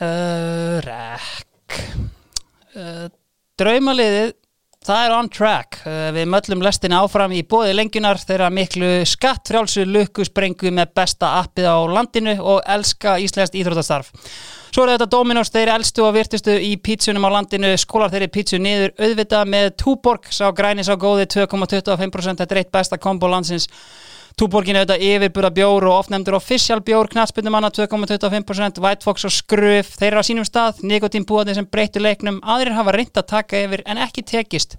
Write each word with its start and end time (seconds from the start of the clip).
Uh, 0.00 0.78
Rekk 0.80 1.74
uh, 2.72 3.08
Draumaliðið 3.60 4.30
Það 4.80 5.02
er 5.04 5.12
on 5.12 5.26
track. 5.28 5.76
Uh, 5.84 6.06
Við 6.16 6.30
möllum 6.32 6.62
lestin 6.64 6.94
áfram 6.96 7.34
í 7.36 7.42
bóði 7.44 7.74
lengjunar 7.76 8.16
þeirra 8.16 8.46
miklu 8.48 8.88
skattfrjálsu 9.04 9.84
lukku 9.84 10.24
sprengu 10.24 10.72
með 10.72 10.94
besta 10.96 11.34
appið 11.42 11.68
á 11.68 11.76
landinu 11.92 12.38
og 12.40 12.62
elska 12.64 13.18
íslenskt 13.20 13.58
íþrótastarf. 13.60 14.08
Svo 14.70 14.86
er 14.86 14.94
þetta 14.94 15.10
Dominos, 15.12 15.52
þeir 15.52 15.74
elstu 15.74 16.06
og 16.06 16.14
virtustu 16.16 16.54
í 16.56 16.72
pítsunum 16.80 17.26
á 17.28 17.34
landinu, 17.36 17.74
skólar 17.76 18.12
þeirri 18.14 18.30
pítsu 18.32 18.60
niður 18.62 18.94
auðvitað 18.96 19.52
með 19.52 19.68
Túborg, 19.82 20.30
sá 20.32 20.46
græni 20.56 20.86
sá 20.86 20.94
góði 20.96 21.28
2,25%, 21.34 22.40
þetta 22.40 22.56
er 22.56 22.62
eitt 22.62 22.72
besta 22.72 22.96
kombo 23.02 23.28
landsins. 23.28 23.68
Túborgin 24.38 24.78
er 24.78 24.84
auðvitað 24.84 25.04
yfirburða 25.06 25.50
bjór 25.56 25.86
og 25.90 25.96
oft 25.98 26.12
nefndur 26.12 26.36
official 26.38 26.80
bjór, 26.84 27.10
knatspundum 27.12 27.54
manna 27.56 27.70
2,25%, 27.74 28.80
White 28.84 29.06
Fox 29.06 29.26
og 29.28 29.34
Skruf, 29.34 29.94
þeir 29.98 30.10
eru 30.12 30.22
á 30.22 30.28
sínum 30.28 30.46
stað, 30.48 30.82
nikotínbúðarnir 30.86 31.58
sem 31.58 31.68
breyttu 31.70 32.02
leiknum, 32.02 32.42
aðrir 32.42 32.78
hafa 32.78 32.94
reynd 32.96 33.16
að 33.18 33.30
taka 33.34 33.64
yfir 33.64 33.84
en 33.86 34.00
ekki 34.06 34.26
tekist. 34.26 34.78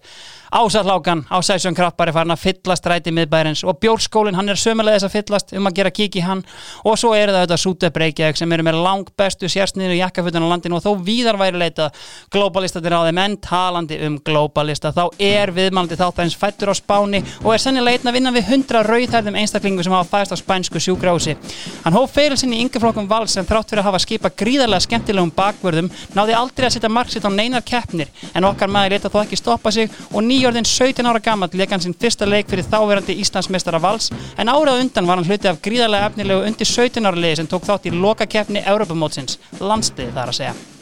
Ásatlákan 0.51 1.23
á 1.31 1.39
Sæsjón 1.39 1.75
Krappar 1.75 2.09
er 2.09 2.13
farin 2.13 2.33
að 2.33 2.41
fyllast 2.43 2.83
ræti 2.83 3.11
miðbærens 3.15 3.61
og 3.63 3.77
bjórskólinn 3.79 4.35
hann 4.35 4.51
er 4.51 4.59
sömulegis 4.59 5.05
að 5.07 5.13
fyllast 5.13 5.53
um 5.55 5.69
að 5.69 5.77
gera 5.77 5.91
kík 5.95 6.17
í 6.19 6.23
hann 6.25 6.41
og 6.83 6.97
svo 6.99 7.13
eru 7.15 7.31
það 7.31 7.45
auðvitað 7.45 7.61
Sútebreykjavík 7.63 8.39
sem 8.41 8.51
eru 8.51 8.65
með 8.67 8.79
lang 8.83 9.07
bestu 9.15 9.47
sérsniður 9.47 9.95
í 9.95 10.01
jakkafutun 10.01 10.43
á 10.43 10.51
landinu 10.51 10.75
og 10.75 10.83
þó 10.83 11.05
víðar 11.07 11.39
væri 11.39 11.61
leita 11.61 11.87
globalistatir 12.35 12.91
á 12.91 13.07
þeim 13.07 13.21
en 13.23 13.37
talandi 13.47 14.01
um 14.03 14.17
globalista 14.19 14.91
þá 14.91 15.05
er 15.23 15.53
viðmælandi 15.55 15.99
þáttæðins 16.01 16.35
fættur 16.43 16.73
á 16.73 16.75
Spáni 16.75 17.23
og 17.45 17.53
er 17.55 17.63
sennilega 17.63 18.01
einn 18.01 18.11
að 18.11 18.19
vinna 18.19 18.35
við 18.35 18.51
100 18.51 18.83
rauðhærðum 18.91 19.39
einstaklingu 19.41 19.83
sem 19.83 19.93
hafa 19.95 20.09
fæst 20.17 20.33
á 20.33 20.37
spænsku 20.39 20.79
sjúgrási. 20.81 21.35
Hann 21.83 21.97
hóf 21.97 22.13
ferilsinn 22.15 22.53
í 22.55 22.61
yngaflokkum 22.65 23.09
vals 23.09 23.35
sem 23.35 23.45
þrátt 23.47 23.71
fyrir 23.71 23.83
að 23.83 23.89
hafa 23.89 24.01
skipa 24.05 24.31
gríðarlega 24.41 24.85
skemmtilegum 24.85 25.33
bakvörðum 25.35 25.91
náði 26.15 26.37
aldrei 26.37 26.67
að 26.69 26.75
setja 26.77 26.91
marksitt 26.93 27.27
á 27.27 27.31
neinar 27.33 27.65
keppnir 27.65 28.11
en 28.33 28.47
okkar 28.47 28.71
maður 28.71 28.95
leta 28.95 29.11
þó 29.13 29.21
ekki 29.23 29.39
stoppa 29.39 29.71
sig 29.71 29.91
og 30.11 30.25
nýjörðin 30.25 30.67
17 30.67 31.07
ára 31.07 31.23
gammal 31.23 31.49
leik 31.53 31.71
hann 31.73 31.83
sinn 31.83 31.97
fyrsta 31.97 32.27
leik 32.29 32.49
fyrir 32.51 32.67
þáverandi 32.67 33.17
Íslandsmeistara 33.23 33.81
vals 33.81 34.11
en 34.37 34.51
árað 34.51 34.83
undan 34.85 35.07
var 35.09 35.19
hann 35.19 35.29
hluti 35.29 35.51
af 35.51 35.61
gríðarlega 35.65 36.11
efnilegu 36.11 36.45
undir 36.49 36.69
17 36.73 37.07
ára 37.07 37.23
liði 37.25 37.41
sem 37.41 37.49
tók 37.51 37.65
þátt 37.67 37.89
í 37.89 37.95
lokakeppni 37.95 38.65
Europamótsins, 38.65 39.39
landstiði 39.59 40.13
þar 40.15 40.31
að 40.33 40.39
segja. 40.41 40.80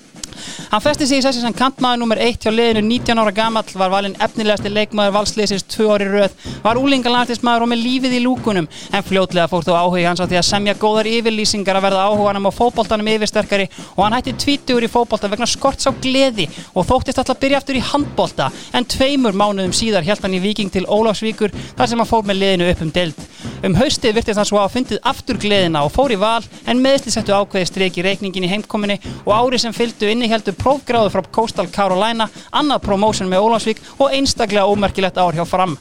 Hann 0.71 0.83
festi 0.83 1.07
sig 1.09 1.21
í 1.21 1.23
sessi 1.25 1.41
sem 1.43 1.55
kantmaður 1.55 2.01
nummer 2.03 2.21
1 2.21 2.39
hjá 2.43 2.51
liðinu 2.53 2.83
19 2.87 3.21
ára 3.23 3.33
gamall, 3.35 3.65
var 3.79 3.91
valinn 3.93 4.17
efnilegasti 4.21 4.71
leikmaður 4.73 5.15
valsliðsins 5.17 5.65
2 5.73 5.87
ári 5.93 6.09
röð, 6.09 6.35
var 6.63 6.79
úlingalandslismadur 6.81 7.65
og 7.65 7.71
með 7.71 7.83
lífið 7.85 8.17
í 8.19 8.21
lúkunum, 8.25 8.69
en 8.93 9.07
fljótlega 9.07 9.49
fór 9.51 9.65
þó 9.67 9.73
áhugi 9.79 10.05
hans 10.07 10.21
á 10.21 10.29
því 10.29 10.39
að 10.41 10.47
semja 10.49 10.77
góðar 10.79 11.09
yfirlýsingar 11.09 11.79
að 11.79 11.87
verða 11.87 12.05
áhuganum 12.09 12.49
á 12.49 12.51
fótboltanum 12.53 13.11
yfirsterkari 13.15 13.69
og 13.95 14.03
hann 14.05 14.17
hætti 14.17 14.35
tvítugur 14.45 14.85
í 14.85 14.91
fótbolta 14.91 15.31
vegna 15.31 15.49
skorts 15.49 15.89
á 15.89 15.91
gleði 15.91 16.49
og 16.73 16.87
þóttist 16.89 17.21
alltaf 17.21 17.41
byrja 17.41 17.63
aftur 17.63 17.79
í 17.79 17.85
handbolta, 17.91 18.51
en 18.73 18.85
tveimur 18.85 19.37
mánuðum 19.37 19.75
síðar 19.75 20.07
held 20.07 20.23
hann 20.23 20.37
í 20.37 20.43
Viking 20.43 20.71
til 20.73 20.85
Ólafsvíkur 20.85 21.53
þar 21.75 21.91
sem 21.91 21.99
hann 21.99 22.09
fór 22.09 22.27
með 22.27 22.43
liðinu 22.43 22.69
upp 22.73 22.85
um 22.85 22.93
deild. 22.93 23.27
Um 23.59 23.75
haustið 23.75 24.15
virtist 24.15 24.39
hann 24.39 24.47
svo 24.47 24.59
að 24.61 24.71
fundið 24.77 25.01
aftur 25.09 25.39
gleðina 25.39 25.81
og 25.83 25.91
fór 25.91 26.13
í 26.15 26.17
val 26.19 26.43
en 26.69 26.79
meðsli 26.79 27.11
settu 27.11 27.35
ákveði 27.35 27.67
streik 27.67 27.97
í 27.99 28.05
reikningin 28.05 28.45
í 28.47 28.51
heimkominni 28.51 28.95
og 29.25 29.33
ári 29.35 29.59
sem 29.59 29.75
fylgdu 29.75 30.07
inniheldu 30.29 30.53
prófgráðu 30.53 31.09
frá 31.09 31.23
Coastal 31.33 31.67
Carolina, 31.73 32.27
annað 32.53 32.83
promotion 32.85 33.29
með 33.29 33.45
Ólafsvík 33.47 33.81
og 33.97 34.13
einstaklega 34.13 34.67
ómerkilegt 34.69 35.17
ár 35.17 35.33
hjá 35.33 35.45
fram. 35.47 35.75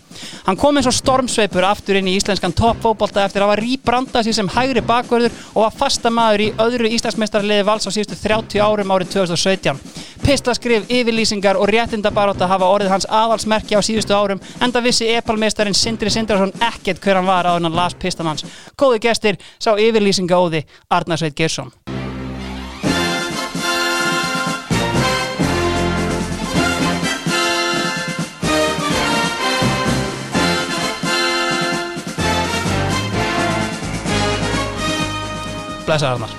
Hann 0.46 0.56
kom 0.56 0.78
eins 0.78 0.88
og 0.88 0.96
stormsveipur 0.96 1.66
aftur 1.68 1.98
inn 2.00 2.08
í 2.08 2.16
íslenskan 2.16 2.54
toppfóbolta 2.56 3.26
eftir 3.26 3.44
að 3.44 3.52
hafa 3.52 3.60
rýbrandað 3.60 4.28
sér 4.28 4.38
sem 4.38 4.52
hægri 4.54 4.82
bakvörður 4.88 5.36
og 5.52 5.66
var 5.66 5.76
fasta 5.76 6.10
maður 6.10 6.46
í 6.46 6.48
öðru 6.64 6.92
íslensmeistarliði 6.96 7.66
vals 7.68 7.88
á 7.88 7.92
síðustu 7.92 8.16
30 8.22 8.64
árum 8.64 8.94
árið 8.96 9.12
2017. 9.18 9.82
Pistaskrif, 10.24 10.88
yfirlýsingar 10.92 11.60
og 11.60 11.70
réttindabaróta 11.72 12.48
hafa 12.48 12.68
orðið 12.72 12.92
hans 12.92 13.06
aðalsmerki 13.20 13.76
á 13.76 13.84
síðustu 13.84 14.16
árum 14.16 14.42
enda 14.64 14.82
vissi 14.84 15.08
epalmeistarinn 15.12 15.76
Sindri 15.76 16.12
Sindrason 16.12 16.52
ekkert 16.72 17.04
hver 17.04 17.20
hann 17.20 17.28
var 17.28 17.48
á 17.48 17.56
hann 17.56 17.72
las 17.72 17.96
pistan 17.96 18.28
hans. 18.28 18.44
Góði 18.76 19.04
gestir 19.08 19.40
sá 19.60 19.74
yfirlýsinga 19.76 20.36
óði 20.36 20.66
Arnarsveit 20.90 21.38
Geirsson. 21.38 21.72
Blessa 35.88 36.14
Arnar. 36.14 36.32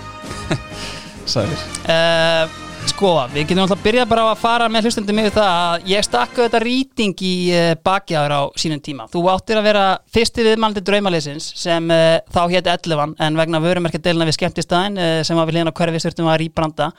Sælir 1.34 1.68
Uh, 1.90 2.46
sko, 2.86 3.10
við 3.34 3.48
getum 3.50 3.64
alltaf 3.64 3.80
byrjað 3.82 4.10
bara 4.12 4.22
á 4.22 4.28
að 4.30 4.42
fara 4.44 4.68
með 4.70 4.86
hlustendum 4.86 5.22
yfir 5.24 5.34
það 5.34 5.54
að 5.62 5.88
ég 5.90 6.06
stakku 6.06 6.44
þetta 6.44 6.60
rýting 6.62 7.24
í 7.26 7.32
uh, 7.56 7.70
bakjaður 7.82 8.36
á 8.38 8.42
sínum 8.62 8.82
tíma. 8.86 9.08
Þú 9.10 9.24
áttir 9.34 9.58
að 9.58 9.66
vera 9.72 9.86
fyrsti 10.14 10.46
viðmælandi 10.46 10.84
draumaliðsins 10.86 11.48
sem 11.58 11.90
uh, 11.96 12.20
þá 12.30 12.42
hétt 12.54 12.70
11 12.76 13.16
en 13.26 13.42
vegna 13.42 13.64
vörumerkjadeilina 13.64 14.30
við 14.30 14.38
skemmtistæðin 14.38 15.02
sem 15.26 15.40
var 15.40 15.50
við 15.50 15.58
hlýðan 15.58 15.74
á 15.74 15.78
hverfi 15.82 16.04
þurftum 16.06 16.30
að 16.30 16.40
rýbranda 16.44 16.92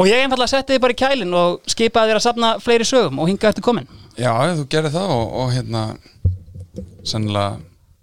og 0.00 0.08
ég 0.08 0.24
einfallega 0.24 0.54
setti 0.54 0.76
þið 0.76 0.84
bara 0.86 0.96
í 0.96 1.00
kælinn 1.02 1.36
og 1.36 1.58
skipaði 1.68 2.14
þér 2.14 2.22
að 2.22 2.26
safna 2.30 2.54
fleiri 2.64 2.88
sögum 2.88 3.20
og 3.20 3.28
hinga 3.28 3.50
eftir 3.50 3.66
komin. 3.66 3.90
Já, 4.16 4.32
þú 4.56 4.64
gerir 4.72 4.94
það 4.94 5.12
og, 5.18 5.26
og 5.42 5.52
hérna 5.52 5.84
sennilega, 7.04 7.58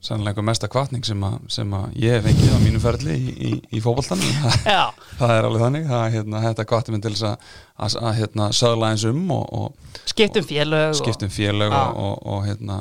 einhver 0.06 0.46
mesta 0.46 0.68
kvartning 0.72 1.04
sem, 1.06 1.24
sem 1.52 1.72
að 1.74 1.96
ég 2.00 2.14
hef 2.18 2.28
fengið 2.28 2.54
á 2.54 2.60
mínu 2.62 2.80
ferli 2.84 3.16
í, 3.18 3.32
í, 3.50 3.54
í 3.78 3.82
fótboltanum. 3.84 4.38
Það, 5.18 5.34
er 5.34 5.48
alveg 5.50 5.64
þannig. 5.66 5.88
Það, 5.90 6.06
hérna, 6.14 6.44
þetta 6.46 6.68
kvartir 6.70 6.94
minn 6.96 7.02
til 7.04 7.16
þess 7.16 7.26
að, 7.32 7.50
að, 7.88 7.98
að 8.06 8.16
hérna, 8.22 8.52
sögla 8.54 8.92
eins 8.94 9.08
um 9.10 9.26
og, 9.34 9.50
og 9.58 10.06
skiptum 10.14 10.46
félög 10.48 10.94
og- 10.94 11.02
skiptum 11.02 11.34
félög 11.34 11.74
og, 11.74 12.00
og, 12.06 12.16
og 12.38 12.46
hérna 12.48 12.80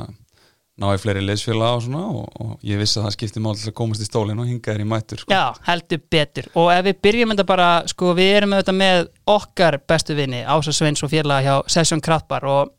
ná 0.77 0.91
í 0.93 0.99
fleiri 1.01 1.23
leysfélag 1.25 1.79
og 1.79 1.85
svona 1.87 2.03
og, 2.13 2.27
og 2.45 2.65
ég 2.69 2.77
vissi 2.77 2.99
að 3.01 3.07
það 3.07 3.15
skipti 3.15 3.41
mál 3.41 3.55
til 3.57 3.71
að 3.71 3.77
komast 3.79 4.03
í 4.05 4.09
stólinn 4.11 4.43
og 4.43 4.51
hinga 4.51 4.75
þér 4.75 4.83
í 4.85 4.89
mætur 4.91 5.23
sko. 5.23 5.33
Já, 5.33 5.47
heldur 5.71 6.03
betur. 6.13 6.51
Og 6.61 6.69
ef 6.75 6.83
við 6.85 6.99
byrjum 7.07 7.33
þetta 7.33 7.47
bara, 7.49 7.69
sko 7.89 8.11
við 8.19 8.33
erum 8.43 8.53
auðvitað 8.59 8.77
með 8.83 9.07
okkar 9.33 9.79
bestu 9.89 10.19
vini 10.19 10.43
Ása 10.45 10.75
Sveins 10.77 11.01
og 11.01 11.15
félaga 11.15 11.47
hjá 11.49 11.73
Session 11.79 12.05
Kraftbar 12.05 12.45
og, 12.53 12.76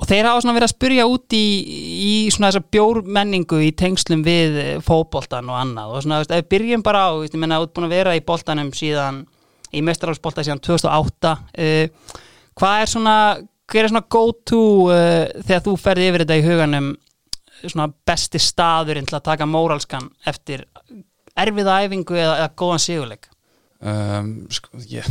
og 0.00 0.08
þeir 0.08 0.30
hafa 0.30 0.40
svona 0.40 0.56
verið 0.56 0.68
að 0.68 0.72
spyrja 0.72 1.06
út 1.10 1.36
í, 1.36 1.44
í 2.00 2.14
svona 2.32 2.48
þessa 2.48 2.72
bjórmenningu 2.72 3.60
í 3.66 3.70
tengslum 3.76 4.22
við 4.24 4.56
fótboltan 4.86 5.50
og 5.52 5.58
annað. 5.60 5.92
Og 5.92 6.06
svona, 6.06 6.22
ef 6.24 6.32
við 6.32 6.48
byrjum 6.54 6.84
bara 6.86 7.04
á, 7.04 7.20
ég 7.20 7.36
menna, 7.36 7.60
út 7.60 7.74
búin 7.76 7.88
að 7.90 7.96
vera 7.98 8.16
í 8.16 8.24
boltanum 8.24 8.72
síðan, 8.76 9.26
í 9.76 9.82
mestarálsbolta 9.84 10.44
síðan 10.46 10.62
2008 10.64 11.34
uh, 11.36 12.16
hvað 12.58 12.84
er 12.84 12.90
svona, 12.90 13.16
hver 13.70 13.84
er 13.84 13.92
svona 13.92 14.08
go 14.16 14.24
to 14.46 14.62
uh, 14.88 15.28
þegar 15.44 15.66
þú 15.68 15.76
ferði 15.80 16.08
yfir 16.10 16.24
þetta 16.24 16.40
í 16.40 16.46
huganum 16.48 16.90
svona 17.60 17.90
besti 18.08 18.40
staðurinn 18.40 19.08
til 19.08 19.18
að 19.18 19.26
taka 19.28 19.48
móralskan 19.48 20.08
eftir 20.28 20.64
erfiða 21.38 21.82
æfingu 21.84 22.16
eða, 22.16 22.38
eða 22.40 22.54
góðan 22.56 22.82
sigurleik? 22.86 23.28
Um, 23.80 24.32
sko, 24.52 24.80
ég, 24.88 25.06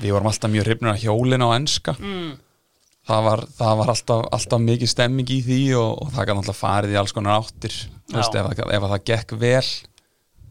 við 0.00 0.16
vorum 0.16 0.28
alltaf 0.30 0.52
mjög 0.52 0.68
hrifnir 0.68 0.92
að 0.92 1.04
hjólina 1.04 1.48
á 1.48 1.56
enska. 1.56 1.96
Mm. 2.00 2.34
Það 3.06 3.26
var, 3.28 3.42
það 3.58 3.74
var 3.80 3.92
alltaf, 3.94 4.24
alltaf 4.38 4.60
mikið 4.66 4.90
stemming 4.92 5.30
í 5.30 5.40
því 5.46 5.60
og, 5.80 5.92
og 6.02 6.14
það 6.16 6.26
kann 6.30 6.40
alltaf 6.42 6.60
farið 6.62 6.94
í 6.96 6.98
alls 7.00 7.14
konar 7.16 7.38
áttir 7.40 7.76
veist, 8.12 8.34
ef, 8.34 8.50
ef 8.66 8.82
að 8.82 8.90
það 8.96 9.04
gekk 9.12 9.36
vel 9.42 9.66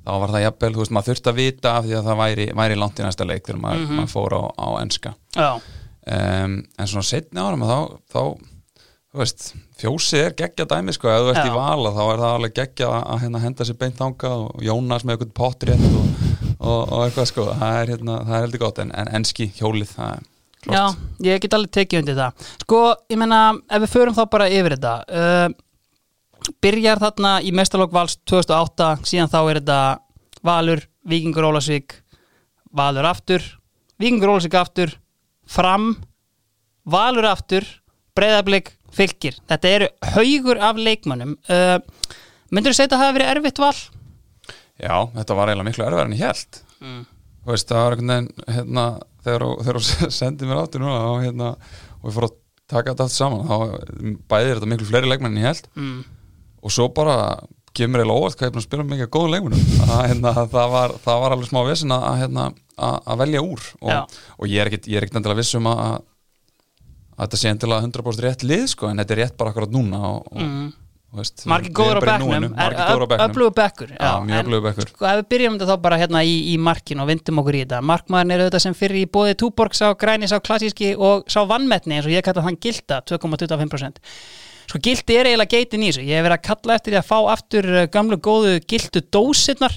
þá 0.05 0.11
var 0.21 0.29
það 0.35 0.43
jafnvel, 0.45 0.73
þú 0.75 0.81
veist, 0.83 0.91
maður 0.93 1.09
þurfti 1.11 1.31
að 1.31 1.39
vita 1.41 1.71
af 1.79 1.85
því 1.87 1.95
að 1.97 2.07
það 2.11 2.19
væri, 2.21 2.43
væri 2.61 2.75
langt 2.77 2.99
í 3.01 3.05
næsta 3.07 3.25
leik 3.25 3.45
þegar 3.47 3.61
maður, 3.63 3.85
Mhm. 3.87 3.95
maður 3.99 4.11
fór 4.13 4.35
á, 4.37 4.41
á 4.53 4.67
enska. 4.83 5.13
Um, 6.05 6.51
en 6.77 6.85
svona 6.91 7.01
setni 7.07 7.41
árum 7.41 7.63
þá, 7.65 7.77
þá 8.13 8.19
þú 9.15 9.17
veist, 9.23 9.47
fjósið 9.81 10.21
er 10.27 10.35
geggja 10.37 10.67
dæmi 10.69 10.93
sko, 10.93 11.09
ef 11.09 11.23
þú 11.25 11.31
ert 11.33 11.47
í 11.49 11.55
vala 11.55 11.91
þá 11.95 12.01
er 12.11 12.19
það 12.21 12.35
alveg 12.35 12.53
geggja 12.59 12.89
að, 12.99 13.19
hérna, 13.23 13.41
henda 13.41 13.65
sér 13.65 13.77
beint 13.81 13.97
þangað 13.97 14.43
og 14.45 14.61
Jónas 14.67 15.05
með 15.07 15.15
eitthvað 15.15 15.33
pottrétt 15.39 15.87
og, 15.89 16.05
og, 16.59 16.81
og 16.93 17.01
eitthvað 17.07 17.29
sko, 17.31 17.47
það 17.57 17.79
er, 17.81 17.91
hérna, 17.95 18.19
það 18.27 18.35
er 18.37 18.45
heldur 18.45 18.63
gott 18.67 18.81
en, 18.85 18.91
en 19.01 19.11
enski 19.17 19.47
hjólið, 19.57 19.95
það 19.97 20.11
er 20.19 20.29
já, 20.65 20.81
flott. 20.91 21.03
ég 21.25 21.43
get 21.43 21.55
alveg 21.57 21.71
tekið 21.77 22.01
undir 22.01 22.17
það 22.19 22.47
Sko, 22.63 22.79
ég 23.11 23.19
meina, 23.21 23.39
ef 23.69 23.85
við 23.85 23.93
förum 23.93 24.17
þá 24.17 24.23
bara 24.33 24.49
yfir 24.51 24.75
þetta 24.77 24.93
uh, 25.09 25.47
Byrjar 26.61 27.01
þarna 27.01 27.31
í 27.41 27.53
mestalokk 27.55 27.93
vals 27.95 28.17
2008 28.29 28.89
síðan 29.09 29.31
þá 29.31 29.39
er 29.43 29.59
þetta 29.61 29.79
Valur, 30.45 30.83
Víkingur 31.09 31.47
Ólasvík 31.49 31.97
Valur 32.75 33.07
aftur 33.09 33.45
Víkingur 34.01 34.35
Ólasvík 34.35 34.57
aftur 34.59 34.93
Fram 35.49 35.95
Valur 36.85 37.25
aftur 37.31 37.65
Breiðablik, 38.15 38.73
fylgir 38.93 39.39
Þetta 39.49 39.71
eru 39.77 39.89
haugur 40.15 40.61
af 40.63 40.77
leikmönnum 40.79 41.37
uh, 41.49 41.79
Myndur 42.53 42.71
þú 42.75 42.77
segja 42.77 42.91
að 42.91 42.97
það 42.97 43.03
hafi 43.05 43.17
verið 43.19 43.31
erfitt 43.33 43.61
val? 43.63 43.75
Já, 44.75 44.95
þetta 45.15 45.35
var 45.37 45.49
eiginlega 45.49 45.69
miklu 45.69 45.85
erfæðar 45.87 46.09
en 46.11 46.15
ég 46.19 46.27
held 46.29 46.61
Mm. 46.85 47.05
Þú 47.45 47.53
veist, 47.53 47.69
það 47.69 47.79
var 47.79 47.93
einhvern 47.95 48.09
veginn 48.11 48.55
hérna, 48.55 48.85
þegar 49.25 49.79
þú- 49.81 50.11
sendið 50.21 50.49
mér 50.51 50.61
áttur 50.63 50.83
núna 50.85 50.97
og, 51.11 51.19
hérna, 51.25 51.51
og 52.01 52.07
við 52.09 52.15
fórum 52.19 52.31
að 52.31 52.39
taka 52.71 52.93
þetta 52.93 53.05
allt 53.05 53.15
saman 53.15 53.45
þá 53.49 53.55
bæði 54.31 54.49
er 54.51 54.57
þetta 54.59 54.71
miklu 54.71 54.87
fleiri 54.89 55.09
leikmenn 55.11 55.35
en 55.35 55.43
ég 55.43 55.49
held 55.51 55.67
Mm. 55.75 55.99
og 56.65 56.73
svo 56.73 56.87
bara 56.97 57.17
kemur 57.75 57.99
eiginlega 58.01 58.21
óvart 58.23 58.37
hvað 58.39 58.45
ég 58.45 58.49
er 58.49 58.55
búin 58.55 58.63
að 58.63 58.67
spila 58.69 58.85
mikið 58.89 59.09
góða 59.11 59.31
leikunum 59.35 59.63
að, 59.91 60.01
hérna, 60.09 60.31
það, 60.55 60.69
var, 60.73 60.93
það 61.03 61.21
var 61.25 61.35
alveg 61.35 61.49
smá 61.51 61.61
vissin 61.67 61.91
að, 61.95 62.05
hérna, 62.23 62.45
að, 62.77 62.97
að 63.11 63.19
velja 63.25 63.41
úr 63.45 63.65
og, 63.81 63.89
og 64.39 64.47
ég 64.53 64.61
er 64.63 64.71
ekkit, 64.71 64.87
ég 64.93 65.01
er 65.01 65.07
endilega 65.11 65.41
viss 65.41 65.57
um 65.59 65.67
að, 65.73 65.81
að 67.15 67.25
þetta 67.25 67.39
sé 67.41 67.51
endilega 67.51 67.85
100% 67.89 68.25
rétt 68.25 68.45
lið 68.47 68.65
sko, 68.71 68.89
en 68.89 69.03
þetta 69.03 69.15
er 69.17 69.21
rétt 69.25 69.37
bara 69.39 69.51
akkurat 69.53 69.75
núna 69.75 70.01
og, 70.13 70.25
og, 70.31 70.41
mm. 70.41 70.71
Margir 71.49 71.73
góður 71.75 71.99
á 71.99 72.01
bekknum. 72.05 72.47
Öflugur 73.27 73.53
bekkur. 73.57 73.93
Sko 74.91 75.09
ef 75.09 75.21
við 75.21 75.27
byrjum 75.35 75.59
þetta 75.59 75.69
þá 75.71 75.83
bara 75.85 75.99
hérna 76.01 76.23
í, 76.25 76.37
í 76.53 76.55
markin 76.61 77.03
og 77.03 77.11
vindum 77.11 77.43
okkur 77.43 77.59
í 77.59 77.65
þetta. 77.65 77.83
Markmaðurinn 77.85 78.37
eru 78.37 78.49
þetta 78.49 78.63
sem 78.65 78.77
fyrir 78.77 79.03
í 79.03 79.05
bóði 79.11 79.37
Túborg 79.39 79.77
sá 79.77 79.87
græni, 79.99 80.29
sá 80.31 80.39
klassíski 80.43 80.95
og 80.95 81.27
sá 81.31 81.41
vannmetni 81.49 81.99
eins 81.99 82.09
og 82.09 82.15
ég 82.15 82.25
kalla 82.25 82.45
þann 82.45 82.59
gilda 82.63 83.01
2,25% 83.07 84.03
Sko 84.65 84.81
gildi 84.81 85.17
er 85.19 85.29
eiginlega 85.29 85.59
geitin 85.59 85.83
í 85.85 85.91
þessu. 85.91 86.05
Ég 86.07 86.17
hef 86.17 86.25
verið 86.25 86.39
að 86.39 86.45
kalla 86.47 86.77
eftir 86.79 86.95
því 86.95 86.99
að 86.99 87.09
fá 87.09 87.17
aftur 87.35 87.67
uh, 87.69 87.83
gamlu 87.93 88.17
góðu 88.17 88.55
gildu 88.65 89.01
dósirnar. 89.13 89.75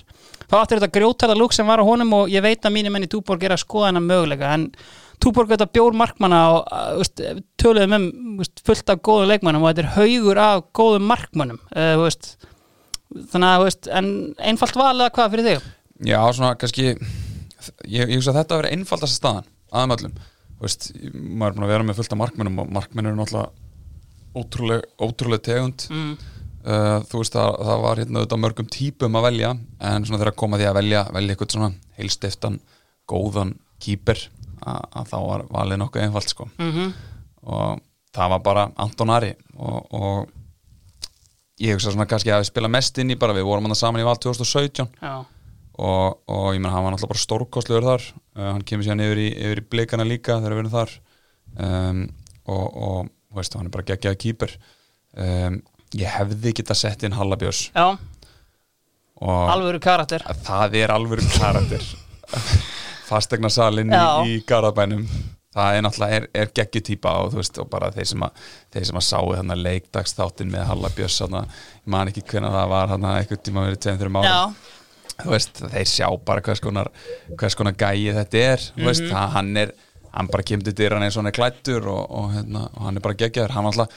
Fá 0.48 0.62
aftur 0.62 0.80
þetta 0.80 0.94
grjótæða 0.94 1.36
lúk 1.36 1.52
sem 1.56 1.68
var 1.68 1.82
á 1.84 1.84
honum 1.84 2.14
og 2.22 2.32
ég 2.32 2.44
veit 2.44 2.64
að 2.64 2.74
mínir 2.78 2.94
menn 2.94 3.04
í 3.04 3.10
Túborg 3.12 3.44
er 3.44 3.52
að 3.52 3.66
skoða 3.66 3.90
hennar 3.90 4.06
möguleika 4.06 4.54
en 4.56 4.70
Túborg 5.18 5.50
þetta 5.50 5.66
bjór 5.74 5.96
markmanna 5.98 6.40
og 6.54 7.00
uh, 7.02 7.40
töluðum 7.60 7.96
um 7.98 8.44
fullt 8.66 8.92
af 8.92 9.00
góðum 9.02 9.32
leikmannum 9.32 9.64
og 9.64 9.72
þetta 9.72 9.84
er 9.84 9.94
haugur 9.96 10.40
af 10.42 10.64
góðum 10.78 11.08
markmannum 11.10 11.60
þannig 13.32 13.48
að 13.48 14.10
einfalt 14.50 14.76
val 14.78 14.94
eða 14.94 15.12
hvað 15.16 15.30
fyrir 15.34 15.48
þig? 15.48 15.68
Já, 16.06 16.20
svona 16.36 16.54
kannski 16.60 16.90
ég, 16.92 16.98
ég 17.88 18.16
hugsa 18.18 18.34
að 18.34 18.42
þetta 18.42 18.54
að 18.54 18.60
vera 18.62 18.74
einfaldast 18.76 19.18
staðan 19.18 19.48
aðeim 19.72 19.96
öllum 19.96 20.18
Þú 20.58 20.66
veist, 20.66 20.88
maður 21.14 21.52
er 21.52 21.54
búin 21.54 21.64
að 21.64 21.70
vera 21.70 21.84
með 21.86 21.98
fullt 22.00 22.14
af 22.14 22.18
markmennum 22.18 22.56
og 22.64 22.70
markmenn 22.74 23.06
eru 23.06 23.18
náttúrulega 23.20 23.52
ótrúleg, 24.38 24.86
ótrúleg 24.98 25.42
tegund 25.46 25.84
Mm. 25.88 26.16
uh, 26.66 26.98
þú 27.08 27.20
veist 27.22 27.36
að 27.38 27.60
það 27.68 27.84
var 27.84 28.00
hérna 28.02 28.18
auðvitað 28.22 28.42
mörgum 28.42 28.70
típum 28.74 29.18
að 29.18 29.26
velja 29.28 29.52
en 29.54 30.04
svona 30.04 30.18
þegar 30.18 30.32
að 30.32 30.40
koma 30.42 30.58
því 30.58 30.66
að 30.68 30.78
velja 30.80 31.04
velja 31.14 31.34
eitthvað 31.36 31.54
svona 31.54 31.70
heilstiftan 31.98 32.58
góðan 33.08 33.54
kýper 33.82 34.24
að, 34.62 35.06
þá 35.10 35.18
var 35.24 35.46
valið 35.52 35.80
nokkuð 35.84 36.04
einfalt 36.06 36.34
sko. 36.34 36.50
Mm 36.58 36.92
og 37.48 37.78
það 38.12 38.30
var 38.32 38.40
bara 38.44 38.62
Anton 38.82 39.10
Ari 39.14 39.30
og, 39.56 39.94
og 39.94 40.28
ég 41.62 41.76
hugsa 41.76 41.92
svona 41.94 42.08
kannski 42.10 42.32
að 42.34 42.42
við 42.42 42.48
spila 42.50 42.68
mest 42.68 42.98
inn 42.98 43.12
í 43.14 43.16
bara 43.16 43.32
við 43.36 43.46
vorum 43.46 43.68
hann 43.68 43.78
saman 43.78 44.02
í 44.02 44.06
val 44.06 44.16
2017 44.18 44.88
Já, 45.00 45.24
og, 45.78 46.18
og 46.26 46.48
ég 46.54 46.60
menn 46.60 46.72
hann 46.74 46.84
var 46.84 46.92
náttúrulega 46.92 47.14
bara 47.14 47.22
stórkostlegur 47.22 47.86
þar. 47.86 48.06
Uh, 48.34 48.50
hann 48.52 48.64
kemur 48.66 48.86
síðan 48.86 49.04
yfir 49.06 49.22
í, 49.22 49.28
yfir 49.32 49.62
í 49.62 49.66
blikana 49.70 50.06
líka 50.08 50.40
þegar 50.42 50.56
við 50.56 50.62
erum 50.64 50.74
þar. 50.74 50.94
Um, 51.58 52.02
og, 52.48 52.66
og 52.88 53.38
veist, 53.38 53.56
hann 53.56 53.68
er 53.68 53.74
bara 53.74 53.86
geggjaði 53.88 54.20
kýper 54.24 54.54
um, 55.16 55.60
ég 55.96 56.18
hefði 56.18 56.52
geta 56.58 56.76
sett 56.76 57.04
inn 57.06 57.16
Hallabjörns 57.16 57.70
alvöru 59.18 59.80
karakter. 59.82 60.22
að 60.28 60.42
það 60.46 60.76
er 60.82 60.92
alveg 60.94 61.24
karakter 61.38 61.86
fastegna 63.08 63.50
salin 63.52 63.90
í, 63.92 64.04
í 64.28 64.38
Garðabænum. 64.48 65.04
Það 65.58 65.74
er 65.78 65.82
náttúrulega 65.82 66.16
er, 66.20 66.26
er 66.42 66.50
geggjutýpa 66.54 67.12
og 67.24 67.30
þú 67.32 67.38
veist 67.40 67.58
og 67.58 67.68
bara 67.72 67.88
þeir 67.94 68.06
sem 68.10 68.22
að, 68.26 68.42
þeir 68.74 68.84
sem 68.90 68.98
að 69.00 69.06
sáu 69.08 69.30
þarna 69.32 69.56
leikdagsþáttin 69.58 70.50
með 70.52 70.66
Halla 70.68 70.90
Björns 70.94 71.16
þarna, 71.22 71.40
ég 71.80 71.88
man 71.94 72.10
ekki 72.12 72.22
hvernig 72.28 72.52
það 72.54 72.68
var 72.74 72.92
þarna 72.92 73.14
einhvern 73.22 73.42
tíma 73.48 73.64
verið 73.66 73.80
tveim 73.86 73.98
þrjum 74.02 74.18
árum. 74.20 74.58
Þú 75.18 75.32
veist, 75.32 75.62
þeir 75.72 75.88
sjá 75.90 76.06
bara 76.28 76.44
hvers 76.46 76.60
konar 76.62 76.90
hvers 77.40 77.56
konar 77.58 77.74
gæi 77.80 78.12
þetta 78.20 78.44
er. 78.52 78.62
Þú 78.76 78.78
Mhm. 78.84 78.86
veist, 78.92 79.08
hann, 79.10 79.30
hann 79.34 79.56
er 79.64 79.72
hann 80.12 80.28
bara 80.32 80.42
eins 81.08 81.16
og 81.16 81.22
hann 81.24 81.32
er 81.32 81.36
klættur 81.40 81.86
og, 81.90 82.04
og, 82.10 82.30
hérna, 82.36 82.68
og 82.76 82.82
hann 82.86 82.96
er 82.96 83.00
bara 83.08 83.14
geggjaður. 83.18 83.50
Hann 83.56 83.66
alltaf, 83.66 83.88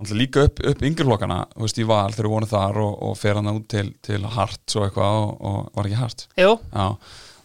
alltaf 0.00 0.16
líka 0.18 0.44
upp, 0.44 0.60
upp 0.66 0.82
yngjurlokkana 0.82 1.38
þú 1.54 1.64
veist, 1.64 1.78
í 1.80 1.86
val 1.88 2.12
þegar 2.12 2.26
við 2.28 2.34
vorum 2.34 2.48
þar 2.52 2.82
og, 2.84 3.02
og 3.08 3.16
fer 3.18 3.34
hann 3.40 3.50
út 3.54 3.66
til, 3.68 3.94
til 4.02 4.22
Hart 4.34 4.76
og 4.76 4.84
eitthvað 4.90 5.18
og, 5.22 5.34
og 5.40 5.72
var 5.78 5.88
ekki 5.88 6.02
Hart 6.02 6.26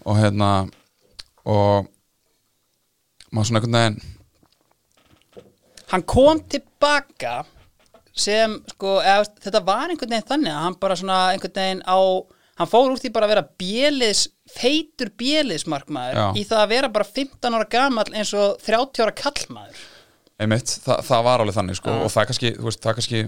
og 0.06 0.18
hérna 0.20 0.52
og 1.50 1.90
maður 3.34 3.50
svona 3.50 3.62
einhvern 3.62 3.80
veginn 3.80 4.00
hann 5.94 6.06
kom 6.10 6.40
tilbaka 6.50 7.42
sem 8.14 8.60
sko, 8.76 9.00
eða, 9.02 9.26
þetta 9.42 9.64
var 9.66 9.90
einhvern 9.90 10.14
veginn 10.16 10.30
þannig 10.30 10.54
að 10.54 10.64
hann 10.68 10.80
bara 10.82 10.98
svona 11.00 11.20
einhvern 11.34 11.58
veginn 11.58 11.84
á 11.86 12.00
hann 12.62 12.70
fór 12.70 12.92
úr 12.94 13.02
því 13.02 13.14
bara 13.16 13.28
að 13.28 13.34
vera 13.34 13.46
bjöliðs 13.64 14.28
feitur 14.54 15.10
bjöliðsmarkmaður 15.18 16.20
Já. 16.20 16.28
í 16.38 16.46
það 16.46 16.62
að 16.62 16.74
vera 16.76 16.92
bara 16.94 17.10
15 17.10 17.58
ára 17.58 17.70
gamall 17.72 18.12
eins 18.14 18.34
og 18.38 18.62
30 18.62 19.06
ára 19.06 19.16
kallmaður 19.18 19.82
einmitt, 20.44 20.78
þa 20.84 21.00
það 21.06 21.26
var 21.28 21.44
alveg 21.44 21.58
þannig 21.58 21.80
sko, 21.80 21.98
og 22.04 22.12
það 22.14 22.22
er 22.24 22.30
kannski, 22.32 22.54
þú 22.58 22.68
veist, 22.70 22.84
það 22.84 22.98
kannski 23.00 23.24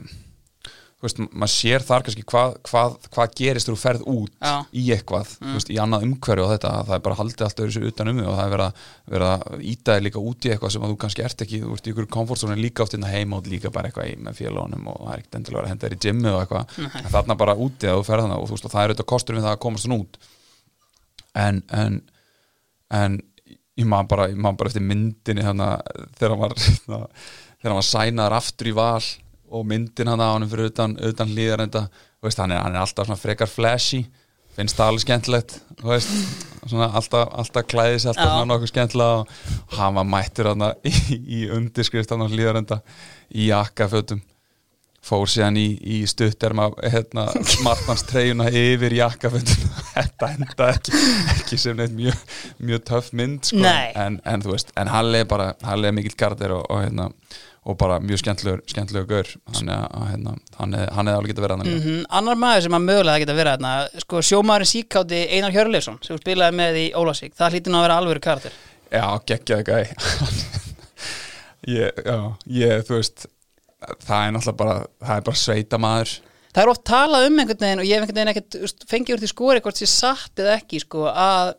veist, 1.03 1.19
maður 1.27 1.51
sér 1.51 1.83
þar 1.85 2.05
kannski 2.05 2.23
hvað, 2.31 2.53
hvað, 2.69 2.93
hvað 3.13 3.33
gerist 3.35 3.67
þú 3.69 3.75
ferð 3.77 4.05
út 4.07 4.31
Já. 4.39 4.53
í 4.71 4.85
eitthvað, 4.95 5.33
þú 5.41 5.55
veist, 5.57 5.71
í 5.73 5.79
annað 5.83 6.05
umhverju 6.07 6.45
og 6.45 6.53
þetta, 6.53 6.71
það 6.87 6.95
er 6.95 7.03
bara 7.05 7.17
haldið 7.19 7.43
allt 7.45 7.61
öðru 7.65 7.75
sér 7.75 7.87
utan 7.89 8.11
um 8.11 8.21
þig 8.21 8.29
og 8.31 8.37
það 8.39 8.45
er 8.45 8.53
verið 8.55 8.65
að, 8.65 8.87
verið 9.15 9.33
að 9.33 9.65
íta 9.73 9.97
þig 9.97 10.05
líka 10.07 10.23
út 10.31 10.47
í 10.47 10.53
eitthvað 10.55 10.73
sem 10.75 10.87
að 10.87 10.93
þú 10.93 10.97
kannski 11.03 11.25
ert 11.27 11.45
ekki, 11.45 11.61
þú 11.65 11.75
veist, 11.75 11.85
í 11.85 11.93
ykkur 11.93 12.09
komfortzónu 12.15 12.57
líka 12.61 12.85
oft 12.85 12.97
inn 12.97 13.05
heima 13.09 13.41
og 13.41 13.51
líka 13.51 13.73
bara 13.75 13.91
eitthvað 13.91 14.09
í 14.13 14.17
með 14.23 14.39
félagunum 14.39 14.89
og 14.93 15.03
það 15.03 15.13
er 15.13 15.21
ekkert 15.21 15.39
endilega 15.41 15.65
að 15.65 15.71
henda 15.73 15.85
þér 15.85 15.97
í 15.97 16.01
gymmi 16.07 16.31
og 16.31 16.41
eitthvað. 16.41 16.81
En 17.03 17.11
þarna 17.13 17.39
bara 17.43 17.57
úti 17.59 17.91
að 17.91 17.99
þú 17.99 18.07
ferð 18.09 18.25
þarna 18.25 18.39
og 18.39 18.49
þú 18.49 18.55
veist, 18.55 18.65
og 18.65 18.73
það 18.73 18.81
er 18.81 18.93
auðvitað 18.93 19.11
kostur 19.11 19.37
við 19.37 19.45
það 19.45 19.55
að 19.55 19.63
komast 19.67 19.87
þann 19.87 19.97
út. 19.99 20.19
En, 21.35 21.61
en 21.75 22.01
en 22.93 23.19
ég 23.75 23.87
maður 23.89 24.11
bara, 24.13 24.27
maður 24.35 24.59
bara 24.61 24.71
eftir 24.71 24.85
myndinni 24.85 25.45
þannig 25.45 26.09
þegar 26.19 26.55
hérna, 26.55 27.01
var 27.79 27.87
sænaður 27.87 28.37
aftur 28.37 28.71
í 28.71 28.75
val 28.77 29.03
og 29.55 29.65
myndin 29.69 30.11
hann 30.11 30.23
á 30.23 30.33
hann 30.33 30.47
fyrir 30.51 30.71
utan, 30.71 30.97
utan 30.99 31.31
hlýðar 31.31 31.65
enda, 31.65 31.85
veist, 32.23 32.41
hann, 32.41 32.53
er, 32.55 32.61
hann 32.63 32.75
er 32.75 32.83
alltaf 32.83 33.07
svona 33.07 33.21
frekar 33.21 33.51
flashy, 33.51 34.03
finnst 34.55 34.77
það 34.77 34.91
alveg 34.91 35.05
skemmtilegt 35.05 35.57
veist, 35.83 36.13
svona 36.65 36.91
alltaf, 36.97 37.31
alltaf 37.41 37.67
klæði 37.71 37.99
sér 38.03 38.13
alltaf 38.13 38.31
svona 38.31 38.51
nokkuð 38.51 38.71
skemmtilega 38.71 39.23
og 39.23 39.75
hann 39.79 39.97
var 39.99 40.07
mættur 40.13 40.51
hann 40.51 40.69
í, 40.91 40.95
í 41.39 41.41
undirskrift 41.55 42.13
hann 42.13 42.25
á 42.25 42.31
hlýðar 42.31 42.61
enda 42.61 42.79
í 43.33 43.49
jakkafötum 43.49 44.23
fór 45.05 45.29
síðan 45.29 45.57
í, 45.61 45.65
í 45.77 45.97
stutterma 46.09 46.69
hérna, 46.81 47.27
markmanns 47.65 48.05
treyjuna 48.09 48.47
yfir 48.49 48.95
jakkafötun 48.97 49.73
þetta 49.93 50.31
enda 50.33 50.69
ekki, 50.73 51.01
ekki 51.35 51.59
sem 51.61 51.77
neitt 51.77 51.93
mjög, 51.95 52.23
mjög 52.65 52.85
töff 52.89 53.11
mynd 53.17 53.51
sko. 53.51 53.61
En, 53.65 54.17
en 54.25 54.45
þú 54.45 54.55
veist, 54.55 54.73
en 54.79 54.89
Halli 54.91 55.21
er 55.21 55.29
bara 55.29 55.51
Halli 55.65 55.91
er 55.91 55.97
mikill 55.97 56.17
karakter 56.17 56.55
og, 56.57 56.65
og, 56.69 56.81
hérna, 56.81 57.11
og 57.65 57.77
bara 57.81 57.97
mjög 58.03 58.21
skemmtlegur, 58.21 58.61
skemmtlegur 58.69 59.07
gaur. 59.09 59.29
Hann 59.55 59.69
er, 59.73 59.85
að, 59.89 60.07
hérna, 60.11 60.35
hann 60.59 60.75
er, 60.77 60.89
er 60.91 61.11
alveg 61.15 61.31
getað 61.33 61.47
verið 61.47 61.57
hann 61.57 61.69
mm 61.71 61.85
mm 61.85 62.03
annar 62.19 62.37
maður 62.41 62.65
sem 62.67 62.77
að 62.77 62.85
mögulega 62.85 63.23
geta 63.23 63.37
verið 63.39 63.55
þarna 63.55 64.03
sko 64.03 64.21
sjómaðurinn 64.29 64.71
síkáti 64.71 65.21
Einar 65.33 65.55
Hjörleifsson 65.55 65.97
sem 66.05 66.19
spilaði 66.21 66.59
með 66.59 66.77
í 66.83 66.85
Ólasík 66.93 67.33
það 67.37 67.55
hlýtur 67.55 67.73
nú 67.73 67.79
að 67.79 67.87
vera 67.87 67.97
alvöru 68.01 68.21
karakter. 68.21 68.59
Já, 68.93 69.07
geggjaði 69.25 69.63
gæ 69.65 69.77
ég, 71.79 72.05
já, 72.05 72.19
ég, 72.45 72.85
þú 72.85 72.99
veist 72.99 73.27
það 74.05 74.21
er 74.21 74.33
náttúrulega 74.35 74.59
bara 74.61 74.77
það 75.01 75.17
er 75.17 75.27
bara 75.27 75.41
sveita 75.41 75.81
maður 75.81 76.15
það 76.55 76.61
er 76.63 76.71
oft 76.71 76.85
talað 76.87 77.27
um 77.27 77.39
einhvern 77.41 77.65
veginn 77.65 77.81
og 77.83 77.87
ég 77.89 77.97
hef 77.97 78.05
einhvern 78.05 78.19
veginn 78.19 78.33
ekkert 78.33 78.89
fengið 78.89 79.15
úr 79.15 79.23
því 79.23 79.31
skori 79.31 79.63
hvort 79.65 79.81
sé 79.81 79.89
satt 79.89 80.41
eða 80.41 80.57
ekki 80.59 80.81
sko 80.85 81.07
að 81.11 81.55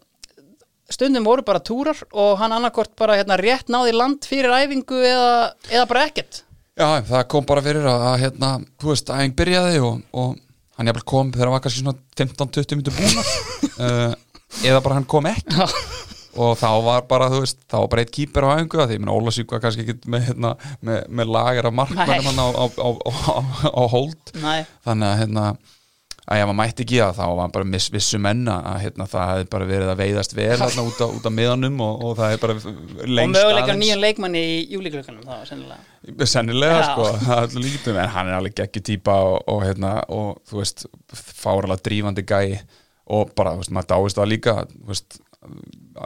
stundum 0.93 1.27
voru 1.27 1.45
bara 1.47 1.63
túrar 1.65 1.99
og 2.13 2.37
hann 2.41 2.55
annarkort 2.55 2.93
bara 2.99 3.17
hérna 3.19 3.39
rétt 3.41 3.71
náði 3.73 3.95
land 3.97 4.27
fyrir 4.29 4.55
æfingu 4.55 5.01
eða, 5.03 5.53
eða 5.73 5.87
bara 5.91 6.07
ekkert. 6.09 6.43
Já, 6.77 7.01
það 7.09 7.23
kom 7.33 7.47
bara 7.49 7.65
fyrir 7.65 7.87
að, 7.89 8.09
hérna, 8.21 8.51
þú 8.83 8.93
veist, 8.93 9.11
æfing 9.11 9.37
byrjaði 9.39 9.79
og, 9.81 10.03
og 10.13 10.35
hann 10.77 10.91
jafnvel 10.91 11.07
kom 11.09 11.31
þegar 11.33 11.49
hann 11.49 11.57
var 11.57 11.63
kannski 11.65 11.83
svona 11.83 11.97
15-20 12.21 12.77
minnur 12.77 12.99
búnar 12.99 13.31
uh, 13.81 14.13
eða 14.69 14.83
bara 14.85 14.99
hann 14.99 15.09
kom 15.09 15.29
ekki. 15.31 15.69
Og 16.37 16.53
þá 16.61 16.69
var 16.85 17.07
bara, 17.09 17.31
þú 17.33 17.39
veist, 17.47 17.63
þá 17.65 17.79
var 17.79 17.87
bara 17.95 18.03
eitt 18.05 18.11
kýper 18.13 18.45
á 18.45 18.49
æfingu 18.59 18.81
að 18.83 18.91
því, 18.91 18.97
ég 18.99 19.01
meina 19.07 19.15
Ólasík 19.17 19.55
var 19.55 19.63
kannski 19.65 19.87
ekki 19.87 20.11
með, 20.13 20.27
hérna, 20.27 20.51
með, 20.85 20.99
með 21.09 21.31
lagar 21.33 21.69
af 21.71 21.77
markmennum 21.79 22.13
Nei. 22.13 22.27
hann 22.27 22.43
á, 22.45 22.49
á, 22.53 22.65
á, 22.77 22.91
á, 23.73 23.83
hold. 23.95 24.35
Næ, 24.43 24.53
þannig 24.85 25.09
að 25.09 25.23
hérna 25.23 25.47
að 26.27 26.41
ef 26.41 26.49
maður 26.49 26.59
mætti 26.59 26.83
ekki 26.83 26.97
að 27.05 27.13
þá 27.21 27.25
var 27.39 27.51
bara 27.55 27.67
miss, 27.71 27.91
vissu 27.95 28.19
menna 28.23 28.57
að 28.73 28.79
hérna, 28.83 29.07
það 29.11 29.29
hefði 29.31 29.49
bara 29.53 29.69
verið 29.69 29.91
að 29.93 30.01
veiðast 30.01 30.33
vel 30.35 30.47
hérna, 30.51 30.85
út, 30.89 30.99
á, 30.99 31.07
út 31.07 31.29
á 31.29 31.33
miðanum 31.37 31.77
og, 31.87 32.01
og 32.03 32.17
það 32.19 32.33
hefði 32.33 32.41
bara 32.43 32.57
og 32.57 33.13
lengst 33.19 33.43
aðeins. 33.43 33.79
nýjan 33.83 34.03
leikmanni 34.03 34.43
í 34.43 34.57
júlíklökunum 34.75 35.23
það 35.23 35.37
var 35.37 35.51
sennilega 35.53 36.27
Sennilega 36.33 36.81
Já. 36.81 36.89
sko, 36.91 37.07
það 37.21 37.31
er 37.37 37.45
alltaf 37.45 37.63
líkitum 37.63 38.01
en 38.03 38.13
hann 38.17 38.33
er 38.33 38.39
alveg 38.41 38.59
geggjur 38.59 38.87
típa 38.91 39.17
og, 39.29 39.39
og, 39.55 39.63
hérna, 39.67 39.93
og 40.15 40.43
þú 40.51 40.61
veist, 40.61 40.87
fáralega 41.15 41.87
drífandi 41.87 42.27
gæi 42.27 42.59
og 43.07 43.31
bara, 43.39 43.55
þú 43.55 43.63
veist, 43.63 43.75
maður 43.79 43.93
dáist 43.95 44.19
það 44.19 44.31
líka 44.35 44.57
þú 44.75 44.91
veist, 44.91 45.21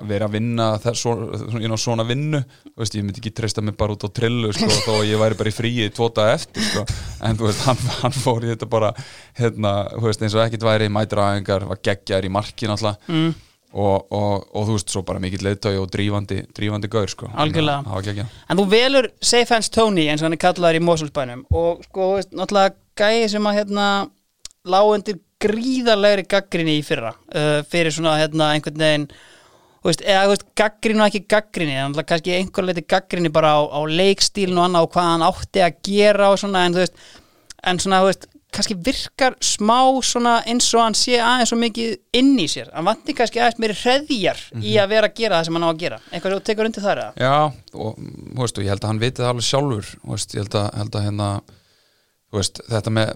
vera 0.09 0.29
að 0.29 0.37
vinna 0.37 0.67
svona, 0.97 1.79
svona 1.81 2.07
vinnu 2.09 2.41
veist, 2.79 2.97
ég 2.97 3.05
myndi 3.05 3.21
ekki 3.23 3.33
treysta 3.37 3.63
mig 3.65 3.77
bara 3.79 3.97
út 3.97 4.07
á 4.07 4.09
trillu 4.15 4.53
sko, 4.57 4.69
þó 4.87 4.93
að 5.01 5.11
ég 5.11 5.21
væri 5.21 5.39
bara 5.39 5.53
í 5.53 5.55
fríi 5.55 5.91
daga 5.91 6.35
eftir 6.37 6.67
sko. 6.67 6.85
en 7.27 7.39
veist, 7.41 7.63
hann, 7.69 7.85
hann 8.01 8.17
fór 8.17 8.47
í 8.47 8.53
þetta 8.53 8.69
bara 8.71 8.93
hérna, 9.39 9.75
veist, 10.03 10.23
eins 10.23 10.37
og 10.37 10.45
ekkert 10.45 10.67
væri 10.67 10.91
mætir 10.93 11.23
aðengar, 11.23 11.69
var 11.71 11.81
geggjar 11.85 12.27
í 12.27 12.33
markin 12.33 12.75
alltaf 12.75 13.01
mm. 13.09 13.33
og, 13.73 13.97
og, 14.11 14.47
og 14.55 14.69
þú 14.69 14.77
veist, 14.79 14.93
svo 14.93 15.05
bara 15.07 15.23
mikill 15.23 15.45
leiðtögi 15.47 15.81
og 15.81 15.91
drífandi, 15.93 16.43
drífandi 16.57 16.91
gaur 16.93 17.11
sko. 17.11 17.31
Algjörlega. 17.35 17.99
geggjað 18.07 18.39
En 18.49 18.61
þú 18.61 18.69
velur 18.75 19.11
Safe 19.21 19.55
Hands 19.55 19.73
Tony 19.75 20.07
eins 20.11 20.23
og 20.23 20.31
hann 20.31 20.39
er 20.39 20.45
kallaður 20.47 20.81
í 20.81 20.85
Mosulsbænum 20.87 21.45
og 21.51 21.83
sko, 21.89 22.13
náttúrulega 22.31 22.77
gæi 23.01 23.29
sem 23.33 23.51
að 23.51 23.61
hérna 23.63 23.91
lágundir 24.69 25.21
gríðarlegri 25.41 26.27
gaggrinni 26.29 26.79
í 26.81 26.85
fyrra 26.85 27.15
uh, 27.15 27.61
fyrir 27.69 27.95
svona 27.95 28.19
hérna 28.21 28.53
einhvern 28.55 28.81
veginn 28.81 29.07
veist, 29.89 30.03
eða 30.05 30.27
þú 30.27 30.35
veist, 30.35 30.45
gaggrinni 30.61 31.01
og 31.01 31.09
ekki 31.09 31.23
gaggrinni 31.31 31.79
en 31.81 31.97
kannski 32.01 32.35
einhver 32.37 32.69
leiti 32.69 32.85
gaggrinni 32.85 33.33
bara 33.33 33.55
á, 33.57 33.61
á 33.65 33.81
leikstílinu 33.89 34.61
og 34.61 34.67
annað 34.69 34.89
og 34.89 34.93
hvað 34.97 35.09
hann 35.13 35.25
átti 35.31 35.65
að 35.65 35.81
gera 35.89 36.29
og 36.33 36.43
svona 36.43 36.67
en 36.67 36.77
þú 36.77 36.85
veist, 36.85 37.01
en 37.71 37.83
svona 37.83 38.03
þú 38.03 38.11
veist 38.11 38.29
kannski 38.51 38.75
virkar 38.83 39.37
smá 39.47 39.79
svona 40.03 40.41
eins 40.51 40.67
og 40.75 40.83
hann 40.83 40.97
sé 40.99 41.21
aðeins 41.23 41.53
svo 41.53 41.59
mikið 41.61 42.19
inn 42.19 42.33
í 42.43 42.49
sér. 42.51 42.73
Hann 42.75 42.89
vanti 42.89 43.15
kannski 43.15 43.39
aðeins 43.39 43.61
meiri 43.63 43.77
hreðjar 43.79 44.41
í 44.59 44.75
að 44.83 44.91
vera 44.91 45.11
að 45.11 45.21
gera 45.21 45.39
það 45.39 45.47
sem 45.47 45.59
hann 45.59 45.67
á 45.67 45.71
að 45.71 45.83
gera. 45.85 46.01
Eitthvað 46.11 46.33
sem 46.33 46.41
þú 46.41 46.47
tekur 46.49 46.71
undir 46.71 46.85
þar 46.87 47.03
eða? 47.05 47.13
Já, 47.23 47.37
og 47.87 48.01
veist, 48.41 48.59
og 48.59 48.67
ég 48.67 48.75
held 48.75 48.83
að 48.83 48.91
hann 48.91 49.03
viti 49.05 49.23
það 49.23 49.33
alveg 49.33 49.47
sjálfur 49.47 49.93
veist, 50.11 50.35
ég 50.35 50.43
held 50.43 50.59
að, 50.59 50.67
held 50.81 50.99
að 50.99 51.07
hérna 51.07 51.31
þetta 52.31 52.95
með 52.95 53.15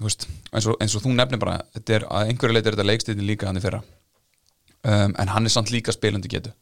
eins 0.00 0.66
og, 0.66 0.76
eins 0.80 0.94
og 0.96 1.04
þú 1.04 1.14
nefnir 1.14 1.42
bara 1.42 1.60
þetta 1.74 1.96
er, 1.98 2.06
að 2.08 2.30
einhverju 2.30 2.56
leiti 2.56 2.70
er 2.70 2.76
þetta 2.76 2.88
leikstíðin 2.88 3.28
líka 3.28 3.50
hann 3.50 3.60
í 3.60 3.64
fyrra 3.64 3.82
um, 4.84 5.14
en 5.18 5.32
hann 5.34 5.46
er 5.48 5.52
samt 5.52 5.72
líka 5.74 5.92
spilandi 5.94 6.30
getu. 6.32 6.52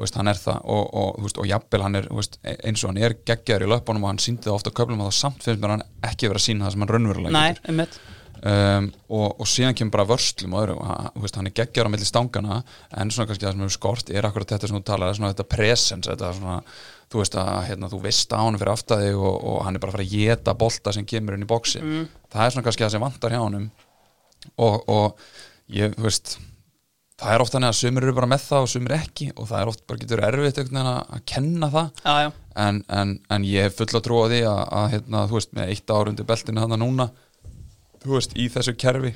Veist, 0.00 0.16
hann 0.18 0.30
er 0.30 0.38
það. 0.40 0.62
Og, 0.64 0.94
og, 1.02 1.18
veist, 1.24 1.40
og 1.40 1.48
jafnvel 1.50 1.84
hann 1.86 2.00
er 2.00 2.08
veist, 2.10 2.40
eins 2.44 2.84
og 2.84 2.92
hann 2.92 3.02
er 3.02 3.18
geggjaður 3.26 3.66
í 3.66 3.72
löpunum 3.74 4.06
og 4.06 4.14
hann 4.14 4.22
síndi 4.22 4.48
það 4.48 4.58
ofta 4.60 4.74
köflum 4.80 5.04
og 5.04 5.10
það 5.10 5.18
samt 5.20 5.44
finnst 5.46 5.62
mér 5.62 5.76
hann 5.76 5.86
ekki 6.10 6.30
vera 6.30 6.42
að 6.42 6.48
sína 6.48 6.66
það 6.66 6.74
sem 6.76 6.84
hann 6.84 6.94
raunverulega 6.94 7.36
nei, 7.36 7.52
getur. 7.58 7.78
mitt 7.82 8.00
um, 8.46 8.88
og, 9.10 9.26
og 9.42 9.48
síðan 9.50 9.76
kemur 9.78 9.94
bara 9.96 10.06
vörslum 10.08 10.54
og 10.56 10.62
öðru, 10.64 10.76
hann, 10.86 11.28
hann 11.36 11.50
er 11.50 11.56
geggjaður 11.60 11.90
á 11.90 11.92
milli 11.94 12.08
stangana 12.08 12.60
en 12.96 13.12
svona 13.12 13.28
kannski 13.30 13.46
það 13.46 13.54
sem 13.54 13.64
hefur 13.66 13.76
skort 13.76 14.12
er 14.14 14.28
akkurat 14.28 14.54
þetta 14.54 14.70
sem 14.70 14.78
þú 14.78 14.82
talar, 14.90 15.18
svona 15.18 15.32
þetta 15.34 15.48
presence 15.54 16.10
þetta 16.10 16.32
svona, 16.38 16.58
þú 17.10 17.22
veist 17.22 17.38
að 17.42 17.52
hérna, 17.68 17.90
þú 17.92 18.02
veist 18.06 18.34
á 18.34 18.40
hann 18.40 18.60
fyrir 18.60 18.72
aftæði 18.74 19.12
og, 19.18 19.36
og 19.52 19.60
hann 19.66 19.76
er 19.76 19.82
bara 19.84 19.92
að 19.92 19.98
fara 19.98 20.08
að 20.08 20.14
geta 20.16 20.56
bolta 20.64 20.94
sem 20.96 21.08
kemur 21.08 21.36
inn 21.36 21.46
í 21.46 21.50
bóksi 21.50 21.82
Mm. 21.84 22.08
það 22.32 22.44
er 22.46 22.54
svona 22.54 22.66
kannski 22.66 22.86
það 22.86 22.94
sem 22.96 23.04
vantar 23.04 23.36
hjá 23.36 23.42
og, 24.56 24.88
og 24.88 25.20
ég, 25.68 25.94
þú 25.96 26.06
veist 26.06 26.38
það 27.20 27.34
er 27.34 27.44
oft 27.44 27.54
þannig 27.54 27.70
að 27.70 27.78
sumir 27.78 28.06
eru 28.06 28.16
bara 28.16 28.28
með 28.30 28.44
það 28.46 28.66
og 28.66 28.70
sumir 28.72 28.96
ekki 28.96 29.30
og 29.34 29.48
það 29.50 29.62
er 29.62 29.72
oft 29.72 29.82
bara 29.88 30.02
getur 30.02 30.22
erfitt 30.26 30.60
að, 30.64 30.90
að 30.90 31.24
kenna 31.32 31.70
það. 31.72 32.04
Já, 32.04 32.14
já, 32.24 32.30
en, 32.66 32.82
en, 33.00 33.16
en 33.36 33.48
ég 33.48 33.66
hef 33.68 33.80
fulla 33.80 34.02
trú 34.04 34.20
á 34.20 34.26
því 34.32 34.40
að, 34.50 34.62
að 34.80 34.86
hérna, 34.94 35.24
þú 35.30 35.38
veist, 35.38 35.52
með 35.56 35.74
eitt 35.74 35.94
ár 35.94 36.12
undir 36.12 36.28
beltinu 36.28 36.64
þannig 36.64 36.82
núna, 36.84 37.08
þú 38.00 38.14
veist, 38.16 38.36
í 38.36 38.48
þessu 38.52 38.76
kerfi 38.80 39.14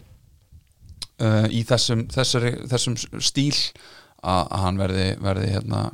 uh, 1.23 1.47
í 1.49 1.63
þessum, 1.69 2.07
þessari, 2.13 2.55
þessum 2.71 2.99
stíl 3.01 3.55
að, 3.55 4.43
að 4.43 4.59
hann 4.67 4.81
verði, 4.81 5.07
verði 5.25 5.53
hérna, 5.55 5.85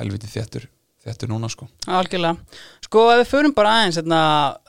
helviti 0.00 0.30
þéttur 0.30 0.68
þéttur 1.02 1.30
núna 1.32 1.48
sko. 1.50 1.66
Algjörlega. 1.90 2.60
Sko, 2.84 3.04
ef 3.10 3.22
við 3.22 3.30
förum 3.30 3.54
bara 3.56 3.72
aðeins 3.78 3.98
hérna, 3.98 4.20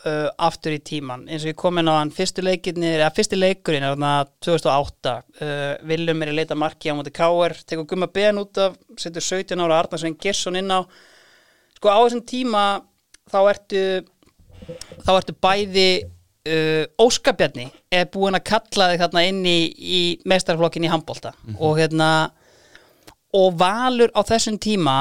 uh, 0.06 0.30
aftur 0.48 0.74
í 0.76 0.80
tíman, 0.86 1.28
eins 1.28 1.46
og 1.46 1.52
ég 1.52 1.60
kom 1.60 1.78
inn 1.82 1.92
á 1.92 2.00
hann 2.00 2.14
fyrstu 2.14 2.46
leikirnir, 2.46 3.02
eða 3.02 3.12
fyrsti 3.14 3.38
leikurinn 3.38 3.86
er 3.86 3.94
þarna 3.94 4.14
2008, 4.46 5.14
uh, 5.44 5.66
Viljum 5.92 6.24
er 6.26 6.32
í 6.32 6.38
leita 6.40 6.58
marki 6.58 6.90
á 6.90 6.98
móti 6.98 7.14
Káer, 7.14 7.58
tekur 7.68 7.88
gumma 7.90 8.10
ben 8.10 8.42
út 8.42 8.62
af, 8.64 8.80
setur 8.98 9.26
17 9.26 9.62
ára 9.62 9.84
Arnarsvein 9.84 10.18
Gersson 10.22 10.58
inn 10.58 10.74
á. 10.74 10.82
Sko 11.78 11.94
á 11.94 12.00
þessum 12.02 12.26
tíma 12.26 12.66
þá 13.30 13.40
ertu 13.52 13.86
þá 15.04 15.12
ertu 15.18 15.36
bæði 15.44 15.90
uh, 16.04 16.86
Óskabjarni 17.02 17.68
er 17.94 18.08
búin 18.14 18.38
að 18.38 18.48
kalla 18.52 18.92
þig 18.92 19.04
þarna 19.04 19.26
inn 19.30 19.44
í, 19.46 19.60
í 19.70 20.04
mestarflokkin 20.30 20.88
í 20.88 20.92
handbolta. 20.92 21.34
Og 21.60 21.78
hérna 21.82 22.10
og 23.34 23.56
Valur 23.60 24.14
á 24.14 24.22
þessum 24.26 24.60
tíma 24.62 24.98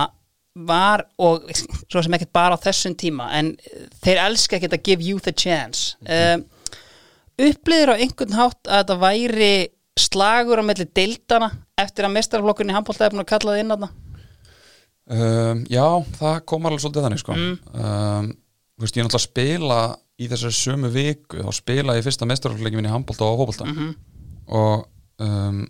var 0.55 1.07
og 1.23 1.47
svo 1.55 2.03
sem 2.03 2.15
ekkert 2.17 2.33
bara 2.35 2.59
á 2.59 2.65
þessum 2.65 2.97
tíma 2.99 3.31
en 3.39 3.55
þeir 4.05 4.21
elska 4.27 4.59
ekkert 4.59 4.77
að 4.77 4.85
give 4.91 5.05
you 5.07 5.23
the 5.23 5.33
chance. 5.33 5.97
Mm 6.05 6.45
upplýður 7.41 7.95
á 7.97 8.01
einhvern 8.01 8.37
hátt 8.37 8.69
að 8.69 8.83
þetta 8.83 8.99
væri 9.01 9.53
slagur 10.01 10.63
á 10.63 10.65
melli 10.65 10.87
deildana 10.97 11.51
eftir 11.81 12.07
að 12.07 12.15
mestarflokkurinn 12.17 12.73
í 12.73 12.77
handbolta 12.77 13.07
er 13.07 13.15
búin 13.15 13.25
að 13.25 13.31
kalla 13.33 13.55
þið 13.55 13.63
inn 13.63 13.75
þarna? 13.75 13.91
Um, 15.13 15.63
Já, 15.69 15.87
það 16.19 16.39
kom 16.49 16.69
alveg 16.69 16.85
svolítið 16.85 17.07
þannig 17.07 17.23
sko. 17.23 17.37
Um, 17.37 18.31
Þú 18.73 18.87
veist, 18.87 18.97
ég 18.97 19.03
er 19.03 19.07
náttúrulega 19.07 19.21
að 19.21 19.27
spila 19.29 19.81
í 20.23 20.29
þessari 20.31 20.57
sömu 20.57 20.91
viku 20.95 21.43
þá 21.45 21.55
spila 21.55 21.97
ég 21.99 22.07
fyrsta 22.07 22.29
mestarflokkin 22.29 22.89
í 22.89 22.93
handbolta 22.93 23.29
og 23.29 23.43
hóbolta 23.43 23.67
og 24.53 24.87
um, 25.23 25.61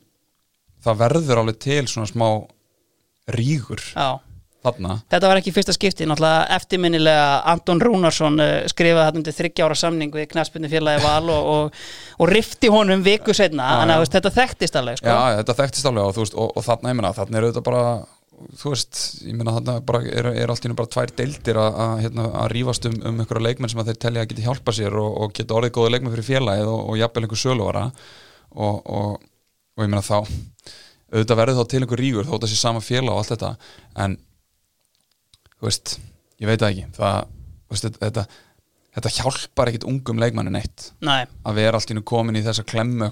það 0.82 1.00
verður 1.02 1.42
alveg 1.42 1.58
til 1.62 1.82
svona 1.90 2.08
smá 2.08 2.28
rígur. 3.36 3.82
Já 3.92 4.22
þarna. 4.62 4.96
Þetta 5.12 5.30
var 5.30 5.40
ekki 5.40 5.54
fyrsta 5.54 5.74
skipti, 5.76 6.06
náttúrulega 6.08 6.46
eftirminnilega 6.56 7.26
Anton 7.52 7.82
Rúnarsson 7.82 8.40
uh, 8.42 8.54
skrifaði 8.70 9.08
þetta 9.08 9.22
undir 9.22 9.36
þryggjára 9.38 9.78
samning 9.78 10.14
við 10.14 10.28
knaspinu 10.32 10.70
félagi 10.72 11.04
val 11.04 11.28
og, 11.34 11.52
og, 11.52 11.84
og 12.18 12.32
rifti 12.32 12.72
honum 12.72 13.04
viku 13.04 13.34
setna, 13.36 13.66
Já, 13.66 13.82
þannig 13.82 13.96
að 13.96 14.02
veist, 14.04 14.16
þetta 14.18 14.34
þekktist 14.38 14.80
alveg 14.80 15.02
sko. 15.02 15.12
Já, 15.12 15.38
þetta 15.42 15.58
þekktist 15.60 15.92
alveg 15.92 16.08
og, 16.08 16.18
veist, 16.22 16.38
og, 16.38 16.58
þarna, 16.66 16.92
ég 16.92 17.00
meina, 17.00 17.14
þarna 17.18 17.40
er 17.40 17.48
auðvitað 17.48 17.68
bara 17.70 17.86
þú 18.58 18.72
veist, 18.72 19.00
ég 19.26 19.36
meina 19.38 19.54
þarna 19.56 19.74
bara 19.86 20.00
er, 20.08 20.28
er 20.42 20.50
allt 20.50 20.64
í 20.64 20.70
einu 20.70 20.78
bara 20.78 20.90
tvær 20.90 21.12
deildir 21.18 21.58
að, 21.62 21.92
hérna, 22.02 22.26
að 22.42 22.50
rífast 22.56 22.88
um, 22.88 22.96
um 23.10 23.20
einhverja 23.22 23.46
leikmenn 23.46 23.72
sem 23.72 23.82
að 23.82 23.92
þeir 23.92 24.00
telja 24.06 24.24
að 24.24 24.30
geti 24.32 24.46
hjálpa 24.46 24.74
sér 24.76 24.96
og, 24.98 25.10
og 25.24 25.34
geta 25.36 25.58
orðið 25.58 25.74
góða 25.76 25.92
leikmenn 25.94 26.14
fyrir 26.16 26.28
félagið 26.28 26.72
og, 26.72 26.80
og 26.90 26.98
jafnvel 27.00 27.26
einhver 27.26 27.42
söluvara. 27.42 27.84
Og, 28.52 28.80
og, 28.82 29.22
og 29.76 29.84
ég 29.84 29.92
meina 29.92 30.04
þá 30.04 30.18
auðvitað 31.12 31.40
verður 31.42 31.58
þá 31.60 31.70
til 31.70 31.82
einhver 31.82 32.02
rígur 32.02 32.28
þótt 32.28 32.46
að 32.46 32.52
sé 32.52 32.58
sama 32.60 32.82
félag 32.84 33.14
og 33.14 33.22
allt 33.22 33.34
þetta 33.34 33.52
en 34.04 34.18
þú 35.62 35.70
veist, 35.70 35.98
ég 36.42 36.50
veit 36.50 36.58
það 36.58 36.72
ekki 36.72 36.88
það, 36.98 37.36
veist, 37.70 37.86
þetta, 37.86 38.00
þetta 38.02 38.26
þetta 38.92 39.12
hjálpar 39.16 39.70
ekkit 39.70 39.86
ungum 39.88 40.18
leikmannin 40.20 40.58
eitt 40.58 40.90
Nei, 41.04 41.22
að 41.46 41.60
vera 41.60 41.78
allt 41.78 41.92
í 41.92 41.96
nú 41.96 42.02
komin 42.04 42.36
í 42.36 42.42
þessa 42.44 42.64
klemmu 42.68 43.08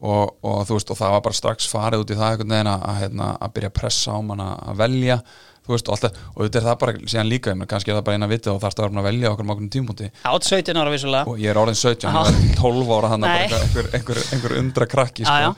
og, 0.00 0.34
og 0.44 0.64
þú 0.68 0.76
veist 0.76 0.90
og 0.92 0.98
það 0.98 1.14
var 1.14 1.22
bara 1.26 1.36
strax 1.36 1.68
farið 1.70 2.02
út 2.04 2.12
í 2.12 2.18
það 2.18 2.42
að, 2.42 2.68
að, 2.74 2.98
hérna, 3.02 3.30
að 3.36 3.54
byrja 3.56 3.70
að 3.70 3.78
pressa 3.78 4.16
á 4.16 4.18
mann 4.24 4.42
að 4.44 4.76
velja 4.80 5.18
þú 5.60 5.74
veist 5.74 5.90
og 5.90 5.96
alltaf 5.96 6.20
og 6.34 6.40
þetta 6.42 6.60
er 6.60 6.66
það 6.66 6.78
bara 6.82 6.94
síðan 7.12 7.30
líka 7.30 7.52
ég 7.52 7.58
meina, 7.60 7.68
kannski 7.70 7.92
er 7.92 7.98
það 7.98 8.06
bara 8.08 8.18
eina 8.18 8.28
vitið 8.30 8.52
og 8.54 8.62
þarfst 8.62 8.80
að 8.80 8.86
vera 8.86 9.02
að 9.02 9.08
velja 9.10 9.32
okkur 9.34 9.48
mákunum 9.50 9.72
tímpúti 9.72 10.08
átt 10.30 10.48
17 10.48 10.80
ára 10.80 10.94
vissulega 10.94 11.28
og 11.28 11.42
ég 11.42 11.52
er 11.52 11.60
orðin 11.60 11.78
17 11.78 12.08
Já. 12.08 12.16
og 12.16 12.30
er 12.30 12.56
12 12.56 12.94
ára 12.96 13.12
þannig 13.12 13.34
Nei. 13.34 13.44
bara 13.44 13.60
einhver, 13.66 13.90
einhver, 13.98 14.22
einhver 14.34 14.56
undra 14.62 14.88
krakki 14.88 15.28
sko. 15.28 15.52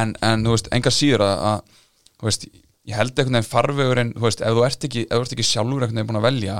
en, 0.00 0.16
en 0.24 0.46
þú 0.48 0.56
veist, 0.56 0.72
enga 0.72 0.94
síður 0.96 1.26
að, 1.28 1.44
að 1.52 1.76
þú 2.16 2.30
veist, 2.30 2.48
ég 2.88 2.98
held 2.98 3.12
einhvern 3.14 3.38
veginn 3.38 3.50
farvegurinn 3.50 4.14
þú 4.16 4.24
veist, 4.26 4.40
ef 4.42 4.56
þú 4.56 4.64
ert 4.66 4.86
ekki, 4.88 5.04
þú 5.10 5.20
ert 5.22 5.34
ekki 5.36 5.46
sjálfur 5.46 5.84
einhvern 5.86 6.00
veginn 6.00 6.10
búin 6.10 6.20
að 6.20 6.26
velja 6.28 6.56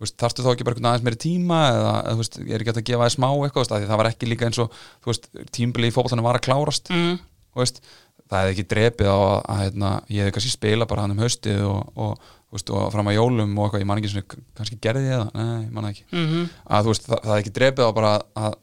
þú 0.00 0.06
veist, 0.06 0.16
þarftu 0.22 0.44
þá 0.44 0.50
ekki 0.54 0.66
bara 0.66 0.76
einhvern 0.76 0.90
aðeins 0.90 1.06
meiri 1.08 1.20
tíma 1.20 1.58
eða, 1.74 1.94
þú 2.06 2.20
veist, 2.22 2.38
er 2.40 2.64
ekki 2.64 2.72
að 2.72 2.86
gefa 2.88 3.08
þér 3.08 3.16
smá 3.16 3.28
eitthvað 3.30 3.66
veist, 3.66 3.74
það 3.90 4.00
var 4.00 4.10
ekki 4.10 4.30
líka 4.30 4.48
eins 4.48 4.60
og 4.62 4.78
þú 5.04 5.12
veist, 5.12 5.28
tímbili 5.52 5.90
í 5.90 5.94
fótboltanum 5.94 6.24
var 6.24 6.38
að 6.40 6.46
klárast 6.48 6.88
mm, 6.94 7.18
þú 7.52 7.60
veist, 7.60 7.82
það 8.30 8.44
hefði 8.44 8.54
ekki 8.54 8.66
drepið 8.72 9.10
á 9.12 9.16
að, 9.18 9.36
að 9.52 9.62
hérna, 9.66 9.90
ég 10.08 10.24
hefði 10.24 10.36
kannski 10.38 10.54
spila 10.54 10.88
bara 10.88 11.04
hann 11.04 11.12
um 11.12 11.20
haustið 11.20 11.60
og, 11.68 11.92
og, 12.00 12.32
veist, 12.54 12.72
og 12.72 12.88
fram 12.94 13.10
að 13.10 13.18
jólum 13.18 13.52
og 13.58 13.66
eitthvað, 13.66 13.84
ég 13.84 13.90
man 13.90 14.00
ekki 14.00 14.12
svona, 14.14 14.40
kannski 14.56 14.80
gerði 14.80 15.04
ég 15.10 15.20
það 15.20 15.36
nei, 15.36 15.52
ég 15.66 15.74
man 15.74 15.84
það 15.84 15.92
ekki. 15.92 16.06
Mm 16.14 16.48
að 16.70 16.86
þú 16.86 16.94
veist, 16.94 17.08
það, 17.10 17.20
það 17.26 17.34
hefði 17.34 17.44
ekki 17.44 17.54
drepið 17.58 17.90
á 17.90 17.98
bara 18.00 18.12
að 18.46 18.56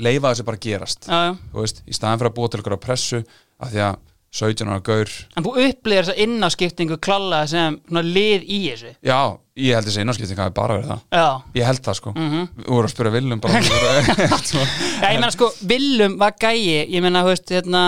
leifa 0.00 0.30
þessi 0.32 0.46
bara 0.48 0.62
gerast 0.68 1.08
já 1.10 1.20
þú 1.50 1.64
veist, 1.64 1.82
í 1.84 1.96
staðan 1.96 2.20
fyrir 2.20 2.30
að 2.30 2.36
búa 2.38 2.52
til 2.52 2.60
ykkur 2.62 2.76
pressu 2.80 3.20
af 3.60 3.72
því 3.72 3.82
að 3.88 3.98
17 4.30 4.68
ára 4.70 4.80
gaur. 4.86 5.10
En 5.36 5.42
þú 5.42 5.52
upplýðir 5.58 6.04
þessa 6.06 6.22
innáskiptingu 6.22 6.98
klála 7.02 7.40
sem 7.50 7.80
lið 7.90 8.44
í 8.46 8.58
þessu? 8.70 8.92
Já, 9.02 9.16
ég 9.58 9.74
held 9.74 9.88
þessi 9.88 10.04
innarskipting 10.04 10.38
hafi 10.38 10.54
bara 10.54 10.76
verið 10.78 10.92
það. 10.92 11.00
Já, 11.18 11.26
ég 11.58 11.66
held 11.66 11.82
það 11.88 11.96
sko, 11.98 12.12
Mhm. 12.14 12.44
við 12.60 12.68
vorum 12.70 12.86
að 12.86 12.94
spyrja 12.94 13.12
Viljum 13.16 13.40
bara 13.40 13.62
Svo- 14.50 14.66
Já, 15.02 15.08
ég 15.10 15.18
meina 15.18 15.30
sko, 15.34 15.50
Willum 15.66 16.18
var 16.18 16.32
gæi, 16.38 16.86
ég 16.86 17.02
meina, 17.02 17.24
þú 17.24 17.32
veist, 17.32 17.50
hérna, 17.50 17.82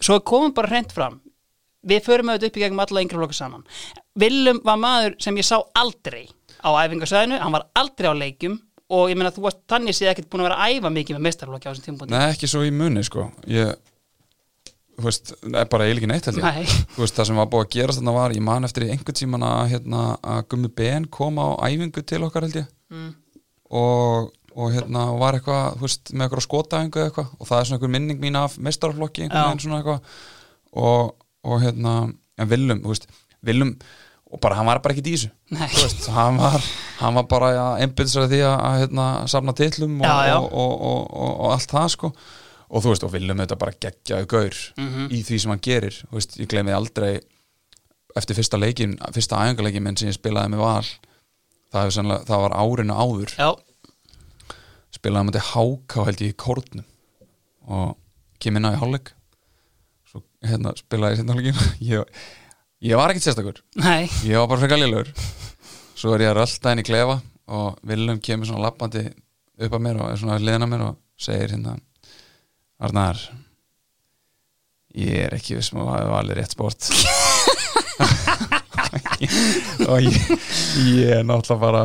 svo 0.00 0.20
komum 0.20 0.54
bara 0.54 0.68
hreint 0.70 0.92
fram. 0.94 1.20
Við 1.88 2.04
förum 2.06 2.30
auðvitað 2.30 2.46
upp 2.52 2.56
í 2.56 2.62
gegnum 2.62 2.80
alla 2.86 3.02
yngri 3.02 3.18
flokka 3.18 3.34
saman. 3.34 3.64
Willum 4.18 4.60
var 4.64 4.76
maður 4.78 5.18
sem 5.22 5.34
ég 5.36 5.44
sá 5.46 5.58
aldrei 5.74 6.28
á 6.62 6.70
æfingarsæðinu, 6.86 7.38
hann 7.42 7.52
var 7.54 7.66
aldrei 7.74 8.06
á 8.10 8.14
leikjum. 8.14 8.58
Og 8.90 9.10
ég 9.10 9.16
meina, 9.18 9.30
þú 9.34 9.42
varst 9.44 9.58
þannig 9.68 9.94
séð 9.98 10.14
ekkert 10.14 10.30
búin 10.30 10.40
að 10.46 10.48
vera 10.48 10.62
að 10.62 10.78
æfa 10.78 10.90
mikið 10.94 11.16
með 11.18 11.26
mestarflokki 11.26 11.66
á 11.68 11.72
þessum 11.74 11.86
tímpúndi. 11.90 12.10
nei, 12.14 12.30
ekki 12.32 12.46
svo 12.48 12.62
í 12.64 12.70
muni 12.72 13.02
sko 13.04 13.30
ég, 13.46 13.74
þú 14.98 15.06
veist, 15.06 15.32
bara 15.70 15.86
eiginlega 15.86 16.00
ekki 16.00 16.10
neitt 16.10 16.26
held 16.28 16.40
ég. 16.40 16.46
Nei. 16.46 16.80
þú 16.94 17.04
veist, 17.04 17.18
það 17.18 17.28
sem 17.28 17.38
var 17.38 17.50
búið 17.52 17.64
að 17.64 17.74
gerast 17.76 18.00
þarna 18.00 18.14
var, 18.16 18.34
ég 18.34 18.44
man 18.48 18.66
eftir 18.66 18.86
í 18.86 18.88
einhvern 18.94 19.18
tíman 19.20 19.46
að, 19.46 19.60
hérna, 19.74 20.06
að 20.34 20.40
Gummi 20.50 20.70
Ben 20.80 21.06
kom 21.14 21.38
á 21.38 21.48
æfingu 21.68 22.02
til 22.02 22.20
okkar 22.26 22.48
held 22.48 22.58
ég. 22.58 22.72
Mm. 22.88 23.12
og, 23.78 24.32
og 24.56 24.74
hérna 24.74 25.04
var 25.20 25.38
eitthvað, 25.38 25.78
þú 25.78 25.86
veist, 25.86 26.12
með 26.14 26.26
eitthvað 26.26 26.46
skotæfingu 26.48 27.04
eitthvað. 27.04 27.30
Og 27.38 27.50
það 27.50 27.60
er 27.60 27.70
svona 27.70 27.78
einhver 27.78 27.94
minning 27.94 28.20
mín 28.24 28.40
af 28.40 28.58
mestarflokki 28.58 29.26
einhvern 29.26 29.52
veginn 29.52 29.64
svona 29.66 29.80
eitthvað. 29.82 30.18
Og, 30.82 31.14
og 31.46 31.62
hérna, 31.62 31.94
en 32.38 32.52
Willum, 32.52 32.82
þú 32.82 32.94
veist 32.94 33.08
Willum, 33.46 33.72
og 34.28 34.42
bara 34.42 34.58
hann 34.58 34.66
var 34.68 34.82
bara 34.84 34.98
þessu. 35.14 35.30
Nei. 35.54 35.68
þú 35.76 35.84
veist, 35.84 36.10
hann 36.16 36.42
var, 36.42 36.66
hann 36.98 37.20
var 37.20 37.30
bara 37.30 37.54
að 37.54 37.86
að 37.86 38.34
því 38.34 38.42
að, 38.50 38.58
að 38.58 38.82
hérna, 38.82 39.06
og, 40.42 40.74
og, 40.90 41.06
og, 41.06 41.32
og 41.38 41.54
allt 41.54 41.76
það 41.76 41.88
sko 41.94 42.12
og 42.68 42.82
þú 42.84 42.92
veist, 42.92 43.04
og 43.06 43.12
Willum 43.14 43.38
þetta 43.42 43.58
bara 43.58 43.72
geggjaðu 43.80 44.26
gaur 44.28 44.56
Mhm. 44.76 45.08
í 45.10 45.22
því 45.24 45.38
sem 45.40 45.50
hann 45.54 45.60
gerir, 45.64 45.96
þú 46.10 46.14
veist, 46.18 46.36
ég 46.40 46.48
því 46.48 46.74
aldrei 46.76 47.20
eftir 48.16 48.36
fyrsta 48.36 48.58
leikin, 48.58 48.96
fyrsta 49.14 49.36
æfingarleikin 49.40 49.82
minn 49.82 49.96
sem 49.96 50.08
ég 50.08 50.16
spilaði 50.18 50.52
með 50.54 50.58
val 50.64 50.84
það, 51.72 51.90
sannlega, 51.92 52.24
það 52.24 52.42
var 52.44 52.56
árinu 52.58 52.94
áður. 52.96 53.34
Já, 53.38 53.50
spilaði 54.96 55.28
með 55.28 55.36
þetta 55.36 55.50
háká 55.52 56.04
held 56.08 56.22
ég 56.24 56.32
í 56.32 56.36
kórnum 56.44 56.84
og 57.68 57.96
kem 58.40 58.56
inn 58.56 58.64
á 58.68 58.72
í 58.72 58.78
hálfleik. 58.80 59.12
Svo 60.08 60.22
hérna 60.48 60.72
spilaði 60.78 61.16
ég 61.16 61.20
setna 61.20 61.34
hálfleikin 61.36 61.74
ég, 61.92 62.04
ég 62.88 62.96
var 63.00 63.12
ekkert 63.12 63.26
sérstakur. 63.28 63.60
Nei, 63.76 64.08
ég 64.24 64.38
var 64.40 64.48
bara 64.48 64.62
frekar 64.64 64.80
lélur 64.80 65.12
svo 65.98 66.14
er 66.14 66.22
ég 66.26 66.30
að 66.32 66.38
rölda 66.40 66.72
í 66.82 66.86
klefa 66.86 67.18
og 67.48 67.78
Willum 67.88 68.20
kemur 68.22 68.46
svona 68.46 68.68
lappandi 68.68 69.04
upp 69.58 69.72
að 69.74 69.82
mér 69.82 70.00
og 70.00 70.10
er 70.12 70.20
svona 70.20 70.36
liðna 70.38 70.68
mér 70.70 70.84
og 70.88 70.98
segir 71.18 71.50
hérna 71.56 71.72
Arnar 72.78 73.18
ég 74.98 75.14
er 75.26 75.34
ekki 75.36 75.58
viss 75.58 75.72
með 75.74 75.82
að 75.84 75.88
það 75.98 76.10
var 76.10 76.20
alveg 76.22 76.38
rétt 76.38 76.54
sport. 76.54 76.80
Og 79.88 80.04
ég, 80.04 80.16
ég 80.86 81.10
er 81.18 81.24
náttúrulega 81.26 81.62
bara 81.62 81.84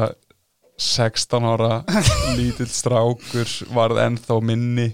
16 0.84 1.48
ára 1.48 1.74
lítill 2.38 2.70
strákur 2.70 3.50
varð 3.74 4.02
ennþá 4.04 4.38
minni 4.46 4.88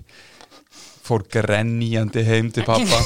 fór 1.06 1.24
grenjandi 1.32 2.24
heim 2.27 2.51
til 2.53 2.65
pappa 2.68 3.00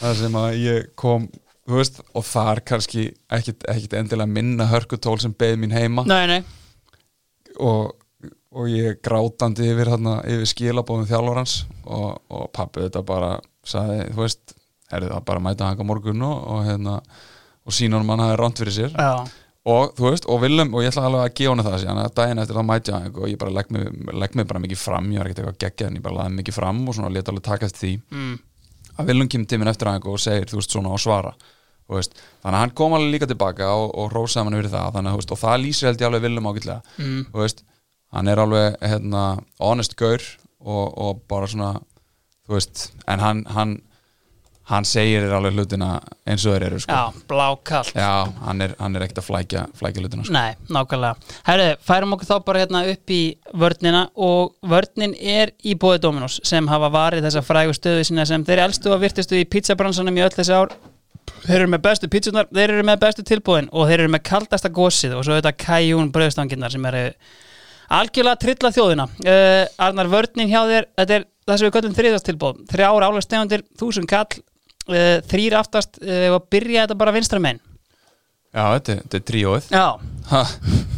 þar 0.00 0.18
sem 0.18 0.38
að 0.38 0.58
ég 0.62 0.92
kom 0.98 1.26
veist, 1.68 2.00
og 2.16 2.24
þar 2.26 2.62
kannski 2.66 3.08
ekkit, 3.32 3.66
ekkit 3.70 3.96
endilega 3.98 4.30
minna 4.30 4.66
hörkutól 4.70 5.18
sem 5.22 5.34
beð 5.38 5.58
mín 5.62 5.74
heima. 5.74 6.04
Nei, 6.08 6.26
nei. 6.30 6.40
Og, 7.62 7.92
og 8.52 8.68
ég 8.68 8.98
grátandi 9.04 9.68
yfir, 9.72 9.90
þarna, 9.94 10.18
yfir 10.28 10.50
skilabóðum 10.50 11.08
þjálfurans 11.08 11.58
og, 11.84 12.08
og 12.32 12.48
pappi 12.54 12.84
þetta 12.84 13.04
bara 13.08 13.36
sagði, 13.66 14.08
þú 14.12 14.24
veist, 14.24 14.56
herrið 14.92 15.14
það 15.14 15.28
bara 15.30 15.44
mæta 15.46 15.70
hanga 15.70 15.86
morgun 15.88 16.26
og, 16.26 16.42
og 16.52 16.66
hérna 16.66 16.98
og 17.62 17.76
sína 17.76 18.00
hann 18.00 18.10
hann 18.12 18.24
hafi 18.26 18.40
ránt 18.40 18.60
fyrir 18.60 18.76
sér. 18.76 18.92
Já, 18.98 19.24
og 19.72 19.94
þú 19.96 20.08
veist, 20.08 20.26
og 20.26 20.40
viljum, 20.42 20.72
og 20.74 20.82
ég 20.82 20.90
ætla 20.90 21.06
alveg 21.06 21.24
að 21.24 21.34
gefa 21.38 21.54
hann 21.54 21.64
það 21.66 21.78
síðan 21.84 22.02
að 22.02 22.14
daginn 22.18 22.42
eftir 22.42 22.58
það 22.58 22.68
mæti 22.68 22.94
hann 22.96 23.10
og 23.12 23.26
ég 23.30 23.38
bara 23.38 23.54
legg 23.56 23.72
mig, 23.74 23.90
legg 24.24 24.38
mig 24.38 24.48
bara 24.50 24.62
mikið 24.64 24.80
fram, 24.82 25.10
ég 25.14 25.22
var 25.22 25.30
ekkert 25.30 25.42
eitthvað 25.44 25.60
geggja 25.64 25.88
en 25.88 25.98
ég 25.98 26.06
bara 26.06 26.18
laði 26.18 26.38
mikið 26.40 26.58
fram 26.58 26.80
og 26.82 26.98
svona 26.98 27.12
leta 27.14 27.32
alveg 27.32 27.46
takast 27.46 27.78
því. 27.78 27.92
Mm, 28.10 28.38
að 28.98 29.12
viljum 29.12 29.32
kemur 29.34 29.50
tíminn 29.52 29.72
eftir 29.72 29.92
hann 29.92 30.08
og 30.12 30.22
segir, 30.22 30.48
þú 30.50 30.58
veist, 30.58 30.74
svona 30.74 30.92
og 30.92 31.02
svara. 31.02 31.34
Veist, 31.92 32.14
þannig 32.40 32.56
að 32.56 32.62
hann 32.62 32.74
kom 32.78 32.94
alveg 32.96 33.12
líka 33.12 33.28
tilbaka 33.28 33.68
og, 33.76 33.90
og 34.00 34.12
rósaði 34.14 34.46
hann 34.48 34.56
fyrir 34.56 34.72
það, 34.72 34.94
þannig 34.96 35.12
að, 35.12 35.18
veist, 35.20 35.34
og 35.34 35.40
það 35.42 35.58
lýsir 35.60 35.88
held 35.90 36.02
ég 36.02 36.08
alveg 36.08 36.22
viljum 36.24 36.48
ágætlega, 36.48 36.94
mm, 36.96 37.24
hann 38.12 38.28
er 38.28 38.42
alveg, 38.42 38.76
hérna, 38.82 39.22
honest 39.62 39.96
gaur 39.98 40.20
og, 40.62 40.84
og 40.98 41.24
bara 41.30 41.48
svona 41.50 41.72
þú 42.46 42.58
veist, 42.58 42.90
en 43.08 43.22
hann 43.22 43.42
hann, 43.54 43.72
hann 44.70 44.86
segir 44.86 45.24
þér 45.24 45.34
alveg 45.38 45.56
hlutina 45.56 45.88
eins 46.28 46.44
og 46.46 46.54
þeir 46.54 46.66
eru, 46.68 46.80
sko 46.84 46.98
já, 46.98 47.24
blákallt 47.30 47.96
Já, 47.96 48.10
hann 48.44 48.62
er, 48.64 48.74
hann 48.78 48.96
er 48.96 49.06
ekkert 49.06 49.22
að 49.22 49.28
flækja, 49.30 49.64
flækja 49.78 50.04
hlutina 50.04 50.26
sko. 50.26 50.36
Nei, 50.36 50.54
nákvæmlega. 50.72 51.34
Herðu, 51.48 51.68
færum 51.88 52.16
okkur 52.16 52.30
þá 52.30 52.36
bara 52.46 52.62
hérna 52.62 52.84
upp 52.92 53.12
í 53.16 53.20
vörnina 53.64 54.06
og 54.28 54.54
vörnin 54.70 55.16
er 55.18 55.54
í 55.64 55.74
bóði 55.74 56.02
Dominos 56.04 56.40
sem 56.46 56.70
hafa 56.70 56.92
varið 56.94 57.28
þessa 57.28 57.44
frægu 57.46 57.76
stöðu 57.78 58.06
sína 58.08 58.26
sem 58.28 58.44
þeir 58.46 58.66
elstu 58.68 58.94
og 58.94 59.02
virtistu 59.02 59.40
í 59.40 59.48
pizzabransanum 59.48 60.18
í 60.20 60.26
öll 60.26 60.34
þessi 60.36 60.56
ár. 60.56 60.74
Þeir 61.42 61.62
eru 61.62 61.70
með 61.72 61.82
bestu 61.86 62.08
pizzunar, 62.10 62.48
þeir 62.54 62.76
eru 62.76 62.84
með 62.86 63.00
bestu 63.02 63.22
tilbúin 63.26 63.68
og 63.72 63.88
þeir 63.88 64.04
eru 64.04 64.12
með 64.14 64.24
kaldasta 64.26 64.70
gósið 64.74 65.16
og 65.16 65.24
svo 65.26 65.38
þetta 65.38 65.52
kajún 65.58 66.10
bröðstanginnar 66.14 66.70
sem 66.74 66.86
eru 66.90 67.04
algjörlega 67.90 68.36
trilla 68.40 68.70
þjóðina. 68.72 69.08
Uh, 69.26 69.66
Arnar, 69.78 70.08
vörnin 70.12 70.48
hjá 70.52 70.62
þér, 70.68 70.86
þetta 70.98 71.14
er 71.18 71.26
það 71.46 71.58
sem 71.58 71.66
við 71.68 71.74
köllum 71.76 71.94
þriðastilbóð. 71.98 72.62
Þrjár 72.72 73.06
álega 73.08 73.24
stegundir, 73.26 73.62
þúsund 73.80 74.08
kall, 74.10 74.38
uh, 74.88 75.18
þrýr 75.32 75.58
aftast 75.58 75.98
uh, 76.02 76.28
og 76.36 76.46
byrja 76.52 76.86
þetta 76.86 76.98
bara 77.02 77.12
vinstra 77.16 77.40
megin. 77.42 77.60
Já, 78.52 78.64
þetta, 78.76 78.92
er- 78.92 79.02
þetta 79.06 79.16
er 79.16 79.26
tríóið. 79.32 79.64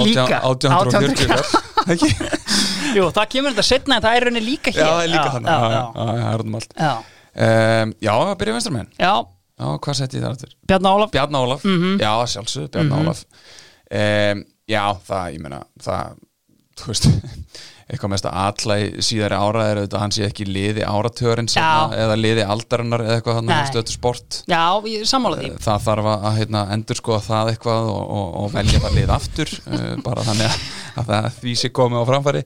Líka. 0.00 0.40
1840 0.46 1.90
ekki? 1.90 2.08
Jú, 2.96 3.08
það 3.14 3.26
kemur 3.32 3.52
þetta 3.54 3.64
setna 3.66 3.96
en 3.98 4.04
það 4.04 4.16
er 4.16 4.24
rauninni 4.26 4.42
líka 4.46 4.72
hér 4.74 4.80
Já, 4.82 4.88
það 4.90 5.02
er 5.04 5.10
líka 5.12 5.32
hann 5.34 5.48
það 5.50 6.22
er 6.30 6.44
um 6.44 6.56
allt 6.58 6.72
já. 6.80 6.92
um, 6.94 7.92
Já, 8.02 8.12
það 8.14 8.32
byrja 8.40 8.54
vinstra 8.56 8.72
menn 8.74 8.88
já, 8.98 9.12
Já, 9.60 9.66
hvað 9.84 9.98
sett 10.00 10.16
ég 10.16 10.24
það 10.24 10.30
aftur? 10.34 10.54
Bjarni 10.70 10.90
Ólaf 10.94 11.12
Bjarni 11.14 11.40
Ólaf, 11.42 11.66
Mhm. 11.68 11.98
já, 12.00 12.12
sjálfsög, 12.34 12.70
Bjarni 12.74 12.96
Ólaf 13.02 13.20
um, 13.26 14.42
Já, 14.70 14.84
það, 15.06 15.26
ég 15.34 15.44
meina 15.44 15.60
það, 15.82 16.16
þú 16.80 16.90
veist 16.92 17.08
eitthvað 17.90 18.12
mest 18.12 18.26
að 18.28 18.36
alla 18.44 18.76
í 18.78 19.02
síðari 19.02 19.38
ára 19.38 19.62
er 19.66 19.78
auðvitað 19.80 19.96
að 19.98 20.02
hann 20.04 20.12
sé 20.14 20.26
ekki 20.28 20.44
liði 20.46 20.84
áratörinn 20.86 21.48
Já. 21.50 21.90
eða 21.96 22.18
liði 22.18 22.44
aldarinnar 22.46 23.02
eða 23.02 23.16
eitthvað 23.18 23.40
hann 23.40 23.50
stötu 23.66 23.94
sport. 23.94 24.38
Já, 24.50 24.62
ég 24.86 25.08
sammála 25.10 25.40
því. 25.40 25.50
Það 25.64 25.86
þarf 25.88 26.10
að 26.12 26.28
hérna, 26.36 26.62
endur 26.76 27.00
skoða 27.00 27.24
það 27.26 27.50
eitthvað 27.54 27.90
og, 27.90 28.04
og, 28.18 28.28
og 28.44 28.52
velja 28.54 28.82
bara 28.84 28.94
lið 28.94 29.14
aftur 29.16 29.54
uh, 29.64 29.88
bara 30.06 30.26
þannig 30.28 30.46
að, 30.46 30.68
að 31.02 31.10
það, 31.10 31.28
því 31.40 31.56
sé 31.62 31.72
komið 31.80 32.04
á 32.06 32.10
framfæri. 32.12 32.44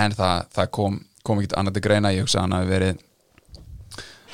En 0.00 0.18
það, 0.18 0.50
það 0.58 0.72
kom, 0.80 0.98
kom 1.22 1.44
ekki 1.44 1.58
annað 1.62 1.78
til 1.78 1.84
greina. 1.86 2.14
Ég 2.16 2.26
hugsa 2.26 2.40
að 2.40 2.48
hann 2.48 2.58
hafi 2.58 2.72
verið 2.74 3.06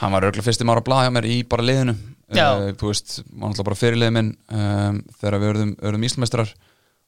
hann 0.00 0.12
var 0.12 0.28
örgulega 0.28 0.44
fyrstum 0.44 0.72
ára 0.72 0.84
að 0.84 1.04
hjá 1.04 1.12
mér 1.18 1.28
í 1.28 1.40
bara 1.48 1.64
liðinu. 1.68 1.96
Uh, 2.26 2.72
þú 2.74 2.88
veist, 2.90 3.20
var 3.28 3.52
náttúrulega 3.52 3.68
bara 3.68 3.78
fyrirlið 3.78 4.16
minn 4.16 4.32
um, 4.50 4.96
þegar 5.20 5.36
við 5.36 5.50
verðum, 5.52 5.76
verðum 5.84 6.06
íslmestrar 6.08 6.48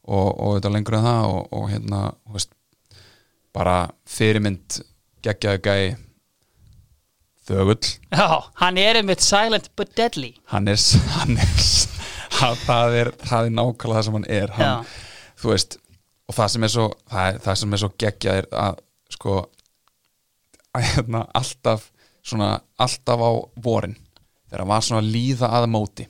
og, 0.08 0.28
og 0.40 0.54
þetta 0.56 0.72
lengur 0.72 0.98
en 0.98 1.06
það 1.06 1.30
og, 1.32 1.40
og 1.58 1.66
hérna, 1.72 2.02
þú 2.24 2.36
veist 2.38 2.54
bara 3.56 3.76
fyrirmynd 4.08 4.80
geggjaðu 5.24 5.62
gæi 5.64 5.96
þögull. 7.48 7.92
Já, 8.12 8.28
hann 8.62 8.80
er 8.80 9.00
einmitt 9.00 9.24
silent 9.24 9.70
but 9.76 9.94
deadly. 9.96 10.34
Hann 10.52 10.68
er, 10.70 10.80
hann 11.18 11.36
er 11.40 11.52
það, 12.38 12.96
er 13.02 13.12
það 13.24 13.50
er 13.50 13.54
nákvæmlega 13.56 13.98
það 13.98 14.08
sem 14.08 14.18
hann 14.18 14.28
er. 14.38 14.56
Hann, 14.58 14.90
þú 15.38 15.52
veist 15.54 15.78
og 16.28 16.36
það 16.36 16.50
sem 16.52 16.66
er 16.66 16.74
svo, 16.74 16.88
svo 17.80 17.92
geggja 18.00 18.36
er 18.42 18.50
að 18.52 18.82
sko 19.14 19.38
að 20.76 20.84
hérna 20.90 21.24
alltaf 21.36 21.88
svona 22.20 22.58
alltaf 22.76 23.24
á 23.24 23.32
vorin. 23.64 23.96
Þegar 24.48 24.64
hann 24.64 24.72
var 24.72 24.84
svona 24.84 25.02
að 25.04 25.12
líða 25.14 25.50
að 25.56 25.68
móti 25.72 26.08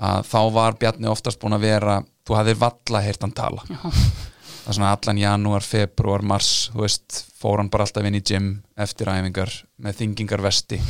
að 0.00 0.26
þá 0.26 0.38
var 0.54 0.76
Bjarni 0.80 1.06
oftast 1.10 1.38
búin 1.42 1.54
að 1.56 1.66
vera 1.68 1.98
þú 2.26 2.34
hafðir 2.38 2.58
valla 2.58 3.00
heyrt 3.04 3.22
hann 3.22 3.34
tala 3.36 3.62
Já. 3.68 3.78
það 3.84 4.68
er 4.72 4.76
svona 4.78 4.92
allan 4.96 5.18
janúar, 5.20 5.62
februar, 5.66 6.22
mars 6.24 6.70
þú 6.72 6.82
veist, 6.86 7.20
fór 7.38 7.60
hann 7.60 7.68
bara 7.70 7.84
alltaf 7.86 8.06
inn 8.08 8.16
í 8.18 8.22
gym 8.24 8.48
eftir 8.80 9.10
æfingar 9.12 9.52
með 9.84 9.98
þingingar 10.00 10.42
vesti 10.44 10.80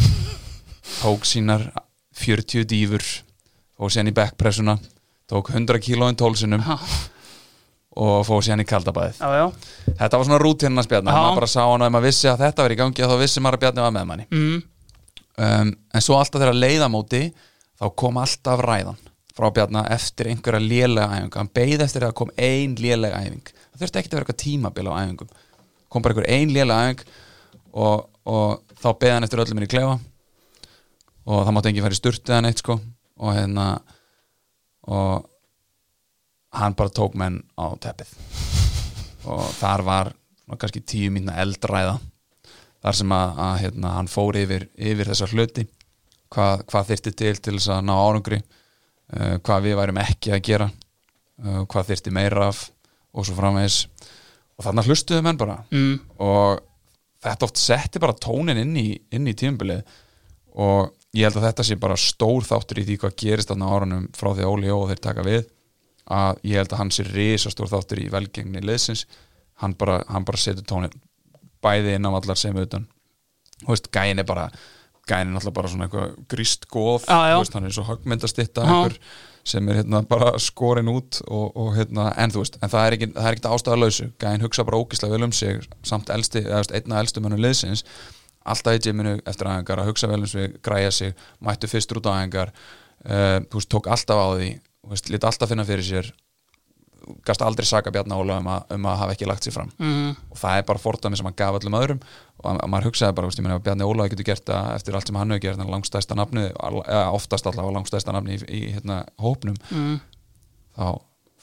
tók 1.03 1.27
sínar 1.29 1.69
40 2.15 2.65
dýfur 2.71 3.03
fór 3.75 3.91
síðan 3.91 4.13
í 4.13 4.15
backpressuna 4.17 4.77
tók 5.31 5.51
100 5.53 5.81
kílóin 5.83 6.17
tólsinum 6.17 6.63
Já, 6.65 6.77
og 7.99 8.25
fór 8.27 8.43
síðan 8.47 8.63
í 8.65 8.69
já. 9.39 9.45
þetta 9.99 10.19
var 10.19 10.27
svona 10.29 10.39
rútinn 10.43 10.79
að 10.81 10.87
spjarna 10.89 11.13
Já. 11.15 11.19
maður 11.21 11.41
bara 11.43 11.51
sá 11.51 11.61
hann 11.65 11.83
og 11.83 11.87
ef 11.89 11.93
maður 11.95 12.09
vissi 12.09 12.31
að 12.31 12.41
þetta 12.47 12.63
var 12.67 12.75
í 12.75 12.79
gangi 12.81 13.03
þá 13.11 13.17
vissi 13.21 13.43
maður 13.45 13.59
að 13.59 13.65
bjarni 13.67 13.85
var 13.85 13.95
með 13.99 14.07
manni 14.11 14.27
Mm. 14.31 14.63
um, 15.39 15.75
en 15.95 16.03
svo 16.05 16.17
alltaf 16.19 16.41
þegar 16.43 16.55
leiðamóti 16.59 17.23
þá 17.81 17.87
kom 17.99 18.21
alltaf 18.23 18.63
ræðan 18.63 19.01
frá 19.35 19.51
Bjarna 19.51 19.83
eftir 19.91 20.31
einhverja 20.31 20.63
lélega 20.63 21.19
æfingu. 21.19 21.39
Hann 21.41 21.51
beið 21.59 21.83
eftir 21.85 22.07
að 22.07 22.17
kom 22.21 22.31
ein 22.39 22.77
lélega 22.79 23.19
æfing. 23.25 23.51
Það 23.73 23.81
þurfti 23.83 24.01
ekki 24.01 24.11
að 24.11 24.15
vera 24.15 24.25
eitthvað 24.25 24.43
tímabil 24.45 24.91
á 24.91 24.95
æfingum. 25.01 25.33
Kom 25.91 26.05
bara 26.05 26.15
einhver 26.15 26.29
ein 26.31 26.55
lélega 26.55 26.91
æfing 26.91 27.03
og, 27.75 28.07
og 28.31 28.79
þá 28.79 28.89
beið 29.01 29.15
hann 29.17 29.27
eftir 29.27 29.43
öllum 29.43 29.59
minni 29.59 29.71
klefa 29.73 29.99
og 31.25 31.41
það 31.41 31.55
mátti 31.57 31.71
enginn 31.73 31.87
fara 31.87 31.97
í 31.97 31.99
sturtu 31.99 32.35
eða 32.35 32.45
neitt 32.47 32.63
sko. 32.63 32.79
Og 33.19 33.35
hérna 33.35 33.69
og 34.87 35.31
hann 36.55 36.79
bara 36.79 36.95
tók 36.95 37.19
menn 37.19 37.41
á 37.59 37.67
teppið. 37.83 38.15
Og 39.27 39.47
þar 39.59 39.83
var 39.87 40.15
kannski 40.61 40.85
tíu 40.85 41.11
mínna 41.11 41.35
eldræða 41.43 41.97
þar 42.85 42.99
sem 42.99 43.13
að, 43.17 43.39
að 43.41 43.55
hérna, 43.65 43.95
hann 43.97 44.11
fór 44.13 44.37
yfir, 44.39 44.69
yfir 44.77 45.09
þessar 45.11 45.33
hluti 45.33 45.65
hvað, 46.33 46.65
hvað 46.71 46.91
þyrfti 46.91 47.15
til 47.21 47.35
til 47.39 47.57
þess 47.59 47.73
að 47.75 47.87
ná 47.89 47.95
árangri 47.97 48.41
uh, 48.41 49.37
hvað 49.45 49.67
við 49.69 49.79
værum 49.81 50.01
ekki 50.05 50.35
að 50.35 50.45
gera 50.49 50.69
uh, 50.71 51.65
hvað 51.71 51.91
þyrfti 51.93 52.15
meira 52.15 52.49
af 52.51 52.69
og 53.15 53.27
svo 53.27 53.37
framvegis. 53.39 53.85
Og 54.55 54.67
þarna 54.67 54.85
hlustuðu 54.87 55.25
menn 55.27 55.39
bara. 55.39 55.59
Mm. 55.75 55.99
og 56.23 56.63
þetta 57.25 57.47
oft 57.47 57.59
setti 57.59 58.03
bara 58.03 58.17
tónin 58.21 58.61
inn 58.61 58.77
í, 58.79 58.89
í 58.95 59.35
tímabilið. 59.39 59.83
Og 60.61 60.93
ég 61.17 61.27
held 61.27 61.39
að 61.41 61.49
þetta 61.49 61.67
sé 61.67 61.77
bara 61.81 61.99
stór 61.99 62.47
þáttur 62.47 62.83
í 62.83 62.87
því 62.87 62.99
hvað 63.03 63.17
gerist 63.23 63.51
þarna 63.51 63.71
árunum 63.71 64.09
frá 64.15 64.31
því 64.33 64.45
að 64.45 64.53
Óli 64.53 64.71
Jó 64.71 64.79
þeir 64.91 65.03
taka 65.03 65.27
við 65.27 65.43
að 66.05 66.43
ég 66.45 66.61
held 66.61 66.75
að 66.75 66.81
hann 66.83 66.93
sé 66.93 67.07
risa 67.09 67.51
stór 67.51 67.71
þáttur 67.73 68.03
í 68.03 68.11
velgengni 68.13 68.63
liðsins. 68.63 69.07
Hann 69.63 69.77
bara, 69.79 70.03
bara 70.05 70.41
setur 70.41 70.67
tónin 70.69 70.95
bæði 71.65 71.97
inn 71.97 72.07
á 72.07 72.13
allar 72.13 72.39
sem 72.39 72.57
utan. 72.61 72.87
Þú 73.63 73.71
veist, 73.73 73.91
gæin 73.95 74.21
er 74.21 74.29
bara 74.29 74.49
gæin 75.09 75.29
er 75.29 75.33
náttúrulega 75.35 75.59
bara 75.59 75.71
svona 75.73 75.87
eitthvað 75.89 76.17
gríst 76.33 76.67
góð. 76.73 77.07
Þú 77.07 77.39
veist, 77.43 77.57
hann 77.59 77.69
er 77.69 77.77
svo 77.77 77.87
einhver 77.95 78.99
sem 79.45 79.69
er 79.69 79.83
hérna 79.83 80.01
bara 80.09 80.33
skorin 80.41 80.89
út 80.89 81.21
og, 81.29 81.51
og 81.61 81.75
hérna, 81.77 82.09
en 82.21 82.33
þú 82.33 82.41
veist, 82.41 82.57
en 82.65 82.71
það 82.73 82.87
er 82.87 82.97
ekki, 82.97 83.09
það 83.13 83.27
er 83.29 83.37
ekki 83.37 83.51
ástæðalausu, 83.53 84.07
gæin 84.23 84.45
hugsa 84.45 84.65
bara 84.65 84.81
ógislega 84.81 85.13
vel 85.13 85.27
um 85.27 85.35
sig 85.37 85.67
samt 85.85 86.13
elsti, 86.15 86.47
eða 86.49 86.79
einna 86.79 87.03
elstu 87.05 87.21
mönnum 87.21 87.43
liðsins, 87.45 87.85
alltaf 88.49 88.79
í 88.79 88.83
gyminu 88.87 89.19
eftir 89.21 89.51
aðengar 89.51 89.83
að 89.83 89.91
hugsa 89.93 90.09
vel 90.09 90.23
um 90.23 90.31
sig, 90.31 90.57
græja 90.65 90.95
sig 90.97 91.13
mættu 91.45 91.69
fyrstur 91.69 92.01
út 92.01 92.09
á 92.09 92.17
aðengar 92.17 92.55
uh, 92.55 93.45
þú 93.51 93.61
veist, 93.61 93.73
tók 93.77 93.91
alltaf 93.93 94.21
á 94.25 94.29
því 94.33 94.51
þú 94.57 94.95
veist, 94.95 95.13
lít 95.13 95.29
alltaf 95.29 95.53
finna 95.53 95.69
fyrir 95.69 95.89
sér 95.91 96.13
gast 97.25 97.43
aldrei 97.45 97.67
saka 97.69 97.93
Bjarna 97.93 98.17
Óla 98.17 98.39
um 98.41 98.47
að, 98.49 98.63
um 98.77 98.87
að 98.89 99.01
hafa 99.03 99.15
ekki 99.17 99.29
lagt 99.29 99.45
sér 99.45 99.55
fram. 99.59 99.71
Mm. 99.77 100.15
og 100.33 100.41
það 100.41 100.61
er 100.61 100.69
bara 100.71 100.81
fordæmi 100.81 101.19
sem 101.21 101.29
hann 101.29 101.37
gaf 101.37 101.59
öllum 101.59 101.77
öðrum 101.77 102.01
og 102.45 102.71
maður 102.71 102.91
hugsaði 102.91 103.17
bara, 103.17 103.31
veist, 103.31 103.41
ég 103.41 103.47
meina 103.47 103.59
ef 103.59 103.65
Bjarni 103.65 103.89
Ólaði 103.89 104.15
getur 104.15 104.29
gert 104.31 104.47
það 104.51 104.71
eftir 104.77 104.99
allt 104.99 105.11
sem 105.11 105.19
hann 105.21 105.35
hefur 105.35 105.45
gert 105.47 105.73
langstæsta 105.75 106.19
nafni, 106.19 106.47
eða 106.53 107.05
oftast 107.17 107.49
allavega 107.51 107.77
langstæsta 107.79 108.15
nafni 108.15 108.39
í, 108.39 108.43
í 108.45 108.63
hérna, 108.77 109.03
hópnum 109.21 109.57
mm. 109.71 109.99
þá 110.77 110.87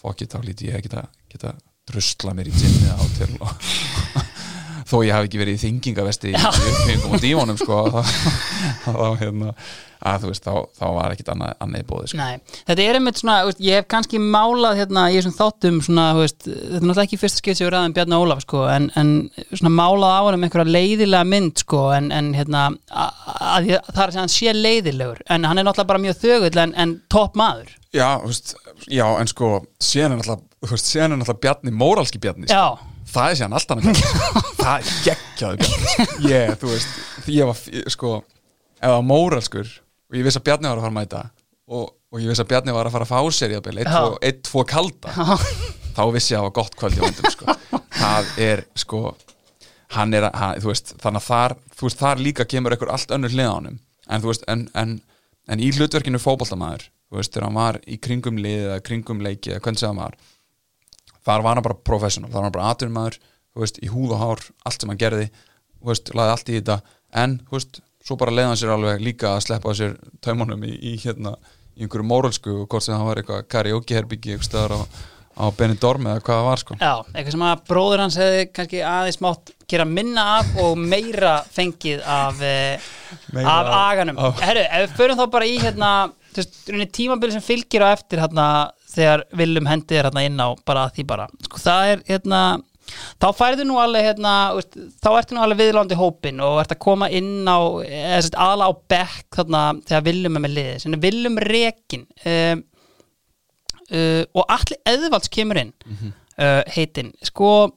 fokkið 0.02 0.34
þá 0.34 0.40
líti 0.46 0.70
ég 0.70 0.80
að 0.80 0.86
geta, 0.88 1.06
geta 1.34 1.56
drusla 1.90 2.36
mér 2.38 2.52
í 2.52 2.56
gymni 2.56 2.94
á 2.94 3.02
til 3.18 3.34
og 3.42 4.28
þó 4.92 4.98
ég 5.08 5.16
hafi 5.16 5.30
ekki 5.30 5.40
verið 5.42 5.56
í 5.56 5.62
þingingavesti 5.66 6.34
í 6.34 6.36
uppbyggingum 6.42 7.16
og 7.16 7.24
dímonum 7.24 7.62
sko 7.62 7.80
þá, 8.84 8.92
hérna 9.22 9.56
að 10.02 10.24
þú 10.24 10.30
veist, 10.32 10.46
þá, 10.48 10.54
þá 10.80 10.86
var 10.96 11.14
ekkit 11.14 11.28
annað, 11.30 11.52
annað 11.62 11.84
bóði 11.92 12.08
sko. 12.10 12.18
Nei, 12.18 12.56
þetta 12.66 12.86
er 12.88 12.98
einmitt 12.98 13.20
svona, 13.22 13.36
veist, 13.46 13.60
ég 13.62 13.78
hef 13.78 13.90
kannski 13.92 14.22
málað 14.22 14.80
hérna 14.82 15.04
í 15.12 15.18
þessum 15.20 15.36
þáttum 15.38 15.78
svona, 15.86 16.06
veist, 16.18 16.40
þetta 16.48 16.64
er 16.64 16.72
náttúrulega 16.80 17.06
ekki 17.06 17.20
fyrsta 17.22 17.42
skipt 17.42 17.60
sem 17.60 17.68
við 17.68 17.74
ræðum 17.76 17.96
Bjarni 17.98 18.18
Ólaf 18.18 18.42
sko, 18.46 18.64
en, 18.74 18.88
en 18.98 19.12
svona 19.52 19.74
málað 19.76 20.16
á 20.18 20.22
hann 20.26 20.40
um 20.40 20.48
einhverja 20.48 20.74
leiðilega 20.78 21.30
mynd 21.36 21.62
sko, 21.62 21.84
en, 21.94 22.10
en 22.18 22.32
hérna 22.34 22.64
að, 22.72 23.22
að, 23.36 23.70
að 23.78 23.92
það 23.92 24.02
er 24.08 24.16
að 24.16 24.20
hann 24.24 24.34
sé 24.34 24.56
leiðilegur 24.58 25.22
en 25.30 25.46
hann 25.46 25.62
er 25.62 25.70
náttúrulega 25.70 25.94
bara 25.94 26.04
mjög 26.08 26.20
þögull 26.26 26.64
en, 26.66 26.76
en 26.82 26.98
topp 27.14 27.38
maður 27.38 27.78
Já, 27.92 28.22
já, 28.88 29.04
en 29.20 29.28
sko 29.28 29.58
er 29.60 30.14
náttúrulega, 30.14 30.80
síðan 30.80 31.12
er 31.12 31.20
náttúrulega 31.20 31.42
Bjarni, 31.44 31.74
móralski 31.76 32.22
Bjarni 32.24 32.48
sko. 32.48 32.56
Já, 32.56 33.01
það 33.12 33.30
er 33.30 33.40
síðan 33.40 33.58
alltaf 33.60 33.82
náttúrulega 33.82 34.44
það 34.62 34.74
er 34.76 34.92
geggjaðu 35.08 35.62
Bjarni 35.62 36.32
ég, 36.32 36.54
þú 36.62 36.74
veist, 36.74 37.00
ég 37.32 37.50
var 37.52 37.90
sko, 37.96 38.14
ef 38.78 38.86
það 38.86 38.96
var 38.98 39.10
móralskur 39.12 39.74
og 40.12 40.20
ég 40.20 40.28
vissi 40.28 40.42
að 40.42 40.48
Bjarni 40.50 40.72
var 40.72 40.80
að 40.80 40.86
fara 40.86 40.94
að 40.94 41.00
mæta 41.00 41.26
og, 41.72 41.90
og 42.12 42.24
ég 42.24 42.32
vissi 42.32 42.46
að 42.46 42.52
Bjarni 42.54 42.78
var 42.78 42.90
að 42.90 42.96
fara 42.98 43.10
að 43.10 43.14
fá 43.14 43.36
sér 43.38 43.56
í 43.56 43.60
að 43.60 43.68
byrja, 43.68 44.06
eitt, 44.22 44.46
tvo 44.48 44.66
kalda 44.68 45.16
þá 45.92 46.06
vissi 46.16 46.34
ég 46.34 46.40
að 46.40 46.42
það 46.42 46.48
var 46.48 46.56
gott 46.62 46.80
kvöld 46.80 46.98
í 46.98 47.04
vandum 47.04 47.36
sko. 47.36 47.60
það 48.00 48.34
er 48.48 48.66
sko 48.80 49.04
hann 49.96 50.16
er, 50.16 50.28
hann, 50.36 50.60
þú 50.64 50.72
veist, 50.72 50.94
þannig 51.02 51.22
að 51.22 51.28
þar 51.28 51.56
þú 51.82 51.88
veist, 51.88 52.02
þar 52.02 52.24
líka 52.24 52.48
kemur 52.48 52.76
einhver 52.76 52.92
allt 52.94 53.14
önnur 53.16 53.34
hlið 53.34 53.50
á 53.50 53.54
honum. 53.56 53.80
En 54.12 54.24
þú 54.24 54.32
veist, 54.32 54.44
en, 54.52 54.66
en, 54.78 54.98
en 55.52 55.64
í 55.64 55.72
hlutverkinu 55.76 56.22
fótboltamaður, 56.22 56.88
þú 57.10 57.20
veist, 57.20 57.34
þegar 57.34 57.48
hann 57.48 57.60
var 57.60 57.80
í 57.88 57.98
kringum 58.02 58.42
lið 58.44 58.68
þar 61.26 61.46
var 61.46 61.58
hann 61.58 61.68
bara 61.68 61.80
professional, 61.92 62.32
þar 62.32 62.40
var 62.40 62.50
hann 62.50 62.58
bara 62.58 62.74
atvinnumæður 62.74 63.22
í 63.84 63.90
húð 63.92 64.16
og 64.16 64.22
hár, 64.22 64.44
allt 64.66 64.82
sem 64.82 64.92
hann 64.92 65.02
gerði 65.02 65.30
veist, 65.86 66.12
laði 66.16 66.36
allt 66.36 66.52
í 66.52 66.60
þetta. 66.60 66.78
En, 67.22 67.40
veist, 67.52 67.82
svo 68.06 68.18
bara 68.20 68.34
leiði 68.34 68.50
hann 68.50 68.60
sér 68.62 68.76
alveg 68.76 69.02
líka 69.04 69.36
að 69.36 69.46
sleppa 69.48 69.74
sér 69.78 69.98
taumunum 70.24 70.64
í, 70.68 70.76
í 70.92 70.98
hérna, 71.02 71.36
í 71.76 71.86
einhverju 71.86 72.08
móralsku 72.08 72.54
og 72.64 72.70
hvort 72.72 72.86
sem 72.86 72.96
það 72.96 73.10
var 73.10 73.22
eitthvað 73.22 73.50
karaoke 73.52 73.98
herbyggi 73.98 74.36
eitthvað 74.36 74.50
stöðar 74.50 74.76
á, 74.76 74.82
á 75.42 75.44
Benidorm 75.58 76.10
eða 76.12 76.24
hvað 76.24 76.40
það 76.40 76.48
var 76.50 76.64
sko. 76.64 76.78
Já, 76.82 76.94
eitthvað 77.12 77.36
sem 77.36 77.46
að 77.48 77.64
bróður 77.72 78.04
hans 78.06 78.18
hefði 78.22 78.48
kannski 78.52 78.82
aðeins 78.92 79.22
mátt 79.24 79.54
gera 79.72 79.88
minna 79.88 80.26
af 80.40 80.56
og 80.62 80.80
meira 80.80 81.36
fengið 81.52 82.04
af, 82.04 82.42
eh, 82.44 82.90
Meira 83.36 83.56
af 83.60 83.72
aganum. 83.78 84.20
Herru, 84.42 84.66
ef 84.68 84.84
við 84.86 84.98
förum 85.00 85.20
þá 85.20 85.26
bara 85.32 85.48
í 85.48 85.58
hérna, 85.62 85.92
tímabili 86.96 87.36
sem 87.36 87.44
fylgir 87.44 87.84
á 87.84 87.92
eftir 87.96 88.22
hérna, 88.24 88.46
þegar 88.92 89.26
Willum 89.40 89.70
hendi 89.70 89.98
er 89.98 90.10
hérna 90.10 90.26
inn 90.28 90.42
á 90.42 90.50
bara 90.68 90.90
því 90.94 91.08
bara, 91.10 91.30
sko 91.48 91.62
það 91.62 91.94
er 91.94 92.04
hérna 92.10 92.42
þá 93.22 93.28
færðu 93.38 93.66
nú 93.68 93.78
alveg 93.80 94.08
hérna 94.10 94.34
þá 95.04 95.10
ertu 95.14 95.38
nú 95.38 95.44
alveg 95.46 95.62
viðlándi 95.62 95.98
hópin 96.00 96.42
og 96.44 96.60
ert 96.64 96.74
að 96.76 96.82
koma 96.84 97.08
inn 97.14 97.48
á, 97.48 97.60
aðla 98.36 98.68
á 98.68 98.72
bekk 98.94 99.38
þarna 99.38 99.62
þegar 99.88 100.08
Willum 100.10 100.40
er 100.40 100.46
með 100.46 100.58
liði 100.58 100.94
er 100.96 101.04
Willum 101.06 101.40
Rekin 101.48 102.08
um, 102.34 102.64
uh, 103.92 104.24
og 104.36 104.56
allir 104.58 104.82
eðvalds 104.96 105.32
kemur 105.32 105.62
inn 105.62 105.74
uh, 105.92 106.62
heitin, 106.76 107.14
sko 107.26 107.72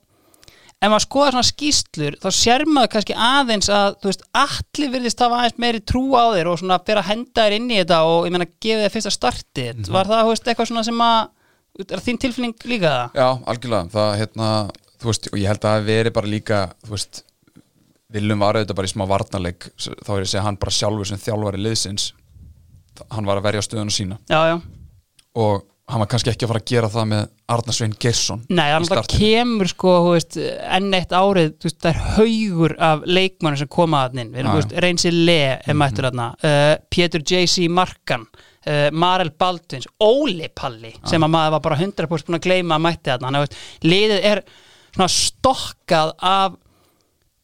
ef 0.85 0.93
maður 0.93 1.05
skoðar 1.07 1.37
svona 1.37 1.49
skýslur 1.49 2.17
þá 2.23 2.29
sér 2.37 2.65
maður 2.69 2.93
kannski 2.95 3.17
aðeins 3.27 3.71
að 3.73 3.99
þú 4.03 4.11
veist, 4.11 4.25
allir 4.45 4.95
virðist 4.95 5.25
hafa 5.25 5.41
aðeins 5.41 5.61
meiri 5.65 5.83
trú 5.93 6.05
á 6.13 6.25
þér 6.37 6.51
og 6.53 6.61
svona 6.61 6.81
fyrir 6.85 7.03
að 7.03 7.11
henda 7.11 7.45
þér 7.45 7.59
inn 7.59 7.69
í 7.71 7.79
þetta 7.81 8.01
og 8.11 8.29
ég 8.29 8.35
meina 8.35 8.49
gefa 8.67 8.85
þér 8.85 8.95
fyrsta 8.97 9.15
startið. 9.15 9.85
Var 9.95 10.11
það, 10.13 10.25
þú 10.25 10.33
veist, 10.35 10.49
eitthvað 10.53 10.71
svona 10.71 10.87
sem 10.87 11.05
að 11.09 11.21
er 11.85 12.03
þín 12.07 12.21
tilfinning 12.23 12.67
líka 12.71 12.91
það? 12.91 13.21
Já, 13.21 13.29
algjörlega, 13.53 13.93
það 13.95 14.11
hérna 14.23 14.51
þú 15.03 15.11
veist, 15.11 15.31
og 15.33 15.41
ég 15.41 15.51
held 15.51 15.65
að 15.65 15.71
það 15.79 15.89
verið 15.91 16.17
bara 16.19 16.35
líka 16.35 16.61
þú 16.85 16.95
veist, 16.95 17.25
Viljum 18.15 18.43
var 18.45 18.55
auðvitað 18.55 18.77
bara 18.79 18.87
í 18.87 18.93
smá 18.93 19.03
varnarleik, 19.11 19.65
þá 19.75 20.11
er 20.15 20.21
ég 20.21 20.27
að 20.29 20.31
segja 20.31 20.45
hann 20.45 20.59
bara 20.63 20.75
sjálfur 20.77 21.09
sem 21.09 21.19
þjálfari 21.19 21.59
liðsins. 21.59 22.13
Hann 23.11 23.27
var 23.27 23.41
að 23.41 23.47
verja 23.49 23.63
stöðuna 23.67 23.95
sína. 23.95 24.19
Já, 24.31 24.53
já. 24.53 24.59
Og 25.43 25.65
hann 25.85 26.01
var 26.01 26.09
kannski 26.09 26.33
ekki 26.33 26.47
að 26.47 26.51
fara 26.53 26.61
að 26.63 26.71
gera 26.71 26.89
það 26.93 27.07
með 27.11 27.25
Arnar 27.55 27.77
Svein 27.77 27.95
Geirsson 28.01 28.41
Nei, 28.57 28.65
hann 28.73 28.87
kemur 29.13 29.69
sko, 29.69 29.93
veist, 30.07 30.39
enn 30.41 30.97
eitt 30.97 31.13
árið 31.13 31.51
veist, 31.61 31.79
það 31.83 31.91
er 31.91 32.01
haugur 32.17 32.75
af 32.89 33.05
leikmannum 33.05 33.61
sem 33.61 33.71
koma 33.73 34.07
að 34.07 34.17
veist, 34.33 34.75
Reynsi 34.81 35.13
Le 35.13 35.39
mættur 35.77 36.09
þarna, 36.09 36.31
uh, 36.41 36.73
Pétur 36.89 37.25
J.C. 37.29 37.69
Markan 37.69 38.25
uh, 38.25 38.89
Marel 38.97 39.35
Baldvins 39.37 39.89
Óli 40.01 40.49
Palli, 40.57 40.95
sem 41.05 41.27
að 41.27 41.35
maður 41.37 41.57
var 41.59 41.65
bara 41.69 41.81
100% 41.83 42.09
búin 42.31 42.39
að 42.41 42.47
gleyma 42.49 42.79
að 42.79 42.87
mætti 42.87 43.13
þarna, 43.13 43.33
hann, 43.35 43.59
liðið 43.85 44.29
er 44.33 44.45
stokkað 45.11 46.15
af 46.25 46.57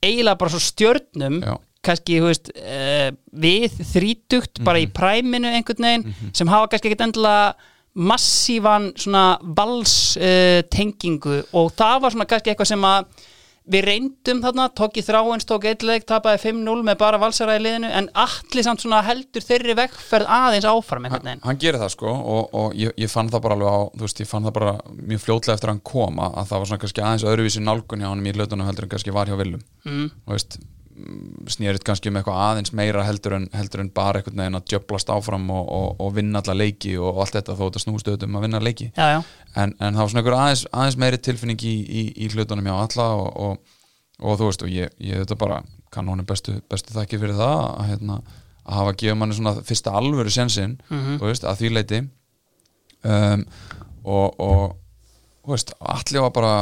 eiginlega 0.00 0.38
bara 0.40 0.54
svo 0.54 0.62
stjörnum 0.64 1.42
Já. 1.44 1.58
kannski, 1.84 2.22
þú 2.22 2.30
veist, 2.30 2.54
uh, 2.56 3.10
við 3.44 3.82
þrítugt, 3.92 4.62
bara 4.64 4.80
í 4.80 4.88
præminu 4.88 5.52
einhvern 5.52 5.90
veginn, 5.90 6.32
sem 6.32 6.48
hafa 6.48 6.72
kannski 6.72 6.88
ekkert 6.88 7.10
endilega 7.10 7.52
massívan 7.94 8.92
svona 8.98 9.24
vals 9.56 10.16
uh, 10.20 10.60
tengingu 10.70 11.42
og 11.56 11.72
það 11.76 12.00
var 12.04 12.14
svona 12.14 12.30
kannski 12.30 12.52
eitthvað 12.52 12.72
sem 12.72 12.86
að 12.86 13.28
við 13.70 13.84
reyndum 13.86 14.40
þarna, 14.42 14.66
tók 14.74 14.96
í 14.98 15.02
þráins, 15.04 15.46
tók 15.46 15.66
eitthvað, 15.68 16.06
tapaði 16.08 16.40
5-0 16.48 16.84
með 16.86 16.96
bara 17.02 17.20
valsara 17.20 17.58
í 17.58 17.62
liðinu 17.62 17.90
en 18.00 18.08
allir 18.18 18.66
samt 18.66 18.82
svona 18.82 19.02
heldur 19.06 19.44
þeirri 19.44 19.76
vekkferð 19.78 20.30
aðeins 20.32 20.66
áfram 20.70 21.06
einhvern 21.06 21.20
hann, 21.20 21.28
veginn 21.28 21.44
hann 21.46 21.60
gerir 21.62 21.82
það 21.82 21.92
sko 21.94 22.10
og, 22.10 22.56
og 22.56 22.74
ég, 22.78 22.94
ég 22.98 23.12
fann 23.12 23.30
það 23.30 23.44
bara 23.46 23.58
alveg 23.58 23.70
á 23.70 23.80
þú 23.94 24.06
veist, 24.06 24.24
ég 24.24 24.30
fann 24.30 24.48
það 24.48 24.56
bara 24.58 24.74
mjög 24.96 25.24
fljótlega 25.26 25.58
eftir 25.58 25.70
að 25.70 25.76
hann 25.76 25.86
kom 25.92 26.22
að 26.24 26.40
að 26.40 26.50
það 26.50 26.62
var 26.62 26.70
svona 26.70 26.84
kannski 26.84 27.04
aðeins 27.04 27.28
öðruvísi 27.30 27.64
nálgun 27.64 28.04
hjá 28.04 28.10
hann 28.10 28.26
í 28.26 28.34
hlutunum 28.34 28.70
heldur 28.70 28.88
en 28.88 28.94
kannski 28.96 29.14
var 29.14 29.30
hjá 29.30 29.38
Viljum 29.38 29.64
mm. 29.86 30.10
þú 30.24 30.34
veist, 30.34 30.58
snýrið 31.50 31.82
kannski 31.86 32.10
um 32.10 32.16
eitthvað 32.20 32.38
aðeins 32.44 32.72
meira 32.76 33.02
heldur 33.06 33.34
en, 33.38 33.48
heldur 33.56 33.80
en 33.84 33.90
bara 33.94 34.20
einhvern 34.20 34.36
veginn 34.42 34.58
að 34.58 34.66
djöblast 34.72 35.10
áfram 35.14 35.48
og, 35.54 35.68
og, 35.76 35.88
og 36.00 36.14
vinna 36.16 36.42
alla 36.42 36.54
leiki 36.60 36.96
og, 36.98 37.18
allt 37.24 37.36
þetta 37.38 37.56
þó 37.58 37.62
þetta 37.68 37.82
snúst 37.84 38.08
auðvitað 38.10 38.28
um 38.30 38.36
að 38.40 38.46
vinna 38.46 38.60
leiki. 38.62 38.88
Já, 38.96 39.06
já, 39.16 39.20
en, 39.56 39.74
en 39.80 39.94
það 39.94 40.00
var 40.02 40.12
svona 40.12 40.22
einhver 40.24 40.38
aðeins, 40.38 40.64
aðeins 40.72 40.98
meiri 41.04 41.18
tilfinning 41.28 41.64
í, 41.66 41.74
í, 41.84 42.02
í 42.24 42.30
hlutunum 42.34 42.68
hjá 42.70 42.76
alla 42.84 43.08
og, 43.16 43.28
og, 43.36 43.80
og 44.20 44.38
þú 44.40 44.50
veist 44.50 44.62
og 44.66 44.72
ég, 44.74 44.94
ég 45.10 45.22
þetta 45.24 45.38
bara 45.40 45.62
kann 45.90 46.06
honum 46.12 46.26
bestu, 46.28 46.58
bestu 46.70 46.94
þakki 46.94 47.18
fyrir 47.22 47.38
það 47.40 47.56
að, 47.66 47.84
hérna, 47.90 48.20
að 48.66 48.76
hafa 48.80 48.96
gefið 49.00 49.18
manni 49.18 49.34
svona 49.40 49.56
fyrsta 49.66 49.94
alvöru 49.98 50.30
sensinn, 50.30 50.76
Mhm. 50.90 51.16
þú 51.22 51.30
veist, 51.32 51.44
að 51.48 51.62
því 51.64 51.70
leiti 51.74 52.02
um, 53.04 53.44
og, 54.04 54.40
og 54.40 54.76
þú 55.44 55.54
veist, 55.56 55.72
allir 55.80 56.24
var 56.26 56.34
bara 56.36 56.54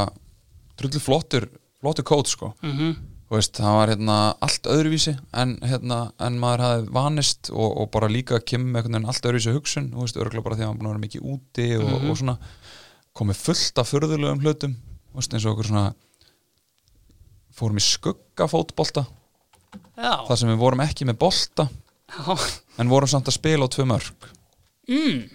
drullu 0.79 1.01
flottur 1.03 1.49
flottur 1.79 2.03
kót 2.07 2.27
sko. 2.31 2.53
Mhm. 2.63 2.89
Þú 2.95 3.08
veist, 3.29 3.59
það 3.59 3.75
var 3.77 3.91
hérna 3.93 4.17
allt 4.45 4.69
öðruvísi 4.73 5.13
en, 5.37 5.55
hérna, 5.61 5.99
en 6.25 6.39
maður 6.41 6.63
hafði 6.65 6.93
vanist 6.95 7.51
og, 7.53 7.69
og 7.83 7.89
bara 7.93 8.09
líka 8.11 8.39
kemur 8.41 8.89
með 8.89 9.05
allt 9.05 9.29
öðruvísi 9.29 9.53
hugsun, 9.53 9.91
veist, 9.97 10.17
örgulega 10.17 10.45
bara 10.47 10.57
því 10.57 10.65
að 10.65 10.71
maður 10.71 10.79
búin 10.79 10.89
að 10.89 10.93
vera 10.95 11.05
mikið 11.05 11.27
úti 11.33 11.67
og, 11.77 11.91
og 12.09 12.17
svona 12.17 12.37
komið 13.19 13.41
fullt 13.43 13.81
af 13.81 13.91
furðulegum 13.91 14.43
hlutum 14.45 14.75
veist, 15.13 15.33
eins 15.33 15.45
og 15.45 15.53
okkur 15.53 15.69
svona 15.69 15.85
fórum 17.59 17.79
í 17.79 17.83
skuggafótbolta. 17.83 19.03
Þar 19.99 20.37
sem 20.39 20.49
við 20.49 20.61
vorum 20.61 20.81
ekki 20.85 21.05
með 21.09 21.17
bolta 21.21 21.65
já. 21.67 22.35
en 22.79 22.91
vorum 22.91 23.09
samt 23.11 23.27
að 23.29 23.35
spila 23.37 23.67
á 23.67 23.73
tvö 23.73 23.87
mörg 23.89 24.29
Mm. 24.89 25.27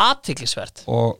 athyglisvert. 0.00 0.86
Og 0.88 1.18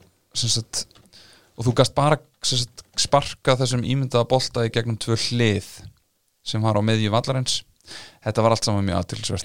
og 1.56 1.66
þú 1.66 1.74
gast 1.76 1.94
bara 1.96 2.16
sagt, 2.44 2.84
sparka 2.96 3.56
þessum 3.56 3.84
ímyndaða 3.84 4.28
bolta 4.30 4.64
í 4.64 4.72
gegnum 4.72 4.96
tvö 5.00 5.16
hlið 5.28 5.68
sem 6.46 6.62
var 6.62 6.78
á 6.78 6.82
miðju 6.86 7.10
vallarins. 7.14 7.60
Þetta 8.26 8.42
var 8.42 8.54
allt 8.56 8.66
saman 8.66 8.86
mjög 8.88 9.02
aðtilsvert 9.02 9.44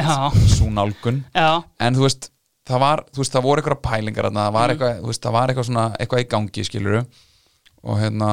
svo 0.55 0.69
nálgun. 0.73 1.19
Já, 1.37 1.49
en 1.85 1.97
þú 1.97 2.05
veist 2.07 2.31
það 2.69 2.79
var, 2.85 3.03
þú 3.11 3.21
veist, 3.23 3.33
það 3.35 3.45
voru 3.45 3.61
eitthvað 3.61 3.83
pælingar 3.85 4.29
það 4.29 4.37
Mm. 4.47 4.53
var 4.55 4.69
eitthvað, 4.73 4.97
þú 5.01 5.11
veist, 5.11 5.21
það 5.25 5.35
var 5.37 5.51
eitthvað 5.51 5.67
svona 5.69 5.85
eitthvað 5.99 6.23
í 6.23 6.27
gangi, 6.31 6.63
skiluru 6.65 6.99
og 7.83 7.97
hérna, 7.99 8.27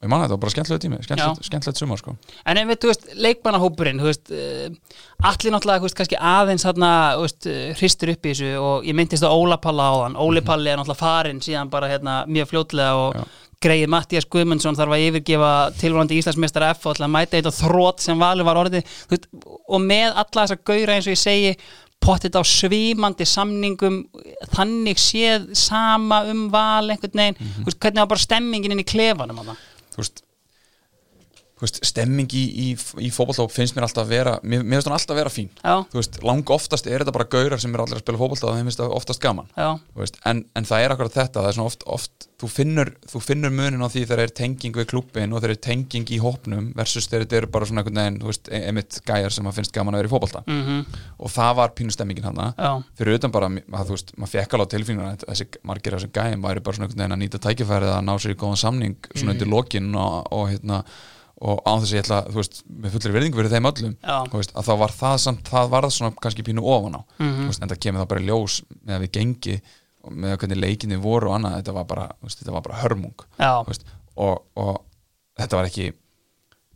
ég 0.00 0.08
man 0.08 0.22
þetta 0.24 0.32
var 0.36 0.40
bara 0.44 0.52
skemmtilegu 0.54 0.80
tími 0.84 0.98
skemmtilegt, 1.04 1.44
skemmtilegt 1.48 1.78
sumar, 1.82 2.00
sko. 2.00 2.14
En 2.48 2.56
ef 2.56 2.70
þú 2.80 2.88
veist, 2.90 3.04
leikmannahópurinn, 3.20 4.00
þú 4.00 4.08
veist, 4.08 4.30
uh, 4.32 4.96
allir 5.28 5.52
náttúrulega, 5.54 5.80
þú 5.84 5.88
veist, 5.88 5.98
kannski 6.00 6.20
aðeins 6.20 6.64
þarna, 6.64 6.90
þú 7.18 7.26
veist, 7.26 7.46
uh, 7.52 7.74
hristur 7.80 8.12
upp 8.14 8.24
í 8.24 8.32
þessu 8.32 8.50
og 8.64 8.88
ég 8.88 8.96
myndist 8.96 9.24
á 9.24 9.30
Óla 9.32 9.60
Palla 9.60 9.88
á 9.88 9.94
þann. 10.04 10.16
Óli 10.24 10.40
Palli 10.44 10.72
er 10.72 10.80
náttúrulega 10.80 11.04
farinn 11.04 11.40
síðan 11.44 11.70
bara 11.70 11.88
hérna 11.92 12.24
mjög 12.26 12.48
fljótlega 12.52 12.96
og 12.96 13.14
Já. 13.20 13.24
Greið 13.60 13.90
Mattías 13.92 14.26
Guðmundsson 14.32 14.78
þarf 14.78 14.94
að 14.96 15.04
yfirgefa 15.08 15.50
tilvonandi 15.80 16.16
Íslandsmeistara 16.20 16.72
F 16.72 16.88
og 16.88 17.00
að 17.00 17.12
mæta 17.12 17.36
eitt 17.36 17.48
og 17.50 17.56
þrótt 17.58 18.04
sem 18.04 18.20
valur 18.20 18.48
var 18.48 18.60
orðið, 18.62 18.88
veist, 19.10 19.28
og 19.44 19.84
með 19.84 20.08
alla 20.14 20.46
þessa 20.46 20.58
gauðra 20.70 20.96
eins 20.96 21.08
og 21.08 21.14
ég 21.14 21.20
segi, 21.20 21.52
pottit 22.00 22.38
á 22.40 22.42
svimandi 22.48 23.26
samningum 23.28 24.00
þannig 24.54 25.00
séð 25.02 25.50
sama 25.58 26.22
um 26.32 26.46
val 26.52 26.88
einhvern 26.88 27.20
veginn, 27.20 27.52
þú 27.60 27.68
veist, 27.68 27.80
hvernig 27.84 28.00
var 28.00 28.10
bara 28.14 28.24
stemmingin 28.24 28.76
inn 28.76 28.80
í 28.80 28.88
klefanum 28.88 29.42
á 29.44 29.44
það? 29.50 29.64
þú 29.90 30.00
veist 30.00 30.24
veist, 31.64 31.80
stemming 31.86 32.32
í, 32.36 32.44
í, 32.48 32.68
í 33.04 33.10
fótbolta 33.14 33.46
finnst 33.52 33.76
mér 33.76 33.86
alltaf 33.88 34.06
að 34.06 34.14
vera, 34.14 34.34
mér, 34.42 34.64
mér 34.64 34.78
finnst 34.80 34.88
hann 34.90 34.96
alltaf 34.96 35.14
að 35.14 35.20
vera 35.22 35.34
fín. 35.34 35.50
Veist, 35.92 36.20
lang 36.26 36.54
oftast 36.56 36.88
er 36.88 37.02
þetta 37.04 37.14
bara 37.16 37.28
gaurar 37.34 37.60
sem 37.62 37.74
er 37.76 37.84
allir 37.84 38.00
að 38.00 38.04
spila 38.04 38.22
fótbolta 38.22 38.48
og 38.50 38.56
þeim 38.58 38.70
finnst 38.70 38.82
það 38.82 38.96
oftast 39.00 39.22
gaman. 39.24 39.50
En, 40.24 40.44
en 40.56 40.68
það 40.68 40.84
er 40.86 40.94
akkurat 40.96 41.18
þetta 41.20 41.44
það 41.44 41.50
er 41.52 41.62
oft, 41.66 41.86
oft 41.86 42.28
þú, 42.40 42.48
finnur, 42.54 42.92
þú 43.10 43.22
finnur 43.24 43.52
munin 43.54 43.84
á 43.84 43.88
því 43.92 44.04
þegar 44.06 44.22
er 44.24 44.34
tenging 44.40 44.78
við 44.80 44.88
klubbin 44.94 45.34
og 45.34 45.42
þegar 45.42 45.54
er 45.56 45.62
tenging 45.66 46.12
í 46.14 46.20
hópnum 46.22 46.70
versus 46.78 47.08
þegar 47.10 47.26
þetta 47.26 47.40
eru 47.40 47.50
bara 47.52 47.68
svona 47.68 47.84
einhvern 47.84 48.00
veginn 48.00 48.18
veist, 48.24 48.48
e- 48.48 49.02
gæjar 49.10 49.34
sem 49.34 49.50
finnst 49.52 49.74
gaman 49.76 49.96
að 49.96 50.02
vera 50.02 50.10
í 50.10 50.14
fótbolta. 50.14 50.42
Mhm, 50.46 50.98
og 51.20 51.32
það 51.34 51.54
var 51.60 51.74
pínu 51.76 51.94
stemmingin 51.94 52.28
hann 52.30 52.40
fyrir 52.98 53.18
utan 53.18 53.34
bara, 53.34 53.50
að, 53.50 53.90
þú 53.90 53.96
veist, 53.96 54.12
maður 54.16 54.34
fekk 54.34 54.56
alveg 54.56 54.70
á 54.70 54.72
tilfinninguna 54.74 55.12
að 55.14 55.24
þessi 55.28 55.46
margir 55.62 55.94
af 55.94 56.00
þessum 56.00 56.14
gæjum 56.16 56.44
væri 56.46 56.64
bara 56.64 56.76
svona 56.76 56.88
einhvern 56.88 57.02
veginn 57.02 57.16
að 57.16 57.22
nýta 57.24 57.42
tækifærið 57.46 57.94
að 57.94 58.04
ná 58.06 58.14
sér 58.16 58.34
í 58.34 58.38
góðan 58.40 58.60
samning 58.60 59.10
svona 59.14 59.34
undir 59.34 59.50
lokin 59.50 59.94
og, 59.94 60.32
og 60.32 60.48
hérna 60.50 60.84
og 61.40 61.60
á 61.64 61.72
þess 61.80 61.90
að 61.90 61.96
ég 61.96 62.04
ætla, 62.04 62.18
þú 62.28 62.36
veist, 62.40 62.58
með 62.68 62.94
fullri 62.94 63.12
verðingu 63.16 63.38
fyrir 63.40 63.52
þeim 63.54 63.68
öllum, 63.70 63.94
veist, 64.34 64.50
að 64.60 64.66
þá 64.68 64.72
var 64.82 64.92
það 64.92 65.14
samt, 65.24 65.46
það 65.48 65.70
var 65.72 65.86
það 65.86 65.94
svona 65.96 66.16
kannski 66.20 66.44
pínu 66.44 66.64
ofan 66.68 66.98
á. 66.98 67.02
Mhm. 67.18 67.38
þú 67.40 67.46
veist, 67.50 67.62
en 67.62 67.70
það 67.72 67.80
kemur 67.86 68.02
það 68.02 68.10
bara 68.12 68.26
ljós 68.26 68.56
með 68.84 68.94
að 68.96 69.04
við 69.06 69.12
gengi 69.16 69.56
og 70.04 70.12
með 70.12 70.36
hvernig 70.40 70.60
leikinni 70.60 70.98
voru 71.00 71.30
og 71.30 71.36
annað, 71.38 71.56
þetta 71.60 71.76
var 71.76 71.86
bara, 71.88 72.06
þú 72.20 72.28
veist, 72.28 72.38
þetta 72.42 72.52
var 72.56 72.66
bara 72.68 72.80
hörmung. 72.82 73.24
Og, 74.20 74.42
og 74.56 74.76
þetta 75.40 75.56
var 75.56 75.68
ekki 75.70 75.92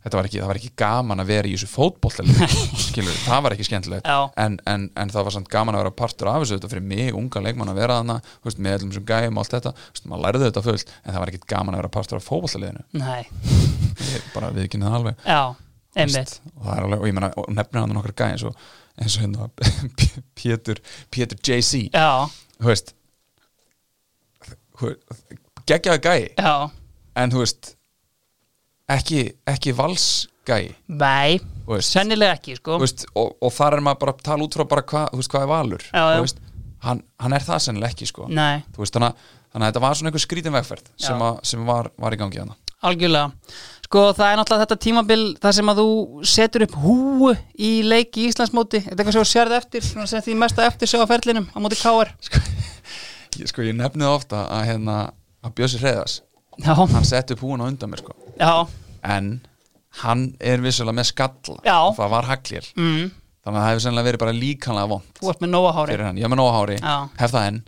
þetta 0.05 0.19
var 0.19 0.29
ekki, 0.29 0.39
það 0.41 0.51
var 0.51 0.59
ekki 0.59 0.71
gaman 0.79 1.23
að 1.23 1.31
vera 1.31 1.49
í 1.49 1.55
þessu 1.55 1.69
fótbollalið 1.71 2.55
skilur, 2.85 3.17
það 3.25 3.43
var 3.45 3.55
ekki 3.55 3.67
skemmtilegt. 3.67 4.09
En, 4.45 4.57
en, 4.69 4.87
en 5.01 5.13
það 5.13 5.27
var 5.27 5.35
samt 5.35 5.51
gaman 5.51 5.77
að 5.77 5.83
vera 5.83 5.93
partur 6.03 6.29
af 6.31 6.39
þessu 6.45 6.59
þetta 6.59 6.71
fyrir 6.71 6.87
mig, 6.93 7.11
unga 7.17 7.43
leikmann 7.43 7.73
að 7.73 7.81
vera 7.81 7.99
þarna 7.99 8.17
veist, 8.45 8.61
með 8.61 8.77
allum 8.79 8.95
sem 8.95 9.07
gæjum 9.09 9.35
og 9.39 9.43
allt 9.43 9.57
þetta. 9.57 9.75
Veist, 9.89 10.07
maður 10.11 10.25
lærði 10.27 10.47
þetta 10.47 10.65
fullt, 10.69 10.95
en 11.01 11.11
það 11.15 11.21
var 11.25 11.33
ekki 11.33 11.51
gaman 11.55 11.75
að 11.75 11.81
vera 11.83 11.93
partur 11.97 12.21
af 12.21 12.25
ég 14.05 14.25
bara 14.35 14.51
viðkynni 14.53 14.85
það 14.85 14.97
alveg. 14.99 15.21
Já, 15.25 15.41
veist, 15.95 16.41
og 16.53 16.65
það 16.67 16.81
alveg, 16.85 16.99
og 16.99 17.07
ég 17.09 17.15
menna, 17.15 17.29
nefnir 17.55 17.81
hann 17.81 17.95
nokkar 17.95 18.15
gæj 18.19 18.33
eins 18.35 18.45
og, 18.49 18.57
eins 19.01 19.15
og 19.17 19.25
hérna 19.25 19.49
Pétur, 20.39 20.81
Pétur 21.13 21.39
JC 21.47 21.87
þú 22.59 22.69
veist 22.71 22.93
geggjaði 25.67 26.03
gæj 26.03 26.27
en 27.15 27.31
þú 27.31 27.41
veist 27.45 27.74
ekki, 28.91 29.21
ekki 29.49 29.73
valsgæj 29.77 30.67
nei, 30.87 31.39
sennilega 31.85 32.37
ekki, 32.37 32.57
sko. 32.59 32.79
Veist, 32.81 33.07
og, 33.17 33.35
og 33.41 33.53
þar 33.55 33.79
er 33.79 33.85
maður 33.85 34.03
bara 34.03 34.15
að 34.17 34.25
tala 34.27 34.45
út 34.45 34.57
frá 34.57 34.65
þú 34.65 35.21
veist, 35.21 35.31
hvað 35.33 35.47
er 35.47 35.51
valur? 35.53 35.87
Já, 35.89 36.03
já. 36.15 36.19
Veist, 36.25 36.43
hann, 36.85 37.01
hann 37.21 37.37
er 37.37 37.47
það 37.47 37.63
sennilega 37.65 37.95
ekki 37.95 38.09
sko. 38.11 38.27
Þannig, 38.29 38.69
að- 39.09 39.15
þannig 39.55 39.63
að 39.63 39.71
þetta 39.71 39.85
var 39.87 39.97
svona 39.97 40.11
einhver 40.11 40.25
skrítin 40.25 40.55
vegferð 40.59 40.91
sem, 40.97 41.25
að, 41.29 41.41
sem 41.43 41.65
var, 41.65 41.89
var 41.97 42.13
í 42.13 42.21
gangi 42.21 42.43
hana 42.43 42.57
algjörlega. 42.85 43.31
Sko, 43.85 44.01
það 44.17 44.31
er 44.31 44.39
náttúrulega 44.39 44.65
þetta 44.65 44.77
tímabil 44.83 45.19
þar 45.41 45.55
sem 45.57 45.69
að 45.71 45.79
þú 45.81 45.89
setur 46.31 46.65
upp 46.65 46.77
húu 46.83 47.31
í 47.57 47.71
leik 47.85 48.17
í 48.17 48.27
Íslandsmóti. 48.29 48.81
Þetta 48.83 48.95
er 48.95 49.01
eitthvað 49.03 49.15
sem 49.17 49.25
þú 49.25 49.31
sérði 49.31 49.57
eftir 49.59 49.85
sem 49.85 50.23
því 50.27 50.37
mesta 50.41 50.65
eftir 50.65 50.89
sjá 50.91 50.99
á 51.05 51.07
ferlinum 51.09 51.47
á 51.53 51.57
móti 51.61 51.77
K.R. 51.79 52.11
ég, 53.39 53.49
sko, 53.51 53.65
ég 53.65 53.77
nefnið 53.77 54.09
ofta 54.09 54.45
að 54.53 54.65
hérna 54.71 54.97
að 55.45 55.55
Bjössi 55.59 55.81
Hreiðas, 55.81 56.17
Já, 56.63 56.73
hann 56.77 57.05
setti 57.05 57.35
húin 57.41 57.61
á 57.61 57.65
undan 57.67 57.89
mér 57.91 57.99
sko. 58.03 58.15
en 59.03 59.41
hann 60.03 60.23
er 60.39 60.59
vissulega 60.63 60.95
með 60.97 61.09
skalla. 61.11 61.59
Já. 61.65 61.77
það 61.97 62.09
var 62.15 62.23
haglir 62.29 62.65
mm, 62.75 63.11
þannig 63.45 63.59
að 63.59 63.61
það 63.61 63.69
hefur 63.69 63.83
sennilega 63.85 64.07
verið 64.09 64.19
bara 64.23 64.35
líkanlega 64.35 64.89
vond 64.91 65.19
þú 65.19 65.29
ert 65.31 65.41
með 65.45 65.51
nóa 65.53 65.71
hári. 65.75 65.91
fyrir 65.93 66.05
hann, 66.09 66.17
ég 66.19 66.25
er 66.27 66.31
með 66.33 66.41
nóga 66.41 66.55
hári, 66.57 66.77
Já. 66.81 66.95
hef 67.21 67.31
það 67.35 67.47
enn. 67.51 67.61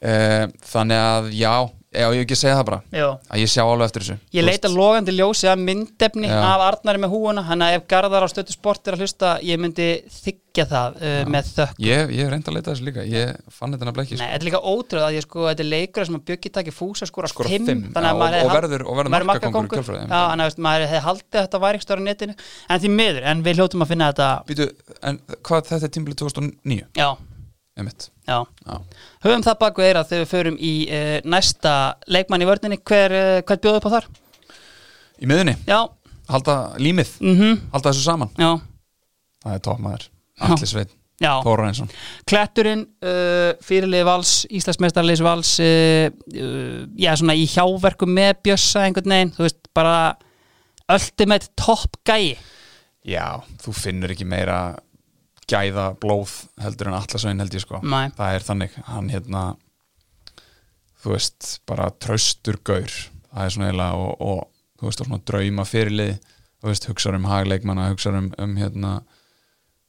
Uh, 0.00 0.44
þannig 0.64 0.96
að 1.04 1.26
já, 1.36 1.52
já, 1.90 2.06
ég 2.14 2.20
ekki 2.24 2.36
segja 2.38 2.56
það 2.60 2.66
bara. 2.68 2.80
Já. 2.94 3.06
Að 3.34 3.40
ég 3.42 3.50
sjá 3.50 3.62
alveg 3.66 3.88
eftir 3.90 4.04
þessu. 4.04 4.16
Ég 4.36 4.44
leita 4.46 4.68
logandi 4.70 5.14
ljósi 5.16 5.48
að 5.50 5.62
myndefni 5.66 6.28
Já. 6.30 6.36
af 6.52 6.62
Arnari 6.68 7.00
með 7.02 7.10
húuna 7.16 7.42
Þannig 7.48 7.66
að 7.66 7.76
ef 7.80 7.86
Garðar 7.90 8.26
á 8.26 8.28
stötu 8.30 8.54
sport 8.54 8.86
er 8.86 8.94
að 8.96 9.02
hlusta 9.04 9.30
Ég 9.42 9.58
myndi 9.58 9.88
þykja 10.14 10.66
það 10.70 11.00
uh, 11.00 11.16
með 11.34 11.50
þökk 11.56 11.82
ég, 11.86 12.12
ég 12.20 12.30
reyndi 12.30 12.50
að 12.52 12.56
leita 12.58 12.70
þessu 12.74 12.86
líka. 12.86 13.04
Ég 13.10 13.34
fann 13.58 13.74
þetta 13.74 13.88
nefnilega 13.88 14.06
ekki 14.06 14.18
Nei, 14.20 14.26
þetta 14.30 14.38
er 14.40 14.46
líka 14.50 14.62
ótrúð 14.70 15.06
að 15.08 15.16
ég 15.18 15.26
sko, 15.26 15.44
þetta 15.50 15.64
er 15.66 15.70
leikur 15.70 16.06
sem 16.08 16.18
að 16.20 16.24
Bjöggi 16.30 16.52
takir 16.58 16.76
fúsa 16.78 17.08
skora 17.10 17.30
Skora 17.30 17.50
fimm, 17.52 17.66
fimm, 17.70 17.82
þannig 17.94 18.10
já, 18.10 18.14
að 18.14 18.22
maður 18.22 18.30
og- 18.30 18.38
hefði 18.38 18.46
og 18.46 18.54
hald- 18.54 18.60
verður- 18.70 18.86
og 18.90 19.00
verður 19.00 19.28
markakóngur 19.30 19.70
í 19.70 19.74
kjölfarið, 19.80 20.04
Já, 20.06 20.20
þannig 20.30 20.44
að 20.44 20.50
veist, 20.50 20.62
maður 20.66 20.86
hefði 20.90 21.02
haldið 21.06 21.40
að 21.40 21.46
þetta 21.46 21.62
væri 21.66 21.80
ekki 21.80 21.86
stóra 21.88 22.06
netinu 22.06 22.34
en 22.70 22.80
því 22.84 22.92
miður, 23.00 23.22
en 23.34 23.42
við 23.46 23.60
hljótum 23.60 23.82
að 23.86 23.90
finna 23.94 24.10
þetta 24.12 24.28
Býtu, 24.50 24.68
en 25.10 25.20
hvað 25.46 25.70
þetta 25.70 25.90
er 25.90 25.94
tímbilið 25.96 26.20
2009 26.22 26.86
Já, 27.00 27.08
einmitt 27.78 28.10
já. 28.30 28.38
Já. 28.66 28.76
Höfum 29.26 29.42
það 29.44 29.58
baku 29.60 29.82
eira 29.84 30.04
þegar 30.06 30.22
við 30.24 30.30
förum 30.30 30.56
í 30.56 30.72
uh, 30.86 31.16
næsta 31.28 31.74
leikmann 32.08 32.44
í 32.44 32.48
vörninni. 32.48 32.78
Hver, 32.86 33.14
uh, 33.18 33.40
hvað 33.44 33.60
bjóðu 33.66 33.80
upp 33.82 33.88
á 33.90 33.94
þar? 33.98 34.06
í 35.20 35.28
miðunni, 35.28 35.52
Já, 35.68 35.82
halda 36.32 36.54
límið? 36.80 37.10
Mhm, 37.20 37.58
halda 37.74 37.90
þessu 37.92 38.06
saman, 38.06 38.30
já, 38.40 38.54
það 39.44 39.56
er 39.58 39.62
toppmaður 39.66 40.06
Alli 40.46 40.68
Sveit, 40.70 40.94
já. 41.20 41.34
Þóra 41.44 41.66
Einsson 41.68 41.90
Kletturinn, 42.30 42.86
uh, 43.04 43.50
fyrirlið 43.66 44.06
Vals, 44.08 44.32
Íslandsmeistarliðs 44.48 45.20
Vals 45.26 45.50
Já, 45.60 47.10
svona 47.20 47.36
í 47.36 47.44
hjáverkum 47.52 48.14
með 48.16 48.38
Bjössa 48.48 48.86
einhvern 48.86 49.12
veginn, 49.12 49.34
þú 49.36 49.44
veist, 49.44 49.60
bara 49.76 49.98
ultimate 50.90 51.52
top 51.60 52.00
gæi. 52.08 52.38
Já, 53.06 53.26
þú 53.60 53.76
finnur 53.76 54.10
ekki 54.16 54.24
meira 54.28 54.56
gæða 55.50 55.86
blóð 56.00 56.36
heldur 56.62 56.90
en 56.90 56.98
Allasvein 57.00 57.42
held 57.42 57.56
ég 57.56 57.64
sko. 57.64 57.80
Nei. 57.82 58.10
það 58.16 58.36
er 58.36 58.46
þannig, 58.46 58.78
hann 58.88 59.10
hérna 59.12 59.44
þú 61.00 61.14
veist, 61.14 61.52
bara 61.68 61.90
traustur 62.02 62.60
gaur, 62.66 62.90
það 63.30 63.46
er 63.46 63.54
svona 63.54 63.70
eiginlega 63.70 64.02
og, 64.04 64.12
og 64.20 64.80
þú 64.80 64.88
veist, 64.90 65.02
og 65.02 65.08
svona 65.10 65.24
drauma 65.30 65.66
fyrirlið 65.68 66.12
þú 66.60 66.68
veist, 66.68 66.90
hugsaður 66.90 67.20
um 67.20 67.30
hagleikmanna 67.30 67.88
hugsaður 67.90 68.20
um, 68.20 68.30
um 68.44 68.56
hérna 68.60 68.92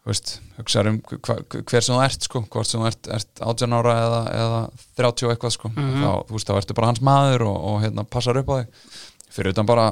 þú 0.02 0.12
veist, 0.12 0.32
hugsaður 0.58 0.91
um 0.93 1.00
hva, 1.06 1.36
hver 1.52 1.84
sem 1.86 1.95
þú 1.95 2.04
ert 2.06 2.28
sko, 2.28 2.43
hvort 2.54 2.69
sem 2.69 2.82
þú 2.82 2.88
ert, 2.89 3.10
ert 3.19 3.43
18 3.45 3.76
ára 3.78 3.97
eða, 4.06 4.21
eða 4.43 4.62
30 5.02 5.28
og 5.28 5.34
eitthvað 5.36 5.56
sko. 5.58 5.74
Mhm. 5.76 6.06
þá, 6.06 6.13
þú 6.30 6.38
veist, 6.38 6.50
þá 6.50 6.62
ertu 6.62 6.78
bara 6.80 6.91
hans 6.93 7.04
maður 7.06 7.45
og, 7.50 7.60
og 7.71 7.84
hérna, 7.84 8.08
passar 8.08 8.39
upp 8.41 8.50
á 8.50 8.56
þig. 8.62 8.80
Fyrir 9.32 9.54
utan 9.54 9.69
bara 9.69 9.91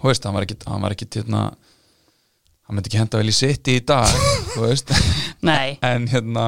þú 0.00 0.08
veist, 0.08 0.24
hann 0.24 0.38
var 0.38 0.46
ekki, 0.46 0.56
hann 0.66 0.86
var 0.86 0.96
ekki 0.96 1.10
hérna, 1.18 1.42
hann 2.64 2.78
myndi 2.78 2.90
ekki 2.92 3.02
henda 3.02 3.20
vel 3.20 3.34
í 3.34 3.36
sitt 3.36 3.68
í 3.68 3.80
dag, 3.84 4.08
þú 4.54 4.66
veist. 4.66 4.94
En 5.90 6.06
hérna, 6.12 6.46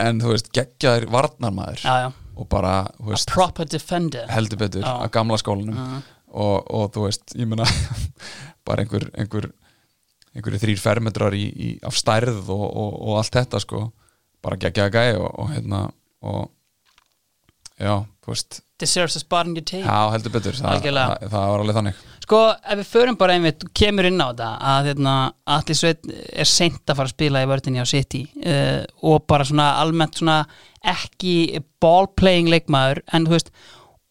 en 0.00 0.20
þú 0.22 0.32
veist 0.32 0.48
geggjaður 0.56 1.08
varnarmaður. 1.12 1.82
Já, 1.84 1.94
já, 2.06 2.08
og 2.40 2.48
bara, 2.48 2.74
veist, 3.04 3.28
proper 3.30 3.68
defender. 3.68 4.24
heldur 4.32 4.60
betur 4.62 4.82
Já. 4.86 4.92
að 5.04 5.10
gamla 5.12 5.36
skólanum. 5.40 5.76
Mhm. 5.76 6.02
og, 6.32 6.70
og 6.72 6.86
þú 6.94 7.04
veist, 7.08 7.34
ég 7.36 7.48
meina 7.50 7.66
bara 8.66 8.82
einhver 8.86 9.04
einhver, 9.20 9.50
einhverju 10.32 10.62
þrýr 10.62 10.80
fermetrar 10.80 11.36
í, 11.36 11.44
í, 11.52 11.68
af 11.84 11.98
stærð 12.00 12.48
og, 12.54 12.64
og, 12.64 12.94
og 13.02 13.18
allt 13.20 13.36
þetta 13.36 13.60
sko. 13.60 13.82
Bara 14.42 14.56
geggjaða 14.56 14.94
gæi 14.96 15.20
og, 15.20 15.28
og 15.44 15.52
hérna 15.52 15.82
og 16.22 16.48
já, 17.76 17.98
þú 18.24 18.32
veist. 18.32 18.62
Deserves 18.80 19.14
a 19.18 19.20
spot 19.22 19.46
in 19.46 19.54
your 19.58 19.66
tape 19.66 19.84
já, 19.84 19.98
heldur 20.14 20.32
betur, 20.34 20.56
það, 20.58 20.88
það, 20.88 21.28
það 21.28 21.52
var 21.52 21.62
alveg 21.62 21.76
þannig 21.78 22.00
Sko, 22.32 22.46
ef 22.64 22.78
við 22.80 22.86
förum 22.88 23.16
bara 23.20 23.34
einmitt, 23.36 23.64
kemur 23.76 24.06
inn 24.08 24.16
á 24.16 24.32
þetta 24.32 24.46
að 24.64 24.86
hérna, 24.88 25.14
Atli 25.52 25.74
Sveit 25.76 26.06
er 26.08 26.48
seint 26.48 26.80
að 26.88 26.96
fara 26.96 27.10
að 27.10 27.12
spila 27.12 27.42
í 27.44 27.48
vördinni 27.50 27.82
á 27.84 27.86
City 27.90 28.22
uh, 28.40 28.86
og 29.04 29.26
bara 29.28 29.44
svona 29.44 29.66
almennt 29.82 30.16
svona 30.16 30.38
ekki 30.80 31.60
ballplaying 31.84 32.48
leikmaður 32.48 33.02
en 33.12 33.26
þú 33.28 33.34
veist, 33.34 33.52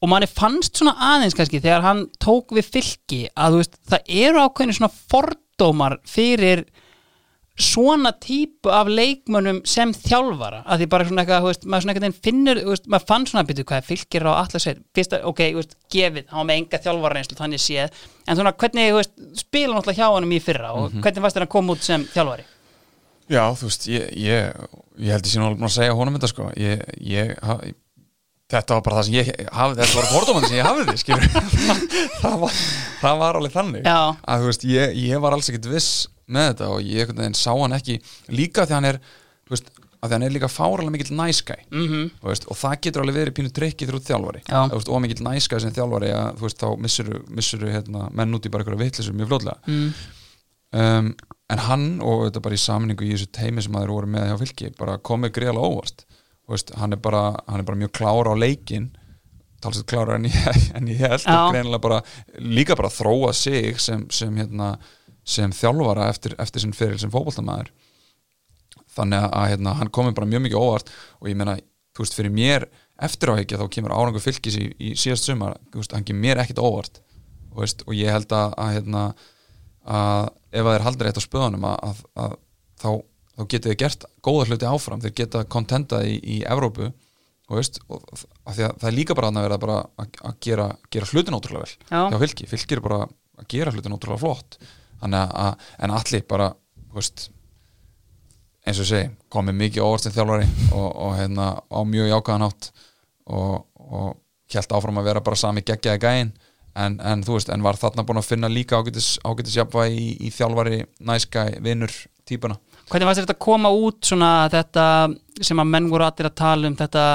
og 0.05 0.11
manni 0.13 0.29
fannst 0.29 0.77
svona 0.77 0.93
aðeins 1.15 1.33
kannski 1.39 1.63
þegar 1.63 1.81
hann 1.87 2.03
tók 2.21 2.53
við 2.53 2.69
fylki 2.75 3.23
að 3.33 3.57
þú 3.57 3.63
veist, 3.63 3.81
það 3.89 4.13
eru 4.27 4.45
ákveðinu 4.45 4.77
svona 4.77 4.93
fordómar 5.15 5.97
fyrir 6.05 6.67
svona 7.59 8.13
típu 8.15 8.71
af 8.73 8.87
leikmönnum 8.89 9.59
sem 9.67 9.91
þjálfara 9.93 10.61
að 10.65 10.81
því 10.81 10.87
bara 10.93 11.07
svona 11.07 11.23
eitthvað, 11.25 11.47
veist, 11.49 11.65
maður 11.67 11.83
svona 11.85 11.95
eitthvað 11.95 12.21
finnur, 12.25 12.61
veist, 12.69 12.87
maður 12.87 13.07
fann 13.09 13.27
svona 13.27 13.43
að 13.43 13.49
byrja 13.51 13.65
hvað 13.69 13.81
er 13.81 13.87
fylgir 13.89 14.27
á 14.27 14.31
allar 14.33 14.63
sveit, 14.63 14.79
fyrst 14.95 15.17
að, 15.17 15.27
ok, 15.31 15.43
veist, 15.59 15.75
gefið 15.91 16.31
hann 16.31 16.41
var 16.41 16.47
með 16.49 16.61
enga 16.61 16.81
þjálfara 16.85 17.19
reynslu, 17.19 17.37
þannig 17.41 17.63
séð. 17.65 17.99
En 18.25 18.39
svona 18.39 18.55
hvernig, 18.63 19.11
spila 19.41 19.75
náttúrulega 19.75 19.99
hjá 19.99 20.15
hann 20.15 20.31
í 20.31 20.41
fyrra 20.41 20.73
og 20.79 20.95
hvernig 20.95 21.25
fannst 21.25 21.37
þér 21.37 21.47
að 21.47 21.53
koma 21.57 21.75
út 21.75 21.85
sem 21.85 22.07
þjálfari? 22.15 22.47
Já, 23.31 23.43
þú 23.59 23.67
veist, 23.69 23.87
ég, 23.91 24.09
ég, 24.19 24.65
ég 24.99 25.15
held 25.15 25.29
sé 25.29 25.39
nú 25.39 25.47
alveg 25.47 25.61
búin 25.61 25.69
að 25.69 25.77
segja 25.77 25.95
honum 25.95 26.17
þetta 26.17 26.31
sko. 26.31 26.49
Ég, 26.59 26.81
ég, 26.99 27.35
ha, 27.45 27.59
þetta 28.51 28.77
var 28.77 28.85
bara 28.85 28.97
það 28.99 29.07
sem 29.07 29.17
ég 29.19 29.29
hafði, 29.55 29.77
þetta 29.81 29.99
var 29.99 30.09
fordómandi 30.11 30.49
sem 30.49 30.57
ég 30.59 30.67
hafði 30.67 30.97
skilur 30.99 31.27
það, 32.21 32.35
var, 32.41 32.57
það 33.01 33.21
var 33.21 33.39
alveg 33.39 33.55
þannig 33.55 33.87
Já. 33.87 33.99
að 34.33 34.43
þú 34.43 34.49
veist, 34.49 34.65
ég, 34.71 34.97
ég 35.05 35.23
var 35.23 35.37
alls 35.37 35.51
ekkit 35.51 35.69
viss 35.71 35.91
með 36.33 36.49
þetta 36.51 36.69
og 36.73 36.81
ég 36.85 37.03
einhvern 37.05 37.23
veginn 37.23 37.39
sá 37.39 37.51
hann 37.53 37.77
ekki 37.77 37.97
líka 38.31 38.65
því 38.67 38.77
hann 38.77 38.89
er, 38.91 38.99
þú 39.45 39.55
veist 39.55 39.71
að 40.01 40.09
því 40.09 40.15
hann 40.15 40.25
er 40.25 40.33
líka 40.33 40.49
fáralega 40.49 40.93
mikill 40.95 41.17
næskæ 41.17 41.57
mm 41.69 41.81
Mhm. 41.81 42.05
veist, 42.23 42.47
og 42.49 42.57
það 42.57 42.79
getur 42.81 43.03
alveg 43.03 43.19
verið 43.19 43.35
pínu 43.37 43.51
trikki 43.53 43.87
þrjóð 43.87 44.07
þjálfari 44.07 44.41
Já. 44.47 44.61
Þú 44.69 44.79
veist, 44.79 44.89
og 44.89 45.01
mikill 45.01 45.25
næskæ 45.27 45.59
sem 45.61 45.75
þjálfari 45.75 46.09
að 46.15 46.39
þú 46.39 46.47
veist, 46.47 46.63
þá 46.63 46.69
missuru, 46.81 47.19
missuru 47.29 47.69
hérna, 47.69 48.07
menn 48.11 48.33
út 48.33 48.45
í 48.45 48.49
bara 48.49 48.63
einhverja 48.63 48.83
vitlisur 48.83 49.13
mjög 49.13 49.29
flótlega 49.29 49.57
mm. 49.67 49.93
um, 50.73 51.13
en 51.51 51.57
hann 51.67 51.85
og 52.01 52.25
þetta 52.25 52.41
bara 52.41 52.57
í 52.57 52.63
samningu 52.65 53.05
í 53.05 53.13
þessu 53.13 53.29
teimi 53.31 53.61
sem 53.61 53.75
aður 53.75 53.93
voru 53.97 54.07
með 54.07 54.27
hjá 54.31 54.37
fylki 54.41 54.73
bara 54.79 54.97
komið 54.97 55.35
greiðlega 55.37 55.69
óvart 55.69 56.05
Þú 56.41 56.55
veist, 56.55 56.73
hann, 56.75 56.91
er 56.91 56.99
bara, 56.99 57.21
hann 57.47 57.61
er 57.61 57.63
bara 57.63 57.79
mjög 57.79 57.93
klára 57.95 58.33
á 58.33 58.35
leikin 58.35 58.89
talsett 59.61 59.85
klára 59.85 60.17
en 60.17 60.25
ég, 60.25 60.57
en 60.77 60.89
ég 60.89 61.03
held 61.05 61.77
bara, 61.83 62.01
líka 62.39 62.75
bara 62.75 62.89
þróa 62.89 63.33
sig 63.37 63.77
sem, 63.79 64.07
sem, 64.09 64.33
hérna, 64.41 64.73
sem 65.27 65.53
þjálfara 65.55 66.09
eftir, 66.11 66.35
eftir 66.41 66.63
sinn 66.63 66.75
fyrir 66.75 66.99
sem 67.01 67.11
fótboltamaður. 67.13 67.71
Þannig 68.91 69.27
að 69.27 69.49
hérna, 69.53 69.75
hann 69.79 69.91
komi 69.93 70.15
bara 70.15 70.27
mjög 70.27 70.45
mikið 70.47 70.63
óvart 70.63 70.89
og 71.19 71.29
ég 71.31 71.37
meina, 71.39 71.57
þú 71.95 72.03
veist, 72.03 72.17
fyrir 72.17 72.33
mér 72.35 72.67
eftir 73.01 73.31
áhyggja 73.33 73.59
þá 73.61 73.67
kemur 73.73 73.93
árangur 73.95 74.23
fylgis 74.23 74.57
í, 74.59 74.67
í 74.77 74.93
síðast 74.99 75.29
sumar, 75.29 75.57
þú 75.71 75.81
veist, 75.81 75.95
hann 75.95 76.07
kemur 76.07 76.25
mér 76.25 76.41
ekkit 76.43 76.61
óvart 76.61 76.99
og, 77.51 77.61
veist, 77.63 77.85
og 77.87 77.95
ég 77.97 78.11
held 78.13 78.33
að, 78.35 78.57
að, 78.61 78.73
hérna, 78.77 79.05
að 79.85 80.27
ef 80.51 80.65
að 80.65 80.75
þeir 80.75 80.85
haldir 80.87 81.09
eitt 81.09 81.21
á 81.21 81.27
spöðunum 81.27 81.69
að, 81.71 81.77
að, 81.87 82.03
að 82.25 82.35
þá, 82.81 82.89
þá 83.37 83.45
getur 83.53 83.71
þeir 83.71 83.79
gert 83.85 84.05
góða 84.27 84.49
hluti 84.49 84.69
áfram, 84.69 85.01
þeir 85.05 85.15
geta 85.21 85.45
kontentað 85.55 86.09
í, 86.11 86.17
í 86.19 86.37
Evrópu 86.43 86.91
og, 86.91 87.55
veist, 87.57 87.81
og 87.91 88.05
að 88.11 88.59
því 88.59 88.67
að 88.67 88.75
það 88.83 88.89
er 88.91 88.97
líka 88.97 89.17
bara 89.17 89.31
að 89.31 89.47
vera 89.47 89.61
bara 89.61 89.79
að, 89.81 90.19
að 90.29 90.37
gera, 90.45 90.67
gera 90.93 91.09
hlutin 91.11 91.37
ótrúlega 91.37 91.65
vel 91.65 91.73
Já. 91.89 92.03
hjá 92.11 92.21
fylki, 92.25 92.51
fylki 92.51 92.77
er 92.77 92.85
bara 92.85 93.01
að 93.07 93.49
gera 93.51 93.73
hlutin 93.73 93.97
ótrúlega 93.97 94.23
flott 94.23 94.59
að, 95.01 95.67
en 95.81 95.93
allir 95.97 96.25
bara 96.29 96.51
veist, 96.93 97.29
eins 98.67 98.79
og 98.81 98.87
segi, 98.87 99.09
komið 99.33 99.57
mikið 99.63 99.85
óvart 99.85 100.05
sem 100.05 100.13
þjálfari 100.15 100.47
og, 100.75 100.87
og 100.89 101.17
hérna 101.17 101.51
á 101.57 101.79
mjög 101.87 102.11
jákaðan 102.11 102.47
átt 102.49 102.71
og, 103.25 103.65
og 103.81 104.09
hjælt 104.51 104.75
áfram 104.75 105.01
að 105.01 105.09
vera 105.09 105.23
bara 105.25 105.39
sami 105.39 105.63
geggjaði 105.65 106.03
gæin 106.03 106.33
en, 106.77 106.99
en 106.99 107.23
þú 107.25 107.37
veist, 107.37 107.51
en 107.51 107.65
var 107.65 107.79
þarna 107.79 108.05
búin 108.07 108.21
að 108.21 108.29
finna 108.29 108.51
líka 108.51 108.79
ágætis, 108.79 109.15
ágætis 109.25 109.57
jafnvægi 109.57 109.97
í, 109.97 110.11
í 110.27 110.31
þjálfari 110.35 110.83
næskæ, 111.07 111.45
vinnur, 111.65 111.95
típuna 112.27 112.59
Hvernig 112.91 113.07
varst 113.07 113.23
þetta 113.23 113.37
að 113.37 113.45
koma 113.45 113.71
út 113.71 114.03
svona 114.07 114.31
þetta 114.51 114.85
sem 115.41 115.59
að 115.61 115.69
menn 115.71 115.89
voru 115.91 116.05
allir 116.05 116.27
að 116.27 116.39
tala 116.41 116.67
um 116.67 116.75
þetta, 116.79 117.05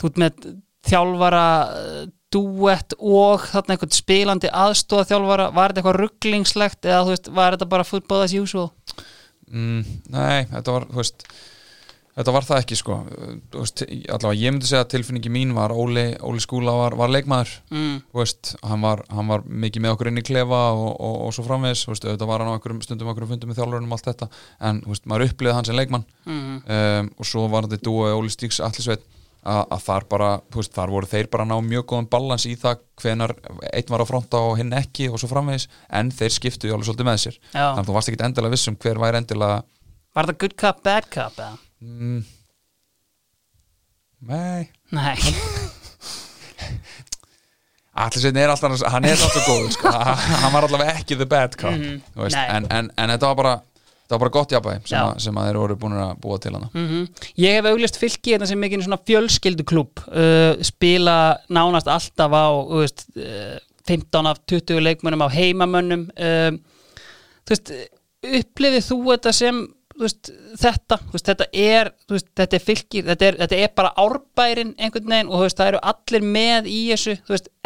þú 0.00 0.10
ert 0.10 0.20
með 0.20 0.50
þjálfara 0.88 1.46
duett 2.32 2.96
og 2.98 3.46
þarna 3.52 3.76
einhvern 3.76 3.94
spilandi 3.96 4.50
aðstóða 4.64 5.08
þjálfara, 5.12 5.50
var 5.54 5.72
þetta 5.72 5.82
eitthvað 5.84 6.00
rugglingslegt 6.02 6.88
eða 6.90 7.04
þú 7.06 7.14
veist, 7.16 7.32
var 7.38 7.56
þetta 7.58 7.70
bara 7.76 7.88
football 7.88 8.24
as 8.26 8.34
usual? 8.36 8.70
mm, 9.52 9.82
Nei, 10.12 10.44
þetta 10.52 10.72
var, 10.78 10.86
þú 10.90 11.02
veist 11.02 11.26
þetta 12.12 12.32
var 12.36 12.44
það 12.44 12.58
ekki 12.60 12.76
sko 12.76 12.94
Þú 13.52 13.60
veist, 13.62 13.82
allavega 14.12 14.36
ég 14.42 14.52
myndi 14.52 14.68
segja 14.68 14.82
að 14.84 14.90
tilfinningi 14.92 15.30
mín 15.32 15.54
var 15.56 15.72
Óli, 15.72 16.02
Óli 16.20 16.42
skúla 16.44 16.74
var, 16.76 16.96
var 17.00 17.08
leikmaður 17.12 17.54
Mm. 17.72 18.02
þú 18.12 18.20
veist, 18.20 18.50
hann 18.68 18.82
var, 18.84 19.00
hann 19.08 19.30
var 19.32 19.46
mikið 19.48 19.80
með 19.86 19.94
okkur 19.94 20.10
inn 20.10 20.20
í 20.20 20.24
klefa 20.28 20.58
og, 20.76 20.90
og, 21.00 21.14
og 21.26 21.32
svo 21.32 21.46
framvegis 21.46 21.86
þú 21.86 21.94
veist, 21.94 22.04
auðvitað 22.10 22.28
var 22.34 22.44
hann 22.44 22.52
á 22.52 22.56
einhverjum 22.58 22.82
stundum 22.84 23.08
okkur 23.14 23.28
fundum 23.30 23.48
með 23.52 23.62
þjálfurinn 23.62 23.88
og 23.88 23.96
allt 23.96 24.10
þetta, 24.10 24.28
en 24.68 24.82
þú 24.84 24.92
veist, 24.92 25.06
maður 25.08 25.26
upplýði 25.30 25.56
hann 25.56 25.68
sem 25.70 25.78
leikmann 25.80 26.04
Mm. 26.28 26.60
um, 26.68 27.08
og 27.18 27.26
svo 27.26 27.46
var 27.50 27.64
þetta 27.66 27.88
dúi 27.88 28.12
Óli 28.12 28.30
Stíks 28.36 28.60
Allisveit 28.60 29.00
að, 29.42 29.62
að 29.74 29.80
þar 29.86 30.06
bara, 30.12 30.28
veist, 30.54 30.72
þar 30.76 30.92
voru 30.94 31.08
þeir 31.10 31.28
bara 31.32 31.46
ná 31.48 31.54
mjög 31.66 31.86
góðan 31.92 32.08
balans 32.12 32.46
í 32.46 32.54
það 32.58 32.82
hvenar 33.02 33.34
einn 33.72 33.90
var 33.90 34.04
á 34.04 34.06
fronta 34.06 34.42
og 34.46 34.58
hinn 34.60 34.74
ekki 34.78 35.08
og 35.10 35.18
svo 35.20 35.30
framvegis, 35.32 35.68
en 35.90 36.12
þeir 36.14 36.36
skiptuðu 36.36 36.76
alveg 36.76 36.88
svolítið 36.90 37.08
með 37.10 37.18
sér 37.24 37.38
Já. 37.40 37.64
þannig 37.64 37.82
að 37.82 37.88
þú 37.90 37.96
varst 37.98 38.12
ekkit 38.12 38.24
endilega 38.28 38.54
viss 38.54 38.70
um 38.70 38.78
hver 38.84 39.02
væri 39.02 39.22
endilega 39.22 39.58
Var 40.12 40.28
þetta 40.28 40.40
good 40.44 40.56
cup, 40.60 40.82
bad 40.86 41.08
cup 41.10 41.40
eða? 41.40 41.56
mm, 41.82 42.22
Nei 44.30 44.70
Nei, 44.92 45.16
Allisveit 48.02 48.36
er 48.40 48.48
alltaf, 48.48 48.78
hann 48.88 49.04
er 49.04 49.20
alltaf 49.20 49.44
góð 49.44 49.66
sko. 49.74 49.90
hann 50.42 50.54
var 50.54 50.64
allavega 50.64 50.94
ekki 50.96 51.18
the 51.20 51.26
bad 51.28 51.58
þú 51.58 52.22
veist, 52.22 52.38
Nei. 52.38 52.46
en, 52.56 52.68
en, 52.72 52.88
en 52.96 53.12
þetta 53.12 53.28
var 53.32 53.40
bara 53.42 53.54
þetta 54.12 54.18
var 54.18 54.22
bara 54.26 54.34
gott 54.36 54.52
jafnvæg 54.52 54.86
sem, 54.90 54.98
að- 55.08 55.20
sem 55.24 55.38
að 55.40 55.46
þeir 55.48 55.58
voru 55.62 55.76
búin 55.80 55.96
að 56.04 56.14
búa 56.20 56.38
til 56.44 56.52
hana 56.52 56.68
mm 56.74 57.06
ég 57.40 57.56
hef 57.58 57.68
auglist 57.72 57.96
fylki 58.00 58.34
þetta 58.36 58.50
sem 58.52 58.60
mikið 58.60 58.84
svona 58.84 59.00
fjölskylduklúb 59.08 60.02
uh, 60.12 60.62
spila 60.68 61.16
nánast 61.48 61.88
alltaf 61.88 62.36
á 62.36 62.46
uh, 62.52 63.58
15 63.88 64.26
af 64.30 64.38
20 64.46 64.78
leikmönnum 64.84 65.24
á 65.24 65.28
heimamönnum 65.32 66.04
um, 66.12 66.58
þú 67.42 67.56
veist, 67.56 67.72
upplifið 68.22 68.84
þú 68.86 68.98
þetta 69.08 69.32
sem 69.34 69.62
þú 69.92 70.04
veist, 70.06 70.28
þetta, 70.62 70.96
þú 71.08 71.16
veist, 71.16 71.26
þetta 71.32 71.46
er 71.52 71.90
veist, 72.12 72.28
þetta 72.38 72.56
er 72.58 72.62
fylkir, 72.64 73.04
þetta 73.10 73.26
er, 73.26 73.36
þetta 73.42 73.58
er 73.64 73.72
bara 73.76 73.90
árbærin 74.00 74.70
einhvern 74.78 75.10
veginn 75.10 75.32
og 75.32 75.42
veist, 75.44 75.58
það 75.58 75.72
eru 75.72 75.80
allir 75.92 76.24
með 76.36 76.68
í 76.70 76.78
þessu, 76.92 77.16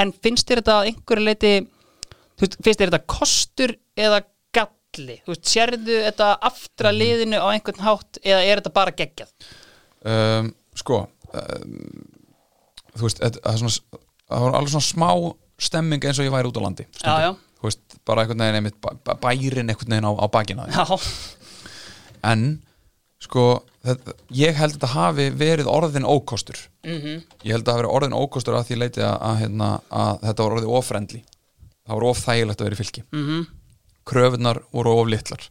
en 0.02 0.14
finnst 0.24 0.48
þér 0.48 0.62
þetta 0.62 0.78
að 0.80 0.88
einhverju 0.90 1.26
leiti 1.28 1.52
finnst 2.40 2.58
þér 2.66 2.90
þetta 2.90 3.02
kostur 3.12 3.76
eða 3.96 4.22
galli, 4.96 5.18
þú 5.26 5.32
veist, 5.34 5.46
sérðu 5.52 5.98
þetta 6.08 6.28
aftra 6.50 6.92
liðinu 6.96 7.38
á 7.40 7.46
einhvern 7.52 7.84
hátt 7.86 8.20
eða 8.24 8.42
er 8.44 8.60
þetta 8.62 8.72
bara 8.80 8.94
geggjað? 8.96 9.32
um, 10.06 10.52
sko 10.76 10.98
um, 11.32 11.80
þú 12.96 13.06
veist, 13.08 13.20
það, 13.22 13.40
er 13.52 13.58
svona, 13.62 14.02
það 14.30 14.46
var 14.46 14.58
alveg 14.60 14.72
svona 14.74 14.90
smá 14.90 15.10
stemming 15.66 16.04
eins 16.04 16.18
og 16.20 16.26
ég 16.28 16.32
væri 16.34 16.48
út 16.50 16.58
á 16.60 16.64
landi. 16.66 16.84
Já, 17.00 17.14
já. 17.24 17.30
þú 17.60 17.68
veist, 17.70 17.98
bara 18.08 18.22
einhvern 18.24 18.42
veginn 18.44 18.58
einmitt, 18.60 18.78
bæ- 18.84 18.96
bæ- 19.04 19.18
bærin 19.24 19.70
einhvern 19.72 19.94
veginn 19.94 20.08
á, 20.08 20.12
á 20.12 20.26
bakina 20.28 20.66
Já, 20.68 20.84
en 22.32 22.42
sko 23.22 23.44
þetta, 23.86 24.12
ég 24.36 24.56
held 24.58 24.74
að 24.74 24.76
þetta 24.76 24.90
hafi 24.92 25.26
verið 25.40 25.68
orðin 25.70 26.04
ókostur. 26.08 26.58
Mhm, 26.84 27.22
ég 27.46 27.54
held 27.54 27.62
að 27.64 27.68
það 27.70 27.72
hafi 27.76 27.82
verið 27.82 27.94
orðin 27.96 28.16
ókostur 28.18 28.58
að 28.58 28.66
því 28.68 28.78
leiti 28.82 29.00
að, 29.06 29.16
að, 29.30 29.38
hérna, 29.42 29.70
að 29.90 30.20
þetta 30.26 30.44
var 30.46 30.56
orðið 30.58 30.74
ofrendli 30.80 31.22
það 31.86 31.94
var 32.00 32.06
of 32.10 32.20
þægilegt 32.26 32.60
að 32.60 32.66
vera 32.68 32.76
í 32.76 32.80
fylki. 32.82 33.02
Mhm, 33.14 33.46
kröfunar 34.06 34.62
voru 34.74 34.94
of 35.00 35.10
litlar. 35.10 35.42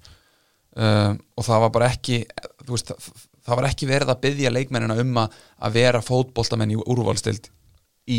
Um, 0.76 1.20
og 1.40 1.46
það 1.48 1.62
var 1.64 1.72
bara 1.78 1.92
ekki 1.94 2.18
veist, 2.68 2.90
það, 2.92 3.12
það 3.46 3.60
var 3.62 3.68
ekki 3.70 3.88
verið 3.88 4.10
að 4.12 4.24
byggja 4.26 4.52
leikmennina 4.52 4.98
um 5.00 5.22
að, 5.22 5.38
að 5.64 5.78
vera 5.78 6.02
fótboltamenn 6.04 6.74
í 6.76 6.80
úrvalstild 6.82 7.48
í, 8.12 8.18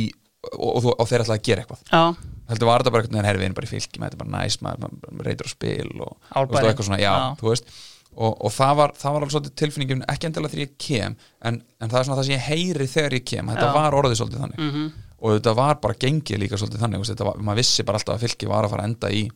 og, 0.55 0.71
og, 0.79 0.89
og 0.95 1.11
þeir 1.11 1.27
ætlaði 1.27 1.37
að 1.37 1.45
gera 1.51 1.65
eitthvað. 1.65 1.83
Já, 1.91 2.33
heldur 2.49 2.71
var 2.71 2.85
þetta 2.85 2.95
bara 2.95 3.05
einhvern 3.05 3.19
veginn 3.19 3.29
herfi 3.29 3.49
inn 3.51 3.59
bara 3.59 3.69
í 3.69 3.75
með 3.75 4.07
þetta 4.07 4.17
er 4.17 4.23
bara 4.23 4.33
næs, 4.39 4.59
maður, 4.65 4.97
reytur 5.27 5.51
á 5.51 5.53
spil 5.53 5.93
og, 6.07 6.17
og 6.33 6.57
eitthvað 6.63 6.89
svona, 6.89 7.03
já, 7.03 7.13
Já. 7.13 7.29
þú 7.43 7.53
veist. 7.53 7.73
Og, 8.17 8.33
og 8.49 8.53
það 8.55 8.77
var, 8.79 8.93
það 8.97 9.13
var 9.13 9.25
alveg 9.25 9.35
svolítið 9.35 9.57
tilfinningin 9.61 10.05
ekki 10.09 10.29
endilega 10.31 10.53
þegar 10.55 10.63
ég 10.65 10.77
kem 10.81 11.17
en, 11.45 11.59
en 11.85 11.91
það 11.91 11.99
er 11.99 12.07
svona 12.07 12.17
það 12.17 12.29
sem 12.29 12.33
ég 12.39 12.47
heyri 12.47 12.87
þegar 12.89 13.17
ég 13.19 13.27
kem 13.29 13.51
þetta 13.53 13.67
Já. 13.69 13.75
var 13.77 13.97
orðið 13.99 14.21
svolítið 14.23 14.45
þannig. 14.47 14.63
Mhm, 14.65 14.87
og 15.17 15.35
þetta 15.35 15.53
var 15.59 15.81
bara 15.83 15.99
gengið 16.01 16.41
líka 16.41 16.61
svolítið 16.61 16.85
þannig 16.87 17.21
var, 17.27 17.43
maður 17.45 17.61
vissi 17.61 17.85
bara 17.85 18.01
alltaf 18.01 18.17
að 18.17 18.25
fylki 18.25 18.49
var 18.49 18.65
að 18.65 18.73
fara 18.73 18.87
enda 18.89 19.11
í 19.13 19.27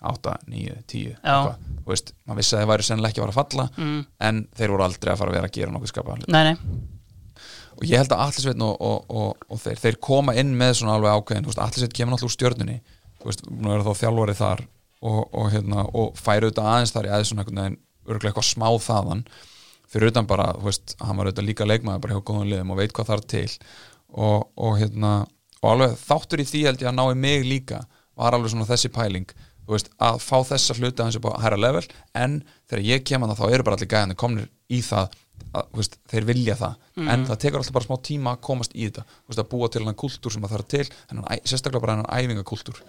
8, 0.00 0.36
9, 0.48 0.76
10 0.90 1.02
Já. 1.10 1.16
eitthvað, 1.20 1.66
þú 1.80 1.92
veist, 1.92 2.14
maður 2.24 2.40
vissi 2.40 2.54
að 2.56 2.62
þeir 2.62 2.70
væri 2.70 2.86
sennilega 2.86 3.12
ekki 3.12 3.20
að 3.20 3.26
fara 3.26 3.34
að 3.34 3.40
falla 3.40 3.66
mm, 3.76 3.98
en 4.28 4.40
þeir 4.56 4.72
voru 4.74 4.86
aldrei 4.86 5.12
að 5.12 5.20
fara 5.20 5.32
að 5.32 5.38
vera 5.38 5.50
að 5.50 5.58
gera 5.58 5.74
nokkuð 5.74 5.92
skapa 5.92 6.16
hlut. 6.16 6.30
Nei, 6.32 6.42
nei, 6.48 7.42
og 7.76 7.84
ég 7.88 8.00
held 8.00 8.14
að 8.14 8.24
Atlisveit 8.26 8.64
og, 8.64 8.80
og, 8.80 9.12
og, 9.12 9.44
og 9.48 9.60
þeir, 9.60 9.82
þeir 9.84 10.00
koma 10.04 10.36
inn 10.40 10.54
með 10.56 10.78
svona 10.80 10.96
alveg 10.96 11.20
ákveðin 11.20 11.50
Atlisveit 11.50 11.96
kemur 11.96 12.16
náttúrulega 12.16 12.30
úr 12.30 12.36
stjörnunni 12.36 12.78
þú 13.20 13.28
veist, 13.28 13.46
nú 13.50 13.72
er 13.74 13.84
þá 13.84 13.92
þjálfari 14.00 14.36
þar 14.38 14.64
og, 15.00 15.20
og, 15.32 15.46
hérna, 15.52 15.84
og 15.96 16.18
færi 16.18 16.48
auðvitað 16.48 16.70
aðeins 16.72 16.94
þar 16.94 17.08
í 17.08 17.12
aðeins 17.12 17.32
svona 17.32 17.44
einhvern 17.44 17.62
veginn, 17.62 17.78
örgulega 18.06 18.32
eitthvað 18.32 18.48
smá 18.48 18.68
þaðan. 18.84 19.22
Fyrir 19.90 20.12
utan 20.12 20.28
bara, 20.30 20.50
þú 20.56 20.68
veist, 20.68 20.94
hann 21.02 21.18
var 21.18 21.28
auðvitað 21.28 21.48
líka 21.48 21.68
leikmaður 21.68 22.02
bara 22.04 22.16
hjá 22.16 22.24
góðum 22.30 22.50
liðum 22.50 22.74
og 22.74 22.80
veit 22.80 22.94
hvað 22.96 23.12
þar 23.12 23.24
til. 23.32 23.46
Og, 24.10 24.44
og 24.56 24.76
hérna 24.80 25.12
og 25.60 25.70
alveg 25.74 25.96
þáttur 26.00 26.42
í 26.42 26.48
því 26.48 26.64
held 26.68 26.84
ég 26.84 26.90
að 26.90 26.96
ná 26.96 27.04
í 27.10 27.18
mig 27.20 27.46
líka 27.46 27.82
var 28.18 28.36
alveg 28.36 28.52
svona 28.52 28.68
þessi 28.68 28.90
pæling 28.92 29.32
þú 29.70 29.76
veist, 29.76 29.90
að 30.02 30.20
fá 30.26 30.36
þessa 30.50 30.74
hluti 30.80 31.02
aðeins 31.04 31.18
upp 31.20 31.30
á 31.30 31.42
hæra 31.44 31.58
level 31.62 31.86
en 32.18 32.38
þegar 32.66 32.86
ég 32.90 33.04
kem 33.06 33.22
að 33.22 33.32
það 33.32 33.40
þá 33.40 33.54
eru 33.54 33.66
bara 33.68 33.78
allir 33.78 33.92
gæðandi 33.94 34.16
komnir 34.18 34.48
í 34.66 34.80
það 34.82 35.18
að, 35.54 35.68
veist, 35.78 35.98
þeir 36.10 36.26
vilja 36.28 36.56
það. 36.58 36.78
En 37.06 37.26
það 37.28 37.42
tekur 37.44 37.62
alltaf 37.62 37.76
bara 37.78 37.86
smá 37.86 38.00
tíma 38.10 38.32
að 38.34 38.42
komast 38.50 38.74
í 38.74 38.88
þetta. 38.88 39.06
Veist, 39.30 39.40
að 39.40 39.50
búa 39.54 39.68
til 39.70 39.84
hann 39.86 39.98
kultúr 40.02 40.34
sem 40.34 40.42
það 40.44 40.56
þarf 40.56 40.72
til 40.74 40.86
en 41.14 41.22
sérstaklega 41.46 41.84
bara 41.86 42.00
hann 42.00 42.10
æfingakultúr 42.10 42.82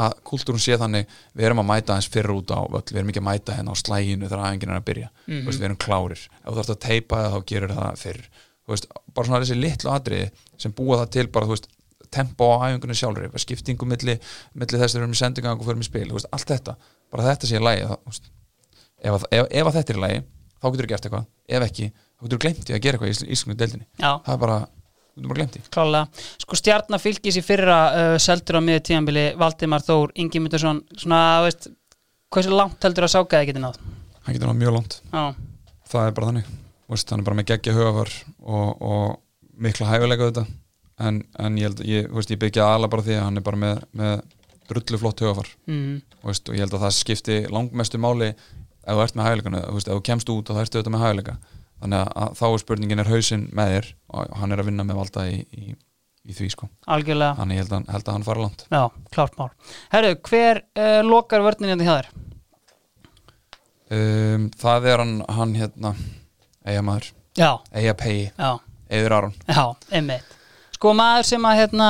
að 0.00 0.12
kultúrun 0.26 0.62
sé 0.62 0.76
þannig 0.78 1.08
við 1.34 1.48
erum 1.48 1.62
að 1.64 1.68
mæta 1.70 1.94
aðeins 1.94 2.10
fyrir 2.14 2.34
út 2.36 2.52
á 2.54 2.60
völl 2.70 2.84
við 2.86 3.00
erum 3.00 3.10
ekki 3.10 3.22
að 3.22 3.26
mæta 3.26 3.56
hérna 3.56 3.74
á 3.74 3.80
slæginu 3.80 4.28
þegar 4.28 4.44
æfingin 4.46 4.70
er 4.70 4.78
að 4.78 4.86
byrja. 4.90 5.08
Þú 5.26 5.48
veist, 5.48 5.60
við 5.60 5.66
erum 5.66 5.80
klárir. 5.82 6.22
Ef 6.30 6.46
þú 6.46 6.56
þarfst 6.58 6.74
að 6.74 6.80
teipa 6.84 7.22
það 7.24 7.34
þá 7.34 7.40
gerir 7.50 7.74
það 7.74 7.98
fyrr. 8.04 8.22
Bara 8.70 9.26
svona 9.26 9.40
þessi 9.42 9.58
litlu 9.58 9.90
atriði 9.90 10.28
sem 10.62 10.74
búa 10.78 11.00
það 11.00 11.10
til 11.16 11.26
bara, 11.34 11.48
þú 11.48 11.56
veist, 11.56 11.66
tempo 12.14 12.50
á 12.58 12.70
æfingunni 12.70 12.96
sjálfri, 12.98 13.30
skiptingu 13.40 13.86
milli, 13.88 14.16
milli 14.58 14.80
þess 14.80 14.94
að 14.94 14.98
við 14.98 15.04
erum 15.04 15.14
í 15.14 15.20
sendingang 15.20 15.60
og 15.62 15.68
förum 15.68 15.84
í 15.84 15.86
spil, 15.86 16.08
veist, 16.14 16.28
allt 16.34 16.50
þetta. 16.50 16.76
Bara 17.12 17.26
þetta 17.30 17.50
sé 17.50 17.60
í 17.60 17.62
það, 17.62 17.96
veist, 18.08 18.28
ef, 19.00 19.26
ef, 19.30 19.46
ef 19.46 19.70
að 19.70 19.78
þetta 19.78 19.94
er 19.94 20.00
í 20.00 20.04
lagi, 20.04 20.20
þá 20.58 20.66
getur 20.66 20.86
þú 20.86 20.90
gert 20.92 21.08
eitthvað. 21.08 21.26
Ef 21.50 21.66
ekki, 21.66 21.88
þá 21.94 22.26
getur 22.26 22.36
þú 22.36 22.42
glemt 22.44 22.70
í 22.70 22.76
að 22.76 22.84
gera 22.86 22.98
eitthvað 23.00 23.10
í 23.10 23.16
íslensku 23.34 23.58
deildinni, 23.62 23.88
já, 23.96 24.10
það 24.26 24.32
er 24.34 24.42
bara 24.44 24.58
þú 24.60 25.20
getur 25.20 25.32
bara 25.32 25.40
glemt 25.40 25.58
í 25.58 25.64
klálega. 25.76 26.24
Sko 26.44 26.60
stjarnar 26.60 27.02
fylgis 27.02 27.40
í 27.40 27.44
fyrra 27.46 27.78
uh, 27.90 28.16
seldur 28.22 28.58
á 28.58 28.62
miður 28.64 28.84
tíðanbili 28.90 29.26
Valdimar 29.40 29.86
Þór, 29.86 30.14
Ingi 30.22 30.42
Myndarsson 30.42 30.82
svona, 30.94 31.22
veist, 31.46 31.70
hversu 32.30 32.54
langt 32.54 32.86
heldur 32.86 33.06
að 33.08 33.14
sákaði 33.16 33.50
getið 33.50 33.66
náð? 33.66 33.80
Hann 34.26 34.36
getur 34.36 34.50
nátt 34.50 34.60
mjög 34.60 34.76
langt, 34.78 35.00
já, 35.10 35.22
það 35.90 36.06
er 36.06 36.16
bara 36.18 36.30
þannig. 36.30 36.54
Þú 36.90 36.96
veist, 36.96 37.12
hann 37.14 37.22
er 37.22 37.26
bara 37.28 37.38
með 37.38 37.50
geggja 37.50 37.74
hugafar 37.76 38.14
og, 38.40 38.84
og 38.90 39.04
mikla 39.60 39.90
hæfilega 39.90 40.30
þetta 40.30 40.46
en, 41.00 41.22
en 41.40 41.58
ég 41.58 41.68
held, 41.68 41.82
ég, 41.88 42.08
veist, 42.14 42.30
ég 42.32 42.40
byggja 42.42 42.68
aðla 42.74 42.90
bara 42.92 43.06
því 43.06 43.16
að 43.18 43.26
hann 43.26 43.40
er 43.40 43.46
bara 43.46 43.60
með, 43.64 43.82
með 44.00 44.14
drullu 44.70 45.00
flott 45.02 45.22
hugafar 45.24 45.48
mm, 45.66 45.94
veist, 46.26 46.48
og 46.48 46.56
ég 46.58 46.64
held 46.64 46.76
að 46.76 46.84
það 46.86 46.96
skipti 46.98 47.38
langmestu 47.50 48.00
máli 48.02 48.30
ef 48.30 48.96
þú 48.96 49.04
ert 49.04 49.18
með 49.18 49.30
veist, 49.74 49.88
ef 49.88 49.96
þú 49.96 50.04
kemst 50.06 50.32
út 50.32 50.50
og 50.50 50.56
það 50.56 50.64
ertu 50.64 50.78
auðvitað 50.78 50.94
með 50.94 51.04
hæfileika. 51.04 51.36
Þannig 51.80 52.08
að, 52.12 52.32
þá 52.36 52.46
er 52.46 52.58
spurningin 52.60 53.00
er 53.02 53.08
hausinn 53.08 53.46
með 53.56 53.70
þér? 53.74 53.86
Og 54.12 54.34
hann 54.40 54.52
er 54.52 54.60
að 54.60 54.68
vinna 54.68 54.84
með 54.84 54.98
valda 55.00 55.22
í, 55.30 55.38
í, 55.56 55.76
í 56.28 56.36
því 56.36 56.48
sko. 56.52 56.68
Algjörlega. 56.92 57.36
Þannig 57.38 57.56
ég 57.56 57.62
held 57.64 57.76
að, 57.76 57.86
held 57.94 58.08
að 58.10 58.16
hann 58.18 58.26
fara 58.26 58.44
langt. 58.44 58.64
Já, 58.68 58.82
klárt 59.16 59.38
mál. 59.40 59.48
Herru, 59.94 60.10
hver 60.28 60.60
uh, 60.76 60.98
lokar 61.06 61.44
vörninni 61.46 61.72
hérna 61.72 61.86
hjá 61.88 61.94
þér? 61.94 62.10
um, 63.96 64.50
Það 64.60 64.90
er 64.92 65.04
hann, 65.04 65.14
hann 65.38 65.56
hérna 65.56 65.94
Eyja 66.68 66.84
maður, 66.84 67.08
Já, 67.38 67.50
Eyja 67.72 67.96
Pegi 67.96 68.26
já, 68.28 68.50
Eyður 68.92 69.16
Aron. 69.16 69.34
Já, 69.48 69.64
einmitt 69.96 70.36
Sko 70.80 70.94
maður 70.96 71.26
sem 71.28 71.44
að 71.44 71.58
hérna 71.58 71.88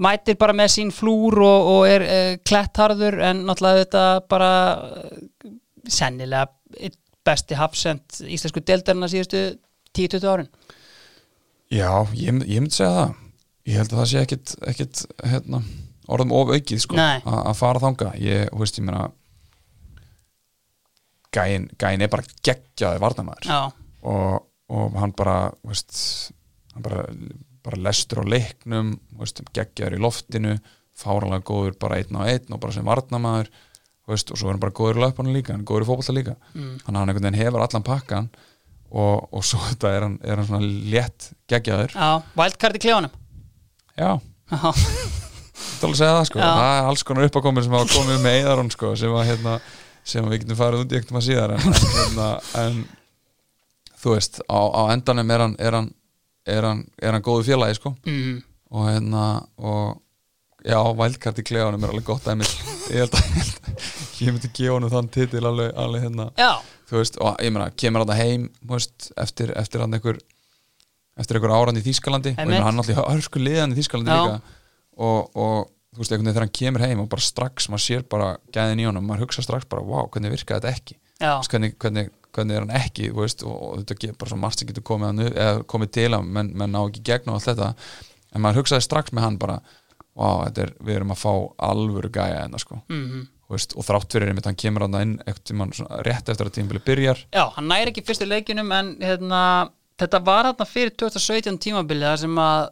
mætir 0.00 0.38
bara 0.40 0.54
með 0.56 0.70
sín 0.72 0.92
flúr 0.94 1.36
og, 1.44 1.66
og 1.74 1.82
er 1.84 2.04
uh, 2.06 2.30
klettarður 2.40 3.18
en 3.28 3.42
náttúrulega 3.44 3.82
þetta 3.82 4.04
bara 4.32 4.52
uh, 4.88 5.50
sennilega 5.84 6.46
besti 7.24 7.58
hafsend 7.60 8.22
íslensku 8.24 8.64
deildarinn 8.64 9.04
að 9.04 9.12
síðustu 9.14 9.44
10-20 10.00 10.32
árin. 10.32 10.50
Já, 11.72 11.90
ég, 12.16 12.40
ég 12.48 12.64
myndi 12.64 12.78
segja 12.78 12.96
það. 12.96 13.14
Ég 13.68 13.78
held 13.80 13.92
að 13.92 14.00
það 14.00 14.10
sé 14.10 14.24
ekkit, 14.24 14.56
ekkit 14.72 15.04
hérna, 15.24 15.62
orðum 16.12 16.34
of 16.40 16.56
aukið 16.56 16.82
sko, 16.84 16.96
að 17.04 17.54
fara 17.60 17.84
þanga 17.84 18.10
ég, 18.20 18.48
þú 18.48 18.64
veist, 18.64 18.80
ég 18.80 18.88
meina 18.88 19.06
gæin, 21.36 21.70
gæin 21.80 22.04
er 22.04 22.12
bara 22.12 22.24
geggjaði 22.44 23.00
varnamæður 23.04 23.56
og, 24.04 24.44
og 24.72 25.00
hann 25.00 25.14
bara 25.16 25.38
þú 25.62 25.72
veist, 25.72 25.96
hann 26.74 26.84
bara, 26.84 27.06
bara 27.64 27.82
lestur 27.86 28.22
á 28.22 28.32
leiknum 28.34 28.94
þú 29.14 29.46
geggjaður 29.56 29.98
í 29.98 30.02
loftinu 30.04 30.56
fáralega 30.94 31.46
góður 31.48 31.78
bara 31.80 31.98
einn 32.00 32.18
á 32.20 32.22
einn 32.28 32.54
og 32.54 32.60
bara 32.62 32.76
sem 32.76 32.86
varnamæður 32.86 33.50
þú 34.04 34.12
veist, 34.12 34.30
og 34.30 34.40
svo 34.40 34.50
er 34.50 34.54
hann 34.54 34.62
bara 34.62 34.76
góður 34.76 35.00
í 35.00 35.04
löpunum 35.04 35.34
líka, 35.36 35.54
hann 35.54 35.64
er 35.64 35.68
góður 35.68 35.86
í 35.86 35.88
fótbolta 35.88 36.14
líka. 36.14 36.34
Mm. 36.52 36.74
hann 36.84 37.14
veginn 37.16 37.38
hefur 37.40 37.64
allan 37.64 37.86
pakkan 37.86 38.28
og, 38.90 39.28
og 39.32 39.44
svo 39.46 39.62
þetta 39.70 39.94
er 39.96 40.08
hann, 40.08 40.18
er 40.22 40.40
hann 40.40 40.48
svona 40.50 40.72
létt 40.92 41.30
geggjaður. 41.50 41.96
Já, 41.96 42.10
wildcard 42.36 42.78
í 42.78 42.84
klefunum 42.84 43.20
já, 43.94 44.10
er 44.58 45.86
alveg 45.86 45.94
að 45.94 46.00
segja 46.00 46.12
það 46.18 46.28
sko. 46.28 46.42
Já. 46.42 46.50
það 46.50 46.76
er 46.76 46.90
alls 46.90 47.06
konar 47.06 47.28
uppakomur 47.28 47.64
sem 47.64 47.76
hafa 47.76 47.90
komið 47.94 48.22
með 48.24 48.38
Eðarón 48.40 48.70
sko, 48.74 48.92
sem, 48.98 49.14
að, 49.14 49.26
hérna, 49.30 49.56
sem 50.04 50.30
við 50.30 50.42
getum 50.42 50.58
farið 50.58 50.84
í 50.84 50.98
ekkert 50.98 51.14
maður 51.14 51.26
síðar 51.28 51.54
en, 51.54 51.66
en, 51.70 51.90
hérna, 51.98 52.28
en 52.62 52.80
þú 54.02 54.16
veist, 54.16 54.40
á, 54.50 54.60
á 54.60 54.82
endanum 54.94 55.32
er 55.34 55.44
hann 55.46 55.54
er 55.62 55.78
hann, 55.78 55.90
er 56.46 56.66
hann, 56.68 56.84
er 57.00 57.16
hann 57.16 57.24
góðu 57.24 57.46
félagi 57.48 57.78
sko. 57.78 57.94
Mm, 58.08 58.40
og 58.74 58.88
hérna 58.90 59.24
og 59.58 60.00
já, 60.64 60.78
vælkart 60.98 61.40
í 61.40 61.46
klefanum 61.46 61.84
er 61.84 61.92
alveg 61.92 62.06
gott 62.08 62.24
dæmis 62.26 62.54
ég 62.90 63.04
held 63.04 63.16
að 63.18 63.34
ég, 64.20 64.30
myndi 64.30 64.50
gefa 64.50 64.76
honum 64.76 64.92
þann 64.92 65.10
titil 65.12 65.44
alveg, 65.48 65.72
alveg 65.80 66.06
hérna. 66.06 66.30
Já, 66.40 66.52
þú 66.90 67.00
veist, 67.00 67.18
og 67.20 67.44
ég 67.44 67.54
meina, 67.54 67.68
kemur 67.80 68.04
hann 68.04 68.20
heim 68.20 68.48
þú 68.62 68.76
veist, 68.76 69.10
eftir, 69.20 69.52
eftir 69.60 69.84
hann 69.84 69.96
einhver 69.96 70.20
eftir 71.20 71.38
einhver 71.38 71.54
áran 71.54 71.78
í 71.78 71.84
Þýskalandi 71.84 72.34
og 72.34 72.42
ég 72.42 72.50
meina, 72.50 72.66
hann 72.66 72.82
alltaf 72.82 73.06
hörsku 73.06 73.42
liðan 73.42 73.74
í 73.74 73.78
Þýskalandi 73.78 74.10
Já. 74.10 74.24
líka. 74.24 74.58
Og, 74.94 75.36
og 75.38 75.70
þú 75.94 76.02
veist, 76.02 76.10
einhvern 76.10 76.26
veginn 76.26 76.34
þegar 76.34 76.46
hann 76.46 76.56
kemur 76.58 76.84
heim 76.84 77.02
og 77.04 77.08
bara 77.12 77.24
strax, 77.24 77.68
maður 77.70 77.84
sér 77.86 78.04
bara 78.10 78.34
gæðin 78.54 78.82
í 78.82 78.88
honum, 78.88 79.06
maður 79.06 79.28
hugsa 79.28 79.44
strax 79.46 79.68
bara, 79.70 79.84
wow, 79.86 80.08
hvernig 80.10 80.34
virkaði 80.34 80.64
þetta 80.64 80.74
ekki? 80.74 80.98
Hvernig, 81.22 81.76
hvernig, 81.82 82.10
hvernig 82.34 82.56
er 82.58 82.64
hann 82.66 82.74
ekki 82.80 83.10
veist, 83.14 83.44
og, 83.46 83.78
þetta 83.82 84.08
er 84.10 84.18
bara 84.20 84.32
svo 84.32 84.40
margt 84.42 84.60
sem 84.62 84.68
getur 84.70 84.86
komið, 84.86 85.22
hann, 85.34 85.62
komið 85.70 85.92
til 85.98 86.10
hann, 86.16 86.32
menn, 86.36 86.50
menn 86.54 86.74
ná 86.74 86.82
ekki 86.88 87.04
gegn 87.10 87.30
og 87.32 87.38
allt 87.38 87.50
þetta, 87.52 87.70
en 88.34 88.44
maður 88.44 88.62
hugsaði 88.62 88.86
strax 88.88 89.14
með 89.14 89.26
hann 89.28 89.38
bara, 89.42 89.60
er, 90.62 90.74
við 90.80 90.98
erum 90.98 91.14
að 91.14 91.22
fá 91.22 91.32
alvöru 91.70 92.10
gæja 92.14 92.44
enna 92.44 92.60
sko. 92.62 92.80
Mm, 92.92 93.24
Þú 93.44 93.52
veist, 93.58 93.74
og 93.76 93.84
þrátt 93.84 94.14
fyrir 94.16 94.30
einmitt 94.32 94.46
hann 94.48 94.56
kemur 94.56 94.86
hann 94.86 94.94
inn 95.02 95.14
eftir, 95.28 95.56
mann, 95.60 95.72
svona, 95.76 95.98
rétt 96.06 96.30
eftir 96.32 96.48
að 96.48 96.54
tímabili 96.56 96.80
byrjar. 96.86 97.18
Já, 97.34 97.44
hann 97.58 97.68
næri 97.68 97.92
ekki 97.92 98.04
fyrstu 98.06 98.24
leikjunum 98.26 98.72
en 98.72 98.94
hérna, 99.04 99.40
þetta 100.00 100.20
var 100.24 100.48
hérna 100.48 100.66
fyrir 100.66 100.94
2017 100.96 101.60
tímabilið 101.66 102.08
þar 102.08 102.22
sem 102.24 102.40
að 102.40 102.70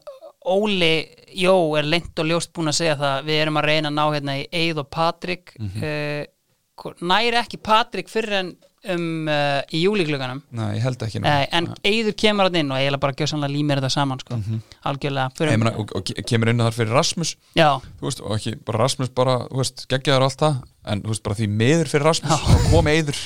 Óli 0.52 0.94
Jó 1.38 1.54
er 1.78 1.86
lengt 1.86 2.18
og 2.18 2.26
ljóst 2.26 2.50
búin 2.56 2.72
að 2.72 2.78
segja 2.80 2.96
það 2.98 3.28
við 3.28 3.40
erum 3.44 3.58
að 3.60 3.66
reyna 3.68 3.90
að 3.92 3.98
ná 3.98 4.02
hérna 4.08 4.34
í 4.40 4.46
Eið 4.50 4.80
og 4.82 4.88
Patrik. 4.90 5.52
Mm 5.58 5.68
Mhm. 5.68 7.04
næri 7.06 7.36
ekki 7.38 7.60
Patrik 7.62 8.08
fyrir 8.10 8.32
en 8.40 8.56
um, 8.90 9.28
uh, 9.30 9.60
í 9.72 9.82
júlíkluganum 9.84 10.40
Nei, 10.54 10.76
ég 10.78 10.82
held 10.86 11.04
ekki 11.06 11.20
nú. 11.22 11.26
Nei, 11.28 11.46
en 11.54 11.68
Eiður 11.86 12.16
kemur 12.18 12.48
hann 12.48 12.58
inn 12.62 12.72
og 12.74 12.80
eiginlega 12.80 13.02
bara 13.04 13.16
gjössanlega 13.18 13.52
límir 13.54 13.80
þetta 13.82 13.92
saman 13.94 14.22
sko. 14.22 14.38
algjörlega 14.90 15.28
Ég 15.30 15.38
fyrir, 15.38 15.60
meina, 15.62 15.74
og, 15.78 15.92
og 15.98 16.04
ke- 16.08 16.24
kemur 16.28 16.52
inn 16.52 16.62
þar 16.64 16.76
fyrir 16.78 16.96
Rasmus. 16.98 17.34
Já, 17.58 17.68
þú 18.00 18.08
veist, 18.08 18.22
og 18.24 18.34
ekki 18.38 18.54
bara 18.66 18.82
Rasmus 18.84 19.12
bara, 19.14 19.36
þú 19.50 19.60
veist, 19.62 19.86
geggjaður 19.92 20.26
allt 20.28 20.42
það 20.42 20.58
en 20.92 21.02
þú 21.04 21.12
veist, 21.12 21.22
bara 21.28 21.38
því 21.38 21.48
meður 21.62 21.92
fyrir 21.92 22.08
Rasmus 22.10 22.32
og 22.56 22.66
kom 22.72 22.90
veist, 22.90 23.20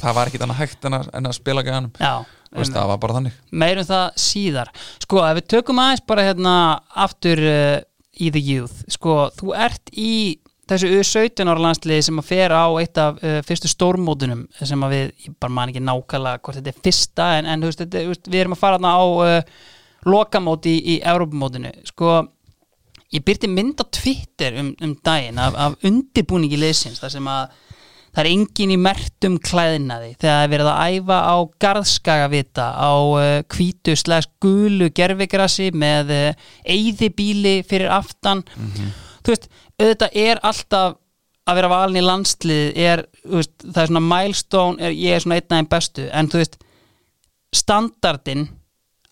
það 0.00 0.16
var 0.16 0.30
ekkit 0.30 0.46
annað 0.46 0.60
hægt 0.62 0.88
en 0.88 0.98
að, 1.00 1.10
en 1.18 1.28
að 1.28 1.36
spila 1.36 1.66
gæðanum, 1.66 1.92
já 2.00 2.14
þú 2.46 2.62
veist, 2.62 2.72
það 2.72 2.88
var 2.92 3.00
bara 3.02 3.16
þannig. 3.18 3.36
Meirum 3.52 3.84
það 3.88 4.06
síðar. 4.22 4.70
Sko, 5.02 5.20
ef 5.26 5.36
við 5.40 5.48
tökum 5.52 5.80
aðeins 5.82 6.04
bara 6.08 6.24
hérna 6.24 6.52
aftur 7.04 7.42
uh, 7.42 7.78
í 8.16 8.30
the 8.32 8.40
youth. 8.40 8.78
Sko, 8.94 9.26
þú 9.36 9.52
ert 9.66 9.90
í 9.92 10.12
þessu 10.70 10.90
U17 10.98 11.50
ára 11.50 11.62
landsliði 11.62 12.04
sem 12.08 12.20
að 12.20 12.28
fer 12.30 12.54
á 12.54 12.66
eitt 12.80 12.98
af 13.00 13.20
uh, 13.22 13.38
fyrstu 13.46 13.70
stórmótunum 13.70 14.46
sem 14.58 14.86
að 14.86 14.94
við, 14.94 15.10
ég 15.26 15.36
bara 15.42 15.56
man 15.58 15.72
ekki 15.72 15.82
nákvæmlega 15.84 16.42
hvort 16.42 16.58
þetta 16.58 16.72
er 16.72 16.80
fyrsta, 16.86 17.28
en, 17.38 17.50
en 17.52 17.66
veist, 17.66 17.82
þetta, 17.82 18.06
veist, 18.10 18.30
við 18.32 18.42
erum 18.42 18.56
að 18.56 18.62
fara 18.64 18.80
þarna 18.80 18.94
á 18.98 19.04
uh, 19.06 19.60
lokamóti 20.10 20.74
í, 20.74 20.96
í 20.96 20.98
Európamótinu 21.06 21.70
sko, 21.86 22.16
ég 23.14 23.26
byrti 23.26 23.50
mynd 23.52 23.78
á 23.78 23.84
Twitter 23.94 24.58
um, 24.62 24.74
um 24.82 24.98
daginn 25.06 25.38
af, 25.42 25.54
af 25.54 25.86
undirbúningi 25.86 26.58
liðsins 26.58 26.98
þar 27.02 27.14
sem 27.14 27.30
að 27.30 27.62
það 28.16 28.22
er 28.24 28.32
engin 28.32 28.72
í 28.72 28.76
mertum 28.80 29.34
klæðinaði 29.44 30.14
þegar 30.16 30.30
það 30.34 30.42
er 30.42 30.52
verið 30.56 30.68
að 30.72 30.94
æfa 30.96 31.22
á 31.22 31.36
garðskagavita 31.62 32.68
á 32.74 32.92
uh, 32.96 33.24
hvítu 33.54 33.94
slags 34.02 34.32
gulu 34.42 34.90
gerfigrassi 34.90 35.70
með 35.76 36.14
eyðibíli 36.66 37.60
fyrir 37.68 37.92
aftan 37.94 38.42
þú 39.26 39.34
veist, 39.34 39.50
auðvitað 39.80 40.20
er 40.22 40.40
alltaf 40.46 40.96
að 41.46 41.58
vera 41.60 41.70
valin 41.70 42.00
í 42.00 42.04
landslið 42.04 42.78
er, 42.82 43.02
veist, 43.26 43.54
það 43.62 43.82
er 43.82 43.90
svona 43.90 44.04
milestone 44.06 44.82
er, 44.82 44.94
ég 44.94 45.16
er 45.16 45.24
svona 45.24 45.38
einn 45.38 45.50
þeim 45.52 45.68
bestu. 45.70 46.06
En 46.10 46.30
þú 46.30 46.40
veist, 46.42 46.56
standardin 47.54 48.48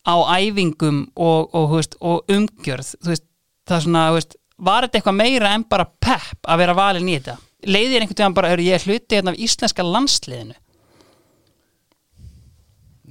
á 0.04 0.14
æfingum 0.36 1.04
og, 1.14 1.54
og, 1.54 1.70
veist, 1.76 1.96
og 2.00 2.30
umgjörð 2.30 2.94
þú 2.98 3.12
veist, 3.12 3.26
það 3.68 3.76
er 3.78 3.86
svona, 3.86 4.04
þú 4.10 4.18
veist 4.18 4.36
var 4.64 4.86
þetta 4.86 5.00
eitthvað 5.00 5.18
meira 5.18 5.54
en 5.54 5.64
bara 5.70 5.86
pepp 5.86 6.46
að 6.46 6.60
vera 6.62 6.76
valin 6.76 7.08
í 7.08 7.16
þetta? 7.16 7.38
Leiðir 7.64 8.04
einhvern 8.04 8.20
veginn 8.20 8.36
bara, 8.36 8.52
er 8.52 8.62
ég 8.62 8.76
er 8.76 8.84
hluti 8.84 9.16
hérna 9.16 9.32
af 9.32 9.40
íslenska 9.40 9.86
landsliðinu. 9.86 10.56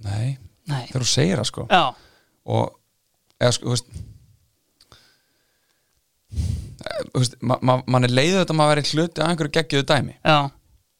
Nei, 0.04 0.38
Nei, 0.70 0.84
þegar 0.92 1.04
þú 1.04 1.10
segir 1.10 1.40
það 1.40 1.50
sko. 1.50 1.66
Já, 1.72 1.84
og, 2.54 2.66
eða 3.40 3.56
sko, 3.56 3.64
þú 3.66 3.74
veist 3.74 3.88
mann 7.52 8.04
er 8.08 8.14
leiðið 8.18 8.42
þetta 8.44 8.54
að 8.54 8.60
maður 8.60 8.76
verið 8.76 8.92
hluti 8.98 9.24
að 9.24 9.32
einhverju 9.34 9.56
geggjöðu 9.60 9.90
dæmi. 9.94 10.18
Já 10.26 10.42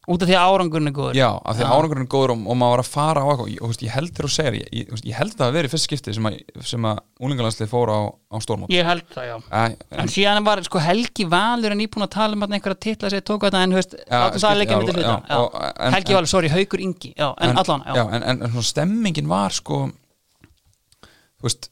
út 0.04 0.20
af 0.20 0.28
því 0.28 0.34
að 0.36 0.50
árangurinn 0.52 0.90
er 0.90 0.94
góður. 0.98 1.16
Já, 1.16 1.28
af 1.48 1.56
því 1.56 1.64
að 1.64 1.70
árangurinn 1.78 2.04
er 2.04 2.10
góður 2.12 2.32
og, 2.34 2.40
og 2.52 2.58
maður 2.60 2.74
var 2.74 2.82
að 2.84 2.88
fara 2.92 3.22
á 3.24 3.28
eitthvað. 3.32 3.46
Og, 3.46 3.52
og, 3.64 3.70
veist, 3.72 3.84
ég 3.86 3.94
held 3.96 4.10
þér 4.18 4.26
og 4.28 4.32
segir, 4.34 4.56
ég, 4.58 4.66
ég, 4.82 4.90
ég 5.08 5.16
held 5.16 5.36
það 5.40 5.46
að 5.48 5.54
vera 5.56 5.70
í 5.70 5.72
fyrst 5.72 5.88
skipti 5.88 6.16
sem 6.18 6.28
að, 6.28 6.36
að 6.60 7.00
úlingalandslið 7.24 7.70
fór 7.72 7.92
á, 7.96 8.00
á 8.12 8.36
stórmót. 8.44 8.74
Ég 8.76 8.84
held 8.90 9.06
það, 9.16 9.30
já. 9.30 9.36
Æ, 9.48 9.62
En 10.04 10.12
síðan 10.12 10.44
var 10.44 10.60
sko 10.68 10.82
Helgi 10.84 11.28
Valur 11.32 11.72
en 11.78 11.86
íbúin 11.88 12.04
að 12.04 12.12
tala 12.18 12.36
um 12.36 12.44
að 12.44 12.58
einhverja 12.60 12.82
titla 12.84 13.14
sem 13.16 13.24
tóku 13.24 13.48
þetta 13.48 13.64
en 13.64 13.78
þú 13.78 13.80
veist, 13.80 13.96
látum 14.12 14.36
það 14.36 14.44
skil- 14.44 14.60
leikja 14.60 14.76
já, 14.76 14.82
myndi 14.84 14.98
hluta. 15.00 15.16
en- 15.24 15.96
Helgi 15.96 16.12
en- 16.12 16.20
Valur, 16.20 16.32
sorry, 16.36 16.52
Haukur 16.58 16.84
Ingi 16.84 17.14
já, 17.16 17.30
en, 17.40 17.58
allan, 17.64 17.88
já, 17.88 17.96
já, 17.96 18.04
en, 18.20 18.24
en, 18.34 18.44
en 18.44 18.52
svona 18.58 18.70
stemmingin 18.74 19.32
var 19.32 19.56
sko 19.56 19.80
þú 19.88 21.48
veist 21.48 21.70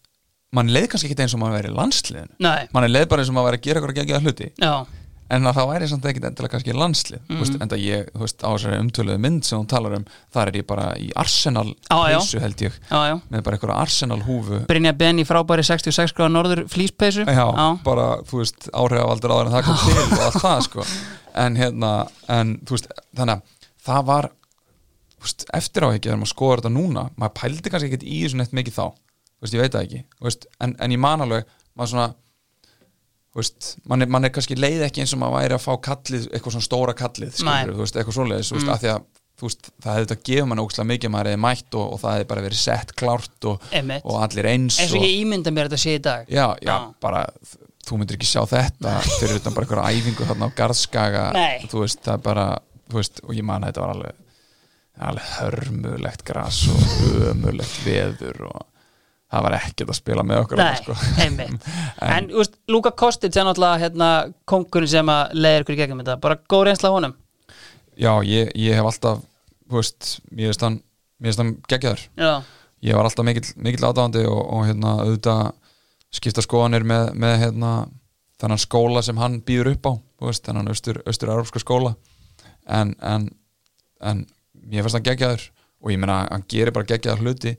mann 0.56 0.72
leið 0.74 0.90
kannski 0.92 1.12
ekki 1.12 1.24
eins 1.24 1.36
og 1.38 1.42
maður 1.44 1.60
verið 1.62 1.72
í 1.72 1.78
landsliðinu. 1.80 2.34
Nei, 2.44 2.66
mann 2.76 2.90
leið 2.92 3.06
bara 3.12 3.24
eins 3.24 3.30
og 3.32 3.38
maður 3.38 3.52
verið 3.52 3.62
að 3.62 3.68
gera 3.70 3.80
eitthvað 3.82 3.94
að 3.94 4.02
gegja 4.02 4.20
hluti. 4.26 4.50
Já, 4.60 4.74
en 5.32 5.48
að 5.48 5.56
það 5.56 5.70
væri 5.70 5.88
samt 5.88 6.06
ekkit 6.10 6.26
endilega 6.28 6.52
kannski 6.52 6.74
landslið. 6.76 7.22
Mm. 7.30 7.38
veist, 7.40 7.54
en 7.64 7.70
það 7.72 7.84
ég, 7.86 8.08
þú 8.12 8.24
veist, 8.26 8.42
á 8.44 8.50
þessari 8.52 8.80
umtöluðu 8.84 9.22
mynd 9.24 9.46
sem 9.48 9.62
hún 9.62 9.70
talar 9.72 9.94
um, 9.96 10.04
þar 10.36 10.50
er 10.52 10.58
ég 10.60 10.66
bara 10.68 10.88
í 11.00 11.06
Arsenal 11.22 11.64
Já, 11.72 11.96
já. 12.12 12.18
peysu 12.20 12.42
held 12.44 12.64
ég. 12.66 12.76
Já, 12.90 12.98
já. 13.08 13.14
Með 13.32 13.46
bara 13.46 13.56
einhverja 13.56 13.78
Arsenal 13.86 14.18
húfu 14.28 14.60
Brynja 14.68 14.92
Benny 15.00 15.24
frábæri 15.30 15.64
66 15.64 16.12
gráða 16.18 16.34
norður 16.36 16.64
flýspeysu 16.74 17.24
já, 17.24 17.46
bara, 17.86 18.10
þú 18.28 18.42
veist, 18.42 18.68
áhrifavaldur 18.76 19.36
áður 19.38 19.48
en 19.54 19.56
það 19.56 19.66
kom 19.70 19.80
til 19.86 19.96
og 20.04 20.26
allt 20.28 20.42
það, 20.44 20.66
sko. 20.68 20.88
En 21.46 21.56
hérna, 21.62 21.94
en 22.28 22.54
þú 22.68 22.76
veist, 22.76 22.92
þannig 23.22 23.38
að 23.40 23.70
það 23.88 24.04
var 24.12 24.30
þú 25.16 25.30
veist, 25.30 25.48
eftir 25.62 25.88
á 25.88 25.90
ekki 25.96 26.10
þegar 26.12 26.20
maður 26.26 26.34
skoður 26.36 26.60
þetta 26.66 26.74
núna. 26.76 27.06
Maður 27.16 27.38
pældi 27.40 27.72
kannski 27.72 27.88
ekkert 27.94 28.04
í 28.04 28.20
þessu 28.26 28.42
neitt 28.42 28.60
mikið 28.60 28.78
þá 28.82 28.86
veist, 29.42 29.54
ég 29.58 29.62
veit 29.64 29.74
það 29.76 29.86
ekki, 29.88 30.04
veist, 30.22 30.46
en, 30.62 30.76
en 30.80 30.92
ég 30.96 31.02
man 31.02 31.26
alveg, 31.26 31.48
maður 31.78 31.94
svona 31.96 32.10
veist, 33.36 33.72
mann 33.88 34.04
er, 34.04 34.10
man 34.12 34.28
er 34.28 34.34
kannski 34.36 34.58
leið 34.60 34.84
ekki 34.90 35.04
eins 35.06 35.14
og 35.16 35.22
maður 35.24 35.38
væri 35.40 35.56
að 35.58 35.64
fá 35.64 35.72
kallið, 35.88 36.28
eitthvað 36.36 36.56
svona 36.58 36.68
stóra 36.68 36.96
kallið 37.00 37.34
skilur, 37.40 37.78
veist, 37.80 37.98
eitthvað 37.98 38.18
svoleiðis, 38.20 38.52
Mm. 38.58 38.70
af 38.74 38.82
því 38.84 38.92
að 38.92 39.02
veist, 39.42 39.70
það 39.82 39.96
hefði 39.98 40.06
þetta 40.12 40.26
gefið 40.30 40.48
mann 40.52 40.62
ógslag 40.62 40.88
mikið 40.92 41.10
maður 41.16 41.30
hefði 41.32 41.42
mætt 41.48 41.78
og, 41.80 41.86
og 41.96 42.02
það 42.04 42.16
hefði 42.18 42.28
bara 42.34 42.44
verið 42.46 42.60
sett 42.62 42.92
klárt 43.00 43.48
og, 43.50 43.64
og 44.04 44.18
allir 44.22 44.50
eins 44.52 44.78
eins 44.84 44.92
og 44.94 45.02
ég 45.08 45.16
ímynda 45.24 45.54
mér 45.56 45.70
þetta 45.72 45.80
sé 45.82 45.96
í 45.98 46.02
dag. 46.06 46.28
Já, 46.30 46.46
já, 46.62 46.68
Já. 46.76 46.76
bara 47.02 47.24
þú 47.88 47.98
myndir 47.98 48.20
ekki 48.20 48.30
sjá 48.30 48.44
þetta 48.52 48.94
fyrir 49.18 49.40
utan 49.40 49.56
bara 49.58 49.66
einhverja 49.66 49.96
æfingu 49.98 50.28
þarna 50.30 50.46
á 50.52 50.58
garðskaga 50.60 51.24
þú 51.72 51.82
veist, 51.82 52.04
það 52.06 52.14
er 52.20 52.22
bara 52.28 52.46
og 52.92 53.32
ég 53.34 53.48
man 53.48 53.64
að 53.66 53.72
þetta 53.72 53.82
var 53.82 53.96
alveg 53.96 54.20
alveg 55.02 55.30
hörmulegt 55.40 56.24
gras 56.28 56.60
og 56.70 56.84
ömulegt 57.32 57.80
veður 57.88 58.44
og 58.52 58.60
það 59.32 59.46
var 59.46 59.56
ekkert 59.58 59.92
að 59.94 59.98
spila 59.98 60.24
með 60.28 60.44
okkur 60.44 60.60
Nei, 60.60 60.70
sko. 60.82 60.96
einmitt. 61.24 61.68
En, 62.12 62.30
þú 62.32 62.42
veist, 62.42 62.58
Luka 62.72 62.92
Kostic 62.98 63.36
er 63.36 63.48
náttúrulega 63.48 63.82
hérna, 63.86 64.10
kongurinn 64.50 64.92
sem 64.92 65.12
að 65.12 65.36
leiðir 65.38 65.66
ykkur 65.66 65.78
í 65.78 65.82
gegnum 65.82 66.02
þetta. 66.04 66.18
Bara 66.24 66.40
góð 66.52 66.66
reynsla 66.68 66.92
honum. 66.94 67.16
Já, 68.00 68.12
ég, 68.28 68.52
ég 68.60 68.80
hef 68.80 68.90
alltaf 68.90 69.22
þú 69.72 69.80
veist, 69.80 70.12
mér 70.32 70.52
finnst 70.52 70.66
hann 70.68 70.82
hann 71.40 71.56
geggjaður. 71.70 72.06
Já, 72.18 72.32
ég 72.88 72.98
var 72.98 73.08
alltaf 73.08 73.28
mikill, 73.28 73.48
mikill 73.62 73.88
aðdáðandi 73.88 74.26
og, 74.28 74.42
og 74.42 74.68
hérna, 74.68 74.96
auðvitað 75.06 75.42
skipta 76.12 76.44
skoðanir 76.44 76.86
með, 76.88 77.12
með 77.24 77.36
hérna, 77.46 77.74
þennan 78.42 78.62
skóla 78.62 79.04
sem 79.06 79.20
hann 79.22 79.40
býður 79.46 79.76
upp 79.76 79.88
á 79.88 79.94
veist, 80.26 80.44
þennan 80.48 80.72
austur, 80.74 81.00
austur 81.08 81.32
európska 81.32 81.62
skóla. 81.62 81.94
En, 82.68 82.96
en, 83.06 83.30
en 84.02 84.26
mér 84.54 84.84
finnst 84.84 84.98
hann 84.98 85.08
geggjaður 85.08 85.48
og 85.82 85.94
ég 85.94 86.02
meina, 86.02 86.24
hann 86.30 86.44
gerir 86.52 86.74
bara 86.76 86.90
geggjaðar 86.90 87.24
hluti 87.24 87.56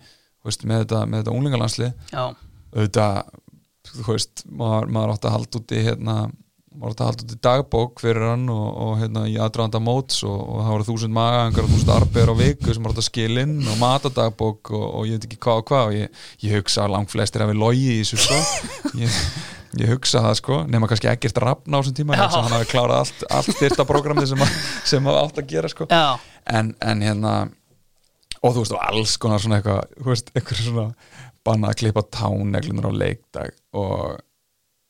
veist, 0.48 0.66
með 0.68 0.84
þetta, 0.84 1.02
þetta 1.16 1.34
unglingalandslið 1.36 1.90
já, 2.12 2.22
auðvitað, 2.72 3.34
þú 3.92 4.06
veist 4.12 4.46
maður, 4.48 4.94
maður 4.94 5.16
átti 5.16 5.28
að 5.28 5.36
halda 5.36 5.60
út 5.60 5.74
í 5.74 5.82
hérna, 5.86 6.16
maður 6.72 6.92
átti 6.94 7.04
að 7.04 7.10
halda 7.10 7.24
út 7.26 7.34
í 7.34 7.38
dagbók 7.46 8.02
fyrir 8.02 8.26
hann 8.30 8.44
og, 8.52 8.66
og 8.84 8.92
hérna 9.02 9.24
í 9.28 9.36
aðdraðanda 9.36 9.82
móts 9.84 10.22
og, 10.26 10.36
og 10.40 10.60
það 10.62 10.74
voru 10.74 10.88
þúsund 10.88 11.16
maga, 11.16 11.46
einhverja 11.46 11.72
þúsund 11.74 11.94
arbegur 11.96 12.32
á 12.32 12.36
viku 12.40 12.68
sem 12.72 12.84
maður 12.84 12.94
átti 12.96 13.04
að 13.04 13.08
skila 13.10 13.46
inn 13.46 13.56
og 13.62 13.80
matadagbók 13.82 14.72
og, 14.72 14.86
og 14.88 15.08
ég 15.10 15.18
veit 15.18 15.26
ekki 15.28 15.40
hvað 15.46 15.62
og 15.62 15.66
hvað 15.72 15.90
og 15.90 15.96
ég, 15.98 16.22
ég 16.46 16.60
hugsa 16.60 16.86
að 16.86 16.94
langt 16.96 17.12
flestir 17.12 17.44
hafi 17.44 17.58
logi 17.58 17.88
í 17.92 17.98
þessu 18.00 18.22
sko. 18.24 18.40
Ég, 19.02 19.14
ég 19.80 19.88
hugsa 19.88 20.20
það 20.20 20.34
sko, 20.36 20.56
nema 20.68 20.88
kannski 20.90 21.08
ekkert 21.08 21.38
rafn 21.40 21.72
á 21.72 21.80
þessum 21.80 21.94
tíma, 21.96 22.16
hugsa 22.18 22.42
að 22.42 22.44
hann 22.44 22.56
hafi 22.58 22.66
klárað 22.68 22.98
allt, 23.06 23.22
allt 23.32 23.54
styrta 23.56 23.86
programmi 23.88 24.26
sem, 24.28 24.42
sem 24.84 25.06
að 25.08 25.20
átt 25.22 25.40
að 25.40 25.46
gera 25.48 25.70
sko. 25.72 25.86
En, 25.88 26.74
en 26.84 27.04
hérna 27.06 27.32
og 28.42 28.54
þú 28.56 28.64
veist 28.64 28.74
og 28.76 28.82
alls 28.88 29.14
konar 29.22 29.42
svona 29.42 29.60
eitthvað 29.60 29.96
þú 29.98 30.10
veist, 30.10 30.34
eitthvað 30.34 30.66
svona 30.66 30.88
banna 31.46 31.72
að 31.72 31.80
klippa 31.82 32.04
táneglunar 32.14 32.90
á 32.90 32.92
leikdag 32.94 33.56
og 33.78 34.20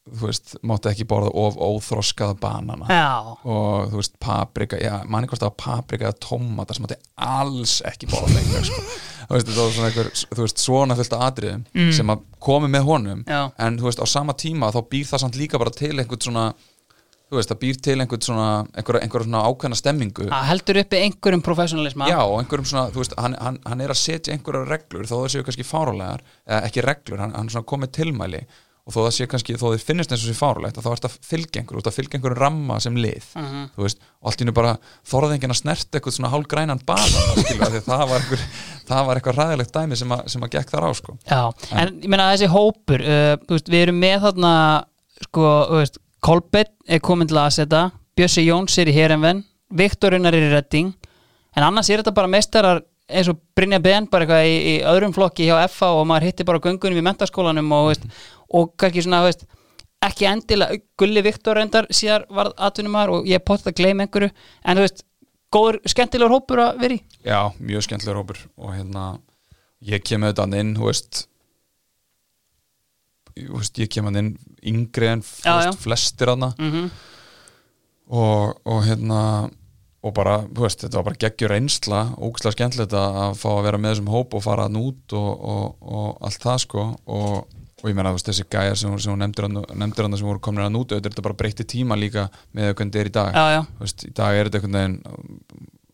þú 0.02 0.26
veist, 0.26 0.56
máttu 0.66 0.90
ekki 0.90 1.06
borða 1.06 1.30
of 1.38 1.56
óþroskað 1.62 2.34
banana. 2.42 2.88
Já. 2.90 3.36
Og 3.46 3.92
þú 3.92 4.00
veist, 4.00 4.16
paprika, 4.22 4.80
já, 4.82 4.96
manni 5.06 5.30
hvort 5.30 5.42
það 5.44 5.52
var 5.52 5.60
paprika 5.62 6.08
eða 6.08 6.18
tómatar 6.24 6.76
sem 6.76 6.84
mátti 6.86 6.98
alls 7.22 7.76
ekki 7.86 8.08
borða 8.10 8.34
leikdag, 8.34 8.66
sko. 8.66 8.82
Þú 9.22 9.36
veist, 9.36 9.46
þetta 9.48 9.62
var 9.62 9.70
svona 9.76 9.88
eitthvað, 9.92 10.08
þú 10.34 10.42
veist, 10.42 10.60
svona 10.60 10.96
fullt 10.98 11.14
af 11.16 11.22
atriðum 11.28 11.92
sem 11.94 12.10
að 12.12 12.24
komi 12.42 12.68
með 12.72 12.88
honum. 12.88 13.20
Já. 13.30 13.40
en 13.64 13.78
þú 13.78 13.86
veist, 13.86 14.02
á 14.02 14.06
sama 14.10 14.34
tíma 14.36 14.72
þá 14.74 14.80
býr 14.90 15.06
það 15.08 15.22
samt 15.22 15.38
líka 15.38 15.60
bara 15.62 15.72
til 15.72 15.94
einhvern 15.94 16.26
svona 16.26 16.46
þú 17.32 17.38
veist, 17.40 17.52
það 17.54 17.60
býr 17.64 17.78
til 17.88 17.98
einhvern 18.04 18.24
svona 18.28 18.48
einhver, 18.76 18.98
einhver 19.02 19.24
svona 19.26 19.44
ákveðna 19.48 19.78
stemmingu 19.80 20.26
Það 20.28 20.48
heldur 20.52 20.80
uppi 20.82 20.98
einhverjum 21.06 21.44
professionalisma 21.46 22.10
Já, 22.12 22.20
einhverjum 22.38 22.68
svona, 22.68 22.90
þú 22.92 23.00
veist, 23.04 23.14
hann, 23.18 23.38
hann, 23.40 23.56
hann 23.64 23.80
er 23.86 23.94
að 23.94 24.02
setja 24.02 24.34
einhverjar 24.36 24.68
reglur 24.76 25.08
þó 25.08 25.16
það 25.22 25.30
séu 25.36 25.46
kannski 25.48 25.64
fárulegar 25.64 26.20
eða 26.46 26.66
ekki 26.68 26.84
reglur, 26.84 27.24
hann, 27.24 27.32
hann 27.38 27.48
er 27.48 27.56
svona 27.56 27.70
komið 27.72 27.94
tilmæli 28.02 28.42
og 28.82 28.90
þó 28.90 28.96
það 29.04 29.12
sé 29.14 29.26
kannski, 29.30 29.54
þó 29.54 29.68
þið 29.76 29.82
finnist 29.86 30.10
eins 30.10 30.22
og 30.24 30.30
sé 30.32 30.32
fárulegt 30.34 30.78
að 30.80 30.86
þá 30.88 30.90
ert 30.96 31.04
að 31.06 31.12
fylgja 31.22 31.60
einhver, 31.62 31.76
þú 31.76 31.82
ert 31.84 31.90
að 31.92 31.94
fylgja 32.00 32.18
einhverjum 32.18 32.40
ramma 32.42 32.78
sem 32.82 32.96
lið, 32.98 33.28
Mhm. 33.38 33.60
þú 33.76 33.84
veist 33.86 34.00
og 34.02 34.26
allt 34.32 34.42
í 34.42 34.46
nú 34.48 34.54
bara 34.58 34.72
þorði 35.06 35.36
enginn 35.36 35.54
að 35.54 35.60
snerta 35.60 36.00
eitthvað 36.00 36.16
svona 36.16 36.32
hálgrænan 36.32 36.82
bala, 36.82 37.22
skilja, 37.38 37.68
því 37.70 37.78
að 37.78 37.86
það 37.86 38.02
var 38.10 38.18
einhver, 38.24 38.42
það 38.90 39.06
var 39.06 39.20
eitthvað 39.20 39.38
ræðilegt 39.38 39.72
dæmi 39.78 40.00
sem 40.02 40.16
að, 40.18 40.24
sem 40.34 40.42
að 40.48 40.52
gekk 40.56 40.74
þar 40.74 40.88
á, 40.90 40.90
sko. 40.98 41.14
Já, 41.30 41.40
en 41.78 41.94
ég 42.02 42.10
meina 42.10 42.26
þessi 42.34 42.50
hópur 42.56 43.06
uh, 43.06 43.36
veist, 43.54 43.70
við 43.70 43.84
erum 43.86 44.02
með 44.02 44.18
þarna 44.26 44.52
sko, 45.28 45.46
veist, 45.78 46.01
Kolbett 46.22 46.70
er 46.86 47.00
komin 47.02 47.26
til 47.26 47.38
að 47.40 47.54
setja, 47.56 47.86
Bjössi 48.14 48.44
Jóns 48.46 48.76
er 48.78 48.86
í 48.86 48.94
Herenven, 48.94 49.40
Viktor 49.74 50.14
Unnar 50.14 50.36
er 50.36 50.44
í 50.46 50.50
Redding 50.52 50.92
en 51.56 51.64
annars 51.66 51.88
er 51.90 51.98
þetta 51.98 52.14
bara 52.14 52.30
meistarar 52.30 52.82
eins 53.10 53.30
og 53.32 53.40
Brynja 53.56 53.80
Ben 53.82 54.06
bara 54.10 54.24
eitthvað 54.24 54.46
í, 54.46 54.52
í 54.54 54.74
öðrum 54.86 55.14
flokki 55.16 55.48
hjá 55.48 55.56
FA 55.72 55.90
og 55.96 56.06
maður 56.06 56.28
hittir 56.28 56.46
bara 56.46 56.60
á 56.62 56.64
göngunum 56.64 57.00
í 57.00 57.04
mentaskólanum 57.08 57.74
og, 57.74 57.88
veist, 57.90 58.06
og 58.54 58.70
kannski 58.78 59.02
svona, 59.02 59.24
veist 59.26 59.42
ekki 60.02 60.28
endilega, 60.30 60.78
Gulli 60.98 61.24
Viktor 61.26 61.58
endar 61.58 61.90
síðar 61.90 62.28
varð 62.30 62.54
atvinnumar 62.68 63.10
og 63.10 63.26
ég 63.26 63.42
potið 63.42 63.72
að 63.72 63.76
gleyma 63.80 64.06
einhverju, 64.06 64.30
en 64.62 64.78
þú 64.78 64.86
veist 64.86 65.04
góður, 65.52 65.80
skemmtilegur 65.90 66.36
hópur 66.36 66.62
að 66.68 66.80
vera 66.84 66.96
í. 66.96 67.02
Já, 67.26 67.40
mjög 67.58 67.86
skemmtilegur 67.88 68.22
hópur 68.22 68.40
og 68.62 68.74
hérna, 68.76 69.10
ég 69.90 70.06
kem 70.06 70.22
auðvitað 70.22 70.58
inn, 70.62 70.74
þú 70.78 70.88
veist 70.88 71.26
veist, 73.36 73.78
ég 73.80 73.90
kem 73.92 74.08
hann 74.08 74.20
inn 74.20 74.34
yngri 74.62 75.08
en 75.12 75.24
veist, 75.24 75.80
flestir 75.82 76.34
hana 76.34 76.52
mm 76.58 76.90
og, 78.12 78.60
og 78.68 78.84
hérna 78.84 79.22
og 80.02 80.14
bara, 80.16 80.40
þú 80.50 80.64
veist, 80.64 80.82
þetta 80.82 80.98
var 80.98 81.06
bara 81.06 81.20
geggjur 81.22 81.52
reynsla 81.52 81.98
ógæslega 82.18 82.56
skemmtilegt 82.56 82.94
að 82.98 83.36
fá 83.38 83.48
að 83.52 83.66
vera 83.68 83.78
með 83.78 83.92
þessum 83.94 84.08
hóp 84.10 84.32
og 84.34 84.42
fara 84.42 84.66
hann 84.66 84.78
út 84.80 85.14
og, 85.14 85.44
og, 85.52 85.68
og 85.86 86.24
allt 86.26 86.42
það 86.42 86.58
sko. 86.64 86.86
Og, 87.06 87.60
og 87.82 87.86
ég 87.86 87.94
meina, 87.94 88.10
þú 88.10 88.18
veist, 88.18 88.30
þessi 88.32 88.46
gæjar 88.50 88.80
sem, 88.80 88.96
sem 88.98 89.14
hún 89.14 89.22
nefndir 89.22 89.46
hann, 89.46 89.60
hann 89.70 90.18
sem 90.18 90.26
voru 90.26 90.42
komin 90.42 90.64
hann 90.66 90.80
út 90.80 90.90
auðvitað 90.90 91.06
er 91.06 91.14
þetta 91.14 91.26
bara 91.28 91.38
breytti 91.38 91.68
tíma 91.76 91.98
líka 91.98 92.26
með 92.50 92.72
þetta 92.72 93.02
er 93.02 93.12
í 93.12 93.14
dag. 93.14 93.38
Já, 93.38 93.54
já, 93.54 93.62
veist, 93.84 94.06
í 94.08 94.12
dag 94.18 94.40
er 94.40 94.50
þetta 94.50 94.60
einhvern 94.60 94.80
veginn 94.80 94.98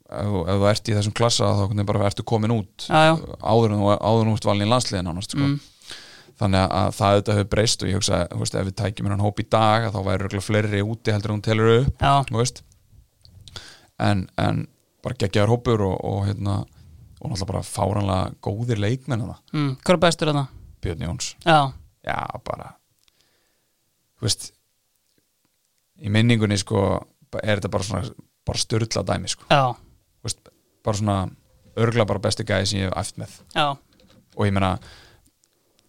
ef, 0.09 0.33
ef 0.41 0.63
þú 0.63 0.69
ert 0.73 0.89
í 0.89 0.97
þessum 0.97 1.17
klassa 1.21 1.45
þá 1.53 1.63
einhvern 1.67 1.77
veginn 1.77 1.93
bara 1.93 2.09
ertu 2.09 2.29
komin 2.33 2.57
út. 2.57 2.89
Já, 2.89 3.13
áður 3.45 3.77
en 3.77 3.85
þú 3.85 4.39
ert 4.39 4.49
valin 4.49 4.65
í 4.65 4.73
landsliðin 4.73 5.13
ánast, 5.13 5.37
sko. 5.37 5.45
Mm. 5.45 5.61
Þannig 6.39 6.65
að 6.79 6.89
það 6.97 7.13
auðvitað 7.15 7.39
hefur 7.39 7.51
breyst 7.55 7.83
og 7.83 7.91
ég 7.91 7.99
hugsa, 7.99 8.19
þú 8.31 8.41
veist, 8.43 8.57
ef 8.59 8.67
við 8.69 8.77
tækjum 8.79 9.09
hennan 9.09 9.25
hóp 9.25 9.41
í 9.43 9.47
dag 9.51 9.87
að 9.89 9.95
þá 9.97 10.01
væri 10.07 10.19
örugglega 10.23 10.47
fleiri 10.47 10.83
úti 10.87 11.15
heldur 11.15 11.33
en 11.33 11.37
hún 11.39 11.45
telur 11.47 11.71
upp 11.75 12.05
já, 12.05 12.13
þú 12.29 12.41
veist. 12.41 12.63
En, 13.99 14.27
en 14.39 14.61
bara 15.03 15.19
geggjaður 15.19 15.55
hópur 15.57 15.85
og, 15.89 15.97
og 16.07 16.21
hérna 16.29 16.61
og 17.19 17.33
náttúrulega 17.33 17.51
bara 17.51 17.65
fáranlega 17.67 18.37
góðir 18.47 18.83
leikmenn 18.83 19.25
það, 19.27 19.41
mm, 19.55 19.73
hvað 19.83 19.97
er 19.97 20.03
bestur 20.05 20.31
þarna? 20.31 20.45
Björn 20.85 21.03
Jóns. 21.09 21.33
Já, 21.43 21.59
já, 22.07 22.19
bara 22.47 22.71
þú 24.19 24.29
veist 24.29 24.53
í 25.99 26.13
minningunni 26.15 26.59
sko 26.61 26.85
er 27.43 27.59
þetta 27.59 27.73
bara 27.75 27.89
svona, 27.89 28.15
bara 28.47 28.63
störla 28.63 29.03
dæmi 29.07 29.35
sko, 29.35 29.51
veist, 30.23 30.55
bara 30.87 31.01
svona 31.01 31.19
örgla 31.79 32.07
bara 32.09 32.23
besti 32.23 32.47
gæði 32.47 32.71
sem 32.71 32.81
ég 32.83 32.89
hef 32.91 32.97
æft 32.99 33.21
með. 33.21 33.35
Já. 33.55 33.67
Og 34.39 34.47
ég 34.47 34.55
meina 34.55 34.77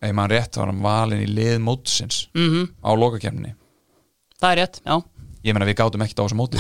ef 0.01 0.13
maður 0.15 0.35
rétt 0.35 0.57
var 0.59 0.69
hann 0.71 0.83
valinn 0.83 1.23
í 1.25 1.29
lið 1.29 1.57
mótsins 1.63 2.25
mm 2.37 2.67
á 2.83 2.89
lokakefninni 2.95 3.55
Það 4.39 4.51
er 4.53 4.59
rétt, 4.61 4.77
já. 4.85 4.95
Ég 5.43 5.55
meina 5.55 5.65
við 5.67 5.75
gátum 5.81 6.03
ekkert 6.05 6.19
á 6.19 6.23
þessu 6.23 6.37
móti. 6.39 6.59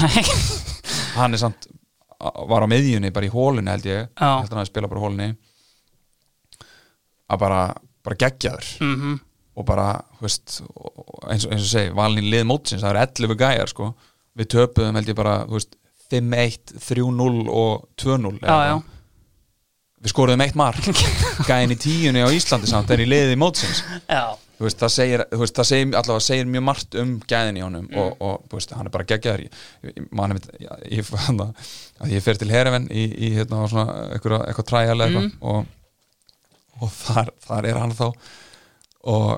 Hann 1.15 1.35
er 1.35 1.39
samt 1.39 1.67
var 2.51 2.65
á 2.65 2.67
miðjunni 2.67 3.11
bara 3.15 3.29
í 3.29 3.31
hólunni 3.31 3.71
held 3.71 3.85
ég. 3.87 4.09
Já. 4.19 4.31
held 4.41 4.51
hann 4.51 4.59
að 4.65 4.67
spila 4.67 4.89
bara 4.91 4.99
í 4.99 5.03
hólunni 5.05 5.29
að 7.29 7.41
bara, 7.45 7.61
bara 8.03 8.19
geggjaður. 8.25 8.69
Mm 8.83 9.17
og 9.59 9.65
bara, 9.67 9.89
veist 10.23 10.61
eins 11.27 11.43
og, 11.43 11.51
eins 11.51 11.65
og 11.65 11.67
segi, 11.67 11.89
valin 11.91 12.21
í 12.23 12.29
lið 12.31 12.45
mótsins 12.47 12.79
það 12.79 12.93
eru 12.93 13.01
11 13.27 13.39
gæjar 13.41 13.71
sko. 13.73 13.87
Við 14.39 14.47
töpuðum 14.53 14.95
held 14.95 15.09
ég 15.11 15.17
bara, 15.17 15.33
þú 15.49 15.57
veist 15.57 15.73
5-1, 16.13 16.71
3-0 16.79 17.49
og 17.51 17.83
2-0 17.99 18.37
eða 18.39 18.55
Já, 18.55 18.69
já. 18.69 18.77
Við 20.03 20.11
skoruðum 20.13 20.43
eitt 20.45 20.55
mark. 20.59 20.79
Gæðin 21.49 21.73
í 21.75 21.79
tíunni 21.79 22.21
á 22.23 22.29
Íslandi 22.31 22.69
samt 22.71 22.91
en 22.95 23.01
í 23.03 23.07
liðið 23.09 23.33
í 23.35 23.39
mótsins 23.41 23.81
veist, 24.59 24.75
það 24.81 24.91
segir, 24.91 25.21
veist, 25.39 25.55
það 25.55 25.67
segir 25.69 25.93
allavega 25.95 26.23
segir 26.25 26.47
mjög 26.51 26.63
margt 26.67 26.95
um 26.99 27.11
gæðin 27.31 27.59
í 27.59 27.63
honum 27.63 27.85
Mm. 27.89 27.97
og, 28.01 28.17
og 28.27 28.55
veist, 28.55 28.73
hann 28.75 28.89
er 28.89 28.91
bara 28.91 29.05
geggjaður. 29.07 29.45
Ég, 29.87 29.99
ég, 30.91 31.11
ég, 32.13 32.23
fer 32.25 32.39
til 32.41 32.49
Hereven 32.51 32.89
í, 32.91 33.05
í 33.07 33.29
hérna, 33.37 33.61
svona, 33.71 33.95
eitthvað, 34.15 34.43
eitthvað 34.49 34.67
træjal 34.71 34.97
eitthvað 35.05 35.27
Mm. 35.29 35.37
og, 35.53 35.65
og 36.83 36.91
þar, 36.95 37.31
þar 37.47 37.67
er 37.71 37.79
hann 37.79 37.95
þá 37.95 38.05
og 39.09 39.29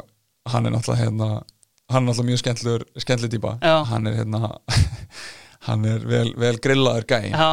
hann 0.52 0.66
er 0.66 0.74
náttúrulega 0.74 1.04
hérna, 1.06 1.30
hann 1.92 2.02
er 2.02 2.08
náttúrulega 2.10 2.30
mjög 2.32 2.42
skemmtilegur 2.42 2.86
skemmtileg 3.06 3.36
típa, 3.36 3.54
Já. 3.62 3.76
hann 3.92 4.10
er 4.10 4.18
hérna 4.24 4.56
hann 5.68 5.86
er 5.86 6.06
vel, 6.10 6.34
vel 6.42 6.58
grillaður 6.64 7.06
gæ 7.10 7.20
Já, 7.30 7.52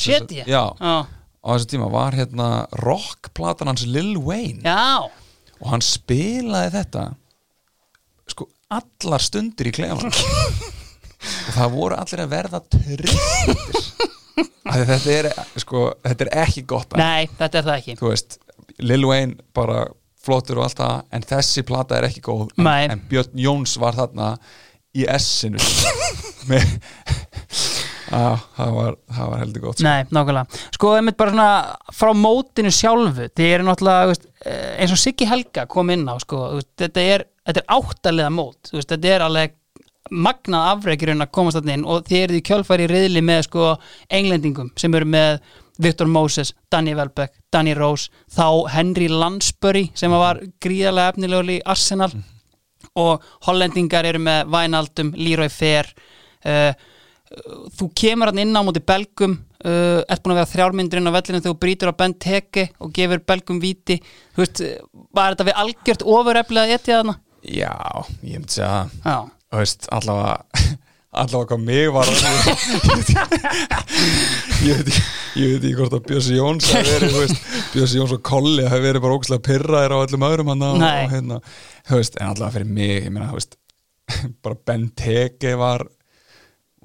hérna 0.00 0.48
Já, 0.48 0.64
á 0.80 1.48
þessu 1.52 1.70
tíma 1.74 1.90
var 1.92 2.16
hérna 2.16 2.48
rockplatan 2.80 3.70
hans 3.70 3.84
Lil 3.86 4.16
Wayne. 4.16 4.62
Já, 4.64 5.04
og 5.60 5.68
hann 5.72 5.84
spilaði 5.84 6.72
þetta 6.78 7.04
sko 8.32 8.48
allar 8.72 9.22
stundir 9.22 9.70
í 9.70 9.74
klefan 9.76 10.10
og 10.10 11.52
það 11.54 11.76
voru 11.76 11.98
allir 12.00 12.24
að 12.24 12.32
verða 12.32 12.62
tristir. 12.72 13.84
Þetta 14.66 15.12
er 15.14 15.28
sko, 15.62 15.86
þetta 16.04 16.26
er 16.26 16.32
ekki 16.42 16.64
gott 16.68 16.96
nei, 16.98 17.28
þetta 17.38 17.60
er 17.60 17.68
það 17.68 17.78
ekki. 17.78 17.94
Þú 18.00 18.10
veist, 18.10 18.38
Lil 18.82 19.06
Wayne 19.08 19.38
bara 19.56 19.86
flottur 20.26 20.58
og 20.58 20.66
allt 20.66 20.80
það, 20.80 21.04
en 21.14 21.26
þessi 21.30 21.62
plata 21.66 21.96
er 21.96 22.08
ekki 22.08 22.24
góð, 22.26 22.50
en, 22.58 22.68
en 22.96 23.04
Björn 23.08 23.38
Jóns 23.38 23.76
var 23.80 23.96
þarna 23.96 24.32
í 24.96 25.06
S-inu. 25.16 25.60
Með 26.50 26.64
á, 28.12 28.38
það 28.56 28.72
var, 28.76 28.96
það 29.10 29.30
var 29.32 29.42
heldur 29.42 29.64
gott 29.64 29.80
sko. 29.80 29.86
Nei, 29.86 30.06
nákvæmlega. 30.14 30.62
Sko, 30.76 30.92
einmitt 30.96 31.18
bara 31.18 31.34
svona 31.34 31.96
frá 31.96 32.12
mótinu 32.16 32.72
sjálfu 32.74 33.28
Þið 33.36 33.52
eru 33.52 33.66
náttúrulega, 33.66 34.08
veist, 34.12 34.26
eh, 34.46 34.72
eins 34.82 34.94
og 34.94 35.00
Siggi 35.02 35.28
Helga 35.28 35.66
kom 35.70 35.90
inn 35.94 36.06
á, 36.06 36.14
sko 36.22 36.42
veist, 36.54 36.70
Þetta 36.78 37.06
er, 37.14 37.26
þetta 37.46 37.62
er 37.62 37.78
áttalega 37.78 38.32
mót 38.34 38.72
veist, 38.72 38.90
Þetta 38.92 39.14
er 39.14 39.26
alveg 39.26 39.56
magnað 40.06 40.68
afreikirinn 40.76 41.24
að 41.24 41.32
komast 41.34 41.58
þarna 41.58 41.74
inn 41.74 41.86
og 41.90 42.04
þið 42.06 42.20
eruð 42.20 42.38
í 42.38 42.42
kjölfæri 42.46 42.84
riðli 42.92 43.22
með 43.26 43.40
sko 43.48 43.72
englendingum 44.14 44.68
sem 44.78 44.94
eru 44.94 45.08
með 45.10 45.40
Victor 45.82 46.06
Moses, 46.06 46.52
Danny 46.70 46.94
Welbeck, 46.94 47.34
Danny 47.50 47.74
Rose 47.74 48.06
þá 48.30 48.70
Henry 48.70 49.10
Lansbury 49.10 49.88
sem 49.98 50.14
var 50.14 50.38
gríðarlega 50.62 51.16
efnilegur 51.16 51.50
í 51.56 51.58
Arsenal 51.66 52.12
og 52.96 53.24
hollendingar 53.46 54.08
eru 54.08 54.20
með 54.22 54.52
Wijnaldum, 54.52 55.12
Leroy 55.18 55.50
Fair. 55.52 55.90
Uh, 56.46 56.72
þú 57.76 57.90
kemur 57.98 58.30
hann 58.30 58.40
inn 58.44 58.54
á 58.56 58.62
móti 58.62 58.82
belgum 58.86 59.34
uh, 59.66 60.00
ert 60.06 60.22
búin 60.22 60.36
að 60.36 60.40
vera 60.40 60.50
þrjármyndur 60.52 61.00
inn 61.00 61.10
á 61.10 61.16
vellinu 61.16 61.40
þegar 61.42 61.52
þú 61.52 61.60
brýtur 61.64 61.92
á 61.92 62.00
bent 62.00 62.18
teki 62.22 62.66
og 62.78 62.92
gefur 62.96 63.22
belgum 63.32 63.60
víti. 63.62 63.98
Þú 64.36 64.44
veist, 64.44 64.64
var 65.16 65.34
þetta 65.34 65.48
við 65.50 65.62
algjört 65.64 66.06
ofureflega 66.16 66.78
etið 66.78 66.98
þarna? 67.00 67.16
Já, 67.46 67.74
ég 68.22 68.40
myndi 68.40 68.58
segja 68.58 68.72
það. 69.04 69.32
Þú 69.46 69.62
veist, 69.62 69.88
allavega 69.94 70.76
allavega 71.22 71.48
hvað 71.52 71.62
mig 71.66 71.86
var 71.94 72.06
ég 74.66 74.78
veit 74.78 74.90
ekki 74.90 75.02
ég 75.36 75.52
veit 75.52 75.64
ekki 75.64 75.74
hvort 75.78 75.96
að 75.96 76.06
Bjössi 76.10 76.38
Jóns 76.38 76.70
Bjössi 77.74 78.00
Jóns 78.00 78.14
og 78.16 78.22
Kolli 78.26 78.64
hafi 78.68 78.84
verið 78.84 79.04
bara 79.04 79.18
ógæslega 79.18 79.46
pyrraðir 79.48 79.94
á 79.96 79.98
öllum 80.04 80.26
öðrum 80.28 80.52
hann 80.52 80.66
og, 80.68 80.86
hérna, 81.12 81.40
veist, 81.90 82.18
en 82.20 82.30
allavega 82.30 82.54
fyrir 82.56 82.72
mig 82.78 82.96
ég 82.96 83.12
meina, 83.12 83.30
veist, 83.34 83.56
bara 84.44 84.58
Ben 84.68 84.88
Teke 84.96 85.56
var 85.60 85.86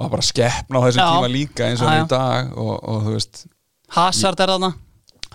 var 0.01 0.13
bara 0.13 0.25
skeppna 0.25 0.81
á 0.81 0.85
þessum 0.87 1.03
tíma 1.05 1.31
líka 1.31 1.67
eins 1.67 1.83
og 1.83 1.91
í 1.91 2.05
dag 2.11 2.55
og, 2.57 2.73
og 2.79 3.03
þú 3.07 3.17
veist, 3.17 3.43
Hazard 3.97 4.39
er 4.41 4.55
þarna 4.55 4.71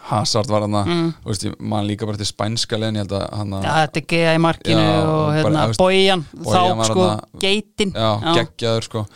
Hazard 0.07 0.51
var 0.53 0.63
hann 0.67 0.77
Mm. 0.87 1.09
þú 1.25 1.33
veist, 1.33 1.45
ég 1.49 1.55
man 1.61 1.87
líka 1.89 2.07
bara 2.07 2.21
til 2.21 2.29
spænska 2.29 2.79
leðin, 2.79 3.01
þetta 3.03 3.21
er 3.25 4.07
geða 4.13 4.35
í 4.37 4.43
markinu 4.45 4.85
Já, 4.85 5.03
og 5.03 5.33
hérna, 5.35 5.67
Bojan 5.79 6.25
þá 6.33 6.85
sko, 6.91 7.07
geitin 7.43 7.93
geggjaður 8.37 8.87
sko. 8.91 9.07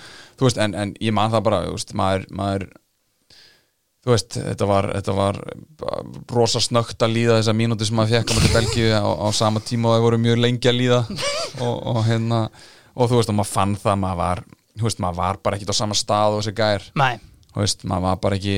Veist, 0.41 0.59
en, 0.59 0.74
en 0.74 0.95
ég 1.01 1.12
man 1.12 1.30
það 1.30 1.43
bara 1.47 1.61
veist, 1.68 1.93
maður, 1.95 2.24
maður 2.32 2.66
þú 4.01 4.14
veist, 4.14 4.36
þetta 4.41 4.66
var, 4.70 4.88
þetta 4.97 5.14
var 5.18 5.38
rosa 6.32 6.62
snögt 6.64 7.03
að 7.05 7.14
líða 7.18 7.36
þessa 7.41 7.55
mínúti 7.57 7.84
sem 7.88 7.99
maður 8.01 8.16
fekk 8.16 8.32
á 8.32 8.34
mæti 8.38 8.53
Belgíu 8.55 8.91
á, 8.97 9.05
á 9.05 9.28
sama 9.36 9.61
tíma 9.61 9.91
og 9.91 9.97
það 9.99 10.05
voru 10.07 10.20
mjög 10.24 10.41
lengi 10.41 10.70
að 10.70 10.78
líða. 10.80 11.01
Og, 11.61 11.76
og 11.91 12.05
hérna 12.07 12.45
og 12.95 13.09
þú 13.11 13.18
veist, 13.18 13.30
og 13.32 13.36
maður 13.36 13.51
fann 13.51 13.72
það, 13.76 13.97
maður 14.01 14.18
var 14.22 14.41
þú 14.78 14.86
veist, 14.86 15.01
maður 15.03 15.16
var 15.18 15.38
bara 15.45 15.57
ekki 15.59 15.66
á 15.68 15.74
sama 15.76 15.97
stað 15.99 16.36
og 16.36 16.41
þessi 16.41 16.55
gær. 16.57 16.84
Nei, 16.97 17.18
þú 17.53 17.61
veist, 17.64 17.82
maður 17.91 18.05
var 18.07 18.20
bara 18.22 18.38
ekki 18.38 18.55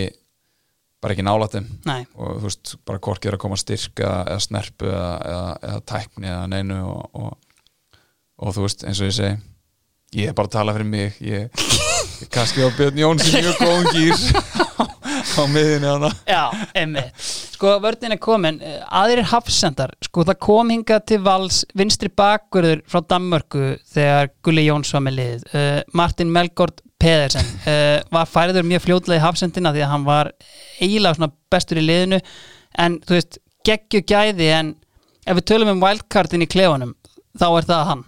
bara 1.03 1.17
ekki 1.17 1.27
nálættum 1.27 1.69
nei, 1.89 2.03
og 2.15 2.41
þú 2.41 2.49
veist, 2.49 2.75
bara 2.89 3.03
hvorki 3.03 3.31
er 3.31 3.37
að 3.37 3.45
koma 3.45 3.59
styrk 3.61 4.03
eða, 4.05 4.19
eða 4.33 4.45
snerpu 4.47 4.91
eða, 4.91 5.15
eða, 5.33 5.55
eða 5.71 5.85
tækni 5.93 6.31
eða 6.31 6.51
neinu 6.53 6.81
og, 6.89 7.23
og, 7.23 8.03
og 8.43 8.57
þú 8.57 8.67
veist, 8.69 8.87
eins 8.87 9.03
og 9.03 9.11
ég 9.11 9.17
segi 9.19 10.23
ég 10.23 10.31
er 10.31 10.37
bara 10.37 10.51
að 10.51 10.59
tala 10.59 10.77
fyrir 10.77 10.91
mig 10.93 11.23
ég, 11.25 11.65
ég 12.23 12.33
kannski 12.33 12.65
á 12.65 12.71
Björn 12.79 13.03
Jóns 13.03 13.31
í 13.31 13.41
mjög 13.41 13.63
góðum 13.63 13.91
gýr 13.97 14.27
á 15.33 15.43
miðinni 15.49 15.89
hana 15.89 16.13
já, 16.29 16.45
emmitt 16.85 17.27
Sko, 17.63 17.77
vörðin 17.79 18.11
er 18.11 18.19
komin, 18.19 18.57
aðrir 18.91 19.29
hafsendar 19.31 19.93
sko, 20.03 20.25
það 20.27 20.39
kom 20.43 20.71
hingað 20.73 21.05
til 21.13 21.19
vals 21.23 21.61
vinstri 21.79 22.11
bakverður 22.11 22.81
frá 22.91 23.05
Danmörku 23.07 23.77
þegar 23.93 24.33
Gulli 24.43 24.65
Jóns 24.67 24.91
var 24.91 25.05
með 25.07 25.15
lið. 25.21 25.45
Uh, 25.53 25.79
Martin 25.95 26.33
Melgård 26.35 26.83
Pedersen. 27.03 27.53
Uh, 27.67 27.99
var 28.15 28.31
færiður 28.31 28.69
mjög 28.69 28.87
fljótlega 28.87 29.21
í 29.21 29.25
hafsendina 29.27 29.75
því 29.75 29.85
að 29.85 29.93
hann 29.93 30.09
var 30.09 30.33
eiginlega 30.81 31.31
bestur 31.53 31.83
í 31.83 31.87
liðinu. 31.87 32.23
En 32.81 33.01
þú 33.05 33.19
veist, 33.19 33.39
geggju 33.67 34.03
gæði 34.09 34.49
en 34.55 34.75
ef 35.27 35.39
við 35.39 35.49
tölum 35.53 35.75
um 35.75 35.83
wildcardin 35.83 36.45
í 36.47 36.51
klefunum 36.51 36.95
þá 37.39 37.47
er 37.49 37.67
það 37.69 37.85
hann. 37.89 38.03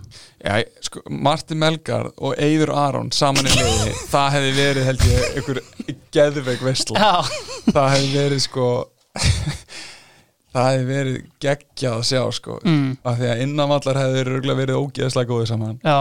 Já, 0.45 0.57
sko, 0.85 1.03
Martin 1.09 1.61
Melgar 1.63 2.11
og 2.21 2.35
Eyður 2.37 2.75
Aron 2.77 3.11
saman 3.15 3.49
í 3.49 3.55
liði 3.55 3.95
það 4.13 4.27
hefði 4.37 4.53
verið 4.59 4.89
held 4.91 5.07
ég 5.09 5.39
einhver 5.39 5.61
geðveik 6.15 6.65
veistla 6.65 7.01
Já, 7.01 7.39
það 7.71 7.89
hefði 7.95 8.11
verið 8.19 8.43
sko 8.45 8.67
það 10.55 10.69
hefði 10.69 10.89
verið 10.91 11.17
geggjað 11.47 11.97
að 11.97 12.07
sjá 12.11 12.23
sko 12.37 12.59
mm, 12.61 12.91
af 13.01 13.19
því 13.21 13.31
að 13.33 13.45
innanvallar 13.47 14.03
hefði 14.03 14.55
verið 14.61 14.83
ógeðslega 14.83 15.31
góðið 15.33 15.51
saman. 15.55 15.79
Já, 15.81 15.99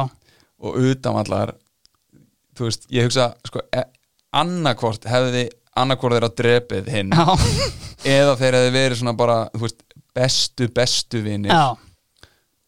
og 0.64 0.82
utanvallar 0.92 1.56
þú 2.58 2.68
veist, 2.70 2.88
ég 2.94 3.08
hugsa 3.08 3.32
sko, 3.48 3.64
e 3.74 3.84
annarkvort 4.34 5.06
hefði 5.10 5.48
annarkvort 5.78 6.18
þeirra 6.18 6.30
drepið 6.38 6.92
hinn 6.94 7.14
eða 7.14 8.38
þeir 8.40 8.58
hefði 8.60 8.72
verið 8.76 9.00
svona 9.00 9.16
bara 9.18 9.38
veist, 9.58 9.84
bestu 10.14 10.70
bestu 10.74 11.24
vinir. 11.26 11.54
Já. 11.54 11.74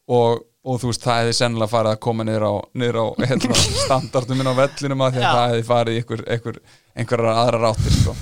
Og, 0.06 0.42
og 0.66 0.82
þú 0.82 0.92
veist, 0.92 1.06
það 1.06 1.22
hefði 1.22 1.38
sennilega 1.40 1.74
farið 1.74 1.94
að 1.94 2.02
koma 2.06 2.26
niður 2.26 2.48
á, 2.50 2.54
niður 2.78 3.00
á 3.02 3.06
hérna, 3.30 3.62
standardum 3.86 4.42
inn 4.42 4.52
á 4.54 4.60
vellinum 4.62 5.06
að 5.06 5.22
að 5.22 5.30
það 5.30 5.48
hefði 5.54 5.66
farið 5.70 6.02
einhver, 6.02 6.26
einhver, 6.36 6.62
einhverjar 6.96 7.42
aðra 7.44 7.64
ráttir 7.66 7.98
sko. 8.00 8.16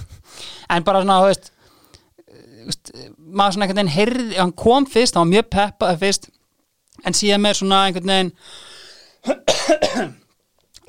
en 0.73 0.87
bara 0.87 1.03
svona, 1.03 1.19
þú 1.23 1.31
veist 1.31 1.51
maður 2.63 3.55
svona 3.55 3.65
einhvern 3.67 3.81
veginn 3.81 3.95
heyrði, 3.97 4.35
hann 4.39 4.55
kom 4.55 4.87
fyrst 4.89 5.17
hann 5.17 5.25
var 5.27 5.33
mjög 5.33 5.47
peppað 5.51 6.01
fyrst 6.03 6.29
en 7.03 7.17
síðan 7.17 7.43
með 7.43 7.59
svona 7.59 7.79
einhvern 7.87 8.11
veginn 8.13 8.31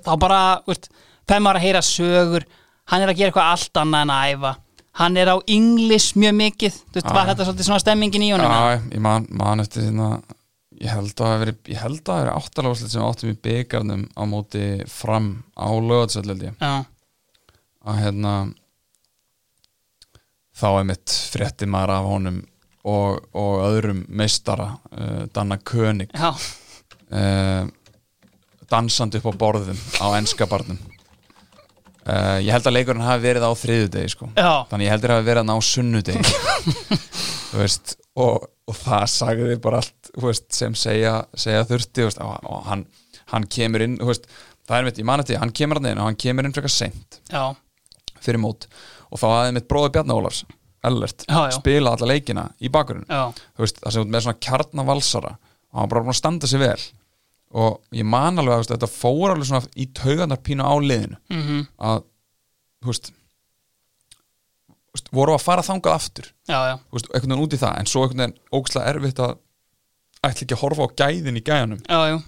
þá 0.04 0.12
bara, 0.20 0.42
veist 0.68 0.90
þegar 1.24 1.42
maður 1.46 1.60
að 1.60 1.66
heyra 1.66 1.82
sögur 1.88 2.46
hann 2.92 3.02
er 3.02 3.10
að 3.10 3.18
gera 3.18 3.32
eitthvað 3.32 3.50
allt 3.54 3.80
annað 3.80 4.06
en 4.06 4.14
að 4.14 4.30
æfa. 4.34 4.54
Hann 4.94 5.18
er 5.18 5.32
á 5.34 5.36
English 5.50 6.14
mjög 6.20 6.34
mikið 6.38 6.78
þú 6.78 6.98
veist, 7.00 7.12
var 7.16 7.28
þetta 7.30 7.46
svolítið 7.48 7.68
svona 7.68 7.82
stemmingin 7.82 8.26
í 8.26 8.32
honum? 8.34 8.52
Já, 8.52 8.82
ég 8.94 9.02
man, 9.02 9.28
man 9.34 9.64
eftir 9.64 9.88
hérna 9.88 10.10
ég 10.84 10.90
held 10.90 11.12
að 11.14 11.30
það 11.32 11.52
ég 11.70 11.80
held 11.80 12.00
að 12.00 12.04
það 12.06 12.18
hafi 12.18 12.24
verið 12.24 12.34
áttalega 12.34 12.80
sem 12.80 13.00
við 13.00 13.06
áttum 13.08 13.32
í 13.32 13.38
byggarnum 13.46 14.04
á 14.14 14.22
móti 14.30 14.66
fram 14.90 15.30
á 15.58 15.68
lögatsöld 15.72 16.30
held 16.30 16.44
ég. 16.46 16.58
Já, 16.60 16.74
að 17.84 18.00
hérna 18.04 18.34
þá 20.54 20.68
er 20.70 20.88
mitt 20.90 21.14
frétti 21.34 21.68
maður 21.70 21.94
af 21.96 22.10
honum 22.10 22.42
og, 22.84 23.24
og 23.34 23.64
öðrum 23.64 24.04
meistara 24.12 24.74
uh, 24.92 25.24
Danna 25.34 25.58
König. 25.58 26.12
Já, 26.14 26.30
uh, 27.10 27.64
dansandi 28.70 29.20
upp 29.20 29.28
á 29.30 29.40
borðum 29.44 29.80
á 30.00 30.06
enska 30.18 30.46
barnum. 30.50 30.78
Uh, 32.04 32.36
ég 32.44 32.50
held 32.52 32.66
að 32.68 32.74
leikurinn 32.76 33.04
hafi 33.04 33.24
verið 33.24 33.46
á 33.48 33.52
þriðudegi 33.56 34.12
sko. 34.12 34.28
Já, 34.36 34.50
þannig 34.68 34.88
ég 34.88 34.92
heldur 34.92 35.14
að 35.14 35.20
hafi 35.20 35.28
verið 35.30 35.44
hann 35.44 35.54
á 35.56 35.58
sunnudegi. 35.64 36.24
Þú 37.50 37.62
veist 37.62 37.94
og, 38.20 38.48
og 38.68 38.76
það 38.78 39.06
sagði 39.10 39.56
bara 39.62 39.80
allt 39.82 40.10
veist, 40.22 40.48
sem 40.54 40.74
segja, 40.78 41.14
segja 41.38 41.64
þurfti 41.68 42.04
veist, 42.06 42.20
og, 42.22 42.34
og 42.48 42.66
hann, 42.68 42.84
hann 43.32 43.46
kemur 43.50 43.84
inn 43.86 43.96
veist, 44.02 44.28
það 44.68 44.80
er 44.80 44.88
mitt, 44.88 45.00
ég 45.00 45.08
mani 45.08 45.26
til, 45.28 45.38
hann 45.40 45.54
kemur 45.56 45.80
inn 45.82 45.96
og 45.98 46.10
hann 46.10 46.18
kemur 46.20 46.46
inn 46.48 46.54
frekar 46.56 46.72
seint 46.72 47.18
já, 47.32 47.42
fyrir 48.24 48.40
mót 48.42 48.68
og 49.10 49.20
þá 49.20 49.26
hafði 49.30 49.56
mitt 49.58 49.68
bróði 49.70 49.94
Bjarni 49.96 50.16
Ólafs 50.16 50.44
Ellert, 50.84 51.24
Já, 51.24 51.38
já. 51.48 51.54
spila 51.56 51.94
alla 51.96 52.06
leikina 52.10 52.42
í 52.60 52.68
bakgrunn. 52.68 53.06
Já, 53.08 53.30
þú 53.56 53.62
veist, 53.64 53.78
það 53.80 53.94
sem 53.94 54.02
út 54.04 54.10
með 54.12 54.24
svona 54.26 54.40
kjarnavalsara 54.44 55.30
og 55.72 55.78
hann 55.80 55.88
bara 55.94 56.02
búin 56.04 56.12
að 56.12 56.18
standa 56.18 56.50
sig 56.50 56.60
vel 56.60 56.82
og 57.54 57.80
ég 57.94 58.06
man 58.08 58.40
alveg 58.42 58.64
að 58.64 58.72
þetta 58.74 58.90
fór 58.90 59.34
alveg 59.34 59.46
svona 59.48 59.68
í 59.78 59.86
taugarnar 59.94 60.40
pínu 60.42 60.66
á 60.66 60.74
liðinu. 60.82 61.18
Mhm, 61.30 61.60
að, 61.78 62.02
þú 62.82 62.90
veist, 62.90 63.12
voru 65.14 65.34
að 65.36 65.42
fara 65.44 65.62
þangað 65.66 65.96
aftur? 65.98 66.28
Já, 66.50 66.58
já. 66.70 66.76
Veist, 66.94 67.08
einhvern 67.10 67.34
veginn 67.34 67.44
út 67.46 67.56
í 67.56 67.60
það. 67.62 67.78
En 67.78 67.90
svo 67.90 68.04
einhvern 68.04 68.22
veginn 68.24 68.38
ógslag 68.58 68.88
erfitt 68.90 69.22
að 69.22 69.36
ætla 70.24 70.46
ekki 70.46 70.56
að 70.56 70.62
horfa 70.64 70.86
á 70.86 70.94
gæðin 71.02 71.38
í 71.40 71.44
gæjanum. 71.44 71.82
Já, 71.88 72.20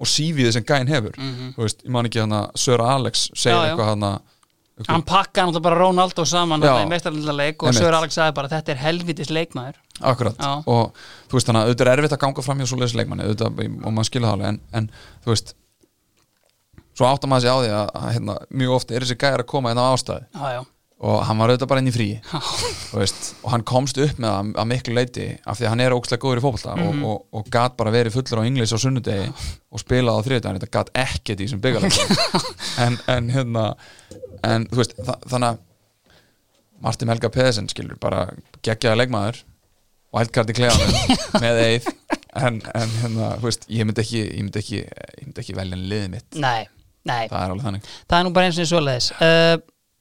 og 0.00 0.08
sífiði 0.08 0.52
sem 0.56 0.64
gæðin 0.64 0.88
hefur. 0.94 1.16
Mhm. 1.18 1.54
Þú 1.56 1.64
veist, 1.66 1.82
ég 1.84 1.90
man 1.94 2.06
ekki 2.08 2.22
hann 2.22 2.36
að 2.38 2.52
Söra 2.56 2.86
Alex 2.94 3.26
segir 3.34 3.58
eitthvað 3.66 3.90
hann 3.92 4.06
að 4.10 4.20
hann 4.88 5.02
pakkaði 5.06 5.46
náttúrulega 5.50 5.62
bara 5.68 5.78
Ronaldo 5.82 6.24
saman 6.24 6.62
í 6.64 6.88
meistarleik 6.88 7.62
og. 7.62 7.74
Sör 7.76 7.96
Alex 7.98 8.14
sagði 8.16 8.34
bara 8.40 8.48
þetta 8.48 8.72
er 8.72 8.80
helvitis 8.86 9.30
leikmaður. 9.30 9.76
Akkurat, 10.00 10.36
Já. 10.40 10.62
og 10.64 10.94
þú 11.28 11.36
veist 11.36 11.46
þannig 11.50 11.60
að 11.60 11.68
auðvitað 11.68 11.86
er 11.90 11.98
erfitt 11.98 12.14
að 12.16 12.22
ganga 12.24 12.42
fram 12.46 12.58
hjá 12.62 12.66
svoleiðis 12.70 12.94
leikmanni 12.96 13.26
auðvitað, 13.28 13.58
og 13.84 13.92
maður 13.92 14.08
skilja 14.08 14.28
það 14.30 14.36
alveg 14.38 14.48
en, 14.48 14.60
en 14.80 14.90
þú 15.26 15.34
veist 15.34 15.54
svo 16.96 17.08
áttar 17.08 17.30
maður 17.32 17.44
sig 17.44 17.52
á 17.52 17.58
því 17.60 17.70
að, 17.76 17.88
að 18.00 18.12
hérna, 18.16 18.36
mjög 18.62 18.76
ofta 18.76 18.94
er 18.96 19.04
þessi 19.06 19.16
gæjar 19.20 19.42
að 19.44 19.50
koma 19.52 19.72
inn 19.74 19.80
á 19.80 19.84
ástæði 19.92 20.24
já, 20.32 20.48
já, 20.56 20.60
og 21.00 21.20
hann 21.28 21.38
var 21.40 21.52
auðvitað 21.52 21.70
bara 21.70 21.80
inn 21.84 21.90
í 21.92 22.08
þú 22.90 22.98
veist, 23.00 23.20
og 23.44 23.52
hann 23.54 23.64
komst 23.70 24.00
upp 24.04 24.18
með 24.20 24.34
það 24.34 24.50
að 24.64 24.68
miklu 24.72 24.96
leiti 24.98 25.28
af 25.48 25.56
því 25.60 25.64
að 25.68 25.72
hann 25.74 25.84
er 25.86 25.96
ógstlega 25.96 26.24
góður 26.24 26.40
í 26.40 26.44
fótbolta 26.44 26.74
Mhm. 26.80 27.04
og, 27.04 27.14
og, 27.14 27.22
og 27.40 27.52
gat 27.52 27.76
bara 27.78 27.92
verið 27.94 28.16
fullur 28.18 28.40
á 28.40 28.48
inglis 28.48 28.72
á 28.72 28.78
sunnudegi 28.80 29.30
og 29.70 29.80
spilað 29.84 30.20
á 30.20 30.24
þriðdæðan 30.26 30.60
þetta 30.60 30.72
gat 30.76 30.92
ekkert 31.04 31.40
í 31.40 31.46
þessum 31.46 31.62
byggalega 31.64 32.40
en, 32.84 32.98
en 33.16 33.30
hérna 33.36 33.64
en 34.46 34.66
þú 34.70 34.82
veist, 34.82 34.96
þa 34.98 35.16
þannig 35.26 35.50
að 35.50 35.66
Martin 36.80 37.12
Helga 37.12 37.30
Pedersen 37.32 37.68
skilur 37.68 37.98
bara 38.00 38.26
geggjaða 38.64 39.02
leikmaður 39.02 39.42
wildcard 40.16 40.50
í 40.50 40.56
klefanum 40.58 41.16
með 41.44 41.62
eið. 41.66 41.90
En, 42.40 42.60
en 42.74 42.94
hérna, 43.00 43.32
þú 43.40 43.48
veist, 43.48 43.66
ég 43.70 43.86
myndi 43.86 44.04
ekki 44.04 44.22
ég 44.22 44.44
myndi 44.44 44.62
ekki, 44.62 44.84
ég 44.84 45.26
myndi 45.26 45.42
ekki 45.44 45.58
velja 45.58 45.80
liðið 45.80 46.08
mitt. 46.14 46.28
Nei, 46.40 46.62
nei. 47.08 47.26
Það 47.30 47.42
er 47.42 47.52
alveg 47.52 47.66
þannig. 47.68 47.92
Það 48.06 48.18
er 48.18 48.26
nú 48.26 48.32
bara 48.36 48.50
eins 48.50 48.60
og 48.62 48.70
svoleiðis. 48.70 49.10
Uh, 49.18 49.54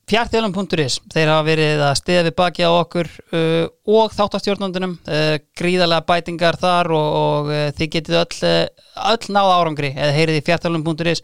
fjartjálum.is 0.10 1.00
þeir 1.14 1.30
hafa 1.30 1.46
verið 1.46 1.84
að 1.86 1.98
stiða 2.00 2.26
við 2.26 2.36
baki 2.40 2.66
á 2.66 2.72
okkur 2.74 3.10
uh, 3.38 3.66
og 3.94 4.14
þáttastjórnundunum 4.16 4.96
uh, 5.06 5.36
gríðarlega 5.58 6.08
bætingar 6.10 6.58
þar 6.62 6.90
og, 6.98 7.10
og 7.20 7.52
uh, 7.54 7.66
þið 7.78 7.92
getið 7.98 8.22
öll, 8.24 8.40
uh, 8.50 8.88
öll 9.12 9.36
náða 9.36 9.60
árangri 9.60 9.92
eða 9.94 10.16
heyrið 10.16 10.40
í 10.40 10.46
fjartjálum.is 10.48 11.24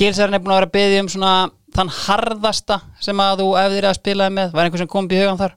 Gilsarinn 0.00 0.36
er 0.36 0.44
búin 0.44 0.54
að 0.54 0.60
vera 0.60 0.68
að 0.68 0.76
byggja 0.76 1.00
um 1.04 1.10
svona 1.12 1.32
þann 1.76 1.90
harðasta 1.94 2.80
sem 3.02 3.20
að 3.22 3.42
þú 3.42 3.48
efðir 3.62 3.88
að 3.90 3.98
spilaði 4.00 4.36
með, 4.36 4.54
var 4.56 4.66
einhver 4.68 4.82
sem 4.82 4.90
kom 4.90 5.08
í 5.10 5.20
hugan 5.20 5.40
þar? 5.40 5.56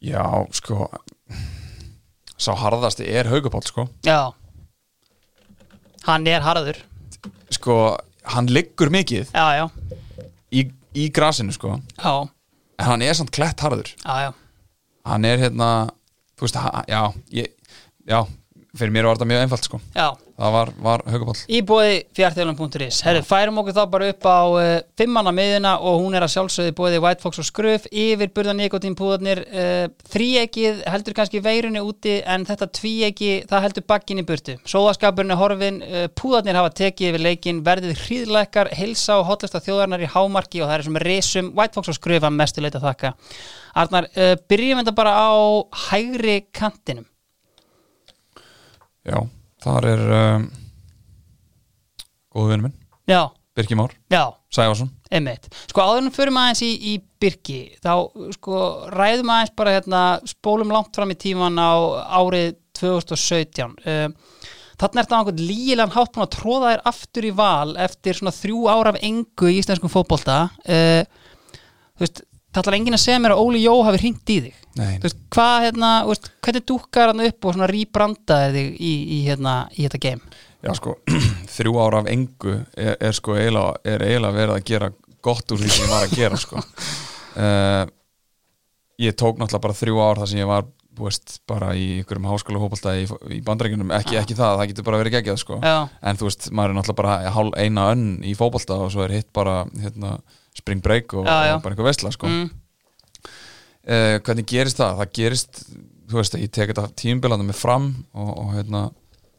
Já, 0.00 0.24
sko 0.56 0.88
Sá 2.40 2.54
harðasti 2.56 3.04
er 3.04 3.28
Haugupáll, 3.28 3.66
sko. 3.68 3.84
Já. 4.06 4.32
Hann 6.06 6.24
er 6.30 6.40
harður. 6.40 6.78
Sko, 7.52 7.74
hann 8.32 8.48
liggur 8.48 8.88
mikið 8.88 9.34
Já, 9.36 9.58
já, 9.58 9.66
í, 10.56 10.62
í 10.96 11.10
grasinu, 11.12 11.52
sko. 11.52 11.74
Já, 12.00 12.14
En 12.80 12.86
hann 12.88 13.02
er 13.04 13.12
samt 13.18 13.28
klett 13.36 13.60
harður. 13.60 13.90
Já, 14.00 14.14
já. 14.24 14.30
Hann 15.04 15.26
er 15.28 15.42
hérna, 15.42 15.68
þú 16.40 16.46
veist, 16.46 16.56
ha, 16.56 16.80
já 16.88 17.02
ég, 17.36 17.52
Já, 18.08 18.22
fyrir 18.76 18.94
mér 18.94 19.08
var 19.08 19.18
þetta 19.18 19.30
mjög 19.30 19.44
einfalt, 19.44 19.66
sko. 19.66 19.80
Já. 19.94 20.10
Það 20.40 20.54
var, 20.54 20.70
var 20.80 21.02
Haugupáll 21.12 21.40
Í 21.52 21.58
bóði 21.68 21.96
fjartjálum.is 22.16 23.00
Herri, 23.04 23.20
færum 23.26 23.58
okkur 23.60 23.74
þá 23.76 23.80
bara 23.92 24.06
upp 24.08 24.24
á 24.24 24.40
uh, 24.48 24.68
fimmanna 24.96 25.34
miðuna 25.36 25.74
og 25.84 25.98
hún 26.00 26.16
er 26.16 26.24
að 26.24 26.32
sjálfsögði 26.32 26.72
bóði 26.78 27.00
White 27.04 27.20
Fox 27.20 27.42
og 27.42 27.48
Skruf 27.48 27.84
yfir 27.90 28.32
burða 28.32 28.54
nikotín 28.56 28.96
púðarnir 28.96 29.42
uh, 29.44 29.90
þríegið 30.14 30.80
heldur 30.94 31.16
kannski 31.18 31.42
veirunni 31.44 31.82
úti 31.84 32.16
en 32.24 32.48
þetta 32.48 32.70
tvíegi 32.80 33.30
það 33.50 33.66
heldur 33.66 33.86
bakkin 33.92 34.22
í 34.22 34.26
burtu. 34.30 34.56
Sóðaskapurinn 34.64 35.36
er 35.36 35.40
horfin, 35.42 35.82
uh, 35.84 36.06
púðarnir 36.16 36.60
hafa 36.62 36.72
tekið 36.80 37.12
yfir 37.12 37.26
leikin, 37.26 37.62
verðið 37.66 38.00
hríðleikar 38.06 38.72
heilsa 38.80 39.20
og 39.20 39.28
hotlista 39.28 39.60
þjóðarnar 39.60 40.06
í 40.06 40.12
hámarki 40.14 40.64
og 40.64 40.70
það 40.70 40.78
er 40.78 40.88
sem 40.88 41.00
resum 41.04 41.52
White 41.52 41.76
Fox 41.76 41.92
og 41.92 42.00
Skruf 42.00 42.24
að 42.24 42.36
mestu 42.40 42.64
leita 42.64 42.80
þakka. 42.80 43.12
Arnar, 43.80 44.08
byrjum 44.50 44.80
þetta 44.80 44.96
bara 44.96 45.12
á 45.20 45.32
hægri 45.90 46.40
kantinum 46.48 47.09
Já, 49.10 49.18
þar 49.64 49.88
er 49.90 50.02
um, 50.16 50.46
góðu 52.30 52.52
vinnu 52.52 52.68
minn, 52.68 52.76
Já, 53.10 53.22
Birki 53.58 53.76
Már. 53.78 53.94
Já. 54.12 54.22
Sævarsson. 54.54 54.90
Einmitt. 55.10 55.46
Sko 55.70 55.82
áður 55.82 56.04
en 56.04 56.14
fyrir 56.14 56.34
maður 56.34 56.52
eins 56.54 56.62
í, 56.66 56.70
í 56.90 56.92
Birki 57.22 57.58
þá 57.82 57.92
sko 58.34 58.62
ræðum 58.94 59.30
aðeins 59.34 59.52
bara 59.58 59.74
hérna 59.76 60.00
spólum 60.26 60.72
langt 60.74 60.94
fram 60.96 61.12
í 61.12 61.18
tíman 61.18 61.58
á 61.58 61.74
árið 62.18 62.56
2017 62.78 63.76
uh, 63.84 64.08
Þannig 64.80 64.96
er 64.96 65.04
þetta 65.04 65.16
einhvern 65.18 65.42
lígilegan 65.44 65.92
hátt 65.92 66.14
búin 66.14 66.24
að 66.24 66.34
tróða 66.38 66.70
þér 66.72 66.82
aftur 66.88 67.26
í 67.28 67.32
val 67.36 67.74
eftir 67.84 68.16
svona 68.16 68.32
þrjú 68.32 68.62
ára 68.72 68.94
af 68.94 69.00
engu 69.04 69.50
í 69.50 69.58
íslenskum 69.60 69.92
fótbolta. 69.92 70.38
Uh, 70.64 71.02
Þú 72.00 72.06
veist, 72.06 72.22
það 72.50 72.62
ætlar 72.62 72.78
enginn 72.78 72.98
að 72.98 73.04
segja 73.04 73.20
mér 73.22 73.34
að 73.34 73.42
Óli 73.44 73.62
Jó 73.64 73.74
hafi 73.86 74.02
hringt 74.02 74.32
í 74.34 74.38
þig. 74.46 74.56
Veist, 75.02 75.20
hvað 75.34 75.66
hérna, 75.66 75.90
veist, 76.08 76.30
hvernig 76.44 76.66
dúkkar 76.68 77.12
hann 77.12 77.24
upp 77.26 77.48
og 77.50 77.62
rýbrandaði 77.70 78.50
þig 78.56 78.80
í, 78.80 78.94
í, 79.18 79.20
hérna, 79.26 79.54
í 79.74 79.86
þetta 79.86 80.02
game? 80.06 80.42
Já 80.60 80.74
sko, 80.76 80.96
þrjú 81.56 81.78
ára 81.80 82.02
af 82.02 82.10
engu 82.12 82.58
er, 82.76 82.98
er 83.00 83.16
sko 83.16 83.38
eiginlega, 83.38 83.80
er 83.88 84.04
verið 84.04 84.56
að 84.56 84.66
gera 84.68 84.90
gott 85.24 85.52
úr 85.52 85.62
því 85.62 85.70
sem 85.72 85.86
ég 85.86 85.94
var 85.94 86.04
að 86.06 86.20
gera 86.20 86.40
sko. 86.40 86.66
Uh, 87.36 87.86
Ég 89.00 89.16
tók 89.16 89.38
náttúrulega 89.40 89.64
bara 89.64 89.76
þrjú 89.78 90.00
ár 90.04 90.18
þar 90.20 90.28
sem 90.28 90.40
ég 90.42 90.48
var 90.50 90.66
veist, 91.00 91.38
bara 91.48 91.70
í 91.78 92.02
ykkurum 92.02 92.26
háskóla 92.28 92.60
hópolta 92.60 92.92
í, 92.98 93.06
í 93.32 93.40
bandarækjunum, 93.46 93.92
ekki, 93.96 94.18
ekki 94.20 94.36
það, 94.36 94.58
það 94.58 94.70
getur 94.72 94.86
bara 94.88 94.98
verið 95.00 95.14
geggjað 95.16 95.38
sko, 95.40 95.56
Já, 95.64 95.76
en 95.88 96.20
þú 96.20 96.28
veist, 96.28 96.48
maður 96.52 96.74
er 96.74 96.76
náttúrulega 96.76 97.00
bara 97.00 97.32
hálf 97.36 97.56
eina 97.56 97.86
önn 97.94 98.04
í 98.26 98.34
fótbolta 98.36 98.76
og 98.84 98.92
svo 98.92 99.06
er 99.06 99.14
hitt 99.16 99.30
bara 99.36 99.62
hérna, 99.80 100.18
spring 100.58 100.82
break 100.84 101.14
og, 101.14 101.26
Já, 101.26 101.36
já. 101.50 101.54
og 101.56 101.62
bara 101.64 101.74
einhver 101.76 101.88
vesla 101.90 102.10
sko. 102.14 102.26
Mm, 102.30 102.48
uh, 103.86 104.16
hvernig 104.26 104.46
gerist 104.50 104.80
það? 104.80 104.96
Það 105.02 105.12
gerist, 105.20 105.62
þú 106.10 106.20
veist, 106.20 106.38
ég 106.40 106.50
tek 106.54 106.72
þetta 106.72 106.88
tímbilanda 106.98 107.46
með 107.46 107.60
fram 107.60 107.90
og, 108.14 108.30
og 108.44 108.52
hérna, 108.56 108.84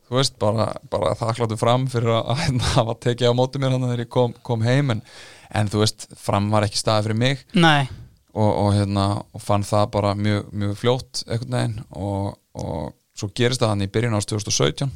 þú 0.09 0.19
veist, 0.19 0.37
bara, 0.41 0.69
bara 0.91 1.15
þakkláttu 1.19 1.59
fram 1.59 1.87
fyrir 1.91 2.13
að, 2.19 2.31
hérna, 2.45 2.71
hafa 2.77 2.97
tekið 3.07 3.31
á 3.31 3.37
móti 3.37 3.61
mér 3.61 3.75
hann 3.75 3.87
þegar 3.89 4.05
ég 4.05 4.13
kom, 4.17 4.35
kom 4.45 4.63
heim 4.65 4.95
en, 4.95 5.03
en 5.51 5.71
þú 5.71 5.83
veist, 5.83 6.07
fram 6.19 6.49
var 6.53 6.67
ekki 6.67 6.79
staði 6.81 7.09
fyrir 7.09 7.21
mig. 7.25 7.45
Nei, 7.59 7.85
og, 8.31 8.47
og 8.47 8.69
hérna, 8.77 9.05
og 9.35 9.43
fann 9.43 9.65
það 9.67 9.89
bara 9.97 10.15
mjög, 10.15 10.51
mjög 10.55 10.75
fljótt 10.79 11.23
einhvern 11.27 11.57
veginn 11.57 11.79
og, 11.99 12.29
og 12.55 12.93
svo 13.17 13.27
gerist 13.35 13.59
það 13.59 13.73
hann 13.73 13.83
í 13.83 13.89
byrjun 13.91 14.15
ást 14.15 14.31
2017 14.31 14.87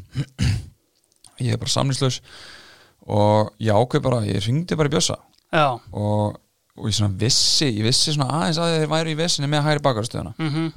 ég 1.44 1.52
er 1.52 1.60
bara 1.60 1.74
samlýslaus 1.74 2.22
og 3.12 3.52
ég 3.60 3.76
ákveð 3.76 4.06
bara, 4.06 4.22
ég 4.24 4.40
ringdi 4.48 4.78
bara 4.80 4.88
í 4.88 4.94
bjössa 4.96 5.18
og, 5.92 6.40
og 6.78 6.90
ég 6.90 6.98
svona 6.98 7.16
vissi, 7.22 7.70
ég 7.72 7.86
vissi 7.88 8.14
svona 8.16 8.30
aðeins 8.42 8.60
að 8.62 8.74
þeir 8.80 8.92
væri 8.96 9.14
í 9.16 9.20
vissinni 9.20 9.50
með 9.52 9.66
hægri 9.68 9.84
bakarstöðuna. 9.86 10.34
Mhm, 10.42 10.68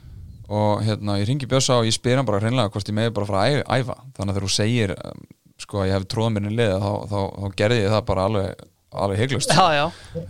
og 0.49 0.81
hérna, 0.87 1.19
ég 1.21 1.29
ringi 1.29 1.49
Bjössa 1.51 1.77
og 1.81 1.85
ég 1.89 1.93
spyr 1.97 2.17
hann 2.17 2.29
bara 2.29 2.41
hreinlega 2.41 2.73
hvort 2.73 2.89
ég 2.89 2.97
meði 2.97 3.13
bara 3.19 3.29
frá 3.29 3.39
að 3.43 3.59
æfa. 3.69 3.99
Þannig 4.17 4.33
að 4.33 4.39
þegar 4.39 4.47
þú 4.49 4.53
segir 4.55 4.95
um, 4.97 5.27
sko 5.61 5.83
að 5.83 5.89
ég 5.91 5.99
hef 5.99 6.07
tróða 6.09 6.33
mér 6.37 6.47
inn 6.49 6.57
liða 6.57 6.79
þá, 6.81 6.91
þá, 7.11 7.19
þá 7.43 7.57
gerði 7.61 7.81
ég 7.83 7.93
það 7.93 8.05
bara 8.09 8.25
alveg, 8.31 8.63
alveg 9.05 9.19
heiklust 9.25 9.53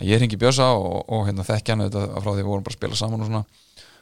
ég 0.09 0.19
ringi 0.23 0.39
Bjössa 0.41 0.67
og, 0.75 1.05
og 1.07 1.25
hérna, 1.29 1.45
þekki 1.47 1.75
hann 1.75 1.85
frá 1.93 2.31
því 2.33 2.41
við 2.41 2.49
vorum 2.49 2.65
bara 2.65 2.73
að 2.75 2.79
spila 2.81 2.99
saman 2.99 3.23
og 3.23 3.29
svona 3.31 3.45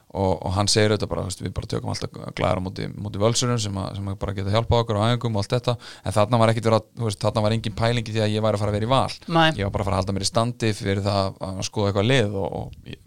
og, 0.08 0.34
og 0.40 0.54
hann 0.56 0.70
segir 0.72 0.94
auðvitað 0.94 1.12
bara, 1.12 1.26
veist, 1.28 1.44
við 1.44 1.54
bara 1.58 1.70
tökum 1.72 1.92
alltaf 1.92 2.34
glæra 2.38 2.64
múti, 2.64 2.88
múti 2.96 3.22
völsurum 3.22 3.60
sem, 3.60 3.78
að, 3.82 3.98
sem 4.00 4.08
að 4.08 4.20
bara 4.22 4.36
geta 4.38 4.54
hjálpað 4.54 4.84
okkur 4.86 5.00
á 5.00 5.08
æfingum 5.12 5.36
og 5.36 5.44
allt 5.44 5.56
þetta. 5.58 5.78
En 6.04 6.16
þarna 6.16 6.42
var 6.42 6.54
vera, 6.56 6.82
veist, 7.04 7.22
þarna 7.24 7.44
var 7.46 7.56
engin 7.58 7.78
pælingi 7.78 8.16
því 8.16 8.24
að 8.24 8.36
ég 8.38 8.46
væri 8.46 8.60
að 8.60 8.64
fara 8.64 8.74
að 8.74 8.80
vera 8.80 8.88
í 8.88 8.92
val. 8.94 9.18
Nei. 9.28 9.48
ég 9.60 9.68
var 9.68 9.74
bara 9.76 9.84
að 9.84 9.90
fara 9.90 9.98
að 9.98 10.04
halda 10.04 10.16
mér 10.18 10.28
í 10.28 10.30
standi 10.32 10.74
fyrir 10.78 11.04
það 11.06 11.42
að 11.50 11.64
skoða 11.68 11.92
eitthvað 11.92 12.10
lið 12.14 12.38
og, 12.40 12.48
og 12.62 12.94
ég, 12.94 13.02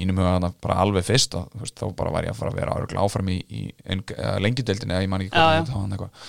mínum 0.00 0.20
huga 0.20 0.34
þarna 0.36 0.52
bara 0.62 0.78
alveg 0.84 1.06
fyrst 1.06 1.34
og 1.38 1.56
veist, 1.60 1.76
þá 1.80 1.96
bara 1.98 2.12
var 2.14 2.28
ég 2.28 2.34
að 2.34 2.38
fara 2.40 2.52
að 2.52 2.60
vera 2.60 2.76
örugglega 2.78 3.06
áfram 3.06 3.32
í, 3.32 3.40
í 3.50 3.64
ein, 3.90 4.04
lengjudeldinni 4.44 4.94
eða 4.94 5.04
ég 5.04 5.10
man 5.10 5.24
ekki 5.24 5.34
hvernig 5.34 5.72
það 5.72 6.04
var 6.04 6.20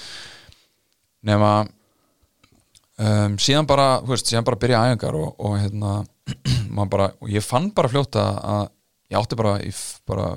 nema 1.29 1.51
um, 2.97 3.37
síðan 3.41 3.69
bara, 3.69 3.87
síðan 4.17 4.47
bara 4.47 4.59
byrja 4.61 4.83
æfingar 4.89 5.17
og, 5.19 5.33
og 5.37 5.57
hérna 5.61 5.95
bara, 6.93 7.11
og 7.21 7.31
ég 7.31 7.45
fann 7.45 7.69
bara 7.75 7.91
fljóta 7.91 8.25
að 8.41 8.63
ég 9.11 9.19
átti 9.19 9.37
bara, 9.39 9.55
ég 9.63 9.77
bara 10.09 10.27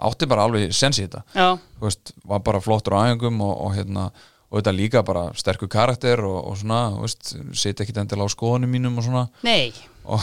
átti 0.00 0.28
bara 0.30 0.46
alveg 0.48 0.72
sens 0.74 0.98
í 1.00 1.04
þetta. 1.06 1.24
Já, 1.36 1.48
þú 1.78 1.88
veist, 1.88 2.12
var 2.24 2.44
bara 2.46 2.62
flottur 2.64 2.96
á 2.96 3.04
æfingum 3.10 3.42
og, 3.44 3.52
og 3.66 3.74
hérna, 3.76 4.06
og 4.50 4.60
þetta 4.60 4.74
líka 4.76 5.02
bara 5.06 5.26
sterkur 5.36 5.70
karakter 5.70 6.22
og, 6.24 6.38
og 6.52 6.56
svona, 6.60 6.80
þú 6.96 7.04
veist 7.04 7.34
sitja 7.60 7.84
ekkit 7.84 8.00
endilega 8.04 8.30
á 8.30 8.34
skoðunum 8.36 8.72
mínum 8.72 8.96
og 9.00 9.06
svona. 9.08 9.26
Nei. 9.46 9.70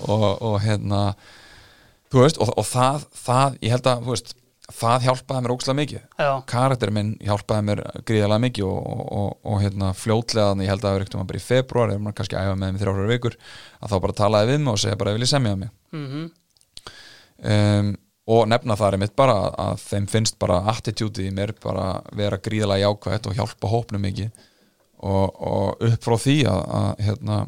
Og, 0.00 0.22
og, 0.40 0.54
hérna 0.64 1.00
þú 2.10 2.22
veist, 2.22 2.38
og, 2.40 2.48
og 2.58 2.64
það, 2.64 3.02
það 3.20 3.56
ég 3.60 3.74
held 3.74 3.88
að, 3.90 4.06
þú 4.06 4.14
veist, 4.14 4.30
það 4.74 5.06
hjálpaði 5.06 5.44
mér 5.44 5.54
ógslag 5.54 5.78
mikið. 5.78 6.02
Já, 6.20 6.30
karakter 6.50 6.92
minn 6.94 7.14
hjálpaði 7.24 7.66
mér 7.68 7.82
gríðarlega 8.08 8.44
mikið 8.46 8.66
og, 8.68 8.78
og, 8.90 9.00
og, 9.20 9.32
og 9.52 9.62
hérna 9.64 9.90
fljótlega 9.96 10.52
þannig 10.52 10.66
ég 10.68 10.72
held 10.74 10.84
að 10.84 10.86
það 10.88 10.96
var 10.96 11.06
eitthvað 11.06 11.26
bara 11.30 11.40
í 11.40 11.46
februar 11.46 11.94
maður 11.96 12.18
kannski 12.20 12.38
æfa 12.40 12.58
með 12.60 12.74
mig 12.74 12.84
þrjára 12.84 13.08
vikur 13.10 13.38
að 13.80 13.94
þá 13.94 13.96
bara 14.04 14.18
talaði 14.20 14.52
við 14.52 14.62
mig 14.64 14.72
og 14.74 14.82
segja 14.84 15.00
bara 15.00 15.16
ég 15.16 15.30
semja 15.30 15.56
mig? 15.60 15.72
Mhm, 15.96 16.28
um, 17.54 17.92
og 18.30 18.46
nefna 18.46 18.76
það 18.78 18.94
er 18.94 19.02
mitt 19.02 19.16
bara 19.18 19.36
að, 19.48 19.80
þeim 19.82 20.06
finnst 20.10 20.36
bara 20.42 20.60
attitútið 20.70 21.30
í 21.30 21.34
mér 21.34 21.54
bara 21.62 21.86
vera 22.16 22.38
gríðarlega 22.38 22.86
jákvætt 22.86 23.26
og 23.26 23.38
hjálpa 23.38 23.70
hópnum 23.72 24.04
mikið. 24.06 24.30
Og, 25.00 25.40
og 25.40 25.80
upp 25.88 26.04
frá 26.04 26.16
því 26.20 26.36
að, 26.50 26.60
að 26.76 27.02
hérna, 27.06 27.38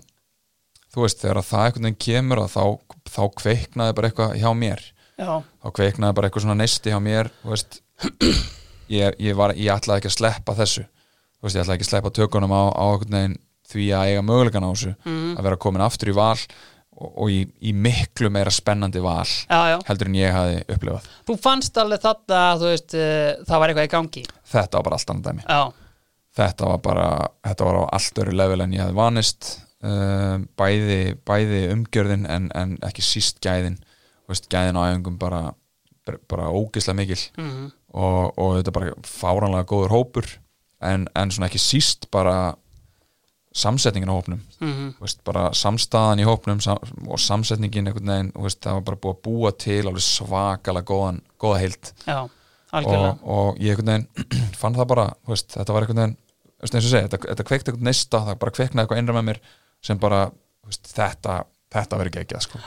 þú 0.94 1.04
veist 1.04 1.20
þegar 1.20 1.40
að 1.42 1.48
það 1.50 1.66
einhvern 1.66 1.86
veginn 1.86 2.00
kemur 2.06 2.40
að 2.42 2.54
þá, 2.54 2.64
þá 3.12 3.22
kveiknaði 3.42 3.96
bara 3.98 4.10
eitthvað 4.10 4.36
hjá 4.40 4.48
mér 4.56 4.84
já, 5.22 5.32
þá 5.62 5.70
kveiknaði 5.78 6.18
bara 6.18 6.28
eitthvað 6.28 6.46
svona 6.46 6.58
neisti 6.60 6.92
hjá 6.92 6.98
mér 7.02 7.30
ég, 8.98 9.16
ég, 9.22 9.38
var, 9.38 9.54
ég 9.56 9.72
ætlaði 9.72 10.02
ekki 10.02 10.10
að 10.10 10.18
sleppa 10.18 10.56
þessu. 10.58 10.84
Veist, 11.42 11.56
ég 11.56 11.64
ætlaði 11.64 11.78
ekki 11.78 11.88
að 11.88 11.92
sleppa 11.92 12.14
tökunum 12.18 12.54
á, 12.54 12.62
á 12.74 12.86
því 13.72 13.88
að 13.96 14.10
eiga 14.10 14.22
mögulegan 14.26 14.66
á 14.66 14.70
þessu. 14.72 14.94
Mhm. 15.06 15.34
að 15.38 15.48
vera 15.48 15.60
komin 15.64 15.84
aftur 15.84 16.12
í 16.12 16.16
val 16.16 16.36
og, 16.36 17.08
og 17.08 17.30
í, 17.32 17.40
í 17.62 17.72
miklu 17.72 18.30
meira 18.32 18.52
spennandi 18.52 19.00
val 19.02 19.24
já, 19.24 19.60
já. 19.72 19.78
heldur 19.88 20.10
en 20.10 20.18
ég 20.18 20.34
hafi 20.36 20.58
upplifað. 20.66 21.08
Þú 21.28 21.36
fannst 21.40 21.78
alveg 21.80 22.02
þetta 22.04 22.40
að 22.50 22.66
uh, 22.68 23.44
það 23.48 23.62
var 23.62 23.72
eitthvað 23.72 23.88
í 23.88 23.92
gangi? 23.94 24.24
Þetta 24.52 24.78
var 24.78 24.88
bara 24.88 24.98
allt 24.98 25.14
annað 25.14 25.30
dæmi. 25.30 25.46
Já, 25.46 25.62
þetta 26.42 26.72
var 26.72 26.82
bara, 26.84 27.08
þetta 27.48 27.68
var 27.68 27.80
á 27.80 27.84
allt 27.98 28.22
öru 28.24 28.36
level 28.42 28.64
en 28.64 28.76
ég 28.76 28.84
hefði 28.84 28.98
vanist 28.98 29.50
uh, 29.86 30.36
bæði, 30.58 31.00
bæði 31.28 31.64
umgjörðin 31.72 32.28
en, 32.30 32.50
en 32.58 32.76
ekki 32.88 33.04
síst 33.06 33.40
gæðin 33.44 33.80
veist, 34.28 34.48
gæðin 34.52 34.78
á 34.78 34.82
æfingum 34.90 35.18
bara 35.18 35.42
bara 36.28 36.48
ógislega 36.50 36.96
mikil. 36.98 37.18
Mhm, 37.38 37.70
og, 37.94 38.32
og 38.38 38.56
þetta 38.58 38.72
bara 38.74 38.94
fáranlega 39.06 39.68
góður 39.70 39.92
hópur 39.94 40.26
en, 40.82 41.06
en 41.14 41.30
svona 41.30 41.46
ekki 41.46 41.60
síst 41.62 42.08
bara 42.10 42.56
samsetningin 43.54 44.08
á 44.10 44.16
hópnum. 44.16 44.40
Mhm, 44.60 44.94
Þú 44.96 45.04
veist, 45.04 45.20
bara 45.28 45.50
samstaðan 45.54 46.22
í 46.22 46.26
hópnum 46.26 46.60
sam, 46.64 46.78
og 47.06 47.20
samsetningin 47.20 47.86
einhvern 47.90 48.08
veginn 48.08 48.32
veist, 48.34 48.62
það 48.64 48.78
var 48.80 48.86
bara 48.88 49.00
búið 49.04 49.14
að 49.14 49.22
búa 49.26 49.52
til 49.60 49.80
alveg 49.86 50.06
svakalega 50.06 50.88
góðan, 50.88 51.20
góða 51.38 51.58
heilt 51.60 51.92
já, 52.06 52.18
og, 53.12 53.26
og 53.36 53.60
ég 53.60 53.76
einhvern 53.76 53.92
veginn 53.92 54.52
fann 54.62 54.78
það 54.78 54.88
bara, 54.94 55.06
veist, 55.28 55.52
þetta 55.54 55.76
var 55.76 55.84
einhvern 55.86 56.02
veginn 56.02 56.16
eins 56.62 56.74
og 56.78 56.88
segja, 56.88 57.08
þetta, 57.10 57.20
þetta 57.28 57.46
kveikti 57.50 57.70
einhvern 57.74 57.88
neista, 57.90 58.22
það 58.24 58.40
bara 58.42 58.56
kveiknaði 58.56 58.84
eitthvað 58.86 59.02
innra 59.02 59.18
með 59.18 59.28
mér 59.28 59.42
sem 59.82 60.00
bara, 60.00 60.22
þetta 60.96 61.42
þetta 61.72 62.00
verður 62.00 62.16
geggjað 62.20 62.46
sko 62.48 62.62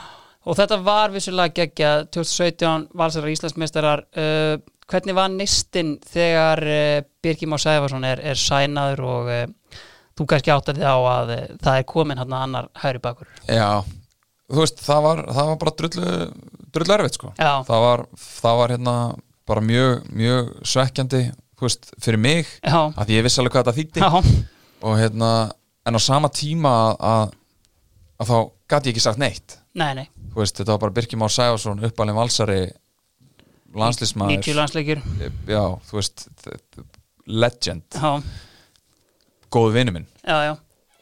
Og 0.46 0.54
þetta 0.54 0.78
var 0.86 1.10
vissulega 1.14 1.54
geggja 1.54 1.92
2017 2.14 2.88
valsarar 2.94 3.32
Íslandsmeistarar 3.32 4.04
uh, 4.14 4.54
hvernig 4.86 5.16
var 5.18 5.32
nistinn 5.34 5.96
þegar 6.06 6.62
uh, 6.62 7.04
Birgir 7.22 7.50
Már 7.50 7.62
Sæfarsson 7.62 8.06
er, 8.06 8.22
er 8.22 8.38
sænaður 8.38 9.02
og 9.10 9.30
uh, 9.32 9.80
þú 10.16 10.28
kannski 10.30 10.52
áttar 10.54 10.78
þig 10.78 10.86
á 10.86 10.96
að 10.96 11.32
uh, 11.34 11.40
það 11.64 11.80
er 11.80 11.88
komin 11.90 12.22
hann 12.22 12.36
annar 12.38 12.70
hægri 12.78 13.02
bakur? 13.02 13.32
Já, 13.50 13.82
þú 14.52 14.62
veist, 14.62 14.84
það 14.86 15.02
var, 15.08 15.24
það 15.38 15.50
var 15.50 15.58
bara 15.64 15.74
drullu, 15.82 16.14
drullu 16.76 16.96
erfitt 16.98 17.18
sko. 17.18 17.32
Það 17.40 17.86
var, 17.88 18.06
það 18.22 18.62
var 18.62 18.76
hérna 18.76 18.96
bara 19.46 19.66
mjög, 19.66 20.06
mjög 20.22 20.54
svekkjandi 20.66 21.24
veist, 21.62 21.90
fyrir 22.04 22.22
mig, 22.22 22.54
já, 22.60 22.78
að 22.94 23.14
ég 23.16 23.26
vissi 23.26 23.42
alveg 23.42 23.56
hvað 23.56 23.66
þetta 23.66 23.78
þýtti 23.80 24.02
já, 24.04 24.38
og 24.86 24.98
hérna, 25.00 25.30
en 25.88 25.98
á 25.98 26.00
sama 26.02 26.30
tíma 26.30 26.72
að, 26.94 27.36
að 28.20 28.30
þá 28.30 28.36
gæti 28.70 28.90
ég 28.90 28.94
ekki 28.94 29.06
sagt 29.08 29.22
neitt. 29.22 29.58
Nei, 29.76 29.90
nei 29.96 30.06
veist, 30.42 30.58
þetta 30.58 30.74
var 30.74 30.82
bara 30.84 30.96
Birkir 30.96 31.20
Már 31.20 31.32
Sæfarsson 31.32 31.84
uppalinn 31.86 32.18
valsari 32.18 32.60
90 32.66 33.80
landslismæður 33.80 34.56
landsleikir. 34.56 35.02
Já, 35.48 35.62
þú 35.88 35.98
veist 35.98 36.26
legend, 37.26 37.84
Já, 37.96 38.22
góðu 39.52 39.74
vinnu 39.74 39.96
minn. 39.96 40.06
Já, 40.22 40.36
já, 40.46 40.52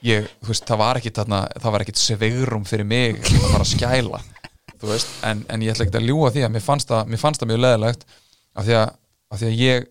ég, 0.04 0.28
veist, 0.44 0.66
það 0.68 0.80
var 0.80 1.00
ekkit 1.00 1.20
ekkit 1.20 2.00
svegrum 2.00 2.64
fyrir 2.68 2.88
mig 2.88 3.20
að 3.20 3.50
fara 3.50 3.64
að 3.64 3.72
skæla 3.74 4.22
veist, 4.84 5.10
en, 5.24 5.44
en 5.48 5.64
ég 5.64 5.72
ætla 5.72 5.86
ekki 5.86 6.00
að 6.00 6.08
ljúga 6.08 6.32
því 6.34 6.44
að 6.46 6.54
mér 6.56 6.64
fannst 6.64 6.90
það, 6.90 7.10
mér 7.12 7.22
fannst 7.22 7.42
það 7.42 7.50
mjög 7.52 7.62
leðilegt 7.64 8.06
af 8.54 8.66
því 8.66 8.78
að, 8.80 8.94
af 9.34 9.40
því 9.40 9.48
að 9.50 9.60
ég 9.62 9.86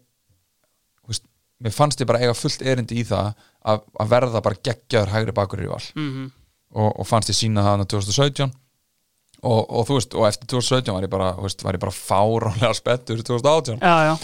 veist, 1.10 1.26
mér 1.64 1.76
fannst 1.76 2.04
ég 2.04 2.10
bara 2.10 2.22
eiga 2.24 2.38
fullt 2.38 2.66
erindi 2.74 3.00
í 3.02 3.06
það 3.08 3.32
að, 3.64 3.86
að 4.04 4.12
verða 4.14 4.44
bara 4.46 4.62
geggjaður 4.70 5.14
hægri 5.14 5.36
bakur 5.38 5.64
í 5.64 5.70
val. 5.72 5.84
Mhm, 5.98 6.28
og, 6.74 6.90
og 6.92 7.08
fannst 7.10 7.32
ég 7.32 7.38
sína 7.40 7.64
það 7.66 7.76
hana 7.78 7.90
2017 7.94 8.54
og, 9.44 9.60
og 9.68 9.88
þú 9.90 10.00
veist, 10.00 10.16
og 10.18 10.28
eftir 10.30 10.50
2017 10.56 10.94
var 10.96 11.08
ég 11.08 11.12
bara, 11.14 11.34
veist, 11.44 11.64
var 11.66 11.76
ég 11.78 11.84
bara 11.84 11.96
fáránlega 11.96 12.74
spettur 12.80 13.22
2018 13.24 13.80
já, 13.84 13.96
já 14.12 14.16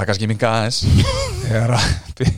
það 0.00 0.06
kannski 0.08 0.28
minga 0.30 0.50
aðeins 0.56 0.82
þegar 1.44 1.72
að 1.76 1.88
Bir- 2.20 2.36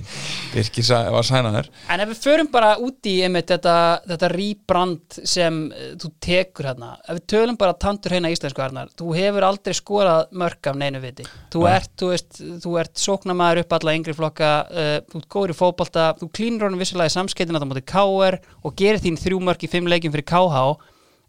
Birkir 0.52 0.84
var 1.14 1.24
sænaður 1.24 1.68
En 1.92 2.00
ef 2.04 2.10
við 2.10 2.18
förum 2.26 2.48
bara 2.52 2.74
út 2.82 3.08
í 3.08 3.14
einmitt 3.24 3.48
þetta, 3.48 3.74
þetta 4.08 4.28
rýbrand 4.32 5.16
sem 5.28 5.58
uh, 5.72 5.86
þú 6.00 6.10
tekur 6.26 6.68
hérna, 6.68 6.90
ef 7.06 7.16
við 7.18 7.22
tölum 7.32 7.58
bara 7.60 7.76
tandur 7.80 8.12
hérna 8.16 8.32
íslensku 8.34 8.60
hernar, 8.60 8.90
þú 8.98 9.14
hefur 9.16 9.46
aldrei 9.48 9.76
skorað 9.78 10.34
mörg 10.42 10.68
af 10.72 10.76
neinu 10.80 11.00
viti. 11.00 11.24
Þú 11.54 11.64
Nei. 11.64 11.72
ert, 11.78 11.92
þú 12.02 12.10
veist, 12.12 12.40
þú 12.66 12.74
ert 12.82 13.00
sóknamaður 13.00 13.62
upp 13.64 13.76
alla 13.78 13.94
yngri 13.96 14.16
flokka, 14.18 14.50
uh, 14.68 14.94
þú 15.14 15.22
góður 15.36 15.54
í 15.54 15.58
fótbolta, 15.62 16.06
þú 16.20 16.28
klínur 16.36 16.66
honum 16.68 16.84
vissulega 16.84 17.12
í 17.12 17.16
samskeitin 17.16 17.56
að 17.56 17.64
það 17.64 17.72
móti 17.72 17.84
KR 17.94 18.38
og 18.68 18.76
gerir 18.82 19.00
þín 19.06 19.20
þrjú 19.24 19.40
mörg 19.48 19.64
í 19.64 19.72
fimm 19.72 19.88
leikjum 19.92 20.12
fyrir 20.18 20.28
KH, 20.34 20.66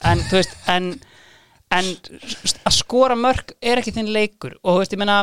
en 0.01 0.19
þú 0.29 0.39
veist, 0.39 0.55
en, 0.71 0.89
en 1.73 1.89
að 2.65 2.75
skora 2.75 3.15
mörg 3.19 3.53
er 3.61 3.81
ekki 3.81 3.93
þinn 3.95 4.11
leikur. 4.13 4.57
Og 4.63 4.75
þú 4.77 4.81
veist, 4.83 4.95
ég 4.95 5.01
meina, 5.03 5.17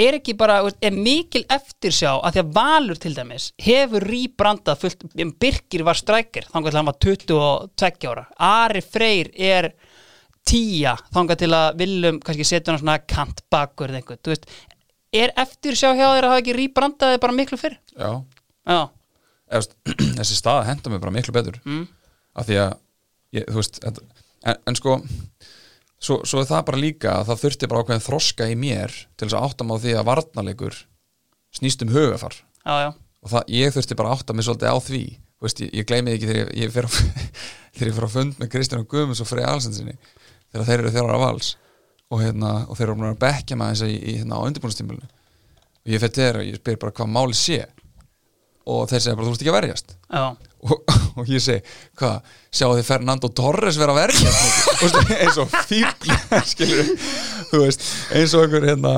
er 0.00 0.16
ekki 0.16 0.34
bara, 0.38 0.60
er 0.80 0.94
mikil 0.96 1.42
eftirsjá 1.52 2.14
að 2.20 2.36
því 2.38 2.42
að 2.44 2.52
Valur 2.56 3.00
til 3.02 3.12
dæmis 3.16 3.50
hefur 3.60 4.06
rýbrandað 4.08 4.80
fullt, 4.84 5.04
em, 5.20 5.32
Birkir 5.40 5.84
var 5.84 5.98
strækir 5.98 6.46
þangar 6.52 6.72
til 6.72 6.80
hann 6.80 6.88
var 6.88 6.98
22 7.04 8.12
ára. 8.12 8.26
Ari 8.38 8.80
Freyr 8.86 9.32
er 9.36 9.72
tíja 10.48 10.94
þangar 11.12 11.36
til 11.42 11.50
að 11.52 11.76
viljum 11.82 12.20
kannski 12.24 12.46
setja 12.48 12.72
hann 12.72 12.80
svona 12.80 12.98
kantbakur 13.04 13.90
eða 13.92 14.00
einhvern, 14.00 14.22
þú 14.24 14.32
veist 14.32 14.46
er 15.12 15.32
eftirsjá 15.42 15.90
hjá 15.98 16.06
þér 16.06 16.24
að 16.24 16.32
hafa 16.32 16.40
ekki 16.44 16.54
rýbrandaði 16.56 17.20
bara 17.20 17.36
miklu 17.36 17.58
fyrr? 17.60 17.76
já, 17.98 18.10
Já, 18.70 18.80
Efst, 19.50 19.72
þessi 20.18 20.36
staða 20.38 20.64
henda 20.68 20.92
mér 20.92 21.00
bara 21.02 21.12
miklu 21.12 21.34
betur. 21.34 21.56
Mm. 21.66 21.88
af 22.38 22.46
því 22.46 22.58
að 22.62 22.74
ég, 23.36 23.46
þú 23.48 23.58
veist, 23.60 23.80
en, 23.86 24.00
en, 24.56 24.78
sko 24.78 24.96
svo, 26.00 26.20
svo 26.24 26.42
er 26.42 26.48
það 26.48 26.64
bara 26.70 26.82
líka 26.82 27.16
að 27.18 27.30
það 27.30 27.42
þurfti 27.44 27.70
bara 27.70 27.84
ákveðin 27.84 28.06
þroska 28.06 28.48
í 28.50 28.56
mér 28.58 28.94
til 29.14 29.28
þess 29.28 29.38
að 29.38 29.46
átta 29.48 29.66
mig 29.66 29.80
á 29.80 29.82
því 29.84 29.94
að 29.96 30.08
varnarleikur 30.10 30.80
snýst 31.60 31.84
um 31.84 31.94
hugafar 31.94 32.36
já, 32.40 32.74
já, 32.86 32.90
og 33.20 33.32
það, 33.34 33.52
ég 33.56 33.74
þurfti 33.74 33.98
bara 33.98 34.12
að 34.12 34.18
átta 34.18 34.36
mig 34.36 34.46
svolítið 34.46 34.72
á 34.72 34.78
því. 34.84 35.02
Veist, 35.40 35.62
ég, 35.64 35.72
ég 35.80 35.88
gleymi 35.88 36.14
ekki 36.14 36.28
þegar 36.28 36.40
ég, 36.40 36.50
ég 36.60 36.72
fer 36.74 36.88
þegar 37.76 37.90
ég 37.90 37.96
fer 37.96 38.06
á 38.08 38.10
fund 38.12 38.40
með 38.40 38.52
Kristján 38.52 38.86
Guðmunds 38.88 39.22
og 39.24 39.28
Frey 39.30 39.46
Alsensinni 39.46 39.96
þegar 40.50 40.66
þeir 40.68 40.78
eru 40.78 40.94
þjálfara 40.96 41.22
vals. 41.24 41.54
Og, 42.10 42.18
hérna, 42.24 42.54
og 42.66 42.74
þeir 42.74 42.90
eru 42.90 43.06
að 43.06 43.20
bekja 43.22 43.56
með 43.56 43.68
þess 43.70 43.84
að 43.86 43.92
í, 43.92 43.98
í, 44.00 44.14
hérna, 44.18 44.40
á 44.42 44.46
undirbúinastímulinu 44.48 45.06
og 45.80 45.92
ég 45.94 46.02
fer 46.02 46.10
til 46.10 46.24
þeirra 46.24 46.40
og 46.42 46.48
ég 46.48 46.58
spyr 46.58 46.78
bara 46.82 46.94
hvað 46.96 47.12
máli 47.14 47.36
sé 47.38 47.60
og 48.68 48.86
þeir 48.90 49.02
segja 49.02 49.16
bara 49.16 49.26
þú 49.26 49.32
veist 49.32 49.44
ekki 49.44 49.52
að 49.52 49.58
verjast. 49.60 49.94
Og, 50.60 50.74
og 51.16 51.30
ég 51.32 51.40
segi, 51.40 51.62
hvað, 51.96 52.32
sjáu 52.52 52.74
þið 52.76 52.86
Fernando 52.90 53.30
Torres 53.32 53.78
vera 53.80 53.94
að 53.94 54.00
verja 54.02 54.32
Þú 54.34 54.82
veist, 54.84 55.12
eins 55.16 55.38
og 55.40 55.54
fíbl 55.70 56.10
eins 58.12 58.34
og 58.36 58.44
einhver 58.44 58.66
hérna 58.68 58.94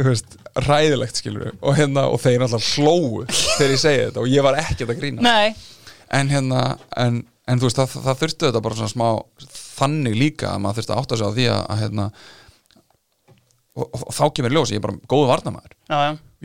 veist, 0.00 0.38
ræðilegt 0.64 1.20
skilur 1.20 1.50
og 1.60 1.76
hérna, 1.76 2.06
og 2.08 2.20
þeir 2.22 2.46
alltaf 2.46 2.64
hlóu 2.76 3.26
þegar 3.28 3.74
ég 3.74 3.82
segi 3.82 4.00
þetta 4.06 4.22
og 4.22 4.32
ég 4.32 4.46
var 4.46 4.58
ekkert 4.62 4.94
að 4.94 5.02
grína 5.02 5.26
nei. 5.26 5.52
En 6.12 6.28
hérna, 6.32 6.62
en, 7.00 7.22
en 7.48 7.60
þú 7.60 7.68
veist 7.68 7.80
það, 7.80 7.98
það 8.06 8.20
þurfti 8.22 8.48
þetta 8.48 8.64
bara 8.64 8.80
svona 8.80 8.92
smá 8.92 9.52
þannig 9.82 10.18
líka 10.18 10.52
að 10.52 10.64
maður 10.64 10.80
þurfti 10.80 10.94
að 10.94 11.02
átta 11.02 11.18
sig 11.18 11.28
á 11.28 11.36
því 11.36 11.46
að, 11.52 11.62
að 11.74 11.82
hérna 11.84 12.08
og, 13.72 13.86
og, 13.86 14.04
þá 14.12 14.24
kemur 14.36 14.56
ljós, 14.56 14.72
ég 14.72 14.80
er 14.80 14.86
bara 14.86 15.00
góðu 15.12 15.30
varnamæður 15.32 15.76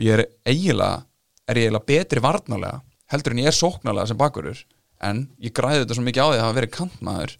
ég 0.04 0.16
er 0.16 0.24
eiginlega 0.48 1.04
er 1.48 1.60
ég 1.60 1.68
eiginlega 1.68 1.88
betri 1.88 2.22
varnalega 2.24 2.82
heldur 3.12 3.34
en 3.34 3.42
ég 3.42 3.50
er 3.50 3.56
sóknarlega 3.56 4.10
sem 4.10 4.20
bakurur 4.20 4.60
en 5.04 5.26
ég 5.42 5.54
græði 5.56 5.84
þetta 5.84 5.96
svo 5.96 6.04
mikið 6.06 6.24
á 6.24 6.28
því 6.28 6.38
að 6.38 6.44
hafa 6.44 6.58
verið 6.58 6.74
kantmaður 6.76 7.34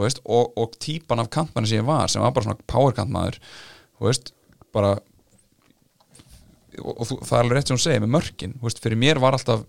veist, 0.00 0.22
og, 0.24 0.54
og 0.56 0.76
típan 0.80 1.22
af 1.22 1.30
kantmaður 1.32 1.70
sem 1.70 1.82
ég 1.82 1.88
var, 1.88 2.10
sem 2.10 2.24
var 2.24 2.32
bara 2.34 2.48
svona 2.48 2.70
power 2.70 2.96
kantmaður 2.96 3.38
veist, 4.02 4.32
bara 4.74 4.96
og, 6.80 6.92
og 6.96 7.06
það 7.12 7.36
er 7.36 7.44
alveg 7.44 7.58
rétt 7.58 7.70
sem 7.70 7.76
hún 7.76 7.84
segir 7.84 8.04
með 8.04 8.14
mörkin, 8.16 8.58
veist, 8.64 8.82
fyrir 8.82 9.00
mér 9.00 9.20
var 9.22 9.36
alltaf 9.36 9.66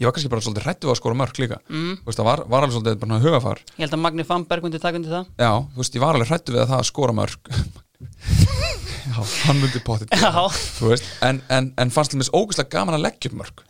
ég 0.00 0.08
var 0.08 0.16
kannski 0.16 0.32
bara 0.32 0.44
svolítið 0.44 0.66
hrættu 0.66 0.90
að 0.90 0.98
skora 0.98 1.18
mörk 1.20 1.40
líka 1.40 1.60
mm. 1.68 2.00
veist, 2.06 2.18
það 2.18 2.30
var, 2.30 2.44
var 2.50 2.64
alveg 2.64 2.76
svolítið 2.76 3.02
bara 3.04 3.20
hugafar 3.24 3.62
ég 3.76 3.84
held 3.84 3.96
að 3.96 4.04
Magni 4.06 4.26
Famberg 4.26 4.66
undir 4.66 4.82
það. 4.82 5.28
Já, 5.38 5.52
veist, 5.76 5.96
ég 5.96 6.04
var 6.04 6.18
alveg 6.18 6.32
hrættu 6.32 6.56
við 6.56 6.64
að 6.64 6.72
það 6.72 6.82
að 6.82 6.90
skora 6.90 7.16
mörk 7.20 7.54
já, 9.06 9.18
hann 9.46 9.60
myndi 9.62 9.82
potið 9.86 10.12
en, 11.26 11.42
en, 11.48 11.72
en 11.80 11.92
fannst 11.94 12.14
til 12.14 12.20
mér 12.20 12.32
ógæslega 12.36 12.72
gaman 12.74 12.98
að 12.98 13.06
leggja 13.08 13.30
upp 13.30 13.40
mörg 13.40 13.64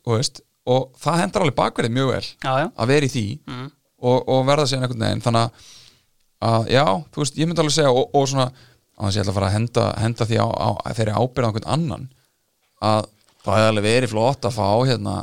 og, 0.00 0.16
veist, 0.16 0.42
og 0.68 0.90
það 1.02 1.22
hendar 1.22 1.44
alveg 1.44 1.58
bakverðið 1.58 1.96
mjög 1.96 2.10
vel 2.12 2.24
já, 2.24 2.52
já. 2.62 2.66
að 2.70 2.92
vera 2.92 3.08
í 3.08 3.12
því 3.12 3.24
mm. 3.50 3.70
og, 4.02 4.18
og 4.34 4.44
verða 4.48 4.68
síðan 4.70 4.86
einhvern 4.86 5.06
veginn. 5.06 5.24
Þannig 5.24 5.42
að, 5.46 5.72
að 6.48 6.70
já, 6.74 6.84
þú 7.14 7.24
veist, 7.24 7.40
ég 7.40 7.50
myndi 7.50 7.64
alveg 7.64 7.76
segja 7.76 7.94
og, 7.94 8.04
og 8.18 8.28
svona, 8.30 8.46
að 8.96 9.08
þess 9.08 9.18
ég 9.18 9.24
ætla 9.24 9.34
að 9.34 9.38
fara 9.40 9.50
að 9.50 9.56
henda, 9.56 9.88
henda 10.02 10.28
því 10.30 10.40
á, 10.40 10.46
á 10.48 10.68
þeirri 10.92 11.16
ábyrða 11.18 11.50
einhvern 11.50 11.72
annan 11.76 12.08
að 12.82 13.10
það 13.42 13.58
hefði 13.58 13.72
alveg 13.72 13.88
verið 13.88 14.14
flott 14.14 14.46
að 14.46 14.56
fá 14.58 14.68
hérna, 14.86 15.16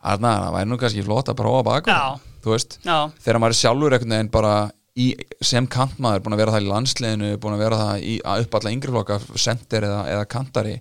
að 0.00 0.26
það 0.26 0.50
væri 0.56 0.70
nú 0.70 0.80
kannski 0.80 1.06
flott 1.06 1.30
að 1.30 1.40
prófa 1.40 1.64
bakverð, 1.66 1.96
Já. 1.96 2.36
þú 2.44 2.54
veist. 2.54 2.78
Já, 2.86 2.96
þegar 3.22 3.42
maður 3.42 3.56
er 3.56 3.60
sjálfur 3.60 3.96
einhvern 3.96 4.16
veginn 4.16 4.32
bara 4.34 4.54
í, 4.98 5.10
sem 5.44 5.66
kantmaður, 5.70 6.24
búin 6.24 6.36
að 6.36 6.42
vera 6.42 6.54
það 6.54 6.64
í 6.64 6.70
landsliðinu 6.70 7.30
búin 7.42 7.56
að 7.56 7.62
vera 7.64 7.80
það 7.80 8.06
í, 8.06 8.16
að 8.26 8.44
upp 8.46 8.56
alla 8.58 8.72
yngri 8.74 8.94
flokka 8.94 9.20
sender 9.38 9.86
eða, 9.88 10.00
eða 10.14 10.28
kantari 10.30 10.76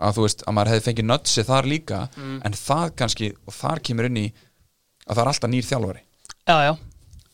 að 0.00 0.16
þú 0.16 0.24
veist, 0.24 0.44
að 0.46 0.56
maður 0.56 0.72
hefði 0.72 0.86
fengið 0.88 1.08
nötsi 1.10 1.44
þar 1.44 1.68
líka 1.68 1.98
en 2.16 2.56
það 2.56 2.86
kannski, 2.96 3.32
og 3.46 3.56
þar 3.56 3.82
kemur 3.84 4.08
inn 4.08 4.20
í 4.22 4.26
að 5.06 5.14
það 5.14 5.22
er 5.22 5.30
alltaf 5.32 5.52
nýr 5.52 5.66
þjálfari. 5.68 6.02
Já, 6.48 6.56
já, 6.64 6.72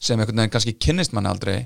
sem 0.02 0.20
einhvern 0.20 0.42
veginn 0.42 0.54
kannski 0.56 0.76
kynnist 0.82 1.14
manni 1.16 1.30
aldrei 1.30 1.56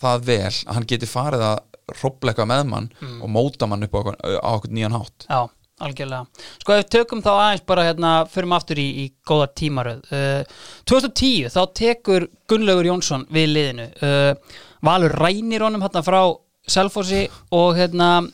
það 0.00 0.26
vel 0.28 0.52
að 0.52 0.76
hann 0.76 0.88
geti 0.88 1.08
farið 1.10 1.46
að 1.48 1.58
eitthvað 1.94 2.48
með 2.48 2.62
mann 2.70 2.88
og 3.20 3.28
móta 3.28 3.68
mann 3.68 3.84
upp 3.84 3.96
á, 3.98 4.00
á 4.40 4.50
okkur 4.56 4.72
nýjan 4.72 4.96
hátt. 4.96 5.26
Já, 5.28 5.50
algjörlega. 5.84 6.44
Sko 6.62 6.74
ef 6.74 6.82
við 6.82 6.92
tökum 6.96 7.24
þá 7.24 7.32
aðeins 7.34 7.66
bara 7.68 7.88
hérna, 7.88 8.12
förum 8.30 8.54
aftur 8.56 8.80
í, 8.82 8.86
í 9.04 9.06
góða 9.26 9.50
tímaröð. 9.60 10.06
Uh, 10.10 10.62
2010 10.90 11.52
þá 11.54 11.60
tekur 11.80 12.28
Gunnlaugur 12.50 12.90
Jónsson 12.90 13.28
við 13.34 13.52
liðinu. 13.52 13.90
Uh, 14.00 14.62
Valur 14.84 15.14
rænir 15.16 15.64
honum 15.64 15.84
hérna 15.84 16.04
frá 16.04 16.20
Selfossi 16.68 17.26
og 17.52 17.76
hérna 17.76 18.24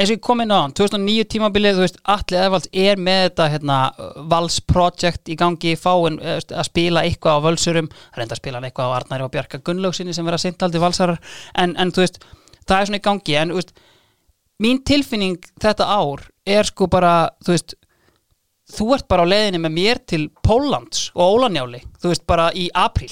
eins 0.00 0.08
og 0.08 0.16
ég 0.16 0.22
kom 0.24 0.40
inn 0.40 0.52
á 0.54 0.62
hann, 0.62 0.74
2009 0.76 1.26
tímabilið 1.28 1.76
þú 1.76 1.84
veist, 1.84 1.98
Atli 2.08 2.38
Eðvalds 2.40 2.70
er 2.72 3.00
með 3.00 3.22
þetta 3.26 3.48
hérna, 3.52 3.78
Vals 4.32 4.58
Project 4.64 5.28
í 5.32 5.36
gangi 5.40 5.74
fáin 5.76 6.16
eh, 6.22 6.38
að 6.40 6.68
spila 6.70 7.04
eitthvað 7.04 7.40
á 7.42 7.44
völsurum 7.48 7.90
reynda 8.16 8.36
að 8.36 8.40
spila 8.40 8.62
eitthvað 8.64 8.94
á 8.94 8.96
Arnæri 9.00 9.26
og 9.26 9.32
Bjarka 9.34 9.60
Gunnlaugsinni 9.66 10.14
sem 10.16 10.26
vera 10.26 10.40
seintaldi 10.40 10.80
valsarar 10.80 11.20
en, 11.58 11.74
en 11.76 11.92
þú 11.92 12.04
veist, 12.04 12.20
það 12.64 12.76
er 12.78 12.90
svona 12.90 13.02
í 13.02 13.06
gangi 13.10 13.38
en 13.42 13.52
þú 13.52 13.60
veist, 13.60 13.74
mín 14.64 14.82
tilfinning 14.88 15.50
þetta 15.60 15.88
ár 15.90 16.24
er 16.56 16.68
sko 16.68 16.88
bara 16.90 17.14
þú 17.44 17.54
veist, 17.54 17.74
þú 18.70 18.86
ert 18.96 19.06
bara 19.10 19.24
á 19.26 19.30
leiðinni 19.32 19.60
með 19.64 19.72
mér 19.76 20.00
til 20.12 20.20
Póllands 20.46 21.08
og 21.14 21.36
Ólanjáli 21.38 21.80
þú 22.02 22.12
veist, 22.12 22.26
bara 22.30 22.50
í 22.54 22.68
apríl. 22.74 23.10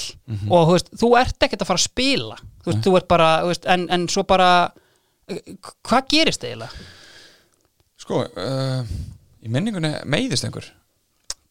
Og 0.51 0.68
þú 0.68 0.76
veist, 0.76 0.93
þú 1.01 1.11
ert 1.22 1.47
ekkert 1.49 1.64
að 1.64 1.70
fara 1.72 1.82
að 1.82 1.89
spila. 1.89 2.39
Þú 2.62 2.70
veist, 2.72 2.84
þú 2.86 2.95
ert 3.01 3.09
bara, 3.11 3.30
veist, 3.49 3.66
en, 3.66 3.89
en 3.95 4.07
svo 4.12 4.24
bara 4.28 4.51
hvað 5.84 6.09
gerist 6.14 6.45
eiginlega? 6.47 6.86
sko, 8.09 8.22
uh, 8.24 8.86
í 9.45 9.51
minningunni 9.53 9.91
meiðist 10.09 10.47
einhver. 10.47 10.70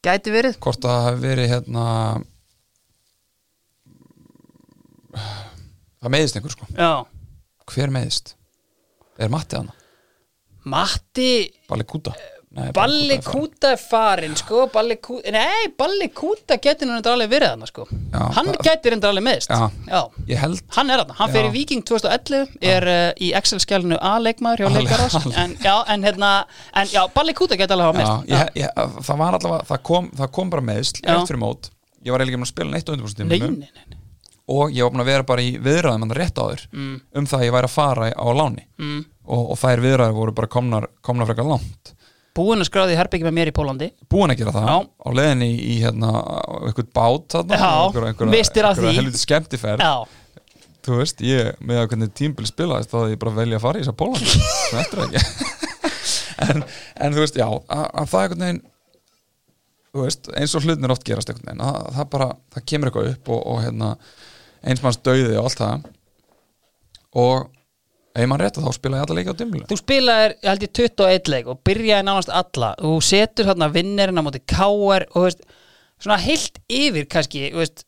Gæti 0.05 0.31
verið. 0.33 0.57
Hvort 0.63 0.81
það 0.81 1.03
hafi 1.05 1.21
verið 1.21 1.51
hérna 1.51 1.83
það 6.01 6.13
meiðist 6.15 6.39
einhver 6.39 6.55
sko. 6.55 6.69
Já, 6.73 6.91
hver 7.73 7.93
meiðist? 7.93 8.33
Er 9.21 9.31
Matti 9.33 9.59
hana? 9.59 9.76
Matti 10.71 11.29
Balli 11.69 11.85
Kúta? 11.87 12.13
Nei, 12.57 12.71
Balli 12.73 13.17
Kúta 13.21 13.73
er 13.75 13.77
farin. 13.77 14.31
Sko, 14.39 14.63
Balli 14.73 14.95
Kúta, 15.03 15.29
nei, 15.35 15.67
Balli 15.77 16.07
Kúta 16.15 16.55
getur 16.63 16.89
hann 16.89 17.03
alveg 17.11 17.29
verið 17.35 17.51
hann 17.53 17.67
sko 17.69 17.83
Já, 17.91 18.21
Hann 18.37 18.49
getur 18.65 18.95
hann 18.95 19.03
alveg 19.09 19.25
meðist 19.27 19.51
Já. 19.51 19.67
Já. 19.91 19.99
Ég 20.31 20.39
held 20.41 20.63
Hann 20.77 20.89
er 20.95 21.03
hann, 21.03 21.11
hann 21.19 21.35
í 21.37 21.51
Viking 21.53 21.83
2011 21.85 22.55
er 22.71 22.87
uh, 22.89 23.11
í 23.21 23.29
Excel-skjálinu 23.37 23.99
A-leikmaður 24.01 24.63
hjá 24.65 24.71
leikarás 24.79 25.17
Ale- 25.19 25.35
en, 25.43 25.53
en 25.93 26.07
hérna, 26.07 26.31
en 26.81 26.89
já, 26.95 27.03
Balli 27.13 27.35
Kúta 27.37 27.59
getur 27.59 27.77
alveg 27.77 27.99
meðist 27.99 28.31
það 29.11 29.21
var 29.21 29.37
allavega, 29.37 29.67
það 29.75 29.83
kom, 29.91 30.09
það 30.23 30.33
kom 30.39 30.49
bara 30.55 30.65
Já. 31.03 31.13
rétt 31.19 31.29
fyrir 31.33 31.43
mót 31.43 31.69
ég 32.07 32.15
var 32.15 32.23
eiginlega 32.23 32.37
ekki 32.37 32.41
með 32.41 32.47
að 32.49 32.53
spila 32.55 32.73
neitt 32.73 32.89
á 32.89 32.91
undirbúrstíminu 32.95 33.51
nei, 33.51 33.67
nei, 33.67 33.85
nei. 33.91 34.01
og 34.47 34.71
ég 34.71 34.85
var 34.87 34.93
búin 34.95 35.03
að 35.03 35.09
vera 35.11 35.25
bara 35.27 35.43
í 35.43 35.53
viðræðum 35.59 36.07
hann 36.07 36.15
rétt 36.15 36.37
áður 36.39 36.61
Mm. 36.71 36.97
um 37.19 37.25
það 37.27 37.41
að 37.41 37.47
ég 37.49 37.55
væri 37.57 37.67
að 37.69 37.75
fara 37.75 38.09
á 38.15 38.25
láni 38.39 38.63
Mm. 38.79 39.05
Og, 39.27 39.53
og 39.53 39.59
þær 39.61 39.83
viðræður 39.83 40.17
voru 40.17 40.35
bara 40.37 40.49
komnar, 40.51 40.89
komnar 41.05 41.29
frekar 41.29 41.49
langt. 41.49 41.93
Búinn 42.37 42.61
að 42.61 42.69
skráði 42.69 42.97
herbyggi 42.99 43.25
með 43.25 43.33
mér 43.33 43.49
í 43.49 43.55
Pólandi 43.57 43.89
búin 44.11 44.33
að 44.33 44.43
gera 44.43 44.53
það. 44.53 44.69
Já. 44.69 44.77
á 44.85 45.09
leiðinni 45.17 45.49
í, 45.49 45.57
í 45.57 45.75
hérna, 45.81 46.11
eitthvað 46.67 46.91
bát 46.93 47.37
því. 48.83 48.93
helviti 48.99 49.21
skemmtiferð. 49.23 49.81
Já, 49.81 50.45
þú 50.85 50.99
veist, 51.01 51.23
ég, 51.25 51.49
með 51.59 51.81
að 51.81 51.89
hvernig 51.91 52.13
tímbil 52.21 52.49
spilaðist 52.49 52.93
þá 52.93 52.97
hefði 52.99 53.15
ég 53.15 53.21
bara 53.23 53.35
velja 53.39 53.57
að 53.57 53.65
fara 53.65 53.81
í 53.81 53.83
þess 53.83 53.93
að 53.93 53.99
Pólandi 54.03 54.35
sem 54.37 54.79
eftir 54.83 55.03
ekki. 55.07 55.23
En, 56.45 56.65
en 57.01 57.17
þú 57.17 57.23
veist, 57.23 57.39
já, 57.41 57.47
að, 57.49 57.85
að 57.87 58.11
það 58.13 58.27
einhvern 58.27 58.45
veginn 58.45 58.63
þú 59.97 60.05
veist, 60.05 60.31
eins 60.37 60.55
og 60.57 60.65
hlutnir 60.67 60.93
oft 60.93 61.05
gerast 61.07 61.31
einhvern 61.31 61.49
veginn, 61.49 61.65
að, 61.65 61.91
það 61.97 62.09
bara, 62.13 62.27
það 62.53 62.65
kemur 62.71 62.91
eitthvað 62.91 63.11
upp 63.15 63.31
og, 63.33 63.43
og 63.49 63.61
hérna, 63.65 63.91
eins 64.67 64.83
manns 64.83 64.99
döiði 65.01 65.37
og 65.39 65.47
allt 65.47 65.61
það. 65.63 65.87
Og 67.17 67.47
ef 68.17 68.29
mann 68.29 68.41
rétt 68.41 68.57
þá 68.57 68.71
spila 68.75 68.99
ég 68.99 69.05
alla 69.05 69.17
leiki 69.19 69.33
á 69.33 69.39
dimlu 69.39 69.63
þú 69.69 69.79
spilaðir, 69.79 70.35
ég 70.41 70.49
held 70.51 70.65
ég 70.65 70.73
21 70.81 71.31
leik 71.33 71.51
og 71.51 71.61
byrjaði 71.67 72.07
nánast 72.07 72.33
alla. 72.33 72.73
Þú 72.81 72.93
setur 73.05 73.51
vinnirinn 73.75 74.21
á 74.21 74.25
móti 74.25 74.41
káar 74.43 75.07
og 75.13 75.27
veist, 75.27 75.43
svona 76.01 76.19
heilt 76.21 76.61
yfir 76.69 77.07
kannski, 77.11 77.51
veist 77.55 77.85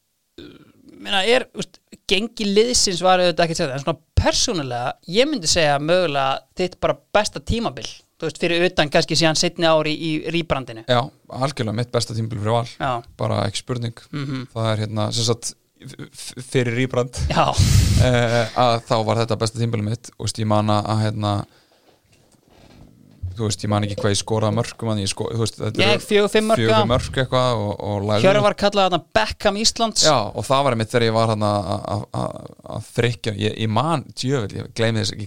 minna, 0.99 1.23
er, 1.25 1.47
veist, 1.55 1.79
gengi 2.09 2.47
liðsins 2.47 3.01
var 3.05 3.21
auðvitað 3.21 3.45
ekki 3.45 3.55
að 3.55 3.61
segja 3.61 3.77
en 3.77 3.83
svona 3.83 3.99
persónulega 4.19 4.93
ég 5.15 5.29
myndi 5.29 5.49
segja 5.49 5.79
mögulega 5.81 6.39
þitt 6.59 6.77
bara 6.83 6.97
besta 7.15 7.41
tímabil, 7.43 7.87
þú 8.19 8.27
veist, 8.27 8.41
fyrir 8.41 8.65
utan 8.67 8.91
kannski 8.91 9.17
síðan 9.19 9.39
setni 9.39 9.69
ári 9.69 9.93
í 9.95 10.11
rýbrandinu. 10.33 10.85
Já, 10.89 11.01
algjörlega 11.39 11.77
mitt 11.79 11.93
besta 11.93 12.17
tímbil 12.17 12.41
fyrir 12.41 12.57
val. 12.57 12.67
Já, 12.75 12.91
bara 13.19 13.43
ekki 13.47 13.63
spurning. 13.63 14.05
Mhm. 14.11 14.47
það 14.53 14.71
er 14.73 14.85
hérna, 14.85 15.09
sem 15.15 15.27
sagt 15.29 15.53
fyrir 16.49 16.75
rýbrand 16.75 17.15
uh, 17.31 17.55
að 18.59 18.75
þá 18.89 18.95
var 19.07 19.21
þetta 19.23 19.39
besta 19.39 19.61
tímbilum 19.61 19.87
mitt. 19.93 20.11
Og 20.19 20.27
ég 20.35 20.49
man 20.49 20.69
að 20.73 20.89
að, 20.91 21.01
hérna 21.05 21.33
þú 23.39 23.47
veist, 23.47 23.61
ég 23.63 23.71
man 23.71 23.85
ekki 23.87 23.95
hvað 24.01 24.11
ég 24.11 24.17
skoraði 24.19 24.55
mörgum 24.57 24.89
að 24.91 24.97
ég 24.99 25.09
sko, 25.13 25.29
þú 25.31 25.39
veist, 25.45 25.59
þetta 25.61 25.83
ég 25.85 26.01
fjögur 26.03 26.31
fimm 26.33 26.49
mörg 26.51 26.59
fjögur 26.59 26.87
mörg 26.89 27.19
eitthvað 27.21 27.61
og, 27.63 27.69
og 27.87 28.01
lagði- 28.09 28.25
Hjörvar 28.27 28.55
kallaði 28.59 28.89
þarna 28.89 28.99
Beckham 29.15 29.59
Íslands. 29.61 30.03
Já, 30.03 30.17
og 30.27 30.43
það 30.49 30.65
var 30.67 30.75
einmitt 30.75 30.91
þegar 30.91 31.05
ég 31.07 31.15
var 31.15 31.31
að 31.35 32.83
þrykja 32.89 33.35
ég, 33.39 33.55
ég 33.63 33.71
man, 33.71 34.03
djöfull, 34.11 34.51
ég 34.59 34.67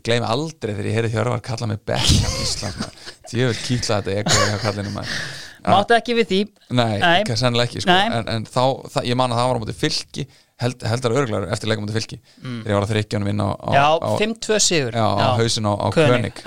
gleymi 0.05 0.28
aldrei 0.28 0.74
þegar 0.74 0.90
ég 0.90 0.98
heyrði 0.98 1.12
Hjörvar 1.14 1.40
kalla 1.48 1.70
mig 1.72 1.80
Beckham 1.88 2.36
Ísland, 2.44 2.76
maður. 2.82 3.09
djöfull 3.32 3.62
kýtla 3.64 4.03
þetta 4.03 4.18
eitthvað 4.18 4.53
hjá 4.53 4.61
kallinu 4.66 4.92
maður. 4.98 5.24
Máttu 5.62 5.94
ekki 5.94 6.14
við 6.18 6.26
því. 6.26 6.38
Nei, 6.74 6.96
Nei. 6.98 7.18
ekki, 7.22 7.36
sennilega 7.38 7.70
ekki 7.70 7.82
sko. 7.84 7.94
En, 7.94 8.24
en 8.32 8.46
þá, 8.50 8.62
það, 8.92 9.05
ég 9.12 9.18
man 9.20 9.30
að 9.32 9.38
það 9.38 9.46
var 9.53 9.57
á 9.57 9.62
móti 9.62 9.74
fylki 9.78 10.24
held, 10.62 10.86
heldar 10.88 11.14
örglar 11.22 11.46
eftir 11.52 11.70
leikum 11.70 11.84
móti 11.86 11.96
fylki. 11.98 12.18
Þegar 12.40 12.72
ég 12.72 12.78
var 12.78 12.86
að 12.86 12.92
þrykja 12.94 13.18
hann 13.20 13.30
inn 13.32 13.42
á, 13.42 13.50
á, 13.52 13.70
Já, 13.76 13.86
á, 13.98 14.10
5-2 14.22 14.58
sigur. 14.62 14.98
Já, 14.98 15.06
á 15.06 15.28
hausin 15.38 15.68
á, 15.68 15.72
á 15.74 15.86
König 15.94 16.42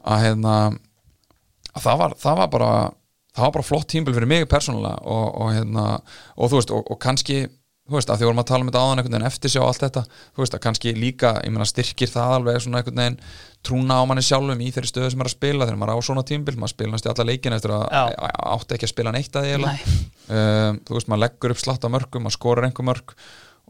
að 0.00 0.22
hérna 0.24 0.54
að 1.70 1.84
það 1.84 2.00
var, 2.02 2.16
það 2.22 2.38
var 2.40 2.50
bara 2.54 2.70
það 3.36 3.44
var 3.46 3.54
bara 3.56 3.66
flott 3.70 3.88
tímbil 3.92 4.14
fyrir 4.16 4.30
mig 4.30 4.46
persónulega 4.50 5.00
og, 5.06 5.26
og 5.40 5.50
hérna, 5.54 5.84
og 6.36 6.50
þú 6.50 6.58
veist, 6.60 6.72
og, 6.74 6.88
og 6.90 6.98
kannski 7.02 7.40
þú 7.90 7.96
veist, 7.98 8.10
að 8.14 8.20
því 8.22 8.28
vorum 8.30 8.40
að 8.44 8.48
tala 8.50 8.62
um 8.64 8.68
þetta 8.70 8.82
áðan 8.84 9.00
einhvern 9.00 9.14
veginn 9.16 9.26
eftir 9.30 9.50
sjá 9.52 9.60
allt 9.66 9.82
þetta, 9.82 10.02
þú 10.36 10.42
veist, 10.44 10.54
að 10.56 10.62
kannski 10.66 10.92
líka 10.96 11.32
ég 11.42 11.50
meina 11.54 11.66
styrkir 11.68 12.12
það 12.14 12.34
alveg 12.38 12.60
svona 12.64 12.80
einhvern 12.80 13.00
veginn 13.02 13.18
trúna 13.66 13.98
á 14.00 14.02
manni 14.08 14.22
sjálfum 14.24 14.62
í 14.64 14.70
þeirri 14.72 14.88
stöðu 14.92 15.10
sem 15.12 15.20
er 15.24 15.28
að 15.28 15.34
spila 15.34 15.66
þegar 15.68 15.80
maður 15.82 15.98
á 15.98 16.06
svona 16.06 16.24
tímbil, 16.30 16.54
maður 16.62 16.72
spila 16.76 16.94
næstu 16.94 17.10
alla 17.12 17.26
leikin 17.28 17.56
eftir 17.58 17.74
að 17.76 17.84
átti 18.54 18.76
ekki 18.78 18.86
að 18.88 18.94
spila 18.94 19.12
neitt 19.18 19.36
að 19.36 19.48
því 19.50 19.58
um, 19.60 20.80
þú 20.86 20.96
veist, 20.96 21.10
maður 21.12 21.24
leggur 21.26 21.54
upp 21.56 21.60
slatt 21.66 21.84
á 21.84 21.88
mörgum 21.92 22.24
maður 22.24 22.38
skorur 22.38 22.68
einhver 22.70 22.86
mörg 22.88 23.12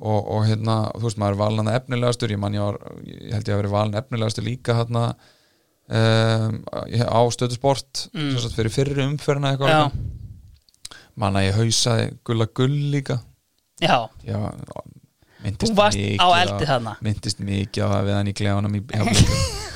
og, 0.01 0.21
og 0.37 0.45
hérna, 0.47 0.77
þú 0.95 1.09
veist, 1.09 1.19
maður 1.21 1.35
er 1.35 1.41
valin 1.43 1.73
að 1.73 1.79
efnilegastur 1.81 2.33
ég 2.37 2.41
man 2.45 2.55
ég 2.57 2.63
var, 2.69 2.79
ég 3.09 3.35
held 3.35 3.49
ég 3.51 3.57
að 3.57 3.63
vera 3.65 3.73
valin 3.75 3.99
efnilegastur 4.01 4.47
líka 4.47 4.77
hérna 4.79 5.03
um, 5.91 6.61
á 6.71 7.21
stöðu 7.35 7.59
sport 7.59 8.07
Mm. 8.15 8.39
fyrir 8.55 8.73
fyrri 8.75 9.05
umferðina 9.05 9.53
eitthvað 9.55 9.75
Já. 9.75 9.83
líka. 9.91 11.01
man 11.21 11.37
að 11.37 11.49
ég 11.51 11.59
hausaði 11.59 12.07
gulla 12.25 12.47
gull 12.55 12.79
líka 12.95 13.19
já, 13.81 13.97
já, 14.27 14.41
Þú 15.61 15.73
varst 15.73 15.97
á 16.21 16.29
eldi 16.37 16.67
þarna. 16.69 16.97
myndist 17.01 17.39
mikið 17.41 17.85
á 17.85 17.89
það 17.89 18.03
við 18.11 18.17
hann 18.19 18.29
í 18.29 18.35
klefanum 18.37 18.75
í. 18.77 18.83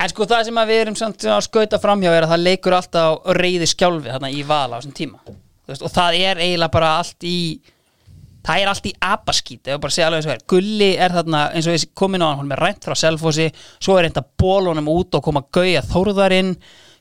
En 0.00 0.10
sko 0.10 0.26
það 0.26 0.46
sem 0.48 0.58
að 0.58 0.70
við 0.72 0.80
erum 0.84 0.96
samt 0.98 1.26
að 1.28 1.42
skauta 1.46 1.78
framhjá 1.82 2.12
er 2.14 2.26
að 2.26 2.32
það 2.32 2.46
leikur 2.46 2.76
alltaf 2.76 3.10
á 3.10 3.30
reyði 3.36 3.68
skjálfi 3.70 4.10
þarna 4.10 4.30
í 4.32 4.40
vala 4.46 4.78
á 4.78 4.80
þessum 4.80 4.94
tíma 4.96 5.20
veist, 5.70 5.84
og 5.86 5.92
það 5.92 6.16
er 6.18 6.40
eiginlega 6.42 6.74
bara 6.74 6.94
allt 6.98 7.26
í 7.28 7.36
það 8.46 8.62
er 8.62 8.70
allt 8.72 8.88
í 8.88 8.92
abaskít 9.04 9.68
ef 9.68 9.76
við 9.76 9.82
bara 9.84 9.94
segja 9.94 10.08
alveg 10.08 10.22
eins 10.22 10.30
og 10.30 10.34
er 10.34 10.44
Gulli 10.54 10.90
er 10.96 11.14
þarna 11.14 11.42
eins 11.54 11.68
og 11.68 11.76
við 11.76 11.86
komin 12.00 12.24
á 12.24 12.28
hann, 12.30 12.40
hún 12.40 12.54
er 12.56 12.62
rænt 12.64 12.86
frá 12.88 12.96
Selfossi 12.98 13.48
svo 13.76 13.98
er 13.98 14.06
reynda 14.08 14.24
bólunum 14.42 14.90
út 14.90 15.18
og 15.18 15.24
koma 15.26 15.44
gauja 15.52 15.82
þórðarinn, 15.86 16.54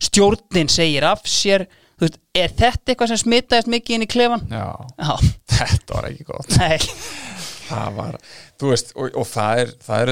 stjórnin 0.03 0.69
segir 0.71 1.07
af 1.07 1.23
sér, 1.29 1.65
þú 1.99 2.05
veist, 2.07 2.19
er 2.39 2.53
þetta 2.55 2.93
eitthvað 2.93 3.11
sem 3.11 3.21
smitaðist 3.23 3.71
mikið 3.75 3.97
inn 3.97 4.05
í 4.05 4.09
klefan? 4.09 4.45
já, 4.51 4.65
Já, 4.99 5.13
þetta 5.59 5.97
var 5.97 6.07
ekki 6.09 6.27
gott. 6.29 6.55
Nei. 6.59 6.77
Það 7.69 7.89
var, 7.99 8.15
þú 8.57 8.69
veist, 8.71 8.93
og, 8.97 9.17
og 9.21 9.27
það 9.29 9.59
er 9.61 9.73
það 9.83 10.03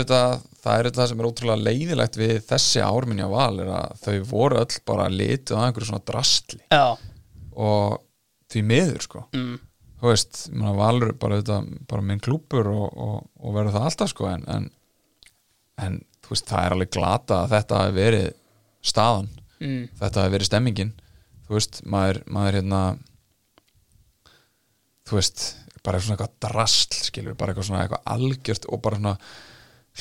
er 0.76 0.90
þetta 0.92 1.06
sem 1.10 1.22
er 1.24 1.28
ótrúlega 1.32 1.64
leiðilegt 1.66 2.20
við 2.20 2.36
þessi 2.52 2.84
árminja 2.86 3.30
val 3.32 3.56
er 3.64 3.72
að 3.80 3.96
þau 4.04 4.18
voru 4.30 4.60
öll 4.62 4.76
bara 4.86 5.08
litið 5.10 5.58
á 5.58 5.66
einhverju 5.66 5.90
svona 5.90 6.06
drastli. 6.06 6.60
Já, 6.70 6.94
og 7.58 7.96
því 8.54 8.64
miður 8.70 9.08
sko. 9.08 9.24
Mm, 9.34 9.56
þú 9.98 10.12
veist, 10.12 10.44
meina 10.54 10.76
valur 10.78 11.16
bara 11.18 11.40
þetta, 11.42 11.58
bara 11.90 12.06
minn 12.06 12.22
klúpur 12.22 12.70
og, 12.70 12.86
og, 12.94 13.18
og 13.42 13.56
verður 13.58 13.74
það 13.80 13.88
alltaf 13.90 14.14
sko 14.14 14.30
en, 14.30 14.46
en, 14.54 14.70
en 15.82 15.98
þú 16.22 16.36
veist, 16.36 16.48
það 16.52 16.68
er 16.68 16.76
alveg 16.78 16.94
glata 16.94 17.42
að 17.42 17.56
þetta 17.56 17.82
hafi 17.82 17.98
verið 17.98 18.30
staðan, 18.88 19.32
mm, 19.64 19.84
þetta 19.98 20.24
hafi 20.28 20.36
verið 20.38 20.52
stemmingin 20.52 20.94
þú 21.48 21.56
veist, 21.58 21.82
maður, 21.88 22.22
maður 22.34 22.58
hérna 22.60 22.82
þú 25.08 25.20
veist, 25.20 25.44
bara 25.86 26.02
svona 26.04 26.18
eitthvað 26.18 26.34
drastl 26.44 27.04
skilur, 27.08 27.38
bara 27.40 27.54
eitthvað 27.54 27.70
svona 27.70 27.84
eitthvað 27.86 28.10
algjört 28.16 28.68
og 28.68 28.82
bara 28.84 29.00
svona 29.00 29.16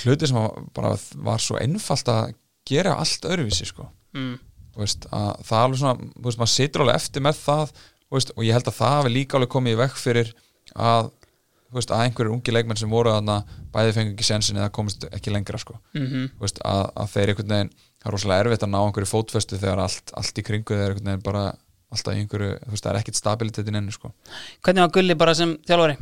hluti 0.02 0.28
sem 0.28 0.40
bara 0.76 0.94
var 1.28 1.42
svo 1.44 1.58
einfalt 1.60 2.10
að 2.12 2.32
gera 2.66 2.96
allt 3.00 3.28
öðruvísi 3.30 3.68
sko. 3.70 3.86
Mm, 4.16 4.34
þú 4.74 4.82
veist, 4.82 5.06
að 5.14 5.28
það 5.46 5.58
er 5.60 5.68
alveg 5.68 5.82
svona 5.82 6.08
þú 6.16 6.24
veist, 6.26 6.40
maður 6.40 6.54
situr 6.56 6.84
alveg 6.84 6.98
eftir 7.00 7.24
með 7.24 7.38
það 7.44 7.76
þú 7.76 8.18
veist, 8.18 8.34
og 8.34 8.42
ég 8.46 8.56
held 8.58 8.70
að 8.72 8.80
það 8.80 8.96
hafi 8.96 9.14
líka 9.14 9.38
alveg 9.38 9.52
komið 9.54 9.76
í 9.76 9.80
vekk 9.84 10.00
fyrir 10.02 10.32
að 10.74 11.12
þú 11.66 11.78
veist, 11.78 11.92
að 11.94 12.02
einhverjir 12.06 12.34
ungi 12.34 12.54
leikmenn 12.54 12.78
sem 12.80 12.90
voru 12.90 13.12
að 13.14 13.30
bæði 13.74 13.94
fengu 13.96 14.14
ekki 14.14 14.26
sensin 14.26 14.58
eða 14.58 14.72
komist 14.74 15.06
ekki 15.12 15.32
lengra 15.34 15.58
sko. 15.62 15.78
mhm, 15.94 16.28
Þú 16.36 16.44
veist, 16.46 16.60
að, 16.66 16.82
að 16.94 17.12
þeir 17.14 17.32
einhvern 17.32 17.54
veginn 17.54 17.72
það 18.06 18.12
er 18.12 18.14
rosalega 18.14 18.44
erfitt 18.46 18.62
að 18.66 18.70
ná 18.72 18.78
einhverju 18.84 19.10
fótfestu 19.10 19.58
þegar 19.58 19.80
allt, 19.82 20.12
allt 20.14 20.38
í 20.38 20.44
kringu 20.46 20.76
þeir 20.78 20.92
einhvern 20.94 21.10
veginn 21.10 21.24
bara 21.26 21.44
alltaf 21.90 22.14
einhverju, 22.14 22.52
þú 22.62 22.70
veist, 22.76 22.84
það 22.86 22.92
er 22.92 22.98
ekkit 23.00 23.18
stabilitetin 23.18 23.78
ennu 23.80 23.94
sko. 23.94 24.12
Hvernig 24.62 24.84
var 24.86 24.94
Gulli 24.94 25.16
bara 25.18 25.34
sem 25.38 25.56
þjálfari? 25.66 25.98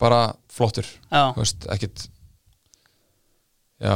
bara 0.00 0.20
flottur, 0.50 0.86
Já, 1.06 1.30
þú 1.36 1.38
veist, 1.44 1.66
ekkit 1.70 2.04
já, 3.78 3.94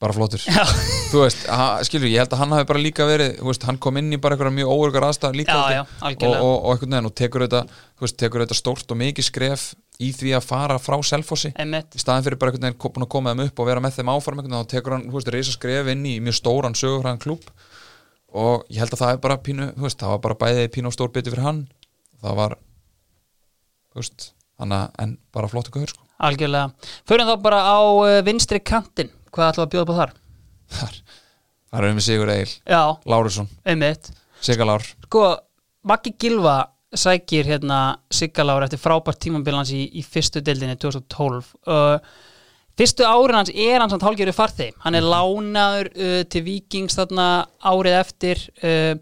bara 0.00 0.16
flottur. 0.16 0.42
Já, 0.44 0.64
þú 1.10 1.22
veist, 1.24 1.46
skilur, 1.88 2.10
ég 2.12 2.20
held 2.20 2.34
að 2.36 2.42
hann 2.42 2.52
hafi 2.56 2.68
bara 2.68 2.82
líka 2.82 3.06
verið 3.08 3.38
þú 3.38 3.48
veist, 3.48 3.64
hann 3.68 3.78
kom 3.80 3.96
inn 4.00 4.12
í 4.12 4.20
bara 4.20 4.36
einhverja 4.36 4.56
mjög 4.58 4.72
óörgar 4.74 5.06
aðstæð 5.08 5.38
líka 5.40 5.56
Já, 5.72 5.80
og, 5.84 6.26
og, 6.28 6.44
og 6.44 6.74
einhvern 6.74 6.92
veginn 6.96 7.08
og 7.10 7.16
tekur 7.22 7.46
þetta 7.46 7.62
þú 7.72 8.06
veist, 8.06 8.18
tekur 8.20 8.44
þetta 8.44 8.58
stórt 8.60 8.92
og 8.94 9.00
mikið 9.00 9.28
skref 9.30 9.64
í 10.00 10.10
því 10.16 10.34
að 10.38 10.46
fara 10.48 10.78
frá 10.80 10.96
Selfossi 11.04 11.52
í 11.52 12.00
staðin 12.00 12.26
fyrir 12.26 12.40
bara 12.40 12.54
einhvern 12.54 12.70
veginn 12.70 13.04
að 13.06 13.10
koma 13.12 13.34
þeim 13.34 13.44
upp 13.46 13.62
og 13.62 13.70
vera 13.70 13.84
með 13.84 13.98
þeim 13.98 14.12
áfram 14.14 14.40
einhvern 14.40 14.56
veginn, 14.56 14.64
þá 14.64 14.72
tekur 14.74 14.96
hann, 14.96 15.06
þú 15.10 15.18
veist, 15.18 15.32
reysa 15.34 15.56
skref 15.56 15.90
inn 15.92 16.04
í 16.08 16.16
mjög 16.24 16.38
stóran 16.40 16.76
sögufræðan 16.78 17.22
klúb 17.22 17.48
og 18.40 18.66
ég 18.70 18.82
held 18.82 18.94
að 18.94 19.02
það 19.02 19.14
er 19.14 19.24
bara 19.26 19.40
pínu, 19.44 19.70
þú 19.76 19.86
veist, 19.86 20.00
það 20.00 20.14
var 20.14 20.22
bara 20.26 20.38
bæðið 20.44 20.70
pínu 20.76 20.90
og 20.90 20.96
stór 20.96 21.12
biti 21.14 21.32
fyrir 21.32 21.46
hann 21.46 21.64
það 22.22 22.38
var, 22.40 22.56
þú 23.90 24.02
veist 24.02 24.30
þannig 24.60 24.78
að, 24.80 24.94
en 25.04 25.18
bara 25.34 25.52
flott 25.52 25.72
ykkur, 25.72 25.92
sko 25.94 26.06
Algjörlega. 26.20 26.68
Förum 27.08 27.30
þá 27.30 27.36
bara 27.40 27.60
á 27.64 27.80
uh, 27.80 28.18
vinstri 28.26 28.60
kantin. 28.60 29.08
Hvað 29.32 29.52
ætlum 29.54 29.62
við 29.62 29.68
að 29.68 29.72
bjóða 29.72 29.84
upp 29.84 29.92
á 29.92 30.00
þar? 30.00 30.10
þar, 30.70 30.98
þar 31.70 31.86
erum 31.86 32.00
við 32.00 32.06
Sigur 32.06 32.32
Egil, 32.34 32.50
Lárusson. 33.08 33.48
Sigalár, 34.40 34.84
Sko, 35.06 35.22
Maggi 35.88 36.12
Gilva 36.20 36.56
sækir 36.96 37.46
hérna 37.46 38.00
Siggalár 38.10 38.64
eftir 38.66 38.80
frábært 38.82 39.20
tímabilans 39.22 39.70
í, 39.74 39.84
í 39.94 40.02
fyrstu 40.02 40.42
deildinni 40.42 40.74
2012 40.80 41.52
uh, 41.70 42.00
fyrstu 42.78 43.06
árin 43.06 43.38
hans 43.38 43.52
er 43.54 43.78
hans 43.82 43.94
hann 43.94 44.02
hálfgerðu 44.02 44.34
farþi 44.34 44.70
hann 44.84 44.98
er 44.98 45.06
lánaður 45.06 45.92
uh, 45.94 46.18
til 46.30 46.44
Víkings 46.46 46.98
þarna 46.98 47.28
árið 47.62 47.98
eftir. 48.00 48.42
Uh, 48.64 48.94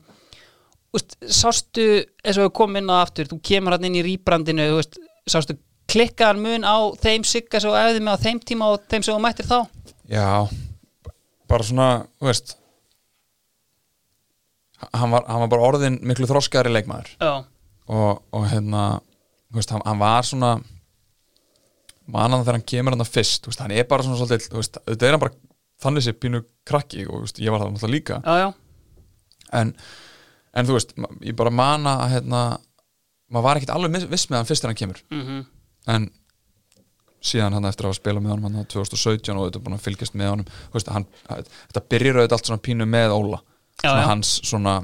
úst, 0.96 1.16
sástu 1.24 1.88
eins 2.24 2.38
og 2.38 2.48
við 2.48 2.54
komum 2.60 2.80
inn 2.80 2.92
á 2.92 3.00
aftur 3.00 3.28
þú 3.30 3.40
kemur 3.44 3.76
hann 3.76 3.88
inn 3.88 3.98
í 4.00 4.04
rýbrandinu 4.06 4.70
úst, 4.78 5.00
sástu 5.28 5.58
klikkaðan 5.88 6.40
mun 6.44 6.64
á 6.68 6.76
þeim 7.00 7.26
Sigga 7.28 7.60
svo 7.62 7.74
æfði 7.76 8.04
með 8.04 8.16
á 8.20 8.24
þeim 8.24 8.40
tíma 8.44 8.72
og 8.72 8.86
þeim 8.88 9.04
sem 9.04 9.14
þú 9.14 9.20
mættir 9.24 9.48
þá? 9.48 9.58
Já, 10.08 10.28
bara 11.48 11.68
svona, 11.68 11.88
þú 12.20 12.30
veist 12.30 12.56
hann 14.78 15.12
var, 15.12 15.24
hann 15.26 15.44
var 15.44 15.52
bara 15.52 15.68
orðin 15.72 15.98
miklu 16.06 16.28
þroskari 16.30 16.72
leikmaður. 16.72 17.14
Já, 17.18 17.32
og, 17.88 18.22
og 18.36 18.46
hérna, 18.50 18.82
veist, 19.54 19.72
hann, 19.72 19.84
hann 19.86 20.00
var 20.00 20.26
svona 20.28 20.52
manan 22.08 22.44
þegar 22.44 22.58
hann 22.58 22.68
kemur 22.68 22.96
hann 22.96 23.04
að 23.04 23.12
fyrst, 23.16 23.48
veist, 23.48 23.62
hann 23.62 23.74
er 23.74 23.88
bara 23.88 24.04
svona 24.06 24.20
svolítið, 24.20 24.52
veist, 24.56 24.78
þetta 24.88 25.08
er 25.08 25.16
hann 25.16 25.24
bara 25.24 25.36
þannig 25.82 26.04
sé 26.06 26.14
pínu 26.16 26.42
krakki 26.68 27.06
og 27.06 27.28
ég 27.38 27.52
var 27.52 27.62
það 27.62 27.74
náttúrulega 27.74 27.94
líka. 27.94 28.20
Já, 28.24 28.46
já, 28.46 28.48
en, 29.60 29.74
en 30.52 30.68
þú 30.68 30.78
veist, 30.78 30.94
ég 31.24 31.36
bara 31.38 31.54
mana 31.54 31.98
að 32.04 32.16
hérna, 32.16 32.44
maður 33.28 33.48
var 33.48 33.60
ekkit 33.60 33.74
alveg 33.74 34.08
viss 34.10 34.28
með 34.30 34.40
hann 34.40 34.48
fyrst 34.48 34.64
þegar 34.64 34.74
hann 34.74 34.82
kemur. 34.82 35.04
Mhm. 35.14 35.44
En 35.88 36.10
síðan 37.24 37.56
hann 37.56 37.66
eftir 37.66 37.86
að 37.86 37.92
hafa 37.92 37.98
spilað 37.98 38.24
með 38.24 38.34
honum 38.34 38.46
hann 38.48 38.68
2017 38.70 39.34
og 39.34 39.48
þetta 39.48 39.58
er 39.58 39.64
búin 39.64 39.76
að 39.78 39.86
fylgjast 39.86 40.14
með 40.18 40.28
honum 40.32 40.50
veist, 40.74 40.90
hann, 40.94 41.06
þetta 41.26 41.82
byrjar 41.90 42.20
auðvitað 42.20 42.36
allt 42.36 42.50
svona 42.50 42.64
pínu 42.68 42.86
með 42.86 43.14
Óla. 43.16 43.40
Já, 43.78 43.88
svona 43.88 44.04
hans 44.06 44.30
svona 44.46 44.74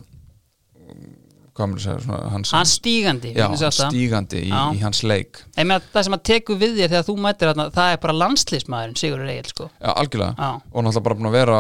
segja 1.55 1.97
svona, 2.03 2.21
hans, 2.33 2.53
Hann 2.55 2.69
stígandi 2.69 3.33
já, 3.35 3.47
það. 3.51 3.79
stígandi 3.79 4.43
í, 4.47 4.51
í 4.51 4.83
hans 4.83 5.03
leik. 5.07 5.43
Meina 5.57 5.81
það 5.93 6.07
sem 6.09 6.17
að 6.19 6.23
teku 6.31 6.57
við 6.61 6.79
þér 6.81 6.93
þegar 6.93 7.09
þú 7.09 7.17
mættir 7.25 7.51
þarna, 7.53 7.67
það 7.75 7.95
er 7.95 8.01
bara 8.05 8.17
landslýsmaðurinn 8.23 9.01
Sigurður 9.01 9.33
Egil 9.35 9.51
sko. 9.53 9.69
já, 9.79 9.91
algjörlega. 9.95 10.35
Já. 10.39 10.51
og 10.73 10.87
náttúrulega 10.87 11.05
bara 11.09 11.19
búin 11.21 11.31
að 11.31 11.39
vera 11.39 11.59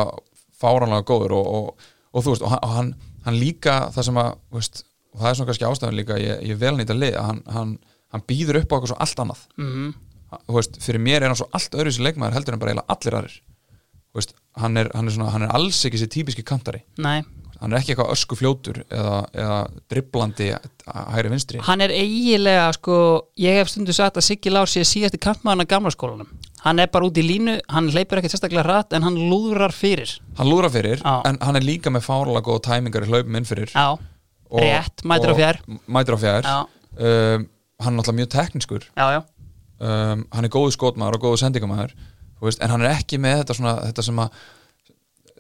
fáranlega 0.65 1.09
góður 1.11 1.37
og, 1.39 1.53
og, 1.59 1.91
og 2.15 2.27
þú 2.27 2.35
veist, 2.35 2.47
og 2.47 2.71
hann, 2.75 2.95
hann, 3.27 3.39
líka 3.39 3.79
það 3.95 4.09
sem 4.11 4.23
að, 4.25 4.33
veist, 4.59 4.85
og 5.15 5.21
það 5.23 5.31
er 5.31 5.39
svona 5.39 5.53
kannski 5.53 5.69
ástæðan 5.71 6.01
líka, 6.01 6.19
ég, 6.23 6.43
ég 6.51 6.59
vel 6.59 6.75
nýta 6.79 6.97
lið 6.97 7.21
að 7.21 7.31
hann, 7.31 7.45
hann, 7.55 7.77
hann 8.15 8.27
býður 8.29 8.63
upp 8.63 8.73
á 8.73 8.75
eitthvað 8.79 8.93
svo 8.95 9.01
allt 9.07 9.25
annað. 9.25 9.47
Mm 9.61 9.95
þú 10.49 10.57
veist, 10.59 10.79
fyrir 10.83 11.03
mér 11.03 11.23
er 11.23 11.31
hann 11.31 11.39
svo 11.39 11.49
allt 11.55 11.77
öðru 11.79 11.93
sér 11.95 12.09
leikmaður 12.09 12.39
heldur 12.39 12.57
en 12.57 12.63
bara 12.63 12.73
eiginlega 12.75 12.97
allir 12.97 13.17
aðrir. 13.19 13.37
Veist, 14.15 14.35
hann, 14.61 14.79
er, 14.81 14.91
hann, 14.95 15.09
er 15.09 15.17
svona, 15.17 15.31
hann 15.35 15.47
er 15.47 15.55
alls 15.57 15.81
ekki 15.89 16.01
sér 16.01 16.11
típiski 16.15 16.45
kantari. 16.47 16.85
Nei, 17.03 17.21
hann 17.65 17.73
er 17.73 17.81
ekki 17.81 17.95
eitthvað 17.95 18.11
ösku 18.13 18.37
fljótur 18.37 18.81
eða, 18.93 19.19
eða 19.33 19.59
driblandi 19.91 20.49
hægri 20.85 21.31
vinstri. 21.33 21.61
Hann 21.65 21.81
er 21.85 21.93
eiginlega 21.97 22.67
sko, 22.77 22.97
ég 23.41 23.57
hef 23.61 23.71
stundu 23.73 23.95
sagt 23.97 24.19
að 24.21 24.27
Siggi 24.29 24.53
Lár 24.53 24.69
sé 24.69 24.85
síðasti 24.85 25.21
kampmaðurinn 25.25 25.65
að 25.65 25.71
gamla 25.73 25.93
skólanum. 25.95 26.29
Hann 26.65 26.81
er 26.81 26.89
bara 26.93 27.09
út 27.09 27.19
í 27.21 27.25
línu, 27.25 27.59
hann 27.73 27.89
leipur 27.93 28.21
ekkert 28.21 28.35
sérstaklega 28.37 28.65
rætt 28.69 28.95
en 28.97 29.05
hann 29.05 29.17
lúðrar 29.31 29.73
fyrir. 29.77 30.13
Hann 30.39 30.49
lúðra 30.49 30.71
fyrir, 30.73 31.01
Já. 31.01 31.15
en 31.29 31.39
hann 31.41 31.57
er 31.61 31.65
líka 31.65 31.93
með 31.93 32.07
fárlega 32.07 32.45
góða 32.47 32.65
tæmingar 32.69 33.05
í 33.05 33.11
hlaupum 33.13 33.37
inn 33.41 33.49
fyrir. 33.49 33.73
Og- 33.75 34.61
rétt, 34.61 35.05
mætir 35.05 35.29
á 35.29 35.35
og- 35.35 35.39
fjær. 35.41 35.61
mætir 35.89 36.17
á 36.17 36.19
fjær. 36.21 36.49
Um, 36.95 37.49
hann 37.81 37.95
er 37.95 38.01
náttúrulega 38.01 38.19
mjög 38.21 38.33
teknískur. 38.37 38.85
Já, 38.97 39.07
já, 39.17 39.23
um, 39.81 40.27
hann 40.33 40.45
er 40.45 40.53
góðu 40.53 40.73
skotmaður 40.77 41.17
og 41.19 41.25
góðu 41.25 41.41
sendingamæður 41.43 41.93
en 42.61 42.71
hann 42.71 42.83
er 42.85 42.93
ekki 42.95 43.19
með 43.19 43.41
þetta, 43.43 43.55
svona, 43.57 43.75
þetta 43.89 44.05
sem 44.05 44.17
að 44.21 44.31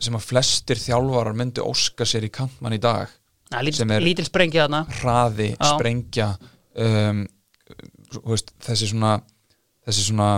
sem 0.06 0.16
að 0.18 0.26
flestir 0.30 0.80
þjálfarar 0.80 1.36
myndi 1.38 1.62
óska 1.64 2.06
sér 2.08 2.26
í 2.28 2.32
kantmann 2.34 2.76
í 2.76 2.80
dag 2.82 3.08
Næ, 3.52 3.58
lítil, 3.66 3.76
Sem 3.82 3.90
er- 3.92 4.02
þarna. 4.64 4.80
hraði, 5.00 5.50
Já. 5.54 5.66
sprengja 5.74 6.28
um, 6.80 7.20
veist, 8.24 8.50
þessi 8.64 8.88
svona 8.90 9.16
þessi 9.84 10.06
svona 10.08 10.28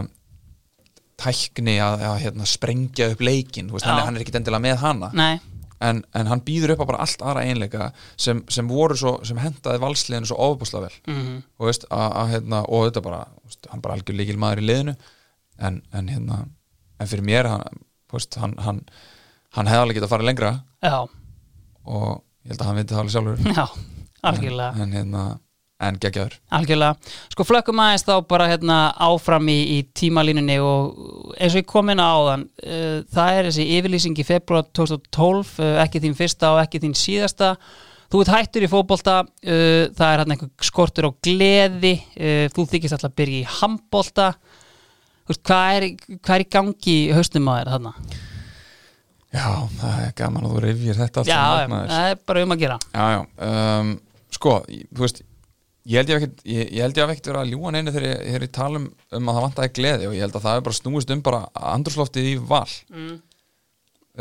tækni 1.20 1.76
að, 1.80 2.02
að 2.10 2.16
hérna, 2.26 2.46
sprengja 2.48 3.06
upp 3.14 3.22
leikin 3.24 3.70
veist, 3.72 3.86
hann, 3.88 4.00
er- 4.00 4.08
hann 4.08 4.18
er 4.18 4.24
ekki 4.24 4.34
endilega 4.36 4.64
með 4.66 4.80
hana. 4.82 5.10
En, 5.86 5.98
en 6.16 6.28
hann 6.30 6.40
býður 6.44 6.72
upp 6.74 6.82
á 6.84 6.90
bara 6.90 7.00
allt 7.04 7.20
aðra 7.20 7.42
einleika 7.44 7.90
sem, 8.16 8.38
sem 8.52 8.68
voru 8.68 8.96
svo, 8.96 9.10
sem 9.28 9.36
hendaði 9.40 9.80
valsliðinu 9.82 10.28
svo 10.30 10.38
ofbúslega 10.40 10.86
vel. 10.88 11.00
Mm 11.12 11.42
og, 11.58 11.66
veist, 11.68 11.84
að, 11.92 12.06
að, 12.20 12.30
hérna, 12.34 12.60
og 12.68 12.86
þetta 12.88 13.02
bara 13.04 13.18
veist, 13.44 13.68
hann 13.72 13.82
bara 13.84 13.96
algjör 13.98 14.16
líkil 14.16 14.38
maður 14.40 14.62
í 14.62 14.66
liðinu. 14.70 14.94
En, 15.60 15.82
en 15.92 16.08
hérna 16.12 16.38
en 17.00 17.10
fyrir 17.10 17.24
mér 17.28 17.48
hann, 17.52 17.82
hann, 18.40 18.56
hann, 18.64 18.80
hann 19.56 19.70
hefði 19.70 19.84
alveg 19.84 19.98
getað 19.98 20.08
að 20.08 20.14
fara 20.14 20.28
lengra. 20.28 20.52
Já, 20.84 20.96
og 21.86 22.06
ég 22.46 22.52
held 22.52 22.62
að 22.62 22.70
hann 22.70 22.78
viti 22.80 22.94
það 22.94 23.02
alveg 23.02 23.16
sjálfur. 23.16 23.50
Já, 23.56 23.66
algjörlega. 24.30 24.68
En, 24.74 24.84
en, 24.84 24.94
hérna, 24.96 25.24
en 25.86 25.98
geggjaður. 26.02 26.36
Algjörlega, 26.58 27.14
sko 27.32 27.46
flökkum 27.46 27.82
aðeins 27.84 28.06
þá 28.06 28.14
bara 28.28 28.50
hérna 28.50 28.78
áfram 29.08 29.50
í, 29.52 29.56
í 29.76 29.80
tímalínunni 29.96 30.58
og 30.64 31.34
eins 31.36 31.56
og 31.56 31.60
ég 31.62 31.68
kom 31.70 31.92
inn 31.92 32.02
á 32.02 32.08
áðan 32.08 32.46
uh, 32.46 33.02
það 33.16 33.40
er 33.40 33.50
þessi 33.50 33.68
yfirlýsing 33.78 34.22
í 34.22 34.28
februar 34.28 34.68
2012, 34.76 35.58
uh, 35.60 35.74
ekki 35.84 36.04
þín 36.04 36.16
fyrsta 36.18 36.54
og 36.54 36.62
ekki 36.64 36.82
þín 36.84 36.96
síðasta. 36.96 37.56
Þú 38.06 38.20
ert 38.22 38.30
hættur 38.30 38.62
í 38.62 38.70
fótbolta, 38.70 39.16
uh, 39.26 39.82
það 39.96 40.06
er 40.12 40.22
hérna 40.22 40.36
einhver 40.36 40.68
skortur 40.68 41.10
á 41.10 41.18
gleði 41.26 41.96
uh, 41.98 42.46
þú 42.54 42.68
þykist 42.70 42.96
alltaf 42.96 43.12
að 43.12 43.18
byrja 43.24 43.42
í 43.42 44.62
veist, 45.26 45.42
hvað, 45.42 45.76
er, 45.76 45.86
hvað 46.22 46.34
er 46.36 46.44
í 46.44 46.48
gangi 46.56 46.96
haustum 47.16 47.50
á 47.50 47.52
þér 47.58 47.72
þarna? 47.74 47.92
Já, 49.34 49.46
það 49.80 50.02
er 50.04 50.12
gaman 50.20 50.46
að 50.46 50.52
þú 50.54 50.60
rifjir 50.64 51.00
þetta 51.00 51.24
Já, 51.26 51.40
það 51.66 52.10
er 52.10 52.20
bara 52.28 52.44
um 52.46 52.54
að 52.54 52.60
gera. 52.62 52.76
Já, 52.92 53.06
já 53.16 53.48
um, 53.48 53.96
Sko, 54.36 54.52
þú 54.68 55.06
veist 55.06 55.24
Ég 55.86 56.00
held 56.00 56.10
ég 56.10 56.16
ekkert, 56.18 56.40
ég, 56.50 56.70
ég 56.74 56.82
held 56.82 56.96
ég 56.98 57.04
hef 57.04 57.12
ekkert 57.12 57.28
verið 57.30 57.40
að 57.44 57.50
ljúga 57.52 57.72
neinu 57.76 57.92
þegar 57.94 58.06
ég, 58.08 58.22
þegar 58.26 58.44
ég 58.46 58.52
tala 58.56 58.78
um, 58.80 58.88
að 59.14 59.36
það 59.36 59.44
vantaði 59.44 59.72
gleði 59.76 60.08
og 60.08 60.16
ég 60.16 60.24
held 60.24 60.38
að 60.38 60.46
það 60.48 60.56
er 60.58 60.64
bara 60.66 60.78
snúist 60.80 61.12
um 61.14 61.20
bara 61.28 61.42
andrúsloftið 61.76 62.26
í 62.26 62.32
val. 62.42 62.72
Mm. 62.90 63.12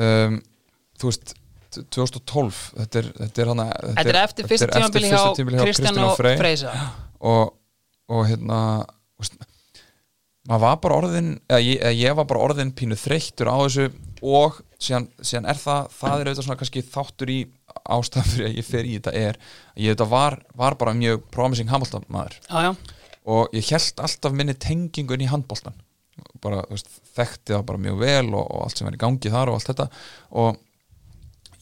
um, 0.06 0.38
Þú 0.96 1.10
veist 1.10 1.34
2012, 1.76 2.60
þetta 2.78 3.02
er 3.02 3.10
þetta 3.18 3.42
er, 3.42 3.52
hana, 3.52 3.66
Þetta 3.98 4.14
er 4.14 4.20
eftir 4.22 4.48
fyrst 4.52 4.68
tímabili 4.72 5.10
hjá 5.10 5.24
tímabili 5.36 5.66
Kristján 5.66 6.00
og 6.06 6.14
Frey. 6.20 6.38
Freysa. 6.40 6.76
Og, 7.26 7.56
og 8.14 8.22
hérna 8.30 8.60
veist, 9.20 9.42
maður 10.46 10.64
var 10.68 10.80
bara 10.86 11.00
orðin 11.02 11.34
eða 11.50 11.62
ég, 11.66 11.84
ég 12.04 12.18
var 12.22 12.30
bara 12.30 12.46
orðin 12.46 12.76
pínu 12.78 13.00
þreyttur 13.00 13.50
á 13.50 13.58
þessu 13.66 13.90
og 14.22 14.62
síðan, 14.82 15.08
síðan 15.22 15.48
er 15.52 15.60
það, 15.60 15.88
það 15.96 16.16
er 16.16 16.30
auðvitað 16.30 16.48
svona 16.48 16.60
kannski 16.62 16.84
þáttur 16.92 17.32
í 17.32 17.40
ástæðan 17.96 18.30
fyrir 18.32 18.50
að 18.50 18.60
ég 18.60 18.68
fer 18.68 18.88
í 18.88 18.94
þetta 18.98 19.16
er 19.20 19.40
að 19.40 19.82
ég 19.86 19.96
þetta 19.96 20.08
var, 20.12 20.38
var 20.58 20.78
bara 20.80 20.96
mjög 20.98 21.26
promising 21.34 21.72
handbóltan 21.72 22.08
maður. 22.12 22.38
Já, 22.50 22.70
já, 22.70 22.72
og 23.36 23.58
ég 23.58 23.72
held 23.74 24.06
alltaf 24.06 24.36
minni 24.38 24.56
tengingun 24.62 25.26
í 25.26 25.30
handbóltan 25.32 25.78
bara 26.44 26.62
veist, 26.70 26.90
þekkti 27.16 27.56
það 27.56 27.68
bara 27.68 27.82
mjög 27.82 28.02
vel 28.04 28.28
og, 28.34 28.44
og 28.44 28.66
allt 28.66 28.80
sem 28.80 28.90
er 28.90 28.98
í 28.98 29.02
gangi 29.02 29.32
þar 29.34 29.52
og 29.52 29.58
allt 29.58 29.72
þetta. 29.72 29.88
Og 30.42 30.60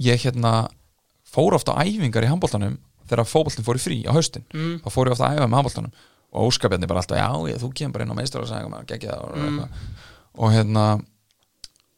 ég 0.04 0.26
hérna 0.26 0.54
fór 1.34 1.56
ofta 1.58 1.78
æfingar 1.80 2.26
í 2.26 2.32
handbóltanum 2.32 2.76
þegar 3.10 3.30
fótboltin 3.30 3.66
fór 3.66 3.80
í 3.80 3.84
frí 3.84 4.00
á 4.06 4.12
haustin. 4.16 4.46
Mm. 4.54 4.82
þá 4.84 4.90
fór 4.94 5.10
ég 5.10 5.16
ofta 5.16 5.30
að 5.30 5.40
æfa 5.40 5.48
með 5.48 5.60
handbóltanum 5.60 5.96
og 6.34 6.50
óskapjarni 6.50 6.90
bara 6.90 7.04
alltaf, 7.04 7.20
já, 7.20 7.52
ég, 7.52 7.60
þú 7.62 7.70
kemur 7.78 7.96
bara 7.96 8.06
inn 8.08 8.14
á 8.14 8.18
meistar 8.18 8.46
og 8.46 8.70
maður, 8.72 8.88
geggja 8.90 9.18
það 9.18 9.66
og 10.34 10.54
hérna 10.56 10.86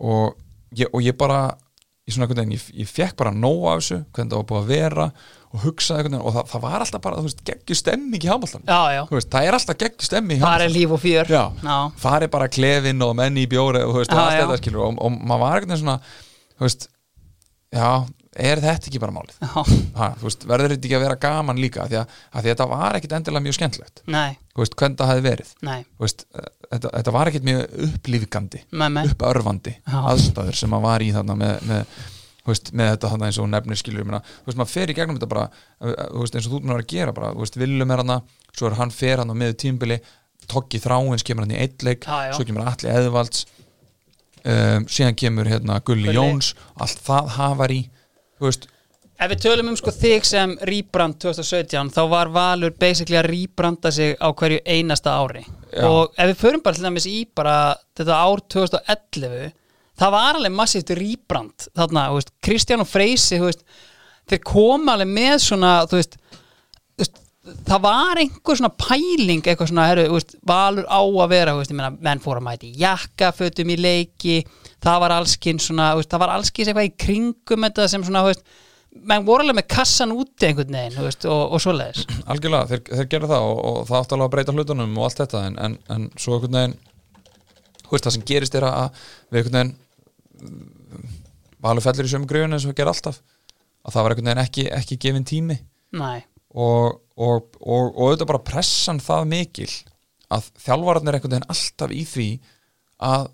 og 0.04 0.34
ég, 0.74 0.90
og 0.92 1.02
ég 1.06 1.18
bara 1.18 1.40
ég, 2.06 2.18
veginn, 2.20 2.56
ég, 2.56 2.68
ég 2.82 2.90
fekk 2.90 3.18
bara 3.20 3.34
nóg 3.34 3.66
af 3.72 3.82
þessu 3.82 4.00
hvernig 4.14 4.32
það 4.32 4.40
var 4.42 4.48
búið 4.52 4.62
að 4.62 4.72
vera 4.74 5.08
og 5.56 5.64
hugsaði 5.64 6.04
veginn 6.06 6.18
og 6.20 6.36
það, 6.36 6.50
það 6.52 6.64
var 6.66 6.84
alltaf 6.84 7.04
bara, 7.06 7.22
þú 7.22 7.30
veist, 7.30 7.44
geggju 7.48 7.78
stemming 7.80 8.26
í 8.26 8.32
veist, 9.16 9.32
það 9.32 9.48
er 9.48 9.58
alltaf 9.60 9.80
geggju 9.84 10.10
stemming 10.10 10.42
í 10.42 10.44
Það 10.44 10.66
er 10.66 10.74
líf 10.76 10.96
og 10.98 11.02
fjör. 11.06 11.32
Já. 11.32 11.44
já. 11.64 11.78
farið 12.02 12.34
bara 12.36 12.50
klefin 12.52 13.06
og 13.06 13.16
menn 13.22 13.40
í 13.40 13.48
bjóri 13.52 13.86
og, 13.86 13.96
veist, 14.02 14.14
og 14.14 14.20
Já, 14.20 14.60
skilur 14.62 14.86
og, 14.90 15.00
og 15.06 15.18
maður 15.22 15.44
var 15.46 15.66
veginn 15.66 15.82
svona 15.82 15.98
veist, 16.62 16.88
já, 17.76 17.90
er 18.36 18.62
þetta 18.64 18.90
ekki 18.90 19.02
bara 19.02 19.16
málið? 19.16 19.38
Ha, 19.96 20.10
veist, 20.22 20.44
verður 20.48 20.74
þetta 20.74 20.90
ekki 20.90 20.98
að 20.98 21.06
vera 21.06 21.20
gaman 21.26 21.62
líka? 21.62 21.86
Því 21.90 22.00
að, 22.02 22.18
að 22.32 22.42
því 22.42 22.50
að 22.50 22.52
þetta 22.52 22.68
var 22.72 22.98
ekkit 23.00 23.16
endilega 23.18 23.46
mjög 23.46 23.58
skemmtlegt 23.58 24.02
hvernig 24.80 25.00
það 25.00 25.12
hefði 25.12 25.26
verið? 25.26 25.54
Veist, 26.04 26.26
eh, 26.36 26.50
þetta, 26.74 26.92
þetta 26.98 27.14
var 27.16 27.32
ekkit 27.32 27.48
mjög 27.48 27.80
með 28.76 29.10
uppörfandi 29.14 29.76
aðstæður 30.02 30.60
sem 30.60 30.76
maður 30.76 30.88
var 30.90 31.06
í 31.06 31.10
þarna 31.16 31.38
með, 31.40 31.56
með, 31.72 31.96
veist, 32.50 32.72
með 32.76 32.92
þetta 32.94 33.14
þarna 33.14 33.32
eins 33.32 33.42
og 33.42 33.50
nefnir 33.54 33.82
skilur 33.82 34.12
maður 34.62 34.74
fer 34.74 34.92
í 34.92 34.98
gegnum 35.00 35.20
þetta 35.20 35.32
bara 35.32 35.48
eh, 35.48 36.06
veist, 36.20 36.36
eins 36.36 36.50
og 36.50 36.56
þú 36.58 36.62
mér 36.68 36.84
að 36.84 36.92
gera 36.92 37.16
bara, 37.16 37.34
þú 37.36 37.46
veist, 37.46 37.60
Willum 37.64 37.96
er 37.96 38.04
hana 38.04 38.22
svo 38.52 38.70
er 38.70 38.80
hann 38.80 38.96
fer 38.96 39.24
hann 39.24 39.32
á 39.32 39.36
miður 39.36 39.60
tímbili 39.66 40.00
Toggi 40.46 40.78
Þráins 40.78 41.26
kemur 41.26 41.48
hann 41.48 41.56
í 41.56 41.62
já. 42.06 42.34
svo 42.36 42.46
kemur 42.46 42.68
Atli 42.70 42.92
Eðvalds 42.92 43.48
um, 44.46 44.86
síðan 44.90 45.18
kemur 45.18 45.50
hérna 45.50 45.80
Gulli. 45.86 46.14
Jóns 46.16 46.54
allt 46.78 47.02
það 47.06 47.32
hafar 47.38 47.74
í 47.74 47.82
þú 48.40 48.50
veist, 48.50 48.70
Ef 49.16 49.30
við 49.32 49.44
tölum 49.46 49.70
um 49.72 49.76
sko 49.80 49.94
þig 49.96 50.26
sem 50.28 50.54
rýbrand 50.68 51.16
2017 51.24 51.94
þá 51.96 52.02
var 52.12 52.28
Valur 52.36 52.74
basically 52.76 53.16
að 53.16 53.30
rýbranda 53.30 53.88
sig 53.96 54.18
á 54.20 54.28
hverju 54.28 54.58
einasta 54.68 55.14
ári 55.16 55.46
Já. 55.72 55.86
og 55.88 56.12
ef 56.20 56.34
við 56.34 56.42
förum 56.42 56.64
bara 56.66 56.76
til 56.76 56.84
dæmis 56.84 57.08
í 57.08 57.22
bara 57.32 57.54
þetta 57.96 58.18
ár 58.20 58.44
2011 58.52 59.54
það 59.96 60.14
var 60.18 60.40
alveg 60.42 60.56
massíft 60.58 60.92
rýbrand 61.00 61.70
þarna, 61.72 62.10
þú 62.12 62.20
veist, 62.20 62.34
Kristján 62.44 62.84
og 62.84 62.92
Freysi 62.92 63.40
þú 63.40 63.48
veist, 63.48 63.64
þeir 64.28 64.44
koma 64.52 64.98
alveg 64.98 65.14
með 65.16 65.38
svona 65.46 65.72
þú 65.88 66.02
veist, 66.02 66.20
það 67.46 67.82
var 67.86 68.20
einhver 68.20 68.60
svona 68.60 68.74
pæling 68.76 69.46
eitthvað 69.46 69.72
svona, 69.72 69.88
herru, 69.94 70.08
þú 70.10 70.20
veist, 70.20 70.38
valur 70.52 70.92
á 70.92 71.00
að 71.00 71.32
vera 71.32 71.56
þú 71.56 71.64
veist, 71.64 71.72
ég 71.72 71.80
meina, 71.80 71.94
menn 72.10 72.24
fór 72.24 72.42
að 72.42 72.48
mæti 72.50 72.76
jakkafötum 72.84 73.72
í 73.72 73.80
leiki, 73.80 74.38
það 74.86 75.02
var 75.04 75.16
allskinn 75.16 75.60
svona, 75.62 75.90
veist, 75.98 76.12
það 76.12 76.24
var 76.24 76.36
allskins 76.36 76.70
eitthvað 76.70 76.90
í 76.90 76.96
kringum 77.06 77.68
þetta 77.68 77.90
sem 77.92 78.06
svona, 78.06 78.24
veist 78.30 78.46
menn 78.96 79.26
voru 79.28 79.44
alveg 79.44 79.58
með 79.58 79.68
kassan 79.74 80.14
úti 80.16 80.48
einhvern 80.48 80.76
veginn 80.78 81.04
veist, 81.04 81.26
og, 81.28 81.56
og 81.56 81.62
svoleiðis. 81.64 82.06
Algjörlega, 82.32 82.70
þeir, 82.72 82.84
þeir 82.92 83.10
gera 83.12 83.32
það 83.32 83.48
og, 83.50 83.62
og 83.70 83.80
það 83.90 83.98
átti 84.00 84.16
alveg 84.16 84.28
að 84.28 84.36
breyta 84.36 84.56
hlutunum 84.56 85.00
og 85.00 85.08
allt 85.08 85.22
þetta 85.24 85.42
en, 85.50 85.58
en, 85.66 85.78
en 85.96 86.08
svo 86.16 86.38
einhvern 86.38 86.60
veginn 86.60 86.78
það 87.96 88.16
sem 88.16 88.28
gerist 88.28 88.56
er 88.58 88.68
að 88.68 89.02
við 89.32 89.42
einhvern 89.42 89.58
veginn 89.60 89.76
valur 91.66 91.86
fellur 91.86 92.08
í 92.08 92.12
sömu 92.12 92.30
gröfun 92.30 92.56
eins 92.56 92.66
og 92.66 92.74
við 92.74 92.80
gerum 92.82 92.96
alltaf 92.96 93.20
að 93.86 93.96
það 93.96 94.06
var 94.06 94.16
einhvern 94.16 94.30
veginn 94.32 94.44
ekki, 94.46 94.66
ekki 94.80 95.00
gefin 95.02 95.28
tími. 95.28 95.60
Og, 96.56 97.02
og, 97.20 97.50
og, 97.60 97.90
og 97.92 98.02
auðvitað 98.08 98.32
bara 98.32 98.46
pressan 98.48 99.02
það 99.04 99.30
mikil 99.32 99.72
að 100.34 100.50
þjálfararnir 100.64 101.12
er 101.12 101.20
einhvern 101.20 101.36
veginn 101.36 101.52
alltaf 101.54 101.94
í 101.94 102.04
því 102.10 102.30
að 103.06 103.28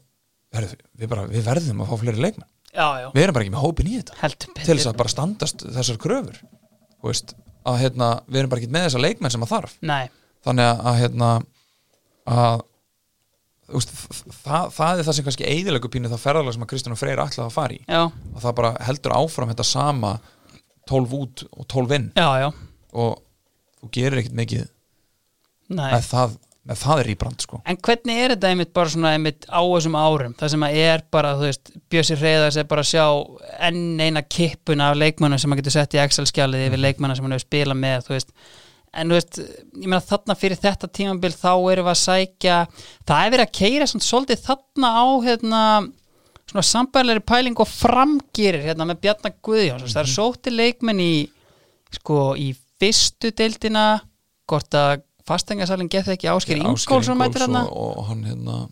herrðu, 0.56 0.80
við, 0.98 1.12
bara, 1.12 1.28
við 1.32 1.46
verðum 1.48 1.84
að 1.84 1.92
fá 1.92 2.02
fleiri 2.02 2.26
leikmenn. 2.26 2.50
Já, 2.72 2.88
já, 3.02 3.08
við 3.12 3.24
erum 3.26 3.36
bara 3.36 3.46
ekki 3.46 3.54
með 3.54 3.64
hópin 3.66 3.92
í 3.92 4.00
þetta. 4.00 4.32
Til 4.62 4.76
þess 4.78 4.90
að 4.90 5.00
bara 5.02 5.12
standast 5.12 5.64
þessar 5.76 6.00
kröfur. 6.02 6.42
Veist, 7.04 7.34
að 7.68 7.80
hérna, 7.82 8.10
við 8.28 8.42
erum 8.42 8.52
bara 8.54 8.64
ekki 8.64 8.74
með 8.74 8.86
þessar 8.88 9.04
leikmenn 9.06 9.34
sem 9.34 9.46
að 9.46 9.52
þarf. 9.52 9.74
Nei, 9.84 10.04
þannig 10.46 10.70
að, 10.70 10.84
að 10.92 11.00
hérna 11.02 11.32
að 12.32 12.62
veist, 13.72 13.96
það, 14.42 14.70
það 14.78 15.02
er 15.02 15.08
það 15.08 15.18
sem 15.18 15.28
kannski 15.28 15.50
eðilegu 15.50 15.92
pínu 15.92 16.12
það 16.12 16.24
ferðalega 16.26 16.56
sem 16.56 16.66
að 16.66 16.72
Kristján 16.72 16.96
og 16.96 17.02
Freyr 17.02 17.24
ætlaði 17.24 17.48
að 17.48 17.58
fara 17.58 17.76
í. 17.76 17.82
Já, 17.88 18.02
að 18.08 18.46
það 18.46 18.56
bara 18.62 18.72
heldur 18.88 19.18
áfram 19.18 19.52
þetta 19.52 19.68
sama 19.68 20.14
12 20.92 21.18
út 21.20 21.44
og 21.52 21.68
12 21.76 21.98
inn. 21.98 22.08
Já, 22.18 22.30
já. 22.46 22.50
Og 23.02 23.20
þú 23.82 23.92
gerir 23.96 24.22
ekkert 24.22 24.38
mikið 24.38 24.66
Nei. 25.72 25.88
með 25.88 26.08
það, 26.10 26.38
með 26.70 26.82
það 26.84 27.00
er 27.02 27.08
rýbrand 27.10 27.44
sko. 27.46 27.60
En 27.66 27.78
hvernig 27.82 28.20
er 28.22 28.34
þetta 28.36 28.50
einmitt 28.52 28.74
bara 28.78 28.94
svona 28.94 29.14
einmitt 29.16 29.48
á 29.50 29.62
þessum 29.66 29.96
árum? 29.98 30.34
Það 30.38 30.52
sem 30.54 30.66
að 30.68 30.80
er 30.82 31.04
bara, 31.14 31.32
þú 31.40 31.48
veist, 31.48 31.72
Bjössi 31.90 32.18
Reyðars 32.20 32.60
er 32.62 32.68
bara 32.70 32.84
að 32.86 32.92
sjá 32.92 33.06
enn 33.70 34.02
eina 34.02 34.22
kippuna 34.22 34.92
af 34.92 35.00
leikmönnum 35.02 35.42
sem 35.42 35.52
hann 35.52 35.62
getur 35.62 35.74
sett 35.74 35.98
í 35.98 36.02
Excel-skjalið 36.04 36.68
yfir 36.68 36.84
leikmönnum 36.84 37.18
sem 37.18 37.26
hann 37.26 37.34
hefur 37.38 37.48
spilað 37.48 37.82
með, 37.82 38.06
þú 38.06 38.16
veist. 38.16 38.36
En 38.92 39.10
þú 39.10 39.18
veist, 39.18 39.42
ég 39.42 39.88
meina 39.88 40.04
þarna 40.04 40.38
fyrir 40.38 40.62
þetta 40.62 40.92
tímabil 40.92 41.34
þá 41.34 41.52
erum 41.56 41.88
við 41.88 41.94
að 41.96 42.00
sækja 42.02 42.60
það 43.08 43.26
er 43.26 43.34
verið 43.34 43.46
að 43.48 43.58
keira 43.58 43.88
svona 43.88 44.08
svolítið 44.10 44.46
þarna 44.46 44.90
á 44.92 45.06
hérna 45.26 45.62
svona 46.52 46.66
sambærleiri 46.68 47.24
pæling 47.24 47.62
og 47.64 47.70
framgýrir 47.72 48.66
hérna 48.66 48.88
með 48.90 49.00
Bjarnar 49.06 49.38
Guðjóns, 49.48 49.94
það 49.96 50.02
er 50.04 50.12
sótti 50.12 50.52
leikmenn 50.52 51.00
í 51.00 51.14
sko 51.96 52.34
í 52.36 52.52
fyrstu 52.82 53.32
deildina 53.38 53.86
hvort 54.50 54.76
að 54.76 55.06
fastengarsalinn 55.32 55.92
gett 55.92 56.12
ekki 56.14 56.30
Ásker 56.32 56.60
Ingólfsson 56.60 57.20
mætir 57.20 57.46
hérna 57.46 57.66
og, 57.72 58.04
hann 58.10 58.24
hérna 58.28 58.66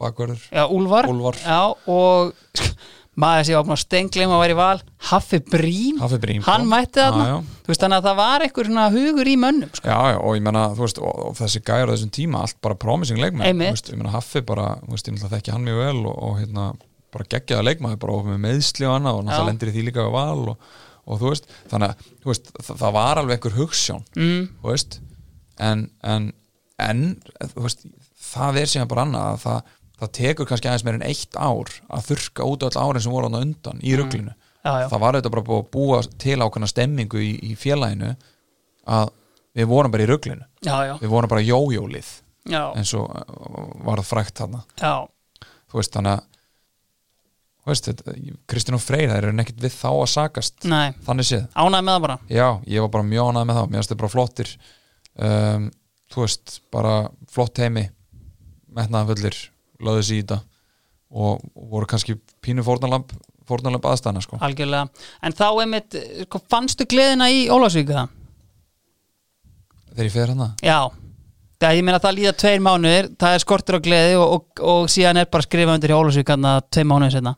bakverður. 0.00 0.42
Já, 0.50 0.66
Úlfar, 0.68 1.08
Úlfar. 1.10 1.38
Já, 1.40 1.74
og 1.90 2.34
maður 3.20 3.46
sé 3.46 3.56
opna 3.58 3.76
stengleim 3.78 4.32
að 4.34 4.42
vera 4.42 4.54
í 4.54 4.58
val. 4.58 4.80
Haffi 5.10 5.40
Brím, 5.46 6.00
Haffi 6.02 6.18
Brím 6.22 6.46
hann 6.46 6.66
mætti 6.70 7.04
veist, 7.04 7.82
þannig 7.82 8.00
að 8.00 8.08
það 8.08 8.18
var 8.20 8.46
einhver 8.46 8.72
hugur 8.96 9.30
í 9.30 9.36
mönnum 9.40 9.70
sko. 9.74 9.90
Já, 9.90 10.14
já, 10.14 10.18
og 10.18 10.38
ég 10.38 10.44
menna, 10.44 10.64
þú 10.74 10.86
veist, 10.86 10.98
og, 11.02 11.20
og 11.28 11.36
þessi 11.38 11.62
gæjar 11.62 11.92
á 11.92 11.94
þessum 11.94 12.14
tíma, 12.14 12.42
allt 12.44 12.58
bara 12.64 12.78
promising 12.80 13.22
leikmenn 13.22 13.46
ég 13.46 13.54
menna, 13.94 14.16
Haffi 14.16 14.42
bara, 14.46 14.74
þú 14.82 14.96
veist, 14.96 15.12
ég 15.12 15.30
þekki 15.36 15.54
hann 15.54 15.68
mjög 15.68 15.80
vel 15.84 16.00
og, 16.02 16.18
og 16.26 16.40
hérna, 16.42 16.72
bara 17.14 17.28
geggjaða 17.30 17.68
leikmaður 17.68 18.02
bara 18.02 18.18
og 18.18 18.26
með 18.32 18.42
meðsli 18.48 18.88
og 18.88 18.96
annað 18.98 19.20
og 19.20 19.30
Já. 19.30 19.44
lendir 19.46 19.70
í 19.70 19.76
því 19.76 19.86
líka 19.88 20.08
og, 20.10 20.54
og 21.04 21.20
þú 21.20 21.30
veist, 21.30 21.50
þannig 21.70 21.92
að, 21.92 22.08
veist, 22.26 22.50
það, 22.58 22.78
það 22.82 22.96
var 22.98 23.20
alveg 23.22 23.38
einhver 23.38 23.58
hugsjón, 23.60 24.06
mm, 24.18 24.46
þú 24.58 24.72
veist 24.72 24.98
en, 25.62 25.88
en, 26.02 26.30
en 26.82 27.02
veist, 27.54 27.84
það 28.32 28.60
er 28.62 28.70
síðan 28.72 28.90
bara 28.90 29.04
annað 29.06 29.28
að 29.32 29.42
það, 29.44 29.74
það 30.00 30.12
tekur 30.18 30.50
kannski 30.50 30.70
aðeins 30.70 30.86
meir 30.86 30.98
en 30.98 31.06
eitt 31.10 31.38
ár 31.38 31.74
að 31.88 32.08
þurka 32.10 32.48
út 32.50 32.66
öll 32.68 32.74
árin 32.80 33.04
sem 33.04 33.14
voru 33.14 33.30
þarna 33.30 33.44
undan 33.46 33.82
í 33.84 33.94
ruglinu. 33.98 34.34
Já, 34.64 34.72
já, 34.80 34.88
það 34.88 35.02
var 35.02 35.18
þetta 35.18 35.32
bara 35.34 35.44
búið 35.44 35.60
að 35.60 35.72
búa 35.76 36.02
til 36.24 36.38
ákveðna 36.40 36.68
stemmingu 36.70 37.20
í, 37.20 37.32
í 37.50 37.56
félaginu 37.60 38.14
að 38.88 39.10
við 39.54 39.68
vorum 39.70 39.92
bara 39.92 40.04
í 40.04 40.08
já, 40.64 40.96
við 41.00 41.10
vorum 41.12 41.30
bara 41.30 41.44
jójólið 41.44 42.12
eins 42.52 42.92
og 42.96 43.08
uh, 43.08 43.66
var 43.84 44.00
það 44.00 44.08
frækt 44.08 44.40
þarna. 44.40 44.62
Já. 44.80 45.04
þú 45.70 45.80
veist 45.80 45.96
þannig 45.96 46.16
að 46.16 46.30
Kristján 47.64 48.76
og 48.76 48.82
Freyr 48.84 49.08
það 49.08 49.18
eru 49.22 49.36
nekkit 49.38 49.60
við 49.62 49.72
þá 49.72 49.88
að 49.90 50.08
sakast. 50.12 50.66
Nei, 50.68 50.92
þannig 51.06 51.28
séð, 51.28 51.44
ánægð 51.56 51.86
með 51.86 51.94
það 51.94 52.02
bara? 52.04 52.16
Já, 52.28 52.48
ég 52.68 52.84
var 52.84 52.90
bara 52.92 53.06
mjög 53.08 53.30
ánægð 53.30 53.46
með 53.48 53.58
það. 53.58 53.70
Mér 53.70 53.78
finnst 53.78 53.92
þetta 53.92 54.02
bara 54.02 54.12
flottir 54.12 54.50
um, 55.18 55.68
þú 56.12 56.24
veist, 56.24 56.58
bara 56.74 56.96
flott 57.32 57.58
heimi 57.62 57.86
metnaðanfullir 58.74 59.36
löðu 59.84 60.02
þetta 60.08 60.40
og, 61.14 61.38
og 61.54 61.70
voru 61.70 61.86
kannski 61.90 62.16
pínu 62.42 62.64
fórnalamb 62.66 63.12
fórnalamb 63.44 63.84
aðstæðna 63.84 64.22
sko. 64.24 64.38
Algjörlega, 64.40 64.88
en 65.22 65.34
þá 65.36 65.46
einmitt 65.60 65.96
sko, 66.24 66.40
fannstu 66.50 66.86
gleðina 66.88 67.28
í 67.30 67.44
Ólafsvík 67.52 67.90
það? 67.92 68.12
þegar 69.94 70.08
ég 70.08 70.14
fer 70.14 70.32
hana 70.32 70.48
Já, 70.64 70.78
það 71.62 71.78
ég 71.78 71.86
meina 71.86 72.00
það 72.02 72.16
líða 72.18 72.34
tveir 72.42 72.62
mánuðir, 72.64 73.08
það 73.20 73.36
er 73.36 73.44
skortur 73.44 73.78
á 73.78 73.80
gleði 73.84 74.16
og, 74.18 74.32
og, 74.34 74.62
og 74.74 74.90
síðan 74.92 75.20
er 75.22 75.30
bara 75.30 75.46
skrifa 75.46 75.76
undir 75.76 75.94
í 75.94 75.96
að 75.96 76.62
tveir 76.74 76.88
mánuðir 76.90 77.18
setna 77.18 77.34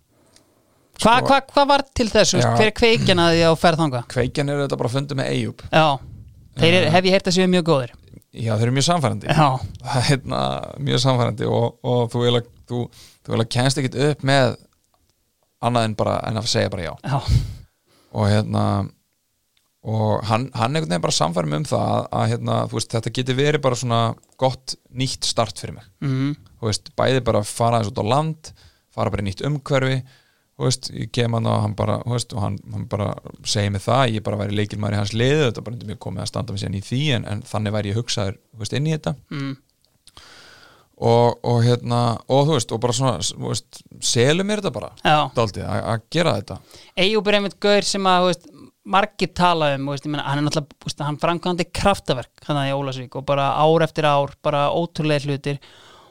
Hva, 0.97 1.19
Sko- 1.19 1.27
hva, 1.29 1.41
Hvað 1.53 1.67
var 1.69 1.83
til 1.93 2.07
þessu? 2.09 2.39
Hver 2.41 2.71
er 2.71 2.77
kveikjan 2.77 3.21
að 3.21 3.35
því 3.35 3.43
að 3.45 3.57
ferð 3.61 3.83
þanga? 3.83 4.01
kveikjan 4.15 4.49
er 4.49 4.63
þetta 4.63 4.79
bara 4.81 4.93
fundið 4.95 5.19
með 5.19 5.27
Eyjup. 5.35 5.65
Já, 5.69 5.89
þeir 6.61 6.79
er, 6.81 6.89
hef 6.95 7.09
ég 7.09 7.17
heyrt 7.17 7.31
að 7.31 7.37
séu 7.39 7.51
mjög 7.53 7.67
góðir. 7.71 7.95
Já, 8.37 8.53
þeir 8.53 8.67
eru 8.67 8.77
mjög 8.77 8.87
samfærandi 8.91 9.33
það 9.33 9.95
er 10.01 10.07
hérna, 10.11 10.41
mjög 10.89 11.03
samfærandi 11.07 11.49
og, 11.49 11.79
og 11.87 12.11
þú 12.13 12.25
vil 12.25 12.35
að 12.35 12.51
þú, 12.69 12.83
þú 13.25 13.35
vil 13.35 13.45
að 13.45 13.53
kennst 13.57 13.81
ekkit 13.81 13.97
upp 14.11 14.27
með 14.29 14.59
annað 15.67 15.89
en 15.89 15.97
bara 15.99 16.19
en 16.29 16.41
að 16.43 16.51
segja 16.53 16.73
bara 16.73 16.85
já. 16.85 16.93
Já, 17.07 17.19
og 18.17 18.29
hérna 18.31 18.67
og 19.87 20.25
hann, 20.27 20.49
hann 20.59 20.75
einhvern 20.75 20.91
veginn 20.91 21.05
bara 21.05 21.15
samfærum 21.15 21.53
um 21.61 21.67
það 21.69 21.91
að, 21.95 22.07
að 22.19 22.31
hérna, 22.33 22.55
veist, 22.73 22.91
þetta 22.91 23.13
geti 23.15 23.37
verið 23.39 23.63
bara 23.63 23.79
svona 23.79 24.01
gott 24.41 24.75
nýtt 24.91 25.29
start 25.29 25.63
fyrir 25.63 25.77
mig. 25.79 25.87
Mm, 26.03 26.33
þú 26.59 26.71
veist, 26.71 26.91
bæði 26.99 27.23
bara 27.29 27.45
fara 27.47 27.79
eins 27.79 27.93
út 27.93 28.01
á 28.03 28.05
land 28.05 28.51
fara 28.97 29.13
bara 29.13 29.25
í 29.25 29.29
nýtt 29.29 29.45
umhverfi 29.47 30.01
veist, 30.65 30.89
ég 30.97 31.13
kem 31.13 31.37
hann 31.37 31.49
og 31.51 31.61
hann 31.65 31.77
bara 31.77 31.99
veist, 32.09 32.33
og 32.33 32.43
hann, 32.45 32.57
hann 32.73 32.87
bara 32.89 33.11
segi 33.45 33.75
mig 33.75 33.85
það 33.85 34.17
ég 34.17 34.25
bara 34.25 34.41
væri 34.41 34.57
leikilmaður 34.57 34.97
í 34.97 35.01
hans 35.03 35.15
liðu, 35.17 35.45
þetta 35.45 35.65
bara 35.67 35.77
myndi 35.77 35.91
mjög 35.91 36.03
komið 36.07 36.25
að 36.25 36.33
standa 36.33 36.55
mig 36.55 36.63
síðan 36.63 36.79
í 36.79 36.83
því, 36.87 37.03
en, 37.19 37.29
en 37.33 37.45
þannig 37.51 37.77
væri 37.77 37.93
ég 37.93 38.01
hugsaður 38.01 38.39
veist, 38.63 38.77
inn 38.77 38.89
í 38.89 38.95
þetta. 38.95 39.15
Mm, 39.37 39.55
og, 40.97 41.39
og 41.45 41.63
hérna, 41.67 42.03
og 42.33 42.47
þú 42.49 42.57
veist, 42.57 42.73
og 42.73 42.83
bara 42.83 42.97
svona 42.97 43.53
selum 44.01 44.49
mér 44.49 44.65
þetta 44.65 44.77
bara 44.79 45.27
daldið, 45.37 45.67
að 45.69 45.89
að 45.93 46.07
gera 46.17 46.37
þetta. 46.41 46.61
Eyjúb 47.05 47.29
er 47.29 47.39
einmitt 47.41 47.59
gaur 47.61 47.89
sem 47.89 48.09
að 48.09 48.31
margir 48.87 49.33
tala 49.35 49.73
um, 49.75 49.91
meina, 49.91 50.25
hann 50.25 50.41
er 50.41 50.47
náttúrulega 50.47 51.09
hann 51.09 51.19
framkvæmdi 51.21 51.67
kraftaverk 51.75 52.47
hann 52.47 52.63
í 52.69 52.75
Ólafsvík 52.75 53.19
og 53.19 53.27
bara 53.27 53.51
ár 53.59 53.85
eftir 53.87 54.07
ár 54.07 54.33
bara 54.47 54.69
ótrúlega 54.71 55.27
hlutir. 55.27 55.61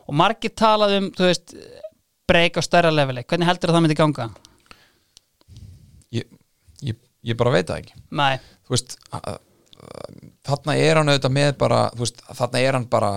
Og 0.06 0.18
margir 0.20 0.54
talað 0.54 0.98
um, 1.00 1.10
þú 1.16 1.30
veist 1.30 1.56
breyk 2.30 2.58
á 2.58 2.62
stærra 2.66 2.92
leveli, 2.94 3.24
hvernig 3.28 3.50
heldur 3.50 3.74
það 3.76 3.84
myndi 3.86 3.98
ganga? 4.00 4.30
ég, 6.16 6.26
ég, 6.86 6.98
ég 7.26 7.38
bara 7.38 7.54
veit 7.54 7.68
það 7.70 7.84
ekki. 7.84 8.00
Nei, 8.16 8.38
þú 8.66 8.76
veist 8.76 8.98
þarna 10.46 10.76
er 10.82 11.00
hann 11.00 11.12
auðvitað 11.12 11.36
með 11.36 11.52
bara 11.62 11.80
veist, 11.98 12.22
þarna 12.34 12.62
er 12.64 12.80
hann 12.80 12.88
bara 12.90 13.12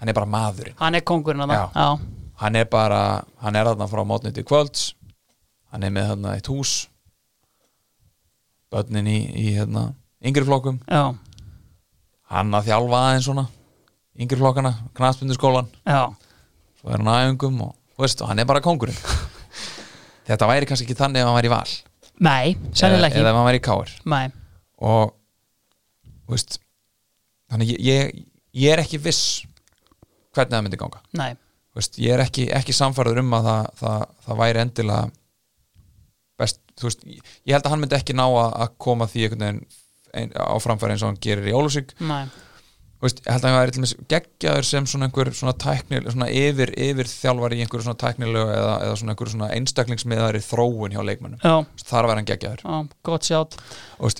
hann 0.00 0.10
er 0.10 0.16
bara 0.16 0.30
maðurinn. 0.30 0.78
Hann 0.80 0.98
er 0.98 1.04
kongurinn 1.06 1.44
að 1.44 1.54
Já. 1.54 1.62
það 1.74 1.82
Já, 1.82 1.88
hann 2.42 2.56
er 2.58 2.68
bara, 2.70 3.00
hann 3.42 3.58
er 3.58 3.70
þarna 3.70 3.90
frá 3.90 4.04
mótni 4.08 4.32
til 4.34 4.46
kvölds. 4.48 4.92
Hann 5.72 5.84
er 5.86 5.92
með 5.94 6.12
þarna 6.12 6.36
eitt 6.36 6.48
hús. 6.52 6.76
Börnin 8.72 9.08
í, 9.10 9.18
í 9.36 9.50
hérna, 9.58 9.90
yngri 10.24 10.46
flokkum. 10.48 10.78
Já, 10.88 11.12
hann 12.32 12.54
að 12.56 12.70
þjálfa 12.70 13.02
aðeins 13.08 13.26
svona 13.28 13.44
yngri 14.22 14.38
flokkana, 14.40 14.72
knaspinduskólan 14.96 15.68
já, 15.88 16.02
svo 16.80 16.90
er 16.92 17.00
hann 17.00 17.10
aðeingum 17.12 17.60
og, 17.64 17.72
þú 17.94 18.04
veist, 18.04 18.22
og 18.24 18.30
hann 18.30 18.42
er 18.42 18.48
bara 18.48 18.62
kongurinn 18.64 18.98
þetta 20.28 20.48
væri 20.50 20.68
kannski 20.70 20.88
ekki 20.88 20.98
þannig 20.98 21.22
ef 21.22 21.28
hann 21.30 21.38
væri 21.38 21.50
í 21.50 21.52
val. 21.52 21.76
Nei, 22.22 22.52
eða 22.76 23.08
ekki. 23.08 23.22
ef 23.22 23.30
hann 23.30 23.48
væri 23.48 23.60
í 23.60 23.64
káir 23.64 23.94
Nei, 24.12 24.26
og 24.82 25.14
veist 26.30 26.60
þannig 27.52 27.72
ég, 27.74 27.80
ég, 27.88 28.22
ég 28.64 28.74
er 28.74 28.84
ekki 28.84 29.00
viss 29.02 29.42
hvernig 30.32 30.56
það 30.56 30.66
myndi 30.66 30.80
ganga. 30.80 31.02
Veist, 31.76 31.96
ég 32.00 32.12
er 32.14 32.22
ekki, 32.24 32.46
ekki 32.52 32.74
samfærður 32.76 33.22
um 33.22 33.34
að 33.36 33.48
það, 33.48 33.66
það, 33.80 34.06
það 34.26 34.40
væri 34.42 34.62
endilega 34.62 35.10
best, 36.40 36.60
þú 36.80 36.88
veist, 36.88 37.04
ég 37.08 37.54
held 37.56 37.64
að 37.66 37.74
hann 37.74 37.82
myndi 37.84 37.96
ekki 37.98 38.16
ná 38.16 38.24
að, 38.26 38.48
að 38.64 38.74
koma 38.86 39.08
því 39.08 39.28
ein, 40.12 40.32
á 40.36 40.56
framfæri 40.60 40.92
eins 40.92 41.04
og 41.04 41.12
hann 41.12 41.20
gerir 41.24 41.48
í 41.48 41.54
Ólusík 41.56 41.94
nei 42.04 42.26
veist, 43.02 43.22
ég 43.24 43.32
held 43.32 43.42
að 43.44 43.50
hann 43.50 43.58
væri 43.58 43.74
til 43.74 43.82
dæmis 43.82 43.94
geggjaður 44.12 44.68
sem 44.68 44.86
svona 44.90 45.08
einhver 45.08 45.32
svona 45.34 45.54
tæknil, 45.64 46.04
svona 46.14 46.28
yfir, 46.30 46.72
yfir 46.88 47.10
þjálfari 47.10 47.58
í 47.58 47.64
einhverju 47.64 47.86
svona 47.88 48.00
tæknilegu 48.02 48.54
eða, 48.54 48.76
eða 48.86 49.00
svona 49.00 49.14
einhverju 49.14 49.34
svona 49.34 49.50
einstaklingsmiðari 49.56 50.44
þróun 50.46 50.94
hjá 50.94 51.02
veist, 51.72 51.88
þar 51.88 52.08
væri 52.10 52.22
hann 52.22 52.30
geggjaður. 52.30 52.62
Já, 52.62 52.94
gott 53.10 53.28
sjátt. 53.28 53.58
Og 53.98 54.14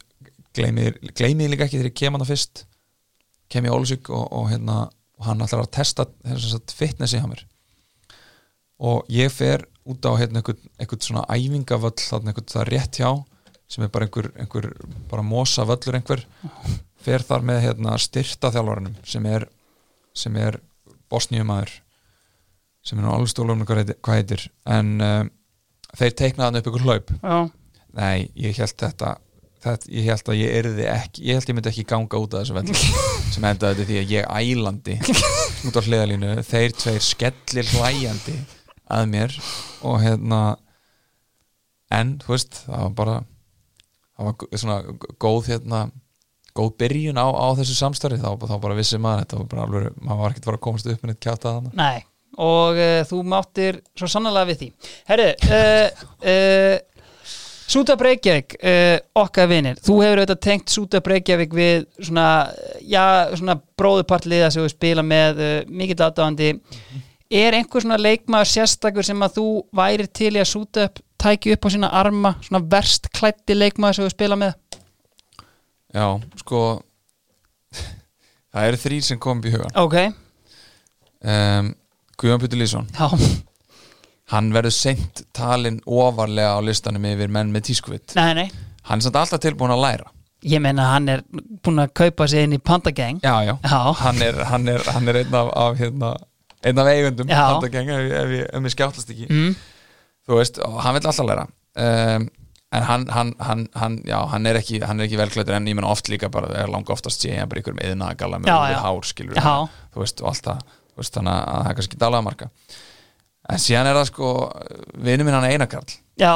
gleymið 0.52 1.54
líka 1.54 1.68
ekki 1.68 1.78
þegar 1.78 1.90
ég 1.92 1.98
kem 2.02 2.18
hann 2.18 2.28
fyrst 2.28 2.66
kem 3.52 3.68
ég 3.68 3.74
Ólusík 3.74 4.10
og, 4.12 4.24
og, 4.32 4.46
hérna, 4.52 4.86
og 5.20 5.26
hann 5.28 5.44
ætlar 5.44 5.66
að 5.66 5.74
testa 5.76 6.06
þess 6.24 6.56
að 6.56 6.76
fitnessi 6.78 7.20
hjá 7.20 7.28
mér. 7.28 7.44
Og 8.82 9.04
ég 9.12 9.32
fer 9.32 9.66
út 9.88 10.06
á 10.08 10.12
hérna, 10.18 10.42
einhvern, 10.42 11.04
svona 11.04 11.26
æfingavöll 11.30 11.98
þarna 12.00 12.32
einhvern 12.32 12.54
það 12.54 12.70
rétt 12.70 13.02
hjá 13.02 13.10
sem 13.72 13.84
er 13.84 13.92
bara 13.92 14.06
einhver, 14.08 14.28
einhver 14.40 14.68
bara 15.10 15.24
mosa 15.24 15.64
völlur 15.68 15.96
einhver 15.98 16.24
fer 17.04 17.24
þar 17.26 17.46
með 17.48 17.62
hérna, 17.66 17.96
styrta 18.00 18.52
þjálfaranum 18.54 18.94
sem 19.08 19.26
er, 19.30 19.48
sem 20.16 20.36
er 20.40 20.60
bosníumæður 21.12 21.74
sem 22.82 22.98
er 22.98 23.06
nú 23.06 23.12
alveg 23.14 23.30
stólum 23.30 23.62
hvað 23.66 24.16
heitir, 24.16 24.48
en 24.66 24.96
um, 24.98 25.28
þeir 25.94 26.16
teiknaði 26.18 26.48
hann 26.48 26.58
upp 26.58 26.70
einhver 26.70 26.86
hlaup. 26.86 27.12
Já, 27.22 27.36
nei, 27.98 28.30
ég 28.42 28.58
held 28.58 28.74
þetta, 28.82 29.12
þetta 29.62 29.92
ég 29.94 30.08
held 30.10 30.32
að 30.32 30.40
ég 30.40 30.56
erði 30.62 30.88
ekki 30.90 31.26
ég 31.28 31.38
held 31.38 31.52
ég 31.52 31.58
myndi 31.58 31.70
ekki 31.70 31.86
ganga 31.92 32.22
út 32.24 32.34
af 32.34 32.42
þessu 32.42 32.56
vell 32.56 32.74
sem 33.34 33.46
endaði 33.46 33.76
þetta 33.76 33.88
því 33.90 34.00
að 34.00 34.14
ég 34.16 34.32
ælandi 34.40 34.98
út 35.68 35.78
á 35.78 35.82
hliðalínu, 35.86 36.32
þeir 36.48 36.76
tveir 36.80 37.06
skellir 37.06 37.70
hlæjandi 37.76 38.36
að 38.92 39.06
mér 39.12 39.36
og 39.86 40.00
hérna 40.02 40.40
en, 41.92 42.16
þú 42.24 42.34
veist, 42.34 42.64
það 42.66 42.82
var 42.88 42.96
bara 42.98 43.18
það 44.16 44.28
var 44.28 44.62
svona 44.64 44.80
góð 45.22 45.52
hérna, 45.52 45.84
góð 46.56 46.72
byrjun 46.82 47.20
á, 47.20 47.26
á 47.28 47.46
þessu 47.58 47.76
samstarfi, 47.78 48.20
þá, 48.22 48.32
þá 48.36 48.56
bara 48.62 48.78
vissi 48.78 49.00
maður 49.00 49.26
þetta 49.26 49.42
var 49.42 49.66
alveg, 49.66 49.92
maður 50.00 50.24
var 50.24 50.34
ekkert 50.34 50.48
að 50.48 50.56
að 50.58 50.64
komast 50.68 50.90
upp 50.92 51.04
með 51.04 51.12
neitt 51.12 51.22
kjáta 51.24 51.52
þarna. 51.52 51.76
Nei 51.78 52.08
og 52.40 52.78
uh, 52.80 53.02
þú 53.08 53.20
máttir 53.28 53.82
svo 53.98 54.08
sannlega 54.08 54.48
við 54.48 54.62
því. 54.62 54.70
Herru 55.10 55.28
uh, 55.52 56.08
uh, 56.32 56.78
Súta 57.72 57.94
Breykjavík 57.96 58.58
okkar 59.16 59.46
vinir, 59.48 59.78
þú 59.80 59.94
hefur 60.02 60.20
auðvitað 60.20 60.40
tengt 60.44 60.68
Súta 60.68 61.00
Breykjavík 61.00 61.54
við 61.56 61.86
svona 62.04 62.50
já, 62.84 63.32
svona 63.38 63.54
bróðupartliða 63.80 64.50
sem 64.52 64.66
við 64.66 64.74
spila 64.74 65.04
með 65.06 65.40
mikill 65.70 66.02
aðdáðandi 66.04 66.50
er 67.32 67.56
einhver 67.56 67.86
svona 67.86 67.96
leikmaður 68.02 68.50
sérstakur 68.50 69.06
sem 69.06 69.24
að 69.24 69.38
þú 69.38 69.46
væri 69.78 70.08
til 70.10 70.34
í 70.34 70.42
að 70.42 70.50
Súta 70.50 70.90
tæki 71.22 71.54
upp 71.54 71.64
á 71.64 71.68
sína 71.72 71.92
arma, 72.02 72.34
svona 72.44 72.60
verst 72.74 73.08
klætti 73.14 73.56
leikmaður 73.56 74.02
sem 74.02 74.08
við 74.08 74.14
spila 74.18 74.40
með 74.42 74.58
Já, 75.92 76.06
sko 76.40 76.60
það 78.52 78.66
eru 78.70 78.80
þrýr 78.84 79.04
sem 79.06 79.20
kom 79.22 79.40
upp 79.42 79.48
í 79.48 79.52
hugan 79.54 79.76
ok, 79.82 79.96
um, 81.24 81.72
Guðjón 82.20 82.42
Pjóttur 82.42 82.60
Lýsson 82.60 82.88
já, 82.96 83.08
hann 84.32 84.50
verður 84.54 84.74
seint 84.76 85.22
talinn 85.36 85.80
ofarlega 85.84 86.56
á 86.56 86.60
listanum 86.64 87.04
yfir 87.10 87.28
menn 87.32 87.50
með 87.52 87.66
tískuvit. 87.68 88.14
Nei, 88.16 88.32
nei. 88.38 88.46
Hann 88.88 89.02
er 89.02 89.04
samt 89.04 89.18
alltaf 89.20 89.40
tilbúin 89.44 89.72
að 89.74 89.82
læra. 89.82 90.06
Ég 90.48 90.62
meina 90.64 90.86
hann 90.94 91.10
er 91.12 91.20
búin 91.62 91.82
að 91.82 91.90
kaupa 92.00 92.26
sig 92.30 92.46
inn 92.46 92.54
í 92.56 92.60
Pandagang. 92.62 93.18
Já, 93.22 93.34
já, 93.46 93.52
Já. 93.62 93.80
Hann, 94.00 94.22
er, 94.24 94.38
hann, 94.48 94.64
er, 94.72 94.82
hann 94.94 95.10
er 95.12 95.18
einn 95.20 95.36
af, 95.38 95.50
af 95.66 95.76
hérna, 95.78 96.14
einn 96.64 96.80
af 96.82 96.88
eigundum 96.94 97.28
Já. 97.30 97.42
Pandagang, 97.52 97.90
ef, 97.92 98.08
ef, 98.22 98.32
ég- 98.38 98.48
ef 98.48 98.64
mér 98.64 98.74
skjáttlast 98.74 99.12
ekki. 99.12 99.28
Mm, 99.30 99.52
þú 100.26 100.38
veist, 100.40 100.58
og 100.64 100.80
hann 100.86 100.96
vil 100.96 101.04
alltaf 101.12 101.28
læra. 101.28 101.44
Um, 101.76 102.26
en 102.72 102.86
hann, 102.88 103.02
hann, 103.12 103.32
hann, 103.44 103.66
hann 103.76 103.98
já, 104.08 104.16
hann 104.32 104.46
er 104.48 104.58
ekki, 104.60 104.78
hann 104.86 105.00
er 105.00 105.06
ekki 105.08 105.18
velklættur 105.20 105.56
en 105.58 105.66
ég 105.68 105.76
menn 105.76 105.88
oft 105.88 106.08
líka 106.08 106.30
bara, 106.32 106.48
er 106.62 106.70
langa 106.72 106.94
oftast 106.94 107.20
sé 107.24 107.34
ég 107.34 107.48
bara 107.50 107.60
ykkur 107.60 107.76
með 107.76 107.90
yðnagalla 107.92 108.38
með 108.40 108.48
Já, 108.52 108.56
já. 108.72 108.78
hár 108.86 109.08
skilur 109.08 109.36
Já. 109.36 109.52
þú 109.92 110.02
veist, 110.04 110.22
og 110.24 110.30
allt 110.32 110.46
það. 110.48 110.62
Þú 110.92 111.02
veist, 111.02 111.14
þannig 111.18 111.36
að 111.36 111.58
það 111.58 111.70
er 111.72 111.76
kannski 111.80 112.00
dálega 112.00 112.26
marka. 112.28 112.48
En 113.52 113.60
síðan 113.64 113.90
er 113.90 113.98
það 113.98 114.08
sko 114.12 114.30
vinur 115.08 115.28
minn 115.28 115.36
hann 115.36 115.48
einakarl. 115.50 115.94
Já, 116.20 116.32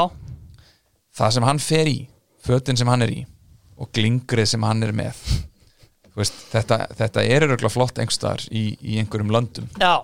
það 1.16 1.34
sem 1.36 1.46
hann 1.48 1.62
fer 1.62 1.88
í, 1.92 1.98
fötin 2.46 2.76
sem 2.80 2.88
hann 2.92 3.04
er 3.06 3.12
í 3.14 3.22
og 3.76 3.90
glingrið 3.96 4.48
sem 4.54 4.64
hann 4.64 4.84
er 4.86 4.92
með 4.96 5.18
þú 6.16 6.20
veist, 6.22 6.36
þetta, 6.52 6.78
þetta 6.96 7.24
er 7.28 7.44
öruglega 7.44 7.72
flott 7.72 7.98
einhverstaðar 8.00 8.46
í, 8.48 8.70
í 8.80 8.96
einhverjum 9.02 9.32
löndum. 9.36 9.66
Já. 9.80 9.98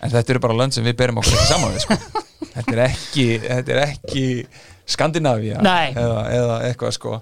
En 0.00 0.12
þetta 0.12 0.32
eru 0.34 0.40
bara 0.44 0.56
lönd 0.56 0.76
sem 0.76 0.84
við 0.86 0.96
berum 1.00 1.18
okkur 1.20 1.34
ekki 1.36 1.48
saman 1.50 1.74
við 1.74 1.84
sko. 1.84 1.96
þetta 2.54 2.74
er 2.76 2.82
ekki 2.86 3.26
þetta 3.44 3.74
er 3.74 3.80
ekki 3.84 4.24
Skandinavía 4.88 5.60
Nei. 5.64 5.92
eða, 5.92 6.24
eða 6.32 6.58
eitthvað 6.68 6.94
sko. 6.96 7.18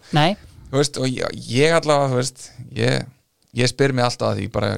Veist, 0.71 0.99
og 1.01 1.07
ég, 1.11 1.37
ég 1.51 1.75
allavega 1.75 2.19
veist, 2.19 2.49
ég, 2.75 3.07
ég 3.57 3.71
spyr 3.71 3.95
mig 3.97 4.07
alltaf 4.07 4.33
að 4.33 4.41
því 4.41 4.49
bara 4.55 4.73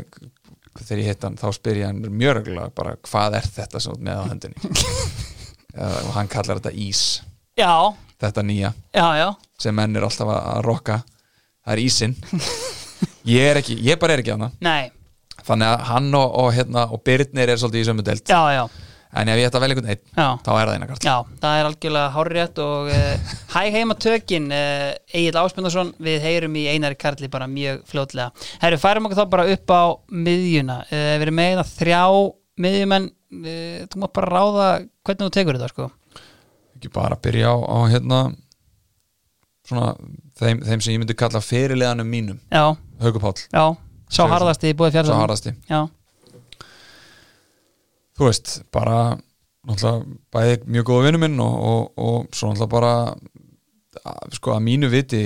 þegar 0.79 1.03
ég 1.03 1.11
hitt 1.11 1.25
hann 1.27 1.39
þá 1.41 1.49
spyr 1.57 1.81
ég 1.81 1.89
hann 1.91 2.03
mjög 2.15 2.37
reglulega 2.39 2.75
bara 2.77 2.95
hvað 3.09 3.39
er 3.41 3.49
þetta 3.57 3.83
með 3.99 4.21
á 4.21 4.25
höndinni 4.31 4.75
og 6.07 6.13
hann 6.17 6.31
kallar 6.31 6.61
þetta 6.61 6.75
ís. 6.77 7.03
Já, 7.59 7.73
þetta 8.23 8.45
nýja. 8.47 8.73
Já, 8.95 9.07
já. 9.19 9.29
Sem 9.59 9.75
menn 9.75 9.97
er 9.99 10.07
alltaf 10.07 10.31
að, 10.31 10.61
rokka. 10.67 11.01
Það 11.67 11.75
er 11.75 11.83
ísinn. 11.83 12.15
Ég 13.29 13.51
er 13.51 13.61
ekki, 13.61 13.77
ég 13.85 13.99
bara 14.01 14.15
er 14.15 14.23
ekki 14.23 14.33
á 14.33 14.39
hana 14.39 14.49
nei, 14.65 14.89
þannig 15.45 15.69
að 15.69 15.83
hann 15.91 16.07
og, 16.17 16.37
og, 16.41 16.49
hérna, 16.57 16.87
og 16.95 17.03
Byrnir 17.05 17.53
er 17.53 17.61
svolítið 17.61 17.83
í 17.83 17.89
sömu 17.89 18.05
deild. 18.07 18.25
Já, 18.31 18.41
já, 18.55 18.63
en 19.17 19.31
ef 19.33 19.41
ég 19.41 19.49
ætta 19.49 19.59
að 19.59 19.65
velja 19.65 19.77
einhvern 19.77 19.91
já. 20.19 20.27
þá 20.45 20.51
er 20.53 20.69
það 20.69 20.73
eina 20.75 20.89
kart 20.89 21.07
Já, 21.07 21.15
það 21.43 21.59
er 21.59 21.69
algjörlega 21.69 22.15
hárrétt 22.17 22.61
og 22.65 22.91
uh, 22.93 23.35
hæ 23.55 23.61
heima 23.75 23.97
tökin 24.05 24.49
uh, 24.53 24.89
Egil 25.13 25.39
Áspöndarsson, 25.41 25.93
við 26.05 26.27
heyrum 26.27 26.59
í 26.61 26.65
Einari 26.73 26.99
Karli 27.01 27.31
bara 27.33 27.49
mjög 27.51 27.81
fljótlega. 27.89 28.49
Herru, 28.63 28.81
færum 28.83 29.09
okkur 29.09 29.23
þá 29.23 29.31
bara 29.33 29.47
upp 29.55 29.73
á 29.73 29.85
miðjuna. 30.13 30.81
Uh, 30.91 31.15
við 31.17 31.29
erum 31.29 31.41
með 31.41 31.55
það 31.63 31.73
þrjá 31.79 32.03
miðjumenn. 32.65 33.09
Þú 33.29 34.01
mátt 34.01 34.15
bara 34.17 34.29
ráða 34.33 34.69
hvernig 35.05 35.27
þú 35.27 35.33
tekur 35.37 35.59
þetta 35.59 35.73
sko. 35.73 35.89
Ekki 36.79 36.93
bara 36.95 37.19
að 37.19 37.25
byrja 37.27 37.51
á, 37.53 37.57
á 37.61 37.79
hérna 37.93 38.21
svona 39.69 39.93
þeim, 40.39 40.63
þeim 40.65 40.81
sem 40.81 40.95
ég 40.95 41.03
myndi 41.03 41.17
kalla 41.19 41.43
fyrirleganum 41.45 42.09
mínum. 42.09 42.41
Já, 43.53 43.67
sá 44.09 44.23
harðasti 44.31 44.73
í 44.73 44.77
búið 44.79 44.97
Já, 45.69 45.81
þú 48.19 48.29
veist, 48.29 48.55
bara 48.75 49.01
náttúrulega 49.69 50.19
bæði 50.35 50.61
mjög 50.75 50.89
góða 50.89 51.09
vinnu 51.09 51.23
minn 51.25 51.43
og, 51.45 51.59
og, 51.71 51.83
og 51.97 52.31
svo 52.37 52.53
náttúrulega 52.53 52.73
bara 52.73 52.93
að, 54.05 54.39
sko 54.39 54.55
að 54.55 54.65
mínu 54.69 54.91
viti 54.93 55.23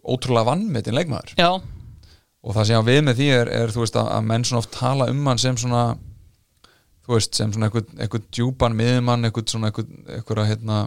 ótrúlega 0.00 0.48
vannmetinn 0.50 0.96
leikmaður. 0.96 1.34
Já, 1.38 1.50
og 2.40 2.56
það 2.56 2.66
sem 2.66 2.74
ég 2.74 2.80
á 2.80 2.88
við 2.88 3.02
með 3.06 3.18
því 3.18 3.32
er, 3.36 3.50
er 3.62 3.74
þú 3.74 3.84
veist 3.84 3.98
að, 4.00 4.12
að 4.14 4.30
menn 4.30 4.46
svona 4.48 4.62
oft 4.62 4.72
tala 4.76 5.10
um 5.12 5.26
hann 5.28 5.42
sem 5.42 5.58
svona 5.60 5.82
þú 7.04 7.16
veist, 7.16 7.34
sem 7.36 7.52
svona 7.52 7.68
eitthvað, 7.68 7.90
eitthvað 7.98 8.30
djúpan 8.36 8.78
miðumann, 8.78 9.26
eitthvað 9.28 9.52
svona 9.52 9.70
eitthvað, 9.70 9.92
eitthvað 10.16 10.48
hérna 10.48 10.78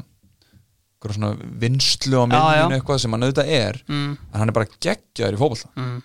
eitthvað 1.04 1.18
svona 1.18 1.52
vinslu 1.60 2.24
á 2.24 2.26
já. 2.32 2.66
eitthvað 2.72 3.04
sem 3.04 3.14
hann 3.14 3.28
auðvitað 3.28 3.54
er 3.58 3.80
mm, 3.86 4.12
en 4.32 4.40
hann 4.40 4.52
er 4.52 4.56
bara 4.56 4.72
geggjaður 4.72 5.38
í 5.38 5.42
fótbolta. 5.42 5.72
Mm, 5.76 5.98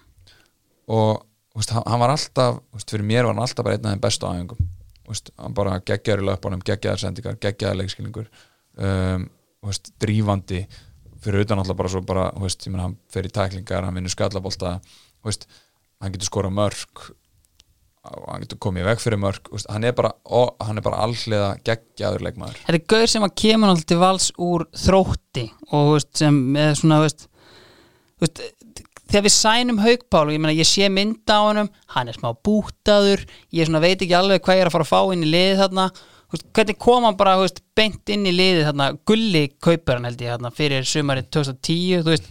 og 0.98 1.12
þú 1.22 1.62
veist, 1.62 1.76
hann 1.78 2.02
var 2.02 2.14
alltaf 2.14 2.58
þú 2.58 2.80
veist, 2.80 2.90
fyrir 2.92 3.08
mér 3.12 3.28
var 3.28 3.36
hann 3.36 3.46
alltaf 3.46 3.68
bara 3.68 3.78
einn 3.78 3.88
af 3.88 3.96
þeim 3.96 4.04
bestu 4.04 4.28
Þú 4.28 4.77
veist, 5.08 5.32
hann 5.40 5.56
bara 5.56 5.78
geggjaður 5.80 6.24
í 6.24 6.28
löpunum 6.28 6.64
geggjaður 6.64 7.04
sendingar, 7.04 7.38
geggjaður 7.42 7.80
leikskilningur 7.82 8.28
um, 8.76 9.28
veist, 9.66 9.92
drífandi 10.00 10.64
fyrir 11.24 11.46
utan 11.46 11.62
alltaf 11.62 11.78
bara 11.78 11.92
svo 11.92 12.02
bara 12.06 12.28
veist, 12.38 12.66
ég 12.66 12.74
meina, 12.74 12.88
hann 12.88 12.98
fer 13.12 13.26
í 13.26 13.32
tæklingar, 13.34 13.86
hann 13.86 13.96
vinnur 13.98 14.14
skallabólta 14.14 14.76
veist, 15.26 15.48
hann 16.02 16.14
getur 16.14 16.30
skorað 16.30 16.58
mörg 16.58 17.08
hann 18.08 18.44
getur 18.44 18.60
komið 18.62 18.86
veg 18.88 19.02
fyrir 19.02 19.20
mörg 19.20 19.50
veist, 19.52 19.68
hann 19.72 19.86
er 19.88 19.96
bara, 19.96 20.12
bara 20.84 21.00
alliða 21.04 21.50
geggjaður 21.66 22.24
leikmaður. 22.28 22.60
Þetta 22.66 22.78
er 22.78 22.86
gaur 22.94 23.10
sem 23.12 23.26
að 23.26 23.34
kemur 23.42 23.82
til 23.88 23.98
vals 24.00 24.28
úr 24.38 24.64
þrótti 24.84 25.48
og 25.72 25.92
veist, 25.94 26.12
sem 26.20 26.38
er 26.60 26.78
svona 26.78 27.00
veist, 27.02 27.26
veist, 28.22 28.42
þegar 29.08 29.24
við 29.26 29.34
sænum 29.34 29.80
Haugpál 29.82 30.26
og 30.26 30.34
ég 30.34 30.42
meina 30.42 30.56
ég 30.56 30.68
sé 30.68 30.90
mynda 30.92 31.40
á 31.40 31.42
honum 31.46 31.72
hann 31.94 32.12
er 32.12 32.18
smá 32.18 32.30
bútaður 32.44 33.24
ég 33.54 33.68
svona 33.68 33.82
veit 33.84 33.98
ekki 33.98 34.16
alveg 34.18 34.44
hvað 34.44 34.60
ég 34.60 34.64
er 34.64 34.70
að 34.70 34.76
fara 34.76 34.86
að 34.88 34.92
fá 34.92 35.14
inn 35.14 35.24
í 35.24 35.32
liðið 35.32 35.62
þarna. 35.64 35.88
Hvernig 36.28 36.76
kom 36.76 37.06
hann 37.08 37.16
bara 37.16 37.38
veist, 37.40 37.62
beint 37.72 38.10
inn 38.12 38.26
í 38.28 38.34
liðið 38.34 38.66
þarna? 38.68 38.90
Gulli 39.08 39.46
kaupar 39.64 39.96
hann 39.96 40.10
held 40.10 40.20
ég 40.20 40.34
þarna 40.34 40.52
fyrir 40.52 40.88
sumarið 40.88 41.30
2010 41.38 42.04
þú 42.04 42.12
veist 42.12 42.28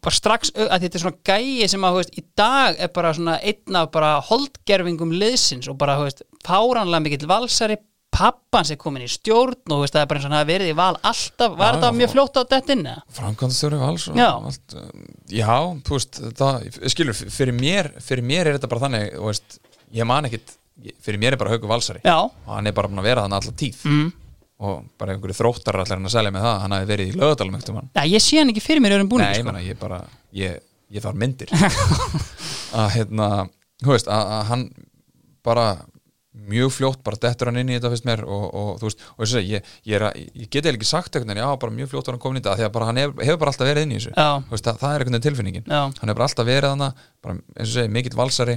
bara 0.00 0.16
strax, 0.16 0.52
að 0.56 0.84
þetta 0.84 0.96
er 0.96 1.02
svona 1.02 1.28
gæi 1.28 1.68
sem 1.68 1.84
að 1.84 1.96
veist, 1.98 2.14
í 2.16 2.24
dag 2.38 2.78
er 2.80 2.90
bara 2.94 3.12
svona 3.16 3.36
einn 3.44 3.76
af 3.80 3.90
bara 3.92 4.14
holdgerfingum 4.24 5.12
liðsins 5.12 5.68
og 5.72 5.76
bara 5.80 5.98
veist, 6.00 6.22
fáranlega 6.46 7.04
mikill 7.04 7.28
valsari 7.28 7.76
pappans 8.10 8.70
er 8.74 8.78
komin 8.80 9.04
í 9.06 9.08
stjórn 9.10 9.72
og 9.74 9.82
veist, 9.84 9.94
það 9.94 10.02
er 10.02 10.08
bara 10.10 10.18
eins 10.20 10.26
og 10.26 10.30
hann 10.30 10.38
hafi 10.40 10.50
verið 10.52 10.70
í 10.72 10.76
val 10.78 10.92
alltaf, 11.06 11.52
var 11.56 11.70
Já, 11.70 11.74
þetta 11.76 11.90
já. 11.90 11.96
mjög 12.00 12.12
fljótt 12.14 12.38
á 12.38 12.42
dettinni? 12.54 12.94
framkvæmdastjóri 13.18 13.78
vals 13.80 14.06
og 14.10 14.18
Já. 14.18 14.28
allt, 14.34 14.76
um, 14.80 15.04
já, 15.30 15.52
þú 15.86 15.96
veist 15.98 16.20
það, 16.40 16.70
skilur, 16.94 17.20
fyrir 17.38 17.56
mér, 17.56 17.90
fyrir 18.02 18.26
mér 18.26 18.50
er 18.50 18.58
þetta 18.58 18.70
bara 18.72 18.84
þannig, 18.86 19.12
þú 19.14 19.28
veist, 19.30 19.60
ég 19.94 20.08
man 20.10 20.26
ekkit 20.30 20.56
fyrir 21.04 21.20
mér 21.20 21.36
er 21.36 21.40
bara 21.40 21.52
haugu 21.54 21.70
valsari 21.70 22.02
Já, 22.04 22.16
og 22.24 22.50
hann 22.54 22.66
er 22.70 22.74
bara 22.76 22.90
búin 22.90 23.02
að 23.02 23.08
vera 23.10 23.24
þannig 23.26 23.40
alltaf 23.40 23.56
tíð 23.60 23.82
mm. 23.90 24.10
og 24.66 24.82
bara 25.00 25.14
einhverju 25.14 25.36
þróttar 25.40 25.78
allar 25.80 25.98
hann 26.00 26.08
að 26.10 26.14
selja 26.16 26.34
með 26.34 26.46
það 26.46 26.60
hann 26.64 26.74
hafi 26.76 26.90
verið 26.90 27.10
í 27.12 27.16
lögadalum 27.20 27.58
eftir 27.60 27.76
mann 27.76 27.90
Já, 27.94 28.02
ég 28.08 28.24
sé 28.24 28.40
hann 28.40 28.52
ekki 28.52 28.64
fyrir 28.64 28.84
mér 28.84 28.96
öðrum 28.98 29.10
búning 29.12 29.28
Nei, 29.28 29.38
ég 29.38 29.44
sko. 29.46 29.64
ég 29.68 29.80
bara, 29.80 30.00
ég, 30.40 30.60
ég 30.96 31.04
þarf 31.04 31.20
myndir 31.20 31.52
að 32.80 32.88
hérna, 32.96 33.28
þú 33.84 33.92
veist, 33.94 34.08
að, 34.10 34.32
að 34.38 34.46
hann 34.54 34.64
bara 35.46 35.66
mjög 36.30 36.70
fljótt 36.76 37.00
bara 37.02 37.18
dettur 37.18 37.50
hann 37.50 37.58
inn 37.58 37.70
í 37.72 37.76
þetta 37.76 37.90
fyrst 37.90 38.06
mér 38.06 38.20
og, 38.22 38.44
og 38.54 38.68
þú 38.78 38.86
veist, 38.86 39.00
og 39.16 39.22
þess 39.24 39.38
að 39.40 39.48
ég, 39.50 39.70
ég, 39.90 40.04
ég 40.38 40.50
get 40.52 40.66
eða 40.66 40.78
ekki 40.78 40.86
sagt 40.86 41.16
eitthvað 41.16 41.34
en 41.34 41.40
já, 41.42 41.48
bara 41.64 41.74
mjög 41.74 41.90
fljótt 41.90 42.06
var 42.06 42.16
hann 42.16 42.22
komin 42.22 42.38
í 42.38 42.42
þetta 42.44 42.56
því 42.60 42.66
að 42.68 42.74
bara 42.76 42.90
hann 42.90 43.00
hefur, 43.02 43.24
hefur 43.26 43.40
bara 43.42 43.54
alltaf 43.54 43.66
verið 43.70 43.86
inn 43.86 43.94
í 43.94 43.98
þessu. 43.98 44.12
Veist, 44.52 44.68
það, 44.68 44.78
það 44.82 44.94
er 44.94 45.04
veginn 45.08 45.24
tilfinningin. 45.26 45.66
Já. 45.66 45.80
hann 45.88 46.12
hefur 46.12 46.20
bara 46.20 46.28
alltaf 46.28 46.46
verið 46.46 46.74
hana 46.76 46.90
bara, 47.24 47.36
eins 47.56 47.66
og 47.66 47.74
segi, 47.74 47.92
mikill 47.96 48.18
valsari 48.20 48.56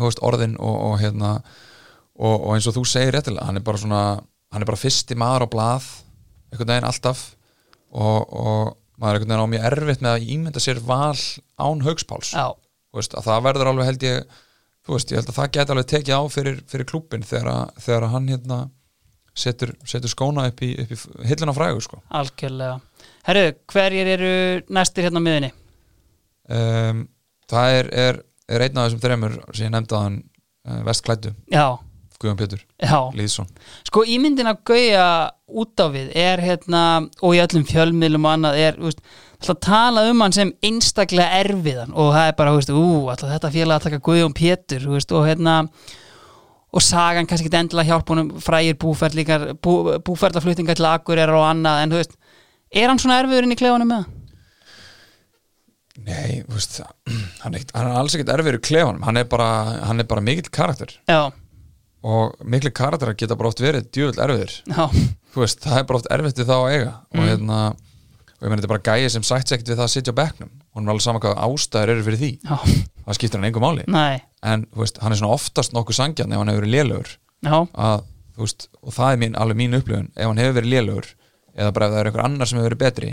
veist, 0.00 0.22
orðin 0.26 0.56
og, 0.58 0.76
og 0.88 0.98
hérna 1.04 1.32
og, 2.18 2.34
og 2.34 2.50
eins 2.56 2.66
og 2.66 2.76
þú 2.80 2.84
segir 2.88 3.14
réttilega 3.14 3.46
hann 3.46 3.60
er 3.60 3.66
bara 3.70 3.80
svona, 3.80 4.02
hann 4.50 4.64
er 4.66 4.70
bara 4.72 4.80
fyrsti 4.82 5.18
maður 5.18 5.46
á 5.46 5.52
blað 5.54 5.88
einhvern 6.50 6.74
veginn 6.74 6.90
alltaf 6.90 7.24
og, 7.94 8.26
og 8.26 8.74
maður 9.00 9.20
er 9.20 9.22
einhvern 9.22 9.30
veginn 9.30 9.46
á 9.46 9.52
mjög 9.54 9.66
erfitt 9.70 10.04
með 10.04 10.16
að 10.16 10.30
ímynda 10.34 10.62
sér 10.66 10.82
val 10.82 11.14
án 11.62 11.84
Já, 12.34 12.48
Þú 14.90 14.96
veist, 14.96 15.10
ég 15.14 15.20
held 15.20 15.28
að 15.30 15.36
það 15.36 15.50
geti 15.54 15.72
alveg 15.72 15.88
tekið 15.92 16.16
á 16.18 16.22
fyrir, 16.34 16.56
fyrir 16.66 16.86
klúbbin 16.90 17.22
þegar, 17.22 17.50
þegar 17.78 18.06
hann 18.10 18.24
hérna 18.32 18.56
setur, 19.38 19.70
setur 19.86 20.10
skóna 20.10 20.48
upp 20.50 20.62
í, 20.66 20.72
upp 20.82 20.90
í 20.90 21.28
hillina 21.30 21.54
frægur 21.54 21.84
sko. 21.84 22.00
algjörlega. 22.10 22.80
Herru, 23.28 23.44
hverjir 23.70 24.10
eru 24.16 24.32
næstir 24.74 25.06
hérna 25.06 25.22
á 25.22 25.26
miðinni? 25.28 25.52
um, 26.50 27.04
það 27.50 27.76
er, 27.76 27.90
er, 28.06 28.18
er 28.50 28.64
einn 28.66 28.80
af 28.82 28.88
þessum 28.88 29.04
þreymur 29.04 29.38
sem 29.54 29.68
ég 29.68 29.72
nefndi 29.76 29.94
að 29.94 30.04
hann 30.08 30.18
uh, 30.66 30.80
vestklættu, 30.90 31.32
Já, 31.54 31.66
Guðjón 32.20 32.36
Pétur 32.42 32.64
já. 32.82 32.98
Lýðsson. 33.16 33.46
Sko 33.88 34.02
ímyndin 34.04 34.50
að 34.50 34.58
gauja 34.68 35.04
út 35.62 35.80
á 35.80 35.86
við 35.94 36.10
er 36.18 36.42
hérna, 36.44 36.82
og 37.22 37.38
í 37.38 37.40
öllum 37.46 37.64
fjölmiðlum 37.70 38.26
og 38.26 38.34
annað 38.34 38.58
er, 38.66 38.76
þú 38.82 38.90
veist, 38.90 39.00
alltaf 39.40 39.58
tala 39.64 40.04
um 40.10 40.20
hann 40.24 40.36
sem 40.36 40.52
einstaklega 40.64 41.40
erfiðan. 41.40 41.94
Og 41.96 42.12
það 42.14 42.28
er 42.28 42.36
bara, 42.38 42.52
þú 42.52 42.60
veist, 42.60 42.72
ú, 42.76 42.84
alltaf 43.12 43.32
þetta 43.32 43.52
félag 43.56 43.80
að 43.80 43.88
taka 43.88 44.04
Guðjón 44.06 44.36
Pétur, 44.36 44.86
þú 44.86 44.94
veist, 44.96 45.16
og 45.16 45.26
hérna 45.28 45.56
og 46.70 46.84
sagan 46.86 47.26
kannski 47.26 47.48
ekki 47.48 47.58
endilega 47.58 47.90
hjálp 47.90 48.12
honum 48.12 48.30
frægir 48.42 48.78
búferðlingar 48.78 49.48
bú, 49.58 49.96
búferðlaflutningar 50.06 50.78
til 50.78 50.86
Akureyrar 50.86 51.34
og 51.34 51.48
annað 51.48 51.82
en 51.82 51.92
þú 51.94 51.98
veist, 51.98 52.16
er 52.70 52.86
hann 52.92 53.00
svona 53.02 53.18
erfiður 53.24 53.48
inn 53.48 53.56
í 53.56 53.58
klefanum 53.58 53.90
með 53.90 54.04
það? 54.04 54.16
Nei, 56.00 56.40
þú 56.46 56.54
veist, 56.54 56.78
hann 57.42 57.58
er, 57.58 57.64
hann 57.74 57.90
er 57.90 57.98
alls 57.98 58.14
ekkert 58.16 58.30
erfiður 58.36 58.60
í 58.60 58.64
klefanum, 58.70 59.02
hann 59.08 59.18
er 59.20 59.26
bara, 59.32 59.48
hann 59.88 60.00
er 60.00 60.08
bara 60.08 60.22
mikill 60.24 60.52
karakter. 60.54 60.94
Já, 61.10 61.32
og 62.00 62.38
mikli 62.48 62.70
karakterar 62.72 63.18
geta 63.18 63.36
bara 63.36 63.50
oft 63.50 63.60
verið 63.60 63.90
djúvill 63.92 64.22
erfiður 64.24 64.54
já, 64.64 64.86
þú 65.34 65.42
veist, 65.42 65.60
það 65.66 65.82
er 65.82 65.88
bara 65.90 65.98
oft 66.00 66.38
við 66.38 66.46
þá 66.48 66.56
að 66.56 66.70
eiga. 66.70 66.94
Og 67.12 67.26
hérna, 67.26 67.58
og 68.40 68.46
ég 68.46 68.50
meina 68.50 68.62
þetta 68.62 68.68
er 68.68 68.72
bara 68.72 68.86
gæði 68.88 69.10
sem 69.14 69.26
sætt 69.26 69.52
ekkert 69.52 69.70
við 69.70 69.78
það 69.78 69.86
að 69.86 69.92
sitja 69.94 70.14
á 70.16 70.20
bekknum. 70.20 70.50
Og 70.50 70.78
hann 70.78 70.86
er 70.88 70.94
alveg 70.94 71.04
sama 71.04 71.20
hvað 71.20 71.40
ástæður 71.44 71.92
eru 71.94 72.04
fyrir 72.06 72.20
því. 72.20 72.30
Já, 72.40 72.56
það 73.04 73.18
skiptir 73.18 73.40
hann 73.40 73.48
engu 73.50 73.62
máli. 73.62 73.86
Nei, 73.92 74.20
en 74.52 74.66
veist, 74.80 75.00
hann 75.04 75.12
er 75.14 75.20
svona 75.20 75.36
oftast 75.36 75.76
nokkuð 75.76 75.98
sangjarn 75.98 76.32
ef 76.32 76.40
hann 76.40 76.52
hefur 76.52 76.64
verið 76.64 76.76
lélugur 76.76 77.10
já, 77.44 77.56
að, 77.86 78.06
veist, 78.40 78.68
og 78.80 78.96
það 78.96 79.14
er 79.14 79.20
mín, 79.24 79.36
alveg 79.36 79.60
mín 79.60 79.76
upplifun. 79.76 80.08
Ef 80.16 80.30
hann 80.30 80.40
hefur 80.40 80.56
verið 80.60 80.74
lélugur 80.76 81.10
eða 81.56 81.74
bara 81.76 81.90
ef 81.90 81.94
það 81.96 82.00
er 82.00 82.10
einhver 82.10 82.24
annar 82.24 82.48
sem 82.48 82.60
hefur 82.60 82.70
verið 82.70 82.84
betri 82.86 83.10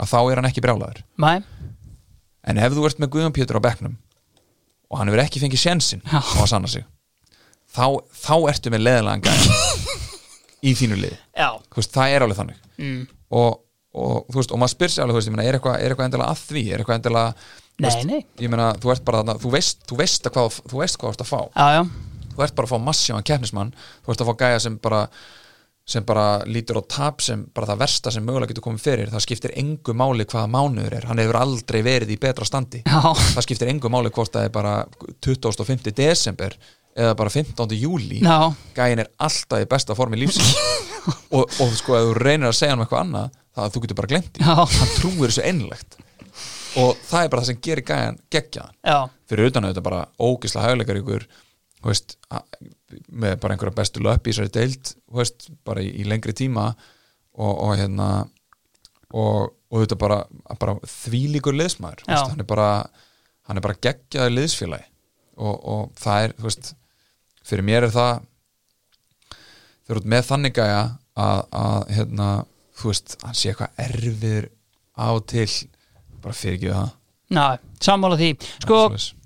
að 0.00 0.12
þá 0.14 0.18
er 0.22 0.40
hann 0.40 0.48
ekki 0.48 0.64
brjálaður. 0.64 1.02
Nei, 1.20 1.36
en 2.48 2.62
ef 2.62 2.76
þú 2.76 2.86
ert 2.88 3.02
með 3.02 3.12
Guðjón 3.14 3.36
Pétur 3.36 3.60
á 3.60 3.66
bekknum 3.68 3.98
og 4.90 4.98
hann 4.98 5.10
hefur 5.10 5.22
ekki 5.24 5.42
fengið 5.42 5.62
sjensin 5.62 6.02
á 6.08 6.18
að 6.18 6.48
sanna 6.50 6.70
sig 6.70 6.86
þá, 7.70 8.00
þá 8.10 8.34
ertu 8.50 8.72
með 8.72 8.84
leðilegan 8.86 9.24
gæði 9.24 9.58
í 10.70 10.74
þínu 10.78 10.98
veist, 11.76 11.92
það 11.94 12.14
er 12.14 12.24
alveg 12.26 12.40
þannig. 12.40 12.62
Mm. 12.80 13.02
og, 13.36 13.60
og 13.94 14.28
þú 14.30 14.38
veist, 14.38 14.52
og 14.54 14.60
maður 14.62 14.74
spyr 14.76 14.92
sér 14.94 15.04
alveg, 15.04 15.16
þú 15.16 15.20
veist, 15.20 15.30
ég 15.30 15.34
meina, 15.36 15.48
er 15.48 15.58
eitthvað 15.58 15.80
eitthvað 15.86 16.06
endilega 16.10 16.30
að 16.36 16.44
því, 16.46 16.62
er 16.70 16.82
eitthvað 16.84 17.00
endilega 17.00 17.26
Nei, 17.80 17.88
veist, 17.88 18.06
nei. 18.06 18.20
ég 18.44 18.52
meina, 18.52 18.70
þú 18.76 18.92
ert 18.94 19.04
bara 19.08 19.22
þarna, 19.22 19.38
þú 19.40 19.52
veist, 19.56 19.82
þú 19.88 19.98
veist 20.02 20.28
að 20.28 20.36
hvað, 20.36 20.60
þú 20.70 20.80
veist 20.82 21.00
hvað 21.00 21.08
þú 21.08 21.14
ert 21.16 21.24
að 21.24 21.30
fá. 21.30 21.40
Já, 21.56 21.66
já, 21.78 21.82
þú 22.34 22.44
ert 22.44 22.56
bara 22.58 22.68
að 22.68 22.72
fá 22.74 22.86
massívan 22.90 23.26
keppnismann. 23.26 23.70
Þú 24.04 24.12
ert 24.14 24.24
að 24.24 24.30
fá 24.30 24.34
gæja 24.44 24.64
sem 24.66 24.76
bara 24.84 25.04
sem 25.90 26.04
bara 26.06 26.24
lítur 26.46 26.78
á 26.78 26.82
tap 26.86 27.22
sem 27.24 27.40
bara 27.56 27.66
það 27.72 27.80
versta 27.80 28.10
sem 28.14 28.22
mögulega 28.22 28.52
getur 28.52 28.62
komið 28.62 28.82
fyrir, 28.84 29.08
það 29.10 29.24
skiptir 29.24 29.54
engu 29.58 29.94
máli 29.96 30.26
hvaða 30.28 30.50
mánuður 30.52 30.94
er, 31.00 31.06
hann 31.08 31.18
hefur 31.18 31.38
aldrei 31.40 31.80
verið 31.82 32.12
í 32.14 32.18
betra 32.20 32.46
standi, 32.46 32.82
já, 32.84 33.00
það 33.16 33.46
skiptir 33.46 33.72
engu 33.72 33.90
máli 33.90 34.12
hvort 34.14 34.30
það 34.36 34.46
er 34.46 34.52
bara 34.54 34.74
25. 35.24 35.90
desember 35.96 36.54
eða 36.94 37.16
bara 37.18 37.32
15. 37.32 37.74
júli 37.80 38.20
já, 38.22 38.36
gæin 38.76 39.02
er 39.02 39.10
alltaf 39.18 39.64
í 39.64 39.66
besta 39.72 39.96
formi 39.98 40.20
lífsins. 40.20 40.52
Og, 41.32 41.46
og 41.64 41.70
sko 41.72 41.94
ef 41.96 42.02
þú 42.10 42.16
reynir 42.20 42.50
að 42.50 42.58
segja 42.58 42.74
hann 42.74 42.82
eitthvað 42.84 43.06
annað 43.06 43.36
það 43.56 43.66
að 43.66 43.74
þú 43.74 43.82
getur 43.84 43.98
bara 44.00 44.10
glemt 44.12 44.40
því. 44.40 44.56
Hann 44.78 44.94
trúir 44.96 45.32
þessu 45.32 45.44
einlegt 45.46 45.98
og 46.78 46.98
það 47.02 47.24
er 47.24 47.30
bara 47.32 47.42
það 47.42 47.48
sem 47.50 47.62
gerir 47.66 47.86
gæjan 47.86 48.18
geggjaðan. 48.30 48.76
Fyrir 49.30 49.50
utan 49.50 49.66
auðvitað 49.66 49.86
bara 49.88 50.02
ógisla 50.22 50.64
hægleikar 50.64 51.00
ykkur 51.00 51.26
veist, 51.86 52.16
með 53.08 53.38
bara 53.42 53.56
einhverja 53.56 53.76
bestu 53.80 54.02
löpp 54.04 54.28
í 54.28 54.34
deild 54.54 54.92
þú 54.92 55.20
veist, 55.22 55.48
bara 55.66 55.82
í, 55.82 55.90
í 56.02 56.06
lengri 56.06 56.34
tíma 56.36 56.68
og, 56.70 57.54
og 57.54 57.74
hérna 57.80 58.08
og, 59.10 59.50
og 59.70 59.82
þetta 59.82 59.98
bara, 59.98 60.20
bara 60.60 60.76
þvílíkur 60.86 61.58
veist, 62.06 62.30
hann 62.30 62.44
er 62.44 62.50
bara 62.50 62.70
bara 63.64 63.78
geggjaður 63.82 64.36
liðsfélagi. 64.36 64.86
Og, 65.40 65.54
og 65.56 65.86
það 65.98 66.26
er, 66.28 66.34
veist 66.44 66.74
fyrir 67.46 67.66
mér 67.66 67.88
er 67.88 67.94
það 67.94 68.26
þú 69.86 69.96
ert 69.96 70.08
með 70.12 70.26
þannig 70.28 70.54
gæja 70.54 70.82
að, 71.18 71.40
að 71.50 71.92
hérna, 71.96 72.28
þú 72.80 72.92
veist 72.92 73.16
hann 73.24 73.36
sé 73.38 73.52
eitthvað 73.52 73.84
erfiður 73.86 74.48
á 74.96 75.08
til. 75.30 75.48
Bara 76.20 76.36
fyrir 76.36 76.58
ekki 76.58 76.72
það. 76.74 76.92
Ná, 77.30 77.44
sammála 77.80 78.18
því. 78.18 78.30
Sko. 78.64 78.78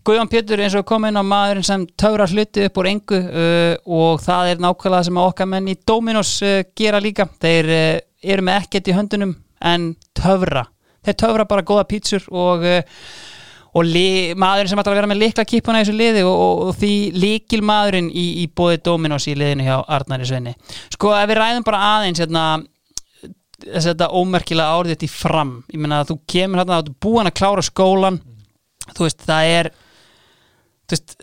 Guðjón 0.05 0.29
Pétur 0.29 0.61
eins 0.61 0.75
og 0.77 0.85
kom 0.85 1.07
inn 1.09 1.17
á 1.17 1.25
maðurinn 1.25 1.65
sem 1.65 1.87
töfrar 1.97 2.29
hluti 2.29 2.67
upp 2.69 2.81
úr 2.83 2.91
engu 2.91 3.21
uh, 3.25 3.77
og 3.89 4.21
það 4.21 4.51
er 4.51 4.61
nákvæmlega 4.61 5.07
sem 5.09 5.21
okkar 5.23 5.49
menn 5.49 5.71
í 5.73 5.79
Dominos 5.89 6.35
uh, 6.45 6.59
gera 6.77 7.01
líka. 7.01 7.25
Þeir 7.41 7.71
uh, 7.73 8.03
eru 8.35 8.45
með 8.45 8.59
ekkert 8.61 8.91
í 8.93 8.97
höndunum 8.99 9.33
en 9.65 9.95
töfra. 10.13 10.67
Þeir 11.05 11.17
töfra 11.23 11.49
bara 11.49 11.65
góða 11.65 11.87
pítsur 11.89 12.29
og 12.29 12.67
uh, 12.69 12.85
og 13.75 13.89
maðurinn 14.39 14.71
sem 14.71 14.79
ætlar 14.79 14.93
að 14.93 14.99
vera 15.01 15.11
með 15.11 15.21
likla 15.25 15.45
kipuna 15.49 15.81
í 15.81 15.87
þessu 15.87 15.97
liði 15.99 16.21
og, 16.23 16.35
og, 16.35 16.61
og 16.69 16.77
því 16.79 16.93
líkil 17.19 17.63
maðurinn 17.67 18.11
í, 18.13 18.27
í 18.45 18.47
bóði 18.47 18.79
Dominos 18.87 19.27
í 19.27 19.35
liðinu 19.35 19.67
hjá 19.67 19.81
Arnari 19.97 20.29
Sveini. 20.29 20.53
Sko 20.95 21.11
ef 21.17 21.27
við 21.31 21.41
ræðum 21.41 21.67
bara 21.67 21.81
aðeins 21.97 22.23
hérna 22.23 22.45
þetta 23.65 24.11
ómerkilega 24.13 24.77
árið 24.77 24.95
þetta 24.95 25.09
í 25.09 25.15
fram. 25.15 25.55
Ég 25.73 25.81
meina 25.81 26.03
að 26.03 26.13
þú 26.13 26.19
kemur 26.35 26.63
hérna, 26.63 26.83
þú 26.85 26.97
búin 27.07 27.31
að 27.31 27.39
klára 27.41 27.65
skólan. 27.65 28.21
Þú 28.93 29.07
veist, 29.07 29.25
það 29.25 29.53
er 29.55 29.73
þú 30.85 30.97
veist, 30.97 31.15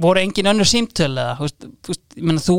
voru 0.00 0.20
engin 0.22 0.48
önnur 0.52 0.68
símtöl 0.68 1.10
eða, 1.10 1.32
þú 1.38 1.46
veist, 1.46 1.64
þú 1.66 1.92
veist 1.92 2.16
ég 2.20 2.26
meina 2.28 2.42
þú, 2.44 2.56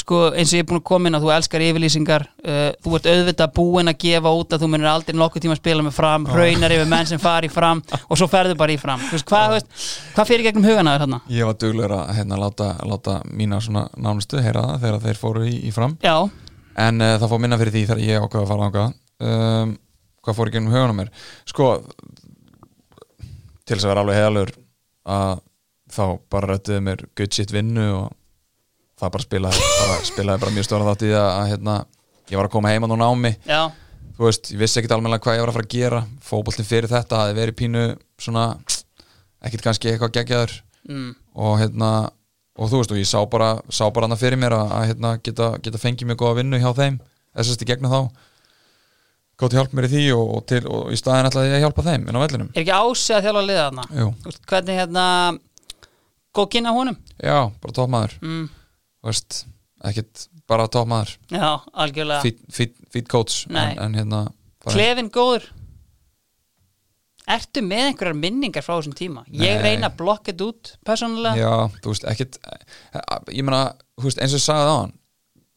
sko, 0.00 0.20
eins 0.32 0.52
og 0.52 0.56
ég 0.56 0.64
er 0.64 0.68
búin 0.70 0.80
að 0.80 0.86
koma 0.88 1.10
inn 1.10 1.18
að 1.18 1.26
þú 1.26 1.32
elskar 1.34 1.64
yfirlýsingar, 1.66 2.24
uh, 2.44 2.70
þú 2.84 2.94
ert 2.96 3.08
auðvitað 3.12 3.52
búin 3.58 3.92
að 3.92 3.98
gefa 4.06 4.32
út 4.40 4.56
að 4.56 4.64
þú 4.64 4.70
munir 4.72 4.90
aldrei 4.90 5.18
nokkuð 5.18 5.44
tíma 5.44 5.56
að 5.56 5.60
spila 5.60 5.84
með 5.84 5.96
fram, 5.98 6.26
hraunar 6.32 6.76
yfir 6.78 6.90
menn 6.94 7.10
sem 7.10 7.22
fari 7.22 7.52
fram 7.52 7.84
og 8.00 8.20
svo 8.20 8.30
ferðu 8.32 8.56
bara 8.60 8.74
í 8.74 8.80
fram. 8.80 9.04
Þú 9.10 9.18
veist, 9.18 9.28
hvað, 9.28 9.46
þú 9.48 9.58
veist, 9.58 9.86
hvað 10.16 10.32
fyrir 10.32 10.48
gegnum 10.48 10.68
hugana 10.68 10.96
þér 10.96 11.04
hérna? 11.04 11.22
Ég 11.36 11.50
var 11.50 11.60
duglegur 11.60 11.96
að 12.00 12.12
hérna, 12.16 12.42
láta, 12.46 12.72
láta 12.88 13.20
mína 13.28 13.60
svona 13.64 13.88
nánustu 14.00 14.40
heyra 14.40 14.64
það 14.70 14.86
þegar 14.86 15.02
þeir 15.04 15.24
fóru 15.26 15.48
í, 15.48 15.56
í 15.68 15.74
fram. 15.74 15.98
Já, 16.04 16.16
en 16.86 17.02
uh, 17.02 17.16
það 17.18 17.32
fór 17.32 17.42
minna 17.44 17.58
fyrir 17.60 17.74
því 17.74 17.84
þegar 17.90 18.04
ég 18.04 18.24
ákveða 18.24 18.44
að 18.44 18.52
fara 18.52 18.70
ákveða 18.70 18.88
um, 19.28 19.74
hvað 20.24 20.38
fór 20.38 20.50
í 20.50 20.54
gennum 20.54 20.74
hugunum 20.76 21.02
mér? 21.02 21.12
Sko 21.48 21.72
til 23.68 23.76
þess 23.76 23.84
að 23.84 23.92
vera 23.92 24.04
alveg 24.04 24.18
heiðalur 24.18 24.54
að 25.08 25.34
þá 25.92 26.04
bara 26.32 26.52
rættuðu 26.52 26.84
mér 26.84 27.04
good 27.16 27.34
shit 27.34 27.52
vinnu 27.52 27.86
og 27.96 28.08
það 28.98 29.14
bara 29.14 29.26
spilaði 29.26 29.66
bara, 29.66 29.98
spilaði 30.06 30.42
bara 30.44 30.54
mjög 30.56 30.66
stóra 30.66 30.88
þátt 30.88 31.04
í 31.06 31.12
það 31.12 31.28
að 31.28 31.50
hérna, 31.52 31.76
ég 32.28 32.40
var 32.40 32.48
að 32.48 32.54
koma 32.54 32.72
heima 32.72 32.90
núna 32.90 33.08
á 33.08 33.12
mig. 33.18 33.38
Já, 33.46 33.60
þú 34.18 34.26
veist, 34.26 34.50
ég 34.52 34.62
vissi 34.62 34.80
ekkit 34.80 34.94
almennilega 34.96 35.24
hvað 35.24 35.38
ég 35.38 35.44
var 35.44 35.52
að 35.52 35.58
fara 35.58 35.68
að 35.68 35.74
gera. 35.76 36.00
Fótboltin 36.28 36.68
fyrir 36.68 36.92
þetta 36.92 37.22
hafi 37.22 37.36
verið 37.38 37.58
pínu 37.60 37.84
svona, 38.18 38.46
ekkit 39.46 39.64
kannski 39.66 39.92
eitthvað 39.92 40.14
geggjaður. 40.18 40.56
Mm, 40.88 41.10
og 41.38 41.58
hérna 41.60 41.92
og 42.58 42.70
þú 42.70 42.80
veist 42.80 42.94
og 42.94 43.00
ég 43.00 43.08
sá 43.08 43.18
bara, 43.30 43.50
sá 43.70 43.84
bara 43.94 44.08
hana 44.08 44.18
fyrir 44.18 44.40
mér 44.40 44.56
að, 44.56 44.72
að 44.74 44.86
hérna, 44.90 45.12
geta, 45.24 45.50
geta 45.62 45.80
fengið 45.80 46.10
mig 46.10 46.18
góða 46.20 46.40
vinnu 46.40 46.60
hjá 46.60 46.70
þeim 46.76 46.98
þessast 47.38 47.62
í 47.62 47.68
gegnum 47.68 47.92
þá. 47.92 48.24
Gótt 49.38 49.54
hjálp 49.54 49.74
mér 49.76 49.86
í 49.86 49.90
því 49.92 50.06
og, 50.16 50.30
og, 50.34 50.40
til, 50.50 50.62
og 50.66 50.88
í 50.90 50.98
staðin 50.98 51.28
ætlaði 51.28 51.52
ég 51.52 51.58
að 51.60 51.62
hjálpa 51.66 51.84
þeim 51.86 52.08
inn 52.08 52.18
á 52.18 52.24
vellinum. 52.24 52.48
Er 52.54 52.64
ekki 52.64 52.74
ásið 52.74 53.18
að 53.18 53.28
þjálfa 53.28 53.44
liða 53.46 53.66
þarna? 53.68 53.84
Hvernig 54.50 54.80
hérna 54.80 55.04
góð 56.34 56.48
kynna 56.56 56.72
honum? 56.74 56.98
Já, 57.22 57.38
bara 57.62 57.76
toppmaður 57.76 58.16
mm, 58.18 58.48
þú 58.98 59.12
veist, 59.12 59.38
ekkit 59.90 60.26
bara 60.50 60.66
toppmaður 60.74 61.14
já, 61.30 61.46
algjörlega. 61.84 62.34
Fít, 62.58 63.06
coach 63.12 63.44
en, 63.52 63.78
en 63.78 63.96
hérna 64.00 64.24
Klefin 64.68 65.12
góður 65.14 65.46
Ertu 67.28 67.62
með 67.64 67.90
einhverjar 67.90 68.16
minningar 68.16 68.64
frá 68.64 68.76
þessum 68.78 68.94
tíma? 68.96 69.24
Ég 69.28 69.58
Nei. 69.58 69.64
reyna 69.66 69.90
að 69.90 69.98
blokka 70.00 70.32
þetta 70.32 70.46
út 70.48 70.70
persónulega. 70.86 71.36
Já, 71.36 71.80
þú 71.84 71.92
veist, 71.92 72.06
ekkit 72.08 72.38
ég 73.34 73.44
meina, 73.44 73.64
þú 73.98 74.08
veist, 74.08 74.22
eins 74.22 74.32
og 74.32 74.40
ég 74.40 74.46
sagði 74.46 74.70
það 74.70 74.94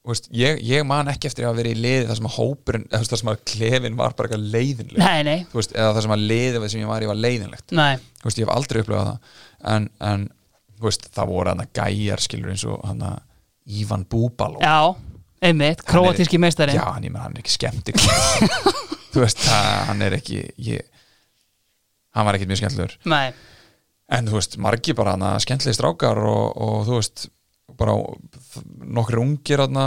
veist, 0.09 0.27
ég, 0.33 0.59
ég 0.65 0.85
man 0.87 1.09
ekki 1.11 1.29
eftir 1.29 1.45
að 1.47 1.59
vera 1.61 1.71
í 1.71 1.77
liði 1.77 2.07
þar 2.09 2.19
sem 2.19 2.27
að 2.29 2.35
hópurinn, 2.39 2.87
þar 2.91 3.21
sem 3.21 3.31
að 3.31 3.43
klefin 3.51 3.97
var 3.99 4.15
bara 4.17 4.29
eitthvað 4.29 4.47
leiðinleg 4.55 5.01
Nei, 5.01 5.21
nei, 5.27 5.37
þú 5.51 5.59
veist, 5.59 5.75
eða 5.77 5.91
það 5.93 6.05
sem 6.07 6.15
að 6.15 6.25
liðið 6.31 6.67
sem 6.73 6.81
ég 6.81 6.91
var 6.91 7.05
í 7.05 7.09
var 7.11 7.19
leiðinlegt. 7.21 7.75
Nei. 7.77 7.91
Þú 8.21 8.29
veist, 8.29 8.41
ég 8.41 8.47
hef 8.47 8.55
aldrei 8.55 8.81
upplifað 8.81 9.11
það. 9.11 9.37
En, 9.75 9.87
en 10.09 10.25
þú 10.77 10.87
veist, 10.89 11.07
það 11.13 11.31
voru 11.35 11.53
hann 11.53 11.63
að 11.63 11.71
gæjar 11.77 12.25
skilur 12.25 12.53
eins 12.55 12.65
og 12.67 12.81
hann 12.89 13.05
að 13.11 13.19
Ívan 13.81 14.05
Búbaló. 14.09 14.61
Já, 14.63 14.97
einmitt, 15.45 15.83
króatíski 15.85 16.39
meistari 16.41 16.75
Já, 16.75 16.85
hann, 16.95 17.05
ég 17.05 17.13
menn, 17.13 17.21
hann 17.21 17.37
er 17.37 17.43
ekki 17.43 17.53
skemmti 17.53 17.93
þú 19.13 19.21
veist, 19.21 19.41
það, 19.45 19.69
hann 19.91 20.01
er 20.05 20.15
ekki 20.17 20.41
ég, 20.65 21.00
hann 22.15 22.27
var 22.27 22.37
ekkit 22.37 22.51
mjög 22.51 22.61
skemmtilegur. 22.63 22.97
Nei, 23.11 23.33
en 24.11 24.27
þú 24.27 24.39
veist, 24.39 24.57
margi 24.61 24.95
bara 24.97 25.15
hann 25.15 25.27
að 25.27 25.43
skemmtilegi 25.45 25.77
strákar 25.77 26.19
og, 26.19 26.57
og 26.59 26.83
þú 26.89 26.99
veist 26.99 27.29
bara 27.79 27.95
nokkri 28.91 29.17
ungir 29.21 29.61
hann 29.63 29.79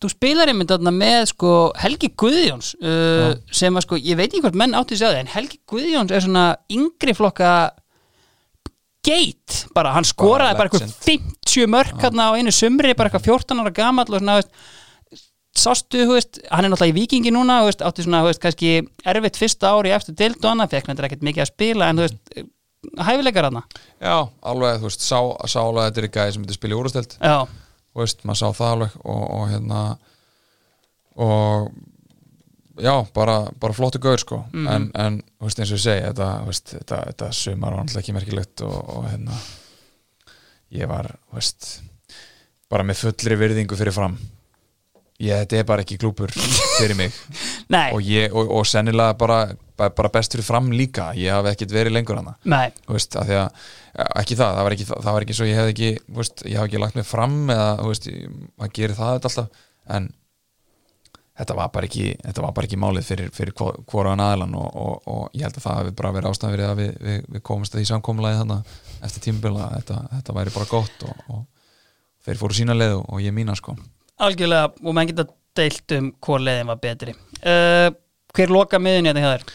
þú 0.00 0.10
spilar 0.12 0.50
einmitt 0.52 0.70
þarna 0.70 0.92
með 0.94 1.24
sko 1.32 1.52
Helgi 1.82 2.12
Guðjóns 2.22 2.72
uh, 2.78 3.32
sem 3.52 3.76
að 3.76 3.86
sko, 3.86 3.98
ég 3.98 4.18
veit 4.18 4.28
ekki 4.30 4.44
hvort 4.44 4.58
menn 4.58 4.76
átti 4.78 4.98
sig 4.98 5.10
á 5.10 5.12
því 5.12 5.22
en 5.24 5.32
Helgi 5.34 5.58
Guðjóns 5.68 6.14
er 6.14 6.24
svona 6.24 6.44
yngri 6.72 7.16
flokka 7.18 7.52
geit, 9.02 9.64
bara. 9.74 9.96
Hann 9.96 10.06
skoraði 10.06 10.54
bara, 10.58 10.70
legend. 10.70 10.92
eitthvað 10.94 11.40
50 11.42 11.70
mörk 11.74 12.04
hérna 12.04 12.28
á 12.30 12.36
einu 12.38 12.52
sumri, 12.54 12.94
bara 12.94 13.10
eitthvað 13.10 13.32
14 13.32 13.62
ára 13.64 13.74
gamall 13.74 14.06
og 14.06 14.22
svona, 14.22 14.36
veist, 14.38 14.52
sástu, 15.58 16.00
þú 16.08 16.16
veist, 16.16 16.38
hann 16.50 16.64
er 16.64 16.72
náttúrulega 16.72 16.94
í 16.94 16.96
vikingi 17.00 17.32
núna, 17.34 17.60
þú 17.62 17.68
veist, 17.70 17.82
átti 17.84 18.06
svona, 18.06 18.22
þú 18.24 18.30
veist, 18.30 18.42
kannski 18.42 18.72
erfitt 19.12 19.38
fyrsta 19.40 19.72
ári 19.76 19.92
eftir 19.92 20.16
dild 20.18 20.40
og 20.42 20.50
annað, 20.52 20.72
fekk 20.76 20.88
nættir 20.90 21.08
ekkert 21.10 21.26
mikið 21.28 21.44
að 21.44 21.50
spila, 21.52 21.88
en 21.92 22.00
þú 22.00 22.06
veist, 22.06 22.32
hæfileikar 23.06 23.48
hana. 23.50 23.62
já, 24.00 24.16
alveg, 24.52 24.80
þú 24.82 24.88
veist, 24.88 25.04
sá, 25.04 25.18
sá 25.46 25.60
alveg 25.62 25.82
að 25.84 25.88
þetta 25.90 26.02
er 26.02 26.08
í 26.08 26.12
gæði 26.16 26.34
sem 26.36 26.46
þetta 26.46 26.56
spila 26.58 26.74
í 26.74 26.80
úrastelt 26.80 27.16
Já, 27.20 27.36
þú 27.92 28.02
veist, 28.02 28.24
maður 28.26 28.40
sá 28.40 28.58
það 28.58 28.72
alveg 28.76 28.96
og, 29.04 29.22
og 29.36 29.44
hérna 29.52 29.82
og 31.22 31.70
já, 32.82 32.94
bara, 33.14 33.36
bara 33.60 33.76
flottu 33.76 34.00
gaur 34.02 34.18
sko, 34.22 34.40
en, 34.56 34.88
en 34.96 35.20
þú 35.38 35.46
veist, 35.50 35.60
eins 35.62 35.72
og 35.74 35.78
ég 35.78 35.84
segi, 35.84 36.04
þetta, 36.08 36.28
þú 36.42 36.50
veist, 36.50 36.74
þetta, 36.78 37.00
þetta 37.12 37.30
sumar 37.36 37.76
var 37.76 37.84
náttúrulega 37.84 38.02
ekki 38.06 38.16
merkilegt 38.16 38.64
og, 38.66 38.76
og 38.96 39.08
hérna 39.10 39.40
ég 40.72 40.88
var, 40.88 41.10
þú 41.28 41.38
veist 41.38 41.70
bara 42.72 42.86
með 42.88 43.02
fullri 43.04 43.36
virðingu 43.36 43.76
fyrir 43.76 43.92
fram 43.94 44.16
ég, 45.22 45.42
þetta 45.42 45.58
er 45.60 45.68
bara 45.68 45.84
ekki 45.84 45.98
klúpur 46.02 46.32
fyrir 46.34 46.96
mig. 46.98 47.14
Og, 47.94 48.02
ég, 48.04 48.32
og, 48.36 48.50
og 48.58 48.66
sennilega 48.68 49.14
bara, 49.16 49.38
bara 49.80 49.94
bara 49.96 50.10
best 50.12 50.34
fyrir 50.34 50.44
fram 50.44 50.66
líka, 50.74 51.10
ég 51.16 51.32
hafi 51.32 51.52
ekkit 51.54 51.72
verið 51.72 51.94
lengur 51.96 52.18
hana 52.20 52.34
veist, 52.90 53.16
því 53.16 53.38
að 53.38 53.62
ekki 54.20 54.36
það, 54.36 54.56
það 54.58 54.66
var 54.66 54.74
ekki, 54.76 54.88
það 54.90 55.12
var 55.16 55.26
ekki 55.26 55.36
svo 55.38 55.46
ég 55.48 55.60
hefði 55.60 55.72
ekki, 55.72 55.92
veist, 56.18 56.42
ég 56.44 56.58
hef 56.58 56.68
ekki 56.68 56.82
lagt 56.82 56.98
mig 56.98 57.06
fram 57.08 57.38
eða, 57.52 57.70
veist, 57.86 58.10
maður 58.60 58.74
gerir 58.76 58.98
það 58.98 59.14
alltaf. 59.16 59.62
En 59.96 60.10
þetta 61.38 61.56
var 61.56 61.70
bara 61.72 61.88
ekki, 61.88 62.04
var 62.38 62.52
bara 62.52 62.68
ekki 62.68 62.80
málið 62.80 63.08
fyrir, 63.08 63.32
fyrir 63.34 63.56
hvora 63.56 64.12
aðlan 64.12 64.54
og, 64.58 64.68
og, 64.84 65.08
og 65.08 65.38
ég 65.38 65.46
held 65.46 65.56
að 65.58 65.66
það 65.66 65.78
hefði 65.80 65.96
bara 66.02 66.12
verið 66.18 66.30
ástæðan 66.32 66.54
verið 66.56 66.68
að 66.68 66.82
við, 66.82 66.92
við, 67.06 67.24
við 67.36 67.44
komumst 67.48 67.74
að 67.74 67.80
því 67.80 67.88
samkomlaði 67.90 68.40
þannig 68.42 68.76
eftir 69.08 69.26
tímubila, 69.26 69.70
þetta, 69.78 69.98
þetta 70.12 70.36
væri 70.38 70.54
bara 70.58 70.70
gott 70.70 71.06
og, 71.08 71.24
og 71.32 71.42
þeir 72.26 72.40
fóru 72.42 72.58
sína 72.58 72.76
leið 72.76 72.98
og 73.00 73.24
ég 73.24 73.34
mína 73.34 73.56
sko 73.58 73.76
algjörlega, 74.22 74.72
og 74.82 74.96
menn 74.96 75.10
geta 75.10 75.28
deilt 75.58 75.98
um 75.98 76.12
hvor 76.22 76.40
leiðin 76.40 76.70
var 76.70 76.80
betri. 76.80 77.14
Uh, 77.42 77.90
hver 78.32 78.52
loka 78.54 78.80
miðin 78.80 79.10
hérna 79.10 79.24
hjá 79.24 79.30
þér? 79.34 79.52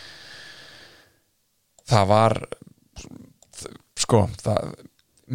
það 1.87 2.09
var 2.11 2.35
sko 3.97 4.25
það, 4.41 4.73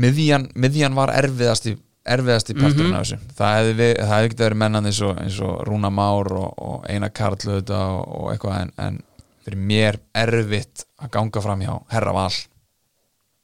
miðjan, 0.05 0.51
miðjan 0.55 0.97
var 0.97 1.13
erfiðasti 1.17 1.77
erfiðasti 2.03 2.57
parturinn 2.59 2.97
af 2.99 3.07
þessu 3.07 3.35
það 3.39 3.57
hefði, 3.59 3.89
hefði 4.11 4.31
getið 4.33 4.47
verið 4.47 4.61
mennan 4.65 4.89
eins 4.91 5.01
og, 5.07 5.19
eins 5.23 5.39
og 5.47 5.61
Rúna 5.69 5.91
Már 5.95 6.33
og, 6.35 6.49
og 6.59 6.89
Einar 6.91 7.13
Karl 7.15 7.39
og, 7.53 7.71
og 7.71 8.33
eitthvað 8.33 8.57
en, 8.59 8.73
en 8.83 8.99
fyrir 9.43 9.63
mér 9.71 10.01
erfitt 10.19 10.87
að 11.03 11.13
ganga 11.15 11.45
fram 11.45 11.63
hjá 11.63 11.77
Herra 11.95 12.15
Val 12.17 12.33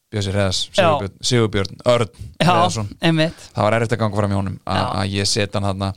Bjössi 0.08 0.32
Reðas, 0.32 0.62
Sigurbjörn, 0.72 1.16
Sigurbjörn 1.20 1.82
Örn 1.92 2.08
Já, 2.40 2.48
Reðarsson 2.48 2.88
einmitt. 3.04 3.42
það 3.52 3.66
var 3.66 3.76
erfitt 3.76 3.92
að 3.92 4.00
ganga 4.02 4.20
fram 4.20 4.32
hjá 4.32 4.38
honum 4.38 4.56
að 4.64 5.12
ég 5.12 5.28
setja 5.28 5.60
hann 5.60 5.68
þarna. 5.68 5.90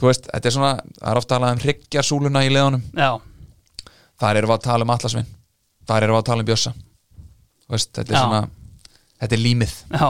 Þú 0.00 0.08
veist, 0.08 0.30
þetta 0.30 0.48
er 0.48 0.54
svona, 0.56 0.72
það 0.96 1.10
er 1.12 1.20
ofta 1.20 1.34
talað 1.34 1.52
um 1.52 1.62
hryggjarsúluna 1.66 2.44
í 2.46 2.54
leðunum 2.54 2.86
Já, 2.96 3.10
þar 4.22 4.40
erum 4.40 4.52
við 4.52 4.56
að 4.56 4.64
tala 4.70 4.86
um 4.88 4.94
Atlasvin. 4.96 5.28
Þar 5.90 6.06
erum 6.06 6.16
við 6.16 6.22
að 6.22 6.28
tala 6.30 6.44
um 6.44 6.48
Bjössa. 6.48 6.74
Þú 7.62 7.76
veist, 7.76 7.92
þetta 7.92 8.08
er 8.08 8.16
Já. 8.16 8.22
svona 8.24 8.42
þetta 9.22 9.36
er 9.36 9.42
límið 9.42 9.74
já. 9.92 10.08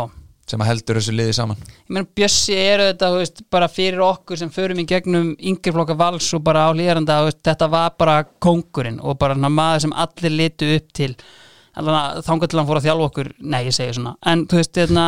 sem 0.52 0.62
að 0.62 0.69
heldur 0.70 0.98
þessu 0.98 1.14
liði 1.16 1.36
saman. 1.36 1.60
Ég 1.66 1.93
meina 1.97 2.09
Bjössi 2.19 2.56
er 2.56 2.86
þetta, 2.86 3.10
þú 3.12 3.20
veist, 3.20 3.44
bara 3.52 3.69
fyrir 3.73 4.02
okkur 4.06 4.40
sem 4.40 4.51
förum 4.55 4.81
í 4.82 4.86
gegnum 4.89 5.32
yngri 5.39 5.74
flokka 5.74 5.97
vals 5.98 6.31
og 6.39 6.44
bara 6.47 6.69
á 6.69 6.73
veist, 6.73 7.43
þetta 7.44 7.69
var 7.73 7.94
bara 7.98 8.23
kóngurinn 8.43 9.01
og 9.02 9.19
bara 9.20 9.35
maður 9.35 9.86
sem 9.86 9.97
allir 10.05 10.39
litu 10.39 10.77
upp 10.78 10.93
til 10.94 11.16
þangar 11.77 12.51
til 12.51 12.61
hann 12.61 12.69
fór 12.69 12.81
að 12.81 12.89
þjálfa 12.89 13.11
okkur, 13.11 13.31
nei 13.40 13.62
ég 13.66 13.77
segi 13.77 13.97
svona 13.97 14.16
en 14.28 14.47
þú 14.51 14.61
veist, 14.61 14.74
þetta 14.77 15.07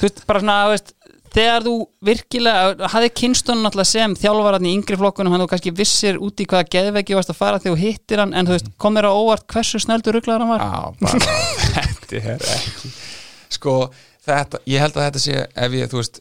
þú 0.00 0.06
veist, 0.06 0.24
bara 0.28 0.42
svona, 0.42 0.56
þú 0.64 0.74
veist, 0.74 0.94
þegar 1.30 1.66
þú 1.66 1.74
virkilega, 2.08 2.88
hafði 2.90 3.10
kynstunum 3.20 3.66
náttúrulega 3.66 3.90
sem 3.92 4.16
þjálfaran 4.18 4.66
í 4.66 4.72
yngri 4.78 4.98
flokkunum, 4.98 5.34
hann 5.34 5.44
þú 5.44 5.50
kannski 5.52 5.74
vissir 5.78 6.18
út 6.18 6.42
í 6.42 6.46
hvaða 6.50 6.66
geðvegi 6.74 7.18
varst 7.18 7.30
að 7.30 7.38
fara 7.38 7.60
þegar 7.62 7.76
þú 7.76 7.84
hittir 7.84 8.22
hann, 8.24 8.34
en 8.34 8.48
þú 8.48 8.56
veist, 8.56 8.72
kom 8.82 8.98
þér 8.98 9.10
á 9.10 9.12
óvart 9.14 9.46
hversu 9.54 9.82
sneldur 9.84 10.18
rugglaður 10.18 10.46
hann 10.46 10.52
var? 10.56 10.66
Já, 10.66 10.80
bara 11.04 11.38
þetta 11.76 12.24
er 12.34 12.48
ekki 12.56 12.92
sko, 13.60 13.76
þetta, 14.26 14.62
ég 14.70 14.82
held 14.82 14.98
að 14.98 15.06
þetta 15.06 15.22
sé 15.22 15.38
ef 15.46 15.78
ég, 15.78 15.92
þú 15.92 16.02
veist 16.02 16.20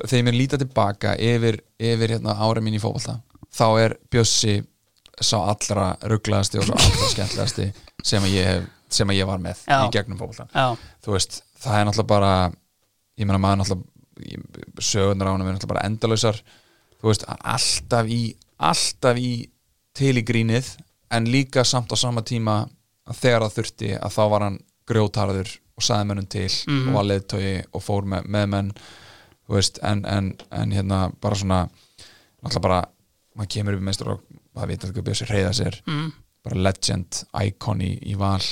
þegar 0.00 0.18
ég 0.18 0.26
mér 0.30 0.38
líta 0.38 0.60
tilbaka 0.60 1.14
yfir, 1.20 1.60
yfir 1.76 2.16
hérna, 2.16 2.38
ára 2.40 2.64
mín 2.64 2.78
í 2.78 2.80
fótbolta 2.80 3.18
þá 3.52 3.66
er 3.82 3.96
Bjössi 4.12 4.62
sá 5.26 5.36
allra 5.40 5.86
rugglaðasti 6.12 6.58
og 6.60 6.66
sá 6.68 6.74
allra 6.76 7.08
skemmtilegasti 7.14 7.68
sem 8.04 8.26
sem 8.92 9.08
að 9.08 9.16
ég 9.22 9.26
var 9.28 9.38
með 9.40 9.62
Já. 9.68 9.78
í 9.86 9.90
gegnum 9.94 10.18
Já, 10.52 10.66
þú 11.04 11.14
veist, 11.16 11.42
það 11.62 11.78
er 11.78 11.86
náttúrulega 11.88 12.10
bara 12.12 12.32
ég 13.18 13.26
meina 13.28 13.38
maður 13.42 13.62
náttúrulega 13.62 13.90
sögurnar 14.82 15.28
á 15.28 15.32
hann 15.32 15.40
er 15.46 15.52
náttúrulega 15.54 15.72
bara 15.74 15.86
endalausar 15.88 16.42
þú 17.00 17.08
veist, 17.10 17.24
alltaf 17.28 18.06
í 18.12 18.22
alltaf 18.62 19.18
í 19.18 19.32
til 19.96 20.16
í 20.20 20.24
grínið 20.24 20.74
en 21.12 21.26
líka 21.28 21.64
samt 21.68 21.92
á 21.92 21.96
sama 22.00 22.22
tíma 22.24 22.62
þegar 23.12 23.46
það 23.46 23.56
þurfti 23.58 23.90
að 23.98 24.14
þá 24.14 24.22
var 24.32 24.44
hann 24.46 24.58
grjótarður 24.88 25.50
og 25.76 25.82
saði 25.86 26.08
mönnum 26.10 26.28
til 26.30 26.48
Mhm. 26.68 26.88
og 26.88 26.94
var 26.94 27.04
leiðtögi 27.08 27.54
og 27.72 27.82
fór 27.82 28.04
með, 28.04 28.26
með 28.28 28.46
menn 28.52 28.72
veist, 29.48 29.78
en, 29.82 30.04
en, 30.06 30.32
en 30.50 30.72
hérna 30.72 31.12
bara 31.20 31.34
svona 31.36 31.68
náttúrulega 32.42 32.62
bara, 32.64 32.80
maður 33.36 33.50
kemur 33.56 33.74
upp 33.76 33.82
í 33.82 33.84
meistur 33.88 34.12
og 34.14 34.20
það 34.56 34.72
veit 34.72 34.86
að 34.86 35.00
bjössi 35.06 35.28
reyða 35.30 35.52
sér. 35.56 35.78
Mm, 35.88 36.12
bara 36.46 36.62
legend, 36.68 37.22
icon 37.46 37.82
í, 37.84 37.92
í 38.12 38.16
val. 38.18 38.42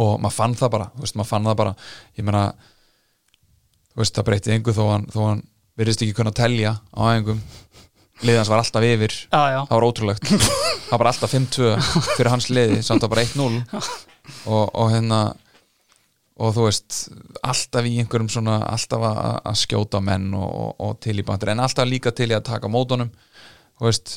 Og 0.00 0.20
maður 0.22 0.36
fann 0.36 0.56
það 0.58 0.74
bara 0.76 0.90
þú 0.94 1.04
veist, 1.04 1.18
maður 1.18 1.30
fann 1.32 1.48
það 1.50 1.58
bara 1.60 1.74
ég 2.18 2.26
meina, 2.26 2.44
þú 3.90 4.02
veist, 4.02 4.14
það 4.16 4.28
breytti 4.30 4.54
engu 4.54 4.76
þó 4.76 4.84
hann, 4.92 5.08
þó 5.10 5.20
hann 5.26 5.44
virðist 5.80 6.04
ekki 6.04 6.16
kunna 6.20 6.34
telja 6.36 6.76
á 6.78 7.00
æfingum. 7.10 7.42
Liðans 8.20 8.50
var 8.52 8.60
alltaf 8.60 8.84
yfir. 8.84 9.14
Já, 9.32 9.42
já, 9.48 9.60
það 9.64 9.76
var 9.76 9.86
ótrúlegt. 9.88 10.32
Það 10.90 10.90
var 10.90 11.00
bara 11.04 11.12
alltaf 11.14 11.32
5-2 11.32 11.68
fyrir 12.16 12.28
hans 12.32 12.48
liði 12.50 12.80
samt 12.84 13.04
að 13.06 13.12
bara 13.14 13.22
1-0 13.22 13.46
og, 14.50 14.64
og 14.66 14.88
hérna 14.90 15.20
og 16.40 16.54
þú 16.56 16.64
veist, 16.66 16.96
alltaf 17.44 17.86
í 17.88 17.98
einhverjum 18.00 18.30
svona, 18.32 18.56
alltaf 18.70 19.04
að, 19.04 19.18
að 19.50 19.58
skjóta 19.60 20.00
menn 20.04 20.30
og, 20.36 20.48
og, 20.48 20.70
og 20.86 20.94
til 21.04 21.18
í 21.20 21.24
bandur, 21.26 21.52
en 21.52 21.62
alltaf 21.64 21.88
líka 21.88 22.12
til 22.16 22.30
í 22.32 22.36
að 22.36 22.46
taka 22.48 22.70
mótunum. 22.72 23.10
Þú 23.78 23.88
veist 23.88 24.14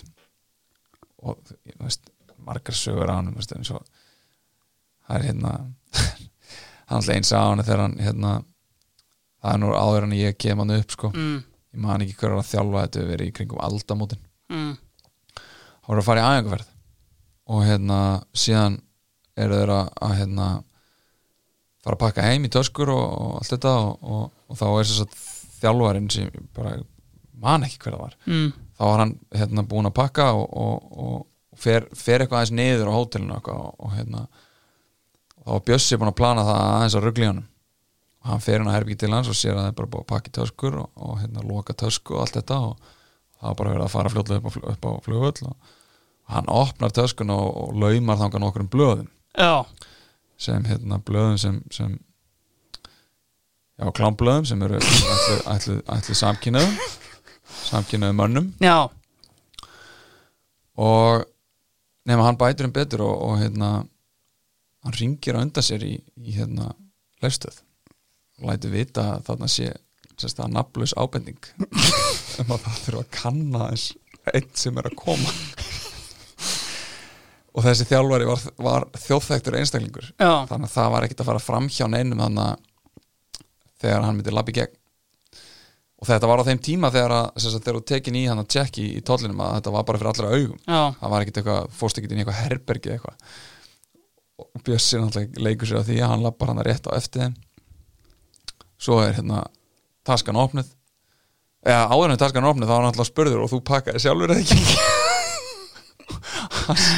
og 1.24 1.54
veist, 1.80 2.10
margar 2.44 2.76
sögur 2.78 3.12
á 3.12 3.16
hann 3.18 3.34
veist, 3.36 3.54
eins 3.56 3.72
og 3.72 3.84
það 5.08 5.18
er 5.18 5.28
hérna 5.30 5.54
hann 6.88 7.00
alltaf 7.00 7.16
eins 7.16 7.32
á 7.32 7.41
hann 7.41 7.64
þegar 7.64 7.86
hann 7.86 7.98
hérna 8.04 8.34
það 9.44 9.54
er 9.54 9.62
nú 9.64 9.72
áður 9.76 10.08
en 10.08 10.16
ég 10.18 10.38
kem 10.40 10.62
hann 10.64 10.76
upp 10.78 10.95
sko. 10.95 11.12
Mm, 11.12 11.40
ég 11.74 11.84
man 11.84 12.04
ekki 12.06 12.16
hver 12.20 12.36
var 12.36 12.44
að 12.44 12.52
þjálfa 12.52 12.84
þetta 12.86 13.02
hefur 13.02 13.14
verið 13.14 13.32
í 13.32 13.36
kringum 13.40 13.64
aldamótin. 13.68 14.22
Mm, 14.54 14.76
þá 15.36 15.90
voru 15.90 16.04
að 16.04 16.08
fara 16.08 16.24
í 16.24 16.28
aðeinkuferð 16.30 16.70
og 17.54 17.66
hérna 17.68 17.98
síðan 18.40 18.78
eru 19.44 19.58
þeir 19.60 19.74
að, 19.76 19.90
að 20.08 20.16
hérna 20.22 20.48
fara 21.84 21.98
að 21.98 22.04
pakka 22.06 22.28
heim 22.30 22.48
í 22.48 22.52
töskur 22.54 22.94
og, 22.94 23.04
og 23.04 23.34
allt 23.41 23.52
þetta 23.52 23.74
og, 23.82 24.06
og, 24.16 24.26
og 24.48 24.60
þá 24.60 24.66
er 24.70 24.88
þess 24.88 25.04
að 25.04 25.18
þjálfarinn 25.64 26.12
sem 26.14 26.48
bara 26.56 26.78
man 27.44 27.68
ekki 27.68 27.82
hver 27.84 27.98
það 27.98 28.06
var. 28.06 28.16
Mm, 28.30 28.54
þá 28.78 28.84
var 28.84 29.04
hann 29.04 29.14
hérna 29.36 29.66
búinn 29.70 29.90
að 29.90 29.98
pakka 30.00 30.32
og, 30.38 30.45
og, 30.50 31.00
og 31.04 31.60
fer, 31.60 31.88
fer 31.95 32.24
eitthvað 32.24 32.41
aðeins 32.41 32.56
niður 32.58 32.91
á 32.91 32.98
hótelinu 32.98 33.38
og, 33.38 33.52
og 33.78 33.94
hérna 33.98 34.26
þá 35.44 35.50
var 35.52 35.66
Bjössi 35.68 36.00
búinn 36.00 36.14
að 36.14 36.20
plana 36.22 36.48
það 36.48 36.64
aðeins 36.64 36.98
að 36.98 37.08
ruggli 37.08 37.30
honum 37.30 37.50
og 38.24 38.32
hann 38.32 38.44
fer 38.44 38.62
hann 38.62 38.72
að 38.72 38.78
herbyggi 38.80 39.00
til 39.04 39.14
hans 39.14 39.30
og 39.30 39.38
sér 39.38 39.58
að 39.58 39.66
það 39.66 39.72
er 39.72 39.78
bara 39.80 39.91
búið 39.94 40.04
að 40.06 40.12
pakka 40.14 40.32
í 40.32 40.36
töskur 40.40 40.78
og, 40.80 40.91
og 40.95 41.18
hérna 41.20 41.48
loka 41.48 41.76
tösku 41.78 42.16
og 42.16 42.24
allt 42.24 42.38
þetta 42.40 42.60
og 42.70 42.91
það 43.44 43.48
var 43.50 43.58
bara 43.60 43.74
verið 43.74 43.86
að 43.86 43.95
fara 43.98 44.14
fljótlega 44.14 44.52
upp 44.52 44.70
upp 44.74 44.88
á 44.88 44.91
flugvöll 45.04 45.50
og 45.50 45.74
hann 46.34 46.48
opnar 46.48 46.94
töskun 46.95 47.34
og, 47.36 47.74
laumar 47.76 48.20
þangar 48.22 48.40
nokkur 48.40 48.64
um 48.64 48.72
blöðum. 48.72 49.10
Já, 49.36 49.66
sem 50.40 50.64
hérna 50.66 51.02
blöðum 51.04 51.38
sem, 51.41 51.60
sem 51.72 51.98
já 53.76 53.90
klámblöðum 53.91 54.48
sem 54.48 54.62
eru 54.64 54.80
ætlu 55.52 56.16
samkynnaðum 56.16 56.78
samkynnaðum 57.68 58.20
mönnum. 58.22 58.50
Já. 58.64 58.90
Og 60.82 61.26
nema 62.10 62.28
hann 62.28 62.40
bætur 62.40 62.68
um 62.68 62.76
betur 62.76 63.06
og, 63.06 63.16
og 63.28 63.42
hérna 63.42 63.72
hann 64.84 64.98
ringir 65.00 65.38
á 65.38 65.44
undan 65.44 65.66
sér 65.66 65.86
í, 65.88 65.96
í 66.20 66.36
hérna 66.36 66.74
leifstöð 67.24 67.62
lætur 68.44 68.74
vita 68.74 69.14
að 69.16 69.28
þarna 69.30 69.50
sé 69.52 69.70
sérst 70.20 70.42
að 70.44 70.54
nafnlaus 70.54 70.94
ábending 70.98 71.40
um 72.42 72.52
að 72.54 72.66
það 72.66 72.82
þurfa 72.86 73.04
að 73.04 73.14
kanna 73.16 73.70
eins 73.72 73.92
einn 74.32 74.52
sem 74.56 74.78
er 74.80 74.88
að 74.88 75.00
koma. 75.00 75.32
Og 77.54 77.66
þessi 77.66 77.86
þjálfari 77.90 78.26
var, 78.26 78.46
var 78.66 78.86
þjóðþektur 78.98 79.58
einstaklingur. 79.60 80.08
Já, 80.16 80.46
þannig 80.50 80.70
að 80.70 80.76
það 80.78 80.94
var 80.94 81.06
ekkert 81.06 81.24
að 81.24 81.28
fara 81.30 81.42
fram 81.44 81.68
hjá 81.70 81.84
neinum 81.92 82.24
þannig 82.24 82.48
að 82.48 83.44
þegar 83.84 84.08
hann 84.08 84.18
myndi 84.18 84.34
labbi 84.34 84.56
gegn 84.56 84.80
og 86.04 86.10
þetta 86.10 86.28
var 86.28 86.42
á 86.44 86.48
þeim 86.50 86.60
tíma 86.60 86.90
þegar 86.92 87.14
að 87.16 87.46
þú 87.64 87.82
tekin 87.88 88.16
í 88.20 88.26
hann 88.28 88.42
að 88.42 88.50
tjekki 88.52 88.84
í 88.98 89.02
tóllinum 89.08 89.40
að 89.40 89.54
þetta 89.56 89.72
var 89.72 89.86
bara 89.88 90.00
fyrir 90.02 90.10
allra 90.12 90.32
augum. 90.36 90.58
Já, 90.68 90.82
það 91.00 91.14
var 91.14 91.24
ekkert 91.24 91.38
eitthvað, 91.40 91.68
fórst 91.80 92.00
ekkert 92.00 92.12
inn 92.12 92.20
í 92.20 92.24
eitthvað 92.26 92.40
herbergi 92.42 92.92
eitthvað. 92.98 93.38
Og 94.44 94.64
Bjössi 94.68 95.00
náttúrulega 95.00 95.46
leikur 95.48 95.70
sér 95.70 95.80
á 95.80 95.88
því 95.88 96.00
að 96.02 96.12
hann 96.12 96.26
lappar 96.26 96.52
hann 96.52 96.60
rétt 96.68 96.90
á 96.92 96.98
eftir 96.98 97.24
þeim. 97.24 97.38
Svo 98.84 98.98
er 99.00 99.16
hérna 99.16 99.46
taskan 100.04 100.42
opnuð. 100.44 100.74
Eða 101.64 101.88
áður 101.96 102.12
en 102.12 102.22
taskan 102.26 102.50
opnuð 102.52 102.68
þá 102.68 102.74
var 102.74 102.84
hann 102.84 102.90
alltaf 102.92 103.08
spurður 103.08 103.46
og 103.46 103.54
þú 103.54 103.62
pakkaði 103.72 104.04
sjálfur 104.04 104.36
eða 104.36 104.44
ekki? 104.44 104.60
Hans, 106.64 106.90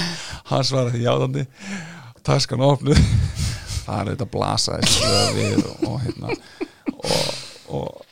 hans 0.50 0.74
var 0.74 0.90
því 0.90 1.04
játandi. 1.06 1.46
Taskan 2.26 2.66
opnuð. 2.66 3.06
Það 3.86 4.02
er 4.02 4.12
þetta 4.16 4.30
blasaði 4.34 5.62
og, 5.62 5.86
og 5.86 6.00
hérna 6.02 6.34
og, 6.34 7.32
og, 7.70 8.05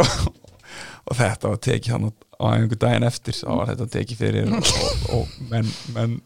og 1.08 1.16
þetta 1.18 1.50
var 1.52 1.64
tekið 1.68 1.96
hann 1.96 2.06
á 2.10 2.44
einhver 2.50 2.80
daginn 2.80 3.08
eftir 3.08 3.36
þá 3.38 3.50
var 3.52 3.72
þetta 3.72 3.90
tekið 3.96 4.22
fyrir 4.22 4.54
og, 4.58 4.70
og, 4.84 5.02
og 5.18 5.34
menn, 5.50 5.74
menn, 5.94 6.16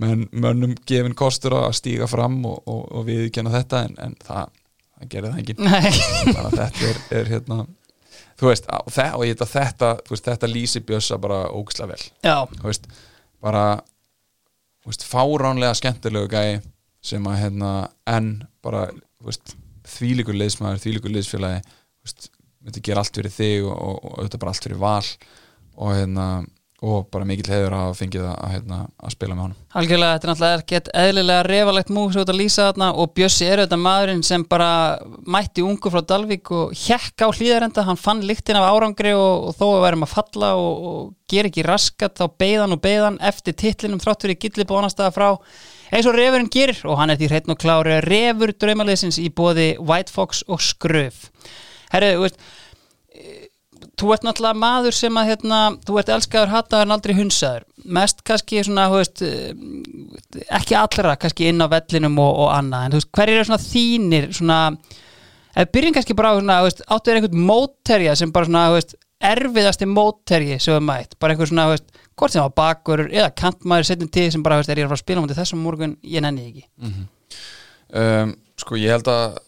menn 0.00 0.28
mönnum 0.32 0.76
gefin 0.88 1.16
kostur 1.18 1.58
að 1.58 1.74
stíga 1.80 2.08
fram 2.10 2.38
og, 2.48 2.62
og, 2.64 2.84
og 2.92 3.08
viðkjanna 3.08 3.54
þetta 3.58 3.82
en, 3.88 3.98
en 4.06 4.16
það, 4.24 4.54
það 4.96 5.10
gerir 5.14 5.34
það 5.34 5.42
enginn 5.42 5.66
þannig 5.66 6.44
að 6.44 6.56
þetta 6.60 6.88
er, 6.92 7.02
er 7.20 7.34
hérna 7.34 7.60
þú 8.36 8.50
veist, 8.50 8.68
og, 8.70 8.88
þe 8.92 9.06
og 9.16 9.26
ég 9.26 9.34
veit 9.34 9.44
að 9.44 9.52
þetta 9.54 9.90
þú 10.04 10.14
veist, 10.14 10.30
þetta 10.30 10.50
lýsi 10.50 10.82
bjössa 10.86 11.20
bara 11.20 11.42
ógislega 11.52 11.92
vel. 11.94 12.08
Já, 12.24 12.36
þú 12.52 12.68
veist, 12.68 12.88
bara 13.44 13.64
þú 14.82 14.92
veist, 14.92 15.06
fáránlega 15.08 15.76
skemmtilegu 15.80 16.30
gæi 16.32 16.60
sem 17.06 17.28
að 17.30 17.40
hérna 17.44 17.72
enn 18.10 18.32
bara, 18.64 18.88
þú 19.20 19.30
veist, 19.30 19.56
þvílíkur 19.86 20.36
liðsmaður, 20.36 20.82
þvílíkur 20.84 21.14
liðsfélagi 21.14 21.62
þú 21.66 22.08
veist, 22.08 22.30
myndi 22.66 22.84
gera 22.84 23.02
allt 23.02 23.16
fyrir 23.16 23.32
þig 23.32 23.64
og, 23.70 23.74
og, 23.78 23.96
og 24.02 24.20
auðvitað 24.20 24.42
bara 24.42 24.54
allt 24.54 24.68
fyrir 24.68 24.82
val 24.82 25.08
og 25.76 25.92
hérna, 25.92 26.26
og 26.84 27.06
bara 27.12 27.24
mikill 27.24 27.48
hefur 27.48 27.72
að 27.72 27.94
fengið 27.96 28.24
að, 28.28 28.40
hérna, 28.52 28.78
að 29.00 29.12
spila 29.14 29.36
með 29.36 29.44
honum. 29.46 29.60
Algjörlega, 29.80 30.16
þetta 30.16 30.26
er 30.26 30.30
náttúrulega 30.30 30.58
ekkert 30.60 30.90
eðlilega 31.02 31.44
refalegt 31.46 31.92
múl 31.92 32.04
sem 32.10 32.18
þú 32.18 32.24
ert 32.24 32.32
að 32.32 32.40
lýsa 32.40 32.66
þarna 32.66 32.88
og 33.00 33.12
Bjössi 33.16 33.46
er 33.48 33.62
auðvitað 33.62 33.82
maðurinn 33.86 34.24
sem 34.28 34.44
bara 34.50 34.70
mætti 35.36 35.64
ungu 35.64 35.92
frá 35.92 36.02
Dalvík 36.12 36.52
og 36.52 36.74
hjekk 36.76 37.24
á 37.24 37.28
hlýðarenda, 37.32 37.86
hann 37.88 38.00
fann 38.00 38.24
lyktin 38.28 38.60
af 38.60 38.68
árangri 38.68 39.14
og, 39.16 39.48
þó 39.56 39.64
að 39.70 39.84
værum 39.86 40.04
að 40.04 40.12
falla 40.12 40.50
og, 40.60 41.14
ger 41.32 41.48
ekki 41.48 41.64
raskat, 41.66 42.20
þá 42.20 42.36
beigðan 42.38 42.76
og 42.76 42.82
beigðan 42.84 43.16
eftir 43.24 43.56
titlinum 43.58 44.02
þrátt 44.02 44.26
fyrir 44.26 44.40
gilli 44.44 44.68
bónastaða 44.68 45.14
frá 45.16 45.28
eins 45.90 46.06
og 46.06 46.14
refurinn 46.14 46.52
gerir 46.52 46.78
og 46.86 47.00
hann 47.00 47.10
er 47.10 47.18
því 47.18 47.30
hreitn 47.32 47.54
og 47.54 47.58
klári 47.62 47.96
refur 48.04 48.52
draumaliðsins 48.52 49.18
í 49.22 49.30
bóði 49.34 49.72
White 49.80 50.12
Fox 50.12 50.44
og 50.46 50.62
Skröf 50.62 51.24
Herru, 51.92 52.12
þú 52.16 52.24
veist 52.26 52.40
eh, 53.14 53.46
þú 53.96 54.12
ert 54.14 54.26
náttúrulega 54.26 54.60
maður 54.60 54.96
sem 54.96 55.18
að 55.20 55.30
hérna, 55.30 55.60
þú 55.86 55.98
ert 56.00 56.12
elskaður, 56.16 56.52
hataður 56.52 56.88
en 56.88 56.94
aldrei 56.96 57.14
hunsaður. 57.16 57.66
Mest 57.96 58.22
kannski 58.26 58.62
svona 58.66 58.86
veist, 58.92 59.22
eh, 59.24 60.44
ekki 60.58 60.76
allra 60.78 61.16
kannski 61.20 61.50
inn 61.50 61.64
á 61.64 61.66
vellinum 61.72 62.20
og, 62.22 62.32
og 62.44 62.52
annað. 62.56 62.84
En 62.86 62.94
þú 62.94 63.00
veist, 63.00 63.12
hverjir 63.16 63.40
eru 63.40 63.48
svona 63.48 63.62
þínir 63.64 64.28
svona, 64.36 64.60
ef 65.56 65.72
byrjum 65.74 65.96
kannski 65.96 66.18
bara 66.18 66.36
svona, 66.36 66.60
veist, 66.66 66.84
áttu 66.86 67.12
er 67.12 67.20
einhvern 67.20 67.48
mótterja 67.50 68.16
sem 68.20 68.32
bara 68.34 68.50
svona, 68.50 68.68
veist, 68.76 68.96
erfiðasti 69.26 69.88
mótterji 69.88 70.58
sem 70.60 70.76
við 70.76 70.88
mætt, 70.90 71.16
bara 71.22 71.32
einhver 71.32 71.48
svona, 71.48 71.78
hvort 72.20 72.34
sem 72.34 72.44
á 72.44 72.50
bakur 72.52 73.06
eða 73.06 73.30
kantmaður 73.32 73.88
setjum 73.88 74.10
til 74.12 74.26
sem 74.34 74.44
bara, 74.44 74.60
er 74.60 74.76
ég 74.76 74.84
að 74.84 74.92
fara 74.92 74.98
að 75.00 75.04
spila 75.06 75.22
mútið 75.24 75.40
þessum 75.40 75.62
morgun, 75.64 75.96
ég 76.04 76.24
nenni 76.24 76.50
ekki. 76.50 76.66
Um, 77.96 78.34
sko 78.60 78.76
ég 78.76 78.92
held 78.92 79.08
að 79.08 79.38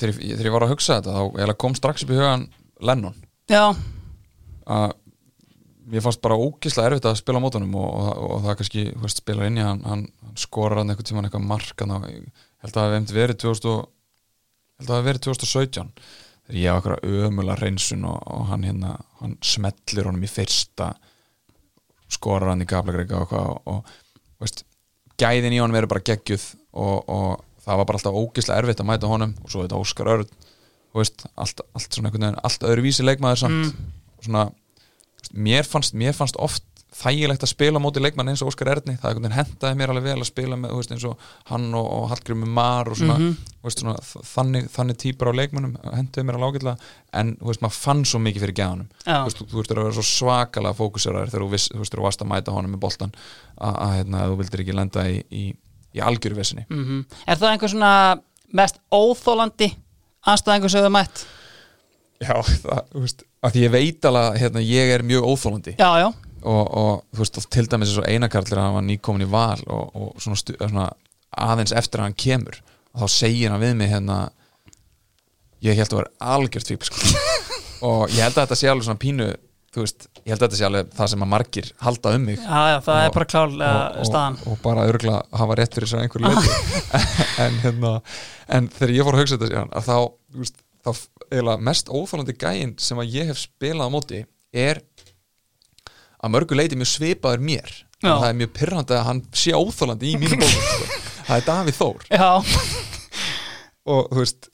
þegar 0.00 0.14
ég, 0.24 0.32
þegar 0.38 0.48
ég 0.50 0.54
var 0.56 0.66
að 0.66 0.72
hugsa 0.74 0.96
þetta 0.98 1.14
þá 1.50 1.54
kom 1.64 1.76
strax 1.78 2.04
upp 2.06 2.12
í 2.14 2.18
hugan 2.18 2.46
Lennon. 2.80 3.16
Já, 3.50 3.64
að 4.70 4.92
mér 5.90 6.04
fannst 6.04 6.20
bara 6.22 6.38
ógislega 6.38 6.90
erfitt 6.92 7.06
að 7.10 7.18
spila 7.18 7.40
á 7.42 7.44
mótunum 7.44 7.72
og, 7.80 7.88
og, 7.98 8.18
og 8.36 8.42
það 8.44 8.58
kannski 8.60 8.82
veist, 9.02 9.20
spilar 9.24 9.48
inn 9.50 9.58
í 9.58 9.64
hann, 9.64 9.80
hann, 9.84 10.04
hann 10.22 10.36
skorar 10.38 10.78
hann 10.80 10.92
einhvern 10.92 11.08
tímann 11.08 11.26
eitthvað 11.26 11.48
mark 11.50 11.82
hann, 11.82 11.94
ég 12.06 12.44
held 12.62 12.70
að 12.70 12.76
það 12.78 12.94
hefði 12.94 13.16
verið 13.18 13.40
2000, 13.42 13.72
og- 13.74 13.88
ég 13.90 14.84
held 14.84 14.86
að 14.86 14.92
það 14.92 15.00
hefði 15.00 15.10
verið 15.10 15.24
2017 15.26 15.90
þegar 16.50 16.60
ég 16.60 16.70
hafa 16.70 16.94
eitthvað 16.94 17.26
ömulega 17.30 17.58
reynsun 17.64 18.06
og, 18.10 18.20
og 18.36 18.46
hann 18.52 18.66
hérna, 18.68 18.92
hann 19.20 19.34
smellir 19.44 20.08
honum 20.10 20.24
í 20.26 20.30
fyrsta 20.30 20.92
skorar 22.10 22.52
hann 22.54 22.62
í 22.64 22.68
gaflegrega 22.70 23.18
og 23.20 23.26
eitthvað 23.26 23.50
og, 23.50 23.60
og 23.74 24.42
veist, 24.46 24.64
gæðin 25.20 25.54
í 25.58 25.60
honum 25.62 25.78
eru 25.80 25.90
bara 25.90 26.06
geggjuð 26.06 26.46
og, 26.80 27.10
og 27.10 27.44
það 27.64 27.82
var 27.82 27.88
bara 27.90 28.00
alltaf 28.00 28.20
ógislega 28.22 28.62
erfitt 28.62 28.82
að 28.82 28.90
mæta 28.90 29.10
honum 29.10 29.36
og 29.44 29.52
svo 29.52 29.64
þetta 29.64 29.80
Óskar 29.80 30.10
þú 30.90 31.02
veist, 31.02 31.28
allt, 31.38 31.62
allt 31.76 31.94
svona 31.94 32.10
einhvern 32.10 32.26
veginn 32.26 32.42
allt 32.48 32.66
öðruvísi 32.66 33.06
leikmaður 33.06 33.44
samt. 33.44 33.76
Og 34.18 34.26
svona, 34.26 34.48
veist, 35.20 35.32
mér 35.48 35.68
fannst, 35.68 35.96
mér 35.98 36.16
fannst 36.16 36.38
oft 36.40 36.66
þægilegt 37.00 37.44
að 37.46 37.52
spila 37.52 37.80
móti 37.80 38.00
leikmann 38.02 38.32
eins 38.32 38.40
og 38.42 38.50
Óskar 38.50 38.72
Erni, 38.72 38.96
það 38.98 39.12
einhvern 39.12 39.26
veginn 39.28 39.36
hentaði 39.36 39.78
mér 39.78 39.92
alveg 39.92 40.06
vel 40.08 40.16
að 40.16 40.26
spila 40.26 40.56
með, 40.58 40.72
veist, 40.80 40.94
eins 40.96 41.06
og 41.06 41.28
hann 41.52 41.68
og, 41.78 41.86
og 41.86 42.08
Hallgrími 42.10 42.48
Mar 42.50 42.90
og 42.90 42.98
svona, 42.98 43.30
þú 43.30 43.68
veist, 43.68 43.82
svona 43.84 44.24
þannig, 44.32 44.66
þannig 44.74 44.98
típar 45.04 45.30
á 45.30 45.38
leikmannum 45.38 45.76
hendaði 45.86 46.26
mér 46.26 46.40
alveg 46.40 46.58
ágætlega. 46.58 46.90
En, 47.22 47.32
maður 47.46 47.76
fann 47.78 48.02
svo 48.10 48.20
mikið 48.24 48.46
fyrir 48.46 48.58
gæðanum. 48.58 48.90
Já. 49.06 49.22
þú 49.22 49.62
veist, 49.62 49.72
að 49.76 49.82
vera 49.84 49.96
svo 50.00 50.06
svakalega 50.10 50.78
fókuseraður 50.82 51.34
þegar 51.36 51.46
þú, 51.46 51.86
þú 51.94 52.04
varst 52.08 52.26
að 52.26 52.32
mæta 52.34 52.56
honum 52.58 52.74
með 52.74 52.84
boltan 52.88 53.14
að, 53.54 53.74
að 53.86 53.96
hérna, 54.00 54.26
þú 54.26 54.40
vildir 54.42 54.64
ekki 54.66 54.78
lenda 54.80 55.06
í, 55.06 55.22
í, 55.30 55.44
í 55.96 56.02
algjöru 56.04 56.38
vesinni 56.38 56.66
mm 56.68 57.04
Er 57.26 57.40
það 57.40 57.52
einhver 57.52 57.72
svona 57.72 57.92
mest 58.56 58.80
óþólandi 58.92 59.70
anstæðingur 60.28 60.72
sem 60.72 60.84
þau 60.84 60.94
mætt? 60.94 61.26
Já, 62.20 62.34
það, 62.44 62.82
þú 62.92 63.04
veist, 63.04 63.22
að 63.46 63.60
ég 63.62 63.72
veit 63.72 64.08
alveg 64.10 64.40
hérna, 64.42 64.64
ég 64.64 64.90
er 64.96 65.06
mjög 65.06 65.28
óþólandi 65.30 65.76
Já, 65.78 65.90
já, 66.02 66.08
og, 66.42 66.64
og 66.82 66.90
þú 67.14 67.22
veist, 67.22 67.40
til 67.48 67.68
dæmis 67.70 67.92
eins 67.92 68.02
og 68.02 68.10
einakarlir 68.10 68.60
hann 68.60 68.76
var 68.76 68.84
nýkomin 68.84 69.24
í 69.24 69.30
val 69.30 69.62
og, 69.66 69.94
og 69.96 70.20
svona, 70.20 70.40
stu, 70.40 70.56
svona 70.60 70.90
aðeins 71.30 71.72
eftir 71.76 72.02
að 72.02 72.10
hann 72.10 72.20
kemur 72.20 72.60
og 72.92 73.04
þá 73.04 73.14
segir 73.14 73.52
hann 73.52 73.62
við 73.62 73.76
mig 73.78 73.92
hérna 73.92 74.18
ég 75.64 75.78
held 75.78 75.92
að 75.92 76.02
vera 76.02 76.34
algjört 76.34 76.70
fíbl 76.72 76.88
sko. 76.88 77.14
og 77.88 78.12
ég 78.12 78.24
held 78.24 78.36
að 78.36 78.44
þetta 78.44 78.58
sé 78.58 78.70
alveg 78.70 78.88
svona 78.88 79.02
pínu 79.02 79.30
þú 79.70 79.84
veist, 79.84 80.06
ég 80.24 80.32
held 80.32 80.40
að 80.40 80.46
þetta 80.48 80.58
sé 80.60 80.66
alveg 80.66 80.88
það 80.98 81.10
sem 81.12 81.24
að 81.24 81.30
margir 81.30 81.68
halda 81.84 82.12
um 82.16 82.24
mig. 82.26 82.40
Já, 82.42 82.62
já 82.72 82.78
það 82.86 83.00
er 83.04 83.10
Og- 83.10 83.14
bara 83.18 83.28
klárlega 83.32 83.82
og, 84.00 84.08
staðan. 84.08 84.38
og, 84.42 84.48
og 84.56 84.62
bara 84.64 84.86
örgulega 84.90 85.20
hafa 85.42 85.58
rétt 85.60 85.76
fyrir 85.78 85.90
sér 85.92 86.02
einhverju 86.04 86.32
leiti 86.32 86.96
en, 87.44 87.60
hérna, 87.64 87.92
en 88.58 88.68
þegar 88.74 88.94
ég 88.96 89.06
fór 89.06 89.18
að 89.18 89.22
hugsa 89.24 89.38
þetta 89.38 89.50
síðan 89.52 89.70
að 89.78 89.86
þá, 89.86 89.96
þú 90.34 90.42
veist, 90.42 90.58
þá 90.80 90.90
eiginlega 91.30 91.66
mest 91.70 91.92
óþálandi 91.94 92.36
gæinn 92.42 92.74
sem 92.82 92.98
að 93.04 93.14
ég 93.14 93.30
hef 93.30 93.38
spilað 93.44 93.86
á 93.86 93.94
móti 93.94 94.22
er 94.50 94.82
að 96.20 96.34
mörgu 96.34 96.58
leiti 96.58 96.76
mjög 96.76 96.90
svipaður 96.96 97.46
mér. 97.46 97.70
Já. 98.00 98.14
það 98.16 98.28
er 98.32 98.36
mjög 98.40 98.50
pyrrandi 98.56 98.94
að 98.96 99.06
hann 99.06 99.18
sé 99.36 99.52
óþálandi 99.54 100.10
í 100.10 100.18
mínu 100.20 100.38
bókum 100.40 100.62
sko. 100.66 100.86
það 101.30 101.36
er 101.36 101.46
Davíð 101.46 101.78
Þór. 101.78 102.06
Já, 102.10 102.30
og 103.94 104.08
þú 104.10 104.18
veist 104.24 104.48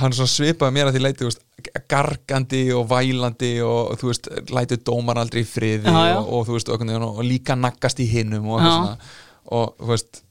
hann 0.00 0.14
svipaði 0.16 0.72
mér 0.76 0.88
að 0.90 0.96
því 0.96 1.02
leiti 1.04 1.24
þú 1.24 1.28
veist, 1.30 1.42
gargandi 1.90 2.62
og 2.76 2.88
vælandi 2.90 3.52
og 3.66 3.94
þú 4.00 4.10
veist, 4.10 4.30
lætið 4.50 4.82
dómar 4.88 5.20
aldrei 5.22 5.42
í 5.44 5.48
friði 5.48 5.90
Já, 5.90 6.00
já. 6.10 6.16
Og, 6.18 6.32
og 6.38 6.48
þú 6.48 6.56
veist, 6.56 6.72
og, 6.72 6.84
og, 6.96 7.06
og 7.10 7.22
líka 7.26 7.56
naggast 7.58 8.02
í 8.02 8.08
hinnum 8.10 8.48
og, 8.50 8.64
svona, 8.64 9.14
og 9.50 9.72
þú 9.80 9.90
veist 9.94 10.22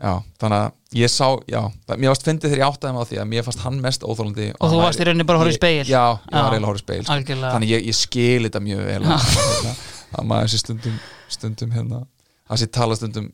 já, 0.00 0.12
þannig 0.40 0.56
að 0.58 1.00
ég 1.00 1.12
sá, 1.12 1.26
já, 1.50 1.60
mér 1.92 2.12
varst 2.12 2.26
fyndið 2.26 2.54
þegar 2.54 2.62
ég 2.62 2.70
áttaði 2.72 3.02
á 3.02 3.04
því 3.10 3.20
að 3.22 3.28
mér 3.34 3.46
fannst 3.46 3.64
hann 3.66 3.82
mest 3.84 4.06
óþólandi 4.06 4.48
Og 4.56 4.64
þú 4.64 4.78
hann 4.78 4.86
varst 4.86 5.02
í 5.02 5.08
rauninni 5.08 5.26
bara 5.28 5.40
að 5.40 5.44
horfa 5.44 5.54
í 5.54 5.58
spegil? 5.58 5.84
Já, 5.90 6.04
ég 6.16 6.32
var 6.32 6.56
eiginlega 6.56 6.62
að 6.62 6.70
horfa 6.70 6.80
í 6.80 6.86
speil 6.86 7.02
sko. 7.04 7.16
Algjörlega. 7.16 7.52
þannig 7.54 7.74
ég, 7.74 7.84
ég 7.90 7.98
skil 7.98 8.46
þetta 8.48 8.64
mjög 8.64 8.82
vel 8.88 9.02
að, 9.04 9.28
hérna, 9.36 9.74
að 10.16 10.30
maður 10.32 10.52
sé 10.54 10.62
stundum 10.64 10.96
stundum 11.30 11.76
hérna, 11.76 12.02
að 12.48 12.62
sé 12.62 12.70
tala 12.74 12.96
stundum 12.98 13.28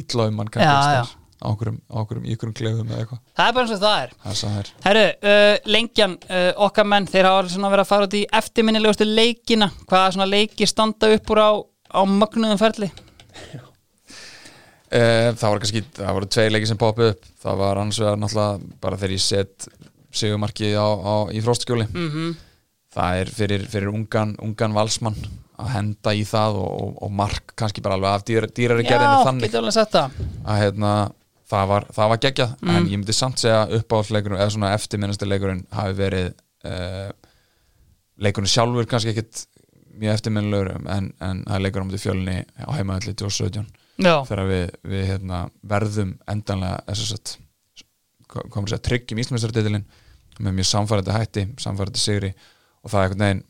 illa 0.00 0.28
um 0.30 0.40
mann 0.40 0.50
kannski 0.52 1.16
Já, 1.36 1.44
já. 1.44 1.46
á 1.46 1.46
okkurum, 1.52 1.78
á 1.92 1.96
okkurum, 2.02 2.24
í 2.24 2.36
okkurum 2.36 2.54
klefum 2.56 2.90
eða 2.90 3.02
eitthvað. 3.04 3.20
Það 3.36 3.48
er 3.50 3.56
bara 3.56 3.66
eins 3.66 3.74
og 3.76 3.82
það 3.82 3.98
er. 4.02 4.14
Það 4.24 4.42
er 4.46 4.60
er. 4.60 4.70
Herru, 4.86 5.04
uh, 5.32 5.70
lengjan, 5.76 6.16
uh, 6.30 6.50
okkar 6.66 6.88
menn 6.88 7.08
þeir 7.10 7.28
hafa 7.28 7.42
verið 7.46 7.84
að 7.84 7.90
fara 7.90 8.08
út 8.08 8.16
í 8.16 8.24
eftirminnilegustu 8.40 9.08
leikina. 9.08 9.70
Hvaða 9.86 10.14
svona 10.16 10.28
leiki 10.30 10.66
standa 10.66 11.12
upp 11.12 11.32
úr 11.34 11.42
á, 11.42 11.50
á 11.92 12.00
mögnuðum 12.06 12.60
ferli? 12.60 12.90
Eh, 14.86 15.34
það 15.34 15.50
var 15.50 15.60
kannski, 15.60 15.80
það 15.98 16.12
voru 16.14 16.26
tvei 16.30 16.48
leiki 16.50 16.68
sem 16.70 16.78
poppuð 16.78 17.12
upp. 17.12 17.30
Það 17.42 17.62
var 17.62 17.80
annars 17.82 17.98
vegar 18.00 18.20
náttúrulega 18.22 18.74
bara 18.80 18.96
þegar 18.96 19.16
ég 19.16 19.24
set 19.24 19.68
sigumarkið 20.16 20.76
á, 20.78 20.88
á, 20.88 21.14
í 21.34 21.42
fróstskjóli 21.44 21.88
mm 21.90 22.36
það 22.96 23.20
er 23.20 23.32
fyrir, 23.32 23.66
fyrir 23.68 23.92
ungan, 23.92 24.34
ungan 24.40 24.72
valsmann 24.76 25.18
að 25.60 25.70
henda 25.72 26.12
í 26.16 26.24
það 26.28 26.58
og, 26.60 26.72
og, 26.80 26.96
og 27.04 27.12
mark 27.16 27.54
kannski 27.58 27.84
bara 27.84 27.96
alveg 27.96 28.12
af 28.12 28.24
dýr, 28.28 28.46
dýrari 28.56 28.84
Já, 28.84 28.90
gerðinni 28.92 29.28
þannig. 29.28 29.46
getur 29.46 29.62
alveg 29.62 29.76
sagt 29.76 29.94
það. 29.96 30.18
Að 30.44 30.60
hérna, 30.62 30.92
það 31.50 31.68
var, 31.72 31.88
það 31.94 32.12
var 32.12 32.22
geggjað 32.24 32.54
en 32.66 32.88
ég 32.90 32.98
myndi 32.98 33.16
samt 33.16 33.42
segja 33.42 33.64
uppáhaldsleikurinn 33.78 34.40
eða 34.40 34.54
svona 34.54 34.72
eftirminnasti 34.76 35.28
leikurinn 35.28 35.64
hafi 35.74 35.98
verið 35.98 36.30
uh, 36.66 37.10
leikurinn 38.22 38.50
sjálfur 38.50 38.88
kannski 38.90 39.12
ekkit 39.14 39.46
mjög 39.96 40.18
eftirminnilegur 40.18 40.72
en, 40.76 41.10
en 41.22 41.42
það 41.46 41.58
er 41.58 41.64
leikurinn 41.64 41.86
á 41.86 41.88
mútið 41.90 42.06
fjölunni 42.06 42.38
á 42.44 42.70
heimaðalli 42.76 43.16
2017 43.16 43.66
Já, 43.96 44.16
þegar 44.28 44.48
við, 44.50 44.64
við 44.84 45.04
hérna, 45.08 45.42
verðum 45.64 46.16
endanlega 46.28 46.82
SSS, 46.92 47.38
komum 48.28 48.66
að 48.66 48.74
segja 48.74 48.84
tryggjum 48.90 49.20
Íslandsmeistartitilin 49.22 49.86
með 50.44 50.58
mjög 50.58 50.68
samfærandi 50.68 51.14
hætti, 51.14 51.44
samfærandi 51.62 52.00
sigri. 52.02 52.32
Og 52.84 52.92
það 52.92 52.98
er 52.98 53.06
einhvern 53.06 53.24
veginn 53.24 53.44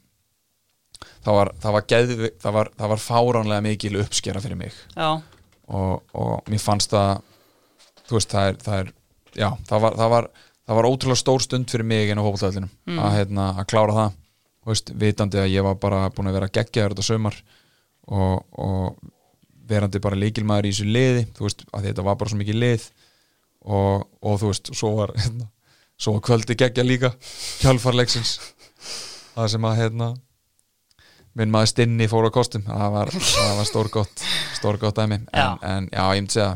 það 1.26 1.38
var, 1.38 1.50
það 1.64 1.74
var, 1.76 1.86
geðvi, 1.92 2.28
það 2.44 2.56
var, 2.58 2.70
það 2.78 2.92
var 2.92 3.02
fáránlega 3.02 3.64
mikil 3.66 3.98
uppskera 4.04 4.42
fyrir 4.44 4.60
mig. 4.60 4.76
Og, 5.66 6.14
og 6.14 6.52
mér 6.52 6.62
fannst 6.62 6.94
það 6.94 7.16
þú 8.08 8.18
veist, 8.18 8.30
það 8.34 8.48
er, 8.52 8.60
það 8.66 8.78
er 8.82 8.92
já, 9.40 9.48
það 9.68 9.80
var, 9.86 9.96
það 10.00 10.12
var, 10.14 10.28
það 10.66 10.78
var 10.80 10.88
ótrúlega 10.90 11.20
stór 11.22 11.42
stund 11.44 11.70
fyrir 11.72 11.86
mig 11.90 12.10
inn 12.12 12.20
á 12.22 12.26
hópaltæðlinum 12.26 12.70
Mm. 12.86 12.98
að, 13.02 13.16
hérna, 13.18 13.48
að 13.60 13.66
klára 13.72 13.96
það 13.98 14.14
þú 14.66 14.72
veist, 14.72 14.92
vitandi 14.98 15.38
að 15.42 15.50
ég 15.54 15.62
var 15.66 15.74
bara 15.82 16.04
búin 16.10 16.30
að 16.30 16.38
vera 16.40 16.48
geggjaður 16.58 16.94
þetta 16.96 17.06
sömar 17.10 17.36
og, 18.06 18.44
og 18.58 18.96
verandi 19.66 19.98
bara 20.02 20.18
líkilmaður 20.18 20.68
í 20.68 20.72
þessu 20.74 20.86
liði 20.94 21.26
þú 21.36 21.46
veist, 21.48 21.64
að 21.74 21.88
þetta 21.90 22.04
var 22.06 22.16
bara 22.20 22.30
svo 22.32 22.38
mikið 22.40 22.58
lið 22.62 22.86
og, 23.66 24.06
og 24.22 24.40
þú 24.42 24.50
veist, 24.52 24.70
svo 24.78 24.92
var 25.00 25.12
hérna, 25.18 25.48
svo 25.98 26.12
var 26.16 26.22
kvöldi 26.28 26.56
geggja 26.58 26.84
líka 26.86 27.10
hjálfarleiksins 27.64 28.36
það 29.36 29.50
sem 29.54 29.66
að 29.68 29.78
hérna 29.82 30.10
minn 31.36 31.50
maður 31.52 31.68
stinni 31.74 32.06
fór 32.08 32.28
á 32.28 32.32
kostum 32.32 32.62
það 32.66 32.92
var, 32.94 33.10
var 33.58 33.66
stór 33.68 33.90
gott 33.92 34.22
stór 34.56 34.78
gott 34.80 34.96
dæmi 34.96 35.18
en, 35.18 35.26
Já. 35.34 35.48
en 35.62 35.88
já, 35.92 36.02
ég 36.16 36.22
myndi 36.22 36.36
segja 36.38 36.52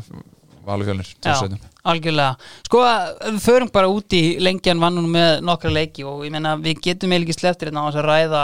Valufjölnir, 0.65 1.13
já, 1.17 1.33
2017 1.33 1.69
algjörlega. 1.91 2.49
Sko, 2.67 2.81
við 3.25 3.39
förum 3.41 3.71
bara 3.73 3.89
út 3.89 4.13
í 4.13 4.23
lengjan 4.43 4.81
vannunum 4.81 5.15
með 5.15 5.31
nokkra 5.47 5.71
leiki 5.73 6.05
og 6.05 6.25
ég 6.27 6.33
meina 6.33 6.53
við 6.61 6.83
getum 6.85 7.15
eiginlega 7.15 7.39
sleftir 7.39 7.71
hérna 7.71 7.85
á 7.85 7.87
þess 7.89 8.01
að 8.03 8.09
ræða 8.09 8.43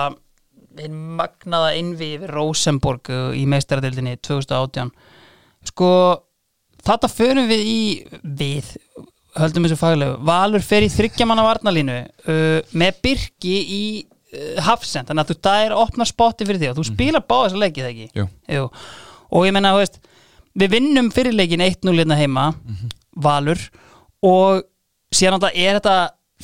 hinn 0.77 0.98
magnaða 1.18 1.76
innvi 1.77 2.10
yfir 2.15 2.34
Rosenborg 2.34 3.11
í 3.38 3.45
meistaradildinni 3.49 4.18
2018 4.26 4.91
Sko, 5.68 5.89
þetta 6.85 7.10
förum 7.11 7.48
við 7.49 7.64
í 7.68 7.80
við, 8.23 8.69
höldum 9.38 9.68
þessu 9.68 9.80
faglegu. 9.80 10.19
Valur 10.27 10.64
fer 10.65 10.85
í 10.85 10.91
þryggjamanna 10.91 11.45
varnalínu 11.48 11.98
uh, 12.03 12.76
með 12.77 13.02
Birki 13.03 13.56
í 13.57 13.84
uh, 14.03 14.61
Hafsend, 14.68 15.10
þannig 15.10 15.26
að 15.26 15.34
þú 15.34 15.39
dæir 15.49 15.76
að 15.76 15.81
opna 15.84 16.07
spotti 16.07 16.48
fyrir 16.48 16.61
því 16.61 16.72
og 16.72 16.80
þú 16.80 16.88
spilar 16.91 17.26
báða 17.26 17.49
þessa 17.49 17.64
leikið 17.65 17.89
ekki? 17.91 18.07
Jú. 18.18 18.27
Jú. 18.57 18.69
og 19.27 19.49
ég 19.49 19.57
meina, 19.57 19.73
þú 19.76 19.84
veist 19.84 19.99
við 20.57 20.73
vinnum 20.77 21.11
fyrirleikin 21.13 21.63
1-0 21.65 21.95
hérna 21.97 22.17
heima 22.19 22.47
Valur 23.17 23.61
og 24.25 24.63
síðan 25.13 25.39
þetta 25.39 25.51
er 25.53 25.79
þetta 25.79 25.97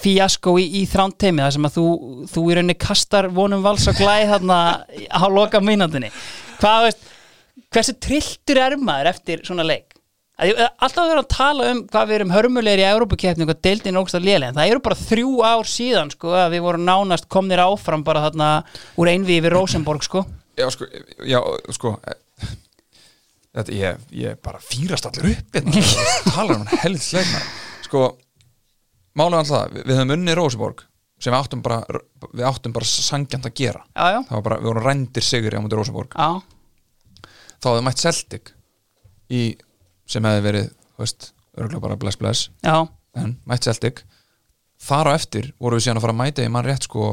fíasko 0.04 0.56
í, 0.58 0.68
í 0.82 0.84
þrántteimi 0.90 1.44
þar 1.44 1.56
sem 1.56 1.68
að 1.70 1.76
þú, 1.78 1.88
þú 2.32 2.44
í 2.50 2.56
rauninni 2.58 2.78
kastar 2.82 3.30
vonum 3.34 3.66
vals 3.66 3.86
og 3.92 3.98
glæð 4.00 4.32
þarna 4.36 4.60
á 5.14 5.26
loka 5.30 5.62
mínútinni 5.62 6.10
hvað 6.62 6.88
veist 6.88 7.12
hversu 7.74 7.98
trilltur 8.02 8.62
er 8.62 8.78
maður 8.82 9.12
eftir 9.14 9.44
svona 9.46 9.66
leik? 9.66 9.92
Alltaf 10.44 11.06
verður 11.06 11.22
að 11.22 11.30
tala 11.30 11.68
um 11.70 11.84
hvað 11.90 12.08
við 12.10 12.16
erum 12.18 12.32
hörmulegir 12.34 12.82
í 12.82 12.88
Európa-keppni 12.90 13.46
og 13.46 13.60
deildin 13.64 14.00
ógst 14.02 14.18
að 14.18 14.26
lélega 14.28 14.50
en 14.50 14.58
það 14.58 14.72
eru 14.72 14.82
bara 14.88 14.98
þrjú 14.98 15.34
ár 15.46 15.70
síðan 15.70 16.12
sko 16.14 16.34
að 16.36 16.56
við 16.56 16.64
vorum 16.66 16.88
nánast 16.88 17.30
komnir 17.32 17.62
áfram 17.62 18.06
bara 18.06 18.26
þarna 18.26 18.48
úr 18.98 19.12
einvi 19.14 19.38
yfir 19.38 19.54
Rosenborg 19.54 20.06
sko. 20.06 20.26
Já, 20.58 20.66
sko, 20.74 20.90
já, 21.22 21.40
sko 21.78 21.94
Þetta, 23.54 23.76
ég, 23.78 24.06
ég 24.18 24.40
bara 24.42 24.62
fýrast 24.64 25.06
allir 25.06 25.36
upp 25.36 25.58
hérna, 25.58 25.84
tala 26.26 26.56
um 26.56 26.64
hann 26.64 26.82
helðsleikna 26.82 27.42
Sko, 27.86 28.08
málega 29.20 29.44
alltaf 29.44 29.54
það, 29.54 29.76
við, 29.76 29.84
við 29.86 30.00
höfum 30.00 30.14
unni 30.16 30.36
Róseborg 30.40 30.80
sem 31.22 31.32
við 31.32 31.40
áttum 31.40 31.62
bara, 31.64 31.78
við 32.34 32.48
áttum 32.50 32.74
bara 32.76 32.88
sangjant 32.90 33.46
að 33.48 33.54
gera. 33.60 33.84
Já, 33.94 34.06
já, 34.16 34.18
það 34.28 34.34
var 34.40 34.46
bara, 34.48 34.58
við 34.60 34.70
vorum 34.72 34.88
rændir 34.88 35.24
sigri 35.28 35.60
á 35.60 35.62
múti 35.64 35.78
Róseborg 35.78 36.18
þá 37.64 37.68
hafði 37.70 37.84
mætt 37.86 38.02
Celtic 38.02 38.52
í, 39.32 39.44
sem 40.10 40.26
hefði 40.28 40.44
verið, 40.48 40.66
þú 40.98 41.06
veist 41.06 41.30
örgulega 41.54 41.84
bara 41.86 42.00
bless 42.02 42.20
bless, 42.20 42.50
já, 42.66 42.76
en 43.22 43.38
mætt 43.48 43.70
Celtic. 43.70 44.02
Þar 44.84 45.14
á 45.14 45.16
eftir 45.16 45.52
vorum 45.62 45.80
við 45.80 45.86
síðan 45.86 46.02
að 46.02 46.08
fara 46.08 46.16
að 46.18 46.22
mæta 46.24 46.44
í 46.44 46.52
mann 46.52 46.66
rétt 46.68 46.90
sko 46.90 47.06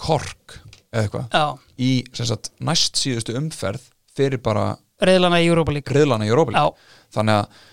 Kork 0.00 0.58
eða 0.90 1.06
eitthvað. 1.06 1.62
Í 1.80 1.90
sagt, 2.18 2.50
næst 2.60 2.98
síðustu 3.00 3.38
umferð 3.38 3.86
fyrir 4.16 4.42
bara 4.42 4.72
reyðlana 5.08 5.40
í 5.42 5.48
Europa 5.50 5.72
League. 5.74 5.88
Griðlana 5.92 6.26
í 6.28 6.30
Europa 6.32 6.52
já, 6.54 6.62
League 6.62 7.10
þannig 7.16 7.40
að 7.40 7.66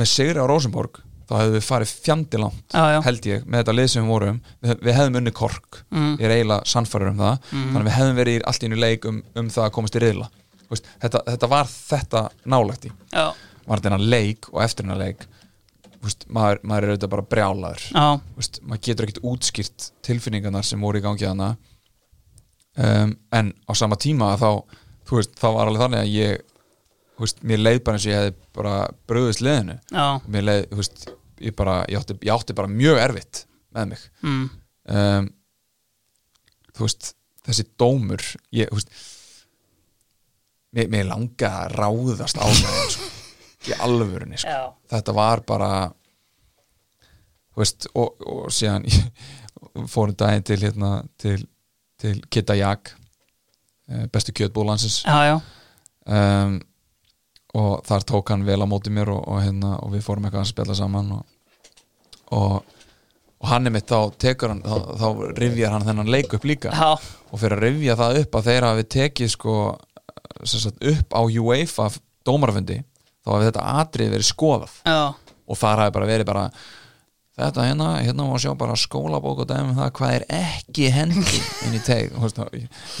með 0.00 0.10
sigri 0.12 0.40
á 0.40 0.46
Rosenborg 0.50 1.00
þá 1.30 1.34
hefðum 1.38 1.54
við 1.56 1.66
farið 1.66 1.90
fjandi 2.04 2.38
langt 2.42 2.74
Já, 2.74 2.84
já. 2.94 3.00
held 3.06 3.26
ég, 3.30 3.42
með 3.46 3.60
þetta 3.62 3.74
lið 3.78 3.88
sem 3.92 4.02
við 4.02 4.10
vorum. 4.10 4.38
Við, 4.64 4.72
við 4.88 4.96
hefðum 4.98 5.18
unni 5.20 5.32
kork, 5.40 5.80
Mm. 5.90 6.12
ég 6.18 6.24
er 6.26 6.32
eiginlega 6.36 6.66
sannfæður 6.72 7.10
um 7.12 7.20
það, 7.20 7.36
þannig 7.50 7.80
að 7.80 7.86
við 7.90 7.94
hefðum 7.98 8.16
verið 8.18 8.34
í 8.38 8.40
allt 8.50 8.62
í 8.62 8.66
einu 8.70 8.78
leik 8.82 9.04
um, 9.10 9.20
um 9.38 9.50
það 9.50 9.64
að 9.68 9.74
komast 9.76 9.98
í 9.98 10.02
riðla. 10.02 10.26
Þú 10.64 10.74
veist, 10.74 10.88
þetta, 11.04 11.22
þetta 11.30 11.48
var 11.50 11.70
þetta 11.70 12.22
nálægt 12.54 12.88
í. 12.88 12.92
Já, 13.14 13.26
var 13.70 13.82
þetta 13.84 14.00
leik 14.10 14.48
og 14.52 14.62
eftir 14.64 14.86
hennar 14.88 15.00
leik 15.04 15.26
Þú 16.00 16.06
veist, 16.08 16.22
maður, 16.32 16.60
maður 16.64 16.84
er 16.86 16.90
auðvitað 16.94 17.10
bara 17.12 17.24
brjálaður. 17.28 17.82
Já, 17.92 18.04
veist, 18.38 18.58
maður 18.64 18.82
getur 18.86 19.04
ekkert 19.06 19.24
útskýrt 19.30 19.88
tilfinningarnar 20.06 20.64
sem 20.64 20.80
voru 20.80 20.96
í 20.96 21.02
gangi 21.04 21.26
hana 21.28 21.50
um, 22.80 23.12
en 23.36 23.50
á 23.68 23.72
sama 23.76 23.98
tíma 24.00 24.30
þá, 24.40 24.62
veist, 25.10 25.34
þá 25.36 25.46
var 25.54 25.68
alveg 25.68 25.82
þannig 25.84 26.00
að 26.00 26.14
ég 26.14 26.40
veist, 27.24 27.44
mér 27.46 27.62
leið 27.62 27.80
bara 27.86 27.98
eins 27.98 28.06
og 28.06 28.12
ég 28.12 28.20
hefði 28.20 28.34
bara 28.56 28.74
bröðist 29.10 29.44
liðinu. 29.44 29.78
Já, 29.92 30.06
mér 30.26 30.46
leið, 30.48 30.66
þú 30.72 30.80
veist, 30.82 31.06
ég 31.40 31.56
bara 31.58 31.76
ég 31.88 32.00
átti, 32.00 32.18
ég 32.26 32.34
átti 32.34 32.56
bara 32.56 32.72
mjög 32.72 33.00
erfitt 33.04 33.44
með 33.76 33.92
mig. 33.92 34.04
Mm, 34.24 34.44
um, 34.96 35.30
þú 36.76 36.86
veist, 36.86 37.14
þessi 37.46 37.66
dómur 37.80 38.24
ég, 38.54 38.70
þú 38.70 38.78
veist 38.80 38.92
mér, 40.76 40.90
mér 40.92 41.08
langa 41.10 41.50
að 41.64 41.74
ráðast 41.78 42.38
á 42.38 42.46
mig 42.46 42.94
sko, 42.94 43.08
í 43.70 43.76
alvörunni 43.86 44.40
sko. 44.40 44.58
þetta 44.90 45.16
var 45.16 45.44
bara 45.48 45.70
þú 47.50 47.62
veist 47.62 47.88
og, 47.94 48.26
og 48.26 48.54
síðan 48.54 48.86
fórum 49.92 50.16
daginn 50.18 50.46
til 50.46 50.60
hérna 50.62 50.92
til, 51.20 51.38
til 52.00 52.20
Kitta 52.30 52.56
Jak 52.58 52.94
eh, 53.90 54.06
bestu 54.12 54.34
já, 55.26 55.40
um, 56.06 56.60
og 57.58 57.80
þar 57.86 58.06
tók 58.06 58.32
hann 58.32 58.44
vel 58.46 58.60
á 58.62 58.66
móti 58.70 58.92
mér 58.94 59.10
og, 59.14 59.22
og, 59.24 59.40
hérna, 59.42 59.76
og 59.82 59.94
við 59.94 60.04
fórum 60.06 60.26
eitthvað 60.28 60.44
að 60.44 60.50
spjalla 60.52 60.76
saman 60.78 61.14
og, 61.16 61.24
og, 62.36 62.76
hann 63.50 63.66
er 63.66 63.74
mitt 63.74 63.88
þá 63.90 64.12
tekur 64.20 64.52
hann, 64.52 64.62
þá, 64.62 64.92
þá 65.00 65.08
rifjar 65.38 65.74
hann 65.74 65.86
þennan 65.88 66.12
leik 66.12 66.34
upp 66.36 66.44
líka. 66.46 66.74
Já, 66.74 66.90
og 67.30 67.40
fyrir 67.40 67.56
að 67.56 67.66
rifja 67.66 67.96
það 67.98 68.20
upp 68.20 68.36
að 68.38 68.50
þeirra 68.50 68.74
hafi 68.74 68.86
tekið 68.96 69.32
sko 69.34 69.56
sagt, 70.44 70.84
upp 70.92 71.16
á 71.16 71.22
UEFA 71.24 71.88
dómarafundi 72.28 72.82
þá 73.24 73.32
hafi 73.32 73.48
þetta 73.48 73.70
atrið 73.80 74.12
verið 74.14 74.28
skoðað. 74.28 74.76
Já, 74.84 75.00
og 75.50 75.58
þar 75.58 75.84
hafi 75.84 75.96
bara 75.96 76.10
verið 76.10 76.30
bara 76.30 76.44
þetta 77.40 77.64
hérna, 77.64 77.88
hérna 78.04 78.26
má 78.28 78.36
sjá 78.40 78.52
bara 78.58 78.76
skólabók 78.78 79.42
og 79.44 79.48
dæmi 79.48 79.72
um 79.72 79.78
það 79.78 79.92
hvað 79.96 80.14
er 80.18 80.24
ekki 80.36 80.90
hendi 80.92 81.40
inn 81.66 81.76
í 81.76 81.80
veist, 81.80 82.40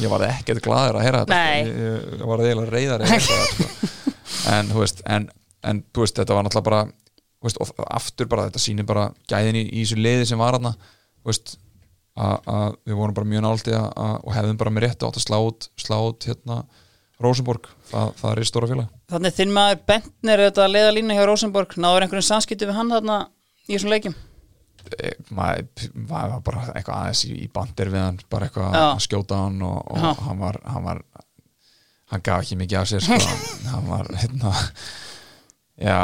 ég, 0.00 0.08
var 0.08 0.24
ekkert 0.30 0.62
glaður 0.64 1.00
að 1.00 1.06
heyra 1.06 1.22
þetta 1.24 1.40
sko. 1.40 1.56
ég, 1.58 1.74
ég, 1.84 2.24
var 2.30 2.44
eiginlega 2.46 2.74
reyðar 2.76 3.04
sko. 3.26 3.90
En 4.48 4.70
þú 4.72 4.82
veist 4.82 5.02
en, 5.06 5.28
en 5.66 5.82
þú 5.92 6.04
veist, 6.04 6.20
þetta 6.20 6.36
var 6.36 6.46
náttúrulega 6.46 6.68
bara 6.70 6.82
veist, 7.44 7.60
aftur 7.88 8.28
bara, 8.30 8.46
þetta 8.48 8.62
sýnir 8.62 8.88
bara 8.88 9.10
gæðin 9.30 9.60
í, 9.60 9.64
í 9.68 9.84
þessu 9.84 10.00
liði 10.00 10.28
sem 10.28 10.40
var 10.40 10.58
veist, 11.24 11.56
að 12.20 12.78
við 12.88 12.96
vorum 12.98 13.16
bara 13.16 13.28
mjög 13.28 13.44
náldi 13.46 13.74
og 13.76 14.30
hefðum 14.34 14.60
bara 14.60 14.72
með 14.74 14.86
rétt 14.86 15.04
átt 15.04 15.20
að 15.20 15.26
slá 15.26 15.38
út, 15.40 15.68
slá 15.80 15.98
út 16.00 16.26
hérna 16.28 16.62
Rosenborg, 17.20 17.68
það, 17.90 18.14
það 18.16 18.30
er 18.30 18.40
í 18.40 18.48
stóra 18.48 18.68
félag 18.70 18.88
þannig 19.12 19.36
þinn 19.36 19.52
maður 19.52 19.80
Bentner 19.90 20.42
auðvitað 20.44 20.64
að 20.64 20.74
leiða 20.74 20.96
línu 20.96 21.16
hjá 21.18 21.22
Rosenborg. 21.28 21.76
Náður 21.80 22.06
einhverjum 22.06 22.26
samskipti 22.30 22.68
við 22.68 22.78
hann 22.78 22.92
þarna 22.94 23.16
í 23.66 23.74
þessum 23.74 23.92
leikjum? 23.92 24.16
Eh, 24.96 25.16
maður 25.36 25.90
maður 26.08 26.32
var 26.32 26.44
bara 26.46 26.62
eitthvað 26.72 26.94
aðeins 26.96 27.24
í, 27.28 27.48
bandir 27.52 27.92
við 27.92 28.04
hann 28.06 28.20
bara 28.32 28.48
eitthvað 28.48 28.78
að 28.80 29.02
skjóta 29.04 29.42
hann 29.44 29.60
og, 29.66 29.78
og 29.92 30.22
hann 30.24 30.40
var 30.40 30.60
hann 30.64 30.86
var 30.86 31.02
hann 32.10 32.24
gaf 32.26 32.44
ekki 32.44 32.58
mikið 32.60 32.80
af 32.80 32.90
sér 32.90 33.06
sko. 33.06 33.20
hann, 33.72 33.86
var 33.90 34.10
hérna 34.22 34.54
já 35.80 36.00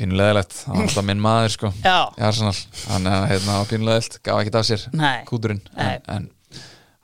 pínulegilegt, 0.00 0.62
hann 0.66 0.78
var 0.80 0.88
alltaf 0.88 1.06
minn 1.06 1.22
maður 1.22 1.56
sko 1.56 1.72
í 1.76 2.26
Arsenal, 2.26 2.56
hann 2.90 3.08
eh, 3.10 3.24
hérna 3.34 3.60
var 3.60 3.70
pínulegilegt 3.70 4.20
gaf 4.26 4.42
ekki 4.42 4.56
af 4.60 4.68
sér 4.68 4.86
Nei. 4.96 5.16
kúturinn. 5.28 5.62
Nei. 5.76 5.96
en, 5.96 6.04
en 6.16 6.30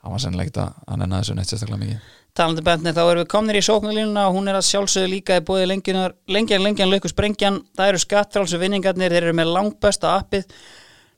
hann 0.03 0.15
var 0.15 0.23
sennilega 0.23 0.49
ekkert 0.49 0.63
að 0.63 0.79
hann 0.87 1.05
ennaði 1.05 1.25
þessu 1.25 1.37
neitt 1.37 1.51
sérstaklega 1.51 1.83
mikið. 1.83 2.13
Talandi 2.37 2.61
Bentner 2.61 2.93
þá 2.93 3.01
erum 3.01 3.23
við 3.23 3.29
komnir 3.33 3.57
í 3.57 3.61
sóknarlínuna 3.65 4.27
og 4.29 4.35
hún 4.35 4.49
er 4.51 4.59
að 4.59 4.67
sjálfsögðu 4.67 5.09
líka 5.09 5.39
í 5.39 5.45
bóði 5.45 5.65
lengjan, 5.71 6.11
lengjan, 6.29 6.91
lauku 6.91 7.09
sprengjan 7.09 7.63
það 7.77 7.93
eru 7.93 8.01
skattfrálsu 8.03 8.59
vinningarnir, 8.61 9.13
þeir 9.13 9.25
eru 9.29 9.37
með 9.39 9.53
langbesta 9.55 10.13
appið 10.19 10.45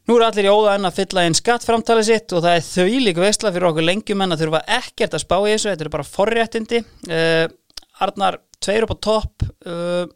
Nú 0.10 0.16
eru 0.18 0.26
allir 0.26 0.48
í 0.48 0.50
óða 0.50 0.72
enn 0.74 0.88
að 0.90 0.96
fylla 1.04 1.24
inn 1.28 1.36
skattframtalið 1.38 2.08
sitt 2.08 2.34
og 2.34 2.42
það 2.42 2.56
er 2.58 2.64
þauðlík 2.66 3.20
veistla 3.22 3.52
fyrir 3.54 3.68
okkur 3.68 3.86
lengjumenn 3.86 4.34
að 4.34 4.40
þurfa 4.42 4.62
ekkert 4.80 5.14
að 5.14 5.22
spá 5.22 5.36
í 5.38 5.52
þessu, 5.52 5.68
þetta 5.70 5.86
eru 5.86 5.92
bara 5.94 6.06
forréttindi. 6.08 6.80
Uh, 7.06 7.44
Arnar, 8.02 8.40
tveir 8.58 8.88
upp 8.88 8.96
á 8.98 9.04
topp, 9.06 9.46
uh, 9.70 10.08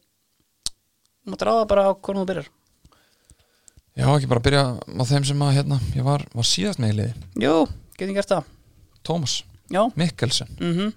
Máttu 1.29 1.45
ráða 1.45 1.67
bara 1.69 1.83
á 1.85 1.91
hvernig 1.93 2.23
þú 2.23 2.29
byrjar? 2.31 2.47
Já, 3.93 4.07
ekki 4.09 4.31
bara 4.31 4.43
byrja 4.47 4.63
á 4.81 5.03
þeim 5.11 5.27
sem 5.29 5.45
að 5.45 5.53
hérna, 5.59 5.77
ég 5.93 6.07
var, 6.07 6.25
var 6.33 6.47
síðast 6.49 6.81
með 6.81 6.95
í 6.95 6.97
liði. 6.97 7.27
Jú, 7.45 7.53
getum 7.99 8.17
gert 8.17 8.33
það. 8.33 8.49
Tómas 9.05 9.35
Mikkelsen. 9.99 10.49
Mhm. 10.57 10.89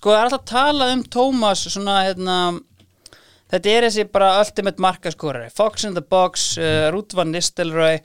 Sko, 0.00 0.14
það 0.14 0.16
er 0.16 0.30
alltaf 0.30 0.40
að 0.40 0.50
tala 0.54 0.88
um 0.94 1.04
Tómas 1.12 1.66
svona, 1.68 2.00
hérna 2.08 2.38
Þetta 3.52 3.72
er 3.72 3.86
þessi 3.86 4.06
bara 4.10 4.32
ultimate 4.40 4.82
markaskorari. 4.82 5.50
Fox 5.54 5.86
in 5.86 5.94
the 5.94 6.02
box, 6.02 6.56
uh, 6.58 6.88
Ruth 6.94 7.14
van 7.14 7.30
Nistelrooy. 7.34 8.00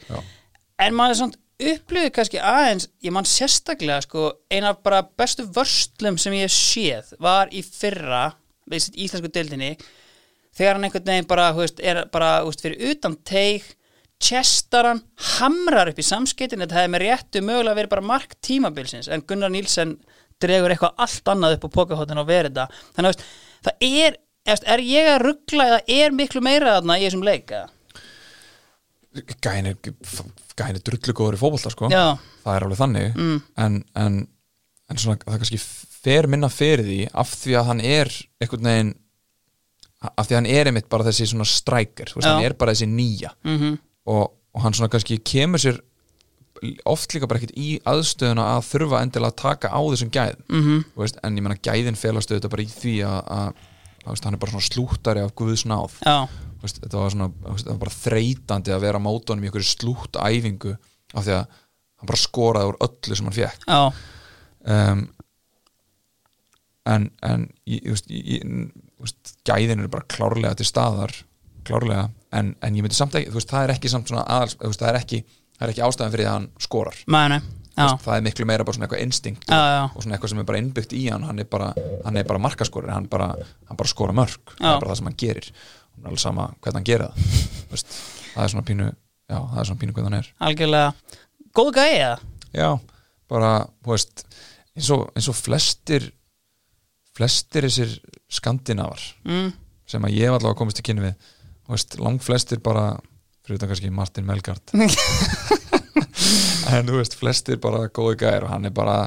En 0.82 0.98
maður 0.98 1.16
er 1.16 1.20
svona 1.22 1.42
upplifið 1.62 2.14
kannski 2.16 2.40
aðeins, 2.42 2.88
ég 3.06 3.14
man 3.14 3.28
sérstaklega 3.30 4.02
sko, 4.06 4.30
ein 4.54 4.66
af 4.66 4.82
bara 4.86 5.02
bestu 5.18 5.46
vörslum 5.46 6.18
sem 6.22 6.34
ég 6.40 6.54
séð 6.54 7.12
var 7.22 7.52
í 7.54 7.62
fyrra 7.66 8.32
við 8.72 8.86
sitt 8.86 8.98
íslensku 9.04 9.30
deildinni 9.34 9.76
þegar 10.58 10.78
hann 10.78 10.88
einhvern 10.88 11.12
veginn 11.12 11.30
bara, 11.30 11.52
veist, 11.56 11.80
er 11.84 12.04
bara 12.12 12.32
veist, 12.46 12.64
fyrir 12.64 12.92
utan 12.92 13.18
teig 13.28 13.68
chestar 14.22 14.90
hann, 14.90 15.04
hamrar 15.38 15.92
upp 15.92 16.02
í 16.02 16.06
samskiptin 16.06 16.62
þetta 16.62 16.80
hefði 16.80 16.94
með 16.96 17.06
réttu 17.06 17.44
mögulega 17.46 17.80
verið 17.80 17.94
bara 17.96 18.10
mark 18.12 18.36
tímabilsins 18.46 19.10
en 19.12 19.24
Gunnar 19.28 19.54
Nílsen 19.54 19.96
dregur 20.42 20.74
eitthvað 20.74 21.02
allt 21.06 21.32
annað 21.32 21.58
upp 21.58 21.70
á 21.70 21.76
pokahóttin 21.78 22.22
og 22.22 22.30
verið 22.30 22.58
það. 22.58 22.78
Þannig 22.98 23.12
að 23.12 23.26
það 23.68 23.88
er, 23.88 24.20
er, 24.46 24.84
ég 24.86 25.10
að 25.12 25.22
ruggla 25.26 25.68
eða 25.70 25.80
er 26.00 26.16
miklu 26.16 26.42
meira 26.46 26.78
þarna 26.80 26.98
í 27.00 27.06
þessum 27.06 27.26
leik 27.28 27.54
eða? 27.54 27.70
Gæin 29.44 29.68
er, 29.68 29.76
er 29.76 30.82
drullu 30.88 31.16
góður 31.18 31.36
í 31.36 31.42
fótbolta 31.42 31.72
sko. 31.74 31.90
Já, 31.92 32.16
það 32.46 32.58
er 32.58 32.66
alveg 32.68 32.80
þannig. 32.80 33.08
Mm. 33.20 33.38
en, 33.66 33.78
en, 34.00 34.20
en 34.88 35.02
svona, 35.02 35.20
það 35.26 35.42
kannski 35.44 35.62
fer 36.02 36.30
minna 36.32 36.50
fyrir 36.52 36.86
því 36.88 37.00
af 37.12 37.36
því 37.42 37.58
að 37.60 37.70
hann 37.70 37.86
er 37.86 38.12
einhvern 38.42 38.70
veginn 38.72 38.94
af 40.02 40.26
því 40.26 40.34
að 40.34 40.40
hann 40.40 40.50
er 40.50 40.70
einmitt 40.72 40.90
bara 40.90 41.06
þessi 41.06 41.28
svona 41.30 41.46
strækir 41.46 42.10
hann 42.16 42.46
er 42.46 42.56
bara 42.58 42.74
þessi 42.74 42.90
nýja. 42.90 43.36
Mhm, 43.46 43.76
og, 44.10 44.32
og 44.56 44.64
hann 44.64 44.74
svona 44.78 44.90
kannski 44.94 45.20
kemur 45.22 45.62
sér 45.62 45.82
oft 46.90 47.14
líka 47.14 47.28
bara 47.30 47.42
ekkert 47.42 47.58
í 47.58 47.76
aðstöðuna 47.90 48.48
að 48.56 48.66
þurfa 48.70 49.02
endilega 49.02 49.34
að 49.34 49.40
taka 49.42 49.72
á 49.74 49.82
þessum 49.82 50.12
mhm, 50.14 50.82
Þú 50.94 51.04
veist, 51.04 51.20
en 51.24 51.38
ég 51.38 51.46
menna 51.46 51.58
gæðin 51.58 51.98
felast 51.98 52.32
auðvitað 52.32 52.54
bara 52.54 52.66
í 52.66 52.72
því 52.72 52.96
að 53.08 53.62
veist, 54.06 54.26
hann 54.26 54.38
er 54.38 54.42
bara 54.42 54.54
svona 54.56 54.68
slúttari 54.68 55.22
af 55.24 55.36
Guðs 55.38 55.66
náð. 55.70 56.00
Já, 56.06 56.28
Þú 56.62 56.68
veist, 56.68 56.80
þetta 56.84 57.00
var 57.02 57.14
svona 57.16 57.28
veist, 57.48 57.66
það 57.66 57.74
var 57.74 57.82
bara 57.82 57.98
þreytandi 57.98 58.74
að 58.76 58.84
vera 58.86 59.02
mótunum 59.02 59.46
í 59.46 59.50
einhverju 59.50 59.70
slútt 59.70 60.20
æfingu 60.22 60.76
af 61.12 61.26
því 61.26 61.34
að 61.40 61.58
hann 62.02 62.10
bara 62.12 62.22
skoraði 62.22 62.70
úr 62.72 62.78
öllu 62.86 63.18
sem 63.18 63.30
hann 63.30 63.38
fekk 63.38 63.66
já. 63.66 63.82
Um, 64.62 65.02
en, 66.86 67.08
en 67.26 67.48
ég, 67.70 67.90
ég, 68.10 68.46
gæðin 69.48 69.82
eru 69.82 69.90
bara 69.94 70.06
klárlega 70.10 70.54
til 70.60 70.68
staðar 70.70 71.14
klárlega, 71.66 72.08
en, 72.34 72.54
en 72.62 72.78
ég 72.78 72.86
myndi 72.86 72.98
samt 72.98 73.18
ekki 73.18 73.34
það 73.42 73.64
er 73.64 73.74
ekki 73.76 73.90
samt 73.92 74.10
svona 74.10 74.26
veist, 74.42 74.82
það 74.82 74.88
er 74.92 75.00
ekki, 75.02 75.24
það 75.58 75.66
er 75.66 75.74
ekki 75.74 75.86
ástæðan 75.88 76.14
fyrir 76.16 76.30
að 76.30 76.38
hann 76.38 76.48
skorar. 76.62 77.02
Nei, 77.10 77.26
nei, 77.34 77.42
það 77.76 78.16
er 78.18 78.24
miklu 78.26 78.46
meira 78.50 78.66
bara 78.68 78.76
svona 78.76 78.88
eitthvað 78.90 79.04
instinkt 79.06 79.52
og 79.96 80.02
svona 80.04 80.16
eitthvað 80.18 80.30
sem 80.34 80.42
er 80.44 80.48
bara 80.50 80.60
innbyggt 80.62 80.94
í 80.98 81.04
hann 81.10 81.24
hann 81.24 81.40
er 81.40 81.48
bara, 81.52 81.70
hann 82.06 82.18
er 82.20 82.26
bara 82.28 82.42
markaskorur 82.44 82.92
hann 82.92 83.08
bara, 83.12 83.30
hann 83.70 83.78
bara 83.80 83.88
skora 83.92 84.16
mörg 84.18 84.56
það 84.58 84.74
er 84.76 84.80
bara 84.84 84.92
það 84.92 85.00
sem 85.02 85.10
hann 85.12 85.20
gerir. 85.24 85.52
Og 85.98 86.06
alveg 86.10 86.20
sama 86.24 86.48
hvernig 86.62 86.80
hann 86.82 86.88
gerir 86.90 87.08
það 87.08 87.86
það 88.34 88.44
er 88.44 88.52
svona 88.54 88.66
pínu 88.68 88.88
já, 88.92 89.38
það 89.40 89.60
er 89.64 89.70
svona 89.70 89.82
pínu 89.84 89.94
hvernig 89.96 90.10
hann 90.12 90.20
er. 90.20 90.32
Algjörlega. 90.48 90.94
Góð 91.56 91.72
gæi 91.76 91.92
eða? 92.00 92.18
já, 92.56 92.70
bara, 93.32 93.52
þú 93.86 93.94
veist 93.96 94.26
eins 94.76 94.90
og, 94.96 95.06
eins 95.16 95.28
og 95.32 95.36
flestir 95.40 96.10
flestir 97.16 97.68
þessir 97.68 97.96
skandinavar 98.32 99.02
Mm, 99.28 99.52
sem 99.88 100.04
að 100.08 100.16
ég 100.16 100.28
hef 100.30 100.38
allavega 100.38 100.58
komist 100.60 100.80
í 100.80 100.86
kynni 100.88 101.04
við 101.04 101.16
þú 101.68 101.76
veist, 101.76 101.98
lang 102.00 102.20
flestir 102.24 102.60
bara 102.64 102.86
fyrir 103.46 103.58
þetta 103.60 103.68
kannski 103.72 103.92
Martin 103.96 104.28
Melgard 104.28 104.72
en 106.78 106.90
þú 106.90 107.00
veist, 107.02 107.18
flestir 107.20 107.60
bara 107.62 107.88
góði 107.94 108.20
gæðir 108.24 108.48
og 108.48 108.54
hann 108.56 108.70
er 108.70 108.76
bara 108.76 108.98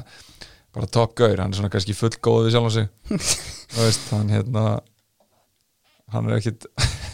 bara 0.74 0.90
top 0.90 1.14
gaur, 1.18 1.38
hann 1.38 1.52
er 1.52 1.58
svona 1.58 1.70
kannski 1.70 1.94
full 1.96 2.12
góð 2.18 2.48
við 2.48 2.56
sjálf 2.56 2.70
og 2.70 2.74
sig 2.74 2.88
þú 3.74 3.86
veist, 3.86 4.10
hann 4.10 4.32
hérna 4.34 4.64
hann 6.14 6.28
er 6.30 6.38
ekkit 6.40 6.66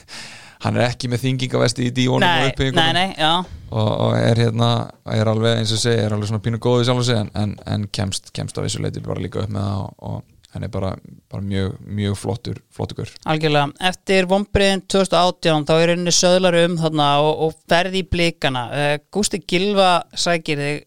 hann 0.64 0.76
er 0.76 0.88
ekki 0.90 1.10
með 1.12 1.24
þingingavesti 1.26 1.88
í 1.88 1.94
díónum 1.96 2.26
og 2.26 2.74
nei, 2.76 2.92
nei, 2.96 3.08
já. 3.16 3.32
Og, 3.70 3.90
og 4.08 4.16
er 4.18 4.40
hérna, 4.42 4.70
er 5.14 5.30
alveg 5.30 5.60
eins 5.60 5.72
og 5.76 5.80
segi 5.80 6.02
er 6.02 6.16
alveg 6.16 6.32
svona 6.32 6.42
pínu 6.44 6.60
góð 6.62 6.80
við 6.80 6.90
sjálf 6.90 7.04
og 7.04 7.08
sig 7.08 7.20
en, 7.20 7.30
en, 7.38 7.54
en 7.70 7.86
kemst, 7.94 8.32
kemst 8.36 8.58
á 8.58 8.64
þessu 8.64 8.82
leiti 8.84 9.04
bara 9.04 9.22
líka 9.22 9.44
upp 9.44 9.54
með 9.54 9.68
það 9.68 9.84
og, 9.84 9.94
og 10.10 10.39
hann 10.54 10.66
er 10.66 10.72
bara, 10.72 10.90
bara 11.30 11.44
mjög, 11.46 11.78
mjög 11.86 12.18
flottur 12.18 12.60
gaur. 12.96 13.12
Algjörlega, 13.30 13.70
eftir 13.90 14.28
vombriðin 14.30 14.84
2018 14.90 15.66
þá 15.68 15.74
er 15.76 15.94
henni 15.94 16.14
söðlar 16.14 16.58
um 16.64 16.76
þarna 16.80 17.08
og, 17.22 17.46
og 17.46 17.56
ferði 17.70 18.02
í 18.02 18.08
blikana. 18.10 18.66
Uh, 18.70 18.92
Gústi 19.14 19.42
Gilva 19.46 19.92
sækir 20.18 20.62
þig 20.64 20.84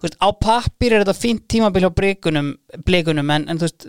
þú 0.00 0.08
veist, 0.08 0.16
á 0.16 0.28
pappir 0.40 0.94
er 0.94 1.04
þetta 1.04 1.16
fínt 1.16 1.46
tímabil 1.52 1.84
á 1.84 1.92
blikunum, 1.92 2.54
blikunum 2.86 3.32
en, 3.34 3.46
en 3.52 3.60
veist, 3.60 3.86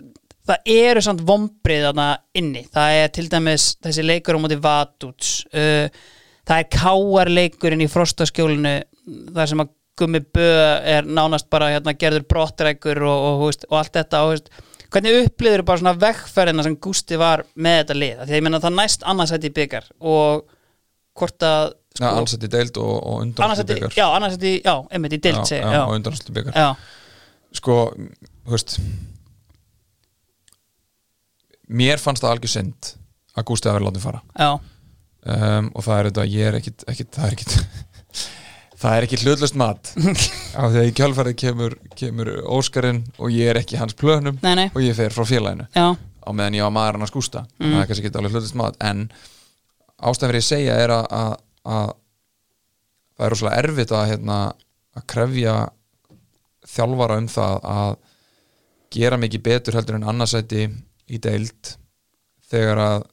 það 0.48 0.72
eru 0.74 1.04
samt 1.04 1.22
vombrið 1.26 1.86
þarna 1.88 2.08
inni, 2.38 2.66
það 2.72 2.96
er 3.00 3.14
til 3.16 3.28
dæmis 3.32 3.68
þessi 3.82 4.04
leikur 4.04 4.38
á 4.38 4.42
móti 4.42 4.58
Vatuts 4.62 5.36
uh, 5.56 5.86
það 6.48 6.58
er 6.58 6.72
káar 6.74 7.30
leikurinn 7.32 7.84
í 7.84 7.90
frostaskjólinu 7.90 8.74
þar 9.34 9.50
sem 9.50 9.64
að 9.64 9.72
Gummi 9.98 10.22
Bö 10.24 10.48
er 10.88 11.06
nánast 11.06 11.50
bara 11.52 11.70
hérna, 11.74 11.94
gerður 11.98 12.24
brottrækur 12.30 13.02
og, 13.04 13.26
og, 13.28 13.42
og, 13.46 13.66
og 13.68 13.78
allt 13.80 13.98
þetta 13.98 14.22
og, 14.28 14.48
hvernig 14.92 15.18
upplýður 15.26 15.64
bara 15.68 15.82
svona 15.82 15.94
vegferðina 16.00 16.64
sem 16.66 16.78
Gústi 16.80 17.18
var 17.20 17.44
með 17.54 17.78
þetta 17.82 17.98
lið? 17.98 18.24
Því 18.24 18.32
að 18.32 18.38
ég 18.38 18.46
menna 18.48 18.62
það 18.62 18.76
næst 18.80 19.06
annarsætti 19.12 19.52
byggar 19.56 19.88
og 20.00 20.42
hvort 21.18 21.46
að 21.46 21.68
sko, 21.92 22.08
allsett 22.08 22.48
í 22.48 22.52
deild 22.52 22.80
og, 22.80 22.98
annarsætti, 23.36 23.76
byggar 23.76 23.96
já, 23.96 24.06
annarsætti, 24.08 24.52
já, 24.64 24.74
einmitt 24.88 25.16
í 25.16 25.20
dild 25.20 25.42
já, 25.42 25.48
segi, 25.52 25.72
já, 25.76 25.80
og 25.84 25.96
undanast 25.98 26.28
í 26.28 26.36
byggar 26.36 26.76
sko, 27.52 27.78
þú 28.46 28.56
veist 28.56 28.78
mér 31.72 32.00
fannst 32.00 32.24
það 32.24 32.36
algjör 32.36 32.54
synd 32.56 32.94
að 33.36 33.48
Gústi 33.48 33.68
að 33.68 33.78
vera 33.78 33.88
látið 33.88 34.04
fara. 34.04 34.22
Um, 35.22 35.68
og 35.72 35.84
það 35.86 35.98
er 35.98 36.08
þetta, 36.08 36.24
ég 36.28 36.48
er 36.48 36.56
ekkit, 36.58 36.84
ekkit 36.90 37.16
það 37.16 37.26
er 37.28 37.36
ekkit 37.36 37.52
það 38.82 38.96
er 38.96 39.06
ekki 39.06 39.20
hlutlust 39.22 39.58
mat. 39.60 39.92
Af 40.60 40.72
því 40.72 40.80
að 40.82 40.88
í 40.88 40.94
kjálfærið 40.98 41.36
kemur, 41.42 41.76
kemur 41.98 42.32
Óskarinn 42.58 43.04
og 43.18 43.34
ég 43.34 43.52
er 43.52 43.60
ekki 43.62 43.78
hans 43.80 43.94
plönum 43.98 44.40
nei, 44.42 44.54
nei, 44.58 44.66
og 44.72 44.82
ég 44.84 44.96
fer 44.98 45.14
frá 45.14 45.26
félaginu. 45.28 45.68
Já, 45.76 45.94
á 46.22 46.30
meðan 46.30 46.58
ég 46.58 46.66
var 46.66 46.74
maður 46.74 46.98
hann 46.98 47.06
að 47.06 47.12
skústa 47.12 47.44
það 47.58 47.78
er 47.80 47.88
kannski 47.90 48.06
ekki 48.06 48.18
alveg 48.20 48.36
hlutlust 48.36 48.58
mat 48.58 48.78
en 48.84 49.04
ástæðan 50.02 50.32
fyrir 50.32 50.42
ég 50.42 50.46
segja 50.46 50.78
er 50.82 50.94
að, 50.94 51.06
að, 51.18 51.32
að 51.76 51.92
það 53.16 53.26
er 53.26 53.34
rosalega 53.34 53.62
erfitt 53.62 53.94
að, 53.94 54.04
hérna, 54.12 54.38
að 54.98 55.06
krefja 55.12 55.56
þjálfara 56.72 57.18
um 57.22 57.28
það 57.32 57.68
að 57.72 57.92
gera 58.92 59.18
mikið 59.20 59.44
betur 59.48 59.78
heldur 59.78 59.98
en 59.98 60.08
annarsætti 60.12 60.66
í 61.12 61.20
deild 61.22 61.74
þegar 62.52 62.82
að 62.86 63.06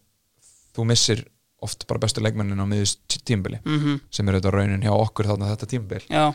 þú 0.75 0.87
missir 0.89 1.23
oft 1.65 1.87
bara 1.89 1.99
bestu 2.03 2.21
leikmennin 2.23 2.59
á 2.61 2.65
miðust 2.69 3.17
tímbili 3.27 3.59
mhm, 3.65 3.99
sem 4.13 4.27
er 4.29 4.37
auðvitað 4.37 4.55
raunin 4.55 4.85
hjá 4.85 4.93
okkur 4.95 5.29
þarna 5.31 5.49
þetta 5.53 5.69
tímbil 5.73 6.03
já, 6.09 6.25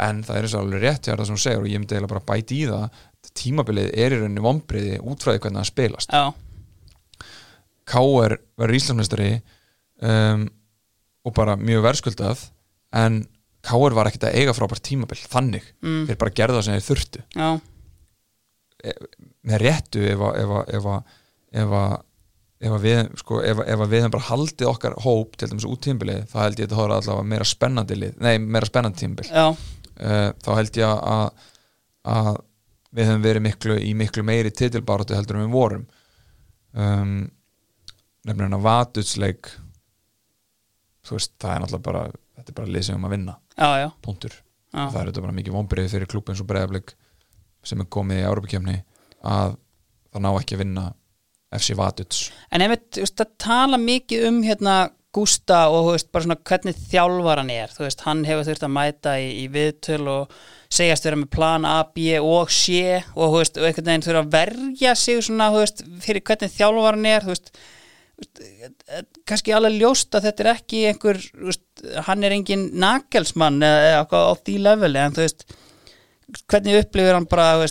en 0.00 0.22
það 0.24 0.36
er 0.38 0.46
eins 0.48 0.54
og 0.56 0.62
alveg 0.64 0.84
rétt 0.86 1.08
það 1.10 1.24
sem 1.28 1.36
hún 1.36 1.42
segir 1.44 1.60
og 1.64 1.68
ég 1.68 1.80
myndi 1.82 1.94
eiginlega 1.96 2.14
bara 2.14 2.28
bæti 2.30 2.60
í 2.62 2.68
það 2.70 2.86
tímabilið 3.36 3.90
er 4.00 4.14
í 4.16 4.20
rauninni 4.22 4.44
vombriði 4.44 5.00
útfræði 5.04 5.42
hvernig 5.44 5.60
það 5.60 5.68
spilast. 5.68 6.14
Já, 6.14 6.32
K.R. 7.90 8.36
verður 8.60 8.78
Íslandsmeistari 8.78 9.30
um, 10.06 10.46
og 11.26 11.34
bara 11.36 11.56
mjög 11.60 11.84
verðskuldað 11.88 12.46
en 12.96 13.20
K.R. 13.66 13.92
var 13.96 14.08
ekkert 14.08 14.28
að 14.30 14.38
eiga 14.40 14.54
frábært 14.56 14.84
tímabil 14.88 15.18
þannig, 15.20 15.66
Mm. 15.84 16.06
þeir 16.08 16.18
bara 16.22 16.32
gerða 16.38 16.60
það 16.60 16.64
sem 16.64 16.78
þeir 16.78 16.86
þurftu. 16.88 17.24
Já, 17.36 17.48
með 19.50 19.60
réttu 19.60 20.04
ef 20.08 21.68
að 21.68 21.96
ef 22.60 22.74
að, 22.76 22.82
við, 22.84 22.98
sko, 23.22 23.40
ef, 23.46 23.62
ef 23.64 23.80
að 23.80 23.92
við 23.92 24.02
hefum 24.02 24.14
bara 24.16 24.28
haldið 24.28 24.68
okkar 24.68 24.96
hóp 25.04 25.38
til 25.40 25.48
dæmis 25.48 25.68
út 25.68 25.80
tímbilið 25.86 26.26
þá 26.28 26.38
held 26.42 26.60
ég 26.60 26.68
að 26.68 26.76
það 26.76 26.84
er 26.84 26.94
allavega 26.98 27.30
meira 27.32 27.48
spennandi 27.48 27.96
lið 27.96 28.20
nei, 28.20 28.34
meira 28.42 28.68
spennandi 28.68 29.00
tímbil 29.00 29.30
uh, 29.30 29.54
þá 30.44 30.50
held 30.58 30.80
ég 30.80 31.06
að, 31.14 31.48
að 32.14 32.30
við 32.96 33.10
hefum 33.10 33.24
verið 33.24 33.44
miklu 33.46 33.78
í 33.80 33.90
miklu 33.98 34.24
meiri 34.26 34.52
titilbáratu 34.54 35.16
heldur 35.16 35.38
en 35.38 35.46
við 35.46 35.54
vorum. 35.54 35.84
Um, 36.70 37.18
nefnilega 38.26 38.60
vatutsleik 38.62 39.50
þú 41.06 41.16
veist, 41.16 41.34
það 41.40 41.54
er 41.54 41.62
náttúrulega 41.64 41.86
bara 41.86 42.02
þetta 42.10 42.52
er 42.52 42.58
bara 42.60 42.74
lið 42.76 42.86
sem 42.86 42.98
um 42.98 43.06
að 43.08 43.14
vinna, 43.16 43.36
já, 43.56 43.68
já, 43.80 43.88
punktur. 44.04 44.36
Já. 44.70 44.84
það 44.84 45.00
er 45.00 45.08
þetta 45.10 45.24
bara 45.24 45.36
mikið 45.38 45.56
vonbreið 45.56 45.88
fyrir 45.94 46.10
klúb 46.10 46.30
eins 46.30 46.42
og 46.42 46.48
breiðablik 46.50 46.92
sem 47.66 47.80
er 47.82 47.88
komið 47.90 48.20
í 48.20 48.26
Európa-kefni 48.28 48.76
að 49.26 49.56
það 50.12 50.24
ná 50.24 50.30
ekki 50.30 50.56
að 50.56 50.62
vinna 50.62 50.84
FC 51.56 51.76
Vatuts 51.78 52.30
En 52.50 52.64
einmitt, 52.64 52.98
það 52.98 53.36
tala 53.42 53.80
mikið 53.80 54.26
um 54.30 54.40
hérna 54.46 54.78
Gústa 55.10 55.64
og 55.74 55.88
veist, 55.90 56.06
svona 56.14 56.36
hvernig 56.46 56.76
þjálfar 56.86 57.40
hann 57.42 57.50
er, 57.50 57.72
veist, 57.74 58.04
hann 58.06 58.22
hefur 58.28 58.46
þurft 58.46 58.66
að 58.66 58.74
mæta 58.76 59.16
í, 59.18 59.26
í 59.42 59.48
viðtöl 59.50 60.04
og 60.06 60.36
segjast 60.70 61.08
vera 61.08 61.18
með 61.18 61.32
plan 61.34 61.66
A, 61.66 61.80
B 61.82 62.14
og 62.22 62.52
C 62.54 63.00
og 63.16 63.34
veist, 63.34 63.58
og 63.58 63.66
einhvern 63.66 63.90
veginn 63.90 64.06
þurfa 64.06 64.22
að 64.22 64.36
verja 64.36 64.94
sig 64.94 65.18
svona, 65.26 65.48
fyrir 66.04 66.22
hvernig 66.28 66.54
þjálfar 66.54 66.98
hann 66.98 67.10
er, 67.10 67.26
þú 67.26 67.34
veist 67.34 67.50
kannski 69.26 69.54
alveg 69.56 69.80
ljóst 69.80 70.14
að 70.14 70.28
þetta 70.28 70.44
er 70.44 70.52
ekki 70.52 70.84
einhver, 70.92 71.20
hann 72.06 72.24
er 72.26 72.36
engin 72.36 72.66
nakelsmann 72.78 73.58
eða 73.66 74.00
eitthvað 74.04 74.30
á 74.30 74.34
því 74.44 74.56
leveli 74.68 75.02
en 75.02 75.18
hvernig 76.50 76.80
upplifir 76.84 77.16
hann 77.16 77.26
bara, 77.30 77.64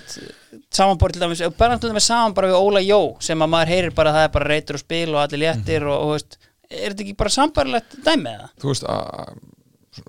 þú 0.69 0.75
veist 0.75 0.79
samanborið 0.79 1.13
til 1.17 1.21
dæmis, 1.25 1.41
bara 1.57 1.77
til 1.81 1.89
dæmis 1.89 2.07
saman 2.07 2.33
bara 2.37 2.47
við 2.51 2.59
Óla 2.61 2.81
Jó 2.85 2.99
sem 3.25 3.41
að 3.41 3.49
maður 3.49 3.71
heyrir 3.73 3.93
bara 3.97 4.09
að 4.11 4.15
það 4.19 4.23
er 4.27 4.33
bara 4.35 4.49
reytur 4.53 4.75
og 4.77 4.79
spil 4.83 5.09
og 5.15 5.21
allir 5.23 5.41
léttir 5.41 5.85
og, 5.87 5.95
og 5.95 6.05
þú 6.09 6.11
veist, 6.17 6.37
er 6.69 6.91
þetta 6.93 7.03
ekki 7.05 7.15
bara 7.17 7.29
sambarlegt 7.33 7.95
dæmi 8.05 8.29
eða? 8.35 8.49
þú 8.61 8.69
veist 8.69 8.85
að 8.85 9.39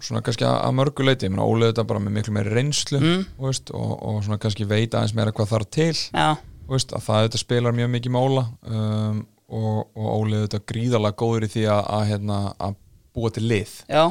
svona 0.04 0.20
kannski 0.22 0.44
að 0.46 0.74
mörgu 0.76 1.04
leiti 1.08 1.26
ég 1.26 1.32
meina 1.32 1.46
Óli 1.48 1.70
þetta 1.70 1.84
bara 1.88 2.00
með 2.04 2.12
miklu 2.18 2.34
meiri 2.36 2.52
reynslu 2.54 3.00
Mm. 3.00 3.22
veist, 3.40 3.70
og, 3.74 3.92
og 4.04 4.20
svona 4.22 4.38
kannski 4.38 4.66
veit 4.68 4.92
aðeins 4.94 5.14
meira 5.16 5.32
hvað 5.32 5.48
þarf 5.54 5.70
til 5.72 5.94
þú 5.96 6.74
veist, 6.76 6.92
að 6.94 7.06
það 7.08 7.24
þetta 7.24 7.40
spilar 7.40 7.72
mjög 7.74 7.90
mikið 7.96 8.12
með 8.14 8.26
Óla 8.28 8.44
um, 8.68 9.22
og, 9.50 9.78
og 9.96 10.10
Óli 10.20 10.42
þetta 10.44 10.60
gríðarlega 10.70 11.16
góður 11.18 11.46
í 11.48 11.50
því 11.56 11.64
að, 11.72 11.80
að, 11.96 12.04
hérna, 12.12 12.36
að 12.62 12.76
búa 13.16 13.30
til 13.34 13.42
lið. 13.50 13.72
Já, 13.90 14.04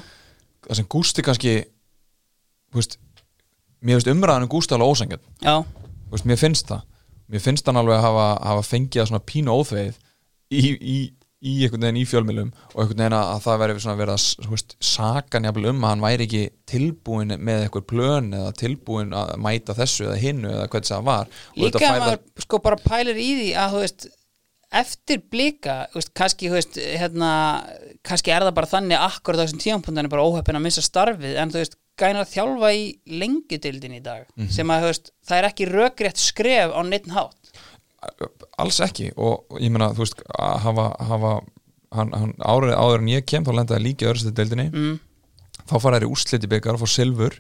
það 0.67 0.76
sem 0.81 0.89
Gústi 0.91 1.23
kannski 1.23 1.53
veist, 2.76 2.97
mér 3.80 4.01
finnst 4.01 4.11
umræðan 4.11 4.43
um 4.49 4.51
Gústi 4.51 4.76
alveg 4.76 4.91
ósangjöld 4.91 5.23
veist, 6.11 6.27
mér 6.30 6.41
finnst 6.41 6.69
það. 6.72 6.84
Mér 7.30 7.45
finnst 7.45 7.69
hann 7.69 7.80
alveg 7.80 7.99
að 7.99 8.06
hafa, 8.07 8.27
hafa 8.49 8.65
fengið 8.65 9.03
að 9.03 9.10
svona 9.11 9.26
pínu 9.30 9.56
óþveið 9.60 9.98
í, 10.49 10.61
í, 10.73 10.98
í 11.40 11.56
einhvern 11.64 11.86
veginn 11.86 11.99
í 12.02 12.06
fjölmilum 12.10 12.53
og 12.73 12.80
einhvern 12.81 13.03
veginn 13.03 13.18
að 13.19 13.44
það 13.45 13.60
veri 13.61 13.84
svona 13.84 13.99
verið 13.99 14.15
að 14.15 14.53
veist, 14.53 14.77
saka 14.84 15.41
njafnvel 15.44 15.69
um 15.72 15.84
að 15.84 15.94
hann 15.94 16.06
væri 16.07 16.26
ekki 16.27 16.44
tilbúin 16.69 17.36
með 17.38 17.65
eitthvað 17.65 17.90
plön 17.94 18.31
eða 18.40 18.56
tilbúin 18.60 19.14
að 19.18 19.36
mæta 19.45 19.77
þessu 19.77 20.07
eða 20.07 20.22
hinnu 20.23 20.53
eða 20.56 20.69
hvernig 20.73 20.94
það 20.94 21.06
var. 21.11 21.36
Líka 21.60 21.84
að 21.86 22.02
maður 22.03 22.48
sko 22.48 22.61
bara 22.65 22.81
pælir 22.81 23.22
í 23.22 23.30
því 23.41 23.52
að 23.61 23.76
þú 23.76 23.84
veist 23.86 24.10
eftir 24.69 25.22
blika, 25.31 25.77
veist, 25.95 26.11
kannski 26.18 26.49
veist, 26.53 26.77
hérna, 26.77 27.31
kannski 28.06 28.34
er 28.34 28.45
það 28.45 28.57
bara 28.60 28.69
þannig 28.69 29.02
akkur 29.02 29.40
þessum 29.40 29.61
tímapunktan 29.61 30.06
er 30.06 30.11
bara 30.11 30.26
óhöppin 30.26 30.60
að 30.60 30.65
missa 30.68 30.84
starfið, 30.86 31.38
en 31.41 31.53
þú 31.53 31.64
veist, 31.64 31.77
gænar 31.99 32.23
að 32.26 32.34
þjálfa 32.34 32.69
í 32.76 32.84
lengjudildin 33.21 33.97
í 33.97 34.01
dag 34.03 34.26
Mhm. 34.35 34.49
sem 34.55 34.67
að, 34.73 34.88
veist, 34.89 35.11
það 35.27 35.38
er 35.41 35.47
ekki 35.49 35.67
rökrétt 35.69 36.17
skref 36.21 36.71
á 36.76 36.81
neitt 36.88 37.09
hátt. 37.11 37.35
Alls 38.59 38.80
ekki 38.84 39.09
og 39.19 39.57
ég 39.59 39.71
meina 39.71 39.91
þú 39.95 40.03
veist 40.05 40.21
að 40.39 40.59
hafa, 40.65 40.85
hafa 41.09 41.31
hann, 41.95 42.11
hann 42.13 42.34
árið 42.39 42.76
áður 42.77 43.01
en 43.03 43.11
ég 43.11 43.26
kem 43.27 43.43
þá 43.47 43.51
lendaði 43.57 43.84
líka 43.84 44.07
öðrustu 44.09 44.31
deildinni. 44.35 44.67
Mm, 44.71 44.99
þá 45.67 45.76
fara 45.81 45.99
þær 45.99 46.07
í 46.07 46.11
úrsliti 46.13 46.49
byggar 46.51 46.77
og 46.77 46.84
fá 46.84 46.88
silfur. 46.93 47.35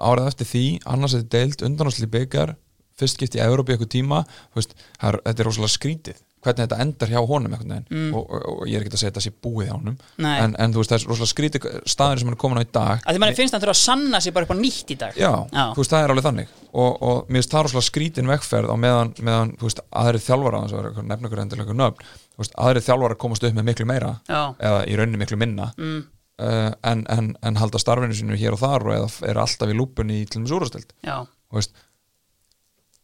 Árið 0.00 0.30
eftir 0.30 0.48
því, 0.48 0.64
annars 0.88 1.14
er 1.18 1.22
deild 1.28 1.60
undanúrslit 1.66 2.10
byggar, 2.10 2.54
fyrst 2.96 3.18
gift 3.20 3.36
í 3.36 3.42
Európa 3.44 3.72
í 3.72 3.76
eitthvað 3.76 3.92
tíma, 3.92 4.22
veist, 4.56 4.72
það 5.00 5.08
er, 5.12 5.20
þetta 5.26 5.40
er 5.44 5.48
rosalega 5.50 5.74
skrítið, 5.76 6.22
hvernig 6.40 6.64
þetta 6.66 6.78
endar 6.84 7.10
hjá 7.12 7.20
honum 7.28 7.56
Mm. 7.90 8.14
og, 8.14 8.24
og, 8.30 8.44
og 8.50 8.68
ég 8.68 8.78
er 8.78 8.84
ekki 8.84 8.94
að 8.94 9.00
segja 9.02 9.10
þetta 9.12 9.22
sé 9.24 9.32
búið 9.44 9.66
hjá 9.68 9.74
honum, 9.74 9.96
en, 10.18 10.54
en 10.62 10.72
þú 10.74 10.80
veist, 10.80 10.92
það 10.92 10.98
er 10.98 11.10
rosalega 11.10 11.30
skrítið 11.32 11.66
staðir 11.90 12.20
sem 12.20 12.30
hann 12.30 12.36
er 12.36 12.40
komin 12.40 12.60
á 12.60 12.64
í 12.64 12.68
dag. 12.70 13.02
Að 13.04 13.16
því 13.16 13.22
mann 13.24 13.36
finnst 13.38 13.52
að 13.52 13.56
hann 13.58 13.64
þurfa 13.66 13.76
að 13.76 13.80
sanna 13.80 14.20
sig 14.24 14.34
bara 14.36 14.46
upp 14.48 14.54
á 14.54 14.58
nýtt 14.60 14.92
í 14.94 14.98
dag. 15.00 15.18
Já, 15.18 15.32
Já. 15.50 15.64
þú 15.74 15.82
veist, 15.82 15.92
það 15.94 16.04
er 16.06 16.14
alveg 16.14 16.26
þannig. 16.28 16.54
Og, 16.70 17.02
og 17.10 17.18
mér 17.28 17.40
finnst 17.40 17.54
það 17.56 17.66
rosalega 17.66 17.88
skrítin 17.90 18.30
vegferð 18.30 18.72
á 18.72 18.76
meðan, 18.80 19.12
meðan 19.26 19.52
þú 19.60 19.68
veist, 19.68 19.82
aðrið 20.02 20.26
þjálfara 20.28 20.62
þess 20.64 20.78
að 20.80 21.02
nefna 21.10 21.30
ykkur 21.30 21.42
endilega 21.44 21.76
nöfn 21.80 22.08
aðrið 22.56 22.86
þjálfara 22.88 23.18
komast 23.20 23.44
upp 23.44 23.58
með 23.58 23.68
miklu 23.68 23.86
meira 23.90 24.14
Já. 24.30 24.40
eða 24.56 24.80
í 24.88 24.96
rauninni 24.96 25.20
miklu 25.20 25.38
minna. 25.40 25.68
Mm, 25.76 26.00
uh, 26.40 26.70
en, 26.92 27.04
en, 27.12 27.30
en 27.42 27.60
halda 27.60 27.80
starfinu 27.82 28.16
sinu 28.16 28.38
hér 28.40 28.56
og 28.56 28.62
þar 28.62 28.86
og 28.88 28.96
eða 28.96 29.10
er 29.28 29.42
alltaf 29.42 29.72
í 29.72 29.76
lúpunni 29.76 30.22
í 30.22 30.28
til 30.30 30.44
já, 30.46 31.18
þú 31.50 31.58
veist 31.58 31.74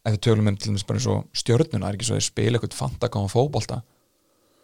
ef 0.07 0.15
við 0.15 0.21
tölum 0.23 0.47
um 0.51 0.57
til 0.57 0.71
dæmis 0.71 0.85
bara 0.87 0.99
eins 1.01 1.09
og 1.11 1.25
stjörnuna 1.35 1.89
er 1.89 1.97
ekki 1.97 2.07
svo 2.07 2.17
að 2.17 2.25
spila 2.29 2.57
eitthvað 2.59 2.77
fantakáma 2.79 3.31
fótbolta? 3.31 3.81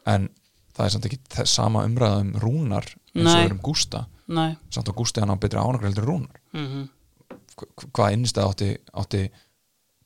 En 0.10 0.30
það 0.74 0.86
er 0.88 0.94
samt 0.96 1.08
ekki 1.10 1.20
þess 1.36 1.56
sama 1.60 1.84
umræða 1.88 2.22
um 2.24 2.34
rúnar 2.42 2.88
eins 3.14 3.30
og 3.30 3.40
Nei. 3.44 3.52
um 3.54 3.62
Gústa. 3.64 4.06
Næ 4.28 4.46
samt 4.74 4.90
að 4.90 4.98
Gústi 5.02 5.22
hann 5.22 5.34
á 5.36 5.38
betri 5.38 5.60
en 5.60 6.06
rúnar. 6.08 6.38
Mm 6.54 6.88
Hva- 7.54 7.90
hvað 7.94 8.14
innstæð 8.16 8.48
átti, 8.50 8.68
átti 8.98 9.20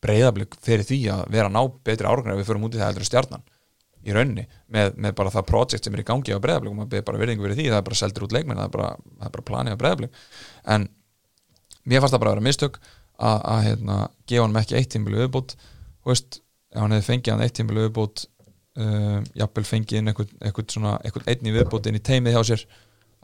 breyðablík 0.03 0.57
fyrir 0.61 0.83
því 0.83 0.97
að 1.13 1.21
vera 1.31 1.47
ná 1.49 1.61
betri 1.83 2.07
ef 2.07 2.25
við 2.41 2.49
förum 2.49 2.65
út 2.67 2.75
í 2.75 2.79
það 2.81 2.89
heldur 2.89 3.05
en 3.05 3.09
stjarnan? 3.11 3.43
Í 4.07 4.13
rauninni 4.15 4.43
með, 4.71 4.93
með 4.95 5.15
bara 5.15 5.31
það 5.31 5.45
projekt 5.47 5.83
sem 5.87 5.93
er 5.95 6.03
í 6.03 6.07
gangi 6.07 6.35
á 6.35 6.39
breyðablík 6.43 6.71
og 6.71 6.77
maður 6.77 6.91
beður 6.91 7.05
bara 7.07 7.21
virðingu 7.23 7.43
fyrir 7.47 7.57
því 7.57 7.65
það 7.71 7.79
er 7.79 7.87
bara 7.87 7.99
seldur 8.01 8.25
út 8.27 8.35
leikmenn, 8.35 8.57
það 8.59 8.67
er 8.67 8.75
bara, 8.75 8.89
það 9.17 9.25
er 9.29 9.33
bara 9.37 9.47
planið 9.49 9.73
á 9.75 9.81
breyðablík 9.81 10.19
en 10.75 10.87
mér 11.87 12.03
fannst 12.03 12.15
það 12.15 12.19
bara 12.23 12.31
að 12.31 12.37
vera 12.37 12.47
mistök 12.47 12.79
að, 13.17 13.61
hérna, 13.67 13.99
gefa 14.29 14.47
hann 14.47 14.59
ekki 14.61 14.77
eitt 14.79 14.91
tímbilu 14.93 15.21
viðbútt 15.23 15.55
þú 15.57 16.11
veist, 16.11 16.41
ef 16.73 16.81
hann 16.81 16.95
hefði 16.95 17.07
fengið 17.11 17.33
hann 17.33 17.45
eitt 17.45 17.55
tímbilu 17.57 17.85
viðbútt 17.87 18.25
uh, 18.25 19.21
jafnvel 19.37 19.65
fengið 19.67 20.01
inn 20.01 20.11
eitthvað, 20.11 20.35
eitthvað, 20.41 20.67
svona, 20.75 20.97
eitthvað 21.03 21.31
einn 21.33 21.49
í 21.49 21.55
viðbútt 21.55 21.89
inn 21.89 21.99
í 21.99 22.03
teimið 22.11 22.37
hjá 22.37 22.43
sér 22.51 22.67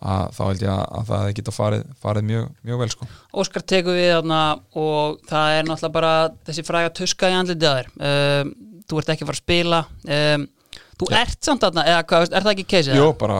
að 0.03 0.33
þá 0.35 0.41
held 0.43 0.63
ég 0.65 0.73
að, 0.73 0.81
að 0.83 1.05
það 1.09 1.21
hefði 1.21 1.35
geta 1.37 1.53
farið, 1.53 1.83
farið 2.01 2.25
mjög, 2.31 2.47
mjög 2.67 2.81
vel 2.81 2.89
sko 2.91 3.07
Óskar 3.39 3.63
tekur 3.71 3.95
við 3.95 4.09
þarna 4.15 4.39
og 4.81 5.21
það 5.29 5.59
er 5.59 5.69
náttúrulega 5.69 5.95
bara 5.95 6.13
þessi 6.49 6.65
fræga 6.67 6.91
tuska 6.97 7.29
í 7.29 7.37
andlitið 7.37 7.69
að 7.69 7.77
þér 7.77 8.09
um, 8.09 8.51
þú 8.89 8.99
ert 8.99 9.13
ekki 9.13 9.27
fara 9.29 9.37
að 9.37 9.43
spila 9.45 9.79
um, 10.17 10.47
þú 10.99 11.09
Já. 11.09 11.17
ert 11.21 11.47
samt 11.47 11.63
þarna, 11.63 11.85
eða 11.89 12.03
hvað, 12.09 12.25
er 12.29 12.45
það 12.45 12.53
ekki 12.53 12.67
keisið? 12.73 12.99
Jó, 12.99 13.07
bara 13.19 13.39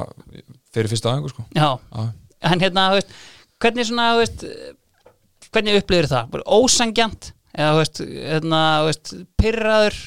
fyrir 0.73 0.91
fyrsta 0.91 1.11
aðeins 1.11 1.34
sko. 1.35 1.45
Já, 1.55 1.69
en 2.49 2.63
hérna, 2.63 2.88
veist, 2.95 3.13
hvernig 3.61 3.88
svona, 3.89 4.07
þú 4.13 4.23
veist, 4.23 4.45
hvernig 5.53 5.80
upplifir 5.80 6.09
það? 6.11 6.35
Ósangjant, 6.57 7.31
eða, 7.53 7.71
þú 7.71 7.80
veist, 7.81 8.03
hérna, 8.27 8.61
þú 8.81 8.91
veist, 8.91 9.15
pyrraður, 9.39 10.01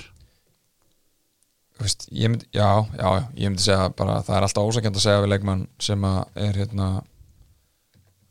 Þú 1.77 1.85
veist, 1.85 2.07
ég 2.09 2.31
myndi, 2.33 2.47
já, 2.57 2.69
já, 2.97 3.09
ég 3.37 3.51
myndi 3.51 3.61
segja 3.67 3.91
bara 3.93 4.15
að 4.17 4.29
það 4.31 4.37
er 4.39 4.45
alltaf 4.47 4.69
ósakjönd 4.71 4.97
að 4.97 5.03
segja 5.05 5.21
við 5.21 5.33
leikmann 5.35 5.65
sem 5.85 6.07
að 6.09 6.39
er 6.47 6.61
hérna 6.63 6.87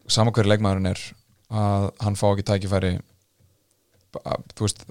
sama 0.09 0.33
hverju 0.33 0.49
leikmannurinn 0.49 0.89
er 0.89 1.03
að 1.53 1.85
hann 2.01 2.17
fá 2.17 2.25
ekki 2.31 2.45
tækifæri 2.49 2.91
að, 4.23 4.47
þú 4.57 4.65
veist, 4.65 4.81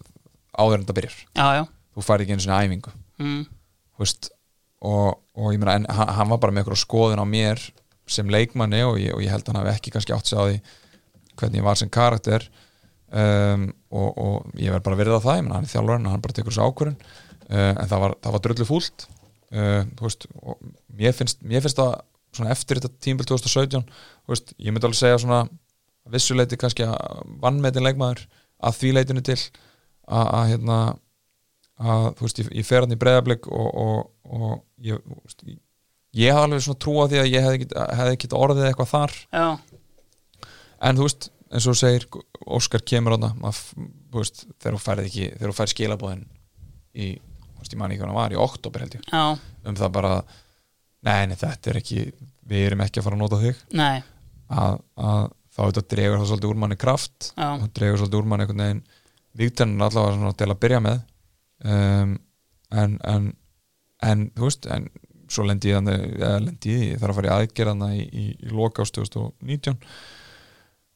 áður 0.55 0.76
en 0.76 0.84
þetta 0.84 0.96
byrjar. 1.01 1.16
Já, 1.34 1.46
já, 1.59 1.64
þú 1.96 2.06
fær 2.06 2.22
ekki 2.22 2.36
einu 2.36 2.44
sinni 2.44 2.60
æfingu. 2.60 2.94
Mm, 3.24 3.42
þú 3.96 4.05
veist, 4.05 4.30
og, 4.86 5.09
og 5.34 5.51
ég 5.51 5.59
meina 5.64 5.74
hann, 5.98 6.14
hann 6.20 6.30
var 6.30 6.42
bara 6.44 6.55
með 6.55 6.62
eitthvað 6.64 6.82
skoðun 6.84 7.24
á 7.24 7.26
mér 7.26 7.66
sem 8.06 8.30
leikmanni 8.30 8.84
og 8.86 9.01
ég, 9.02 9.16
og 9.16 9.24
ég 9.24 9.34
held 9.34 9.48
að 9.48 9.51
hann 9.51 9.62
hafi 9.64 9.74
ekki 9.74 9.96
kannski 9.96 10.14
átt 10.14 10.30
sig 10.30 10.38
á 10.38 10.44
því 10.46 10.60
hvernig 11.40 11.61
ég 11.61 11.66
var 11.66 11.81
sem 11.81 11.90
karakter 11.93 12.47
um, 13.11 13.69
og, 13.90 14.09
og 14.11 14.56
ég 14.61 14.74
verð 14.74 14.86
bara 14.86 14.98
að 14.98 15.02
virða 15.02 15.20
það, 15.24 15.39
ég 15.39 15.47
meina 15.47 15.59
hann 15.59 15.69
er 15.69 15.74
þjálfarinn 15.74 16.09
og 16.09 16.15
hann 16.15 16.24
bara 16.24 16.39
tekur 16.39 16.55
þessu 16.55 16.66
ákvörun 16.69 16.97
uh, 16.97 17.73
en 17.73 17.90
það 17.90 18.05
var, 18.05 18.16
það 18.24 18.36
var 18.36 18.44
drullu 18.47 18.69
fúlt 18.69 19.06
uh, 19.55 19.82
veist, 20.02 20.27
mér 20.98 21.16
finnst, 21.16 21.43
mér 21.43 21.65
finnst 21.65 21.81
það 21.81 21.94
svona 22.35 22.55
eftir 22.55 22.81
þetta 22.81 23.05
tímbil 23.05 23.28
2017 23.31 23.85
þú 23.85 24.35
veist, 24.35 24.56
ég 24.59 24.74
myndi 24.74 24.89
alveg 24.89 25.01
segja 25.01 25.20
svona 25.23 25.44
að 25.44 26.16
vissuleiti 26.16 26.59
kannski 26.61 26.86
að 26.89 27.23
vannmetin 27.43 27.86
leikmaður 27.86 28.27
að 28.65 28.78
því 28.81 28.94
leitinu 28.98 29.24
til 29.24 29.39
að, 29.39 30.27
að 30.27 30.48
hérna 30.52 30.78
að 31.81 32.09
þú 32.19 32.27
veist, 32.27 32.40
ég, 32.43 32.51
ég 32.61 32.66
fer 32.66 32.85
hann 32.85 32.94
í 32.94 32.98
breyðablik 33.01 33.48
og, 33.51 33.69
og, 33.85 34.11
og 34.31 34.51
ég, 34.85 35.01
veist, 35.24 35.47
ég, 35.48 35.59
ég 36.15 36.35
hafði 36.35 36.48
alveg 36.48 36.66
svona 36.66 36.82
trú 36.85 36.97
á 37.02 37.05
því 37.11 37.23
að 37.23 37.31
ég 37.31 37.47
hefði 37.47 37.61
ekki, 37.61 37.70
hefði 38.01 38.19
ekki 38.19 38.31
orðið 38.39 38.69
eitthvað 38.69 38.93
þar. 38.93 39.16
Já, 39.35 39.47
en 40.80 40.98
þú 40.98 41.06
veist, 41.09 41.28
eins 41.51 41.68
og 41.68 41.74
þú 41.74 41.80
segir 41.80 42.09
Óskar 42.44 42.84
kemur 42.86 43.16
á 43.16 43.18
það 43.24 43.60
þegar 44.14 44.76
þú 44.76 44.82
færið 44.82 45.10
ekki, 45.10 45.28
þegar 45.36 45.52
þú 45.52 45.59
færið 45.59 45.74
skilabóðin 45.74 46.24
í, 46.94 47.06
þú 47.14 47.62
veist, 47.62 47.76
ég 47.76 47.80
man 47.80 47.94
ekki 47.94 48.05
hann 48.05 48.16
var 48.16 48.34
í 48.34 48.40
oktober 48.40 48.84
held 48.84 48.98
ég, 48.98 49.06
já, 49.10 49.22
um 49.64 49.78
það 49.78 49.94
bara 49.94 50.12
nei, 51.05 51.22
nei, 51.30 51.38
þetta 51.38 51.72
er 51.72 51.80
ekki 51.80 52.02
við 52.44 52.66
erum 52.68 52.84
ekki 52.84 53.01
að 53.01 53.06
fara 53.09 53.18
að 53.18 53.24
nota 53.24 53.40
þig. 53.40 53.62
Að, 54.55 54.76
að 55.01 55.22
þá 55.55 55.62
þetta 55.62 55.86
dregur 55.94 56.18
það 56.18 56.28
svolítið 56.30 56.51
úr 56.51 56.60
manni 56.60 56.76
kraft 56.80 57.30
og 57.64 57.70
dregur 57.76 58.01
svolítið 58.02 58.20
úr 58.20 58.28
manni 58.28 58.44
einhvern 58.44 58.64
veginn 58.64 58.82
vígtennin 59.34 59.84
allavega 59.86 60.18
svona 60.18 60.36
til 60.38 60.51
að 60.51 60.60
byrja 60.62 60.80
með. 60.84 61.01
Um, 61.64 62.12
en, 62.74 62.98
en 63.09 63.30
en 64.05 64.28
þú 64.36 64.48
veist 64.48 64.68
en 64.70 64.88
svo 65.32 65.46
lendi 65.48 65.72
ég 65.72 65.86
lendi 65.86 66.74
ég 66.74 67.01
þarf 67.01 67.14
að 67.14 67.18
fara 67.18 67.30
í 67.30 67.34
aðgerðana 67.38 67.88
í, 67.96 68.02
í, 68.05 68.24
í 68.44 68.52
loka 68.52 68.84
ást 68.84 68.96
2019 68.98 69.78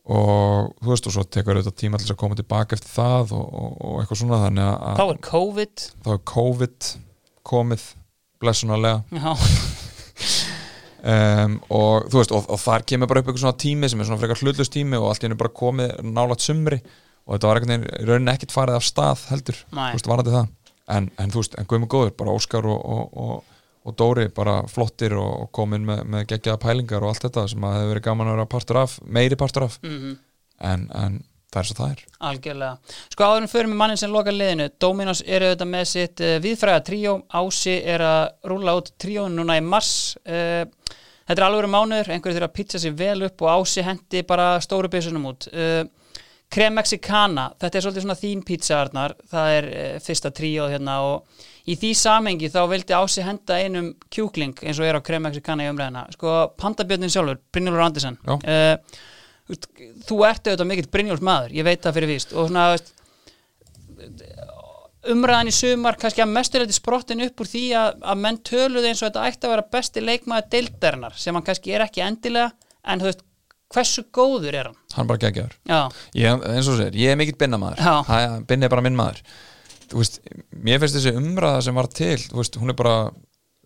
og 0.08 0.70
þú 0.80 0.92
veist 0.92 1.08
og 1.10 1.14
svo 1.14 1.24
tekur 1.28 1.58
þetta 1.60 1.74
tíma 1.76 2.00
til 2.00 2.08
að 2.12 2.20
koma 2.22 2.36
tilbaka 2.38 2.76
eftir 2.78 2.92
það 2.94 3.34
og, 3.36 3.48
og, 3.48 3.72
og 3.84 3.98
eitthvað 4.00 4.20
svona 4.22 4.38
þannig 4.46 4.68
að 4.70 5.00
þá 5.00 5.04
er 5.04 5.18
COVID, 5.28 5.84
þá 6.06 6.12
er 6.14 6.22
COVID 6.32 6.88
komið 7.48 7.84
blessunarlega. 8.40 9.24
Um, 11.02 11.58
og 11.80 12.08
þú 12.08 12.22
veist 12.22 12.32
og, 12.36 12.48
og 12.48 12.62
þar 12.62 12.86
kemur 12.88 13.10
bara 13.10 13.22
upp 13.22 13.28
eitthvað 13.28 13.44
svona 13.44 13.60
tími 13.64 13.90
sem 13.90 14.00
er 14.00 14.08
svona 14.08 14.22
frekar 14.22 14.40
hlutlust 14.40 14.74
tími 14.74 14.96
og 15.00 15.10
allt 15.10 15.22
í 15.22 15.28
henni 15.28 15.40
bara 15.40 15.56
komið 15.60 15.94
nálat 16.08 16.44
sumri 16.44 16.80
og 17.28 17.36
þetta 17.36 17.50
var 17.50 17.60
í 17.60 18.08
rauninni 18.08 18.32
ekkert 18.32 18.54
farið 18.54 18.78
af 18.78 18.86
stað 18.88 19.26
heldur, 19.28 19.60
Nei. 19.76 19.90
þú 19.90 19.98
veist, 19.98 20.08
varandi 20.08 20.32
það. 20.32 20.52
En, 20.88 21.10
en 21.20 21.32
þú 21.34 21.42
veist, 21.42 21.56
en 21.60 21.68
guðum 21.68 21.90
góður, 21.92 22.14
bara 22.16 22.32
Óskar 22.32 22.64
og, 22.72 23.42
og, 23.88 23.96
Dóri 23.98 24.28
bara 24.34 24.60
flottir 24.70 25.16
og, 25.18 25.48
komin 25.56 25.88
með, 25.88 26.04
með 26.04 26.28
geggjaða 26.34 26.62
pælingar 26.62 27.04
og 27.04 27.14
allt 27.14 27.26
þetta 27.26 27.48
sem 27.50 27.68
að 27.68 27.78
hefur 27.80 27.92
verið 27.94 28.08
gaman 28.10 28.30
að 28.30 28.36
vera 28.36 28.50
partur 28.54 28.82
af, 28.84 28.98
meiri 29.08 29.40
partur 29.40 29.68
af 29.68 29.78
mm 29.82 30.16
en, 30.64 30.86
en 30.94 31.18
það 31.48 31.60
er 31.60 31.68
svo 31.68 31.76
það 31.78 31.90
er 31.90 32.00
Algjörlega. 32.28 32.94
Sko 33.14 33.26
áðurum 33.26 33.50
fyrir 33.50 33.70
með 33.70 33.80
mannin 33.82 34.00
sem 34.00 34.14
lokar 34.14 34.36
liðinu. 34.36 34.68
Dominos 34.82 35.22
eru 35.24 35.48
auðvitað 35.48 35.70
með 35.72 35.84
sitt 35.92 36.22
uh, 36.24 36.36
viðfræða 36.44 36.84
tríó. 36.88 37.12
Ási 37.40 37.76
er 37.78 38.04
að 38.04 38.24
rúla 38.50 38.74
út 38.80 38.90
tríónu 39.00 39.38
núna 39.38 39.58
í 39.58 39.64
mars. 39.64 39.92
Uh, 40.26 40.66
þetta 41.28 41.38
er 41.38 41.46
alveg 41.46 41.70
mánuður. 41.72 42.12
Einhverju 42.14 42.38
þurfa 42.38 42.50
að 42.50 42.56
pizza 42.58 42.82
sig 42.82 42.96
vel 42.98 43.22
upp 43.28 43.46
og 43.46 43.52
Ási 43.54 43.86
hendi 43.86 44.24
bara 44.28 44.50
stóru 44.64 44.90
byssunum 44.92 45.30
út. 45.32 45.48
Uh, 45.54 45.84
Krem 46.48 46.78
Mexicana, 46.78 47.50
þetta 47.60 47.76
er 47.76 47.84
svolítið 47.84 48.04
svona 48.06 48.16
þín 48.16 48.42
pizzaarnar. 48.48 49.14
Það 49.28 49.54
er 49.58 49.66
fyrsta 50.00 50.30
tríóð 50.32 50.72
hérna 50.72 50.94
og 51.04 51.42
í 51.68 51.76
því 51.76 51.92
samengi 52.00 52.48
þá 52.52 52.62
vildi 52.70 52.96
Ási 52.96 53.24
henda 53.26 53.58
einum 53.60 53.92
kjúkling 54.14 54.56
eins 54.64 54.80
og 54.80 54.88
er 54.88 54.98
á 54.98 55.04
Krem 55.04 55.26
Mexicana 55.28 55.66
í 55.66 55.72
umræðina. 55.72 56.06
Sko 56.16 56.34
pandabjörnin 56.60 57.12
sjálfur, 57.12 57.40
Brynjólfur 57.52 57.84
Andersen. 57.84 58.18
Uh, 58.24 58.76
þú 60.08 60.22
ert 60.28 60.48
auðvitað 60.48 60.68
mikill 60.68 60.90
Brynjóls 60.92 61.24
maður, 61.24 61.54
ég 61.56 61.66
veit 61.68 61.84
það 61.84 61.98
fyrir 61.98 62.12
víst 62.12 62.34
og 62.36 62.50
svona 62.50 62.70
veist, 62.74 62.92
umræðan 65.08 65.50
í 65.50 65.54
sumar 65.54 65.96
kannski 66.00 66.22
að 66.24 66.34
mesturleiti 66.34 66.76
sprottin 66.76 67.24
upp 67.24 67.42
úr 67.42 67.48
því 67.48 67.64
að, 67.78 68.02
að 68.12 68.20
menn 68.24 68.40
töluði 68.46 68.90
eins 68.90 69.02
og 69.02 69.08
þetta 69.08 69.24
ætti 69.30 69.48
að 69.48 69.54
vera 69.54 69.66
besti 69.76 70.04
leikmaður 70.04 70.50
deildarinnar 70.54 71.18
sem 71.20 71.36
hann 71.38 71.46
kannski 71.46 71.74
er 71.74 71.84
ekki 71.86 72.04
endilega 72.04 72.50
en 72.88 73.02
þú 73.02 73.08
veist, 73.08 73.24
hversu 73.74 74.04
góður 74.14 74.58
er 74.58 74.70
hann? 74.70 74.80
hann 74.96 75.08
bara 75.10 75.22
geggjaður 75.22 75.54
Já, 75.68 75.80
ég, 76.18 76.44
eins 76.52 76.68
og 76.68 76.80
segir, 76.80 76.98
ég 76.98 77.14
er 77.14 77.20
mikill 77.20 77.38
binnamaður 77.40 77.80
Já. 77.80 78.42
binni 78.48 78.68
er 78.68 78.74
bara 78.74 78.84
minn 78.84 78.98
maður 78.98 79.22
þú 79.88 80.02
veist, 80.02 80.20
mér 80.52 80.82
finnst 80.82 80.98
þessi 80.98 81.16
umræða 81.18 81.64
sem 81.66 81.80
var 81.80 81.88
til 81.92 82.18
þú 82.26 82.40
veist, 82.40 82.60
hún 82.60 82.72
er 82.72 82.78
bara 82.78 82.94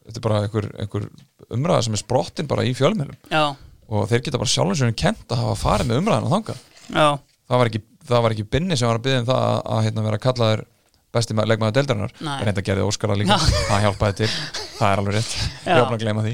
þetta 0.03 0.19
er 0.19 0.27
bara 0.27 0.41
einhver, 0.47 0.71
einhver 0.83 1.09
umræða 1.53 1.85
sem 1.87 1.97
er 1.99 2.03
sprottin 2.03 2.51
bara 2.51 2.67
í 2.67 2.75
fjölmjölum 2.79 3.19
já, 3.31 3.45
og 3.93 4.09
þeir 4.11 4.25
geta 4.27 4.41
bara 4.41 4.53
sér 4.53 4.95
kent 4.99 5.33
að 5.33 5.43
hafa 5.43 5.57
farið 5.61 5.91
með 5.91 6.01
umræðan 6.03 6.29
á 6.29 6.33
þangað. 6.33 6.61
Já, 6.89 7.09
það 7.49 7.61
var 7.63 7.71
ekki, 7.71 7.83
ekki 8.33 8.47
binni 8.55 8.79
sem 8.79 8.89
var 8.89 9.01
að 9.01 9.07
byggja 9.07 9.23
um 9.23 9.29
það 9.29 9.43
að, 9.49 9.59
að 9.75 9.83
hérna, 9.87 10.07
vera 10.07 10.23
kallaður 10.23 10.65
besti 11.13 11.37
ma- 11.37 11.45
leikmaður 11.49 11.77
deildarinnar. 11.79 12.13
En 12.23 12.49
þetta 12.49 12.65
gerði 12.67 12.87
Óskara 12.89 13.17
líka, 13.19 13.39
það 13.69 13.87
hjálpaði 13.87 14.19
til. 14.23 14.31
Það 14.83 14.93
er 14.93 14.99
alveg 14.99 15.15
rétt, 15.15 15.33
ég 15.63 15.79
opna 15.79 15.95
að 15.95 16.01
gleyma 16.03 16.23
því. 16.25 16.31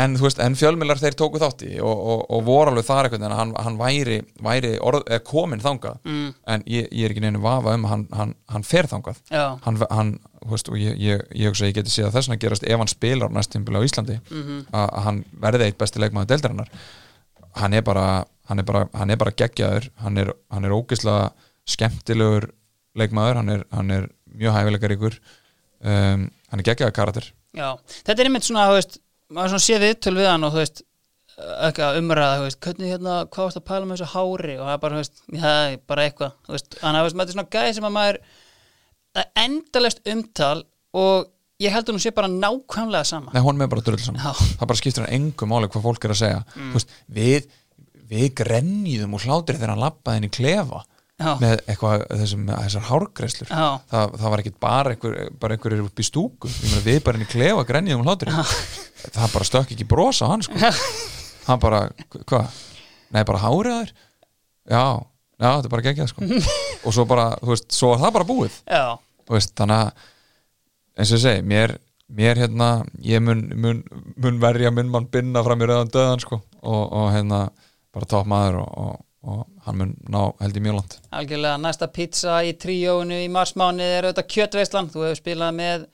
En 0.00 0.14
þú 0.18 0.24
veist, 0.24 0.38
en 0.42 0.56
fjölmiðlar 0.58 0.98
þeir 0.98 1.14
tóku 1.20 1.38
þátt 1.38 1.60
í 1.68 1.76
og, 1.78 2.00
og, 2.10 2.22
og 2.34 2.40
voru 2.48 2.72
alveg 2.72 2.86
þar 2.88 3.06
eitthvað 3.06 3.26
en 3.28 3.34
hann, 3.38 3.52
hann 3.62 3.76
væri, 3.78 4.16
væri 4.42 4.72
orð, 4.82 5.04
eh, 5.06 5.20
komin 5.22 5.62
þangað. 5.62 6.00
Mm, 6.08 6.32
en 6.50 6.64
ég, 6.66 6.88
ég 6.90 7.06
er 7.06 7.14
ekki 7.14 7.22
neinu 7.22 7.42
vafa 7.44 7.76
um 7.76 7.86
að 7.86 7.92
hann, 7.92 8.02
hann, 8.18 8.32
hann 8.50 8.66
fer 8.66 8.88
þangað. 8.90 9.20
Veist, 10.50 10.72
og 10.72 10.80
ég, 10.80 10.96
ég, 10.98 11.22
ég 11.38 11.54
að 11.54 11.76
geti 11.76 11.92
séð 11.94 12.08
að 12.08 12.16
þess 12.16 12.32
vegna 12.32 12.42
gerast 12.42 12.66
ef 12.66 12.80
hann 12.82 12.90
spilar 12.90 13.30
á 13.30 13.34
næstímbili 13.36 13.78
á 13.78 13.86
Íslandi 13.86 14.16
mhm, 14.24 14.64
að 14.74 14.88
að 14.88 15.06
hann 15.06 15.20
verði 15.44 15.68
eitt 15.68 15.78
besti 15.78 16.02
leikmaður 16.02 16.32
deildarinnar. 16.32 16.72
Hann 17.60 17.78
er 17.78 17.86
bara 17.86 18.06
hann 18.48 18.58
er 18.58 18.66
bara, 18.66 18.88
hann 18.96 19.10
er 19.10 19.20
bara 19.20 19.34
geggjaður. 19.36 19.88
Hann 20.02 20.18
er, 20.18 20.32
hann 20.52 20.66
er 20.66 20.74
ógeðslega 20.74 21.30
skemmtilegur 21.68 22.50
leikmaður, 22.98 23.40
hann 23.40 23.54
er, 23.54 23.64
hann 23.72 23.94
er 23.94 24.08
mjög 24.38 24.56
hæfileikaríkur 24.56 25.18
um, 25.18 26.28
hann 26.30 26.62
er 26.62 26.68
geggjaður 26.68 26.96
karakter. 26.96 27.28
Já 27.56 27.68
Þetta 27.92 28.16
er 28.16 28.30
einmitt 28.30 28.48
svona, 28.48 28.68
þú 28.70 28.78
veist, 28.78 28.98
maður 29.32 29.54
svona 29.54 29.66
sé 29.66 29.78
viðtöl 29.82 30.16
við 30.16 30.30
hann 30.30 30.48
og 30.48 30.54
þú 30.54 30.62
veist 30.62 30.84
umræða, 31.42 32.38
þú 32.38 32.46
veist, 32.46 32.60
hvernig 32.62 32.92
hérna 32.92 33.18
hvað 33.32 33.46
varst 33.46 33.58
að 33.58 33.68
pæla 33.68 33.86
með 33.88 33.96
þessu 33.96 34.10
hári? 34.12 34.56
Og 34.58 34.66
það 34.66 34.74
er 34.74 34.80
bara, 34.82 34.96
þú 34.96 35.02
veist, 35.02 35.22
já, 35.32 35.76
bara 35.88 36.04
eitthvað, 36.06 36.34
þú 36.46 36.56
veist, 36.56 36.76
þannig 36.80 37.00
að 37.00 37.16
maður 37.16 37.30
er 37.32 37.36
svona 37.36 37.52
gæði 37.56 37.76
sem 37.76 37.86
að 37.88 37.94
maður 37.96 38.18
er 39.22 39.30
endalest 39.42 40.12
umtal 40.12 40.58
og 41.02 41.30
ég 41.62 41.72
held 41.72 41.88
að 41.88 41.96
hún 41.96 42.04
sé 42.04 42.12
bara 42.14 42.30
nákvæmlega 42.32 43.08
sama. 43.08 43.32
Nei, 43.32 43.42
honum 43.44 43.64
er 43.64 43.72
bara 43.72 43.84
drull 43.86 44.00
saman. 44.02 44.22
Já. 44.22 44.32
það 44.60 44.70
bara 44.72 44.80
skiptir 44.80 45.06
hann 45.06 45.16
engum 45.16 45.52
máli 45.52 45.70
hvað 45.72 45.86
fólk 45.88 46.06
er 46.06 46.14
að 46.14 46.20
segja. 46.22 46.40
Mm. 46.56 46.72
veist, 46.76 46.96
við, 47.18 47.50
við 48.12 48.26
grenjum 48.42 49.16
og 49.16 49.26
hlátir 49.26 49.58
þegar 49.58 49.74
hann 49.74 49.84
lappaði 49.86 50.28
í 50.28 50.34
klefa 50.36 50.82
Já. 51.22 51.32
með 51.40 51.54
eitthvað 51.66 52.04
þessum, 52.10 52.48
þessar 52.50 52.86
hárgreislur 52.88 53.50
Já. 53.52 53.66
það, 53.92 54.16
það 54.22 54.32
var 54.34 54.42
ekkit 54.42 54.58
bara 54.62 54.94
einhver, 54.94 55.16
bara 55.42 55.56
einhverjir 55.56 55.84
upp 55.86 56.02
í 56.02 56.06
stúku 56.06 56.50
meina, 56.50 56.82
við 56.86 56.98
bara 57.06 57.22
í 57.22 57.28
klefa 57.30 57.64
grenjum 57.68 58.02
og 58.02 58.10
hlátir 58.10 58.32
það 58.32 59.34
bara 59.36 59.48
stökk 59.48 59.74
ekki 59.76 59.86
brosa 59.88 60.28
hann 60.30 60.44
sko. 60.46 60.58
hann 61.48 61.62
bara, 61.62 61.84
hvað? 62.22 62.60
Nei, 63.12 63.22
bara 63.28 63.42
hárið 63.42 63.78
þær 63.78 63.94
já, 64.72 64.84
já, 65.42 65.48
þetta 65.48 65.68
er 65.68 65.74
bara 65.76 65.86
geggjað 65.88 66.12
sko. 66.12 66.28
og 66.86 66.96
svo 66.96 67.06
bara, 67.10 67.30
þú 67.42 67.54
veist, 67.54 67.70
svo 67.76 67.92
var 67.94 68.04
það 68.06 68.16
bara 68.18 68.30
búið 68.32 68.58
Já, 68.66 68.84
þú 69.28 69.38
veist, 69.38 69.54
þannig 69.58 69.82
að 69.82 70.08
eins 70.98 71.12
og 71.12 71.18
ég 71.18 71.24
segi, 71.24 71.46
mér, 71.48 71.76
mér 72.12 72.42
hérna 72.44 72.70
ég 73.06 73.22
mun, 73.24 73.46
mun, 73.56 73.82
mun 74.20 74.40
verja 74.42 74.72
mun 74.74 74.90
mann 74.92 75.08
binna 75.12 75.42
fram 75.44 75.62
í 75.62 75.68
rauðan 75.70 75.92
döðan 75.94 76.24
sko, 76.24 76.42
og, 76.60 76.82
og 76.84 77.08
hérna, 77.14 77.46
bara 77.92 78.08
topp 78.08 78.28
maður 78.30 78.62
og, 78.62 78.76
og, 78.84 79.00
og 79.22 79.42
hann 79.66 79.78
mun 79.78 79.96
ná 80.10 80.20
held 80.42 80.56
í 80.58 80.62
mjög 80.62 80.78
langt. 80.80 80.96
Algjörlega 81.14 81.58
næsta 81.62 81.88
pizza 81.94 82.40
í 82.42 82.54
tríóinu 82.58 83.22
í 83.22 83.28
marsmáni 83.30 83.84
er 83.86 84.08
auðvitað 84.08 84.32
kjötveislan, 84.34 84.90
þú 84.90 85.04
hefur 85.06 85.20
spilað 85.20 85.58
með 85.58 85.84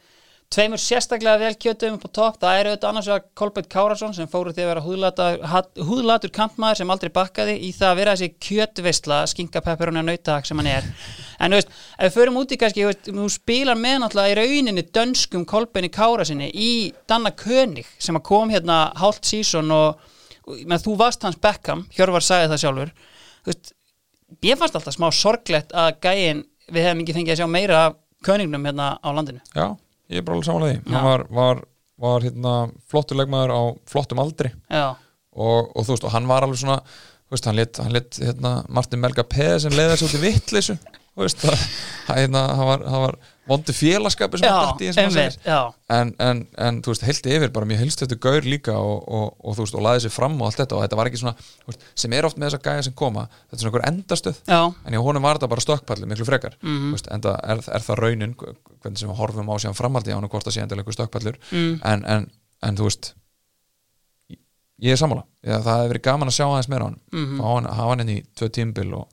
tveimur 0.48 0.80
sérstaklega 0.80 1.40
vel 1.42 1.56
kjötum 1.60 1.98
á 2.00 2.08
topp, 2.08 2.38
það 2.40 2.58
er 2.58 2.68
auðvitað 2.70 2.88
annars 2.88 3.08
vegar 3.10 3.24
Kolbett 3.36 3.68
Kárasson 3.68 4.14
sem 4.16 4.30
fóru 4.32 4.54
því 4.56 4.64
að 4.64 4.70
vera 4.70 4.84
húðlatur, 4.86 5.42
húðlatur 5.90 6.32
kampmaður 6.32 6.80
sem 6.80 6.92
aldrei 6.94 7.12
bakkaði 7.12 7.56
í 7.68 7.72
það 7.76 7.90
að 7.90 8.00
vera 8.00 8.14
þessi 8.16 8.46
kjötveisla 8.46 9.18
skinka 9.28 9.62
pepperoni 9.66 10.00
og 10.00 10.08
nautak 10.08 10.48
sem 10.48 10.62
hann 10.62 10.70
er. 10.72 10.88
En 11.36 11.52
þú 11.52 11.60
veist, 11.60 11.76
ef 11.98 12.08
við 12.08 12.16
förum 12.16 12.40
út 12.40 12.54
í 12.56 12.60
kannski 12.62 12.88
þú 13.10 13.28
spilar 13.34 13.76
með 13.76 14.00
náttúrulega 14.06 14.32
í 14.32 14.38
rauninni 14.40 14.86
dönskum 14.88 15.44
Kolbenni 15.48 15.92
Kárasinni 15.92 16.48
í 16.48 16.70
Danna 17.10 17.34
König 17.36 17.92
sem 18.00 18.16
að 18.16 18.26
kom 18.30 18.48
hérna 18.54 18.86
hálft 18.96 19.28
sísón 19.28 19.68
og, 19.76 20.00
með 20.64 20.88
þú 20.88 20.96
varst 21.04 21.28
hans 21.28 21.36
Beckham, 21.36 21.84
Hjörvar 21.92 22.24
sagði 22.24 22.54
það 22.54 22.64
sjálfur 22.64 22.96
þú 23.42 23.52
veist, 23.52 23.72
ég 24.44 24.60
fannst 24.60 24.78
alltaf 24.78 24.96
smá 24.96 25.08
sorglegt 25.14 25.74
að 25.76 25.90
gæin, 26.04 26.44
við 26.68 26.88
hefum 26.88 27.02
ekki 27.04 27.16
fengið 27.16 27.34
að 27.34 27.42
sjá 27.42 27.50
meira 27.50 27.82
af 27.88 27.98
köningnum 28.26 28.64
hérna 28.68 28.94
á 28.98 29.08
landinu. 29.14 29.42
Já, 29.54 29.66
ég 30.12 30.20
er 30.20 30.26
bara 30.26 30.38
alveg 30.38 30.48
samanlega 30.48 30.78
því. 30.78 30.94
Hann 30.94 31.06
var, 31.08 31.26
var, 31.40 31.62
var 32.04 32.26
hérna, 32.26 32.56
flottur 32.90 33.20
leikmaður 33.20 33.54
á 33.54 33.60
flottum 33.88 34.22
aldri. 34.24 34.52
Og, 35.38 35.70
og 35.70 35.86
þú 35.86 35.94
veist, 35.94 36.08
og 36.08 36.14
hann 36.16 36.28
var 36.28 36.46
alveg 36.46 36.60
svona 36.60 36.80
þú 37.28 37.36
veist, 37.36 37.48
hann 37.48 37.58
lit, 37.58 37.78
hann 37.84 37.92
lit 37.92 38.18
hérna, 38.24 38.52
Martin 38.72 39.02
Melga 39.02 39.24
leiði 39.28 39.90
þessu 39.92 40.06
út 40.08 40.16
í 40.16 40.22
vittleysu 40.22 40.76
þú 40.80 41.24
veist, 41.26 41.42
það, 41.42 41.64
hérna, 42.08 42.44
hann 42.56 42.70
var, 42.70 42.84
hann 42.88 43.04
var 43.04 43.18
vondi 43.48 43.72
félagskapi 43.72 44.38
sem 44.38 44.48
dætti 44.52 44.84
í 44.84 44.88
eins 44.88 44.98
og 44.98 45.04
einmitt, 45.04 45.38
segir 45.40 45.98
en, 45.98 46.10
en, 46.20 46.42
en 46.66 46.80
þú 46.84 46.92
veist, 46.92 47.04
heilti 47.08 47.32
yfir 47.36 47.52
bara 47.54 47.66
mjög 47.70 47.80
heilst 47.82 48.02
þetta 48.04 48.18
gaur 48.26 48.42
líka 48.44 48.74
og, 48.76 48.98
og, 49.08 49.30
og 49.40 49.56
þú 49.56 49.64
veist, 49.64 49.76
og 49.78 49.84
laði 49.86 50.02
sér 50.04 50.12
fram 50.14 50.36
og 50.40 50.46
allt 50.50 50.60
þetta. 50.60 50.76
Og 50.76 50.82
þetta 50.84 50.98
var 51.00 51.08
ekki 51.10 51.20
svona, 51.22 51.34
veist, 51.66 51.86
sem 51.98 52.12
er 52.18 52.28
oft 52.28 52.36
með 52.38 52.50
þessa 52.50 52.62
gæja 52.68 52.82
sem 52.88 52.96
koma, 53.00 53.24
þetta 53.48 53.56
er 53.56 53.62
svona 53.64 53.72
einhver 53.72 53.86
endastöð. 53.92 54.42
Já, 54.48 54.60
en 54.84 54.92
hjá 54.98 55.02
honum 55.08 55.22
var 55.28 55.38
þetta 55.40 55.48
bara 55.54 55.64
stökkpalli 55.66 56.10
miklu 56.12 56.28
frekar. 56.28 56.58
Mm 56.62 56.76
Mhm. 56.78 56.90
veist, 56.96 57.08
en 57.10 57.20
það 57.24 57.38
er, 57.54 57.62
er 57.78 57.86
það 57.88 58.02
raunin 58.04 58.34
hvernig 58.38 58.98
sem 58.98 59.08
við 59.08 59.16
horfum 59.22 59.48
á 59.50 59.54
síðan 59.58 59.78
framhaldi 59.80 60.12
á 60.12 60.18
hann 60.20 60.28
hvort 60.28 60.44
það 60.46 60.54
sé 60.58 60.62
endilega 60.62 60.84
einhver 60.84 60.98
stökkpallur 60.98 61.38
mm, 61.50 61.80
en, 61.84 62.04
en, 62.04 62.30
en 62.62 62.76
þú 62.76 62.84
veist 62.90 63.14
ég- 64.30 64.92
er 64.92 64.96
sammála. 65.00 65.24
Það 65.44 65.64
hefur 65.64 65.92
verið 65.94 66.04
gaman 66.06 66.28
að 66.30 66.36
sjá 66.38 66.44
aðeins 66.46 66.68
meira 66.68 66.84
á 66.84 66.88
hann 66.88 67.00
Mhm. 67.12 67.40
hann, 67.42 67.64
hafa 67.64 67.88
hann 67.90 68.00
inn 68.04 68.12
í 68.18 68.22
tvö 68.36 68.48
tímbil 68.52 68.92
og 68.94 69.08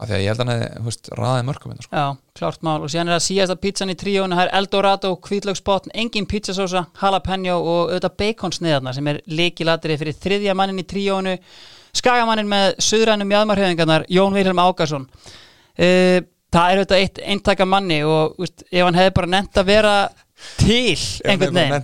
að 0.00 0.10
því 0.10 0.16
að 0.16 0.22
ég 0.22 0.32
held 0.32 0.40
að 0.40 0.46
hann 0.46 0.54
hefði 0.54 0.84
veist, 0.86 1.10
raðið 1.20 1.46
mörgum 1.48 1.72
hérna, 1.74 1.84
sko. 1.86 2.00
já, 2.00 2.38
klárt 2.40 2.64
mál. 2.66 2.78
Og 2.80 2.92
síðan 2.92 3.10
er 3.10 3.16
það 3.16 3.26
síðasta 3.26 3.58
pizzan 3.60 3.92
í 3.92 3.98
tríónu, 4.00 4.38
það 4.38 4.46
er 4.46 4.54
Eldorado 4.60 5.12
hvítlögspotn, 5.26 5.94
engin 6.02 6.28
pizzasósa 6.30 6.86
jalapeno 7.00 7.58
og 7.60 7.92
auðvitað 7.92 8.16
baconsniðarna 8.22 8.96
sem 8.96 9.12
er 9.12 9.20
leikilatri 9.28 9.98
fyrir 10.00 10.18
þriðja 10.24 10.56
mannin 10.56 10.80
í 10.80 10.88
tríónu 10.88 11.36
skagamannin 12.00 12.50
með 12.50 12.72
suðrænum 12.86 13.34
jæðmarhefðingarnar, 13.34 14.08
Jón 14.08 14.36
Vilhelm 14.36 14.62
Ágason 14.62 15.06
uh, 15.10 16.18
það 16.50 16.72
er 16.72 16.80
auðvitað 16.80 17.04
eitt 17.04 17.22
eintaka 17.34 17.66
manni 17.68 18.00
og 18.06 18.40
úst, 18.42 18.64
ef 18.70 18.84
hann 18.86 18.98
hefði 18.98 19.14
bara 19.20 19.32
nefnt 19.36 19.60
að 19.60 19.70
vera 19.70 19.94
til 20.56 20.96
einhvern 21.28 21.52
veginn. 21.52 21.74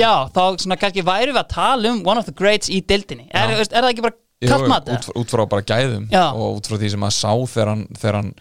Já, 0.00 0.12
þá 0.32 0.62
svona 0.62 0.78
kannski 0.80 1.04
væri 1.04 1.34
við 1.34 1.40
að 1.42 1.50
tala 1.52 1.90
um 1.92 2.00
one 2.06 2.20
of 2.20 2.28
the 2.28 2.34
greats 2.36 2.70
í 2.72 2.80
dildinni 2.80 3.28
er, 3.28 3.52
veist, 3.58 3.74
er 3.74 3.84
það 3.84 3.90
ekki 3.92 4.06
bara 4.06 4.18
kallmat? 4.52 4.88
út, 4.94 5.08
út 5.22 5.34
frá 5.34 5.44
bara 5.50 5.66
gæðum 5.66 6.08
Já. 6.12 6.24
og 6.32 6.58
út 6.60 6.70
frá 6.70 6.78
því 6.80 6.90
sem 6.94 7.02
maður 7.04 7.18
sá 7.18 7.32
þegar 7.54 7.70
hann, 7.72 7.84
þegar 8.00 8.18
hann 8.20 8.32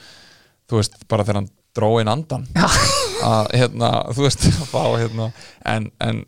þú 0.69 0.79
veist, 0.79 0.97
bara 1.11 1.25
þegar 1.27 1.39
hann 1.41 1.51
dró 1.73 1.89
inn 2.01 2.11
andan 2.11 2.47
að 3.33 3.53
hérna, 3.57 3.91
þú 4.13 4.25
veist 4.27 4.47
þá 4.73 4.83
hérna, 5.01 5.29
en, 5.75 5.89
en 6.03 6.23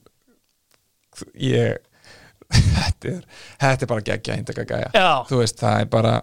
ég 1.40 1.78
þetta 2.56 3.10
er, 3.16 3.26
þetta 3.62 3.86
er 3.86 3.90
bara 3.90 4.06
geggja 4.06 4.36
eindaka 4.38 4.66
gæja. 4.70 5.06
Þú 5.30 5.40
veist, 5.42 5.58
það 5.60 5.82
er 5.82 5.92
bara 5.92 6.14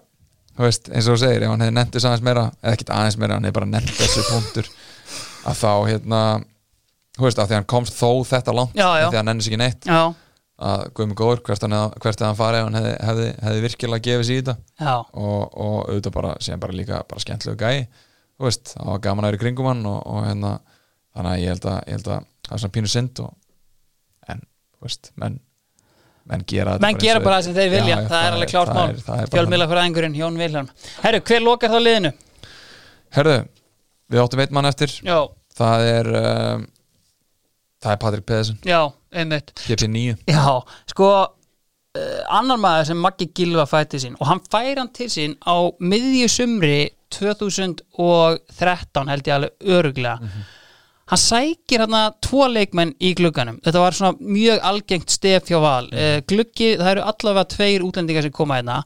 þú 0.53 0.66
veist, 0.66 0.89
eins 0.93 1.09
og 1.09 1.16
þú 1.16 1.23
segir, 1.24 1.45
ef 1.47 1.51
hann 1.53 1.65
hefði 1.65 1.74
nefnt 1.79 1.97
þess 1.97 2.09
aðeins 2.09 2.24
meira 2.29 2.45
eða 2.62 2.74
ekkert 2.77 2.93
aðeins 2.95 3.19
meira, 3.19 3.37
hann 3.39 3.49
hefði 3.49 3.57
bara 3.59 3.70
nefnt 3.73 3.95
þessu 3.99 4.24
punktur 4.29 4.69
að 5.51 5.57
þá 5.59 5.70
hérna 5.89 6.20
þú 7.16 7.27
veist, 7.27 7.41
að 7.43 7.51
því 7.51 7.57
hann 7.59 7.69
komst 7.73 7.97
þó 7.99 8.11
þetta 8.29 8.55
langt 8.57 8.79
að 8.79 9.07
því 9.09 9.19
hann 9.19 9.29
nennis 9.33 9.49
ekki 9.51 9.61
neitt. 9.61 9.89
Já, 9.89 10.03
að 10.62 10.84
guðmi 10.97 11.16
góður, 11.18 11.43
hvert 11.47 11.66
hvert 12.02 12.24
hann 12.26 12.39
fari 12.39 12.62
hann 12.62 12.78
hefði, 12.78 12.94
hefði, 13.09 13.28
hefði 13.47 13.62
virkilega 13.66 14.06
gefið 14.09 14.26
sér 14.28 14.39
í 14.39 14.43
þetta. 14.43 14.56
Og, 15.12 15.43
og 15.66 15.76
auðvitað 15.89 16.16
bara 16.16 16.32
síðan 16.40 16.62
bara 16.64 16.78
líka 16.78 17.02
bara 17.09 17.24
skemmtlegu 17.24 17.59
gæi 17.59 17.86
þú 18.43 18.48
veist, 18.48 18.74
það 18.74 18.90
var 18.90 19.01
gaman 19.06 19.24
að 19.26 19.32
vera 19.32 19.39
í 19.39 19.43
kringum 19.44 19.70
hann 19.70 19.86
og, 19.86 19.98
og 20.10 20.26
hérna, 20.26 20.52
þannig 21.14 21.32
að 21.32 21.43
ég 21.43 21.52
held 21.55 21.66
að, 21.70 21.78
ég 21.86 21.98
held 21.98 22.10
að 22.10 22.28
það 22.48 22.56
er 22.56 22.62
svona 22.64 22.76
pínu 22.76 22.93
synd 22.93 23.22
og, 23.22 23.32
en, 24.32 24.44
þú 24.76 24.89
veist, 24.89 25.12
menn 25.22 25.40
menn 26.32 26.44
gera, 26.47 26.76
menn 26.82 26.98
gera 27.02 27.18
eins 27.18 27.22
og 27.22 27.26
bara 27.26 27.39
það 27.39 27.47
sem 27.48 27.56
þeir 27.56 27.70
vilja, 27.72 27.94
Já, 27.94 28.02
já, 28.02 28.09
það 28.10 28.24
er 28.26 28.36
alveg 28.36 28.51
klárt 28.52 28.70
það 28.70 28.78
mál. 28.78 29.01
það 29.02 29.16
bara 29.22 29.32
fjölmiðla 29.34 29.66
fyrir 29.70 29.82
ængurinn 29.82 30.18
Jón 30.18 30.36
Vilhelm. 30.39 30.68
Herru, 31.02 31.20
hver 31.28 31.43
lokar 31.43 31.72
þá 31.72 31.78
liðinu? 31.82 32.12
Herðu, 33.16 33.36
við 34.12 34.22
áttum 34.22 34.43
eitt 34.44 34.55
mann 34.55 34.68
eftir. 34.70 34.94
Já, 35.02 35.16
það 35.59 35.86
er 35.90 36.10
um, 36.20 36.66
það 37.83 37.95
er 37.95 38.03
Patrik 38.07 38.27
Pedersen, 38.29 38.59
já, 38.67 38.81
einmitt. 39.13 39.55
GP9 39.67 40.17
Já, 40.31 40.47
sko 40.93 41.13
uh, 41.99 42.23
annar 42.39 42.61
maður 42.63 42.93
sem 42.93 43.03
Maggi 43.03 43.27
Gilva 43.37 43.67
fætti 43.69 44.01
sín 44.03 44.17
og 44.19 44.29
hann 44.31 44.43
fær 44.53 44.79
hann 44.79 44.93
til 44.95 45.11
sín 45.13 45.37
á 45.45 45.57
miðju 45.83 46.29
sumri 46.33 46.81
2013 47.13 49.13
held 49.13 49.29
ég 49.29 49.37
alveg 49.37 49.73
öruglega 49.77 50.17
hann 51.13 51.21
sækir 51.21 51.85
hann 51.85 51.97
tvo 52.25 52.47
leikmenn 52.49 52.95
í 53.03 53.13
glugganum. 53.19 53.59
Þetta 53.65 53.83
var 53.83 53.97
svona 53.97 54.33
mjög 54.33 54.63
algengt 54.65 55.13
stef 55.13 55.51
hjá 55.51 55.59
val. 55.61 55.91
Uh, 55.93 56.19
gluggi, 56.29 56.73
það 56.81 56.93
eru 56.95 57.03
allavega 57.11 57.51
tveir 57.53 57.85
útlendingar 57.85 58.25
sem 58.25 58.35
koma 58.35 58.61
hérna 58.61 58.79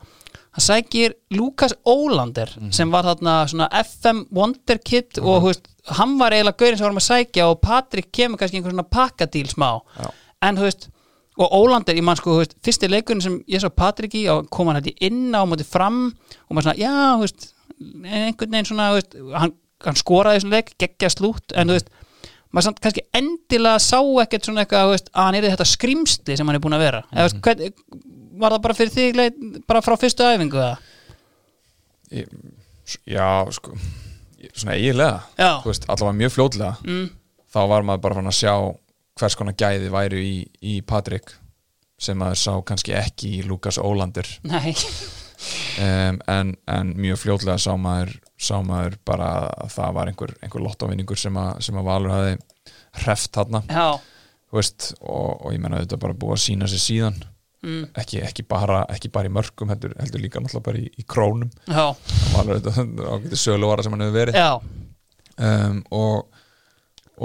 hann 0.56 0.64
sækir 0.64 1.14
Lukas 1.36 1.74
Ólander 1.84 2.50
sem 2.72 2.90
var 2.92 3.04
þarna 3.04 3.36
svona 3.50 3.68
FM 3.82 4.24
Wonder 4.34 4.78
Kid 4.80 5.20
og 5.20 5.42
þú 5.44 5.50
veist, 5.50 5.66
hann 5.98 6.16
var 6.18 6.32
eiginlega 6.34 6.56
gaurinn 6.62 6.78
sem 6.80 6.86
varum 6.86 7.00
að 7.02 7.08
sækja 7.10 7.48
og 7.50 7.60
Patrik 7.62 8.08
kemur 8.12 8.40
kannski 8.40 8.58
einhver 8.58 8.72
svona 8.74 8.86
pakkadíl 8.88 9.50
smá. 9.52 9.80
Já. 10.00 10.08
en 10.48 10.56
þú 10.56 10.66
veist 10.66 10.88
og 11.36 11.52
Ólander, 11.52 11.92
ég 11.92 12.04
man 12.04 12.16
sko, 12.16 12.32
þú 12.32 12.40
veist, 12.40 12.54
fyrsti 12.64 12.88
leikurinn 12.88 13.20
sem 13.20 13.34
ég 13.52 13.60
sá 13.60 13.68
Patrik 13.68 14.14
í, 14.16 14.22
og 14.32 14.48
kom 14.48 14.70
hann 14.70 14.78
hætti 14.80 14.94
inn 15.04 15.34
á 15.36 15.44
móti 15.44 15.66
fram 15.68 16.06
og 16.08 16.56
maður 16.56 16.70
svona, 16.70 16.80
já, 16.80 16.94
þú 17.12 17.26
veist 17.26 17.50
einhvern 18.16 18.54
veginn 18.56 18.68
svona, 18.70 18.86
þú 18.88 18.96
veist 18.96 19.16
hann, 19.42 19.52
hann 19.84 20.00
skoraði 20.00 20.40
þessum 20.40 20.54
leik, 20.56 20.72
geggja 20.80 21.10
slútt 21.12 21.52
en 21.52 21.68
þú 21.68 21.76
veist, 21.76 21.92
maður 22.52 22.66
samt 22.68 22.81
kannski 22.85 23.02
endilega 23.14 23.78
sá 23.82 23.98
ekkert 24.23 24.44
svona 24.48 24.64
eitthvað, 24.64 24.90
veist, 24.94 25.10
að 25.14 25.24
hann 25.28 25.35
er 25.40 25.48
þetta 25.51 25.66
skrimsli 25.73 26.36
sem 26.39 26.47
hann 26.47 26.56
er 26.59 26.62
búin 26.64 26.77
að 26.78 26.85
vera. 26.86 27.02
Eða, 27.12 27.27
þú 27.27 27.27
veist, 27.27 27.40
hvern, 27.47 27.73
var 28.40 28.52
það 28.56 28.62
bara 28.66 28.74
fyrir 28.78 28.93
þig 28.97 29.16
leit, 29.16 29.39
bara 29.66 29.82
frá 29.85 29.97
fyrstu 30.01 30.27
æfingu 30.28 30.60
eða? 30.62 30.77
Ég- 32.12 32.35
Já, 33.10 33.27
sko 33.51 33.73
svona 34.55 34.77
eiginlega, 34.77 35.23
allavega 35.43 36.12
mjög 36.20 36.31
fljótlega 36.36 36.77
Mm. 36.86 37.09
þá 37.51 37.59
var 37.68 37.82
maður 37.82 38.01
bara 38.05 38.14
fann 38.14 38.28
að 38.31 38.36
sjá 38.39 38.52
hvers 39.18 39.35
konar 39.35 39.55
gæði 39.59 39.89
væri 39.90 40.20
í, 40.23 40.36
í 40.62 40.74
Patrik 40.86 41.32
sem 41.98 42.16
maður 42.20 42.36
sá 42.39 42.52
kannski 42.62 42.94
ekki 42.94 43.32
í 43.40 43.47
Lukas 43.48 43.78
Ólandur 43.82 44.28
um, 45.81 46.20
en, 46.28 46.55
en 46.68 46.93
mjög 46.97 47.18
fljótlega 47.24 47.59
sá 47.59 47.73
maður, 47.77 48.14
sá 48.36 48.58
maður 48.64 48.98
bara 49.08 49.30
að 49.48 49.72
það 49.72 49.94
var 49.96 50.10
einhver, 50.10 50.34
einhver 50.44 50.64
lottovinningur 50.64 51.18
sem, 51.20 51.38
sem 51.64 51.78
að 51.80 51.88
Valur 51.88 52.12
hafi 52.12 52.36
hreft 53.02 53.38
veist, 54.56 54.92
og, 55.00 55.40
og 55.46 55.54
ég 55.54 55.60
menna 55.62 55.80
þetta 55.82 55.98
bara 56.00 56.16
búið 56.16 56.36
að 56.36 56.44
sína 56.44 56.68
sér 56.70 56.82
síðan. 56.82 57.18
Mm, 57.66 57.84
ekki, 57.98 58.20
ekki, 58.22 58.44
bara, 58.46 58.82
ekki 58.92 59.10
bara 59.12 59.30
í 59.30 59.32
mörgum 59.32 59.72
heldur, 59.72 59.94
heldur 59.98 60.22
líka 60.22 60.40
náttúrulega 60.42 60.66
bara 60.68 60.80
í, 60.80 60.86
í 61.00 61.06
krónum. 61.08 61.50
Já, 61.66 61.86
Valur 62.34 62.60
þetta 62.60 62.84
ágæti 63.16 63.40
söluvara 63.40 63.84
sem 63.84 63.96
hann 63.96 64.04
hefur 64.06 64.18
verið. 64.20 64.38
Um, 65.36 65.80
og, 65.96 66.42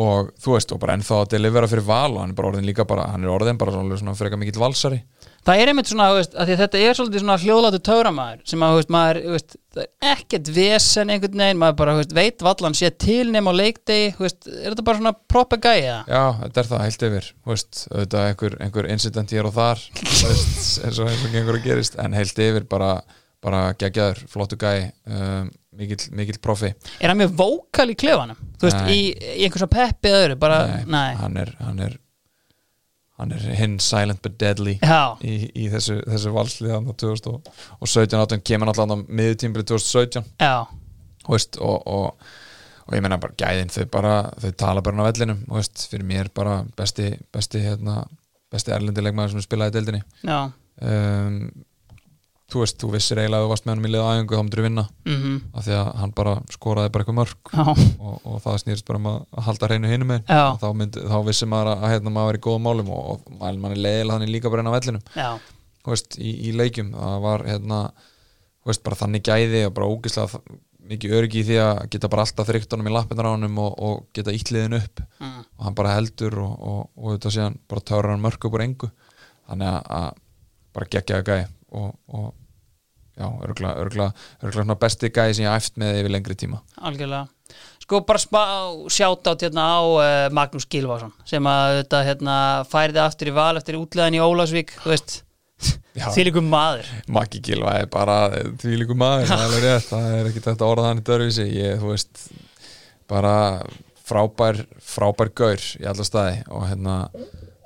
og 0.01 0.31
þú 0.41 0.55
veist, 0.55 0.73
og 0.73 0.81
bara 0.81 0.97
ennþá 0.97 1.21
að 1.21 1.33
delivera 1.35 1.69
fyrir 1.71 1.85
val 1.87 2.15
og 2.15 2.23
hann 2.23 2.33
er 2.33 2.39
bara 2.39 2.51
orðin 2.51 2.67
líka 2.67 2.87
bara, 2.87 3.09
hann 3.13 3.27
er 3.27 3.31
orðin 3.31 3.59
bara 3.61 3.75
svona 3.75 4.15
frekar 4.17 4.41
mikill 4.41 4.59
valsari 4.63 5.03
Það 5.41 5.61
er 5.61 5.69
einmitt 5.71 5.89
svona, 5.89 6.07
veist, 6.13 6.35
þetta 6.37 6.77
er 6.77 6.97
svolítið 6.97 7.23
svona 7.23 7.37
hljóðlátu 7.41 7.79
tauramæður 7.87 8.41
sem 8.51 8.65
að, 8.65 8.75
veist, 8.77 8.91
maður, 8.93 9.19
veist, 9.33 9.55
það 9.73 9.85
er 9.87 10.11
ekkert 10.11 10.51
vesen 10.53 11.13
einhvern 11.13 11.41
veginn, 11.41 11.61
maður 11.61 11.77
bara, 11.79 11.95
veit 12.13 12.43
vallan 12.45 12.77
sé 12.77 12.91
til 13.01 13.31
nema 13.33 13.49
á 13.49 13.57
leikdegi, 13.57 14.11
er 14.21 14.35
þetta 14.67 14.85
bara 14.85 14.99
svona 14.99 15.13
proper 15.33 15.61
gæja? 15.63 15.95
Já, 16.05 16.21
þetta 16.43 16.61
er 16.61 16.69
það 16.73 16.83
heilt 16.85 17.07
yfir 17.07 17.31
auðvitað 17.47 18.27
einhver, 18.27 18.57
einhver 18.67 18.91
incident 18.93 19.33
hér 19.33 19.49
og 19.49 19.55
þar 19.57 19.81
eins 20.85 21.01
og 21.01 21.25
gengur 21.33 21.57
að 21.57 21.65
gerist 21.65 21.97
en 22.01 22.19
heilt 22.19 22.43
yfir 22.45 22.69
bara, 22.69 22.91
bara 23.41 23.63
geggjaður, 23.81 24.21
flottu 24.29 24.61
gæi 24.61 24.91
um, 25.09 25.49
mikill, 25.81 26.03
mikill 26.21 26.37
profi 26.43 26.73
Er 27.01 27.09
hann 27.09 27.17
mjög 27.17 27.33
vókal 27.41 27.89
í 27.89 27.97
klefanum? 27.97 28.39
Þú 28.61 28.69
veist, 28.69 28.85
Nei. 28.85 28.93
í, 28.93 29.01
í 29.39 29.45
einhvers 29.47 29.65
að 29.65 29.73
peppi 29.73 30.13
öðru, 30.13 30.37
bara, 30.41 30.61
nei, 30.85 31.15
hann 31.17 31.41
er 31.41 31.55
hann 31.63 31.81
er, 31.87 31.97
hann 33.21 33.33
er 33.37 33.47
hinn 33.59 33.79
silent 33.83 34.21
but 34.25 34.37
deadly 34.41 34.77
Já, 34.81 35.15
í, 35.21 35.35
í 35.53 35.67
þessu, 35.71 35.99
þessu 36.09 36.35
valslið 36.35 36.75
hann 36.75 36.89
á 36.89 36.93
2017 37.05 38.21
áttum 38.21 38.45
kemur 38.45 38.71
náttúrulega 38.71 38.97
á 38.97 39.09
miðutímbri 39.21 39.65
2017 39.69 40.25
já, 40.41 40.55
þú 41.25 41.35
veist, 41.35 41.59
og, 41.61 41.87
og, 41.87 42.31
og 42.87 42.95
ég 42.97 43.03
menna 43.05 43.21
bara 43.21 43.37
gæðin 43.39 43.73
þau 43.73 43.83
bara, 43.93 44.15
þau 44.41 44.51
tala 44.65 44.85
bara 44.85 45.05
á 45.05 45.09
vellinum 45.11 45.43
veist, 45.53 45.85
fyrir 45.91 46.07
mér 46.09 46.31
bara 46.35 46.61
besti 46.77 47.11
besti, 47.33 47.61
hérna, 47.63 48.01
besti 48.51 48.73
erlendilegmaður 48.75 49.37
sem 49.37 49.45
spilaði 49.45 49.77
deildinni. 49.77 50.01
Um, 50.81 51.37
þú 52.51 52.63
veist, 52.63 52.77
þú 52.81 52.89
vissir 52.95 53.21
eiginlega 53.21 53.41
að 53.41 53.45
þú 53.47 53.51
varst 53.53 53.65
með 53.67 53.73
hann 53.73 53.87
í 53.87 53.91
liða 53.93 54.09
æfingu 54.11 54.37
þá 54.37 54.43
myndir 54.43 54.61
þú 54.61 54.65
vinna. 54.67 54.85
Mhm, 55.07 55.37
af 55.55 55.65
því 55.67 55.77
að 55.77 55.91
hann 56.01 56.13
bara 56.17 56.33
skoraði 56.51 56.91
bara 56.91 57.05
eitthvað 57.05 57.19
mörg 57.21 57.53
og, 58.01 58.17
og 58.25 58.41
það 58.43 58.59
snýrist 58.65 58.87
bara 58.87 59.01
um 59.01 59.09
að 59.11 59.45
halda 59.47 59.69
hreinu 59.71 59.91
hinum 59.91 60.11
með 60.11 60.25
þá, 60.61 60.67
þá 61.13 61.17
vissi 61.29 61.49
maður 61.49 61.71
að, 61.73 61.85
að 61.85 61.93
hérna, 61.95 62.15
maður 62.17 62.33
er 62.35 62.41
í 62.41 62.43
góðum 62.47 62.67
málum 62.67 62.91
og, 62.95 63.11
og 63.15 63.39
mann 63.41 63.71
er 63.71 63.81
leiðilega 63.81 64.17
þannig 64.17 64.33
líka 64.35 64.51
bara 64.51 64.65
inn 64.65 64.71
á 64.71 64.75
þú 65.81 65.93
veist, 65.95 66.17
í, 66.21 66.33
í 66.49 66.51
leikjum 66.57 66.91
það 66.93 67.15
var 67.23 67.45
hérna, 67.47 67.79
þú 68.61 68.71
veist, 68.71 68.83
bara 68.85 68.99
þannig 68.99 69.25
gæði 69.25 69.63
og 69.67 69.73
bara 69.77 69.89
ógislega 69.89 70.41
mikið 70.91 71.15
öryggi 71.17 71.41
í 71.41 71.45
því 71.47 71.57
að 71.61 71.79
geta 71.93 72.09
bara 72.11 72.25
alltaf 72.25 72.49
þrygt 72.49 72.73
honum 72.73 72.89
í 72.89 72.93
lappinnar 72.95 73.29
á 73.29 73.33
honum 73.35 73.59
og, 73.63 73.71
og 73.79 74.01
geta 74.17 74.33
ítliðin 74.35 74.77
upp. 74.79 75.01
Mm, 75.21 75.39
og 75.45 75.65
hann 75.67 75.77
bara 75.77 75.93
heldur 75.95 76.37
og, 76.43 76.89
þetta 77.13 77.33
síðan 77.35 77.57
bara 77.71 77.85
törur 77.87 78.13
hann 78.13 78.23
mörg 78.23 78.47
upp 78.47 78.57
úr 78.57 78.65
engu. 78.65 78.89
Þannig 79.47 79.77
að, 79.97 80.09
bara 80.75 80.89
geggjaði 80.95 81.27
gæði 81.29 81.47
og, 81.81 81.93
og 82.11 82.27
já, 83.21 83.27
örgla, 83.47 83.75
örgla, 83.83 84.09
örgla 84.43 84.77
besti 84.81 85.11
gæði 85.13 85.37
sem 85.37 85.45
ég 85.45 85.53
æft 85.53 85.77
með 85.81 86.01
yfir 86.01 86.15
lengri 86.15 86.37
tíma. 86.39 86.61
Algjörlega. 86.81 87.27
Sko 87.81 87.99
bara 88.07 88.21
sjátt 88.91 89.27
át 89.27 89.43
hérna 89.43 89.65
á 89.67 89.81
uh, 89.83 90.27
Magnús 90.33 90.67
Gilvason 90.71 91.11
sem 91.27 91.47
að 91.49 91.81
þetta 91.81 92.05
hérna 92.07 92.37
færiði 92.71 93.01
aftur 93.03 93.31
í 93.31 93.35
val 93.35 93.53
eftir 93.59 93.77
útleðan 93.79 94.15
í 94.15 94.23
Ólafsvík, 94.23 94.73
þú 94.83 94.93
veist. 94.93 95.17
Því 96.15 96.27
líkum 96.29 96.47
maður. 96.49 96.87
Maggi 97.11 97.41
Gilva 97.43 97.75
er 97.81 97.89
bara 97.91 98.17
því 98.61 98.79
líku 98.79 98.95
maður, 98.97 99.33
það 99.33 99.57
er 99.57 99.65
rétt 99.67 99.89
það 99.89 100.07
er 100.15 100.29
ekki 100.31 100.43
þetta 100.47 100.69
orða 100.71 100.87
hann 100.87 101.01
í 101.01 101.05
dörfisi 101.09 101.47
ég, 101.51 101.81
þú 101.81 101.91
veist, 101.91 102.23
bara 103.11 103.35
frábær, 104.07 104.63
frábær 104.79 105.31
gaur 105.35 105.67
í 105.79 105.87
alla 105.91 106.07
staði 106.07 106.41
og 106.49 106.65
hérna 106.69 106.95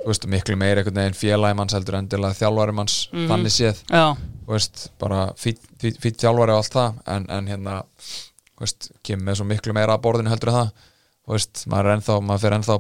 veist, 0.05 0.27
miklu 0.29 0.57
meir 0.59 0.81
einhvern 0.81 1.01
veginn 1.01 1.17
félagi 1.17 1.57
manns 1.57 1.75
heldur 1.77 1.99
endilega 1.99 2.37
þjálfari 2.39 2.75
manns, 2.77 2.97
þannig 3.13 3.55
séð. 3.55 3.83
Veist, 4.45 4.89
bara 5.01 5.27
fýtt 5.39 6.21
þjálfari 6.21 6.53
og 6.53 6.61
allt 6.61 6.75
það, 6.77 6.99
en, 7.15 7.29
en 7.33 7.49
hérna 7.49 7.79
veist, 8.61 8.91
kemur 9.05 9.31
með 9.31 9.39
svo 9.41 9.49
miklu 9.49 9.75
meira 9.75 9.97
að 9.97 10.05
borðinu 10.05 10.33
heldur 10.33 10.53
það, 10.55 10.71
maður 11.71 11.89
er 11.89 11.95
ennþá 11.97 12.19
maður 12.21 12.45
fyrir 12.45 12.57
ennþá, 12.59 12.79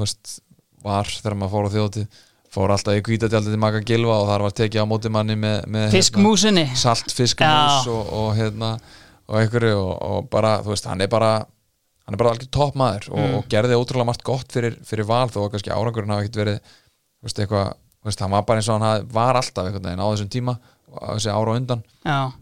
veist 0.00 0.36
var 0.82 1.08
þegar 1.08 1.38
maður 1.38 1.52
fór 1.52 1.68
á 1.68 1.74
þjóðtíð 1.76 2.20
fór 2.52 2.72
alltaf 2.74 2.98
í 2.98 3.04
kvítatjaldið 3.06 3.54
til 3.54 3.60
Magga 3.60 3.80
Gilva 3.86 4.18
og 4.20 4.28
þar 4.28 4.44
var 4.44 4.56
tekið 4.58 4.84
á 4.84 4.86
móti 4.90 5.12
manni 5.12 5.36
með, 5.40 5.62
með 5.72 5.86
hérna, 5.86 5.94
fiskmúsinni 5.94 6.64
salt 6.76 7.14
fiskamús 7.14 7.86
Já. 7.86 7.94
og, 7.94 8.10
og 8.18 8.34
hérna 8.36 8.72
og 9.30 9.38
einhverju 9.40 9.78
og, 9.78 9.92
og 10.08 10.28
bara, 10.32 10.58
þú 10.64 10.74
veist, 10.74 10.88
hann 10.90 11.04
er 11.04 11.10
bara 11.12 11.32
hann 12.06 12.14
er 12.16 12.20
bara 12.22 12.32
algjör 12.34 12.50
topp 12.54 12.74
maður 12.78 13.08
og, 13.12 13.18
Mm. 13.22 13.34
og 13.38 13.48
gerði 13.52 13.78
ótrúlega 13.78 14.08
margt 14.08 14.24
gott 14.26 14.52
fyrir, 14.52 14.76
fyrir 14.84 15.06
val 15.08 15.28
þó 15.30 15.44
að 15.46 15.50
kannski 15.54 15.70
árangurinn 15.74 16.10
hafa 16.14 16.24
ekkert 16.26 16.40
verið 16.42 16.60
veist, 17.22 17.38
eitthvað, 17.38 17.74
veist, 18.04 18.20
hann 18.24 18.30
var 18.34 18.42
bara 18.48 18.58
eins 18.62 18.68
og 18.68 18.78
hann 18.80 18.88
hafði, 18.88 19.12
var 19.14 19.38
alltaf 19.38 19.66
einhvern 19.68 19.86
veginn 19.90 20.02
á 20.02 20.08
þessum 20.10 20.32
tíma 20.34 20.56
á 20.92 21.06
þessi 21.14 21.30
ára 21.32 21.54
á 21.54 21.58
undan. 21.60 21.84
Já, 22.04 22.32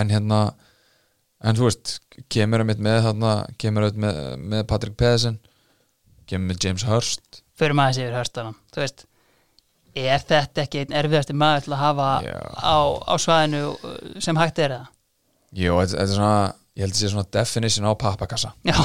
en 0.00 0.10
hérna 0.10 0.40
en 1.40 1.56
þú 1.56 1.68
veist, 1.68 1.94
kemur 2.28 2.60
einmitt 2.64 2.82
með 2.82 2.98
þarna, 3.06 3.30
kemur 3.58 3.86
einmitt 3.86 4.02
með, 4.02 4.18
með 4.52 4.66
Patrick 4.68 4.96
Pedersen 5.00 5.38
kemur 6.28 6.50
með 6.52 6.64
James 6.66 6.84
Hurst. 6.86 7.40
Fyrir 7.58 7.74
maður 7.78 7.96
sér 8.00 8.12
hörstanum 8.18 8.54
Þú 8.74 8.82
veist, 8.82 9.06
er 9.98 10.22
þetta 10.22 10.62
ekki 10.64 10.82
einn 10.84 10.92
erfiðasti 11.00 11.34
maður 11.34 11.64
til 11.66 11.72
að 11.74 11.80
hafa 11.84 12.08
á, 12.60 12.78
á 13.10 13.14
svæðinu 13.18 13.62
uh, 13.74 13.96
sem 14.22 14.38
hægt 14.38 14.58
er 14.62 14.74
það? 14.76 14.90
Jú, 15.58 15.74
þetta 15.80 16.02
er 16.04 16.12
svona, 16.12 16.52
ég 16.76 16.84
held 16.84 16.94
að 16.94 17.00
sé 17.00 17.10
svona 17.12 17.28
definition 17.32 17.88
á 17.88 17.92
pappakassa. 17.98 18.52
Já, 18.66 18.76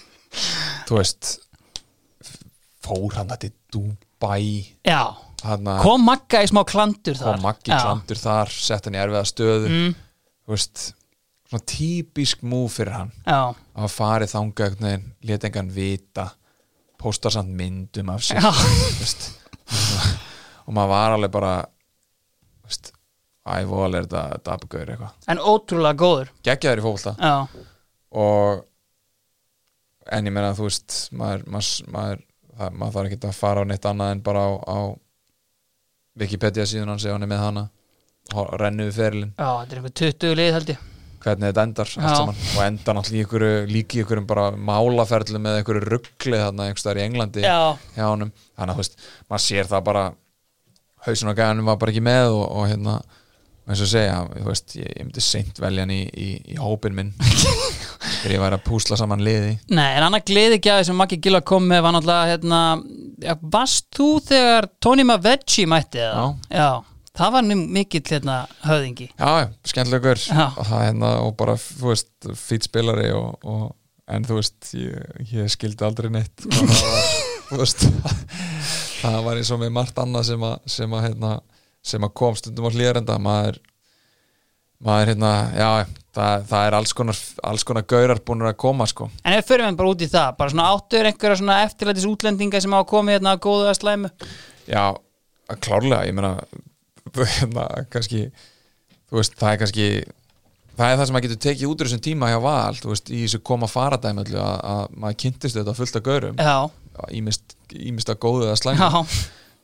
þú 0.88 1.00
veist 1.00 1.34
fór 2.84 3.18
hann 3.18 3.34
til 3.40 3.52
Dubai. 3.72 4.76
Já. 4.86 5.02
Hann 5.44 5.68
Kom 5.80 6.02
Magga 6.04 6.42
í 6.44 6.48
smá 6.50 6.62
klandur 6.68 7.16
þar. 7.16 7.38
Kom 7.38 7.44
Já. 7.72 7.82
klandur 7.84 8.18
þar 8.20 8.50
sett 8.52 8.88
hann 8.88 8.96
í 8.98 9.00
erfiða 9.00 9.22
stöðu. 9.28 9.70
Mm, 9.70 9.94
þú 10.44 10.54
veist, 10.54 10.82
svona 11.48 11.64
típisk 11.70 12.44
múf 12.46 12.76
fyrir 12.78 12.92
hann. 12.98 13.14
Já, 13.24 13.54
að 13.80 13.94
farið 13.94 14.34
veginn, 14.84 15.08
leta 15.24 15.48
engan 15.48 15.72
vita 15.72 16.26
pósta 17.00 17.32
samt 17.32 17.54
myndum 17.56 18.10
af 18.12 18.24
sér. 18.26 18.44
Og 20.66 20.74
maður 20.76 20.92
var 20.92 21.14
alveg 21.16 21.32
bara 21.32 21.54
ævól 23.58 23.94
er 23.98 24.06
þetta 24.08 24.40
dabgauður 24.46 24.92
eitthvað. 24.94 25.14
En 25.34 25.42
ótrúlega 25.52 25.98
góður. 26.00 26.32
Geggjaður 26.46 26.82
í 26.82 26.86
Já, 27.20 27.34
og 28.20 28.64
en 30.10 30.26
ég 30.30 30.34
meina 30.34 30.54
þú 30.58 30.66
veist 30.66 30.96
maður, 31.14 31.44
maður, 31.46 31.90
maður, 31.94 32.22
það, 32.56 32.78
maður 32.80 32.94
þarf 32.96 33.10
ekki 33.10 33.20
að 33.30 33.36
fara 33.40 33.62
á 33.62 33.68
neitt 33.70 33.90
annað 33.90 34.14
en 34.16 34.22
bara 34.26 34.46
á, 34.46 34.50
á 34.66 34.78
Wikipedia 36.20 36.66
síðan 36.66 36.90
hans 36.94 37.04
ef 37.06 37.14
hann 37.14 37.24
er 37.26 37.30
með 37.30 37.44
hana. 37.44 37.66
Hor- 38.34 38.50
rennu 38.60 38.86
við 38.90 38.96
ferilinn. 38.98 39.34
Já, 39.38 39.50
þetta 39.62 39.76
er 39.76 39.80
einhver 39.80 39.94
20 40.00 40.34
lið 40.38 40.52
held 40.58 40.72
ég. 40.74 40.86
Hvernig 41.20 41.50
þetta 41.50 41.62
endar 41.66 41.90
og 42.00 42.60
endar 42.64 42.96
náttúrulega 42.96 43.20
líki 43.68 44.00
einhverjum 44.00 44.26
bara 44.28 44.46
málaferðlu 44.56 45.40
með 45.42 45.58
einhverju 45.60 45.82
ruggli 45.84 46.38
þarna 46.40 46.68
einhverstaðar 46.70 47.00
í 47.00 47.04
Englandi 47.04 47.42
þannig 48.56 48.70
að 48.72 48.78
þú 48.78 48.80
veist, 48.80 48.96
maður 49.28 49.44
sér 49.44 49.68
það 49.68 49.84
bara 49.90 50.04
hausin 51.04 51.28
á 51.32 51.36
gæðanum 51.36 51.68
var 51.68 51.76
bara 51.82 51.92
ekki 51.92 52.04
með 52.08 52.28
og, 52.38 52.46
og 52.56 52.64
hérna, 52.70 52.94
og 53.04 53.19
eins 53.70 53.82
og 53.84 53.90
segja 53.90 54.18
þú 54.34 54.44
veist, 54.48 54.76
ég, 54.78 54.90
ég 54.98 55.06
myndi 55.06 55.22
seint 55.24 55.60
velja 55.62 55.84
hann 55.84 55.94
í, 55.94 56.02
í, 56.10 56.28
í 56.54 56.58
hópin 56.60 56.96
minn. 56.96 57.12
Þegar 58.20 58.34
ég 58.34 58.42
væri 58.42 58.58
að 58.58 58.66
púsla 58.66 58.98
saman 59.00 59.24
liði. 59.24 59.56
Nei, 59.72 59.88
en 59.96 60.06
annar 60.06 60.24
gleðigjaði 60.26 60.88
sem 60.88 60.98
Maggi 60.98 61.20
Gila 61.22 61.42
kom 61.46 61.66
með 61.70 61.84
var 61.86 61.96
náttúrulega 61.96 62.30
hérna, 62.34 62.60
ja, 63.24 63.36
Varst 63.54 63.88
þú 63.96 64.08
þegar 64.28 64.70
Tony 64.82 65.06
Mavetti 65.08 65.66
mætti 65.70 66.02
eða? 66.04 66.30
Já. 66.52 66.70
Það 67.20 67.32
var 67.34 67.48
mikill 67.50 68.06
hérna 68.06 68.36
höfðingi. 68.64 69.08
Já, 69.18 69.30
já, 69.42 69.46
skemmtilegur 69.66 70.20
Já. 70.22 70.44
og 70.46 70.68
það 70.68 70.84
hérna, 70.86 71.10
og 71.26 71.34
bara, 71.40 71.56
þú 71.60 71.90
veist, 71.90 72.12
fýt 72.38 72.68
spilari 72.68 73.10
og, 73.16 73.34
og, 73.44 73.64
en 74.10 74.26
þú 74.28 74.38
veist 74.38 74.70
ég, 74.78 75.26
ég 75.32 75.50
skildi 75.52 75.84
aldrei 75.86 76.08
neitt. 76.14 76.46
Það 76.54 76.86
var, 76.86 77.10
þú 77.50 77.60
veist 77.64 77.84
það 79.02 79.18
var 79.26 79.40
eins 79.40 79.50
og 79.50 79.60
með 79.64 79.74
margt 79.74 79.98
annað 80.00 80.28
sem 80.30 80.46
að, 80.46 80.56
sem 80.70 80.94
að, 80.94 81.04
hérna, 81.08 81.32
sem 81.84 82.04
að 82.04 82.14
kom 82.20 82.36
stundum 82.38 82.68
á 82.68 82.74
hlýðarenda 82.74 83.18
maður 83.22 83.60
maður 84.84 85.10
hérna, 85.12 85.32
já, 85.52 85.70
það, 86.16 86.44
það 86.50 86.66
er 86.66 86.76
alls 86.78 86.94
konar, 86.96 87.18
alls 87.50 87.64
konar 87.68 87.86
gaurar 87.88 88.20
búin 88.24 88.46
að 88.48 88.56
koma 88.60 88.86
sko. 88.88 89.10
En 89.24 89.36
ef 89.36 89.48
fyrir 89.48 89.66
við 89.66 89.80
bara 89.80 89.92
út 89.92 90.04
í 90.04 90.08
það, 90.10 90.30
bara 90.38 90.54
svona 90.54 90.68
áttur 90.72 91.08
einhverja 91.10 91.40
svona 91.40 91.58
eftirlætis 91.66 92.06
útlendinga 92.08 92.62
sem 92.64 92.76
hafa 92.76 92.88
komið 92.88 93.18
hérna 93.18 93.34
að 93.36 93.42
góðu 93.44 93.66
að 93.68 93.76
slæmu? 93.80 94.12
Já, 94.70 94.84
klárlega, 95.60 96.06
ég 96.08 96.16
meina 96.16 96.32
hérna, 97.36 97.66
kannski 97.92 98.24
þú 99.10 99.20
veist, 99.20 99.36
það 99.40 99.52
er 99.52 99.60
kannski 99.64 99.90
það 100.80 100.86
er 100.86 100.96
það 101.00 101.04
sem 101.04 101.16
maður 101.16 101.26
getur 101.26 101.42
tekið 101.44 101.68
út 101.68 101.82
úr 101.82 101.90
þessum 101.90 102.04
tíma 102.06 102.30
hjá 102.32 102.38
val, 102.44 102.78
þú 102.80 102.94
veist, 102.94 103.12
í 103.12 103.24
þessu 103.26 103.42
koma 103.50 103.68
faradæmi 103.68 104.24
að, 104.30 104.38
að 104.40 104.96
maður 104.96 105.20
kynntist 105.26 105.60
þetta 105.60 105.76
fullt 105.76 106.00
af 106.00 106.06
gaurum. 106.06 106.40
Ímist, 107.10 107.54
að 108.12 108.18
góðu 108.22 108.48
eða 108.48 108.56
slæmi 108.60 108.80
já, 108.80 109.04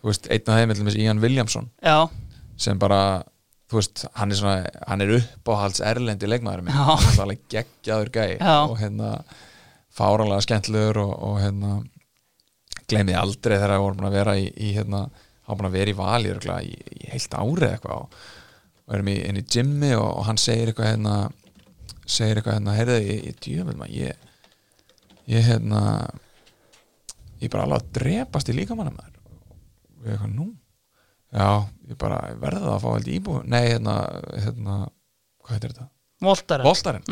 þú 0.06 0.12
veist, 0.12 0.28
einn 0.30 0.52
af 0.52 0.60
þeim 0.60 0.90
er 0.92 0.98
Ian 1.02 1.22
Williamson 1.22 1.66
já, 1.82 1.96
sem 2.62 2.78
bara, 2.78 3.00
þú 3.66 3.80
veist, 3.80 4.04
hann 4.14 4.30
er 4.30 4.38
svona 4.38 4.84
hann 4.86 5.02
er 5.02 5.14
uppáhalds 5.18 5.82
erlendi 5.82 6.30
leikmaður 6.30 6.62
minn, 6.66 6.78
hann 6.78 7.08
er 7.10 7.22
alveg 7.24 7.42
geggjaður 7.50 8.12
gæi 8.14 8.36
Já. 8.38 8.54
og 8.62 8.76
hérna 8.78 9.16
fáranlega 9.96 10.44
skemmtlegur 10.46 11.00
og, 11.02 11.14
og 11.26 11.40
hérna 11.42 11.72
gleymið 12.86 13.18
aldrei 13.18 13.56
þegar 13.56 13.74
við 13.74 13.82
vorum 13.82 13.98
búin 13.98 14.10
að 14.12 14.18
vera 14.20 14.36
í, 14.38 14.46
í 14.54 14.70
hérna, 14.76 15.00
hann 15.48 15.58
búin 15.58 15.70
að 15.72 15.78
vera 15.80 15.90
í 15.90 15.96
vali 15.98 16.30
örugglega 16.30 16.62
í, 16.62 16.76
í 17.00 17.10
heilt 17.10 17.34
árið 17.34 17.72
eitthvað 17.72 18.04
og, 18.04 18.20
og 18.86 18.94
erum 18.94 19.10
í, 19.10 19.16
inn 19.26 19.40
í 19.40 19.44
gymmi 19.56 19.90
og, 19.98 20.06
og 20.12 20.28
hann 20.28 20.38
segir 20.38 20.70
eitthvað 20.70 20.92
hérna 20.92 21.16
segir 22.06 22.38
eitthvað 22.38 22.60
hérna, 22.60 22.76
heyrðu, 22.78 23.00
ég, 23.02 23.26
ég 23.26 23.42
djöfum 23.42 23.84
ég 23.90 24.24
ég 25.26 25.50
hérna 25.50 25.82
ég 27.40 27.48
er 27.48 27.52
bara 27.52 27.66
alveg 27.66 27.82
að 27.82 27.92
drepast 27.98 28.52
í 28.52 28.56
líkamanna 28.60 28.94
maður 28.94 29.15
og 30.06 30.12
ég 30.12 30.16
eitthvað, 30.16 30.36
nú? 30.36 30.46
Já, 31.36 31.48
ég 31.90 31.98
bara 32.00 32.20
verða 32.40 32.76
að 32.76 32.84
fá 32.84 32.88
held 32.92 33.10
íbú 33.10 33.40
nei, 33.44 33.64
hérna, 33.66 33.96
hérna 34.44 34.76
hvað 35.42 35.56
heitir 35.56 35.74
þetta? 35.74 35.88
Voltaren. 36.24 36.64
Voltaren. 36.64 37.04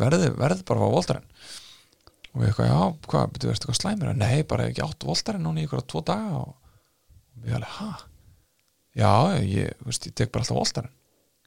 Verði, 0.00 0.32
verði 0.34 0.66
bara 0.66 0.80
að 0.80 0.88
fá 0.88 0.96
Voltaren. 0.96 1.28
Og 2.34 2.40
við 2.40 2.48
eitthvað, 2.48 2.70
já, 2.72 2.80
hvað, 3.12 3.28
betur 3.34 3.50
verðist 3.50 3.66
eitthvað 3.66 3.78
slæmur? 3.78 4.10
Nei, 4.18 4.40
bara 4.50 4.66
ekki 4.70 4.82
átt 4.82 5.06
Voltaren 5.06 5.46
núna 5.46 5.62
í 5.62 5.68
ykkur 5.68 5.84
tvo 5.86 6.02
daga 6.08 6.40
og 6.40 6.56
við 7.44 7.60
alveg, 7.60 7.76
ha? 7.78 7.90
já, 8.98 9.12
ég, 9.44 9.76
þú 9.78 9.90
veist, 9.90 10.08
ég 10.10 10.16
tek 10.18 10.34
bara 10.34 10.46
alltaf 10.46 10.58
Voltaren. 10.58 10.92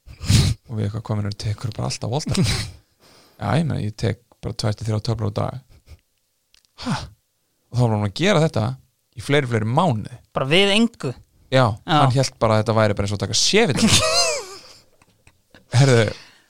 Og 0.67 0.77
við 0.77 0.85
eitthvað, 0.87 1.03
hvað 1.09 1.19
minnur, 1.19 1.35
tekur 1.43 1.75
bara 1.75 1.89
alltaf 1.91 2.13
Voltaren? 2.13 2.47
Já, 3.37 3.51
ég 3.59 3.67
meina, 3.67 3.83
ég 3.83 3.93
tek 3.99 4.23
bara 4.41 4.55
23 4.63 5.03
töflar 5.05 5.29
á 5.29 5.37
dag. 5.41 5.61
Ha? 6.87 6.95
og 7.67 7.77
þá 7.77 7.83
var 7.83 7.93
hann 7.95 8.07
að 8.07 8.17
gera 8.17 8.43
þetta 8.43 8.65
í 9.17 9.23
fleiri, 9.23 9.49
fleiri 9.49 9.67
mánuði 9.67 10.17
bara 10.37 10.49
við 10.49 10.73
engu. 10.77 11.13
Já, 11.51 11.65
hann 11.87 12.15
held 12.15 12.39
bara 12.41 12.57
að 12.57 12.63
þetta 12.63 12.77
væri 12.77 12.95
bara 12.97 13.07
eins 13.07 13.15
og 13.15 13.21
taka 13.21 13.35
séfið 13.39 13.83
herðu, 15.77 16.07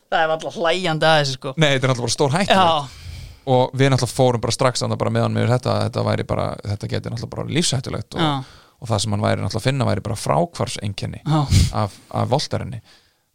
Það 0.07 0.23
er 0.23 0.31
alltaf 0.33 0.55
hlæjandi 0.55 1.05
að 1.05 1.19
þessu 1.19 1.35
sko. 1.35 1.51
Nei, 1.59 1.67
þetta 1.75 1.85
er 1.85 1.91
alltaf 1.91 2.05
bara 2.05 2.15
stór 2.15 2.33
hættu 2.33 2.55
Já, 2.55 3.03
og 3.47 3.75
við 3.77 3.91
náttúrulega 3.91 4.17
fórum 4.17 4.43
bara 4.43 4.55
strax 4.55 4.83
bara 4.99 5.11
meðan 5.13 5.35
með 5.35 5.51
þetta, 5.53 5.75
þetta 5.87 6.25
bara 6.27 6.47
þetta 6.63 6.89
geti 6.91 7.11
náttúrulega 7.11 7.33
bara 7.35 7.55
lífsættulegt 7.57 8.17
og, 8.17 8.49
og 8.81 8.89
það 8.89 9.03
sem 9.03 9.15
hann 9.15 9.23
væri 9.23 9.43
náttúrulega 9.43 9.61
að 9.61 9.67
finna 9.69 9.87
væri 9.87 10.05
bara 10.07 10.19
frákvarseinkenni 10.23 11.21
já, 11.21 11.39
af, 11.83 11.95
af 12.11 12.31
voltarinni 12.31 12.81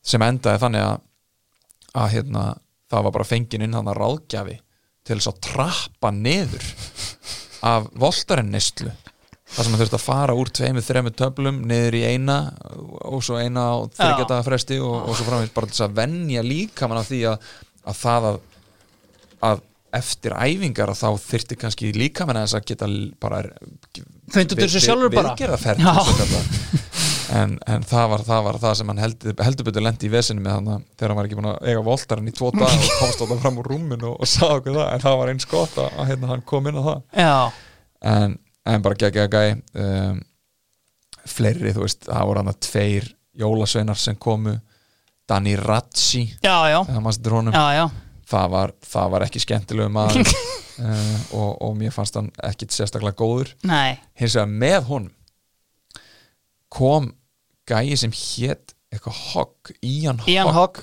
sem 0.02 0.24
endaði 0.26 0.62
þannig 0.64 0.84
að, 0.88 1.06
að 2.02 2.12
hérna, 2.16 2.44
það 2.92 3.06
var 3.06 3.16
bara 3.18 3.28
fengin 3.28 3.64
inn 3.68 3.78
hann 3.78 3.92
að 3.92 4.00
ráðgjafi 4.02 4.58
til 5.06 5.18
þess 5.18 5.30
að 5.32 5.40
trappa 5.48 6.12
niður 6.14 6.68
af 7.72 7.88
voltarinnislu 8.02 8.92
það 9.52 9.64
sem 9.64 9.74
hann 9.74 9.82
þurfti 9.82 9.98
að 9.98 10.06
fara 10.06 10.36
úr 10.38 10.52
tveimur, 10.58 10.86
þreimur 10.86 11.16
töflum 11.18 11.58
niður 11.68 11.98
í 11.98 12.04
eina 12.14 12.38
og 13.08 13.20
svo 13.24 13.40
eina 13.40 13.66
á 13.68 13.74
þryggjadaga 13.98 14.46
fresti 14.46 14.78
og, 14.80 15.10
og 15.10 15.18
svo 15.18 15.28
framvegis 15.28 15.56
bara 15.56 15.72
þess 15.72 15.84
að 15.86 15.98
venja 16.00 16.46
líka 16.46 16.88
mann 16.88 17.02
af 17.02 17.10
því 17.10 17.20
að, 17.32 17.50
að 17.84 18.00
það 18.00 18.30
að, 18.30 18.40
að 19.50 19.62
eftir 19.92 20.32
æfingar 20.32 20.94
þá 20.96 21.08
þyrfti 21.20 21.58
kannski 21.60 21.92
líka 21.96 22.24
mann 22.28 22.40
að 22.40 22.54
geta 22.70 22.88
bara 23.20 23.42
úr 23.44 24.56
þessu 24.56 24.80
sjálfur 24.80 25.12
bara. 25.12 25.34
en, 27.36 27.58
en 27.68 27.84
það, 27.88 28.06
var, 28.12 28.22
það 28.26 28.46
var 28.46 28.58
það 28.62 28.76
sem 28.78 28.92
hann 28.92 29.02
heldur, 29.02 29.34
heldur 29.44 29.68
betur 29.68 29.84
lendi 29.84 30.08
í 30.08 30.12
vesinu 30.12 30.44
með 30.44 30.56
hann 30.56 30.86
þegar 30.96 31.12
hann 31.12 31.20
var 31.20 31.28
ekki 31.28 31.38
búin 31.38 31.50
að 31.52 31.68
eiga 31.68 31.84
voltarinn 31.86 32.30
í 32.30 32.34
tvo 32.36 32.48
dag 32.56 32.72
og 32.72 32.94
komst 33.02 33.20
á 33.20 33.24
það 33.26 33.42
fram 33.44 33.60
úr 33.60 33.68
rúminu 33.72 34.08
og, 34.14 34.16
og 34.24 34.30
sagði 34.32 34.62
okkur 34.62 34.78
það 34.78 34.88
en 34.94 35.04
það 35.04 35.18
var 35.20 35.32
eins 35.34 35.48
gott 35.52 35.76
að 35.84 36.00
hérna, 36.08 36.30
hann 36.32 36.46
kom 36.52 36.70
inn 36.70 36.80
á 36.80 36.82
það. 36.88 37.04
Já. 37.20 37.36
En, 38.12 38.38
en 38.66 38.82
bara 38.84 38.98
geggja 38.98 39.26
gæ 39.32 39.43
um, 39.78 40.20
fleiri, 41.28 41.72
þú 41.74 41.84
veist, 41.84 42.06
það 42.09 42.28
voru 42.28 42.43
hann 42.43 42.52
að 42.52 42.60
tveir 42.68 43.09
jólasveinar 43.43 43.98
sem 43.98 44.16
komu. 44.20 44.59
Danny 45.28 45.55
Ratzi 45.56 46.24
Já, 46.43 46.56
já, 46.68 46.80
já, 47.76 47.84
það 48.28 48.48
var, 48.52 48.72
það 48.84 49.12
var 49.14 49.24
ekki 49.28 49.44
skemmtilegu 49.47 49.93
maður. 49.94 50.32
Uh, 50.82 51.18
og, 51.36 51.51
og 51.66 51.74
mér 51.76 51.93
fannst 51.93 52.16
hann 52.16 52.30
ekkit 52.48 52.72
sérstaklega 52.72 53.12
góður. 53.20 53.51
Nei, 53.68 53.98
hins 54.18 54.32
vegar 54.34 54.48
með 54.48 54.86
honum 54.89 55.10
kom 56.72 57.10
gæi 57.68 57.97
sem 58.01 58.12
hét 58.16 58.72
eitthvað 58.93 59.18
Hogg, 59.32 59.72
Ian 59.84 60.20
Hogg 60.24 60.80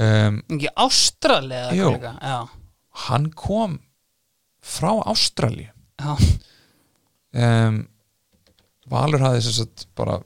um, 0.00 0.40
ekki 0.56 0.70
Ástrali 0.72 1.56
eða 1.58 1.76
Jú. 1.76 1.90
eitthvað 1.92 1.98
líka 1.98 2.14
Já, 2.32 2.38
hann 3.06 3.28
kom 3.36 3.78
frá 4.62 4.92
Ástralíu. 5.12 5.68
já, 5.68 5.71
um, 6.10 7.78
Valur 8.92 9.22
hafði 9.24 9.44
þess 9.46 9.62
að 9.62 9.86
bara 9.96 10.18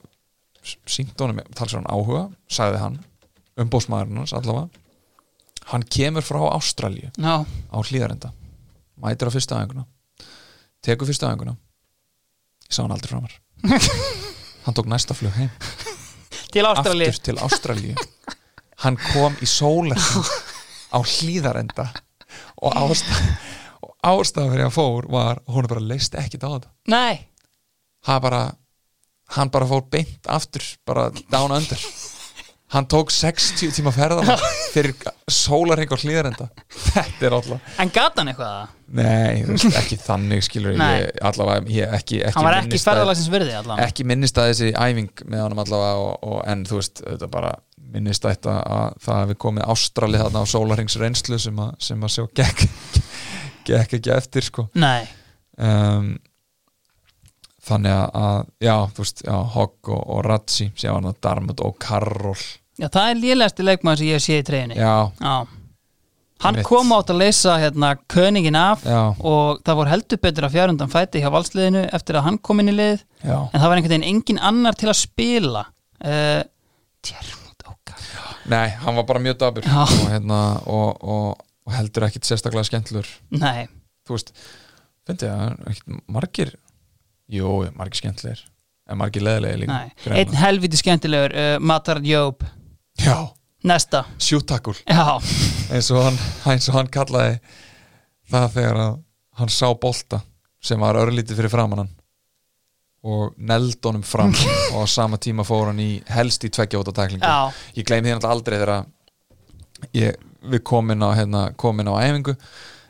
sínt 0.90 1.20
honum 1.22 1.42
talsverðan 1.54 1.90
áhuga, 1.92 2.24
sagði 2.50 2.80
hann 2.82 2.96
umbóðsmaðurinn 3.60 4.22
hans 4.22 4.34
allavega. 4.36 4.82
Hann 5.70 5.84
kemur 5.90 6.24
frá 6.24 6.40
Ástralíu 6.54 7.10
já, 7.10 7.36
á 7.46 7.78
hlýðarenda 7.82 8.32
mætir 9.02 9.28
á 9.28 9.34
fyrsta 9.34 9.58
aðeinguna 9.58 9.84
tekur 10.86 11.08
fyrsta 11.08 11.28
aðeinguna 11.28 11.56
ég 12.66 12.76
sá 12.76 12.82
hann 12.84 12.94
aldrei 12.94 13.12
framar. 13.12 13.34
Hann 14.66 14.74
tók 14.74 14.88
næsta 14.90 15.14
flug 15.14 15.34
heim. 15.38 15.50
Til 16.50 16.64
Ástrali 16.66 17.06
aftur 17.06 17.22
til 17.28 17.36
Ástralíu. 17.38 18.06
Hann 18.82 18.96
kom 18.98 19.36
í 19.38 19.46
sólar 19.46 20.00
á 20.96 20.98
hlýðarenda 20.98 21.86
og 22.66 22.74
ástæð 22.74 23.20
og 23.20 23.55
ástæðan 24.06 24.52
fyrir 24.52 24.64
að 24.64 24.68
hann 24.68 24.76
fór 24.76 25.08
var 25.12 25.40
hún 25.50 25.70
bara 25.70 25.86
leist 25.92 26.18
ekkit 26.18 26.46
á 26.46 26.48
þetta. 26.48 26.74
Nei, 26.92 27.26
hann 28.08 28.22
bara 28.24 28.42
hann 29.36 29.50
bara 29.50 29.68
fór 29.68 29.86
beint 29.90 30.28
aftur 30.30 30.64
bara 30.86 31.08
down 31.32 31.54
under. 31.54 31.88
Hann 32.74 32.82
tók 32.90 33.12
60 33.14 33.70
tíma 33.76 33.92
ferðan 33.94 34.26
fyrir 34.74 34.90
sólarheng 35.30 35.92
á 35.94 35.96
hlýðarenda. 36.02 36.48
Þetta 36.66 37.28
er 37.28 37.36
alltaf 37.36 37.76
en 37.82 37.92
gata 37.94 38.22
hann 38.22 38.32
eitthvað 38.32 38.50
það? 38.56 38.72
nei, 38.98 39.44
veist, 39.46 39.68
ekki 39.78 39.98
þannig 40.02 40.42
skilur 40.46 40.74
ég. 40.74 41.12
Allavega 41.26 41.70
ég, 41.70 41.94
ekki, 41.94 42.18
ekki 42.26 42.34
Hann 42.38 42.46
var 42.48 42.58
ekki 42.60 42.80
ferðalagsins 42.82 43.30
virði 43.30 43.54
allan 43.58 43.82
ekki 43.86 44.06
minnist 44.06 44.38
að 44.42 44.50
þessi 44.50 44.72
æfing 44.74 45.24
með 45.30 45.44
honum 45.44 45.62
allavega 45.62 46.02
og, 46.02 46.26
og, 46.26 46.36
en 46.50 46.66
þú 46.66 46.80
veist, 46.80 47.02
þetta 47.06 47.30
bara 47.32 47.54
minnist 47.94 48.26
að, 48.26 48.50
það 49.02 49.20
hefði 49.22 49.38
komið 49.46 49.68
ástrali 49.74 50.20
þarna 50.20 50.42
á 50.42 50.46
sólarhengs 50.50 50.98
reynslu 51.00 51.38
sem 51.42 51.62
að, 51.62 51.72
sem 51.86 52.02
að 52.02 52.14
sjá 52.16 52.24
gekk, 52.42 52.66
gekk 53.66 53.98
ekki 53.98 54.14
eftir 54.14 54.46
sko. 54.46 54.66
Nei, 54.78 55.06
um, 55.58 56.14
þannig 57.66 57.96
að, 58.14 58.46
já, 58.62 58.74
þú 58.94 59.02
veist, 59.04 59.24
já, 59.26 59.36
Hogg 59.56 59.90
og, 59.90 60.02
og 60.16 60.24
Ratsi 60.26 60.70
sjá 60.78 60.92
hann 60.94 61.08
að 61.10 61.20
Darmut 61.26 61.62
og 61.66 61.76
Karol 61.82 62.36
já 62.76 62.90
það 62.92 63.06
er 63.10 63.22
lélegasti 63.22 63.64
leikmaður 63.64 64.02
sem 64.02 64.10
ég 64.10 64.22
sé 64.22 64.40
í 64.40 64.44
treyjunni. 64.46 64.76
Já, 64.76 65.08
Já, 65.16 65.36
hann 66.44 66.58
Einmitt. 66.58 66.66
kom 66.68 66.90
átt 66.92 67.08
að 67.14 67.22
leysa 67.22 67.54
hérna 67.62 67.94
köningin 68.12 68.58
af 68.60 68.82
Já, 68.84 69.00
og 69.16 69.62
það 69.64 69.78
voru 69.80 69.92
heldur 69.94 70.20
betur 70.26 70.46
að 70.46 70.58
fjárundan 70.58 70.92
fæti 70.92 71.22
hjá 71.24 71.30
valsliðinu 71.32 71.86
eftir 71.96 72.18
að 72.20 72.26
hann 72.28 72.38
kom 72.44 72.60
inn 72.60 72.68
í 72.74 72.76
lið. 72.76 73.00
Já. 73.22 73.38
En 73.48 73.56
það 73.56 73.66
var 73.70 73.80
einhvern 73.80 73.94
veginn 73.96 74.10
engin 74.12 74.42
annar 74.50 74.76
til 74.76 74.90
að 74.92 74.98
spila 75.00 75.64
uh, 76.04 76.42
Tjermút 77.06 77.66
okkar 77.72 78.04
Nei, 78.52 78.68
hann 78.84 79.00
var 79.00 79.08
bara 79.08 79.24
mjög 79.24 79.40
dabur 79.40 79.66
og, 79.72 79.96
hérna, 80.12 80.40
og, 80.68 81.00
og, 81.16 81.45
og 81.66 81.74
heldur 81.74 82.06
ekkit 82.08 82.28
sérstaklega 82.28 82.66
skemmtlur 82.68 83.08
Nei, 83.34 83.66
Þú 84.06 84.16
veist, 84.16 84.32
finnst 85.06 85.24
ég 85.26 85.32
að 85.34 85.72
ekkit 85.72 85.96
margir 86.14 86.52
Jú, 87.32 87.56
margir 87.78 88.00
skemmtlir 88.02 88.44
en 88.86 89.00
margir 89.00 89.24
leðilega 89.26 89.58
líka 89.64 89.78
nei. 89.80 90.20
Einn 90.20 90.36
helviti 90.38 90.78
skemmtilegur, 90.78 91.32
uh, 91.34 91.56
Matar 91.58 91.98
Jóp. 92.06 92.44
Já, 93.02 93.16
Næsta 93.66 94.04
sjúttakul 94.22 94.76
Já, 94.86 95.16
eins 95.74 95.90
og 95.90 96.04
hann, 96.06 96.18
eins 96.52 96.68
og 96.70 96.76
hann 96.78 96.90
kallaði 96.94 97.40
það 98.30 98.48
þegar 98.54 98.80
að 98.84 98.96
hann 99.40 99.52
sá 99.52 99.66
bolta 99.74 100.20
sem 100.62 100.80
var 100.80 100.98
örlítið 100.98 101.40
fyrir 101.40 101.52
framann 101.52 101.88
og 103.06 103.34
neld 103.38 103.78
honum 103.86 104.02
fram 104.06 104.32
og 104.74 104.82
á 104.82 104.86
sama 104.90 105.18
tíma 105.22 105.44
fór 105.46 105.70
hann 105.70 105.82
í 105.82 105.90
helst 106.10 106.46
í 106.46 106.50
tveggja 106.50 106.80
út 106.80 106.90
taklingu 106.94 107.26
já, 107.26 107.50
ég 107.76 107.86
gleymi 107.86 108.08
því 108.08 108.16
náttúrulega 108.16 108.34
aldrei 108.38 108.56
þegar 108.56 108.72
að 108.76 109.98
ég, 109.98 110.16
við 110.52 110.62
komin 110.66 111.04
á, 111.04 111.10
hérna, 111.18 111.42
komin 111.58 111.90
á 111.90 111.94
æfingu. 112.00 112.36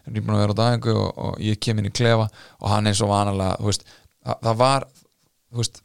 Ég 0.07 0.19
er 0.21 0.23
búin 0.23 0.37
að 0.37 0.43
vera 0.45 0.57
á 0.57 0.67
æfingu 0.71 0.97
og, 0.97 1.09
og 1.27 1.39
ég 1.43 1.61
kem 1.63 1.81
inn 1.83 1.91
í 1.91 1.95
klefa 1.95 2.29
og 2.61 2.69
hann 2.71 2.91
eins 2.91 3.03
og 3.03 3.11
vanalega 3.11 3.57
veist, 3.67 3.87
það, 4.25 4.43
það 4.49 4.59
var 4.63 4.89
veist, 5.61 5.81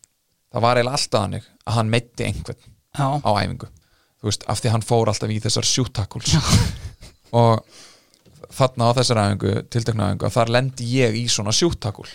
það 0.52 0.66
var 0.68 0.82
eiginlega 0.82 1.00
alltaf 1.00 1.26
hannig 1.26 1.48
að 1.66 1.78
hann 1.80 1.94
meitti 1.94 2.28
einhvern 2.28 2.66
já, 2.66 3.08
á 3.18 3.32
æfingu. 3.42 3.72
Veist, 4.22 4.46
af 4.52 4.62
því 4.62 4.76
hann 4.76 4.86
fór 4.86 5.10
alltaf 5.10 5.34
í 5.34 5.40
þessar 5.42 5.66
sjúttakuls 5.66 6.36
og 7.42 7.64
þarna 8.52 8.92
á 8.92 8.98
þessar 9.00 9.24
æfingu, 9.26 9.56
tiltekna 9.72 10.12
æfingu 10.12 10.32
þar 10.36 10.54
lendi 10.58 10.88
ég 10.98 11.18
í 11.18 11.26
svona 11.32 11.54
sjúttakul 11.56 12.08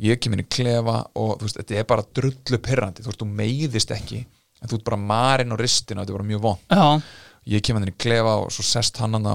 ég 0.00 0.20
kem 0.22 0.34
inn 0.36 0.44
í 0.44 0.50
klefa 0.50 1.02
og 1.18 1.42
þetta 1.44 1.80
er 1.80 1.88
bara 1.88 2.06
drullu 2.16 2.60
veist, 2.60 3.20
þú 3.20 3.28
meiðist 3.28 3.92
ekki 3.94 4.22
en 4.60 4.70
þú 4.70 4.78
ert 4.78 4.86
bara 4.90 5.00
marinn 5.00 5.54
og 5.54 5.60
ristin 5.60 5.98
og 5.98 6.04
þetta 6.04 6.14
er 6.14 6.18
bara 6.18 6.30
mjög 6.30 6.42
von 6.44 6.58
Já, 6.70 7.02
ég 7.50 7.64
kem 7.64 7.78
hann 7.78 7.86
inn 7.86 7.94
í 7.94 8.00
klefa 8.00 8.36
og 8.44 8.52
svo 8.54 8.64
sest 8.66 9.00
hann 9.02 9.16
hann 9.18 9.30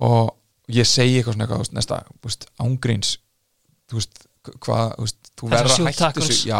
og 0.00 0.36
ég 0.70 0.88
segi 0.88 1.18
eitthvað 1.18 1.36
svona 1.36 1.46
eitthvað, 1.46 1.72
næsta 1.76 2.00
ángríns 2.62 3.14
þú 3.90 3.98
veist, 3.98 4.22
hvað, 4.62 4.92
þú 4.94 5.06
veist, 5.06 5.30
þú 5.40 5.50
verður 5.50 5.74
að 5.74 5.98
tackles. 5.98 6.28
þessu 6.30 6.52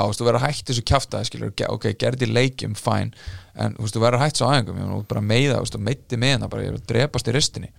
þessu 0.71 0.87
kjaftaði, 0.91 1.29
skilur 1.29 1.55
ok, 1.71 1.87
gerði 2.01 2.29
leikjum, 2.31 2.75
fæn 2.79 3.15
en 3.55 3.77
þú 3.77 3.87
veist, 3.87 3.97
þú 3.97 4.03
verður 4.05 4.19
að 4.19 4.25
hætta 4.27 4.43
svo 4.43 4.51
aðeingum, 4.51 4.81
ég 4.83 4.91
var 4.91 5.07
bara 5.15 5.25
meiða 5.25 5.57
þú 5.57 5.65
veist, 5.65 5.79
og 5.79 5.87
meitti 5.87 6.21
með 6.21 6.35
hana, 6.37 6.51
bara 6.51 6.67
ég 6.67 6.73
er 6.73 6.81
að 6.81 6.89
drepast 6.91 7.31
í 7.31 7.37
ristinni 7.37 7.73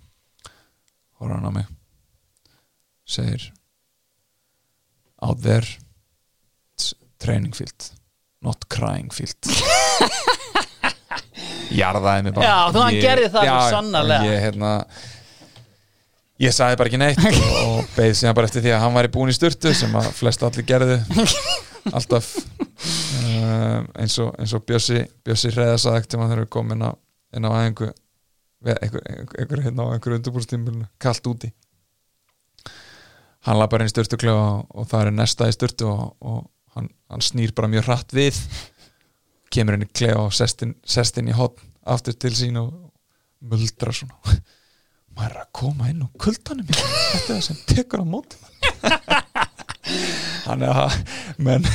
horfður 1.20 1.36
hann 1.38 1.50
á 1.52 1.58
mig 1.60 1.70
segir 3.12 3.50
out 5.22 5.42
there 5.44 5.68
training 7.22 7.54
field 7.54 7.92
not 8.42 8.66
crying 8.74 9.12
field 9.14 9.38
jarðaði 11.78 12.28
mig 12.28 12.36
bara. 12.36 12.48
Já, 12.48 12.74
þú, 12.74 12.84
hann 12.86 13.00
gerði 13.06 13.32
það 13.34 13.50
svo 13.50 13.64
sannarlega. 13.76 14.30
ég, 14.30 14.44
hérna, 14.46 14.72
ég 16.46 16.56
sagði 16.56 16.80
bara 16.82 16.92
ekki 16.92 17.02
neitt 17.02 17.22
og, 17.26 17.82
beið 17.98 18.14
síðan 18.20 18.38
bara 18.38 18.50
eftir 18.50 18.66
því 18.66 18.74
að 18.76 18.84
hann 18.86 18.98
væri 18.98 19.14
búin 19.16 19.34
í 19.34 19.38
styrtu 19.38 19.74
sem 19.78 19.98
að 20.00 20.12
flest 20.18 20.46
allir 20.48 20.68
gerðu. 20.68 21.00
Alltaf 21.98 22.30
um, 22.38 23.88
eins 23.98 24.18
og, 24.22 24.36
eins 24.38 24.54
og 24.54 24.62
Bjössi 24.70 25.00
Bjössi 25.26 25.50
hreða 25.50 25.80
sagði 25.82 26.04
ekkert 26.04 26.18
þegar 26.20 26.44
við 26.44 26.52
komum 26.54 26.76
inn 26.76 26.86
á, 26.86 26.92
inn 27.34 27.48
á 27.50 27.52
einhver, 27.58 27.96
einhver, 28.76 29.06
einhver 29.40 29.64
hérna 29.66 29.88
á 29.90 29.94
einhverju 29.96 30.20
undirbúrstímulinu 30.20 30.86
kallt 31.02 31.32
úti. 31.32 31.50
Hann 33.48 33.58
laði 33.58 33.74
bara 33.74 33.86
inn 33.86 33.90
í 33.90 33.94
styrtu 33.96 34.20
og, 34.30 34.68
og 34.70 34.90
það 34.92 35.08
er 35.08 35.16
næsta 35.18 35.50
í 35.50 35.56
styrtu 35.56 35.90
og, 35.90 36.04
og 36.22 36.44
hann, 36.76 36.92
hann 37.12 37.26
snýr 37.26 37.54
bara 37.58 37.70
mjög 37.72 37.88
hratt 37.90 38.14
við 38.16 38.38
kemur 39.52 39.78
í 39.82 39.90
klefa 39.92 40.26
og 40.28 40.34
sest 40.36 40.64
inn, 40.66 40.76
sest 40.86 41.20
inn 41.22 41.32
í 41.32 41.36
hotn 41.36 41.68
aftur 41.92 42.16
til 42.18 42.34
sín 42.38 42.60
og 42.62 42.72
muldra 43.42 43.94
svona. 43.96 44.18
Maður 45.18 45.34
er 45.34 45.42
að 45.44 45.52
koma 45.58 45.90
inn 45.92 46.06
og 46.06 46.12
kuldanum 46.22 46.68
þetta 46.72 47.18
er 47.18 47.26
það 47.26 47.42
sem 47.50 47.58
tekur 47.68 48.04
á 48.04 48.06
móti 48.08 48.40
hann 50.46 50.64
er 50.66 50.80
að 50.84 50.96
menn, 51.46 51.66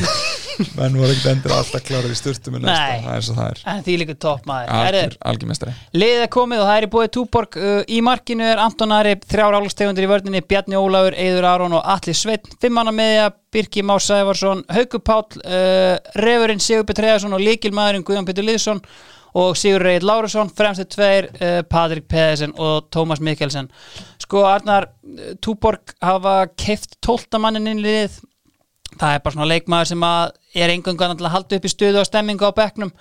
menn 0.79 0.99
voru 0.99 1.13
ekkert 1.13 1.31
endur 1.33 1.55
alltaf 1.57 1.85
klárar 1.87 2.13
í 2.13 2.19
styrtu 2.19 2.53
með 2.55 2.67
næsta, 2.67 2.85
Nei. 2.91 3.05
það 3.07 3.17
er 3.17 3.25
svo 3.27 3.37
það 3.37 3.49
er. 3.53 3.63
En 3.73 3.83
því 3.87 3.97
líka 4.03 4.17
topp 4.27 4.47
maður. 4.51 5.75
Liðið 5.97 6.25
er 6.27 6.31
komið 6.37 6.63
og 6.63 6.71
það 6.71 6.81
er 6.81 6.87
í 6.87 6.93
búið 6.97 7.11
Túborg 7.17 7.59
uh, 7.61 7.81
í 7.89 8.03
markinu 8.07 8.47
er 8.47 8.63
Anton 8.63 8.95
Ari, 8.97 9.17
þrjár 9.27 9.59
álustegundir 9.61 10.07
í 10.07 10.13
vörninni 10.13 10.45
Bjarni 10.47 10.79
Ólafur, 10.81 11.17
Eiður 11.17 11.51
Aron 11.53 11.77
og 11.79 11.91
Atli 11.97 12.17
Sveinn. 12.17 12.55
Fimmanna 12.63 12.95
meðja, 12.97 13.29
Birki 13.53 13.85
Má 13.87 13.97
Sævarsson 14.03 14.65
Hauku 14.73 15.01
Páll, 15.05 15.43
uh, 15.45 15.97
Refurinn 16.21 16.63
Sigur 16.63 16.89
Petræðarsson 16.89 17.37
og 17.37 17.45
Líkilmaðurinn 17.45 18.07
Guðjón 18.07 18.29
Pétur 18.29 18.49
Liðsson 18.49 18.83
og 19.37 19.57
Sigur 19.59 19.85
Reit 19.85 20.07
Lárusson 20.07 20.49
fremstu 20.49 20.87
tveir, 20.97 21.29
uh, 21.37 21.61
Patrik 21.69 22.09
Pedersen 22.09 22.55
og 22.57 22.89
Tómas 22.95 23.21
Mikkelsen. 23.21 23.69
Sko 24.23 24.47
Arnar, 24.49 24.89
uh, 25.05 25.35
Túborg 25.45 25.93
hafa 26.03 26.47
keift 26.57 26.97
tóltamannin 27.05 27.69
inn 27.69 27.83
í 27.83 27.87
liðið. 27.87 28.19
Það 28.97 29.13
er 29.13 29.23
bara 29.25 29.35
svona 29.35 29.51
leikmaður 29.51 29.93
sem 29.93 30.05
að 30.09 30.27
er 30.57 30.73
engungan 30.73 31.17
að 31.19 31.33
halda 31.35 31.59
upp 31.59 31.69
í 31.69 31.73
stuðu 31.73 32.01
og 32.01 32.09
stemmingu 32.09 32.49
á 32.49 32.57
bekknum. 32.57 32.93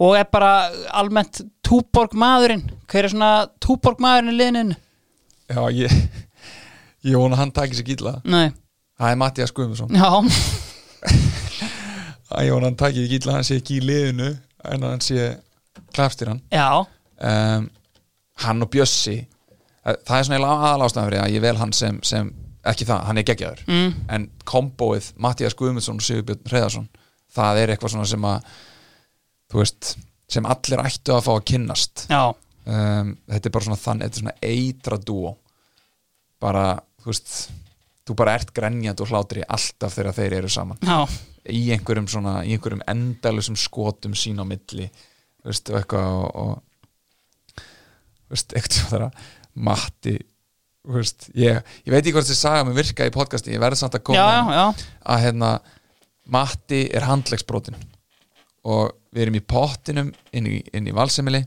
Og 0.00 0.16
er 0.16 0.24
bara 0.32 0.70
almennt 0.96 1.42
túborg 1.70 2.16
maðurinn 2.18 2.64
hver 2.90 3.06
er 3.06 3.12
svona 3.12 3.32
túborg 3.62 4.00
maðurinn 4.02 4.32
í 4.32 4.38
liðinu? 4.38 4.78
Já, 5.50 5.60
ég, 5.76 5.92
ég 7.10 7.20
vona 7.20 7.38
hann 7.38 7.52
takir 7.54 7.78
sér 7.78 7.86
gíla 7.90 8.16
nei, 8.24 8.50
það 8.98 9.12
er 9.12 9.20
Mattias 9.20 9.54
Guðmundsson. 9.54 9.92
Já, 9.94 10.08
ég 12.46 12.54
vona 12.54 12.70
hann 12.70 12.80
takir 12.80 13.04
sér 13.04 13.12
gíla, 13.12 13.36
hann 13.36 13.46
sé 13.46 13.60
ekki 13.60 13.78
í 13.78 13.84
liðinu 13.86 14.32
en 14.72 14.88
hann 14.88 15.04
sé 15.04 15.28
klapstýran. 15.94 16.40
Um, 17.20 17.68
hann 18.44 18.64
og 18.64 18.70
Bjössi 18.72 19.16
eh, 19.20 19.96
það 20.06 20.16
er 20.16 20.28
svona 20.28 20.52
aðalástæðan 20.54 21.10
fyrir 21.10 21.22
að 21.24 21.34
ég 21.34 21.44
vel 21.44 21.56
hann 21.60 21.74
sem, 21.76 22.00
sem 22.06 22.30
ekki 22.70 22.86
það, 22.88 23.04
hann 23.08 23.20
er 23.20 23.26
geggjaður. 23.28 23.64
Mm, 23.68 23.96
en 24.16 24.28
komboið 24.48 25.10
Mattias 25.20 25.56
Guðmundsson 25.58 26.00
og 26.00 26.06
Sigurbjörn 26.06 26.46
Hreðarsson 26.48 26.88
það 27.34 27.62
er 27.62 27.74
eitthvað 27.74 27.94
svona 27.94 28.10
sem 28.10 28.26
að 28.26 28.52
þú 29.50 29.62
veist, 29.62 29.94
sem 30.30 30.46
allir 30.46 30.84
ættu 30.84 31.14
að 31.14 31.24
fá 31.26 31.32
að 31.34 31.46
kynnast. 31.52 32.06
Um, 32.70 33.14
þetta 33.30 33.48
er 33.48 33.54
bara 33.54 33.66
svona 33.66 33.80
þann, 33.80 34.04
þetta 34.04 34.18
er 34.18 34.24
svona 34.24 34.36
eitra 34.46 35.00
dúo 35.02 35.34
bara, 36.40 36.64
þú 37.02 37.10
veist 37.10 37.34
þú 38.06 38.16
bara 38.18 38.34
ert 38.38 38.52
grenjandi 38.56 39.04
og 39.04 39.12
hlátri 39.12 39.44
alltaf 39.46 39.94
þegar 39.96 40.16
þeir 40.16 40.36
eru 40.40 40.50
saman. 40.52 40.80
Já, 40.82 41.04
í 41.52 41.62
einhverjum 41.74 42.08
svona, 42.10 42.40
í 42.44 42.54
einhverjum 42.56 42.84
endalusum 42.90 43.58
skotum 43.58 44.16
sín 44.18 44.40
á 44.42 44.44
milli 44.46 44.88
veist, 45.46 45.70
og 45.70 45.78
eitthvað 45.80 46.10
og, 46.42 47.62
veist, 48.32 48.56
eitthvað 48.56 48.92
þeirra 48.94 49.10
Matti 49.60 50.16
þú 50.20 50.96
veist, 50.96 51.28
ég, 51.36 51.60
ég 51.84 51.92
veit 51.92 52.00
ekki 52.02 52.14
hvort 52.16 52.28
þessi 52.28 52.40
saga 52.40 52.66
með 52.66 52.80
virka 52.80 53.08
í 53.08 53.14
podcasti, 53.14 53.54
ég 53.54 53.62
verði 53.62 53.82
samt 53.82 53.98
að 53.98 54.06
koma 54.10 54.20
já, 54.20 54.54
já, 54.56 54.92
að 55.14 55.24
hérna 55.26 55.54
Matti 56.30 56.84
er 56.94 57.08
handlegsbrotin 57.08 57.78
og 58.70 58.94
við 59.10 59.24
erum 59.24 59.40
í 59.40 59.44
pottinum 59.44 60.12
inn 60.36 60.46
í, 60.46 60.60
inn 60.76 60.88
í 60.88 60.94
valsemili 60.94 61.40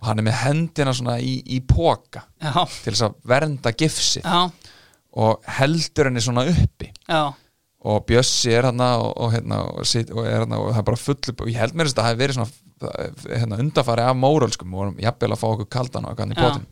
og 0.00 0.08
hann 0.08 0.22
er 0.22 0.26
með 0.30 0.38
hendina 0.44 0.94
svona 0.96 1.18
í, 1.20 1.36
í 1.44 1.60
póka 1.66 2.22
já, 2.40 2.54
til 2.80 2.94
þess 2.94 3.04
að 3.04 3.16
vernda 3.28 3.72
gifsið. 3.76 4.24
Já, 4.24 4.76
og 5.20 5.50
heldur 5.58 6.08
henni 6.08 6.22
svona 6.24 6.46
uppi. 6.48 6.88
Já, 7.10 7.34
og 7.80 8.02
Bjössi 8.08 8.52
er 8.54 8.68
hérna 8.68 8.94
og, 9.00 9.12
og, 9.16 9.32
hérna, 9.34 9.60
og, 9.66 9.84
og 9.84 10.24
er 10.24 10.42
hérna 10.42 10.60
og 10.60 10.70
það 10.70 10.80
er 10.82 10.88
bara 10.88 11.00
full 11.00 11.34
og 11.34 11.46
ég 11.48 11.60
held 11.60 11.76
mér 11.76 11.90
að 11.90 11.96
það 11.98 12.08
hefði 12.10 12.22
verið 12.22 12.38
svona 12.38 12.56
hérna, 12.80 13.60
undafari 13.60 14.04
af 14.06 14.18
mórölskum 14.18 14.74
og 14.74 14.82
vorum 14.84 15.00
jafnvel 15.02 15.34
að 15.34 15.40
fá 15.42 15.48
okkur 15.52 15.70
kaldan 15.70 16.08
og 16.08 16.12
eitthvað 16.14 16.34
í 16.34 16.40
potin 16.40 16.68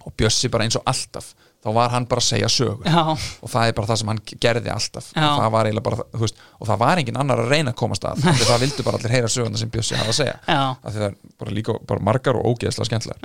og 0.00 0.16
Bjössi 0.16 0.48
bara 0.52 0.64
eins 0.64 0.78
og 0.78 0.84
alltaf 0.88 1.32
þá 1.60 1.70
var 1.76 1.92
hann 1.92 2.06
bara 2.08 2.22
að 2.22 2.28
segja 2.30 2.48
sögur 2.48 2.86
já, 2.88 3.00
og 3.12 3.50
það 3.52 3.66
er 3.68 3.74
bara 3.76 3.88
það 3.90 3.98
sem 4.00 4.10
hann 4.10 4.20
gerði 4.40 4.70
alltaf. 4.72 5.08
Það 5.12 5.82
bara, 5.84 6.06
veist, 6.22 6.38
og 6.56 6.70
það 6.70 6.78
var 6.80 7.02
engin 7.02 7.18
annar 7.20 7.42
að 7.42 7.50
reyna 7.52 7.74
að 7.74 7.80
komast 7.82 8.06
að, 8.08 8.22
það 8.48 8.62
vildu 8.64 8.86
bara 8.86 9.00
allir 9.00 9.16
heyra 9.16 9.32
söguna 9.32 9.60
sem 9.60 9.72
Bjössi 9.72 9.98
hafa 9.98 10.14
að 10.14 10.20
segja, 10.22 10.38
það 10.46 11.02
er 11.10 11.18
bara 11.42 11.56
líka 11.58 11.76
bara 11.90 12.06
margar 12.08 12.38
og 12.40 12.54
ógeðslega 12.54 12.88
skemmtilegar 12.88 13.20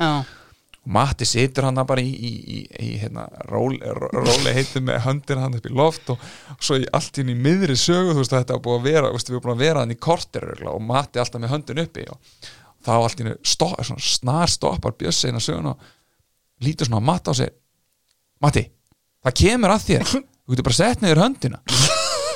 Matti 0.85 1.25
situr 1.25 1.65
hann 1.65 1.81
bara 1.89 2.03
í, 2.03 2.11
í, 2.13 2.31
í, 2.45 2.59
í 2.85 2.89
hérna, 3.01 3.23
róli, 3.49 3.79
róli 3.81 4.53
heitum 4.53 4.85
með 4.85 4.99
höndir 5.07 5.39
hann 5.41 5.57
upp 5.57 5.65
í 5.65 5.73
loft 5.73 6.11
og, 6.13 6.21
og 6.53 6.61
svo 6.61 6.77
í 6.77 6.85
allt 6.93 7.17
inn 7.23 7.31
í 7.33 7.37
miðri 7.37 7.73
sögu 7.79 8.13
þú 8.13 8.21
veist 8.21 8.35
þetta 8.35 8.53
er 8.53 8.61
búið 8.67 8.77
að 8.77 8.85
vera, 8.91 9.11
veist, 9.15 9.31
við 9.31 9.39
erum 9.39 9.47
búin 9.47 9.55
að 9.55 9.63
vera 9.65 9.81
hann 9.81 9.95
í 9.95 9.97
örugglega, 9.97 10.75
og 10.75 10.85
Matti 10.85 11.21
alltaf 11.23 11.41
með 11.41 11.53
höndin 11.55 11.81
uppi 11.85 12.05
og 12.13 12.51
þá 12.85 12.93
allt 12.99 13.23
í 13.23 13.33
sto, 13.41 13.71
svona, 13.81 14.05
snar 14.13 14.53
stoppar 14.53 14.93
Bjössi 14.99 15.31
inn 15.31 15.39
að 15.39 15.47
söguna 15.47 15.73
og 15.73 16.65
lítur 16.65 16.89
svona 16.89 17.01
á 17.01 17.07
Matti 17.09 17.33
og 17.33 17.39
segir 17.39 17.55
Matti, 18.43 18.65
það 19.25 19.37
kemur 19.39 19.73
að 19.73 19.85
þér. 19.87 20.09
Þú 20.45 20.53
getur 20.53 20.67
bara 20.67 20.77
sett 20.77 21.01
niður 21.01 21.21
höndina. 21.23 21.61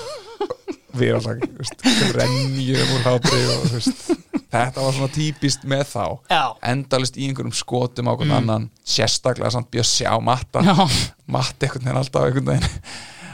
Við 0.97 1.11
erum 1.11 1.27
alltaf, 1.27 1.83
renjum 2.15 2.95
úr 2.95 3.05
hátri 3.05 3.41
og 3.45 3.67
þú 3.67 3.75
veist 3.75 4.28
þetta 4.49 4.81
var 4.85 4.95
svona 4.97 5.13
típist 5.13 5.63
með 5.69 5.85
þá 5.91 6.03
Já. 6.33 6.43
endalist 6.71 7.17
í 7.19 7.27
einhverjum 7.29 7.55
skotum 7.55 8.09
á 8.09 8.13
hvern 8.17 8.35
annan 8.39 8.67
sérstaklega 8.87 9.53
samt 9.53 9.69
Bjössi 9.73 10.07
á 10.09 10.17
matta 10.23 10.63
Já. 10.65 10.75
matta 11.29 11.67
einhvern 11.67 11.85
veginn 11.85 12.01
alltaf 12.01 12.27
einhvern 12.27 12.51
veginn 12.53 12.69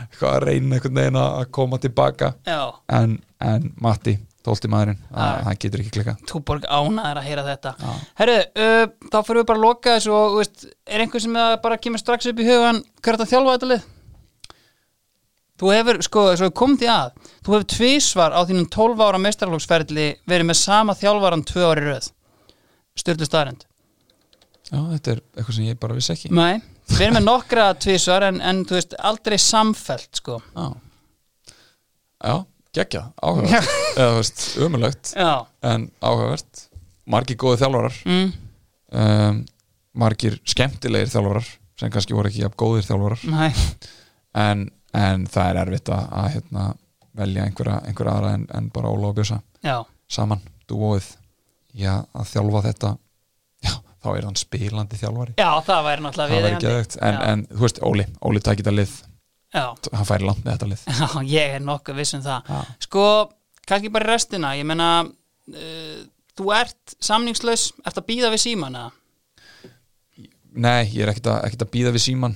eitthvað 0.06 0.32
að 0.36 0.46
reyna 0.50 0.78
einhvern 0.78 1.00
veginn 1.02 1.20
að 1.24 1.50
koma 1.56 1.80
tilbaka 1.84 2.34
Já, 2.48 2.62
en, 3.00 3.18
en 3.44 3.72
Matti, 3.84 4.18
tólti 4.46 4.70
maðurinn 4.72 5.00
Já. 5.02 5.16
að, 5.24 5.42
hann 5.48 5.60
getur 5.64 5.84
ekki 5.84 5.96
klika 5.98 6.16
Túborg 6.30 6.68
ánaðir 6.70 7.22
að 7.22 7.28
heyra 7.30 7.48
þetta 7.50 7.76
Já. 7.80 7.92
Herru, 8.22 8.38
uh, 8.66 8.86
þá 9.12 9.20
fyrir 9.28 9.42
við 9.42 9.50
bara 9.52 9.60
að 9.62 9.66
loka 9.66 9.98
þessu 9.98 10.16
og 10.16 10.36
þú 10.36 10.40
veist, 10.44 10.70
er 10.88 11.04
einhver 11.06 11.26
sem 11.26 11.42
að 11.46 11.58
bara 11.66 11.82
kemur 11.82 12.04
strax 12.04 12.32
upp 12.32 12.40
í 12.44 12.48
hugan 12.48 12.84
hver 13.02 13.16
er 13.16 13.20
þetta 13.20 13.28
að 13.28 13.34
þjálfa 13.36 13.58
þetta 13.58 13.72
lið? 13.74 13.92
Þú 15.56 15.72
hefur, 15.72 16.02
sko, 16.04 16.26
kom 16.58 16.76
því 16.80 16.90
að 16.92 17.14
þú 17.46 17.54
hefur 17.54 17.68
tvísvar 17.72 18.36
á 18.36 18.42
þínum 18.48 18.68
12 18.74 19.06
ára 19.06 19.22
meistarflóksferðli 19.24 20.08
verið 20.28 20.50
með 20.50 20.60
sama 20.60 20.96
þjálfaran 21.00 21.46
tvö 21.48 21.70
ári 21.70 21.86
röð. 21.86 22.10
Sturlu 22.96 23.28
staðrend 23.28 23.66
Já, 24.66 24.80
þetta 24.80 25.12
er 25.14 25.20
eitthvað 25.36 25.56
sem 25.60 25.68
ég 25.68 25.78
bara 25.78 25.96
vissi 25.96 26.12
ekki. 26.16 26.32
Nei, 26.34 26.58
erum 26.98 27.20
með 27.20 27.26
nokkra 27.28 27.68
tvísvar 27.78 28.26
en, 28.32 28.40
en 28.42 28.64
þú 28.66 28.80
veist, 28.80 28.96
aldrei 28.98 29.38
samfelt, 29.42 30.10
sko. 30.18 30.40
Já, 30.56 30.68
Já 32.26 32.36
geggja, 32.76 33.04
áhugavert. 33.22 33.76
Eða 34.00 34.08
þú 34.10 34.16
veist, 34.20 34.46
umulögt 34.66 35.12
en 35.16 35.86
áhugavert. 36.04 36.64
Margir 37.12 37.38
góði 37.40 37.62
þjálfarar. 37.62 38.00
Mm, 38.10 38.32
um, 39.02 39.44
margir 40.02 40.40
skemmtilegir 40.50 41.12
þjálfarar 41.14 41.52
sem 41.80 41.92
kannski 41.94 42.16
voru 42.18 42.32
ekki 42.32 42.44
jafn 42.44 42.58
góðir 42.60 42.88
þjálfarar. 42.88 43.24
Næ, 43.30 43.46
en, 44.42 44.66
en 44.98 45.26
það 45.32 45.50
er 45.50 45.60
erfitt 45.62 45.92
að, 45.94 46.06
að 46.20 46.28
hérna, 46.36 46.66
velja 47.16 47.46
einhverja, 47.48 47.80
einhverja 47.88 48.14
aðra 48.18 48.34
en, 48.38 48.46
en 48.58 48.70
bara 48.76 48.92
Óla 48.92 49.12
og 49.12 49.18
Bjösa 49.18 49.40
já, 49.64 49.78
saman, 50.12 50.44
dúóið. 50.70 51.08
Já, 51.76 52.06
að 52.16 52.30
þjálfa 52.32 52.62
þetta. 52.70 52.92
Já, 53.66 53.74
þá 54.04 54.10
er 54.14 54.28
hann 54.30 54.40
spilandi 54.40 55.00
þjálfari. 55.00 55.36
Já, 55.40 55.50
það 55.68 55.88
væri 55.90 56.06
náttúrulega 56.06 56.60
geðvægt, 56.64 56.98
en, 57.04 57.20
en 57.30 57.46
þú 57.52 57.66
veist, 57.66 57.82
Óli 57.84 58.08
Óli 58.24 58.44
tækir 58.44 58.64
þetta 58.64 58.76
lið, 58.80 58.98
Já, 59.56 59.66
hann 59.92 60.08
færi 60.08 60.28
langt 60.28 60.44
með 60.46 60.54
þetta 60.54 60.70
lið. 60.72 60.86
Já, 61.00 61.08
ég 61.32 61.56
er 61.58 61.66
nokkuð 61.66 62.00
viss 62.00 62.16
um 62.18 62.24
það. 62.24 62.52
Sko, 62.88 63.06
kannski 63.68 63.92
bara 63.92 64.14
restina. 64.14 64.54
Ég 64.56 64.68
meina, 64.68 64.90
uh, 65.06 65.98
þú 66.36 66.52
ert 66.56 66.96
samningslaus, 67.04 67.70
ert 67.84 68.00
að 68.00 68.08
býða 68.14 68.32
við 68.36 68.46
síman 68.50 68.80
eða? 68.80 68.94
nei, 70.56 70.88
ég 70.94 71.04
er 71.04 71.12
ekkert 71.12 71.32
að, 71.32 71.58
að 71.60 71.72
býða 71.74 71.94
við 71.96 72.06
síman 72.06 72.36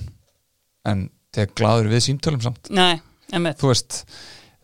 en 0.88 1.06
þegar 1.34 1.54
gladur 1.58 1.88
við 1.92 2.04
símtölum 2.08 2.42
samt. 2.44 2.70
Nei, 2.74 3.00
þú 3.30 3.70
veist 3.70 4.04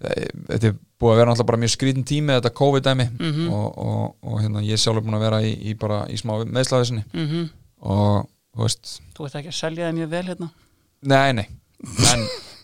eh, 0.02 0.26
þetta 0.51 0.70
er 0.72 0.76
búið 0.97 1.12
að 1.12 1.18
vera 1.20 1.30
náttúrulega 1.30 1.51
bara 1.51 1.60
mjög 1.62 1.72
skrítin 1.74 2.06
tími 2.09 2.32
þetta 2.38 2.52
COVID-dæmi 2.56 3.06
Mhm. 3.20 3.48
og, 3.52 3.78
og, 3.78 4.16
og 4.22 4.40
hérna, 4.43 4.62
ég 4.64 4.72
er 4.78 4.80
sjálfur 4.82 5.05
búin 5.05 5.18
að 5.18 5.24
vera 5.28 5.40
í, 5.44 5.52
í 5.70 5.74
bara 5.78 6.02
í 6.09 6.16
smá 6.20 6.38
meðslaðisinni 6.44 7.05
mm 7.12 7.47
og 7.86 8.24
þú 8.56 8.62
veist, 8.64 8.94
Þú 9.14 9.26
ert 9.26 9.34
ekki 9.36 9.51
að 9.52 9.59
selja 9.60 9.84
það 9.90 9.97
mjög 9.98 10.09
vel 10.14 10.22
hérna? 10.30 10.47
Nei, 11.12 11.32
nei. 11.36 11.44
En 12.14 12.22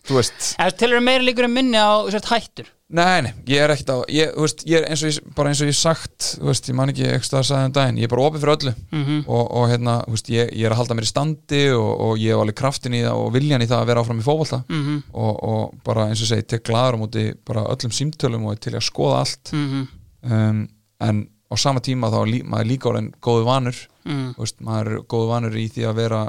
þú 0.09 0.17
veist, 0.17 0.47
Eða 0.63 0.77
til 0.81 0.89
eru 0.91 1.03
meira 1.05 1.23
líkur 1.27 1.45
en 1.45 1.53
minni 1.53 1.77
á 1.79 1.93
sért 2.11 2.31
hættur 2.33 2.71
nei, 2.93 3.23
nei 3.25 3.31
ég 3.49 3.63
er 3.65 3.73
ekkert 3.73 3.91
á, 3.93 3.99
ég, 4.13 4.33
veist, 4.37 4.63
ég 4.69 4.79
er 4.79 4.87
eins 4.91 5.03
og 5.03 5.11
ég, 5.11 5.19
bara 5.37 5.53
eins 5.53 5.63
og 5.65 5.71
ég 5.71 5.77
sagt, 5.79 6.29
veist, 6.45 6.69
ég 6.69 6.77
man 6.79 6.93
ekki 6.93 7.07
eitthvað 7.09 7.41
að 7.41 7.47
sagði 7.49 7.71
um 7.71 7.75
daginn, 7.79 8.01
ég 8.03 8.09
er 8.09 8.13
bara 8.13 8.27
opið 8.29 8.45
fyrir 8.45 8.55
öllu. 8.57 8.75
Mm 8.93 9.19
og, 9.23 9.43
og 9.59 9.67
hérna, 9.71 9.97
veist, 10.13 10.31
ég, 10.33 10.53
ég 10.53 10.69
er 10.69 10.75
að 10.75 10.83
halda 10.83 10.97
mér 10.99 11.09
í 11.09 11.11
standi 11.11 11.63
og, 11.77 11.91
og 12.07 12.21
ég 12.21 12.35
hef 12.35 12.43
alveg 12.45 12.59
kraftin 12.59 12.99
í 12.99 13.03
það 13.05 13.25
og 13.25 13.33
viljan 13.37 13.65
í 13.65 13.69
það 13.71 13.81
að 13.81 13.91
vera 13.91 14.05
áfram 14.05 14.23
í 14.23 14.27
fótbolta. 14.27 14.63
-hmm. 14.69 15.03
og, 15.13 15.35
og 15.53 15.75
bara 15.85 16.09
eins 16.09 16.23
og 16.23 16.31
segi, 16.31 16.49
tek 16.53 16.65
glaður 16.69 16.99
á 16.99 17.03
móti 17.03 17.25
bara 17.49 17.67
öllum 17.73 17.93
símtölum 17.93 18.47
og 18.47 18.61
til 18.61 18.77
að 18.77 18.89
skoða 18.89 19.23
allt. 19.25 19.53
Mm 19.53 19.87
um, 20.23 20.69
en 21.03 21.29
á 21.51 21.55
sama 21.59 21.81
tíma 21.81 22.11
þá 22.13 22.21
lí, 22.27 22.43
maður 22.47 22.69
líka 22.71 22.89
orðin 22.89 23.13
góðu 23.21 23.45
vanur. 23.45 23.79
Mm. 24.05 24.35
veist, 24.39 24.61
maður 24.61 24.93
er 24.93 25.03
góðu 25.07 25.29
vanur 25.29 25.57
í 25.57 25.69
því 25.71 25.85
að 25.87 25.99
vera 25.99 26.21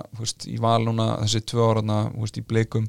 í 0.46 0.58
val 0.62 0.84
núna 0.86 1.18
þessi 1.24 1.42
tvö 1.42 1.70
veist, 1.74 2.38
í 2.38 2.44
bleikum 2.46 2.88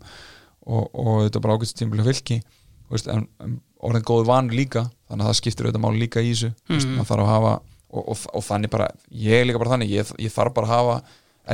og, 0.67 0.91
og 0.93 1.23
þetta 1.25 1.41
bara 1.41 1.57
tímbilega 1.59 2.13
fylki 2.13 2.43
veist, 2.91 3.09
en, 3.09 3.27
en 3.41 3.61
orðin 3.85 4.05
góðu 4.09 4.27
vanur 4.29 4.55
líka 4.57 4.87
þannig 5.09 5.25
að 5.25 5.31
það 5.33 5.41
skiptir 5.41 5.67
auðvitað 5.69 5.85
máli 5.87 5.99
líka 6.05 6.21
í 6.25 6.31
þessu. 6.33 6.53
Mm 6.69 6.75
veist, 6.77 6.87
Mhm. 6.89 6.97
maður 6.99 7.11
þarf 7.13 7.25
að 7.25 7.33
hafa 7.35 7.55
og, 7.95 8.09
og, 8.09 8.19
og 8.35 8.43
þannig 8.45 8.71
bara, 8.71 8.89
ég 9.11 9.41
er 9.41 9.45
líka 9.47 9.59
bara 9.63 9.71
þannig 9.77 9.91
ég, 9.91 10.15
ég 10.19 10.33
þarf 10.35 10.55
bara 10.55 10.67
að 10.67 10.75
hafa 10.77 11.03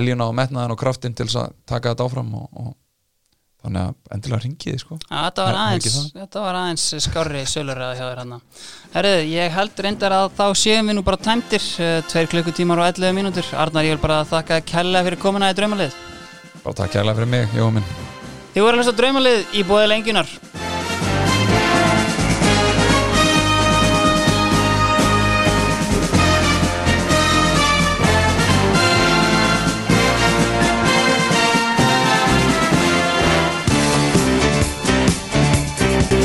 eljuna 0.00 0.28
og 0.30 0.34
metnaðan 0.38 0.70
og 0.72 0.78
kraftin 0.78 1.14
til 1.14 1.26
þess 1.26 1.36
að 1.42 1.52
taka 1.66 1.90
þetta 1.94 2.06
áfram 2.06 2.34
og, 2.38 2.48
og 2.56 2.76
þannig 3.60 3.82
að 3.82 4.14
endilega 4.14 4.42
ringiði 4.46 4.78
sko. 4.80 4.96
Já, 5.10 5.16
þetta 5.26 5.44
var 5.44 5.58
aðeins 5.60 5.96
þetta 6.14 6.44
var 6.46 6.58
aðeins 6.62 6.84
skárri 7.04 7.42
sölurraða 7.50 7.98
hjá 7.98 8.04
þér 8.06 8.20
hann 8.22 8.36
Herrið, 8.94 9.18
ég 9.34 9.52
held 9.52 9.82
reyndar 9.84 10.14
að 10.16 10.30
þá 10.38 10.44
séum 10.62 10.88
við 10.88 10.96
nú 10.96 11.02
bara 11.04 11.20
tæmdir 11.20 11.66
eh, 11.82 12.00
tveir 12.08 12.30
klukkutímar 12.32 12.80
og 12.80 12.88
11 12.88 13.12
mínútur. 13.18 13.50
Arnar, 13.52 13.84
ég 13.84 13.98
vil 13.98 14.02
bara 14.02 14.24
þakka 14.24 14.62
kella 14.64 15.04
fyrir 15.04 15.20
komuna 15.20 15.50
í 15.52 15.58
draumalið. 15.60 15.92
Bara 16.64 16.74
takk 16.80 16.96
kærlega 16.96 17.20
fyrir 17.20 17.28
mig, 17.36 17.48
Jóa 17.54 17.70
minn. 17.76 17.84
Þið 18.54 18.64
voru 18.64 18.72
að 18.78 18.80
hlusta 18.80 18.96
draumalið 19.02 19.54
í 19.60 19.66
bóði 19.68 19.92
lengjunar 19.92 20.69